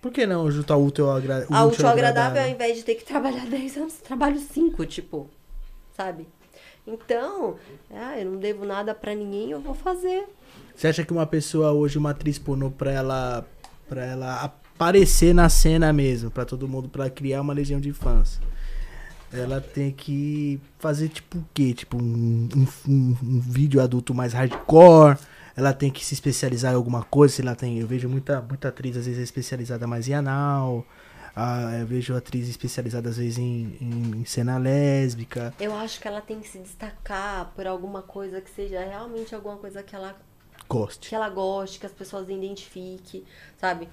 Por 0.00 0.12
que 0.12 0.26
não 0.26 0.50
juntar 0.50 0.76
o 0.76 0.84
útil 0.84 1.08
ao 1.10 1.16
agra... 1.16 1.46
a 1.50 1.64
útil 1.64 1.86
ao 1.86 1.92
agradável, 1.92 2.42
ao 2.42 2.48
invés 2.48 2.76
de 2.76 2.84
ter 2.84 2.94
que 2.94 3.04
trabalhar 3.04 3.46
10 3.50 3.76
anos, 3.78 3.94
trabalho 3.94 4.38
5, 4.38 4.86
tipo, 4.86 5.28
sabe? 5.96 6.26
Então, 6.86 7.56
ah, 7.90 8.18
eu 8.18 8.30
não 8.30 8.38
devo 8.38 8.64
nada 8.64 8.94
pra 8.94 9.14
ninguém, 9.14 9.50
eu 9.50 9.60
vou 9.60 9.74
fazer. 9.74 10.26
Você 10.74 10.88
acha 10.88 11.04
que 11.04 11.12
uma 11.12 11.26
pessoa 11.26 11.72
hoje, 11.72 11.98
uma 11.98 12.10
atriz 12.10 12.38
pornô, 12.38 12.70
pra 12.70 12.90
ela, 12.90 13.46
pra 13.88 14.04
ela 14.04 14.42
aparecer 14.42 15.34
na 15.34 15.48
cena 15.48 15.92
mesmo, 15.92 16.30
pra 16.30 16.44
todo 16.44 16.66
mundo, 16.66 16.88
pra 16.88 17.10
criar 17.10 17.42
uma 17.42 17.52
legião 17.52 17.78
de 17.78 17.92
fãs, 17.92 18.40
ela 19.32 19.60
tem 19.60 19.90
que 19.92 20.60
fazer 20.78 21.08
tipo 21.08 21.38
o 21.38 21.44
quê? 21.54 21.72
Tipo 21.74 21.96
um, 21.96 22.48
um, 22.56 22.66
um- 23.22 23.40
vídeo 23.40 23.80
adulto 23.80 24.12
mais 24.14 24.32
hardcore. 24.32 25.16
Ela 25.56 25.72
tem 25.72 25.90
que 25.90 26.04
se 26.04 26.14
especializar 26.14 26.72
em 26.72 26.76
alguma 26.76 27.02
coisa. 27.04 27.34
Se 27.34 27.42
ela 27.42 27.54
tem, 27.54 27.78
eu 27.78 27.86
vejo 27.86 28.08
muita, 28.08 28.40
muita 28.40 28.68
atriz 28.68 28.96
às 28.96 29.06
vezes 29.06 29.20
especializada 29.22 29.86
mais 29.86 30.08
em 30.08 30.14
anal. 30.14 30.86
Ah, 31.36 31.76
eu 31.78 31.86
vejo 31.86 32.14
atriz 32.16 32.48
especializada 32.48 33.08
às 33.08 33.16
vezes 33.16 33.38
em, 33.38 33.76
em, 33.80 34.20
em 34.20 34.24
cena 34.24 34.58
lésbica. 34.58 35.54
Eu 35.60 35.74
acho 35.76 36.00
que 36.00 36.08
ela 36.08 36.20
tem 36.20 36.40
que 36.40 36.48
se 36.48 36.58
destacar 36.58 37.52
por 37.54 37.66
alguma 37.66 38.02
coisa 38.02 38.40
que 38.40 38.50
seja 38.50 38.80
realmente 38.84 39.34
alguma 39.34 39.56
coisa 39.56 39.80
que 39.82 39.94
ela, 39.94 40.16
Goste. 40.68 41.08
que 41.08 41.14
ela 41.14 41.28
goste, 41.28 41.78
que 41.78 41.86
as 41.86 41.92
pessoas 41.92 42.28
identifiquem, 42.28 43.22
sabe? 43.58 43.88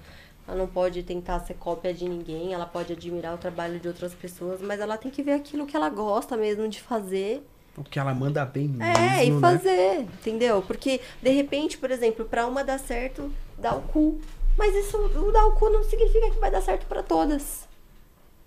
Ela 0.48 0.56
não 0.56 0.66
pode 0.66 1.02
tentar 1.02 1.40
ser 1.40 1.54
cópia 1.54 1.92
de 1.92 2.08
ninguém, 2.08 2.54
ela 2.54 2.64
pode 2.64 2.94
admirar 2.94 3.34
o 3.34 3.38
trabalho 3.38 3.78
de 3.78 3.86
outras 3.86 4.14
pessoas, 4.14 4.62
mas 4.62 4.80
ela 4.80 4.96
tem 4.96 5.10
que 5.10 5.22
ver 5.22 5.32
aquilo 5.32 5.66
que 5.66 5.76
ela 5.76 5.90
gosta 5.90 6.38
mesmo 6.38 6.66
de 6.66 6.80
fazer 6.80 7.46
O 7.76 7.84
que 7.84 7.98
ela 7.98 8.14
manda 8.14 8.44
bem 8.46 8.66
mesmo, 8.66 8.82
É, 8.82 9.26
e 9.26 9.30
né? 9.30 9.40
fazer, 9.40 10.00
entendeu? 10.00 10.62
Porque, 10.62 11.02
de 11.22 11.30
repente, 11.30 11.76
por 11.76 11.90
exemplo, 11.90 12.24
pra 12.24 12.46
uma 12.46 12.64
dar 12.64 12.78
certo, 12.78 13.30
dá 13.58 13.74
o 13.74 13.82
cu. 13.82 14.18
Mas 14.56 14.74
isso, 14.74 14.96
o 14.96 15.30
dar 15.30 15.46
o 15.46 15.52
cu 15.52 15.68
não 15.68 15.84
significa 15.84 16.30
que 16.30 16.40
vai 16.40 16.50
dar 16.50 16.62
certo 16.62 16.86
pra 16.86 17.02
todas. 17.02 17.68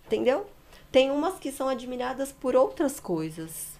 Entendeu? 0.08 0.48
Tem 0.92 1.10
umas 1.12 1.36
que 1.36 1.52
são 1.52 1.70
admiradas 1.70 2.32
por 2.34 2.56
outras 2.56 3.00
coisas. 3.00 3.80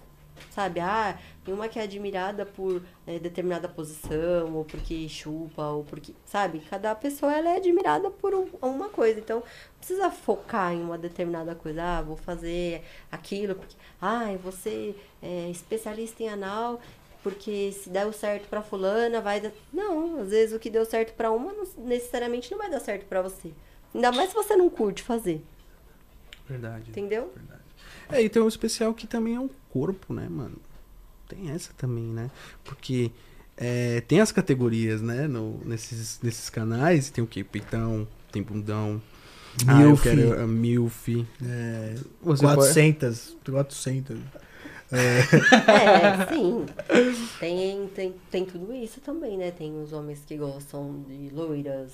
Sabe? 0.50 0.80
Ah, 0.80 1.18
tem 1.44 1.52
uma 1.54 1.68
que 1.68 1.78
é 1.78 1.82
admirada 1.82 2.44
por 2.44 2.82
eh, 3.06 3.18
determinada 3.18 3.68
posição, 3.68 4.54
ou 4.54 4.64
porque 4.64 5.08
chupa, 5.08 5.62
ou 5.68 5.84
porque. 5.84 6.14
Sabe? 6.24 6.60
Cada 6.68 6.94
pessoa 6.94 7.32
ela 7.32 7.50
é 7.50 7.56
admirada 7.56 8.10
por 8.10 8.34
um- 8.34 8.48
uma 8.60 8.88
coisa. 8.88 9.18
Então, 9.20 9.38
não 9.40 9.44
precisa 9.78 10.10
focar 10.10 10.72
em 10.72 10.82
uma 10.82 10.98
determinada 10.98 11.54
coisa. 11.54 11.82
Ah, 11.82 12.02
vou 12.02 12.16
fazer 12.16 12.82
aquilo. 13.10 13.54
Porque, 13.54 13.76
ah, 14.00 14.26
você 14.42 14.94
é 15.22 15.48
especialista 15.50 16.22
em 16.22 16.28
anal, 16.28 16.80
porque 17.22 17.72
se 17.72 17.88
deu 17.88 18.12
certo 18.12 18.48
pra 18.48 18.62
fulana, 18.62 19.20
vai 19.20 19.40
dar. 19.40 19.52
Não, 19.72 20.20
às 20.20 20.30
vezes 20.30 20.54
o 20.54 20.58
que 20.58 20.68
deu 20.70 20.84
certo 20.84 21.14
pra 21.14 21.30
uma 21.30 21.52
não- 21.52 21.66
necessariamente 21.84 22.50
não 22.50 22.58
vai 22.58 22.70
dar 22.70 22.80
certo 22.80 23.06
pra 23.06 23.22
você. 23.22 23.52
Ainda 23.94 24.10
mais 24.12 24.30
se 24.30 24.34
você 24.34 24.56
não 24.56 24.70
curte 24.70 25.02
fazer, 25.02 25.42
Verdade. 26.48 26.90
entendeu? 26.90 27.30
Verdade. 27.34 27.61
É, 28.12 28.22
e 28.22 28.28
tem 28.28 28.42
um 28.42 28.48
especial 28.48 28.92
que 28.94 29.06
também 29.06 29.34
é 29.34 29.40
um 29.40 29.50
corpo, 29.70 30.12
né, 30.12 30.28
mano? 30.28 30.56
Tem 31.28 31.50
essa 31.50 31.72
também, 31.76 32.04
né? 32.04 32.30
Porque 32.64 33.10
é, 33.56 34.00
tem 34.02 34.20
as 34.20 34.30
categorias, 34.32 35.00
né, 35.00 35.26
no, 35.26 35.60
nesses, 35.64 36.20
nesses 36.22 36.50
canais. 36.50 37.10
Tem 37.10 37.22
o 37.22 37.26
quê? 37.26 37.42
Peitão, 37.42 38.06
tem 38.30 38.42
bundão. 38.42 39.00
Ah, 39.66 39.82
eu 39.82 39.88
Milf. 39.88 40.02
quero 40.02 40.40
a 40.40 40.46
milf. 40.46 41.08
É, 41.44 41.94
Você 42.22 42.42
pode... 42.42 42.56
400. 42.56 43.36
400. 43.44 44.18
É, 44.94 45.22
sim. 46.28 46.66
Tem, 47.40 47.88
tem, 47.94 48.14
tem 48.30 48.44
tudo 48.44 48.74
isso 48.74 49.00
também, 49.00 49.38
né? 49.38 49.50
Tem 49.50 49.74
os 49.82 49.90
homens 49.90 50.22
que 50.26 50.36
gostam 50.36 51.02
de 51.08 51.30
loiras, 51.34 51.92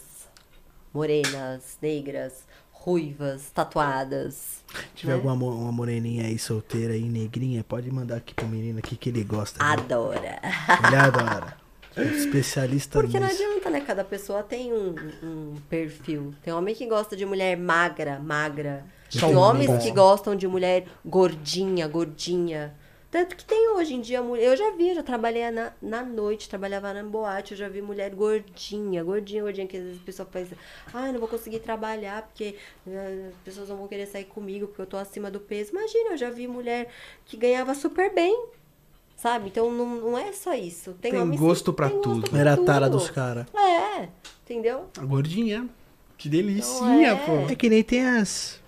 morenas, 0.92 1.78
negras, 1.80 2.42
ruivas, 2.88 3.50
tatuadas. 3.50 4.62
Se 4.66 4.84
tiver 4.94 5.12
né? 5.12 5.14
alguma 5.16 5.34
uma 5.34 5.72
moreninha 5.72 6.24
aí 6.24 6.38
solteira 6.38 6.94
aí, 6.94 7.02
negrinha, 7.02 7.62
pode 7.62 7.90
mandar 7.90 8.16
aqui 8.16 8.32
pro 8.32 8.46
menino 8.46 8.78
aqui 8.78 8.96
que 8.96 9.10
ele 9.10 9.22
gosta. 9.24 9.62
né? 9.62 9.70
Adora. 9.72 10.40
Ele 10.86 10.96
adora. 10.96 11.56
Especialista 11.96 13.00
Porque 13.00 13.18
não 13.18 13.26
nisso. 13.26 13.42
adianta, 13.42 13.70
né? 13.70 13.80
Cada 13.80 14.04
pessoa 14.04 14.42
tem 14.42 14.72
um, 14.72 14.94
um 15.22 15.54
perfil. 15.68 16.32
Tem 16.42 16.54
homem 16.54 16.74
que 16.74 16.86
gosta 16.86 17.16
de 17.16 17.26
mulher 17.26 17.56
magra, 17.58 18.18
magra. 18.18 18.84
Tem 19.10 19.34
homens 19.36 19.66
bom. 19.66 19.78
que 19.78 19.90
gostam 19.90 20.36
de 20.36 20.46
mulher 20.46 20.86
gordinha, 21.04 21.88
gordinha. 21.88 22.74
Tanto 23.10 23.36
que 23.36 23.44
tem 23.44 23.70
hoje 23.70 23.94
em 23.94 24.00
dia 24.02 24.22
mulher. 24.22 24.44
Eu 24.44 24.56
já 24.56 24.70
vi, 24.70 24.90
eu 24.90 24.94
já 24.96 25.02
trabalhei 25.02 25.50
na, 25.50 25.72
na 25.80 26.04
noite, 26.04 26.48
trabalhava 26.48 26.92
na 26.92 27.02
boate, 27.02 27.52
eu 27.52 27.58
já 27.58 27.68
vi 27.68 27.80
mulher 27.80 28.14
gordinha, 28.14 29.02
gordinha, 29.02 29.42
gordinha, 29.42 29.66
que 29.66 29.78
às 29.78 29.82
vezes 29.82 30.00
a 30.00 30.04
pessoa 30.04 30.28
pensa, 30.30 30.56
ai, 30.92 31.10
não 31.10 31.18
vou 31.18 31.28
conseguir 31.28 31.60
trabalhar 31.60 32.22
porque 32.22 32.56
eh, 32.86 33.30
as 33.30 33.34
pessoas 33.42 33.70
não 33.70 33.78
vão 33.78 33.88
querer 33.88 34.06
sair 34.06 34.26
comigo 34.26 34.66
porque 34.66 34.82
eu 34.82 34.86
tô 34.86 34.98
acima 34.98 35.30
do 35.30 35.40
peso. 35.40 35.70
Imagina, 35.70 36.10
eu 36.10 36.16
já 36.18 36.28
vi 36.28 36.46
mulher 36.46 36.88
que 37.24 37.36
ganhava 37.36 37.74
super 37.74 38.14
bem. 38.14 38.46
Sabe? 39.16 39.48
Então 39.48 39.72
não, 39.72 39.96
não 39.96 40.18
é 40.18 40.32
só 40.32 40.54
isso. 40.54 40.92
Tem, 41.00 41.10
Tem 41.10 41.20
homens 41.20 41.40
gosto 41.40 41.72
tem 41.72 42.00
tudo. 42.00 42.30
pra 42.30 42.38
Era 42.38 42.52
a 42.54 42.56
tara 42.56 42.88
dos 42.88 43.10
caras. 43.10 43.46
É, 43.52 44.08
entendeu? 44.44 44.86
A 44.96 45.04
gordinha. 45.04 45.68
Que 46.16 46.28
delicinha, 46.28 47.12
é. 47.12 47.16
pô. 47.16 47.52
É 47.52 47.56
que 47.56 47.68
nem 47.68 47.82
tem 47.82 48.06
as. 48.06 48.60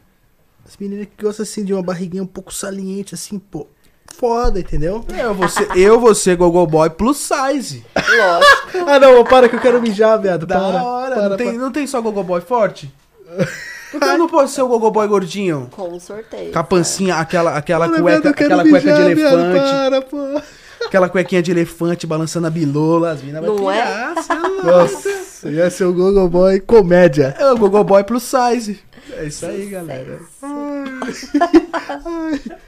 As 0.64 0.76
meninas 0.76 1.06
que 1.06 1.22
gostam 1.22 1.44
assim 1.44 1.64
de 1.64 1.72
uma 1.72 1.82
barriguinha 1.82 2.22
um 2.22 2.26
pouco 2.26 2.52
saliente, 2.52 3.14
assim, 3.14 3.38
pô. 3.38 3.68
Foda, 4.16 4.60
entendeu? 4.60 5.04
Eu 5.16 5.34
vou 5.34 5.48
ser, 5.48 5.68
eu 5.76 5.98
vou 5.98 6.14
ser 6.14 6.36
Gogo 6.36 6.66
Boy 6.66 6.90
plus 6.90 7.16
size. 7.16 7.84
Lógico. 7.96 8.90
Ah 8.90 8.98
não, 8.98 9.24
para 9.24 9.48
que 9.48 9.56
eu 9.56 9.60
quero 9.60 9.80
mijar, 9.80 10.20
viado. 10.20 10.46
Da 10.46 10.58
para, 10.58 10.82
hora. 10.82 11.14
para, 11.14 11.28
não, 11.30 11.36
tem, 11.36 11.46
para. 11.48 11.58
não 11.58 11.72
tem 11.72 11.86
só 11.86 12.00
Gogo 12.02 12.22
Boy 12.22 12.40
forte? 12.40 12.92
Por 13.90 14.00
que 14.00 14.06
eu 14.06 14.18
não 14.18 14.28
posso 14.28 14.54
ser 14.54 14.62
o 14.62 14.68
Gogo 14.68 14.90
Boy 14.90 15.08
gordinho? 15.08 15.68
Com 15.72 15.98
sorteio. 15.98 16.52
Com 16.52 16.58
a 16.58 16.64
pancinha, 16.64 17.16
aquela, 17.16 17.56
aquela 17.56 17.88
Para, 17.88 18.00
cueca, 18.00 18.20
viado, 18.20 18.26
aquela 18.28 18.62
cueca 18.62 18.80
de 18.80 18.86
mijar, 18.86 19.14
viado, 19.14 19.40
elefante. 19.40 19.70
Para, 19.70 20.02
pô. 20.02 20.40
Aquela 20.86 21.08
cuequinha 21.08 21.42
de 21.42 21.50
elefante 21.50 22.06
balançando 22.06 22.46
a 22.46 22.50
bilola. 22.50 23.10
As 23.10 23.22
minas 23.22 23.40
vai 23.44 23.50
Não 23.50 23.70
é? 23.70 23.82
pirar, 23.82 24.14
é. 24.18 24.62
Nossa, 24.66 25.48
ia 25.50 25.70
ser 25.70 25.84
o 25.84 25.92
Google 25.92 26.28
Boy 26.28 26.60
comédia. 26.60 27.34
É 27.38 27.50
o 27.50 27.56
Gogo 27.56 27.82
Boy 27.84 28.04
plus 28.04 28.22
size. 28.22 28.80
É 29.16 29.24
isso 29.24 29.44
aí, 29.46 29.68
galera. 29.70 30.20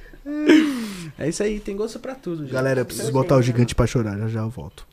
É 1.18 1.28
isso 1.28 1.42
aí, 1.42 1.58
tem 1.60 1.76
gosto 1.76 1.98
pra 1.98 2.14
tudo, 2.14 2.42
gente. 2.44 2.52
Galera, 2.52 2.80
eu 2.80 2.84
preciso 2.86 3.10
botar 3.12 3.36
o 3.36 3.42
gigante 3.42 3.74
pra 3.74 3.86
chorar, 3.86 4.18
já 4.18 4.28
já 4.28 4.40
eu 4.40 4.50
volto. 4.50 4.86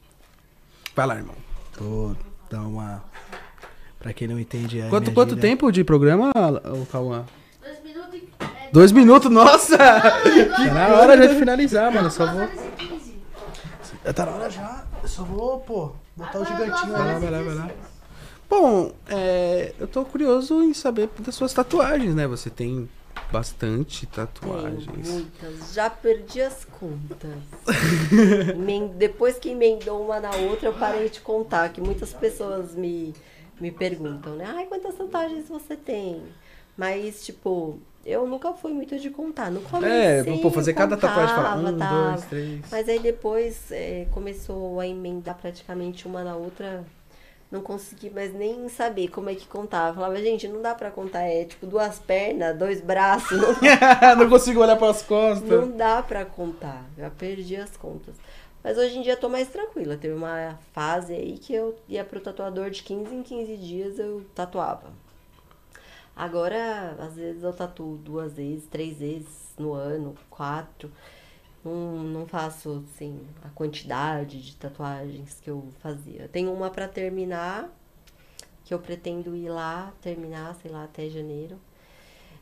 Vai 0.96 1.06
lá, 1.08 1.16
irmão. 1.16 1.36
Tô, 1.78 2.16
dá 2.50 2.62
uma... 2.62 3.04
Pra 4.00 4.14
quem 4.14 4.28
não 4.28 4.40
entende... 4.40 4.82
a 4.82 4.90
Quanto, 4.90 5.12
quanto 5.12 5.30
gíria- 5.36 5.42
tempo 5.42 5.72
de 5.72 5.84
programa, 5.84 6.32
o 6.74 6.86
Cauã? 6.86 7.26
Dois 7.62 7.84
minutos 7.84 8.14
e. 8.16 8.28
É, 8.44 8.70
Dois 8.72 8.92
minutos, 8.92 9.30
nossa! 9.32 9.78
Tá 9.78 10.24
na 10.74 10.88
hora 10.96 11.18
já 11.18 11.26
de 11.28 11.36
finalizar, 11.40 11.92
mano. 11.94 12.08
Eu 12.08 12.12
só 12.12 12.26
vou... 12.32 12.44
e. 12.44 14.14
Tá 14.14 14.26
na 14.26 14.32
hora 14.32 14.50
já. 14.50 14.84
Eu 15.04 15.10
só 15.10 15.24
vou, 15.24 15.60
pô, 15.60 15.92
botar 16.16 16.40
o 16.40 16.46
gigantinho 16.46 16.90
e 16.90 16.92
vai 16.92 17.14
lá, 17.14 17.20
vai 17.20 17.32
lá. 17.56 17.64
16. 17.64 17.72
Bom, 18.50 18.94
é, 19.08 19.74
eu 19.80 19.88
tô 19.88 20.04
curioso 20.06 20.64
em 20.64 20.74
saber 20.74 21.10
das 21.20 21.36
suas 21.36 21.54
tatuagens, 21.54 22.16
né? 22.16 22.26
Você 22.28 22.50
tem 22.50 22.90
bastante 23.32 24.06
Tem 24.06 24.26
tatuagens. 24.26 25.08
muitas. 25.10 25.74
Já 25.74 25.90
perdi 25.90 26.42
as 26.42 26.66
contas. 26.66 27.38
Depois 28.98 29.38
que 29.38 29.50
emendou 29.50 30.04
uma 30.04 30.20
na 30.20 30.36
outra, 30.36 30.70
eu 30.70 30.74
parei 30.74 31.10
de 31.10 31.20
contar. 31.22 31.70
Que 31.72 31.82
muitas 31.82 32.14
pessoas 32.14 32.76
me, 32.76 33.14
me 33.60 33.72
perguntam, 33.72 34.36
né? 34.36 34.46
Ai, 34.48 34.66
quantas 34.66 34.96
tatuagens 34.96 35.48
você 35.48 35.76
tem? 35.76 36.24
Mas, 36.78 37.26
tipo, 37.26 37.80
eu 38.06 38.26
nunca 38.28 38.54
fui 38.54 38.72
muito 38.72 38.98
de 38.98 39.10
contar. 39.10 39.52
No 39.52 39.62
começo, 39.62 40.30
É, 40.30 40.38
pô, 40.38 40.50
fazer 40.50 40.74
cada 40.74 40.96
tatuagem 40.98 41.36
fala 41.36 41.56
contava, 41.58 41.72
um, 41.76 41.78
tava. 41.78 42.12
dois, 42.12 42.26
três. 42.26 42.62
Mas 42.72 42.90
aí 42.90 43.00
depois 43.00 43.72
é, 43.72 44.08
começou 44.12 44.80
a 44.80 44.88
emendar 44.88 45.36
praticamente 45.36 46.08
uma 46.08 46.24
na 46.24 46.36
outra. 46.36 46.84
Não 47.52 47.62
consegui 47.62 48.12
mais 48.12 48.32
nem 48.34 48.70
saber 48.70 49.08
como 49.08 49.30
é 49.30 49.36
que 49.36 49.48
contava. 49.48 49.96
Falava, 49.96 50.18
gente, 50.18 50.48
não 50.48 50.62
dá 50.62 50.76
pra 50.76 50.92
contar. 50.92 51.24
É 51.24 51.46
tipo 51.46 51.66
duas 51.66 51.98
pernas, 51.98 52.56
dois 52.58 52.80
braços. 52.80 53.40
Não 53.40 53.56
não 54.18 54.30
consigo 54.30 54.62
olhar 54.62 54.76
pras 54.76 55.02
costas. 55.02 55.50
não 55.50 55.72
dá 55.76 56.04
pra 56.04 56.26
contar. 56.26 56.86
Já 56.96 57.10
perdi 57.10 57.56
as 57.56 57.76
contas. 57.76 58.16
Mas 58.64 58.78
hoje 58.78 59.00
em 59.00 59.02
dia 59.02 59.14
eu 59.14 59.20
tô 59.20 59.30
mais 59.30 59.48
tranquila. 59.48 59.98
Teve 59.98 60.14
uma 60.14 60.60
fase 60.74 61.14
aí 61.14 61.38
que 61.40 61.54
eu 61.54 61.76
ia 61.88 62.04
pro 62.04 62.20
tatuador 62.20 62.70
de 62.70 62.84
15 62.84 63.16
em 63.16 63.24
15 63.24 63.58
dias 63.58 63.98
eu 63.98 64.24
tatuava. 64.36 64.92
Agora, 66.16 66.98
às 67.00 67.16
vezes 67.16 67.42
eu 67.44 67.54
tatuo 67.54 67.96
duas 67.98 68.34
vezes, 68.34 68.68
três 68.68 68.98
vezes 69.00 69.54
no 69.58 69.74
ano, 69.74 70.14
quatro. 70.30 70.92
Não, 71.64 72.04
não 72.04 72.26
faço, 72.26 72.84
assim, 72.94 73.20
a 73.44 73.50
quantidade 73.50 74.42
de 74.42 74.56
tatuagens 74.56 75.40
que 75.42 75.50
eu 75.50 75.68
fazia. 75.80 76.30
Tenho 76.30 76.54
uma 76.54 76.70
pra 76.70 76.88
terminar, 76.88 77.70
que 78.64 78.74
eu 78.74 78.80
pretendo 78.80 79.36
ir 79.36 79.50
lá, 79.50 79.94
terminar, 80.02 80.56
sei 80.62 80.72
lá, 80.72 80.84
até 80.86 81.10
janeiro. 81.10 81.60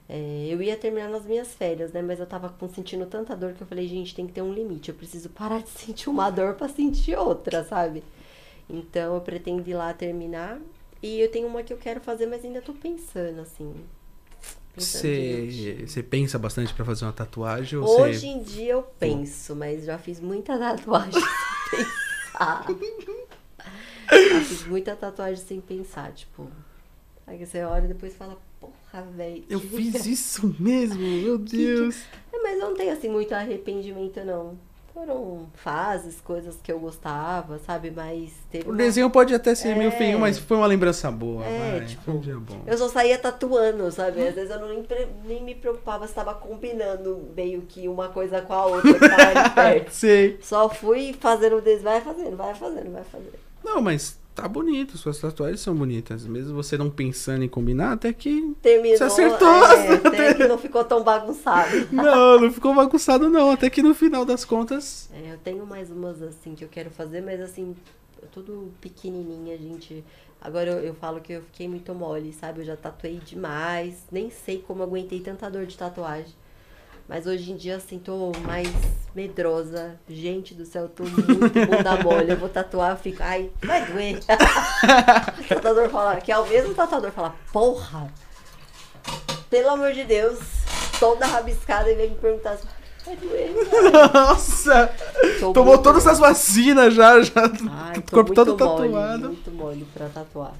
É, 0.10 0.48
eu 0.50 0.62
ia 0.62 0.78
terminar 0.78 1.10
nas 1.10 1.26
minhas 1.26 1.54
férias, 1.54 1.92
né? 1.92 2.02
Mas 2.02 2.20
eu 2.20 2.26
tava 2.26 2.54
sentindo 2.74 3.06
tanta 3.06 3.36
dor 3.36 3.54
que 3.54 3.62
eu 3.62 3.68
falei, 3.68 3.88
gente, 3.88 4.16
tem 4.16 4.28
que 4.28 4.34
ter 4.34 4.42
um 4.42 4.54
limite. 4.54 4.90
Eu 4.90 4.96
preciso 4.96 5.30
parar 5.30 5.62
de 5.62 5.70
sentir 5.72 6.10
uma 6.10 6.30
dor 6.30 6.56
pra 6.56 6.70
sentir 6.70 7.18
outra, 7.18 7.64
sabe? 7.64 8.04
Então 8.70 9.16
eu 9.16 9.22
pretendo 9.22 9.68
ir 9.70 9.74
lá 9.74 9.94
terminar. 9.94 10.60
E 11.02 11.20
eu 11.20 11.30
tenho 11.32 11.48
uma 11.48 11.64
que 11.64 11.74
eu 11.74 11.78
quero 11.78 12.02
fazer, 12.02 12.26
mas 12.26 12.44
ainda 12.44 12.62
tô 12.62 12.74
pensando, 12.74 13.42
assim. 13.42 13.74
Você 14.78 16.04
pensa 16.04 16.38
bastante 16.38 16.74
pra 16.74 16.86
fazer 16.86 17.06
uma 17.06 17.14
tatuagem 17.14 17.80
ou 17.80 18.02
Hoje 18.02 18.20
você... 18.20 18.26
em 18.28 18.44
dia 18.44 18.74
eu 18.74 18.84
penso, 18.84 19.56
mas 19.56 19.86
já 19.86 19.98
fiz 19.98 20.20
muita 20.20 20.58
tatuagem 20.58 21.12
sem 21.70 21.80
pensar. 21.86 22.66
já 24.10 24.42
fiz 24.42 24.68
muita 24.68 24.96
tatuagem 24.96 25.44
sem 25.44 25.60
pensar, 25.62 26.12
tipo. 26.12 26.50
Aí 27.26 27.44
você 27.44 27.64
olha 27.64 27.86
e 27.86 27.90
depois 27.90 28.16
fala, 28.16 28.38
porra, 28.60 29.04
velho. 29.16 29.44
Eu 29.50 29.60
fiz 29.60 30.06
isso 30.08 30.56
mesmo, 30.60 31.02
meu 31.02 31.38
Deus. 31.38 31.98
É, 32.32 32.42
mas 32.42 32.58
não 32.60 32.74
tenho, 32.74 32.94
assim, 32.94 33.10
muito 33.10 33.34
arrependimento, 33.34 34.24
não. 34.24 34.58
Foram 34.98 35.46
fases, 35.54 36.20
coisas 36.22 36.56
que 36.64 36.72
eu 36.72 36.80
gostava, 36.80 37.60
sabe? 37.60 37.92
Mas 37.96 38.32
teve 38.50 38.66
O 38.68 38.72
uma- 38.72 38.78
desenho 38.78 39.12
pode 39.12 39.32
até 39.32 39.54
ser 39.54 39.76
meio 39.76 39.90
É. 39.90 39.92
feinho, 39.92 40.18
mas 40.18 40.40
foi 40.40 40.58
uma 40.58 40.66
lembrança 40.66 41.12
boa. 41.12 41.46
É, 41.46 41.78
vai. 41.78 41.86
tipo, 41.86 42.02
Foi 42.04 42.14
um 42.16 42.20
dia 42.20 42.36
bom. 42.40 42.64
Eu 42.66 42.76
só 42.80 42.90
saía 42.90 43.16
tatuando, 43.20 43.92
sabe? 43.92 44.28
Às 44.28 44.34
vezes 44.34 44.50
eu 44.50 44.60
não 44.60 44.84
nem, 45.24 45.44
me 45.44 45.54
preocupava 45.54 46.08
se 46.08 46.14
tava 46.16 46.34
combinando 46.34 47.30
meio 47.36 47.62
que 47.62 47.88
uma 47.88 48.10
coisa 48.10 48.42
com 48.42 48.54
a 48.54 48.66
outra 48.66 48.92
que 48.92 49.08
tava 49.08 49.40
ali 49.40 49.50
perto. 49.54 49.92
Sei. 49.92 50.40
Só 50.42 50.68
fui 50.68 51.14
fazendo 51.20 51.58
o 51.58 51.62
desenho, 51.62 51.84
vai 51.84 52.02
fazendo, 52.02 52.36
vai 52.36 52.56
fazendo, 52.56 52.92
vai 52.92 53.04
fazendo. 53.04 53.34
Não, 53.64 53.80
mas 53.80 54.18
tá 54.38 54.48
bonito, 54.48 55.00
suas 55.00 55.20
tatuagens 55.20 55.62
são 55.62 55.76
bonitas. 55.76 56.28
Mesmo 56.28 56.54
você 56.54 56.78
não 56.78 56.92
pensando 56.92 57.44
em 57.44 57.50
combinar, 57.50 57.94
até 57.94 58.14
que. 58.14 58.56
Terminou. 58.62 58.98
Você 58.98 59.04
acertou. 59.04 59.48
É, 59.48 59.94
até 60.08 60.34
que 60.36 60.48
não 60.48 60.60
ficou 60.60 60.84
tão 60.84 61.04
bagunçado. 61.04 61.88
Não, 61.92 62.40
não 62.40 62.54
ficou 62.54 62.74
bagunçado, 62.76 63.30
não. 63.30 63.50
Até 63.50 63.68
que 63.70 63.82
no 63.82 63.96
final 63.96 64.24
das 64.24 64.46
contas. 64.46 65.10
É, 65.12 65.34
eu 65.34 65.38
tenho 65.40 65.66
mais 65.66 65.90
umas 65.90 66.22
assim 66.22 66.54
que 66.54 66.64
eu 66.64 66.70
quero 66.70 66.92
fazer, 66.92 67.22
mas 67.22 67.42
assim, 67.42 67.76
tudo 68.32 68.72
pequenininha, 68.80 69.58
gente. 69.58 70.04
Agora 70.40 70.70
eu, 70.70 70.80
eu 70.80 70.94
falo 70.94 71.20
que 71.20 71.34
eu 71.34 71.42
fiquei 71.42 71.68
muito 71.68 71.92
mole, 71.96 72.32
sabe? 72.32 72.62
Eu 72.62 72.66
já 72.66 72.78
tatuei 72.78 73.20
demais. 73.26 74.06
Nem 74.12 74.30
sei 74.30 74.60
como 74.60 74.84
aguentei 74.84 75.20
tanta 75.20 75.50
dor 75.50 75.66
de 75.66 75.76
tatuagem. 75.76 76.34
Mas 77.08 77.26
hoje 77.26 77.52
em 77.52 77.56
dia, 77.56 77.78
assim, 77.78 78.00
tô 78.00 78.34
mais 78.46 78.68
medrosa. 79.16 79.98
Gente 80.10 80.54
do 80.54 80.66
céu, 80.66 80.90
tô 80.90 81.04
muito 81.04 81.26
bunda 81.26 81.96
mole. 82.04 82.32
Eu 82.32 82.38
vou 82.38 82.50
tatuar, 82.50 82.92
eu 82.92 82.98
fico, 82.98 83.24
ai, 83.24 83.50
vai 83.64 83.86
doer. 83.86 84.20
o 84.20 85.44
tatuador 85.48 85.90
fala, 85.90 86.18
que 86.18 86.32
é 86.32 86.38
o 86.38 86.46
mesmo 86.46 86.74
tatuador 86.74 87.12
fala, 87.12 87.34
porra, 87.54 88.14
pelo 89.50 89.70
amor 89.70 89.94
de 89.94 90.04
Deus, 90.04 90.40
toda 91.00 91.26
rabiscada 91.26 91.90
e 91.90 91.96
vem 91.96 92.10
me 92.10 92.16
perguntar, 92.18 92.58
vai 93.06 93.16
doer. 93.16 93.52
Nossa! 94.14 94.92
Tô 95.40 95.54
Tomou 95.54 95.74
muito 95.76 95.84
todas 95.84 96.06
as 96.06 96.20
vacinas 96.20 96.94
já, 96.94 97.22
já. 97.22 97.34
Ai, 97.72 97.96
corpo 98.12 98.34
muito 98.34 98.34
todo 98.34 98.58
mole, 98.66 98.90
tatuado. 98.90 99.28
muito 99.28 99.52
mole 99.52 99.88
pra 99.94 100.10
tatuar. 100.10 100.54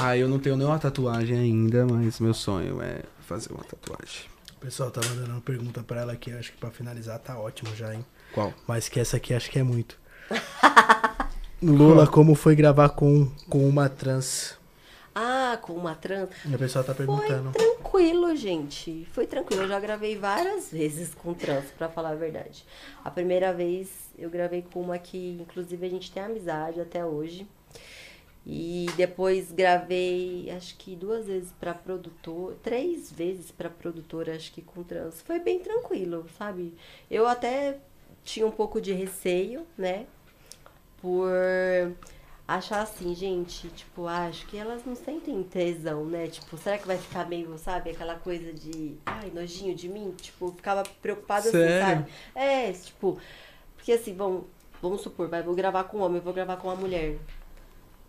Ah, 0.00 0.16
eu 0.16 0.28
não 0.28 0.38
tenho 0.38 0.56
nenhuma 0.56 0.78
tatuagem 0.78 1.36
ainda, 1.36 1.84
mas 1.84 2.20
meu 2.20 2.32
sonho 2.32 2.80
é 2.80 3.00
fazer 3.26 3.50
uma 3.52 3.64
tatuagem. 3.64 4.37
O 4.58 4.60
pessoal 4.60 4.90
tá 4.90 5.00
mandando 5.08 5.30
uma 5.30 5.40
pergunta 5.40 5.84
pra 5.84 6.00
ela 6.00 6.12
aqui, 6.14 6.32
acho 6.32 6.50
que 6.50 6.58
pra 6.58 6.68
finalizar 6.68 7.16
tá 7.20 7.38
ótimo 7.38 7.72
já, 7.76 7.94
hein? 7.94 8.04
Qual? 8.34 8.52
Mas 8.66 8.88
que 8.88 8.98
essa 8.98 9.16
aqui 9.16 9.32
acho 9.32 9.48
que 9.48 9.58
é 9.60 9.62
muito. 9.62 9.96
Lula, 11.62 12.08
como 12.08 12.34
foi 12.34 12.56
gravar 12.56 12.88
com, 12.88 13.30
com 13.48 13.68
uma 13.68 13.88
trans? 13.88 14.58
Ah, 15.14 15.56
com 15.62 15.74
uma 15.74 15.94
trans. 15.94 16.30
E 16.44 16.52
o 16.52 16.58
pessoal 16.58 16.84
tá 16.84 16.92
Foi 16.92 17.06
perguntando. 17.06 17.52
tranquilo, 17.52 18.34
gente. 18.34 19.06
Foi 19.12 19.28
tranquilo. 19.28 19.62
Eu 19.62 19.68
já 19.68 19.78
gravei 19.78 20.16
várias 20.18 20.72
vezes 20.72 21.14
com 21.14 21.32
trans, 21.34 21.66
pra 21.78 21.88
falar 21.88 22.10
a 22.10 22.14
verdade. 22.16 22.64
A 23.04 23.10
primeira 23.12 23.52
vez 23.52 23.88
eu 24.18 24.28
gravei 24.28 24.62
com 24.72 24.80
uma 24.80 24.98
que, 24.98 25.38
inclusive, 25.40 25.86
a 25.86 25.90
gente 25.90 26.10
tem 26.10 26.24
amizade 26.24 26.80
até 26.80 27.04
hoje. 27.04 27.46
E 28.50 28.86
depois 28.96 29.52
gravei, 29.52 30.50
acho 30.56 30.74
que 30.78 30.96
duas 30.96 31.26
vezes 31.26 31.52
pra 31.60 31.74
produtor, 31.74 32.56
três 32.62 33.12
vezes 33.12 33.50
pra 33.50 33.68
produtora, 33.68 34.34
acho 34.34 34.50
que 34.50 34.62
com 34.62 34.82
trans. 34.82 35.20
Foi 35.20 35.38
bem 35.38 35.58
tranquilo, 35.58 36.24
sabe? 36.38 36.74
Eu 37.10 37.28
até 37.28 37.78
tinha 38.24 38.46
um 38.46 38.50
pouco 38.50 38.80
de 38.80 38.90
receio, 38.90 39.66
né? 39.76 40.06
Por 41.02 41.28
achar 42.48 42.80
assim, 42.80 43.14
gente, 43.14 43.68
tipo, 43.68 44.06
acho 44.06 44.46
que 44.46 44.56
elas 44.56 44.82
não 44.82 44.96
sentem 44.96 45.42
tesão, 45.42 46.06
né? 46.06 46.28
Tipo, 46.28 46.56
será 46.56 46.78
que 46.78 46.86
vai 46.86 46.96
ficar 46.96 47.28
meio, 47.28 47.58
sabe, 47.58 47.90
aquela 47.90 48.14
coisa 48.14 48.50
de, 48.50 48.96
ai, 49.04 49.30
nojinho 49.30 49.74
de 49.74 49.90
mim? 49.90 50.14
Tipo, 50.16 50.52
ficava 50.52 50.84
preocupada 51.02 51.50
Sério? 51.50 51.66
assim, 51.66 51.96
sabe? 51.96 52.10
É, 52.34 52.72
tipo, 52.72 53.18
porque 53.76 53.92
assim, 53.92 54.14
vamos, 54.14 54.44
vamos 54.80 55.02
supor, 55.02 55.28
vai, 55.28 55.42
vou 55.42 55.54
gravar 55.54 55.84
com 55.84 55.98
um 55.98 56.02
homem, 56.02 56.18
vou 56.18 56.32
gravar 56.32 56.56
com 56.56 56.68
uma 56.68 56.76
mulher. 56.76 57.18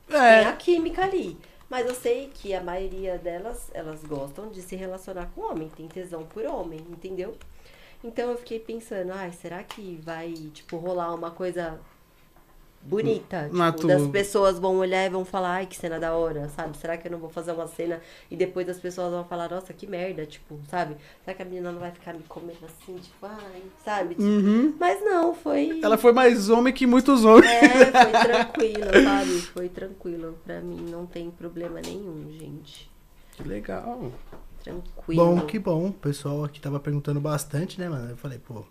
Tem 0.10 0.46
a 0.46 0.54
química 0.54 1.04
ali. 1.04 1.38
Mas 1.70 1.86
eu 1.88 1.94
sei 1.94 2.32
que 2.34 2.54
a 2.54 2.64
maioria 2.64 3.18
delas, 3.18 3.70
elas 3.74 4.04
gostam 4.04 4.50
de 4.50 4.62
se 4.62 4.76
relacionar 4.76 5.28
com 5.36 5.42
homem, 5.42 5.70
tem 5.70 5.88
tesão 5.88 6.24
por 6.26 6.44
homem, 6.46 6.80
entendeu? 6.90 7.38
Então 8.04 8.32
eu 8.32 8.38
fiquei 8.38 8.60
pensando, 8.60 9.12
ai, 9.12 9.32
será 9.32 9.64
que 9.64 10.00
vai, 10.04 10.34
tipo, 10.54 10.78
rolar 10.78 11.14
uma 11.14 11.30
coisa 11.30 11.80
bonita? 12.82 13.44
Tipo, 13.44 13.58
Natu- 13.58 13.88
das 13.88 14.08
pessoas 14.08 14.58
vão 14.60 14.78
olhar 14.78 15.06
e 15.06 15.10
vão 15.10 15.24
falar, 15.26 15.52
ai, 15.56 15.66
que 15.66 15.76
cena 15.76 16.00
da 16.00 16.14
hora, 16.14 16.50
sabe? 16.50 16.78
Será 16.78 16.98
que 16.98 17.08
eu 17.08 17.12
não 17.12 17.20
vou 17.20 17.30
fazer 17.30 17.52
uma 17.52 17.68
cena 17.68 18.00
e 18.32 18.36
depois 18.36 18.68
as 18.70 18.80
pessoas 18.80 19.12
vão 19.12 19.24
falar, 19.26 19.50
nossa, 19.50 19.74
que 19.74 19.86
merda, 19.86 20.26
tipo, 20.26 20.60
sabe? 20.70 20.96
Será 21.24 21.36
que 21.36 21.42
a 21.42 21.46
menina 21.46 21.72
não 21.72 21.80
vai 21.80 21.92
ficar 21.92 22.14
me 22.14 22.24
comendo 22.28 22.60
assim, 22.66 22.96
tipo, 22.98 23.26
ai, 23.26 23.62
sabe? 23.84 24.16
Tipo, 24.16 24.24
Uhum. 24.28 24.76
Mas 24.80 25.02
não, 25.04 25.34
foi. 25.34 25.80
Ela 25.84 25.98
foi 25.98 26.12
mais 26.14 26.50
homem 26.50 26.74
que 26.74 26.86
muitos 26.88 27.26
homens. 27.26 27.52
É, 27.52 27.70
foi 27.92 28.12
tranquilo, 28.12 28.92
sabe? 29.04 29.42
Foi 29.42 29.70
tranquilo. 29.70 30.38
Pra 30.46 30.60
mim 30.62 30.90
não 30.90 31.06
tem 31.06 31.30
problema 31.32 31.80
nenhum, 31.82 32.26
gente. 32.32 32.90
Que 33.34 33.44
legal. 33.48 34.12
Tranquilo. 34.64 35.26
Bom, 35.26 35.42
que 35.46 35.58
bom. 35.58 35.88
O 35.88 35.94
pessoal 35.94 36.44
aqui 36.44 36.60
tava 36.60 36.80
perguntando 36.80 37.20
bastante, 37.22 37.80
né, 37.80 37.88
mano? 37.88 38.10
Eu 38.10 38.18
falei, 38.18 38.38
pô. 38.40 38.64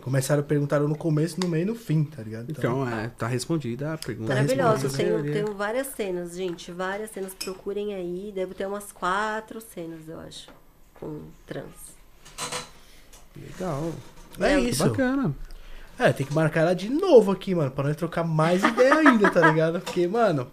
Começaram 0.00 0.42
perguntando 0.42 0.88
no 0.88 0.96
começo, 0.96 1.40
no 1.40 1.48
meio 1.48 1.62
e 1.62 1.66
no 1.66 1.74
fim, 1.74 2.04
tá 2.04 2.22
ligado? 2.22 2.50
Então, 2.50 2.88
é, 2.88 3.08
tá 3.08 3.26
respondida 3.26 3.94
a 3.94 3.98
pergunta. 3.98 4.34
Maravilhoso. 4.34 4.90
Tenho, 4.94 5.22
tenho 5.22 5.54
várias 5.54 5.86
cenas, 5.88 6.36
gente. 6.36 6.70
Várias 6.72 7.10
cenas. 7.10 7.32
Procurem 7.34 7.94
aí. 7.94 8.32
Deve 8.34 8.54
ter 8.54 8.66
umas 8.66 8.92
quatro 8.92 9.60
cenas, 9.60 10.08
eu 10.08 10.20
acho. 10.20 10.48
Com 10.94 11.20
trans. 11.46 11.96
Legal. 13.36 13.92
É 14.40 14.52
É, 14.54 14.60
isso. 14.60 14.84
Bacana. 14.86 15.34
É, 15.98 16.12
tem 16.12 16.26
que 16.26 16.34
marcar 16.34 16.60
ela 16.60 16.74
de 16.74 16.88
novo 16.88 17.32
aqui, 17.32 17.54
mano, 17.54 17.70
pra 17.70 17.84
nós 17.84 17.96
trocar 17.96 18.22
mais 18.22 18.62
ideia 18.62 18.94
ainda, 18.94 19.30
tá 19.30 19.48
ligado? 19.50 19.80
Porque, 19.80 20.06
mano, 20.06 20.48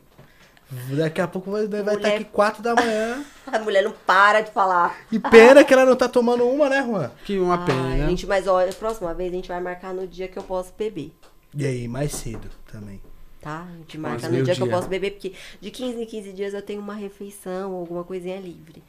daqui 0.98 1.22
a 1.22 1.28
pouco 1.28 1.52
vai, 1.52 1.68
vai 1.68 1.80
estar 1.82 1.94
Mulher- 1.94 2.16
aqui 2.16 2.26
4 2.26 2.62
da 2.64 2.76
manhã. 2.76 3.24
A 3.52 3.60
mulher 3.60 3.84
não 3.84 3.92
para 3.92 4.42
de 4.42 4.52
falar. 4.52 4.98
E 5.12 5.20
pena 5.20 5.64
que 5.64 5.72
ela 5.74 5.86
não 5.86 5.96
tá 5.96 6.10
tomando 6.10 6.44
uma, 6.48 6.68
né, 6.68 6.84
Juan? 6.84 7.12
Que 7.24 7.38
uma 7.38 7.60
Ai, 7.60 7.66
pena. 7.66 7.84
né? 7.98 8.08
gente, 8.10 8.26
mas 8.26 8.48
olha, 8.48 8.72
a 8.72 8.74
próxima 8.74 9.14
vez 9.14 9.32
a 9.32 9.36
gente 9.36 9.48
vai 9.48 9.62
marcar 9.62 9.94
no 9.94 10.08
dia 10.08 10.28
que 10.28 10.38
eu 10.38 10.44
posso 10.44 10.74
beber. 10.78 11.14
E 11.54 11.66
aí, 11.66 11.88
mais 11.88 12.12
cedo 12.12 12.50
também. 12.72 13.00
Tá? 13.40 13.68
A 13.72 13.78
gente 13.78 13.98
Mas 14.00 14.12
marca 14.14 14.28
no 14.28 14.34
meio 14.34 14.44
dia 14.44 14.56
que 14.56 14.62
eu 14.62 14.66
dia. 14.66 14.76
posso 14.76 14.88
beber, 14.88 15.12
porque 15.12 15.34
de 15.62 15.70
15 15.70 16.02
em 16.02 16.06
15 16.08 16.34
dias 16.34 16.54
eu 16.56 16.62
tenho 16.64 16.82
uma 16.82 16.96
refeição, 16.96 17.74
alguma 17.74 18.04
coisinha 18.04 18.40
livre. 18.40 18.84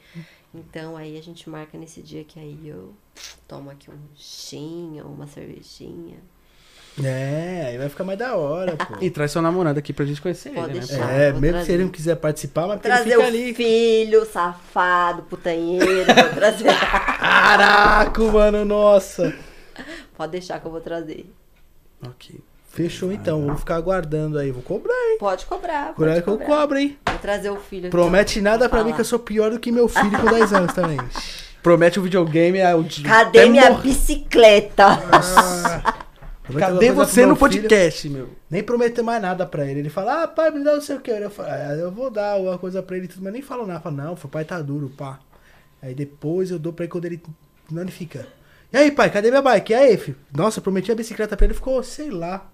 Então 0.51 0.97
aí 0.97 1.15
a 1.17 1.21
gente 1.21 1.47
marca 1.47 1.77
nesse 1.77 2.01
dia 2.01 2.23
que 2.23 2.39
aí 2.39 2.57
eu 2.67 2.91
tomo 3.47 3.69
aqui 3.69 3.91
um 3.91 3.99
chinho, 4.15 5.05
uma 5.05 5.27
cervejinha. 5.27 6.17
É, 7.03 7.65
aí 7.69 7.77
vai 7.77 7.89
ficar 7.89 8.03
mais 8.03 8.17
da 8.17 8.35
hora, 8.35 8.75
pô. 8.75 8.95
E 8.99 9.09
traz 9.11 9.31
seu 9.31 9.41
namorado 9.41 9.77
aqui 9.77 9.93
pra 9.93 10.03
gente 10.05 10.19
conhecer 10.21 10.49
Pode 10.51 10.71
ele, 10.71 10.79
né? 10.79 10.85
deixar. 10.87 11.11
É, 11.11 11.31
vou 11.31 11.41
mesmo 11.41 11.53
trazer. 11.57 11.65
se 11.67 11.71
ele 11.73 11.83
não 11.83 11.91
quiser 11.91 12.15
participar, 12.15 12.61
mas 12.67 12.71
ele 12.77 12.81
Trazer 12.81 13.03
fica 13.11 13.19
o 13.19 13.23
ali. 13.23 13.53
filho, 13.53 14.25
safado, 14.25 15.21
putanheiro, 15.23 16.05
vou 16.13 16.29
trazer. 16.33 16.65
Caraca, 17.19 18.23
mano, 18.23 18.65
nossa. 18.65 19.33
Pode 20.15 20.31
deixar 20.31 20.59
que 20.59 20.65
eu 20.65 20.71
vou 20.71 20.81
trazer. 20.81 21.31
Ok. 22.03 22.39
Fechou 22.69 23.11
então, 23.11 23.45
vou 23.47 23.55
ficar 23.57 23.75
aguardando 23.75 24.37
aí. 24.37 24.51
Vou 24.51 24.61
cobrar, 24.61 24.93
hein? 24.93 25.17
Pode 25.19 25.45
cobrar. 25.45 25.93
Por 25.93 26.07
aí 26.07 26.15
Pode 26.15 26.23
que 26.23 26.29
eu 26.29 26.37
cobrar. 26.37 26.61
cobro, 26.61 26.77
hein? 26.77 26.97
Vou 27.07 27.17
trazer 27.19 27.49
o 27.49 27.57
filho. 27.57 27.83
aqui, 27.83 27.89
Promete 27.91 28.41
nada 28.41 28.67
pra 28.69 28.83
mim 28.83 28.93
que 28.93 29.01
eu 29.01 29.05
sou 29.05 29.19
pior 29.19 29.49
do 29.51 29.59
que 29.59 29.71
meu 29.71 29.87
filho 29.87 30.17
com 30.19 30.25
10 30.31 30.53
anos 30.53 30.73
também. 30.73 30.99
Promete 31.63 31.99
o 31.99 32.03
videogame 32.03 32.59
é 32.59 32.75
o 32.75 32.83
Cadê 33.03 33.39
até 33.39 33.49
minha 33.49 33.69
morrer. 33.71 33.81
bicicleta? 33.83 34.85
Ah, 35.11 35.93
promete 36.47 36.71
Cadê 36.73 36.91
você 36.91 37.21
no 37.21 37.27
meu 37.27 37.35
filho, 37.35 37.61
podcast, 37.61 38.09
meu? 38.09 38.29
Nem 38.49 38.63
prometer 38.63 39.01
mais 39.01 39.21
nada 39.21 39.45
pra 39.45 39.65
ele. 39.65 39.81
Ele 39.81 39.89
fala, 39.89 40.23
ah, 40.23 40.27
pai, 40.27 40.49
me 40.51 40.63
dá 40.63 40.73
não 40.73 40.81
sei 40.81 40.95
o 40.95 40.99
que. 41.01 41.11
Eu 41.11 41.29
falo, 41.29 41.49
ah, 41.49 41.73
eu 41.75 41.91
vou 41.91 42.09
dar 42.09 42.33
alguma 42.33 42.57
coisa 42.57 42.81
pra 42.81 42.95
ele, 42.97 43.05
e 43.05 43.07
tudo, 43.09 43.23
mas 43.23 43.33
nem 43.33 43.41
falo 43.41 43.65
nada. 43.67 43.79
Falo, 43.79 43.95
não, 43.95 44.13
o 44.13 44.27
pai 44.27 44.43
tá 44.45 44.61
duro, 44.61 44.89
pá. 44.89 45.19
Aí 45.81 45.93
depois 45.93 46.49
eu 46.51 46.57
dou 46.59 46.73
pra 46.73 46.85
ele 46.85 46.91
quando 46.91 47.05
ele. 47.05 47.21
Não, 47.71 47.81
ele 47.83 47.91
fica. 47.91 48.27
E 48.73 48.77
aí, 48.77 48.91
pai, 48.91 49.09
cadê 49.09 49.29
minha 49.29 49.41
bike? 49.41 49.71
E 49.71 49.75
aí, 49.75 49.97
filho? 49.97 50.17
Nossa, 50.35 50.59
eu 50.59 50.63
prometi 50.63 50.91
a 50.91 50.95
bicicleta 50.95 51.37
pra 51.37 51.45
ele, 51.45 51.53
ficou, 51.53 51.81
sei 51.83 52.09
lá. 52.09 52.49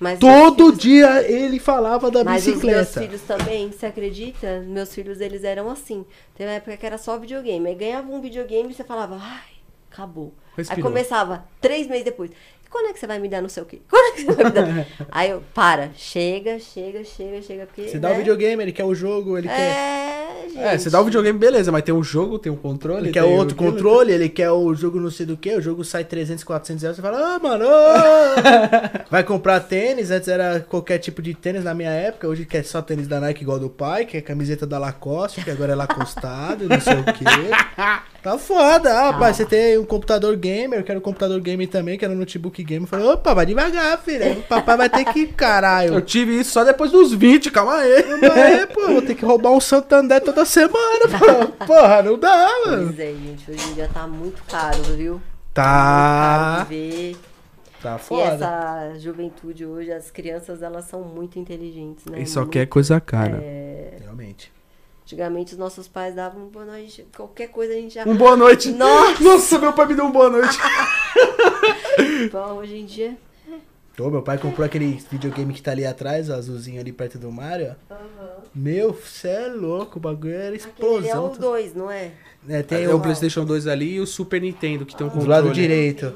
Mas 0.00 0.18
meus 0.18 0.20
Todo 0.20 0.64
filhos- 0.66 0.78
dia 0.78 1.22
ele 1.30 1.58
falava 1.60 2.10
da 2.10 2.24
Mas 2.24 2.42
os 2.42 2.46
meus 2.48 2.60
bicicleta. 2.88 3.00
filhos 3.00 3.20
também, 3.22 3.70
você 3.70 3.86
acredita? 3.86 4.60
Meus 4.66 4.92
filhos, 4.92 5.20
eles 5.20 5.44
eram 5.44 5.70
assim. 5.70 6.04
Teve 6.36 6.50
uma 6.50 6.56
época 6.56 6.76
que 6.76 6.84
era 6.84 6.98
só 6.98 7.16
videogame. 7.16 7.68
Aí 7.68 7.74
ganhava 7.76 8.10
um 8.10 8.20
videogame 8.20 8.70
e 8.70 8.74
você 8.74 8.82
falava, 8.82 9.16
ai, 9.20 9.52
acabou. 9.90 10.34
Aí 10.48 10.52
Respirou. 10.58 10.82
começava, 10.90 11.44
três 11.60 11.86
meses 11.86 12.04
depois. 12.04 12.30
Quando 12.74 12.88
é 12.88 12.92
que 12.92 12.98
você 12.98 13.06
vai 13.06 13.20
me 13.20 13.28
dar 13.28 13.40
não 13.40 13.48
sei 13.48 13.62
o 13.62 13.66
quê? 13.66 13.80
Quando 13.88 14.04
é 14.04 14.16
que 14.16 14.24
você 14.24 14.32
vai 14.32 14.44
me 14.46 14.50
dar? 14.50 14.86
Aí 15.12 15.30
eu, 15.30 15.40
para, 15.54 15.90
chega, 15.94 16.58
chega, 16.58 17.04
chega, 17.04 17.40
chega. 17.40 17.66
Porque, 17.66 17.88
Você 17.88 18.00
dá 18.00 18.08
né? 18.08 18.14
o 18.16 18.18
videogame, 18.18 18.60
ele 18.64 18.72
quer 18.72 18.82
o 18.82 18.92
jogo, 18.92 19.38
ele 19.38 19.46
quer. 19.46 19.54
É, 19.54 20.48
gente? 20.48 20.58
É, 20.58 20.76
você 20.76 20.90
dá 20.90 21.00
o 21.00 21.04
videogame, 21.04 21.38
beleza, 21.38 21.70
mas 21.70 21.84
tem 21.84 21.94
um 21.94 22.02
jogo, 22.02 22.36
tem 22.36 22.50
um 22.50 22.56
controle. 22.56 23.04
Ele 23.06 23.12
quer 23.12 23.22
outro 23.22 23.54
aquilo. 23.54 23.70
controle, 23.70 24.12
ele 24.12 24.28
quer 24.28 24.50
o 24.50 24.74
jogo 24.74 24.98
não 24.98 25.08
sei 25.08 25.24
do 25.24 25.36
que, 25.36 25.54
o 25.54 25.62
jogo 25.62 25.84
sai 25.84 26.02
300, 26.02 26.42
400 26.42 26.82
reais, 26.82 26.96
você 26.96 27.02
fala, 27.02 27.36
ah, 27.36 27.38
mano, 27.38 27.64
ô." 27.64 27.70
vai 29.08 29.22
comprar 29.22 29.60
tênis, 29.60 30.10
antes 30.10 30.26
era 30.26 30.58
qualquer 30.58 30.98
tipo 30.98 31.22
de 31.22 31.32
tênis 31.32 31.62
na 31.62 31.74
minha 31.74 31.90
época, 31.90 32.26
hoje 32.26 32.44
quer 32.44 32.64
só 32.64 32.82
tênis 32.82 33.06
da 33.06 33.20
Nike 33.20 33.42
igual 33.42 33.60
do 33.60 33.70
pai, 33.70 34.04
que 34.04 34.16
é 34.16 34.20
camiseta 34.20 34.66
da 34.66 34.80
Lacoste, 34.80 35.44
que 35.44 35.50
agora 35.50 35.70
é 35.70 35.76
Lacostado, 35.76 36.68
não 36.68 36.80
sei 36.80 36.94
o 36.94 37.04
que. 37.04 37.24
Tá 38.24 38.38
foda, 38.38 39.08
ah, 39.10 39.12
pai, 39.12 39.34
você 39.34 39.44
tem 39.44 39.76
um 39.76 39.84
computador 39.84 40.34
gamer, 40.34 40.78
eu 40.78 40.82
quero 40.82 40.98
um 40.98 41.02
computador 41.02 41.38
gamer 41.42 41.68
também, 41.68 41.98
quero 41.98 42.14
um 42.14 42.16
notebook 42.16 42.64
gamer. 42.64 42.84
Eu 42.84 42.86
falei, 42.88 43.04
opa, 43.06 43.34
vai 43.34 43.44
devagar, 43.44 43.98
filho, 43.98 44.38
o 44.38 44.42
papai 44.44 44.78
vai 44.78 44.88
ter 44.88 45.04
que, 45.12 45.26
caralho. 45.26 45.92
Eu 45.92 46.00
tive 46.00 46.40
isso 46.40 46.52
só 46.52 46.64
depois 46.64 46.90
dos 46.90 47.12
20, 47.12 47.50
calma 47.50 47.74
aí. 47.74 47.92
É, 47.92 48.64
pô, 48.64 48.86
vou 48.86 49.02
ter 49.02 49.14
que 49.14 49.26
roubar 49.26 49.50
um 49.50 49.60
Santander 49.60 50.22
toda 50.22 50.42
semana, 50.46 51.04
pô. 51.18 51.46
Porra, 51.66 52.02
não 52.02 52.18
dá, 52.18 52.48
mano. 52.64 52.86
Pois 52.86 52.98
é, 52.98 53.12
gente. 53.12 53.50
Hoje 53.50 53.70
em 53.70 53.74
dia 53.74 53.90
tá 53.92 54.06
muito 54.06 54.42
caro, 54.44 54.82
viu? 54.96 55.20
Tá. 55.52 55.62
Caro 56.64 56.68
viver. 56.70 57.16
Tá 57.82 57.96
E 57.96 57.98
foda. 57.98 58.22
essa 58.32 58.92
juventude 59.00 59.66
hoje, 59.66 59.92
as 59.92 60.10
crianças, 60.10 60.62
elas 60.62 60.86
são 60.86 61.02
muito 61.02 61.38
inteligentes, 61.38 62.06
né? 62.06 62.22
E 62.22 62.26
só 62.26 62.40
Muito- 62.40 62.52
quer 62.52 62.66
coisa 62.66 62.98
cara. 62.98 63.38
é, 63.42 63.98
Realmente. 64.00 64.50
Antigamente 65.04 65.52
os 65.52 65.58
nossos 65.58 65.86
pais 65.86 66.14
davam 66.14 66.46
boa 66.46 66.64
noite, 66.64 67.06
qualquer 67.14 67.48
coisa 67.48 67.74
a 67.74 67.76
gente 67.76 67.94
já. 67.94 68.04
Um 68.08 68.16
boa 68.16 68.36
noite. 68.36 68.70
Nossa! 68.72 69.22
Nossa, 69.22 69.58
meu 69.58 69.72
pai 69.74 69.86
me 69.86 69.94
deu 69.94 70.06
um 70.06 70.10
boa 70.10 70.30
noite. 70.30 70.56
Bom, 72.32 72.54
hoje 72.54 72.78
em 72.78 72.86
dia. 72.86 73.16
Ô, 73.98 74.10
meu 74.10 74.22
pai 74.22 74.38
comprou 74.38 74.64
aquele 74.64 74.98
videogame 75.10 75.52
que 75.52 75.62
tá 75.62 75.70
ali 75.72 75.84
atrás, 75.86 76.28
ó, 76.30 76.34
azulzinho 76.34 76.80
ali 76.80 76.90
perto 76.90 77.18
do 77.18 77.30
Mario, 77.30 77.76
ó. 77.90 77.94
Meu, 78.54 78.94
cê 79.04 79.28
é 79.28 79.48
louco, 79.48 79.98
o 79.98 80.00
bagulho 80.00 80.32
era 80.34 80.54
Aquele 80.54 80.54
é 80.54 80.56
explosão. 80.56 81.32
o 81.32 81.38
2, 81.38 81.74
não 81.74 81.90
é? 81.90 82.10
É, 82.48 82.62
tem 82.62 82.78
Tem 82.78 82.88
o, 82.88 82.96
o 82.96 83.00
PlayStation 83.00 83.44
2 83.44 83.66
ali 83.66 83.94
e 83.96 84.00
o 84.00 84.06
Super 84.06 84.40
Nintendo, 84.40 84.86
que 84.86 84.96
tem 84.96 85.06
um 85.06 85.10
do 85.10 85.12
controle. 85.12 85.42
lado 85.44 85.52
direito. 85.52 86.14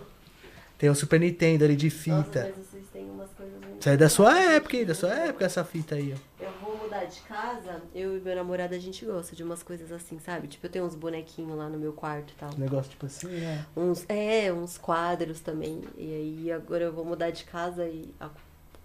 Tem 0.78 0.88
o 0.88 0.94
Super 0.94 1.20
Nintendo 1.20 1.64
ali 1.64 1.76
de 1.76 1.86
Nossa, 1.86 1.98
fita. 2.24 2.52
mas 2.56 2.66
vocês 2.66 2.84
têm 2.92 3.04
umas 3.10 3.28
coisas 3.36 3.54
muito. 3.60 3.80
Isso 3.80 3.88
aí 3.88 3.94
é 3.94 3.98
da 3.98 4.08
sua 4.08 4.40
época, 4.40 4.76
hein? 4.76 4.84
Da 4.86 4.94
sua 4.94 5.10
época 5.14 5.44
essa 5.44 5.62
fita 5.64 5.94
aí, 5.94 6.14
ó. 6.14 6.42
Eu 6.44 6.48
mudar 6.88 7.04
de 7.04 7.20
casa, 7.20 7.82
eu 7.94 8.16
e 8.16 8.20
meu 8.20 8.34
namorado 8.36 8.74
a 8.74 8.78
gente 8.78 9.04
gosta 9.04 9.34
de 9.36 9.42
umas 9.42 9.62
coisas 9.62 9.92
assim, 9.92 10.18
sabe? 10.18 10.48
Tipo, 10.48 10.66
eu 10.66 10.70
tenho 10.70 10.84
uns 10.84 10.94
bonequinhos 10.94 11.56
lá 11.56 11.68
no 11.68 11.78
meu 11.78 11.92
quarto 11.92 12.32
e 12.32 12.36
tal. 12.36 12.50
Um 12.56 12.58
negócio 12.60 12.90
tipo 12.90 13.06
assim, 13.06 13.28
né? 13.28 13.64
Uns, 13.76 14.04
é, 14.08 14.52
uns 14.52 14.76
quadros 14.78 15.40
também. 15.40 15.82
E 15.96 16.12
aí 16.14 16.52
agora 16.52 16.84
eu 16.84 16.92
vou 16.92 17.04
mudar 17.04 17.30
de 17.30 17.44
casa 17.44 17.84
e 17.86 18.12
a- 18.20 18.28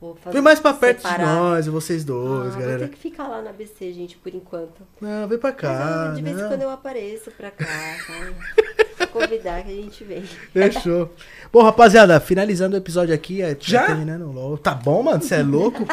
vou 0.02 0.16
fazer. 0.16 0.34
Vem 0.34 0.42
mais 0.42 0.60
pra 0.60 0.74
perto 0.74 0.98
de 0.98 1.04
separar. 1.04 1.26
nós, 1.36 1.66
vocês 1.68 2.04
Ah, 2.04 2.08
dois, 2.08 2.54
vou 2.54 2.62
galera. 2.62 2.80
ter 2.88 2.90
que 2.90 3.00
ficar 3.00 3.28
lá 3.28 3.42
na 3.42 3.52
BC, 3.54 3.94
gente, 3.94 4.18
por 4.18 4.34
enquanto. 4.34 4.82
Não, 5.00 5.28
vem 5.28 5.38
pra 5.40 5.52
cá. 5.54 6.08
eu, 6.10 6.16
de 6.16 6.22
vez 6.22 6.38
em 6.40 6.48
quando 6.48 6.62
eu 6.62 6.70
apareço 6.70 7.32
pra 7.32 7.50
cá, 7.52 7.66
tá? 8.08 8.83
Convidar 9.14 9.64
que 9.64 9.72
a 9.72 9.76
gente 9.76 10.04
vem. 10.04 10.24
Fechou. 10.52 11.14
Bom, 11.52 11.62
rapaziada, 11.64 12.20
finalizando 12.20 12.76
o 12.76 12.80
episódio 12.80 13.14
aqui. 13.14 13.42
é, 13.42 13.56
Já? 13.60 13.86
Terminando 13.86 14.24
o 14.24 14.32
LOL. 14.32 14.58
Tá 14.58 14.74
bom, 14.74 15.04
mano? 15.04 15.22
Você 15.22 15.36
é 15.36 15.44
louco? 15.44 15.86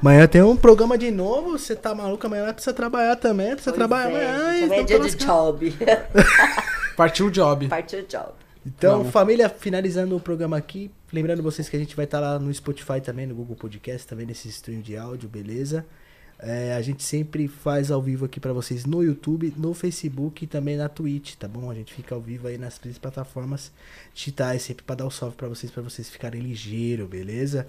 amanhã 0.00 0.26
tem 0.26 0.42
um 0.42 0.56
programa 0.56 0.96
de 0.96 1.10
novo. 1.10 1.58
Você 1.58 1.76
tá 1.76 1.94
maluco? 1.94 2.26
Amanhã 2.26 2.44
vai 2.44 2.54
precisar 2.54 2.72
trabalhar 2.72 3.16
também. 3.16 3.48
Precisa 3.50 3.72
Pois 3.72 3.76
trabalhar 3.76 4.10
é, 4.10 4.14
amanhã. 4.14 4.56
então 4.56 4.64
amanhã 4.66 4.74
é 4.74 4.80
tô 4.80 4.86
dia 4.86 4.96
de 4.98 5.04
lascado. 5.04 5.26
job. 5.58 5.74
Partiu 6.96 7.26
o 7.26 7.30
job. 7.30 7.68
Partiu 7.68 8.02
job. 8.06 8.32
Então, 8.64 8.98
Vamos. 8.98 9.12
família, 9.12 9.48
finalizando 9.48 10.16
o 10.16 10.20
programa 10.20 10.56
aqui. 10.56 10.90
Lembrando 11.12 11.42
vocês 11.42 11.68
que 11.68 11.76
a 11.76 11.78
gente 11.78 11.96
vai 11.96 12.04
estar 12.04 12.20
lá 12.20 12.38
no 12.38 12.52
Spotify 12.54 13.00
também, 13.02 13.26
no 13.26 13.34
Google 13.34 13.56
Podcast, 13.56 14.06
também 14.06 14.24
nesse 14.24 14.48
stream 14.48 14.80
de 14.80 14.96
áudio, 14.96 15.28
beleza? 15.28 15.84
É, 16.44 16.74
a 16.74 16.82
gente 16.82 17.04
sempre 17.04 17.46
faz 17.46 17.88
ao 17.92 18.02
vivo 18.02 18.24
aqui 18.24 18.40
pra 18.40 18.52
vocês 18.52 18.84
no 18.84 19.00
YouTube, 19.00 19.54
no 19.56 19.72
Facebook 19.72 20.42
e 20.42 20.46
também 20.48 20.76
na 20.76 20.88
Twitch, 20.88 21.36
tá 21.36 21.46
bom? 21.46 21.70
A 21.70 21.74
gente 21.74 21.94
fica 21.94 22.16
ao 22.16 22.20
vivo 22.20 22.48
aí 22.48 22.58
nas 22.58 22.78
três 22.78 22.98
plataformas 22.98 23.70
digitais, 24.12 24.62
sempre 24.62 24.82
pra 24.82 24.96
dar 24.96 25.06
o 25.06 25.10
salve 25.10 25.36
pra 25.36 25.46
vocês, 25.46 25.70
pra 25.70 25.84
vocês 25.84 26.10
ficarem 26.10 26.42
ligeiro, 26.42 27.06
beleza? 27.06 27.68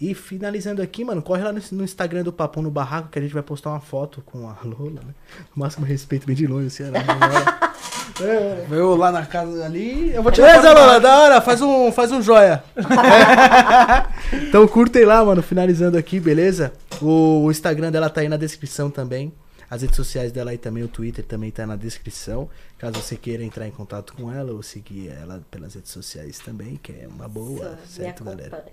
E 0.00 0.14
finalizando 0.14 0.80
aqui, 0.80 1.04
mano, 1.04 1.20
corre 1.20 1.42
lá 1.42 1.52
no, 1.52 1.60
no 1.72 1.84
Instagram 1.84 2.22
do 2.22 2.32
Papão 2.32 2.62
no 2.62 2.70
Barraco 2.70 3.08
que 3.08 3.18
a 3.18 3.22
gente 3.22 3.34
vai 3.34 3.42
postar 3.42 3.70
uma 3.70 3.80
foto 3.80 4.22
com 4.24 4.48
a 4.48 4.56
Lola, 4.62 5.00
né? 5.04 5.14
O 5.56 5.58
máximo 5.58 5.84
respeito 5.84 6.26
bem 6.26 6.36
de 6.36 6.46
longe, 6.46 6.68
assim, 6.68 6.84
né? 6.84 7.00
É, 8.20 8.66
Eu 8.70 8.96
lá 8.96 9.12
na 9.12 9.24
casa 9.26 9.64
ali, 9.64 10.12
eu 10.12 10.22
vou 10.22 10.32
tirar 10.32 10.60
Beleza, 10.60 10.72
Lola, 10.72 11.00
da 11.00 11.18
hora, 11.18 11.40
faz 11.40 11.60
um, 11.60 11.92
faz 11.92 12.12
um 12.12 12.22
joia. 12.22 12.62
então 14.48 14.66
curtem 14.66 15.04
lá, 15.04 15.24
mano, 15.24 15.42
finalizando 15.42 15.96
aqui, 15.98 16.18
beleza? 16.18 16.72
O, 17.00 17.44
o 17.44 17.50
Instagram 17.50 17.90
dela 17.90 18.08
tá 18.08 18.20
aí 18.20 18.28
na 18.28 18.36
descrição 18.36 18.90
também. 18.90 19.32
As 19.70 19.82
redes 19.82 19.96
sociais 19.96 20.32
dela 20.32 20.50
aí 20.50 20.58
também, 20.58 20.82
o 20.82 20.88
Twitter 20.88 21.24
também 21.24 21.50
tá 21.50 21.66
na 21.66 21.76
descrição. 21.76 22.48
Caso 22.78 22.94
você 23.00 23.16
queira 23.16 23.44
entrar 23.44 23.68
em 23.68 23.70
contato 23.70 24.14
com 24.14 24.32
ela 24.32 24.52
ou 24.52 24.62
seguir 24.62 25.10
ela 25.10 25.42
pelas 25.50 25.74
redes 25.74 25.90
sociais 25.90 26.38
também, 26.38 26.78
que 26.82 26.92
é 26.92 27.06
uma 27.06 27.28
boa, 27.28 27.78
Só, 27.84 28.02
certo, 28.02 28.24
galera? 28.24 28.64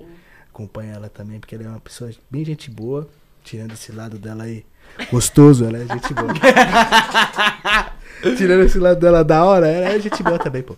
Acompanha 0.55 0.93
ela 0.93 1.09
também, 1.09 1.37
porque 1.37 1.53
ela 1.53 1.65
é 1.65 1.67
uma 1.67 1.81
pessoa 1.81 2.09
bem 2.31 2.45
gente 2.45 2.71
boa. 2.71 3.09
Tirando 3.43 3.73
esse 3.73 3.91
lado 3.91 4.17
dela 4.17 4.45
aí 4.45 4.65
gostoso, 5.11 5.65
ela 5.65 5.77
é 5.77 5.85
gente 5.85 6.13
boa. 6.13 6.31
tirando 8.37 8.63
esse 8.63 8.79
lado 8.79 8.97
dela 8.97 9.21
da 9.21 9.43
hora, 9.43 9.67
ela 9.67 9.89
é 9.89 9.99
gente 9.99 10.23
boa 10.23 10.39
também, 10.39 10.63
pô. 10.63 10.77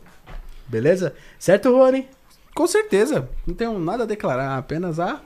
Beleza? 0.68 1.14
Certo, 1.38 1.72
Rony? 1.72 2.10
Com 2.56 2.66
certeza. 2.66 3.30
Não 3.45 3.54
tenho 3.54 3.78
nada 3.78 4.02
a 4.02 4.08
declarar, 4.08 4.58
apenas 4.58 4.99
a. 4.99 5.22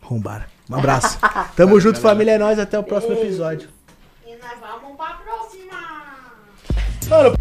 Rombara. 0.00 0.48
Um 0.68 0.74
abraço. 0.74 1.20
Tamo 1.54 1.78
junto, 1.78 2.00
família. 2.00 2.32
É 2.32 2.38
nóis. 2.38 2.58
Até 2.58 2.76
o 2.76 2.82
próximo 2.82 3.12
episódio. 3.12 3.68
E 4.26 4.34
nós 4.34 4.58
vamos 4.58 4.96
pra 4.96 5.14
próxima. 5.14 5.78
Mano, 7.08 7.36